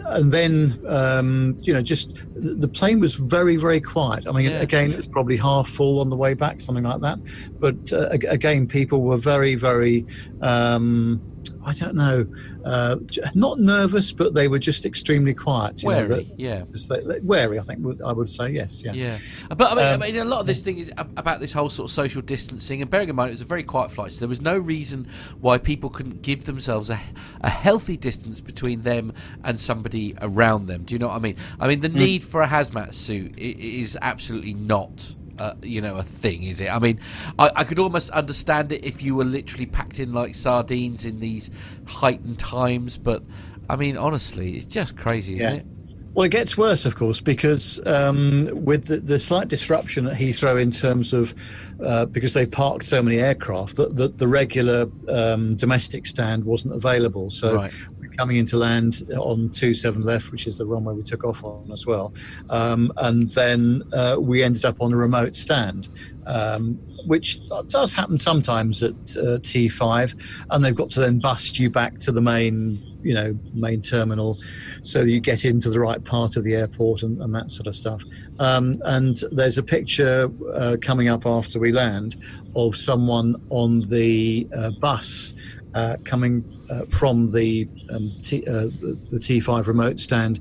and 0.08 0.32
then 0.32 0.80
um, 0.88 1.58
you 1.62 1.74
know, 1.74 1.82
just 1.82 2.14
the, 2.36 2.54
the 2.56 2.68
plane 2.68 3.00
was 3.00 3.16
very, 3.16 3.56
very 3.58 3.82
quiet. 3.82 4.26
I 4.28 4.32
mean, 4.32 4.52
Yeah. 4.52 4.62
again, 4.62 4.92
it 4.92 4.98
was 4.98 5.08
probably 5.08 5.38
half 5.38 5.68
full 5.68 6.00
on 6.00 6.10
the 6.10 6.16
way 6.16 6.34
back, 6.34 6.62
something 6.62 6.84
like 6.84 7.02
that. 7.02 7.20
But 7.60 7.92
uh, 7.94 8.10
again, 8.10 8.68
people 8.68 9.02
were 9.02 9.18
very, 9.18 9.56
very. 9.56 10.06
Um, 10.42 11.22
I 11.68 11.74
don't 11.74 11.96
know, 11.96 12.26
uh, 12.64 12.96
not 13.36 13.60
nervous, 13.60 14.14
but 14.14 14.34
they 14.34 14.48
were 14.48 14.58
just 14.58 14.86
extremely 14.86 15.34
quiet. 15.34 15.84
You 15.84 15.90
know, 15.90 15.96
Wary. 15.98 16.08
that- 16.08 16.40
yeah. 16.40 16.64
they- 16.90 17.02
they- 17.06 17.20
wary, 17.24 17.60
I 17.60 17.62
think 17.62 17.80
I 18.06 18.14
would 18.14 18.30
say 18.30 18.52
yes. 18.52 18.82
Yeah. 18.86 18.94
Yeah, 18.94 19.18
but 19.50 19.72
I 19.72 19.76
mean, 19.76 19.86
Um, 19.96 20.02
I 20.02 20.06
mean, 20.12 20.16
a 20.22 20.26
lot 20.26 20.40
of 20.40 20.48
this 20.48 20.62
thing 20.62 20.78
is 20.78 20.90
about 20.98 21.42
this 21.42 21.52
whole 21.52 21.70
sort 21.70 21.90
of 21.90 21.94
social 21.94 22.22
distancing. 22.22 22.82
And 22.82 22.90
bearing 22.90 23.10
in 23.10 23.16
mind, 23.18 23.32
it 23.32 23.34
was 23.34 23.42
a 23.42 23.46
very 23.46 23.64
quiet 23.64 23.92
flight, 23.92 24.14
so 24.14 24.20
there 24.20 24.30
was 24.30 24.40
no 24.42 24.58
reason 24.58 25.08
why 25.42 25.58
people 25.58 25.90
couldn't 25.90 26.22
give 26.22 26.46
themselves 26.46 26.90
a, 26.90 27.00
a 27.42 27.50
healthy 27.50 27.98
distance 27.98 28.40
between 28.40 28.84
them 28.84 29.12
and 29.44 29.60
somebody 29.60 30.16
around 30.22 30.68
them. 30.68 30.84
Do 30.86 30.96
you 30.96 31.00
know 31.00 31.08
what 31.10 31.18
I 31.18 31.20
mean? 31.20 31.36
I 31.60 31.68
mean, 31.68 31.82
the 31.82 31.90
need 31.90 32.24
for 32.24 32.42
a 32.42 32.48
hazmat 32.48 32.94
suit 32.94 33.38
is 33.38 33.98
absolutely 34.02 34.54
not. 34.54 35.16
Uh, 35.40 35.54
you 35.62 35.82
know, 35.82 35.96
a 35.98 36.04
thing 36.04 36.44
is 36.44 36.60
it? 36.62 36.70
I 36.74 36.80
mean, 36.80 37.00
I, 37.38 37.52
I 37.58 37.64
could 37.64 37.80
almost 37.80 38.10
understand 38.10 38.72
it 38.72 38.84
if 38.84 39.04
you 39.04 39.16
were 39.16 39.26
literally 39.26 39.66
packed 39.68 40.00
in 40.00 40.14
like 40.14 40.34
sardines 40.36 41.06
in 41.06 41.20
these 41.20 41.50
heightened 41.86 42.40
times, 42.40 42.98
but 42.98 43.24
I 43.70 43.76
mean, 43.76 43.98
honestly, 43.98 44.58
it's 44.58 44.66
just 44.66 44.98
crazy, 44.98 45.36
isn't 45.36 45.54
Yeah. 45.54 45.60
it? 45.60 45.66
Well, 46.14 46.26
it 46.26 46.30
gets 46.32 46.58
worse, 46.58 46.88
of 46.88 46.96
course, 46.96 47.22
because 47.22 47.80
um, 47.86 48.50
with 48.52 48.86
the, 48.86 48.98
the 48.98 49.20
slight 49.20 49.50
disruption 49.50 50.08
at 50.08 50.18
Heathrow 50.18 50.60
in 50.60 50.72
terms 50.72 51.14
of 51.14 51.36
uh, 51.84 52.08
because 52.08 52.34
they 52.34 52.48
parked 52.48 52.88
so 52.88 53.04
many 53.04 53.20
aircraft, 53.20 53.76
that 53.76 53.96
the, 53.96 54.08
the 54.08 54.28
regular 54.28 54.88
um, 55.10 55.56
domestic 55.56 56.08
stand 56.08 56.44
wasn't 56.44 56.74
available. 56.74 57.30
So 57.30 57.58
Right. 57.58 57.72
Coming 58.18 58.38
into 58.38 58.58
land 58.58 59.08
on 59.18 59.50
two 59.50 59.74
seven 59.74 60.02
left, 60.02 60.32
which 60.32 60.48
is 60.48 60.58
the 60.58 60.66
runway 60.66 60.94
we 60.94 61.04
took 61.04 61.24
off 61.24 61.44
on 61.44 61.70
as 61.72 61.86
well, 61.86 62.14
um, 62.50 62.92
and 62.98 63.30
then 63.30 63.84
uh, 63.94 64.18
we 64.20 64.44
ended 64.44 64.66
up 64.66 64.82
on 64.82 64.94
a 64.94 64.98
remote 64.98 65.36
stand. 65.36 65.90
Um, 66.26 66.78
which 67.08 67.40
does 67.70 67.94
happen 67.94 68.20
sometimes 68.20 68.84
at 68.84 68.92
uh, 68.92 69.40
T5, 69.40 70.46
and 70.50 70.64
they've 70.64 70.76
got 70.76 70.92
to 70.92 71.00
then 71.00 71.20
bust 71.20 71.58
you 71.58 71.70
back 71.70 72.00
to 72.00 72.12
the 72.12 72.22
main, 72.22 72.78
you 73.02 73.14
know, 73.14 73.38
main 73.54 73.82
terminal, 73.82 74.38
so 74.82 75.02
you 75.02 75.22
get 75.22 75.46
into 75.46 75.70
the 75.70 75.80
right 75.80 76.04
part 76.04 76.36
of 76.36 76.44
the 76.44 76.54
airport 76.54 77.04
and, 77.04 77.22
and 77.22 77.34
that 77.34 77.50
sort 77.50 77.68
of 77.68 77.78
stuff. 77.78 78.04
Um, 78.40 78.76
and 78.84 79.18
there's 79.32 79.58
a 79.58 79.64
picture 79.64 80.30
uh, 80.54 80.76
coming 80.82 81.08
up 81.08 81.26
after 81.26 81.60
we 81.60 81.72
land 81.72 82.18
of 82.58 82.76
someone 82.76 83.42
on 83.50 83.82
the 83.90 84.48
uh, 84.56 84.72
bus 84.82 85.34
uh, 85.78 85.96
coming 86.04 86.44
uh, 86.70 86.82
from 87.00 87.28
the 87.32 87.68
um, 87.94 88.10
T, 88.24 88.44
uh, 88.48 88.52
the, 88.82 88.98
the 89.10 89.18
T5 89.20 89.68
remote 89.68 90.00
stand 90.00 90.40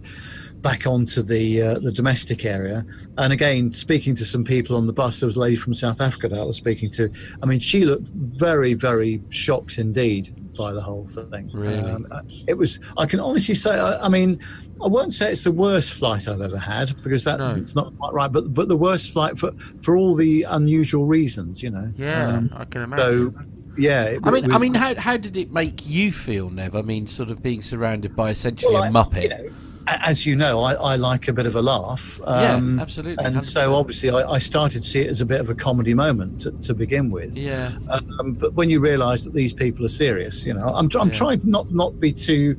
back 0.62 0.86
onto 0.86 1.22
the 1.22 1.62
uh, 1.62 1.78
the 1.78 1.92
domestic 1.92 2.44
area. 2.44 2.84
And 3.18 3.32
again, 3.32 3.72
speaking 3.72 4.14
to 4.16 4.24
some 4.24 4.42
people 4.44 4.74
on 4.76 4.86
the 4.86 4.92
bus, 4.92 5.20
there 5.20 5.26
was 5.26 5.36
a 5.36 5.40
lady 5.40 5.56
from 5.56 5.74
South 5.74 6.00
Africa 6.00 6.28
that 6.28 6.40
I 6.40 6.44
was 6.44 6.56
speaking 6.56 6.90
to. 6.92 7.08
I 7.42 7.46
mean, 7.46 7.60
she 7.60 7.84
looked 7.84 8.08
very, 8.46 8.74
very 8.74 9.22
shocked 9.30 9.78
indeed 9.78 10.24
by 10.56 10.72
the 10.72 10.80
whole 10.80 11.06
thing. 11.06 11.50
Really? 11.52 11.78
Um, 11.78 12.06
uh, 12.10 12.22
it 12.48 12.54
was. 12.54 12.80
I 12.96 13.04
can 13.06 13.20
honestly 13.20 13.54
say. 13.54 13.78
I, 13.78 14.06
I 14.06 14.08
mean, 14.08 14.40
I 14.82 14.88
won't 14.88 15.12
say 15.14 15.30
it's 15.30 15.42
the 15.44 15.52
worst 15.52 15.92
flight 15.94 16.26
I've 16.26 16.40
ever 16.40 16.58
had 16.58 16.88
because 17.02 17.22
that 17.24 17.38
No. 17.38 17.54
it's 17.54 17.74
not 17.76 17.96
quite 17.98 18.12
right. 18.14 18.32
But 18.32 18.54
but 18.54 18.68
the 18.68 18.76
worst 18.88 19.12
flight 19.12 19.38
for 19.38 19.52
for 19.82 19.96
all 19.96 20.14
the 20.16 20.44
unusual 20.48 21.04
reasons, 21.06 21.62
you 21.62 21.70
know. 21.70 21.92
Yeah, 21.96 22.28
Um, 22.38 22.50
I 22.56 22.64
can 22.64 22.80
so 22.80 22.84
imagine. 22.84 23.52
Yeah. 23.78 24.04
it- 24.04 24.20
I 24.24 24.30
mean, 24.30 24.46
we- 24.48 24.54
I 24.54 24.58
mean, 24.58 24.74
how 24.74 24.94
how 24.96 25.16
did 25.16 25.36
it 25.36 25.52
make 25.52 25.88
you 25.88 26.12
feel, 26.12 26.50
Nev? 26.50 26.74
I 26.76 26.82
mean, 26.82 27.06
sort 27.06 27.30
of 27.30 27.42
being 27.42 27.62
surrounded 27.62 28.14
by 28.16 28.30
essentially 28.30 28.74
Well, 28.74 28.82
a 28.84 28.86
I- 28.86 28.90
muppet. 28.90 29.22
you 29.24 29.28
know, 29.30 29.50
as 29.88 30.26
you 30.26 30.34
know, 30.34 30.62
I, 30.64 30.72
I 30.74 30.96
like 30.96 31.28
a 31.28 31.32
bit 31.32 31.46
of 31.46 31.54
a 31.54 31.62
laugh. 31.62 32.18
Um, 32.24 32.76
Yeah, 32.76 32.82
absolutely, 32.82 33.24
And 33.24 33.36
100%. 33.36 33.44
so 33.44 33.74
obviously, 33.76 34.10
I, 34.10 34.32
I 34.32 34.38
started 34.38 34.82
to 34.82 34.88
see 34.88 35.02
it 35.02 35.06
as 35.08 35.20
a 35.20 35.24
bit 35.24 35.38
of 35.40 35.48
a 35.48 35.54
comedy 35.54 35.94
moment 35.94 36.40
to, 36.40 36.50
to 36.50 36.74
begin 36.74 37.08
with. 37.08 37.38
yeah, 37.38 37.70
Um, 37.88 38.32
but 38.32 38.54
when 38.54 38.68
you 38.68 38.80
realise 38.80 39.22
that 39.22 39.32
these 39.32 39.52
people 39.52 39.86
are 39.86 39.94
serious, 40.04 40.44
you 40.44 40.54
know, 40.54 40.66
I'm, 40.74 40.88
I'm 40.98 41.06
Yeah. 41.08 41.14
trying 41.14 41.40
not 41.44 41.70
not 41.72 42.00
be 42.00 42.12
too 42.12 42.56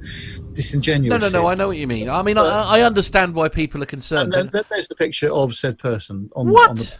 disingenuous. 0.53 1.09
no, 1.21 1.27
no, 1.27 1.29
no. 1.33 1.41
here. 1.41 1.49
I 1.51 1.55
know 1.55 1.67
what 1.67 1.77
you 1.77 1.87
mean. 1.87 2.09
I 2.09 2.21
mean, 2.21 2.37
I, 2.37 2.43
But- 2.43 2.67
I 2.67 2.81
understand 2.83 3.35
why 3.35 3.49
people 3.49 3.83
are 3.83 3.87
concerned. 3.87 4.21
And 4.23 4.33
then, 4.33 4.45
but- 4.45 4.51
then 4.53 4.63
there's 4.69 4.87
the 4.87 4.95
picture 4.95 5.29
of 5.31 5.53
said 5.53 5.77
person 5.77 6.29
on, 6.35 6.49
what? 6.49 6.69
on 6.69 6.75
the. 6.77 6.93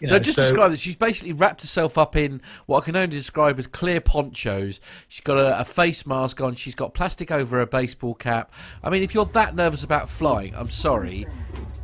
You 0.00 0.06
so 0.06 0.14
know, 0.14 0.18
just 0.18 0.36
describe 0.36 0.70
this. 0.70 0.80
She's 0.80 0.96
basically 0.96 1.32
wrapped 1.32 1.62
herself 1.62 1.96
up 1.98 2.16
in 2.16 2.40
what 2.66 2.82
I 2.82 2.84
can 2.86 2.96
only 2.96 3.16
describe 3.16 3.58
as 3.58 3.66
clear 3.66 4.00
ponchos. 4.00 4.80
She's 5.08 5.20
got 5.22 5.36
a, 5.38 5.60
a 5.60 5.64
face 5.64 6.06
mask 6.06 6.40
on. 6.40 6.54
She's 6.54 6.74
got 6.74 6.94
plastic 6.94 7.30
over 7.30 7.58
her 7.58 7.66
baseball 7.66 8.14
cap. 8.14 8.52
I 8.82 8.90
mean, 8.90 9.02
if 9.02 9.14
you're 9.14 9.24
that 9.26 9.54
nervous 9.54 9.82
about 9.84 10.08
flying, 10.08 10.54
I'm 10.54 10.70
sorry. 10.70 11.26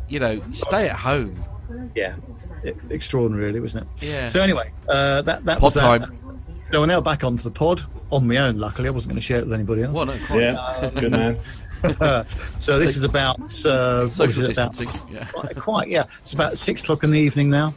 You 0.08 0.20
know, 0.20 0.42
stay 0.52 0.88
at 0.88 0.96
home. 0.96 1.42
Yeah, 1.94 2.16
e- 2.66 2.72
extraordinary, 2.90 3.46
really, 3.46 3.60
wasn't 3.60 3.86
it? 4.00 4.06
Yeah. 4.08 4.28
So 4.28 4.42
anyway, 4.42 4.70
uh, 4.88 5.22
that 5.22 5.44
that 5.44 5.54
Pod 5.58 5.62
was 5.62 5.74
that. 5.74 5.80
time. 6.00 6.18
So 6.70 6.80
we're 6.80 6.86
now 6.86 7.00
back 7.00 7.22
onto 7.24 7.42
the 7.42 7.50
pod 7.50 7.82
on 8.10 8.26
my 8.26 8.36
own. 8.38 8.58
Luckily, 8.58 8.88
I 8.88 8.90
wasn't 8.92 9.10
going 9.10 9.20
to 9.20 9.22
share 9.26 9.38
it 9.38 9.44
with 9.44 9.52
anybody 9.52 9.82
else. 9.82 9.94
Well, 9.94 10.06
no, 10.06 10.16
quite. 10.26 10.40
Yeah, 10.40 10.90
good 10.94 11.10
man. 11.12 11.38
so 12.58 12.78
this 12.78 12.96
is 12.96 13.02
about 13.02 13.40
uh, 13.66 14.02
what 14.02 14.06
is 14.06 14.14
Social 14.14 14.44
it 14.44 14.52
about? 14.52 14.80
Yeah. 15.10 15.24
quite, 15.32 15.56
quite, 15.56 15.88
yeah. 15.88 16.04
It's 16.20 16.32
about 16.32 16.56
six 16.56 16.82
o'clock 16.82 17.04
in 17.04 17.10
the 17.10 17.18
evening 17.18 17.50
now. 17.50 17.74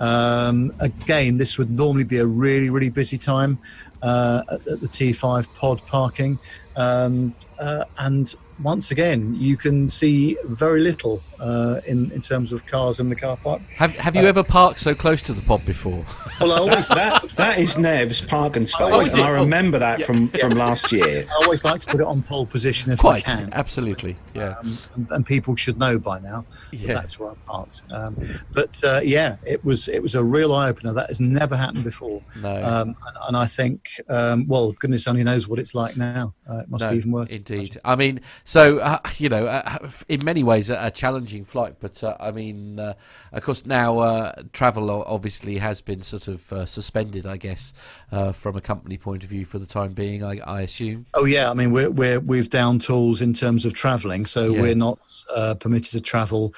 Um, 0.00 0.72
again, 0.80 1.38
this 1.38 1.58
would 1.58 1.70
normally 1.70 2.04
be 2.04 2.18
a 2.18 2.26
really, 2.26 2.70
really 2.70 2.90
busy 2.90 3.18
time 3.18 3.58
uh, 4.02 4.42
at, 4.50 4.66
at 4.66 4.80
the 4.80 4.88
T5 4.88 5.48
pod 5.54 5.82
parking. 5.86 6.38
Um, 6.76 7.34
uh, 7.60 7.84
and 7.98 8.34
once 8.62 8.90
again, 8.90 9.34
you 9.34 9.56
can 9.56 9.88
see 9.88 10.36
very 10.44 10.80
little 10.80 11.22
uh, 11.40 11.80
in, 11.86 12.10
in 12.12 12.20
terms 12.20 12.52
of 12.52 12.66
cars 12.66 13.00
in 13.00 13.08
the 13.08 13.16
car 13.16 13.36
park. 13.36 13.60
Have 13.76 13.94
Have 13.96 14.16
you 14.16 14.22
ever 14.22 14.42
parked 14.42 14.80
so 14.80 14.94
close 14.94 15.22
to 15.22 15.32
the 15.32 15.42
pod 15.42 15.64
before? 15.64 16.04
Well, 16.40 16.52
I 16.52 16.58
always, 16.58 16.86
That 16.86 17.22
that 17.36 17.58
is 17.58 17.76
Nev's 17.78 18.20
parking 18.20 18.58
and 18.58 18.68
space, 18.68 18.88
Oh, 18.92 19.00
and? 19.00 19.20
I 19.22 19.28
remember 19.30 19.78
that 19.80 20.02
from 20.04 20.28
from 20.28 20.52
last 20.52 20.92
year. 20.98 21.26
I 21.28 21.44
always 21.44 21.64
like 21.64 21.80
to 21.80 21.86
put 21.88 22.00
it 22.00 22.06
on 22.06 22.22
pole 22.22 22.46
position 22.46 22.92
if 22.92 23.00
Quite, 23.00 23.28
I 23.28 23.36
can. 23.36 23.50
absolutely. 23.54 24.16
Yeah. 24.34 24.54
um, 24.60 24.78
and, 24.94 25.06
and 25.10 25.26
people 25.26 25.56
should 25.56 25.78
know 25.80 25.98
by 25.98 26.20
now 26.20 26.46
that 26.72 26.86
that's 26.86 27.18
where 27.18 27.30
I'm 27.30 27.36
parked. 27.46 27.82
Um, 27.90 28.16
but 28.52 28.80
uh, 28.84 29.00
yeah, 29.02 29.36
it 29.44 29.64
was 29.64 29.88
it 29.88 30.00
was 30.00 30.14
a 30.14 30.22
real 30.22 30.54
eye 30.54 30.68
opener. 30.68 30.92
That 30.92 31.08
has 31.08 31.18
never 31.20 31.56
happened 31.56 31.82
before. 31.82 32.22
No. 32.40 32.54
Um, 32.62 32.88
and, 33.06 33.16
and 33.28 33.36
I 33.36 33.46
think, 33.46 33.88
um, 34.08 34.46
well, 34.46 34.72
goodness 34.72 35.08
only 35.08 35.24
knows 35.24 35.48
what 35.48 35.58
it's 35.58 35.74
like 35.74 35.96
now. 35.96 36.34
Uh, 36.48 36.58
it 36.58 36.70
must 36.70 36.82
No, 36.84 36.90
be 36.92 36.96
even 36.98 37.10
worse. 37.10 37.28
indeed. 37.30 37.78
I 37.84 37.96
mean, 37.96 38.20
so 38.44 38.78
uh, 38.78 39.00
you 39.18 39.28
know, 39.28 39.46
uh, 39.46 39.88
in 40.08 40.24
many 40.24 40.44
ways, 40.44 40.70
a, 40.70 40.78
a 40.86 40.90
challenging 41.28 41.44
flight. 41.44 41.76
But 41.80 42.02
uh, 42.02 42.16
I 42.18 42.30
mean, 42.30 42.78
uh, 42.78 42.94
of 43.32 43.42
course, 43.42 43.66
now 43.66 43.98
uh, 43.98 44.32
travel 44.52 44.90
obviously 44.90 45.58
has 45.58 45.80
been 45.80 46.02
sort 46.02 46.28
of 46.28 46.52
uh, 46.52 46.66
suspended, 46.66 47.26
I 47.26 47.36
guess, 47.36 47.72
uh, 48.12 48.32
from 48.32 48.56
a 48.56 48.60
company 48.60 48.98
point 48.98 49.24
of 49.24 49.30
view 49.30 49.44
for 49.44 49.58
the 49.58 49.66
time 49.66 49.92
being. 49.92 50.24
I, 50.24 50.38
I 50.38 50.62
assume. 50.62 51.06
Oh 51.14 51.24
yeah, 51.26 51.50
I 51.50 51.54
mean 51.54 51.72
we're 51.72 51.90
we're 51.90 52.20
we've 52.20 52.50
down 52.50 52.78
tools 52.78 53.20
in 53.20 53.32
terms 53.34 53.64
of 53.64 53.72
travelling, 53.74 54.26
so 54.26 54.52
Yeah. 54.52 54.60
we're 54.60 54.74
not 54.74 54.98
uh, 55.34 55.54
permitted 55.54 55.92
to 55.92 56.00
travel 56.00 56.54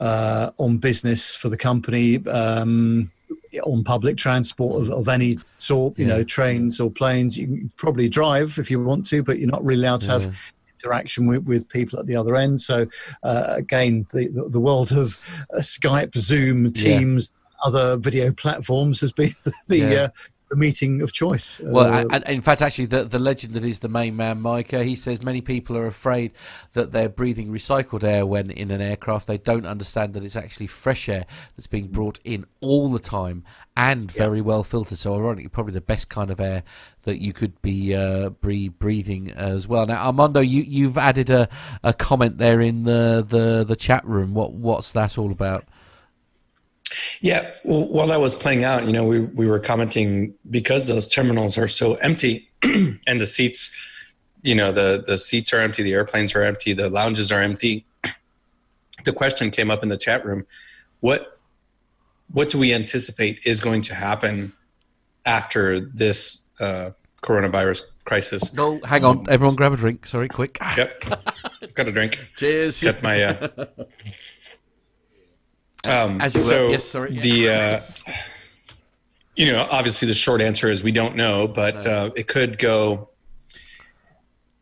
uh, 0.00 0.50
on 0.58 0.78
business 0.78 1.36
for 1.36 1.48
the 1.48 1.56
company. 1.56 2.24
Um, 2.26 3.10
on 3.64 3.84
public 3.84 4.16
transport 4.16 4.82
of, 4.82 4.90
of 4.90 5.08
any 5.08 5.38
sort, 5.58 5.98
you 5.98 6.06
Yeah. 6.06 6.16
know, 6.16 6.24
trains 6.24 6.80
or 6.80 6.90
planes. 6.90 7.36
You 7.36 7.46
can 7.46 7.70
probably 7.76 8.08
drive 8.08 8.58
if 8.58 8.70
you 8.70 8.82
want 8.82 9.04
to, 9.10 9.22
but 9.22 9.38
you're 9.38 9.50
not 9.50 9.62
really 9.62 9.82
allowed 9.82 10.00
to 10.02 10.08
have 10.08 10.52
interaction 10.82 11.26
with, 11.26 11.44
with 11.44 11.68
people 11.68 11.98
at 11.98 12.06
the 12.06 12.16
other 12.16 12.36
end. 12.36 12.60
So, 12.60 12.86
uh, 13.22 13.44
again, 13.48 14.06
the, 14.12 14.28
the, 14.28 14.48
the 14.48 14.60
world 14.60 14.92
of 14.92 15.18
uh, 15.54 15.58
Skype, 15.58 16.16
Zoom, 16.16 16.66
Yeah. 16.66 16.70
Teams, 16.72 17.32
other 17.64 17.96
video 17.96 18.32
platforms 18.32 19.00
has 19.00 19.12
been 19.12 19.30
the, 19.44 19.52
the, 19.68 19.78
Yeah. 19.78 20.08
The 20.52 20.58
meeting 20.58 21.00
of 21.02 21.12
choice. 21.12 21.60
Well, 21.64 21.92
Uh, 21.92 22.04
and 22.12 22.24
in 22.28 22.42
fact, 22.42 22.60
actually, 22.62 22.86
the 22.86 23.04
the 23.04 23.18
legend 23.18 23.54
that 23.54 23.64
is 23.64 23.78
the 23.80 23.88
main 23.88 24.16
man, 24.16 24.40
Micah, 24.40 24.84
he 24.84 24.94
says 24.94 25.22
many 25.22 25.40
people 25.40 25.76
are 25.78 25.86
afraid 25.86 26.32
that 26.74 26.92
they're 26.92 27.08
breathing 27.08 27.50
recycled 27.50 28.04
air 28.04 28.26
when 28.26 28.50
in 28.50 28.70
an 28.70 28.80
aircraft. 28.82 29.26
They 29.26 29.38
don't 29.38 29.66
understand 29.66 30.12
that 30.14 30.22
it's 30.22 30.36
actually 30.36 30.66
fresh 30.68 31.08
air 31.08 31.24
that's 31.56 31.66
being 31.66 31.88
brought 31.88 32.20
in 32.22 32.44
all 32.60 32.90
the 32.92 32.98
time 32.98 33.44
and 33.74 34.12
very 34.12 34.42
well 34.42 34.62
filtered. 34.62 34.98
So, 34.98 35.14
ironically, 35.14 35.48
probably 35.48 35.72
the 35.72 35.80
best 35.80 36.10
kind 36.10 36.30
of 36.30 36.38
air 36.38 36.62
that 37.04 37.18
you 37.20 37.32
could 37.32 37.60
be 37.62 37.94
uh, 37.94 38.30
breathing 38.30 39.30
as 39.32 39.66
well. 39.66 39.86
Now, 39.86 40.06
Armando, 40.06 40.40
you 40.40 40.62
you've 40.62 40.98
added 40.98 41.30
a, 41.30 41.48
a 41.82 41.94
comment 41.94 42.36
there 42.38 42.60
in 42.60 42.84
the, 42.84 43.24
the 43.26 43.64
the 43.64 43.76
chat 43.76 44.04
room. 44.04 44.34
What 44.34 44.52
what's 44.52 44.90
that 44.92 45.16
all 45.16 45.32
about? 45.32 45.64
Yeah, 47.20 47.50
well, 47.64 47.88
while 47.88 48.06
that 48.08 48.20
was 48.20 48.36
playing 48.36 48.64
out, 48.64 48.86
you 48.86 48.92
know, 48.92 49.04
we, 49.04 49.20
we 49.20 49.46
were 49.46 49.58
commenting 49.58 50.34
because 50.50 50.86
those 50.86 51.06
terminals 51.08 51.56
are 51.58 51.68
so 51.68 51.94
empty 51.96 52.48
and 52.62 53.20
the 53.20 53.26
seats, 53.26 53.70
you 54.42 54.54
know, 54.54 54.72
the, 54.72 55.04
the 55.06 55.18
seats 55.18 55.52
are 55.52 55.60
empty, 55.60 55.82
the 55.82 55.92
airplanes 55.92 56.34
are 56.34 56.42
empty, 56.42 56.72
the 56.72 56.88
lounges 56.88 57.30
are 57.32 57.40
empty. 57.40 57.84
The 59.04 59.12
question 59.12 59.50
came 59.50 59.68
up 59.68 59.82
in 59.82 59.88
the 59.88 59.96
chat 59.96 60.24
room 60.24 60.46
what, 61.02 61.40
what 62.32 62.48
do 62.48 62.58
we 62.58 62.72
anticipate 62.72 63.40
is 63.44 63.60
going 63.60 63.82
to 63.82 63.94
happen 63.94 64.52
after 65.26 65.80
this 65.80 66.48
uh, 66.60 66.90
coronavirus 67.22 67.82
crisis? 68.04 68.54
No, 68.54 68.80
hang 68.84 69.04
on, 69.04 69.26
everyone, 69.28 69.56
grab 69.56 69.72
a 69.72 69.76
drink. 69.76 70.06
Sorry, 70.06 70.28
quick. 70.28 70.58
Yep. 70.76 71.04
Got 71.74 71.88
a 71.88 71.92
drink. 71.92 72.18
Cheers. 72.36 72.80
Got 72.82 73.02
my. 73.02 73.22
Uh, 73.22 73.48
um, 75.86 76.20
As 76.20 76.34
you 76.34 76.40
so 76.40 76.68
Yes, 76.68 76.84
sorry. 76.84 77.12
The, 77.18 77.48
uh, 77.48 77.80
you 79.36 79.46
know, 79.46 79.66
obviously 79.70 80.06
the 80.06 80.14
short 80.14 80.40
answer 80.40 80.70
is 80.70 80.82
we 80.82 80.92
don't 80.92 81.16
know, 81.16 81.48
but 81.48 81.86
uh, 81.86 82.10
it 82.14 82.28
could 82.28 82.58
go. 82.58 83.08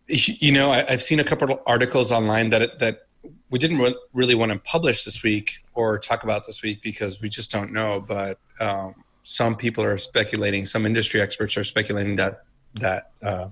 You 0.06 0.52
know, 0.52 0.72
I, 0.72 0.84
I've 0.88 1.02
seen 1.02 1.20
a 1.20 1.24
couple 1.24 1.52
of 1.52 1.60
articles 1.66 2.10
online 2.10 2.50
that 2.50 2.78
that 2.78 3.06
we 3.50 3.58
didn't 3.58 3.78
re- 3.78 3.96
really 4.12 4.34
want 4.34 4.52
to 4.52 4.58
publish 4.58 5.04
this 5.04 5.22
week 5.22 5.64
or 5.74 5.98
talk 5.98 6.24
about 6.24 6.46
this 6.46 6.62
week 6.62 6.82
because 6.82 7.20
we 7.20 7.28
just 7.28 7.50
don't 7.50 7.72
know. 7.72 8.00
But 8.00 8.38
um, 8.60 8.94
some 9.22 9.56
people 9.56 9.84
are 9.84 9.96
speculating, 9.96 10.64
some 10.64 10.86
industry 10.86 11.20
experts 11.20 11.56
are 11.56 11.64
speculating 11.64 12.16
that 12.16 12.42
that 12.74 13.10
uh, 13.22 13.48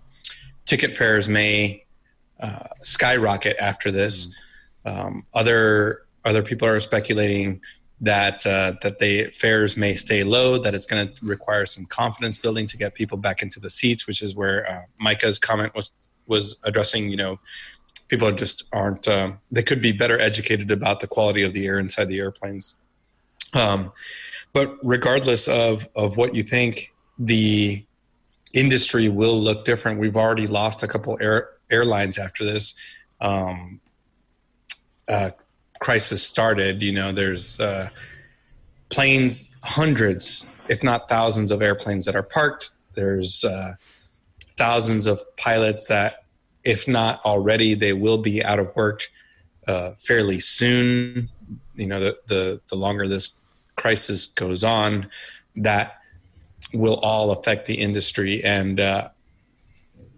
ticket 0.64 0.96
fares 0.96 1.28
may 1.28 1.84
uh, 2.40 2.68
skyrocket 2.82 3.56
after 3.60 3.90
this. 3.90 4.36
Um, 4.84 5.26
other 5.34 6.02
other 6.24 6.42
people 6.42 6.68
are 6.68 6.80
speculating 6.80 7.60
that 8.00 8.46
uh, 8.46 8.74
that 8.82 8.98
the 8.98 9.30
fares 9.30 9.76
may 9.76 9.94
stay 9.94 10.22
low, 10.22 10.58
that 10.58 10.74
it's 10.74 10.86
going 10.86 11.12
to 11.12 11.24
require 11.24 11.66
some 11.66 11.84
confidence 11.86 12.38
building 12.38 12.66
to 12.66 12.76
get 12.76 12.94
people 12.94 13.18
back 13.18 13.42
into 13.42 13.58
the 13.58 13.70
seats, 13.70 14.06
which 14.06 14.22
is 14.22 14.36
where 14.36 14.68
uh, 14.70 14.82
Micah's 15.00 15.38
comment 15.38 15.74
was 15.74 15.90
was 16.26 16.58
addressing. 16.64 17.10
You 17.10 17.16
know, 17.16 17.40
people 18.08 18.30
just 18.32 18.64
aren't 18.72 19.08
uh, 19.08 19.32
they 19.50 19.62
could 19.62 19.82
be 19.82 19.92
better 19.92 20.20
educated 20.20 20.70
about 20.70 21.00
the 21.00 21.06
quality 21.06 21.42
of 21.42 21.52
the 21.52 21.66
air 21.66 21.78
inside 21.78 22.06
the 22.06 22.18
airplanes. 22.18 22.76
Um, 23.54 23.92
but 24.52 24.76
regardless 24.82 25.48
of 25.48 25.88
of 25.96 26.16
what 26.16 26.34
you 26.34 26.42
think, 26.42 26.94
the 27.18 27.84
industry 28.54 29.08
will 29.08 29.40
look 29.40 29.64
different. 29.64 29.98
We've 29.98 30.16
already 30.16 30.46
lost 30.46 30.82
a 30.82 30.86
couple 30.86 31.18
air, 31.20 31.50
airlines 31.70 32.16
after 32.18 32.44
this 32.44 32.74
um, 33.20 33.80
uh, 35.08 35.30
crisis 35.80 36.22
started. 36.22 36.82
You 36.82 36.92
know, 36.92 37.12
there's 37.12 37.60
uh, 37.60 37.88
planes, 38.88 39.48
hundreds, 39.64 40.46
if 40.68 40.82
not 40.82 41.08
thousands, 41.08 41.50
of 41.50 41.62
airplanes 41.62 42.04
that 42.06 42.16
are 42.16 42.22
parked. 42.22 42.70
There's 42.94 43.44
uh, 43.44 43.74
thousands 44.56 45.06
of 45.06 45.20
pilots 45.36 45.88
that, 45.88 46.24
if 46.64 46.88
not 46.88 47.24
already, 47.24 47.74
they 47.74 47.92
will 47.92 48.18
be 48.18 48.44
out 48.44 48.58
of 48.58 48.74
work 48.76 49.08
uh, 49.66 49.92
fairly 49.98 50.40
soon. 50.40 51.28
You 51.74 51.86
know, 51.86 52.00
the, 52.00 52.18
the 52.26 52.60
the 52.68 52.76
longer 52.76 53.06
this 53.08 53.40
crisis 53.76 54.26
goes 54.26 54.64
on, 54.64 55.08
that 55.56 55.94
will 56.74 56.96
all 56.96 57.30
affect 57.30 57.66
the 57.66 57.74
industry 57.74 58.44
and 58.44 58.78
uh, 58.78 59.08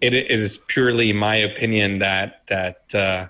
it, 0.01 0.15
it 0.15 0.31
is 0.31 0.57
purely 0.57 1.13
my 1.13 1.35
opinion 1.35 1.99
that 1.99 2.41
that 2.47 2.95
uh, 2.95 3.27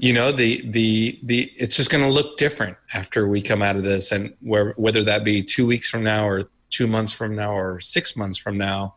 you 0.00 0.12
know 0.12 0.32
the 0.32 0.68
the 0.70 1.18
the 1.22 1.52
it's 1.56 1.76
just 1.76 1.90
going 1.90 2.02
to 2.02 2.10
look 2.10 2.36
different 2.36 2.76
after 2.94 3.28
we 3.28 3.42
come 3.42 3.62
out 3.62 3.76
of 3.76 3.82
this 3.82 4.12
and 4.12 4.34
where 4.40 4.72
whether 4.76 5.04
that 5.04 5.24
be 5.24 5.42
two 5.42 5.66
weeks 5.66 5.90
from 5.90 6.02
now 6.02 6.26
or 6.26 6.48
two 6.70 6.86
months 6.86 7.12
from 7.12 7.36
now 7.36 7.52
or 7.52 7.78
six 7.78 8.16
months 8.16 8.38
from 8.38 8.56
now 8.56 8.94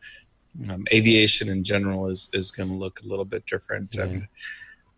um, 0.70 0.86
aviation 0.94 1.50
in 1.50 1.64
general 1.64 2.08
is 2.08 2.30
is 2.34 2.52
going 2.52 2.70
to 2.70 2.78
look 2.78 3.02
a 3.02 3.08
little 3.08 3.26
bit 3.26 3.46
different 3.46 3.96
and 3.96 4.28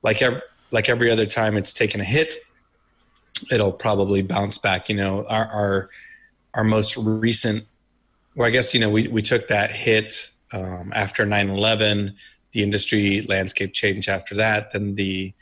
like 0.03 0.21
every 0.21 0.41
like 0.71 0.87
every 0.89 1.09
other 1.09 1.25
time 1.25 1.57
it's 1.57 1.73
taken 1.73 1.99
a 1.99 2.05
hit 2.05 2.35
it'll 3.51 3.71
probably 3.71 4.21
bounce 4.21 4.57
back 4.57 4.89
you 4.89 4.95
know 4.95 5.25
our 5.27 5.47
our, 5.47 5.89
our 6.53 6.63
most 6.63 6.95
recent 6.97 7.65
well, 8.37 8.47
I 8.47 8.51
guess 8.51 8.73
you 8.73 8.79
know 8.79 8.91
we 8.91 9.07
we 9.07 9.23
took 9.23 9.47
that 9.47 9.75
hit 9.75 10.31
um, 10.53 10.93
after 10.95 11.25
9/11. 11.25 12.13
The 12.51 12.63
industry 12.63 13.21
landscape 13.21 13.73
changed 13.73 14.07
after 14.07 14.35
that. 14.35 14.71
Then 14.71 14.95
the 14.95 15.33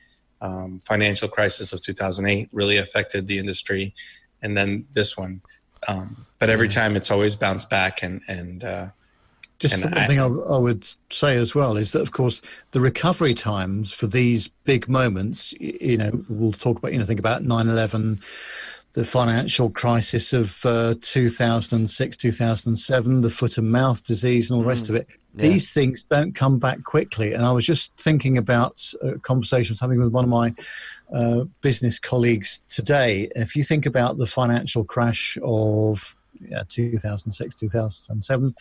um, 0.45 0.79
financial 0.91 1.27
crisis 1.37 1.73
of 1.73 1.79
2008 1.81 2.49
really 2.51 2.77
affected 2.77 3.21
the 3.27 3.37
industry, 3.43 3.93
and 4.41 4.55
then 4.57 4.85
this 4.93 5.17
one. 5.17 5.41
Um, 5.87 6.25
but 6.39 6.49
every 6.49 6.67
time 6.67 6.95
it's 6.95 7.11
always 7.11 7.35
bounced 7.35 7.69
back 7.69 8.03
and 8.03 8.21
and 8.27 8.63
uh, 8.63 8.87
just 9.59 9.75
And 9.75 9.85
one 9.85 10.03
I- 10.03 10.07
thing 10.07 10.19
I, 10.19 10.25
I 10.27 10.57
would 10.57 10.83
say 11.09 11.37
as 11.37 11.55
well 11.55 11.77
is 11.77 11.91
that, 11.91 12.01
of 12.01 12.11
course, 12.11 12.41
the 12.71 12.81
recovery 12.81 13.33
times 13.33 13.91
for 13.99 14.07
these 14.07 14.49
big 14.65 14.89
moments, 14.89 15.53
you 15.59 15.97
know, 15.97 16.11
we'll 16.27 16.51
talk 16.51 16.77
about, 16.77 16.91
you 16.91 16.99
know, 16.99 17.05
think 17.05 17.19
about 17.19 17.43
9 17.43 17.67
11, 17.67 18.19
the 18.95 19.05
financial 19.05 19.69
crisis 19.69 20.31
of 20.31 20.65
uh, 20.65 20.95
2006, 21.01 22.17
2007, 22.17 23.21
the 23.21 23.29
foot 23.29 23.57
and 23.57 23.69
mouth 23.69 24.01
disease, 24.03 24.49
and 24.49 24.55
all 24.55 24.63
the 24.63 24.69
rest 24.69 24.89
of 24.89 24.95
it. 24.95 25.07
Yeah. 25.35 25.49
These 25.49 25.73
things 25.73 26.03
don't 26.03 26.33
come 26.33 26.59
back 26.59 26.81
quickly. 26.83 27.33
And 27.33 27.45
I 27.45 27.51
was 27.51 27.65
just 27.65 27.93
thinking 27.97 28.37
about 28.37 28.81
a 29.01 29.19
conversation 29.19 29.73
I 29.73 29.75
was 29.75 29.81
having 29.81 29.99
with 29.99 30.13
one 30.13 30.23
of 30.23 30.29
my 30.29 30.53
uh, 31.13 31.43
business 31.59 31.99
colleagues 31.99 32.61
today. 32.69 33.29
If 33.35 33.57
you 33.57 33.65
think 33.65 33.85
about 33.85 34.17
the 34.17 34.27
financial 34.27 34.85
crash 34.85 35.37
of 35.43 36.17
yeah, 36.49 36.63
2006, 36.67 37.55
2007, 37.55 38.55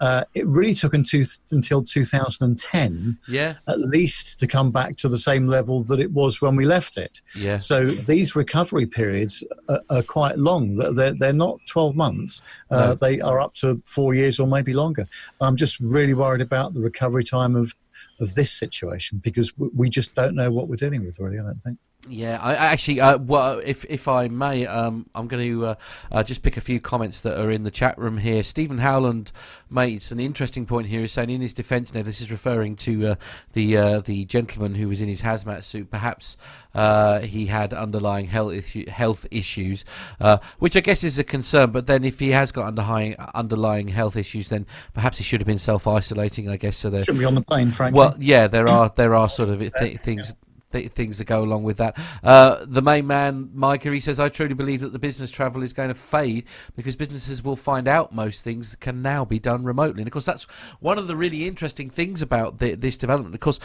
uh, 0.00 0.24
it 0.34 0.46
really 0.46 0.74
took 0.74 0.94
until, 0.94 1.24
until 1.50 1.82
2010 1.84 3.18
Yeah, 3.28 3.54
at 3.66 3.78
least 3.80 4.38
to 4.40 4.46
come 4.46 4.70
back 4.70 4.96
to 4.96 5.08
the 5.08 5.18
same 5.18 5.46
level 5.46 5.82
that 5.84 6.00
it 6.00 6.12
was 6.12 6.40
when 6.40 6.56
we 6.56 6.64
left 6.64 6.96
it. 6.98 7.22
yeah. 7.34 7.58
So 7.58 7.90
these 7.92 8.34
recovery 8.36 8.86
periods 8.86 9.44
are, 9.68 9.80
are 9.90 10.02
quite 10.02 10.38
long. 10.38 10.76
They're- 10.76 10.92
They're, 10.92 11.14
they're 11.14 11.32
not 11.32 11.58
12 11.68 11.94
months. 11.96 12.42
Uh, 12.70 12.78
No. 12.80 12.94
They 12.94 13.20
are 13.20 13.40
up 13.40 13.54
to 13.56 13.80
four 13.86 14.14
years 14.14 14.38
or 14.40 14.46
maybe 14.46 14.72
longer. 14.74 15.08
I'm 15.40 15.56
just 15.56 15.78
really 15.80 16.14
worried 16.14 16.40
about 16.42 16.74
the 16.74 16.80
recovery 16.80 17.24
time 17.24 17.54
of, 17.56 17.74
of 18.20 18.34
this 18.34 18.50
situation 18.52 19.18
because 19.22 19.56
we, 19.56 19.68
we 19.74 19.88
just 19.90 20.14
don't 20.14 20.34
know 20.34 20.50
what 20.50 20.68
we're 20.68 20.76
dealing 20.76 21.04
with, 21.04 21.18
really, 21.18 21.38
I 21.38 21.42
don't 21.42 21.62
think. 21.62 21.78
Yeah, 22.08 22.38
I, 22.40 22.54
actually, 22.54 23.00
uh, 23.00 23.18
well, 23.18 23.60
if 23.62 23.84
if 23.84 24.08
I 24.08 24.28
may, 24.28 24.66
um, 24.66 25.10
I'm 25.14 25.28
going 25.28 25.46
to 25.46 25.66
uh, 25.66 25.74
uh, 26.10 26.22
just 26.22 26.42
pick 26.42 26.56
a 26.56 26.60
few 26.62 26.80
comments 26.80 27.20
that 27.20 27.38
are 27.38 27.50
in 27.50 27.62
the 27.62 27.70
chat 27.70 27.98
room 27.98 28.16
here. 28.16 28.42
Stephen 28.42 28.78
Howland 28.78 29.32
makes 29.68 30.10
an 30.10 30.18
interesting 30.18 30.64
point 30.64 30.86
here. 30.86 31.00
He's 31.02 31.12
saying, 31.12 31.28
in 31.28 31.42
his 31.42 31.52
defence, 31.52 31.92
now 31.92 32.00
this 32.00 32.22
is 32.22 32.30
referring 32.30 32.76
to 32.76 33.06
uh, 33.06 33.14
the 33.52 33.76
uh, 33.76 34.00
the 34.00 34.24
gentleman 34.24 34.76
who 34.76 34.88
was 34.88 35.02
in 35.02 35.08
his 35.08 35.20
hazmat 35.20 35.62
suit. 35.62 35.90
Perhaps 35.90 36.38
uh, 36.74 37.20
he 37.20 37.46
had 37.46 37.74
underlying 37.74 38.28
health 38.28 38.54
issue, 38.54 38.88
health 38.88 39.26
issues, 39.30 39.84
uh, 40.20 40.38
which 40.58 40.78
I 40.78 40.80
guess 40.80 41.04
is 41.04 41.18
a 41.18 41.24
concern. 41.24 41.70
But 41.70 41.86
then, 41.86 42.02
if 42.02 42.18
he 42.18 42.30
has 42.30 42.50
got 42.50 42.66
underlying 42.66 43.14
underlying 43.34 43.88
health 43.88 44.16
issues, 44.16 44.48
then 44.48 44.66
perhaps 44.94 45.18
he 45.18 45.24
should 45.24 45.40
have 45.40 45.46
been 45.46 45.58
self 45.58 45.86
isolating. 45.86 46.48
I 46.48 46.56
guess 46.56 46.78
so. 46.78 46.88
There, 46.88 47.04
Shouldn't 47.04 47.20
be 47.20 47.26
on 47.26 47.34
the 47.34 47.42
plane, 47.42 47.72
frankly. 47.72 47.98
well, 47.98 48.16
yeah, 48.18 48.46
there 48.46 48.68
are 48.68 48.90
there 48.96 49.14
are 49.14 49.28
sort 49.28 49.50
of 49.50 49.58
th- 49.58 50.00
things. 50.00 50.32
Th- 50.72 50.90
things 50.92 51.18
that 51.18 51.24
go 51.24 51.42
along 51.42 51.64
with 51.64 51.78
that. 51.78 51.98
Uh, 52.22 52.64
the 52.64 52.82
main 52.82 53.06
man, 53.06 53.50
Micah, 53.54 53.90
he 53.90 53.98
says, 53.98 54.20
I 54.20 54.28
truly 54.28 54.54
believe 54.54 54.80
that 54.80 54.92
the 54.92 54.98
business 55.00 55.30
travel 55.30 55.62
is 55.62 55.72
going 55.72 55.88
to 55.88 55.94
fade 55.94 56.44
because 56.76 56.94
businesses 56.94 57.42
will 57.42 57.56
find 57.56 57.88
out 57.88 58.12
most 58.12 58.44
things 58.44 58.76
can 58.76 59.02
now 59.02 59.24
be 59.24 59.40
done 59.40 59.64
remotely. 59.64 60.02
And 60.02 60.08
of 60.08 60.12
course, 60.12 60.24
that's 60.24 60.44
one 60.78 60.96
of 60.96 61.08
the 61.08 61.16
really 61.16 61.46
interesting 61.46 61.90
things 61.90 62.22
about 62.22 62.58
the, 62.58 62.74
this 62.76 62.96
development. 62.96 63.34
Of 63.34 63.40
course, 63.40 63.58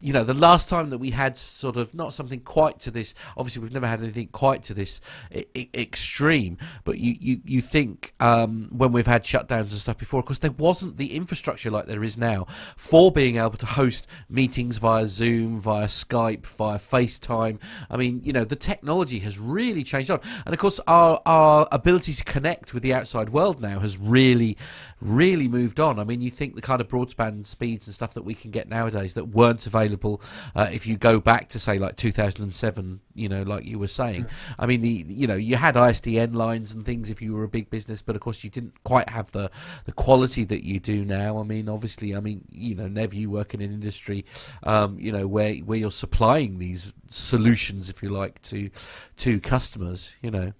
you 0.00 0.12
know, 0.12 0.22
the 0.22 0.34
last 0.34 0.68
time 0.68 0.90
that 0.90 0.98
we 0.98 1.10
had 1.10 1.36
sort 1.36 1.76
of 1.76 1.92
not 1.92 2.14
something 2.14 2.40
quite 2.40 2.78
to 2.80 2.90
this, 2.90 3.14
obviously, 3.36 3.62
we've 3.62 3.74
never 3.74 3.88
had 3.88 4.00
anything 4.00 4.28
quite 4.28 4.62
to 4.64 4.74
this 4.74 5.00
I- 5.34 5.46
I- 5.56 5.70
extreme, 5.74 6.56
but 6.84 6.98
you, 6.98 7.16
you, 7.18 7.40
you 7.44 7.60
think 7.60 8.14
um, 8.20 8.68
when 8.70 8.92
we've 8.92 9.06
had 9.06 9.24
shutdowns 9.24 9.70
and 9.70 9.80
stuff 9.80 9.98
before, 9.98 10.20
of 10.20 10.26
course, 10.26 10.38
there 10.38 10.52
wasn't 10.52 10.98
the 10.98 11.16
infrastructure 11.16 11.70
like 11.70 11.86
there 11.86 12.04
is 12.04 12.16
now 12.16 12.46
for 12.76 13.10
being 13.10 13.38
able 13.38 13.56
to 13.56 13.66
host 13.66 14.06
meetings 14.28 14.78
via 14.78 15.06
Zoom, 15.06 15.58
via 15.58 15.86
Skype, 15.86 16.27
via 16.36 16.78
FaceTime. 16.78 17.58
I 17.90 17.96
mean, 17.96 18.20
you 18.24 18.32
know, 18.32 18.44
the 18.44 18.56
technology 18.56 19.20
has 19.20 19.38
really 19.38 19.82
changed 19.82 20.10
on. 20.10 20.20
And 20.44 20.54
of 20.54 20.58
course, 20.58 20.80
our, 20.86 21.20
our 21.26 21.68
ability 21.72 22.12
to 22.14 22.24
connect 22.24 22.74
with 22.74 22.82
the 22.82 22.94
outside 22.94 23.30
world 23.30 23.60
now 23.60 23.80
has 23.80 23.98
really, 23.98 24.56
really 25.00 25.48
moved 25.48 25.78
on. 25.78 25.98
I 25.98 26.04
mean, 26.04 26.20
you 26.20 26.30
think 26.30 26.54
the 26.54 26.62
kind 26.62 26.80
of 26.80 26.88
broadband 26.88 27.46
speeds 27.46 27.86
and 27.86 27.94
stuff 27.94 28.14
that 28.14 28.22
we 28.22 28.34
can 28.34 28.50
get 28.50 28.68
nowadays 28.68 29.14
that 29.14 29.28
weren't 29.28 29.66
available 29.66 30.20
uh, 30.54 30.68
if 30.72 30.86
you 30.86 30.96
go 30.96 31.20
back 31.20 31.48
to, 31.50 31.58
say, 31.58 31.78
like 31.78 31.96
2007, 31.96 33.00
you 33.14 33.28
know, 33.28 33.42
like 33.42 33.64
you 33.64 33.78
were 33.78 33.86
saying. 33.86 34.26
I 34.58 34.66
mean, 34.66 34.80
the 34.80 35.04
you 35.08 35.26
know, 35.26 35.36
you 35.36 35.56
had 35.56 35.74
ISDN 35.74 36.34
lines 36.34 36.72
and 36.72 36.84
things 36.84 37.10
if 37.10 37.22
you 37.22 37.34
were 37.34 37.44
a 37.44 37.48
big 37.48 37.70
business, 37.70 38.02
but 38.02 38.16
of 38.16 38.22
course, 38.22 38.42
you 38.42 38.50
didn't 38.50 38.82
quite 38.84 39.08
have 39.10 39.30
the, 39.32 39.50
the 39.84 39.92
quality 39.92 40.44
that 40.44 40.64
you 40.64 40.80
do 40.80 41.04
now. 41.04 41.38
I 41.38 41.42
mean, 41.42 41.68
obviously, 41.68 42.16
I 42.16 42.20
mean, 42.20 42.44
you 42.50 42.74
know, 42.74 42.88
Nev, 42.88 43.14
you 43.14 43.30
work 43.30 43.54
in 43.54 43.60
an 43.60 43.72
industry, 43.72 44.24
um, 44.62 44.98
you 44.98 45.12
know, 45.12 45.26
where 45.26 45.54
where 45.56 45.78
you're 45.78 45.90
supplying 45.90 46.58
these 46.58 46.92
solutions, 47.08 47.88
if 47.88 48.02
you 48.02 48.08
like, 48.08 48.42
to 48.42 48.70
to 49.18 49.40
customers. 49.40 50.14
You 50.22 50.30
know, 50.30 50.52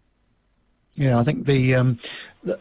Yeah, 0.97 1.19
I 1.19 1.23
think 1.23 1.47
the, 1.47 1.75
um, 1.75 1.99
the 2.43 2.59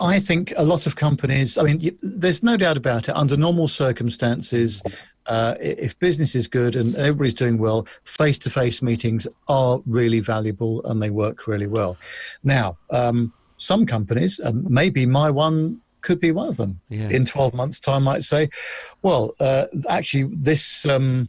I 0.00 0.18
think 0.18 0.52
a 0.56 0.64
lot 0.64 0.86
of 0.86 0.96
companies. 0.96 1.58
I 1.58 1.62
mean, 1.62 1.96
there's 2.02 2.42
no 2.42 2.56
doubt 2.56 2.76
about 2.76 3.08
it. 3.08 3.16
Under 3.16 3.36
normal 3.36 3.68
circumstances, 3.68 4.82
uh, 5.26 5.54
if 5.60 5.98
business 5.98 6.34
is 6.34 6.46
good 6.46 6.76
and 6.76 6.94
everybody's 6.96 7.34
doing 7.34 7.58
well, 7.58 7.86
face-to-face 8.04 8.82
meetings 8.82 9.26
are 9.48 9.80
really 9.86 10.20
valuable 10.20 10.84
and 10.84 11.02
they 11.02 11.10
work 11.10 11.46
really 11.46 11.66
well. 11.66 11.96
Now, 12.44 12.78
um, 12.90 13.32
some 13.58 13.86
companies, 13.86 14.40
um, 14.44 14.66
maybe 14.68 15.06
my 15.06 15.30
one 15.30 15.80
could 16.02 16.20
be 16.20 16.30
one 16.30 16.48
of 16.48 16.56
them. 16.56 16.80
Yeah. 16.88 17.08
In 17.08 17.24
12 17.24 17.54
months' 17.54 17.80
time, 17.80 18.04
might 18.04 18.22
say, 18.22 18.48
well, 19.02 19.34
uh, 19.40 19.66
actually, 19.88 20.30
this. 20.34 20.86
Um, 20.86 21.28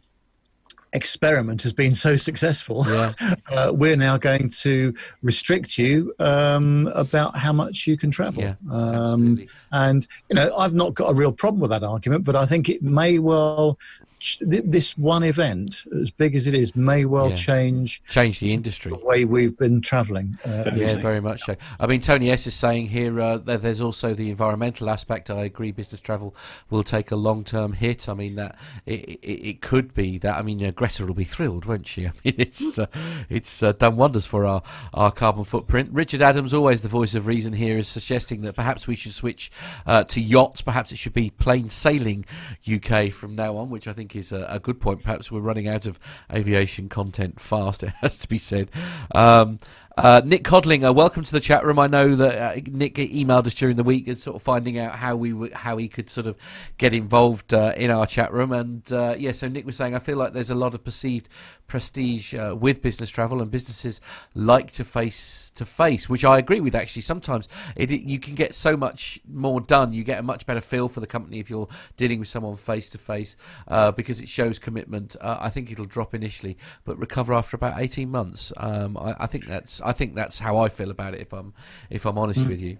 experiment 0.92 1.62
has 1.62 1.72
been 1.72 1.94
so 1.94 2.16
successful 2.16 2.84
Yeah. 2.88 3.12
uh, 3.50 3.72
we're 3.74 3.96
now 3.96 4.16
going 4.16 4.50
to 4.60 4.94
restrict 5.22 5.78
you 5.78 6.14
um, 6.18 6.90
about 6.94 7.36
how 7.36 7.52
much 7.52 7.86
you 7.86 7.96
can 7.96 8.10
travel. 8.10 8.42
Yeah, 8.42 8.54
um, 8.70 9.44
and 9.72 10.06
you 10.28 10.36
know, 10.36 10.54
I've 10.56 10.74
not 10.74 10.94
got 10.94 11.10
a 11.10 11.14
real 11.14 11.32
problem 11.32 11.60
with 11.60 11.70
that 11.70 11.82
argument, 11.82 12.24
but 12.24 12.36
I 12.36 12.46
think 12.46 12.68
it 12.68 12.82
may 12.82 13.18
well. 13.18 13.78
Ch- 14.18 14.38
This 14.40 14.96
one 14.98 15.22
event, 15.22 15.84
as 16.00 16.10
big 16.10 16.34
as 16.34 16.46
it 16.46 16.54
is, 16.54 16.74
may 16.76 17.04
well 17.04 17.30
Yeah. 17.30 17.34
change 17.36 18.02
change 18.08 18.40
the 18.40 18.52
industry. 18.52 18.90
the 18.92 18.98
way 19.04 19.24
we've 19.24 19.56
been 19.56 19.80
travelling. 19.80 20.38
Uh, 20.44 20.70
Yeah, 20.74 20.96
very 20.96 21.20
much 21.20 21.42
so. 21.44 21.56
I 21.80 21.86
mean, 21.86 22.00
Tony 22.00 22.30
S 22.30 22.46
is 22.46 22.54
saying 22.54 22.88
here 22.88 23.20
uh, 23.20 23.36
that 23.38 23.62
there's 23.62 23.80
also 23.80 24.14
the 24.14 24.30
environmental 24.30 24.88
aspect. 24.90 25.30
I 25.30 25.44
agree, 25.44 25.72
business 25.72 26.00
travel 26.00 26.34
will 26.70 26.82
take 26.82 27.10
a 27.10 27.16
long-term 27.16 27.74
hit. 27.74 28.08
I 28.08 28.14
mean, 28.14 28.36
that 28.36 28.56
it, 28.86 29.00
it, 29.22 29.48
it 29.48 29.60
could 29.60 29.94
be 29.94 30.18
that. 30.18 30.36
I 30.38 30.42
mean, 30.42 30.64
uh, 30.64 30.70
Greta 30.70 31.04
will 31.06 31.14
be 31.14 31.24
thrilled, 31.24 31.64
won't 31.64 31.86
she? 31.88 32.06
I 32.08 32.12
mean, 32.24 32.34
it's 32.38 32.78
uh, 32.78 32.86
it's 33.28 33.62
uh, 33.62 33.72
done 33.72 33.96
wonders 33.96 34.26
for 34.26 34.44
our, 34.44 34.62
our 34.94 35.10
carbon 35.10 35.44
footprint. 35.44 35.90
Richard 35.92 36.22
Adams, 36.22 36.52
always 36.54 36.80
the 36.80 36.88
voice 36.88 37.14
of 37.14 37.26
reason 37.26 37.52
here, 37.54 37.78
is 37.78 37.88
suggesting 37.88 38.42
that 38.42 38.54
perhaps 38.54 38.86
we 38.86 38.96
should 38.96 39.12
switch 39.14 39.50
uh, 39.86 40.04
to 40.04 40.20
yachts. 40.20 40.62
Perhaps 40.62 40.92
it 40.92 40.98
should 40.98 41.12
be 41.14 41.30
plain 41.30 41.68
sailing 41.68 42.24
UK 42.70 43.10
from 43.12 43.34
now 43.34 43.56
on, 43.56 43.70
which 43.70 43.86
I 43.88 43.92
think 43.92 44.07
is 44.16 44.32
a, 44.32 44.46
a 44.48 44.58
good 44.58 44.80
point. 44.80 45.02
Perhaps 45.02 45.30
we're 45.30 45.40
running 45.40 45.68
out 45.68 45.86
of 45.86 45.98
aviation 46.32 46.88
content 46.88 47.40
fast. 47.40 47.82
It 47.88 47.94
has 48.00 48.18
to 48.18 48.28
be 48.28 48.38
said. 48.38 48.70
Um, 49.14 49.58
uh, 49.98 50.22
Nick 50.24 50.44
Codling, 50.44 50.84
uh, 50.84 50.92
welcome 50.92 51.24
to 51.24 51.32
the 51.32 51.40
chat 51.40 51.64
room. 51.64 51.80
I 51.80 51.88
know 51.88 52.14
that 52.14 52.38
uh, 52.38 52.60
Nick 52.70 52.94
emailed 52.94 53.48
us 53.48 53.54
during 53.54 53.74
the 53.74 53.82
week 53.82 54.06
and 54.06 54.16
sort 54.16 54.36
of 54.36 54.42
finding 54.42 54.78
out 54.78 54.94
how 54.94 55.16
we 55.16 55.30
w- 55.30 55.52
how 55.52 55.76
he 55.76 55.88
could 55.88 56.08
sort 56.08 56.28
of 56.28 56.36
get 56.76 56.94
involved 56.94 57.52
uh, 57.52 57.72
in 57.76 57.90
our 57.90 58.06
chat 58.06 58.32
room. 58.32 58.52
And 58.52 58.90
uh, 58.92 59.16
yeah, 59.18 59.32
so 59.32 59.48
Nick 59.48 59.66
was 59.66 59.76
saying, 59.76 59.96
I 59.96 59.98
feel 59.98 60.16
like 60.16 60.34
there's 60.34 60.50
a 60.50 60.54
lot 60.54 60.72
of 60.72 60.84
perceived 60.84 61.28
prestige 61.68 62.34
uh, 62.34 62.56
with 62.58 62.82
business 62.82 63.10
travel, 63.10 63.40
and 63.40 63.50
businesses 63.50 64.00
like 64.34 64.72
to 64.72 64.84
face 64.84 65.50
to 65.54 65.64
face, 65.64 66.08
which 66.08 66.24
I 66.24 66.38
agree 66.38 66.60
with. 66.60 66.74
Actually, 66.74 67.02
sometimes 67.02 67.46
it, 67.76 67.90
it- 67.90 68.02
you 68.08 68.18
can 68.18 68.34
get 68.34 68.54
so 68.54 68.76
much 68.76 69.20
more 69.30 69.60
done. 69.60 69.92
You 69.92 70.02
get 70.02 70.18
a 70.18 70.22
much 70.22 70.46
better 70.46 70.60
feel 70.60 70.88
for 70.88 71.00
the 71.00 71.06
company 71.06 71.38
if 71.38 71.48
you're 71.48 71.68
dealing 71.96 72.18
with 72.18 72.28
someone 72.28 72.56
face 72.56 72.90
to 72.90 72.98
face 72.98 73.36
uh, 73.68 73.92
because 73.92 74.20
it 74.20 74.28
shows 74.28 74.58
commitment. 74.58 75.14
Uh, 75.20 75.36
I 75.40 75.50
think 75.50 75.70
it'll 75.70 75.84
drop 75.86 76.14
initially, 76.14 76.56
but 76.84 76.98
recover 76.98 77.32
after 77.34 77.54
about 77.56 77.80
18 77.80 78.10
months. 78.10 78.52
Um, 78.56 78.96
I, 78.96 79.14
I 79.20 79.26
think 79.26 79.46
that's 79.46 79.80
I 79.82 79.92
think 79.92 80.14
that's 80.14 80.40
how 80.40 80.56
I 80.58 80.68
feel 80.68 80.90
about 80.90 81.14
it. 81.14 81.20
If 81.20 81.32
I'm 81.32 81.52
if 81.90 82.04
I'm 82.06 82.18
honest 82.18 82.46
with 82.46 82.60
you. 82.60 82.78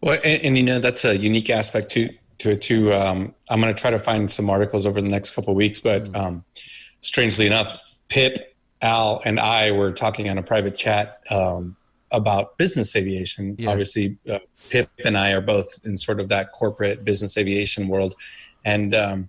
Well, 0.00 0.18
and, 0.24 0.42
and 0.42 0.56
you 0.56 0.62
know 0.64 0.78
that's 0.78 1.04
a 1.04 1.16
unique 1.16 1.50
aspect 1.50 1.90
to 1.90 2.10
to 2.38 2.50
it 2.52 2.62
too. 2.62 2.92
Um, 2.92 3.34
I'm 3.50 3.60
going 3.60 3.72
to 3.72 3.80
try 3.80 3.90
to 3.90 3.98
find 4.00 4.28
some 4.30 4.50
articles 4.50 4.86
over 4.86 5.00
the 5.00 5.08
next 5.08 5.32
couple 5.32 5.50
of 5.52 5.56
weeks, 5.56 5.78
but 5.80 6.14
um, 6.16 6.44
strangely 7.02 7.46
enough, 7.46 7.98
Pip, 8.08 8.56
Al, 8.80 9.20
and 9.24 9.38
I 9.38 9.70
were 9.70 9.92
talking 9.92 10.30
on 10.30 10.38
a 10.38 10.42
private 10.42 10.74
chat 10.74 11.20
um, 11.30 11.76
about 12.10 12.56
business 12.56 12.96
aviation. 12.96 13.56
Yeah. 13.58 13.70
Obviously, 13.70 14.16
uh, 14.28 14.38
Pip 14.70 14.88
and 15.04 15.18
I 15.18 15.32
are 15.32 15.40
both 15.40 15.68
in 15.84 15.96
sort 15.96 16.18
of 16.18 16.28
that 16.30 16.52
corporate 16.52 17.04
business 17.04 17.36
aviation 17.36 17.88
world, 17.88 18.14
and 18.64 18.94
um, 18.94 19.28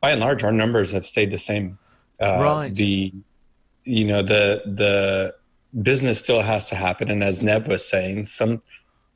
by 0.00 0.10
and 0.10 0.20
large, 0.20 0.42
our 0.42 0.52
numbers 0.52 0.92
have 0.92 1.04
stayed 1.04 1.30
the 1.30 1.38
same. 1.38 1.78
Uh, 2.20 2.38
Right. 2.42 2.74
The 2.74 3.12
you 3.84 4.04
know 4.06 4.22
the 4.22 4.62
the 4.64 5.34
business 5.82 6.18
still 6.18 6.42
has 6.42 6.68
to 6.70 6.74
happen, 6.74 7.10
and 7.10 7.22
as 7.22 7.42
Nev 7.42 7.68
was 7.68 7.86
saying, 7.88 8.24
some 8.26 8.62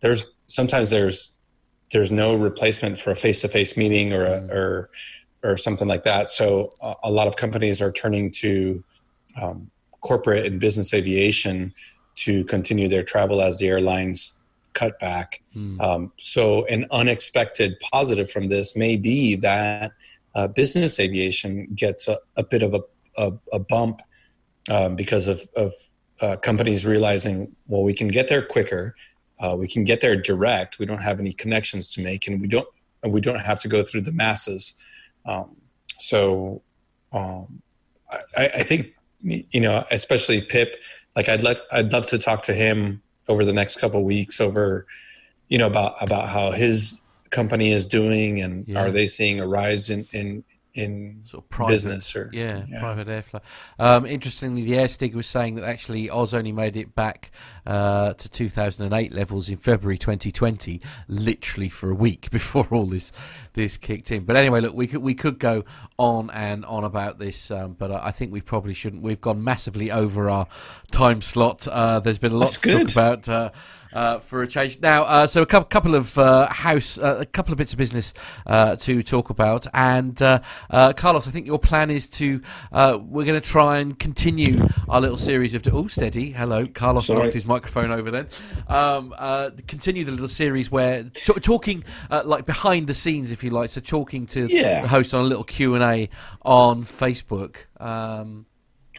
there's 0.01 0.31
sometimes 0.47 0.91
there's 0.91 1.37
there's 1.93 2.13
no 2.13 2.35
replacement 2.35 3.01
for 3.01 3.11
a 3.11 3.17
face-to-face 3.17 3.77
meeting 3.77 4.13
or 4.13 4.27
a, 4.27 4.41
or 4.51 4.91
or 5.43 5.57
something 5.57 5.89
like 5.89 6.05
that. 6.05 6.29
So 6.29 6.75
a, 6.81 6.95
a 7.05 7.11
lot 7.11 7.27
of 7.27 7.37
companies 7.37 7.81
are 7.81 7.93
turning 7.93 8.31
to 8.33 8.83
um, 9.41 9.71
corporate 10.01 10.47
and 10.47 10.61
business 10.61 10.93
aviation 10.95 11.73
to 12.17 12.45
continue 12.45 12.89
their 12.89 13.03
travel 13.03 13.41
as 13.41 13.59
the 13.59 13.69
airlines 13.69 14.41
cut 14.73 14.99
back. 14.99 15.43
Mm. 15.57 15.81
Um, 15.81 16.13
so 16.17 16.65
an 16.67 16.87
unexpected 16.91 17.79
positive 17.93 18.31
from 18.31 18.49
this 18.49 18.77
may 18.77 18.97
be 18.97 19.37
that 19.37 19.93
uh, 20.35 20.47
business 20.49 21.01
aviation 21.01 21.69
gets 21.75 22.09
a, 22.09 22.19
a 22.37 22.45
bit 22.45 22.63
of 22.63 22.75
a, 22.75 22.81
a, 23.17 23.33
a 23.53 23.59
bump 23.59 24.03
um, 24.71 24.97
because 24.97 25.27
of, 25.27 25.41
of 25.57 25.73
uh, 26.21 26.37
companies 26.37 26.87
realizing, 26.87 27.55
well, 27.67 27.83
we 27.83 27.95
can 27.95 28.09
get 28.09 28.29
there 28.29 28.43
quicker, 28.43 28.95
uh, 29.41 29.55
we 29.57 29.69
can 29.69 29.85
get 29.85 30.01
there 30.01 30.17
direct. 30.17 30.79
We 30.79 30.87
don't 30.87 31.03
have 31.03 31.21
any 31.21 31.33
connections 31.33 31.93
to 31.93 32.03
make, 32.03 32.27
and 32.27 32.41
we 32.41 32.49
don't 32.49 32.69
and 33.03 33.13
we 33.13 33.21
don't 33.21 33.41
have 33.41 33.61
to 33.61 33.69
go 33.69 33.83
through 33.85 34.01
the 34.03 34.13
masses. 34.13 34.77
Um, 35.27 35.57
so 35.99 36.63
um, 37.13 37.63
I, 38.37 38.47
I 38.55 38.63
think 38.63 38.95
you 39.23 39.61
know, 39.61 39.85
especially 39.91 40.41
Pip. 40.41 40.77
Like 41.17 41.29
I'd 41.29 41.43
like 41.43 41.61
I'd 41.73 41.93
love 41.93 42.07
to 42.07 42.19
talk 42.19 42.43
to 42.43 42.55
him 42.55 43.03
over 43.27 43.45
the 43.45 43.53
next 43.53 43.77
couple 43.81 44.03
weeks 44.05 44.41
over, 44.41 44.87
you 45.49 45.59
know, 45.59 45.67
about 45.67 46.01
about 46.01 46.29
how 46.29 46.53
his 46.53 47.03
company 47.31 47.73
is 47.73 47.85
doing 47.85 48.41
and 48.41 48.67
Yeah. 48.67 48.81
are 48.81 48.91
they 48.91 49.07
seeing 49.07 49.41
a 49.41 49.47
rise 49.47 49.91
in 49.91 50.07
in 50.13 50.45
in 50.79 51.23
sort 51.27 51.45
of 51.45 51.51
private, 51.51 51.73
business 51.73 52.15
or 52.15 52.31
yeah, 52.33 52.65
private 52.79 53.09
airflow. 53.09 53.41
Um, 53.79 54.07
interestingly, 54.07 54.63
the 54.63 54.73
Airstig 54.73 55.15
was 55.15 55.27
saying 55.27 55.57
that 55.57 55.65
actually 55.65 56.09
Oz 56.09 56.33
only 56.33 56.53
made 56.53 56.77
it 56.77 56.95
back 56.95 57.33
uh, 57.67 58.15
to 58.15 58.29
2008 58.29 59.13
levels 59.13 59.49
in 59.49 59.57
February 59.57 59.99
2020, 59.99 60.81
literally 61.09 61.69
for 61.69 61.91
a 61.91 61.95
week 61.95 62.31
before 62.31 62.67
all 62.71 62.87
this 62.87 63.11
this 63.55 63.77
kicked 63.77 64.13
in. 64.13 64.25
But 64.25 64.37
anyway, 64.37 64.61
look, 64.61 64.75
we 64.75 64.87
could 64.87 65.03
we 65.03 65.15
could 65.15 65.39
go 65.39 65.65
on 65.99 66.31
and 66.31 66.65
on 66.65 66.85
about 66.85 67.19
this, 67.19 67.51
um, 67.51 67.73
but 67.73 67.91
I 67.91 68.13
think 68.13 68.33
we 68.33 68.41
probably 68.41 68.75
shouldn't. 68.75 69.03
We've 69.03 69.21
gone 69.21 69.43
massively 69.43 69.91
over 69.91 70.31
our 70.31 70.47
time 70.93 71.23
slot. 71.23 71.67
Uh, 71.67 71.99
there's 71.99 72.19
been 72.19 72.33
a 72.33 72.37
lot 72.37 72.53
That's 72.53 72.61
to 72.61 72.79
talk 72.85 72.91
about. 72.93 73.29
Uh, 73.29 73.51
uh, 73.93 74.19
for 74.19 74.43
a 74.43 74.47
change. 74.49 74.81
Now, 74.81 75.05
uh, 75.05 75.27
so 75.27 75.43
a 75.43 75.47
couple, 75.47 75.67
couple 75.69 75.95
of 75.95 76.17
uh, 76.19 76.49
house, 76.49 76.99
uh, 76.99 77.19
a 77.21 77.27
couple 77.27 77.53
of 77.53 77.59
bits 77.59 77.73
of 77.73 77.79
business 77.79 78.15
uh, 78.47 78.77
to 78.77 79.03
talk 79.03 79.31
about, 79.31 79.67
and 79.75 80.21
uh, 80.23 80.41
uh, 80.71 80.93
Carlos, 80.93 81.27
I 81.27 81.31
think 81.31 81.47
your 81.47 81.59
plan 81.59 81.91
is 81.91 82.09
to 82.11 82.41
uh, 82.73 82.99
we're 83.01 83.25
going 83.25 83.41
to 83.41 83.47
try 83.47 83.79
and 83.79 83.99
continue 83.99 84.59
our 84.89 85.01
little 85.01 85.19
series 85.19 85.55
of 85.55 85.67
oh 85.73 85.87
steady, 85.89 86.31
hello, 86.33 86.67
Carlos 86.67 87.07
Sorry. 87.07 87.23
knocked 87.23 87.35
his 87.35 87.47
microphone 87.47 87.91
over 87.91 88.11
then. 88.11 88.29
Um, 88.69 89.15
uh, 89.17 89.51
continue 89.67 90.05
the 90.05 90.13
little 90.13 90.29
series 90.29 90.71
where 90.71 91.05
t- 91.05 91.33
talking 91.41 91.85
uh, 92.11 92.23
like 92.25 92.47
behind 92.47 92.87
the 92.87 92.95
scenes, 92.95 93.31
if 93.31 93.43
you 93.45 93.51
like, 93.51 93.71
so 93.71 93.81
talking 93.81 94.27
to 94.29 94.49
Yeah. 94.51 94.83
the 94.83 94.89
host 94.89 95.15
on 95.15 95.25
a 95.25 95.29
little 95.29 95.45
Q 95.45 95.75
and 95.75 95.85
A 95.85 96.09
on 96.43 96.85
Facebook. 96.85 97.57
Um, 97.81 98.47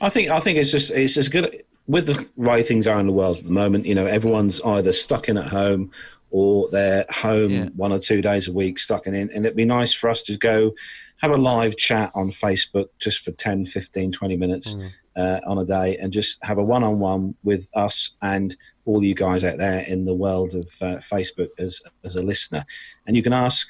I 0.02 0.10
think 0.10 0.30
I 0.30 0.40
think 0.40 0.58
it's 0.58 0.72
just 0.72 0.92
it's 0.92 1.14
just 1.16 1.32
good 1.32 1.64
with 1.90 2.06
the 2.06 2.30
way 2.36 2.62
things 2.64 2.86
are 2.88 3.00
in 3.00 3.08
the 3.08 3.14
world 3.14 3.38
at 3.40 3.46
the 3.46 3.52
moment. 3.52 3.86
You 3.88 3.96
know, 3.96 4.06
everyone's 4.06 4.62
either 4.62 4.94
stuck 4.94 5.28
in 5.28 5.38
at 5.40 5.48
home 5.48 5.92
or 6.30 6.70
they're 6.70 7.06
home 7.10 7.52
Yeah. 7.52 7.66
one 7.76 7.92
or 7.92 7.98
two 7.98 8.22
days 8.22 8.48
a 8.48 8.52
week, 8.54 8.78
stuck 8.78 9.08
in. 9.08 9.16
And 9.16 9.32
it'd 9.32 9.56
be 9.58 9.66
nice 9.66 9.92
for 9.92 10.08
us 10.10 10.22
to 10.24 10.38
go 10.38 10.74
have 11.18 11.32
a 11.32 11.38
live 11.38 11.76
chat 11.78 12.12
on 12.14 12.30
Facebook 12.30 12.90
just 13.00 13.20
for 13.26 13.32
10, 13.32 13.66
15, 13.66 14.12
20 14.12 14.38
minutes 14.38 14.76
uh, 15.16 15.40
on 15.48 15.58
a 15.58 15.66
day 15.66 15.98
and 15.98 16.14
just 16.14 16.46
have 16.46 16.60
a 16.60 16.64
one 16.64 16.84
on 16.84 17.00
one 17.00 17.34
with 17.44 17.68
us 17.74 18.16
and 18.22 18.56
all 18.86 19.04
you 19.04 19.16
guys 19.16 19.44
out 19.44 19.58
there 19.58 19.82
in 19.82 20.06
the 20.06 20.14
world 20.14 20.54
of 20.54 20.68
uh, 20.82 20.98
Facebook 20.98 21.50
as, 21.58 21.82
as 22.04 22.16
a 22.16 22.22
listener. 22.22 22.64
And 23.08 23.16
you 23.18 23.24
can 23.24 23.34
ask, 23.34 23.68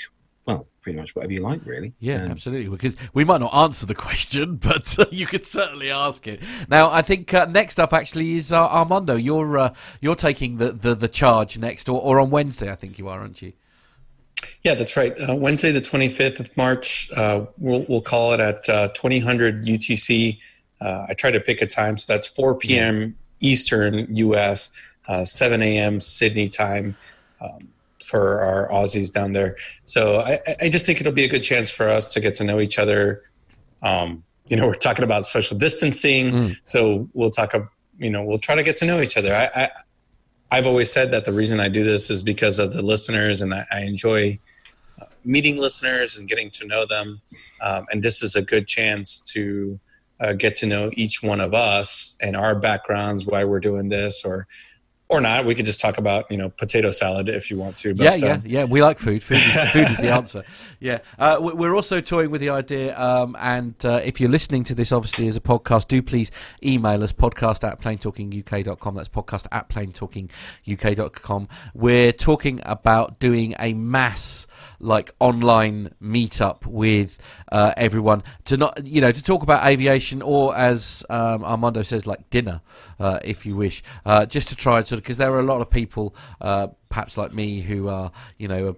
well, 0.50 0.68
pretty 0.82 0.98
much 1.00 1.16
whatever 1.16 1.34
you 1.34 1.42
like, 1.42 1.66
really. 1.66 1.94
Yeah, 2.00 2.24
Um, 2.24 2.32
absolutely. 2.32 2.70
Because 2.70 2.96
we 3.14 3.24
might 3.24 3.40
not 3.40 3.54
answer 3.54 3.86
the 3.86 3.96
question, 4.08 4.56
but 4.56 4.98
uh, 5.00 5.06
you 5.12 5.26
could 5.28 5.46
certainly 5.46 5.92
ask 5.92 6.28
it. 6.28 6.42
Now, 6.68 6.90
I 6.90 7.02
think 7.02 7.34
uh, 7.34 7.46
next 7.46 7.80
up 7.80 7.94
actually 7.94 8.36
is 8.38 8.52
uh, 8.52 8.66
Armando. 8.66 9.16
You're 9.16 9.58
uh, 9.58 9.74
you're 10.02 10.16
taking 10.16 10.58
the, 10.58 10.72
the, 10.72 10.96
the 10.96 11.08
charge 11.08 11.58
next, 11.58 11.88
or, 11.90 12.02
or 12.02 12.20
on 12.20 12.30
Wednesday, 12.30 12.72
I 12.72 12.76
think 12.76 12.98
you 12.98 13.08
are, 13.08 13.20
aren't 13.20 13.42
you? 13.42 13.54
Yeah, 14.64 14.76
that's 14.76 14.96
right. 14.98 15.14
Uh, 15.20 15.36
Wednesday, 15.36 15.72
the 15.72 15.82
25th 15.82 16.40
of 16.40 16.58
March, 16.58 17.10
uh, 17.16 17.46
we'll, 17.58 17.86
we'll 17.88 18.02
call 18.02 18.34
it 18.34 18.40
at 18.40 18.68
uh, 18.70 18.88
2000 18.90 19.64
UTC. 19.64 20.40
Uh, 20.82 21.06
I 21.10 21.14
try 21.14 21.32
to 21.32 21.40
pick 21.40 21.62
a 21.62 21.68
time, 21.68 21.98
so 21.98 22.14
that's 22.14 22.28
4 22.28 22.56
p.m. 22.56 23.16
Eastern 23.42 24.08
US, 24.16 24.72
uh, 25.08 25.26
7 25.26 25.62
a.m. 25.62 26.00
Sydney 26.02 26.48
time 26.50 26.96
um, 27.42 27.69
for 28.10 28.42
our 28.42 28.68
Aussies 28.70 29.12
down 29.12 29.34
there. 29.34 29.56
So 29.86 30.20
I, 30.20 30.40
I- 30.62 30.70
just 30.70 30.86
think 30.86 31.00
it'll 31.00 31.14
be 31.14 31.24
a 31.26 31.30
good 31.30 31.44
chance 31.44 31.70
for 31.72 31.88
us 31.88 32.08
to 32.14 32.20
get 32.20 32.36
to 32.36 32.44
know 32.44 32.60
each 32.60 32.78
other. 32.80 33.24
Um, 33.82 34.24
you 34.48 34.58
know, 34.58 34.68
we're 34.72 34.76
talking 34.76 35.04
about 35.04 35.26
social 35.26 35.58
distancing, 35.58 36.56
so 36.64 37.08
we'll 37.14 37.32
talk. 37.32 37.54
You 37.98 38.10
know, 38.10 38.24
we'll 38.24 38.40
try 38.40 38.56
to 38.56 38.64
get 38.64 38.78
to 38.78 38.86
know 38.86 39.02
each 39.02 39.18
other. 39.18 39.36
I, 39.36 39.64
I 39.64 39.70
I've 40.52 40.66
always 40.66 40.92
said 40.92 41.12
that 41.12 41.26
the 41.26 41.34
reason 41.34 41.60
I 41.60 41.70
do 41.70 41.84
this 41.84 42.10
is 42.10 42.24
because 42.24 42.58
of 42.60 42.74
the 42.74 42.82
listeners, 42.82 43.42
and 43.42 43.54
I, 43.54 43.66
I 43.72 43.82
enjoy 43.82 44.40
uh, 45.00 45.06
meeting 45.24 45.58
listeners 45.58 46.18
and 46.18 46.28
getting 46.28 46.50
to 46.52 46.66
know 46.66 46.86
them. 46.86 47.22
Um, 47.62 47.86
and 47.92 48.02
this 48.04 48.24
is 48.24 48.36
a 48.36 48.42
good 48.42 48.68
chance 48.68 49.20
to 49.34 49.80
uh, 50.20 50.34
get 50.34 50.56
to 50.58 50.66
know 50.66 50.90
each 50.94 51.22
one 51.22 51.40
of 51.40 51.54
us 51.54 52.16
and 52.22 52.36
our 52.36 52.56
backgrounds, 52.56 53.26
why 53.26 53.44
we're 53.44 53.60
doing 53.60 53.90
this, 53.90 54.26
or 54.26 54.48
or 55.10 55.20
not. 55.20 55.44
We 55.44 55.56
could 55.56 55.66
just 55.66 55.80
talk 55.80 55.98
about 55.98 56.30
you 56.32 56.38
know 56.38 56.50
potato 56.50 56.92
salad 56.92 57.28
if 57.30 57.50
you 57.52 57.58
want 57.58 57.78
to. 57.78 57.90
yeah, 57.90 58.12
But, 58.12 58.20
yeah, 58.22 58.28
uh, 58.34 58.40
yeah. 58.46 58.66
We 58.66 58.82
like 58.82 59.00
food. 59.00 59.24
Food 59.24 59.38
is, 59.38 59.64
food 59.72 59.90
is 59.90 59.98
the 59.98 60.10
answer. 60.10 60.44
Yeah. 60.80 61.00
Uh, 61.18 61.38
we- 61.42 61.54
we're 61.54 61.76
also 61.76 62.00
toying 62.00 62.30
with 62.32 62.42
the 62.42 62.50
idea, 62.52 62.98
um, 63.00 63.36
and 63.40 63.74
uh, 63.84 64.00
if 64.04 64.22
you're 64.22 64.30
listening 64.30 64.64
to 64.66 64.76
this, 64.76 64.92
obviously, 64.92 65.28
as 65.28 65.36
a 65.36 65.42
podcast, 65.42 65.88
do 65.88 66.02
please 66.02 66.30
email 66.64 67.04
us 67.04 67.12
podcast 67.12 67.68
at 67.68 67.82
planetalkinguk.com. 67.82 68.96
That's 68.96 69.10
podcast 69.10 69.48
at 69.52 69.68
planetalkinguk.com. 69.70 71.48
We're 71.74 72.12
talking 72.14 72.62
about 72.64 73.20
doing 73.20 73.56
a 73.60 73.74
mass 73.74 74.46
like 74.80 75.14
online 75.20 75.94
meetup 76.02 76.66
with 76.66 77.20
uh, 77.52 77.74
everyone 77.78 78.24
to 78.46 78.58
not 78.58 78.86
you 78.86 79.02
know 79.02 79.12
to 79.12 79.24
talk 79.24 79.44
about 79.44 79.66
aviation 79.66 80.22
or 80.22 80.56
as 80.56 81.06
um, 81.10 81.44
Armando 81.44 81.82
says 81.82 82.08
like 82.08 82.30
dinner 82.30 82.62
uh, 83.00 83.20
if 83.24 83.46
you 83.46 83.56
wish 83.56 83.84
uh, 84.06 84.26
just 84.26 84.50
to 84.50 84.56
try 84.56 84.78
and 84.78 84.88
sort 84.88 84.98
of 84.98 85.04
because 85.04 85.18
there 85.18 85.32
are 85.32 85.40
a 85.40 85.44
lot 85.44 85.62
of 85.62 85.70
people 85.70 86.16
uh, 86.42 86.68
perhaps 86.90 87.18
like 87.18 87.34
me 87.34 87.62
who 87.62 87.88
are 87.88 88.12
you 88.38 88.48
know 88.48 88.76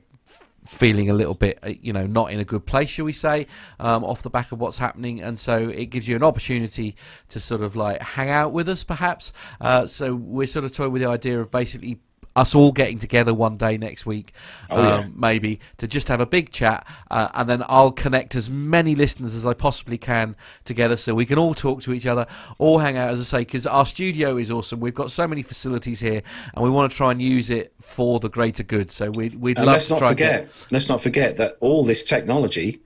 feeling 0.65 1.09
a 1.09 1.13
little 1.13 1.33
bit, 1.33 1.59
uh, 1.63 1.71
you 1.81 1.91
know, 1.91 2.05
not 2.05 2.31
in 2.31 2.39
a 2.39 2.45
good 2.45 2.65
place, 2.65 2.89
shall 2.89 3.05
we 3.05 3.11
say, 3.11 3.47
um, 3.79 4.03
off 4.03 4.21
the 4.21 4.29
back 4.29 4.51
of 4.51 4.59
what's 4.59 4.77
happening, 4.77 5.21
and 5.21 5.39
so 5.39 5.69
it 5.69 5.87
gives 5.87 6.07
you 6.07 6.15
an 6.15 6.23
opportunity 6.23 6.95
to 7.29 7.39
sort 7.39 7.61
of 7.61 7.75
like 7.75 8.01
hang 8.01 8.29
out 8.29 8.53
with 8.53 8.69
us, 8.69 8.83
perhaps. 8.83 9.33
Uh, 9.59 9.87
so 9.87 10.15
we're 10.15 10.47
sort 10.47 10.65
of 10.65 10.73
toying 10.73 10.91
with 10.91 11.01
the 11.01 11.07
idea 11.07 11.39
of 11.39 11.51
basically 11.51 11.99
us 12.35 12.55
all 12.55 12.71
getting 12.71 12.97
together 12.97 13.33
one 13.33 13.57
day 13.57 13.77
next 13.77 14.05
week, 14.05 14.31
Oh, 14.69 14.81
yeah. 14.81 14.95
um, 14.99 15.13
maybe 15.17 15.59
to 15.77 15.87
just 15.87 16.07
have 16.07 16.21
a 16.21 16.25
big 16.25 16.49
chat, 16.51 16.87
uh, 17.09 17.27
and 17.33 17.49
then 17.49 17.63
I'll 17.67 17.91
connect 17.91 18.35
as 18.35 18.49
many 18.49 18.95
listeners 18.95 19.33
as 19.35 19.45
I 19.45 19.53
possibly 19.53 19.97
can 19.97 20.35
together, 20.63 20.95
so 20.95 21.13
we 21.13 21.25
can 21.25 21.37
all 21.37 21.53
talk 21.53 21.81
to 21.81 21.93
each 21.93 22.05
other, 22.05 22.25
all 22.57 22.79
hang 22.79 22.95
out, 22.97 23.09
as 23.11 23.19
I 23.19 23.23
say, 23.23 23.39
because 23.39 23.67
our 23.67 23.85
studio 23.85 24.37
is 24.37 24.49
awesome. 24.49 24.79
We've 24.79 24.93
got 24.93 25.11
so 25.11 25.27
many 25.27 25.41
facilities 25.41 25.99
here, 25.99 26.21
and 26.55 26.63
we 26.63 26.69
want 26.69 26.89
to 26.91 26.95
try 26.97 27.11
and 27.11 27.21
use 27.21 27.49
it 27.49 27.73
for 27.81 28.19
the 28.19 28.29
greater 28.29 28.63
good. 28.63 28.91
So 28.91 29.11
we'd, 29.11 29.35
we'd 29.35 29.57
And 29.57 29.65
love 29.65 29.73
let's 29.73 29.87
to 29.87 29.93
not 29.93 29.99
try 29.99 30.07
and 30.09 30.17
get- 30.17 30.51
forget. 30.51 30.71
Let's 30.71 30.87
not 30.89 31.01
forget 31.01 31.37
that 31.37 31.57
all 31.59 31.83
this 31.83 32.03
technology 32.03 32.81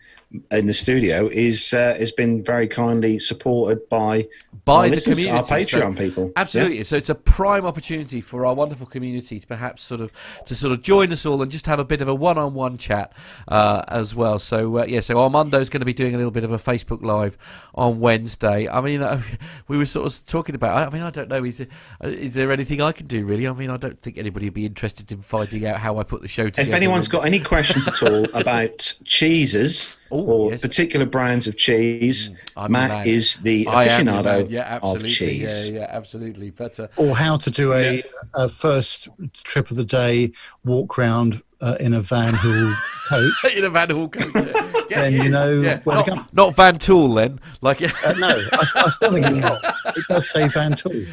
in 0.52 0.66
the 0.66 0.74
studio 0.74 1.28
is 1.28 1.74
uh, 1.74 1.96
has 1.98 2.12
been 2.12 2.44
very 2.44 2.68
kindly 2.68 3.20
supported 3.20 3.88
by 3.90 4.28
by 4.66 4.90
the 4.90 5.00
community, 5.00 5.30
our 5.30 5.44
Patreon 5.44 5.68
So- 5.68 5.94
people. 5.94 6.32
Absolutely. 6.36 6.84
So 6.84 6.98
it's 6.98 7.10
a 7.10 7.16
prime 7.16 7.66
opportunity 7.66 8.20
for 8.20 8.46
our 8.46 8.56
wonderful 8.56 8.88
community 8.88 9.40
to 9.40 9.48
perhaps 9.48 9.84
sort 9.84 10.02
of 10.02 10.12
to 10.46 10.56
sort 10.56 10.74
of 10.74 10.82
join 10.82 11.12
us 11.12 11.26
all 11.26 11.42
and 11.42 11.52
just 11.52 11.68
have 11.68 11.80
a 11.80 11.86
bit 11.86 12.02
of 12.02 12.08
a 12.08 12.16
one-on-one 12.16 12.78
chat 12.78 13.14
uh, 13.48 13.84
as 13.88 14.16
well. 14.16 14.40
So 14.40 14.80
uh, 14.80 14.86
yeah, 14.88 15.02
so 15.02 15.16
Armando's 15.16 15.70
going 15.70 15.82
to 15.82 15.86
be 15.86 15.94
doing 15.94 16.16
a 16.16 16.18
little 16.18 16.32
bit 16.32 16.44
of 16.44 16.52
a 16.52 16.58
Facebook 16.58 17.04
live 17.04 17.38
on 17.76 18.00
Wednesday. 18.00 18.68
I 18.68 18.82
mean, 18.82 19.02
uh, 19.02 19.22
we 19.68 19.78
were 19.78 19.86
sort 19.86 20.08
of 20.08 20.26
talking 20.26 20.56
about. 20.56 20.88
I 20.88 20.90
mean, 20.90 21.04
I 21.04 21.12
don't 21.12 21.30
know. 21.30 21.44
Is 21.44 21.60
there, 21.60 21.68
uh, 22.04 22.08
is 22.08 22.34
there 22.34 22.52
anything 22.52 22.82
I 22.82 22.92
can 22.92 23.08
do 23.08 23.24
really? 23.24 23.48
I 23.48 23.54
mean, 23.54 23.70
I 23.70 23.78
don't 23.78 24.02
think 24.02 24.18
anybody 24.18 24.48
would 24.48 24.54
be 24.54 24.66
interested 24.66 25.12
in 25.12 25.22
finding 25.22 25.66
out 25.66 25.78
how 25.78 25.98
I 26.00 26.04
put 26.04 26.22
the 26.22 26.28
show 26.28 26.46
together. 26.46 26.70
If 26.70 26.74
anyone's 26.74 27.08
got 27.08 27.26
any 27.26 27.40
questions 27.40 27.88
at 27.88 28.02
all 28.02 28.26
about 28.34 28.96
cheeses 29.04 29.94
Oh, 30.16 30.26
or 30.26 30.52
yes. 30.52 30.61
particular 30.61 31.06
brands 31.06 31.48
of 31.48 31.58
cheese, 31.58 32.32
I'm 32.56 32.72
Matt 32.72 32.90
man. 32.90 33.08
is 33.08 33.38
the 33.40 33.68
I 33.68 33.85
am 33.85 34.08
your 34.08 34.16
aficionado 34.16 34.50
yeah, 34.50 34.76
of 34.77 34.84
absolutely. 34.84 35.10
cheese. 35.10 35.68
Yeah, 35.68 35.80
yeah, 35.80 35.88
absolutely. 35.90 36.52
But 36.52 36.80
uh, 36.80 36.88
or 36.98 37.16
how 37.16 37.38
to 37.38 37.52
do 37.52 37.74
a, 37.74 38.03
a 38.34 38.50
first 38.50 39.10
trip 39.34 39.69
of 39.72 39.77
the 39.77 39.85
day 39.85 40.32
walk 40.64 40.98
round 40.98 41.44
uh, 41.61 41.75
in 41.80 41.93
a 41.93 42.01
van 42.01 42.34
who 42.34 42.74
coach, 43.06 43.34
in 43.56 43.64
a 43.64 43.69
Van 43.69 43.90
Hall 43.90 44.09
coach. 44.09 44.32
Yeah. 44.35 44.72
Yeah, 44.88 45.01
then 45.01 45.14
you 45.14 45.30
know 45.30 45.61
yeah. 45.61 45.80
where 45.84 45.95
not, 45.95 46.06
come. 46.06 46.27
not 46.32 46.56
Van 46.56 46.77
Tool 46.77 47.16
then. 47.16 47.40
Like 47.59 47.82
Uh, 48.06 48.14
no, 48.19 48.27
I, 48.27 48.59
I 48.75 48.90
still 48.90 49.14
think 49.14 49.25
it's 49.25 49.40
not. 49.40 49.59
It 49.98 50.06
does 50.08 50.30
say 50.30 50.48
Van 50.48 50.74
Tool. 50.74 51.06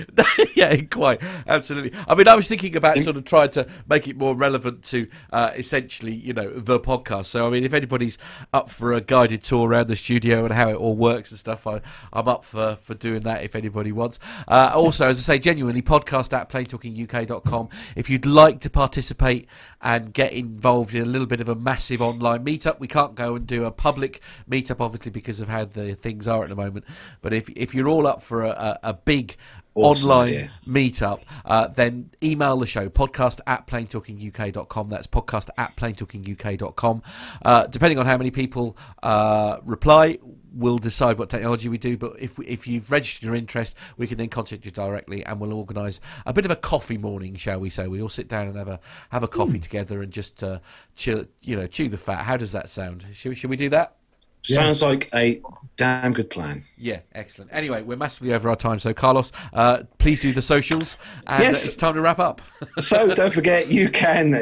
yeah, 0.54 0.76
quite 0.82 1.22
absolutely. 1.46 1.98
I 2.06 2.14
mean, 2.14 2.28
I 2.28 2.34
was 2.34 2.48
thinking 2.48 2.76
about 2.76 2.98
sort 2.98 3.16
of 3.16 3.24
trying 3.24 3.48
to 3.52 3.66
make 3.88 4.08
it 4.08 4.18
more 4.18 4.36
relevant 4.36 4.82
to 4.84 5.08
uh, 5.32 5.52
essentially, 5.54 6.12
you 6.12 6.34
know, 6.34 6.52
the 6.52 6.78
podcast. 6.78 7.26
So, 7.26 7.46
I 7.46 7.50
mean, 7.50 7.64
if 7.64 7.72
anybody's 7.72 8.18
up 8.52 8.68
for 8.68 8.92
a 8.92 9.00
guided 9.00 9.42
tour 9.42 9.70
around 9.70 9.86
the 9.86 9.96
studio 9.96 10.44
and 10.44 10.52
how 10.52 10.68
it 10.68 10.74
all 10.74 10.94
works 10.94 11.30
and 11.30 11.38
stuff, 11.38 11.66
I, 11.66 11.80
I'm 12.12 12.28
up 12.28 12.44
for, 12.44 12.76
for 12.76 12.92
doing 12.92 13.20
that 13.20 13.42
if 13.42 13.56
anybody 13.56 13.90
wants. 13.90 14.18
Uh, 14.46 14.70
also, 14.74 15.08
as 15.08 15.16
I 15.16 15.34
say, 15.34 15.38
genuinely, 15.38 15.80
podcast 15.80 16.34
at 16.34 16.50
planetalkinguk.com. 16.50 17.70
If 17.96 18.10
you'd 18.10 18.26
like 18.26 18.60
to 18.60 18.70
participate 18.70 19.48
and 19.80 20.12
get 20.12 20.31
involved 20.32 20.94
in 20.94 21.02
a 21.02 21.06
little 21.06 21.26
bit 21.26 21.40
of 21.40 21.48
a 21.48 21.54
massive 21.54 22.02
online 22.02 22.44
meetup, 22.44 22.80
we 22.80 22.88
can't 22.88 23.14
go 23.14 23.34
and 23.34 23.46
do 23.46 23.64
a 23.64 23.70
public 23.70 24.20
meetup, 24.50 24.80
obviously, 24.80 25.10
because 25.10 25.40
of 25.40 25.48
how 25.48 25.64
the 25.64 25.94
things 25.94 26.26
are 26.28 26.42
at 26.42 26.48
the 26.48 26.56
moment. 26.56 26.84
But 27.20 27.32
if 27.32 27.48
if 27.50 27.74
you're 27.74 27.88
all 27.88 28.06
up 28.06 28.22
for 28.22 28.44
a, 28.44 28.50
a, 28.50 28.78
a 28.90 28.94
big 28.94 29.36
Awesome 29.74 30.10
online 30.10 30.28
idea. 30.28 30.52
meetup, 30.66 31.22
uh, 31.46 31.66
then 31.68 32.10
email 32.22 32.58
the 32.58 32.66
show 32.66 32.90
podcast 32.90 33.40
at 33.46 33.66
planetalkinguk.com. 33.66 34.90
That's 34.90 35.06
podcast 35.06 35.48
at 35.56 35.74
planetalkinguk.com. 35.76 37.02
Uh, 37.42 37.66
depending 37.68 37.98
on 37.98 38.04
how 38.04 38.18
many 38.18 38.30
people 38.30 38.76
uh, 39.02 39.58
reply, 39.64 40.18
we'll 40.54 40.78
decide 40.78 41.18
what 41.18 41.30
technology 41.30 41.68
we 41.68 41.78
do. 41.78 41.96
But 41.96 42.14
if 42.18 42.38
we, 42.38 42.46
if 42.46 42.66
you've 42.66 42.90
registered 42.90 43.22
your 43.24 43.34
interest, 43.34 43.74
we 43.96 44.06
can 44.06 44.18
then 44.18 44.28
contact 44.28 44.64
you 44.64 44.70
directly, 44.70 45.24
and 45.24 45.40
we'll 45.40 45.52
organise 45.52 46.00
a 46.26 46.32
bit 46.32 46.44
of 46.44 46.50
a 46.50 46.56
coffee 46.56 46.98
morning, 46.98 47.34
shall 47.36 47.58
we 47.60 47.70
say? 47.70 47.86
We 47.86 48.02
all 48.02 48.08
sit 48.08 48.28
down 48.28 48.48
and 48.48 48.56
have 48.56 48.68
a 48.68 48.80
have 49.10 49.22
a 49.22 49.28
coffee 49.28 49.58
together 49.58 50.02
and 50.02 50.12
just 50.12 50.42
uh, 50.42 50.58
chill, 50.96 51.26
you 51.40 51.56
know, 51.56 51.66
chew 51.66 51.88
the 51.88 51.98
fat. 51.98 52.24
How 52.24 52.36
does 52.36 52.52
that 52.52 52.68
sound? 52.70 53.06
Should, 53.12 53.36
should 53.36 53.50
we 53.50 53.56
do 53.56 53.68
that? 53.70 53.96
Sounds 54.44 54.82
like 54.82 55.08
a 55.14 55.40
damn 55.76 56.12
good 56.12 56.28
plan. 56.28 56.64
Yeah, 56.76 57.00
excellent. 57.14 57.52
Anyway, 57.54 57.82
we're 57.82 57.96
massively 57.96 58.34
over 58.34 58.48
our 58.48 58.56
time, 58.56 58.80
so 58.80 58.92
Carlos, 58.92 59.30
uh, 59.52 59.84
please 59.98 60.20
do 60.20 60.32
the 60.32 60.42
socials, 60.42 60.96
and 61.28 61.44
Yes. 61.44 61.64
it's 61.64 61.76
time 61.76 61.94
to 61.94 62.00
wrap 62.00 62.18
up. 62.18 62.42
so 62.80 63.14
don't 63.14 63.32
forget 63.32 63.68
you 63.70 63.88
can 63.88 64.34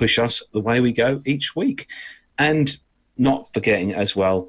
push 0.00 0.18
us 0.18 0.42
the 0.52 0.60
way 0.68 0.80
we 0.80 0.92
go 0.92 1.20
each 1.26 1.54
week. 1.54 1.86
And 2.38 2.76
not 3.18 3.52
forgetting 3.52 3.92
as 3.94 4.16
well, 4.16 4.48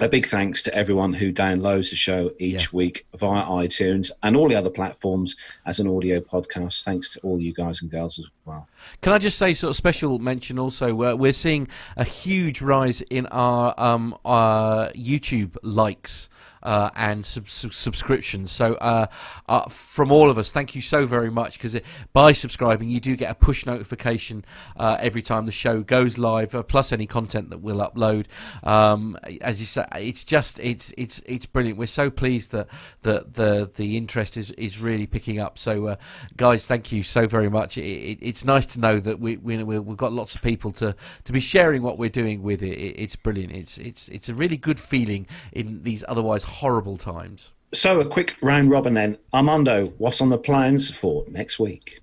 a 0.00 0.08
big 0.08 0.26
thanks 0.26 0.62
to 0.62 0.72
everyone 0.74 1.14
who 1.14 1.32
downloads 1.32 1.90
the 1.90 1.96
show 1.96 2.30
each 2.38 2.64
Yeah. 2.64 2.68
week 2.80 3.06
via 3.16 3.42
iTunes 3.44 4.12
and 4.22 4.36
all 4.36 4.48
the 4.48 4.54
other 4.54 4.70
platforms 4.70 5.34
as 5.66 5.80
an 5.80 5.88
audio 5.88 6.20
podcast. 6.20 6.84
Thanks 6.84 7.12
to 7.14 7.20
all 7.20 7.40
you 7.40 7.52
guys 7.52 7.80
and 7.82 7.90
girls 7.90 8.18
as 8.18 8.26
well. 8.44 8.68
Can 9.00 9.12
I 9.12 9.18
just 9.18 9.38
say, 9.38 9.54
sort 9.54 9.70
of 9.70 9.76
special 9.76 10.18
mention 10.18 10.58
also? 10.58 10.88
Uh, 11.02 11.16
we're 11.16 11.32
seeing 11.32 11.66
a 11.96 12.04
huge 12.04 12.60
rise 12.62 13.00
in 13.00 13.26
our 13.26 13.74
um, 13.80 14.14
uh, 14.24 14.88
YouTube 14.90 15.56
likes. 15.62 16.28
Uh, 16.62 16.90
and 16.96 17.24
sub- 17.24 17.48
sub- 17.48 17.72
subscriptions. 17.72 18.50
So, 18.50 18.74
uh, 18.74 19.06
uh, 19.48 19.62
from 19.68 20.10
all 20.10 20.28
of 20.30 20.38
us, 20.38 20.50
thank 20.50 20.74
you 20.74 20.80
so 20.82 21.06
very 21.06 21.30
much 21.30 21.52
because 21.58 21.76
by 22.12 22.32
subscribing, 22.32 22.88
you 22.90 22.98
do 23.00 23.14
get 23.16 23.30
a 23.30 23.34
push 23.34 23.64
notification 23.64 24.44
uh, 24.76 24.96
every 24.98 25.22
time 25.22 25.46
the 25.46 25.52
show 25.52 25.82
goes 25.82 26.18
live, 26.18 26.54
uh, 26.54 26.62
plus 26.64 26.92
any 26.92 27.06
content 27.06 27.50
that 27.50 27.58
we'll 27.60 27.76
upload. 27.78 28.26
Um, 28.64 29.16
as 29.40 29.60
you 29.60 29.66
say, 29.66 29.84
it's 29.96 30.24
just 30.24 30.58
it's 30.58 30.92
it's 30.98 31.20
it's 31.26 31.46
brilliant. 31.46 31.78
We're 31.78 31.86
so 31.86 32.10
pleased 32.10 32.50
that 32.50 32.66
that 33.02 33.34
the 33.34 33.70
the 33.76 33.96
interest 33.96 34.36
is 34.36 34.50
is 34.52 34.80
really 34.80 35.06
picking 35.06 35.38
up. 35.38 35.58
So, 35.58 35.86
uh, 35.86 35.96
guys, 36.36 36.66
thank 36.66 36.90
you 36.92 37.02
so 37.02 37.26
very 37.28 37.48
much. 37.48 37.78
It, 37.78 37.82
it, 37.84 38.18
it's 38.20 38.44
nice 38.44 38.66
to 38.66 38.80
know 38.80 38.98
that 38.98 39.20
we, 39.20 39.36
we 39.36 39.62
we- 39.62 39.78
we've 39.78 39.96
got 39.96 40.12
lots 40.12 40.34
of 40.34 40.42
people 40.42 40.72
to 40.72 40.94
to 41.24 41.32
be 41.32 41.40
sharing 41.40 41.82
what 41.82 41.98
we're 41.98 42.08
doing 42.08 42.42
with 42.42 42.62
it. 42.62 42.76
it 42.78 42.94
it's 43.00 43.16
brilliant. 43.16 43.52
It's 43.52 43.78
it's 43.78 44.08
it's 44.08 44.28
a 44.28 44.34
really 44.34 44.56
good 44.56 44.80
feeling 44.80 45.26
in 45.52 45.82
these 45.84 46.04
otherwise 46.08 46.42
horrible 46.48 46.96
times. 46.96 47.52
So, 47.74 48.00
a 48.00 48.04
quick 48.06 48.36
round 48.40 48.70
robin 48.70 48.94
then. 48.94 49.18
Armando, 49.34 49.86
what's 49.98 50.20
on 50.20 50.30
the 50.30 50.38
plans 50.38 50.90
for 50.90 51.24
next 51.28 51.58
week? 51.58 52.00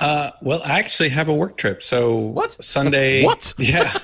Uh, 0.00 0.30
well, 0.42 0.60
I 0.64 0.78
actually 0.80 1.08
have 1.10 1.28
a 1.28 1.32
work 1.34 1.56
trip. 1.56 1.82
So 1.82 2.16
What? 2.16 2.62
Sunday? 2.62 3.24
What? 3.24 3.54
Yeah, 3.58 3.96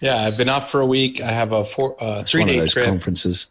yeah. 0.00 0.22
I've 0.22 0.36
been 0.38 0.48
off 0.48 0.70
for 0.70 0.80
a 0.80 0.86
week. 0.86 1.20
I 1.20 1.30
have 1.30 1.52
a 1.52 1.62
four, 1.64 2.02
uh, 2.02 2.20
It's 2.22 2.32
three 2.32 2.40
one 2.40 2.48
of 2.50 2.56
those 2.56 2.72
trip. 2.72 2.86
conferences. 2.86 3.48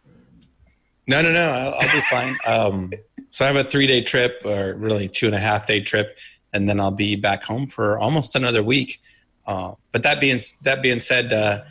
No, 1.07 1.21
no, 1.21 1.31
no. 1.31 1.47
I'll, 1.47 1.73
I'll 1.75 1.95
be 1.95 2.01
fine. 2.01 2.35
Um, 2.47 2.93
so 3.29 3.45
I 3.45 3.47
have 3.49 3.57
a 3.57 3.63
three 3.63 3.85
day 3.85 4.01
trip, 4.01 4.41
or 4.45 4.73
really 4.75 5.07
two 5.07 5.27
and 5.27 5.35
a 5.35 5.39
half 5.39 5.67
day 5.67 5.79
trip, 5.81 6.17
and 6.53 6.67
then 6.67 6.79
I'll 6.79 6.89
be 6.91 7.15
back 7.15 7.43
home 7.43 7.67
for 7.67 7.99
almost 7.99 8.35
another 8.35 8.63
week. 8.63 8.99
Uh, 9.45 9.73
but 9.91 10.01
that 10.03 10.19
being 10.19 10.39
that 10.63 10.81
being 10.81 10.99
said, 11.01 11.31
uh, 11.33 11.61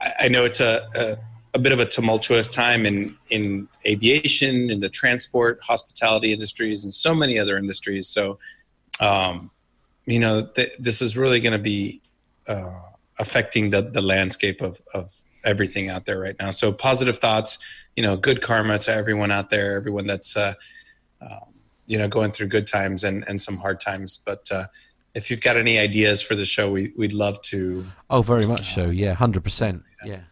I, 0.00 0.12
I 0.20 0.28
know 0.28 0.44
it's 0.46 0.60
a, 0.60 0.88
a 0.94 1.18
a 1.54 1.58
bit 1.58 1.72
of 1.72 1.78
a 1.78 1.86
tumultuous 1.86 2.48
time 2.48 2.84
in 2.84 3.16
in 3.30 3.68
aviation, 3.86 4.70
in 4.70 4.80
the 4.80 4.88
transport, 4.88 5.60
hospitality 5.62 6.32
industries, 6.32 6.82
and 6.82 6.92
so 6.92 7.14
many 7.14 7.38
other 7.38 7.56
industries. 7.56 8.08
So, 8.08 8.38
um, 9.00 9.50
you 10.04 10.18
know, 10.18 10.46
th- 10.46 10.72
this 10.78 11.00
is 11.00 11.16
really 11.16 11.40
going 11.40 11.52
to 11.52 11.58
be 11.58 12.02
uh, 12.48 12.80
affecting 13.18 13.70
the 13.70 13.82
the 13.82 14.02
landscape 14.02 14.60
of 14.60 14.82
of 14.92 15.12
everything 15.44 15.88
out 15.88 16.06
there 16.06 16.18
right 16.18 16.36
now. 16.40 16.50
So 16.50 16.72
positive 16.72 17.18
thoughts, 17.18 17.58
you 17.96 18.02
know, 18.02 18.16
good 18.16 18.42
karma 18.42 18.78
to 18.78 18.92
everyone 18.92 19.30
out 19.30 19.50
there, 19.50 19.76
everyone 19.76 20.06
that's 20.06 20.36
uh, 20.36 20.54
um, 21.20 21.54
you 21.86 21.98
know 21.98 22.08
going 22.08 22.32
through 22.32 22.48
good 22.48 22.66
times 22.66 23.04
and 23.04 23.24
and 23.28 23.40
some 23.40 23.58
hard 23.58 23.78
times. 23.78 24.20
But 24.26 24.50
uh, 24.50 24.66
if 25.14 25.30
you've 25.30 25.40
got 25.40 25.56
any 25.56 25.78
ideas 25.78 26.20
for 26.20 26.34
the 26.34 26.44
show, 26.44 26.68
we 26.68 26.92
we'd 26.96 27.12
love 27.12 27.40
to. 27.42 27.86
Oh, 28.10 28.22
very 28.22 28.46
much 28.46 28.74
so. 28.74 28.90
Yeah, 28.90 29.14
hundred 29.14 29.44
percent. 29.44 29.84
Yeah. 30.04 30.22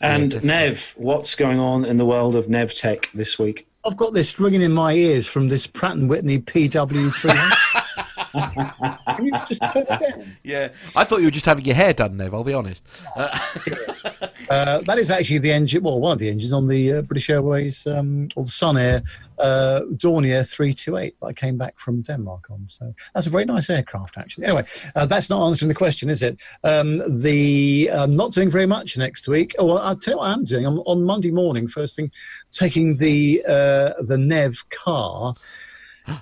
And 0.00 0.30
definitely. 0.30 0.46
Nev, 0.48 0.94
what's 0.96 1.34
going 1.34 1.58
on 1.58 1.84
in 1.84 1.96
the 1.96 2.04
world 2.04 2.36
of 2.36 2.48
Nev 2.48 2.74
Tech 2.74 3.10
this 3.14 3.38
week? 3.38 3.66
I've 3.84 3.96
got 3.96 4.14
this 4.14 4.38
ringing 4.40 4.62
in 4.62 4.72
my 4.72 4.92
ears 4.94 5.26
from 5.26 5.48
this 5.48 5.66
Pratt 5.66 5.96
and 5.96 6.08
Whitney 6.10 6.38
PW300. 6.38 7.74
Can 8.36 9.24
you 9.24 9.32
just 9.48 9.60
turn 9.60 9.82
it 9.82 9.88
down? 9.88 10.36
Yeah, 10.42 10.68
I 10.94 11.04
thought 11.04 11.20
you 11.20 11.26
were 11.26 11.30
just 11.30 11.46
having 11.46 11.64
your 11.64 11.74
hair 11.74 11.92
done, 11.92 12.16
Nev. 12.16 12.34
I'll 12.34 12.44
be 12.44 12.54
honest. 12.54 12.84
Uh, 14.48 14.80
that 14.82 14.96
is 14.96 15.10
actually 15.10 15.38
the 15.38 15.50
engine, 15.50 15.82
well, 15.82 15.98
one 15.98 16.12
of 16.12 16.18
the 16.18 16.28
engines 16.28 16.52
on 16.52 16.68
the 16.68 16.92
uh, 16.92 17.02
British 17.02 17.28
Airways 17.30 17.84
um, 17.86 18.28
or 18.36 18.44
the 18.44 18.50
Sun 18.50 18.76
Air 18.76 19.02
uh, 19.38 19.80
Dornier 19.94 20.48
328 20.48 21.18
that 21.20 21.26
I 21.26 21.32
came 21.32 21.56
back 21.56 21.78
from 21.78 22.02
Denmark 22.02 22.50
on. 22.50 22.66
So 22.68 22.94
that's 23.14 23.26
a 23.26 23.30
very 23.30 23.44
nice 23.44 23.68
aircraft, 23.68 24.16
actually. 24.16 24.46
Anyway, 24.46 24.64
uh, 24.94 25.06
that's 25.06 25.28
not 25.28 25.46
answering 25.46 25.68
the 25.68 25.74
question, 25.74 26.08
is 26.08 26.22
it? 26.22 26.40
Um, 26.64 27.02
the 27.22 27.90
I'm 27.92 28.16
not 28.16 28.32
doing 28.32 28.50
very 28.50 28.66
much 28.66 28.96
next 28.96 29.28
week. 29.28 29.54
Oh, 29.58 29.66
well, 29.66 29.78
I'll 29.78 29.96
tell 29.96 30.14
you 30.14 30.18
what 30.18 30.30
I 30.30 30.32
am 30.32 30.44
doing. 30.44 30.64
I'm 30.64 30.78
on 30.80 31.04
Monday 31.04 31.30
morning, 31.30 31.68
first 31.68 31.96
thing, 31.96 32.10
taking 32.52 32.96
the 32.96 33.44
uh, 33.48 34.00
the 34.02 34.18
Nev 34.18 34.64
car. 34.70 35.34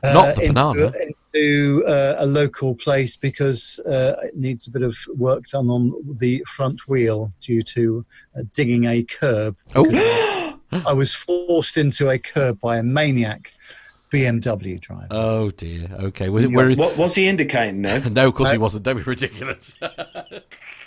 Not 0.02 0.36
the 0.36 0.42
into, 0.42 0.52
banana. 0.54 0.92
into 1.34 1.84
uh, 1.86 2.14
a 2.18 2.26
local 2.26 2.74
place 2.74 3.16
because 3.16 3.78
uh, 3.80 4.16
it 4.22 4.36
needs 4.36 4.66
a 4.66 4.70
bit 4.70 4.82
of 4.82 4.96
work 5.16 5.46
done 5.48 5.68
on 5.68 5.92
the 6.20 6.42
front 6.46 6.88
wheel 6.88 7.32
due 7.40 7.62
to 7.62 8.04
uh, 8.36 8.42
digging 8.52 8.84
a 8.86 9.02
curb. 9.02 9.56
Oh, 9.74 10.58
I 10.86 10.92
was 10.92 11.14
forced 11.14 11.76
into 11.76 12.08
a 12.10 12.18
curb 12.18 12.60
by 12.60 12.78
a 12.78 12.82
maniac 12.82 13.52
BMW 14.12 14.80
driver. 14.80 15.08
Oh 15.10 15.50
dear. 15.50 15.88
Okay. 15.98 16.28
Where, 16.28 16.42
Yeah. 16.44 16.48
where, 16.56 16.70
What 16.76 16.96
was 16.96 17.14
he 17.16 17.26
indicating, 17.26 17.82
there? 17.82 17.98
no, 18.10 18.28
of 18.28 18.34
course 18.34 18.50
he 18.52 18.56
Uh, 18.56 18.60
wasn't. 18.60 18.84
Don't 18.84 18.96
be 18.96 19.02
ridiculous. 19.02 19.76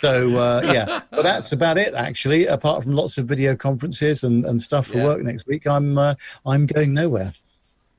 So 0.00 0.36
uh, 0.36 0.60
yeah, 0.64 1.00
but 1.10 1.22
that's 1.22 1.50
about 1.50 1.76
it 1.76 1.92
actually. 1.92 2.46
Apart 2.46 2.84
from 2.84 2.92
lots 2.92 3.18
of 3.18 3.26
video 3.26 3.56
conferences 3.56 4.22
and, 4.22 4.44
and 4.46 4.62
stuff 4.62 4.86
for 4.86 4.98
Yeah. 4.98 5.04
work 5.06 5.22
next 5.24 5.44
week, 5.48 5.66
I'm 5.66 5.98
uh, 5.98 6.14
I'm 6.46 6.66
going 6.66 6.94
nowhere. 6.94 7.32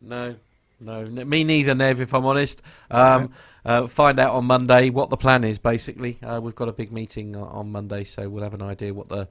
No, 0.01 0.35
no, 0.79 1.05
me 1.05 1.43
neither, 1.43 1.75
Nev. 1.75 1.99
If 1.99 2.13
I'm 2.13 2.25
honest, 2.25 2.61
um, 2.89 3.31
uh, 3.65 3.87
find 3.87 4.19
out 4.19 4.31
on 4.31 4.45
Monday 4.45 4.89
what 4.89 5.09
the 5.09 5.17
plan 5.17 5.43
is. 5.43 5.59
Basically, 5.59 6.19
uh, 6.23 6.39
we've 6.41 6.55
got 6.55 6.69
a 6.69 6.73
big 6.73 6.91
meeting 6.91 7.35
on 7.35 7.71
Monday, 7.71 8.03
so 8.03 8.29
we'll 8.29 8.43
have 8.43 8.53
an 8.53 8.61
idea 8.61 8.93
what 8.93 9.09
the 9.09 9.27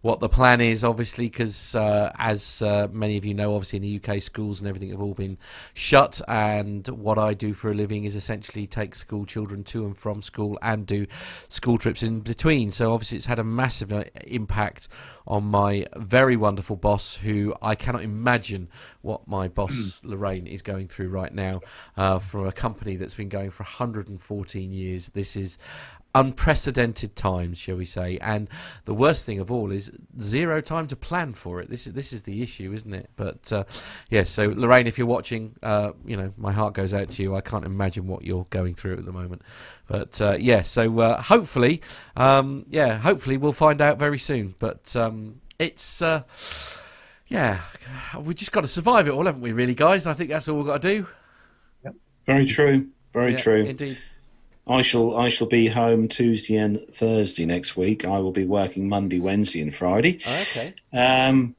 what 0.00 0.20
the 0.20 0.28
plan 0.28 0.60
is. 0.60 0.84
Obviously, 0.84 1.26
because 1.26 1.74
uh, 1.74 2.12
as 2.16 2.62
uh, 2.62 2.88
many 2.92 3.16
of 3.16 3.24
you 3.24 3.34
know, 3.34 3.54
obviously 3.54 3.76
in 3.78 3.82
the 3.82 4.00
UK, 4.02 4.22
schools 4.22 4.60
and 4.60 4.68
everything 4.68 4.90
have 4.90 5.00
all 5.00 5.14
been 5.14 5.38
shut. 5.74 6.20
And 6.28 6.86
what 6.88 7.18
I 7.18 7.34
do 7.34 7.52
for 7.52 7.70
a 7.70 7.74
living 7.74 8.04
is 8.04 8.16
essentially 8.16 8.66
take 8.66 8.94
school 8.94 9.26
children 9.26 9.64
to 9.64 9.84
and 9.84 9.96
from 9.96 10.22
school 10.22 10.58
and 10.62 10.86
do 10.86 11.06
school 11.48 11.78
trips 11.78 12.02
in 12.02 12.20
between. 12.20 12.70
So 12.70 12.92
obviously, 12.92 13.18
it's 13.18 13.26
had 13.26 13.38
a 13.38 13.44
massive 13.44 13.92
uh, 13.92 14.04
impact 14.24 14.88
on 15.26 15.44
my 15.44 15.86
very 15.96 16.36
wonderful 16.36 16.76
boss, 16.76 17.16
who 17.16 17.54
I 17.60 17.74
cannot 17.74 18.02
imagine 18.02 18.68
what 19.02 19.28
my 19.28 19.48
boss 19.48 20.00
Lorraine 20.04 20.46
is 20.46 20.62
going 20.62 20.88
through 20.88 21.10
right 21.10 21.32
now 21.32 21.60
uh, 21.96 22.18
for 22.18 22.46
a 22.46 22.52
company 22.52 22.96
that's 22.96 23.14
been 23.14 23.28
going 23.28 23.50
for 23.50 23.62
114 23.62 24.72
years. 24.72 25.10
This 25.10 25.36
is 25.36 25.58
unprecedented 26.14 27.14
times, 27.14 27.58
shall 27.58 27.76
we 27.76 27.84
say? 27.84 28.18
And 28.18 28.48
the 28.84 28.94
worst 28.94 29.26
thing 29.26 29.38
of 29.38 29.50
all 29.50 29.70
is 29.70 29.90
zero 30.20 30.60
time 30.60 30.86
to 30.88 30.96
plan 30.96 31.34
for 31.34 31.60
it. 31.60 31.70
This 31.70 31.86
is 31.86 31.92
this 31.92 32.12
is 32.12 32.22
the 32.22 32.42
issue, 32.42 32.72
isn't 32.72 32.92
it? 32.92 33.10
But 33.16 33.52
uh, 33.52 33.64
yes, 34.08 34.30
so 34.30 34.52
Lorraine, 34.54 34.86
if 34.86 34.98
you're 34.98 35.06
watching, 35.06 35.56
uh, 35.62 35.92
you 36.04 36.16
know 36.16 36.32
my 36.36 36.52
heart 36.52 36.74
goes 36.74 36.92
out 36.94 37.10
to 37.10 37.22
you. 37.22 37.36
I 37.36 37.40
can't 37.40 37.64
imagine 37.64 38.06
what 38.06 38.24
you're 38.24 38.46
going 38.50 38.74
through 38.74 38.98
at 38.98 39.04
the 39.04 39.12
moment. 39.12 39.42
But 39.86 40.20
uh, 40.20 40.36
yeah, 40.38 40.62
so 40.62 41.00
uh, 41.00 41.22
hopefully, 41.22 41.82
um, 42.16 42.64
yeah, 42.68 42.98
hopefully 42.98 43.36
we'll 43.36 43.52
find 43.52 43.80
out 43.80 43.98
very 43.98 44.18
soon. 44.18 44.54
But 44.58 44.94
um, 44.96 45.40
it's. 45.58 46.02
Uh, 46.02 46.22
yeah, 47.30 47.60
we 48.18 48.32
just 48.32 48.52
got 48.52 48.62
to 48.62 48.68
survive 48.68 49.06
it 49.06 49.10
all, 49.10 49.26
haven't 49.26 49.42
we? 49.42 49.52
Really, 49.52 49.74
guys. 49.74 50.06
I 50.06 50.14
think 50.14 50.30
that's 50.30 50.48
all 50.48 50.56
we've 50.56 50.66
got 50.66 50.80
to 50.80 50.88
do. 50.96 51.08
Yep. 51.84 51.94
Very 52.24 52.46
true. 52.46 52.88
Very 53.12 53.32
Yeah, 53.32 53.38
true. 53.38 53.64
Indeed. 53.66 53.98
I 54.68 54.82
shall 54.82 55.16
I 55.16 55.28
shall 55.28 55.46
be 55.46 55.68
home 55.68 56.08
Tuesday 56.08 56.56
and 56.56 56.86
Thursday 56.92 57.46
next 57.46 57.76
week. 57.76 58.04
I 58.04 58.18
will 58.18 58.32
be 58.32 58.44
working 58.44 58.88
Monday, 58.88 59.18
Wednesday, 59.18 59.62
and 59.62 59.74
Friday. 59.74 60.18
Okay. 60.42 60.74
Um, 60.92 61.54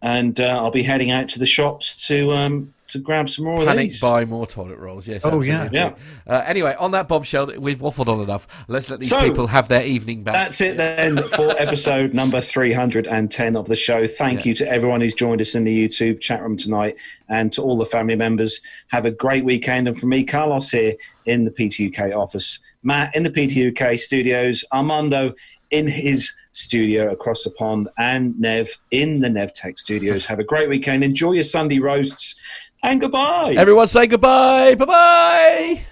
and 0.00 0.38
uh, 0.38 0.60
I'll 0.62 0.70
be 0.70 0.82
heading 0.82 1.10
out 1.10 1.28
to 1.30 1.38
the 1.38 1.46
shops 1.46 2.06
to 2.08 2.32
um, 2.32 2.74
to 2.88 2.98
grab 2.98 3.28
some 3.30 3.46
more 3.46 3.60
of 3.60 3.66
Panic 3.66 3.84
these. 3.90 4.00
buy 4.00 4.24
more 4.24 4.46
toilet 4.46 4.78
rolls. 4.78 5.08
Yes. 5.08 5.22
Oh, 5.24 5.40
yeah. 5.40 5.68
yeah. 5.72 5.94
Uh, 6.26 6.42
anyway, 6.46 6.74
on 6.78 6.90
that 6.90 7.08
bombshell, 7.08 7.46
we've 7.58 7.78
waffled 7.78 8.08
on 8.08 8.20
enough. 8.20 8.46
Let's 8.68 8.90
let 8.90 9.00
these 9.00 9.08
So- 9.08 9.22
people 9.22 9.46
have 9.48 9.68
their 9.68 9.84
evening 9.84 10.22
back. 10.22 10.34
That's 10.34 10.60
it 10.60 10.76
then 10.76 11.22
for 11.22 11.50
episode 11.58 12.12
number 12.12 12.40
310 12.40 13.56
of 13.56 13.66
the 13.68 13.76
show. 13.76 14.06
Thank 14.06 14.40
Yeah. 14.44 14.50
you 14.50 14.54
to 14.56 14.68
everyone 14.70 15.00
who's 15.00 15.14
joined 15.14 15.40
us 15.40 15.54
in 15.54 15.64
the 15.64 15.88
YouTube 15.88 16.20
chat 16.20 16.42
room 16.42 16.56
tonight 16.56 16.96
and 17.28 17.52
to 17.54 17.62
all 17.62 17.78
the 17.78 17.86
family 17.86 18.16
members. 18.16 18.60
Have 18.88 19.06
a 19.06 19.10
great 19.10 19.44
weekend. 19.44 19.88
And 19.88 19.98
from 19.98 20.10
me, 20.10 20.24
Carlos 20.24 20.70
here 20.70 20.94
in 21.26 21.44
the 21.44 21.50
PTUK 21.50 22.14
office, 22.14 22.58
Matt 22.82 23.14
in 23.16 23.22
the 23.22 23.30
PTUK 23.30 23.98
studios, 23.98 24.64
Armando 24.72 25.32
in 25.70 25.88
his 25.88 26.32
studio 26.52 27.10
across 27.10 27.42
the 27.42 27.50
pond, 27.50 27.88
and 27.98 28.38
Nev 28.38 28.68
in 28.92 29.20
the 29.20 29.28
Nev 29.30 29.52
Tech 29.54 29.76
studios. 29.78 30.24
Have 30.30 30.38
a 30.38 30.44
great 30.44 30.68
weekend. 30.68 31.02
Enjoy 31.02 31.32
your 31.32 31.42
Sunday 31.42 31.78
roasts 31.80 32.38
and 32.84 33.00
goodbye. 33.00 33.54
Everyone 33.56 33.86
say 33.86 34.06
goodbye. 34.06 34.74
Bye 34.76 34.84
bye. 34.84 35.86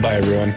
Bye, 0.00 0.14
everyone. 0.16 0.54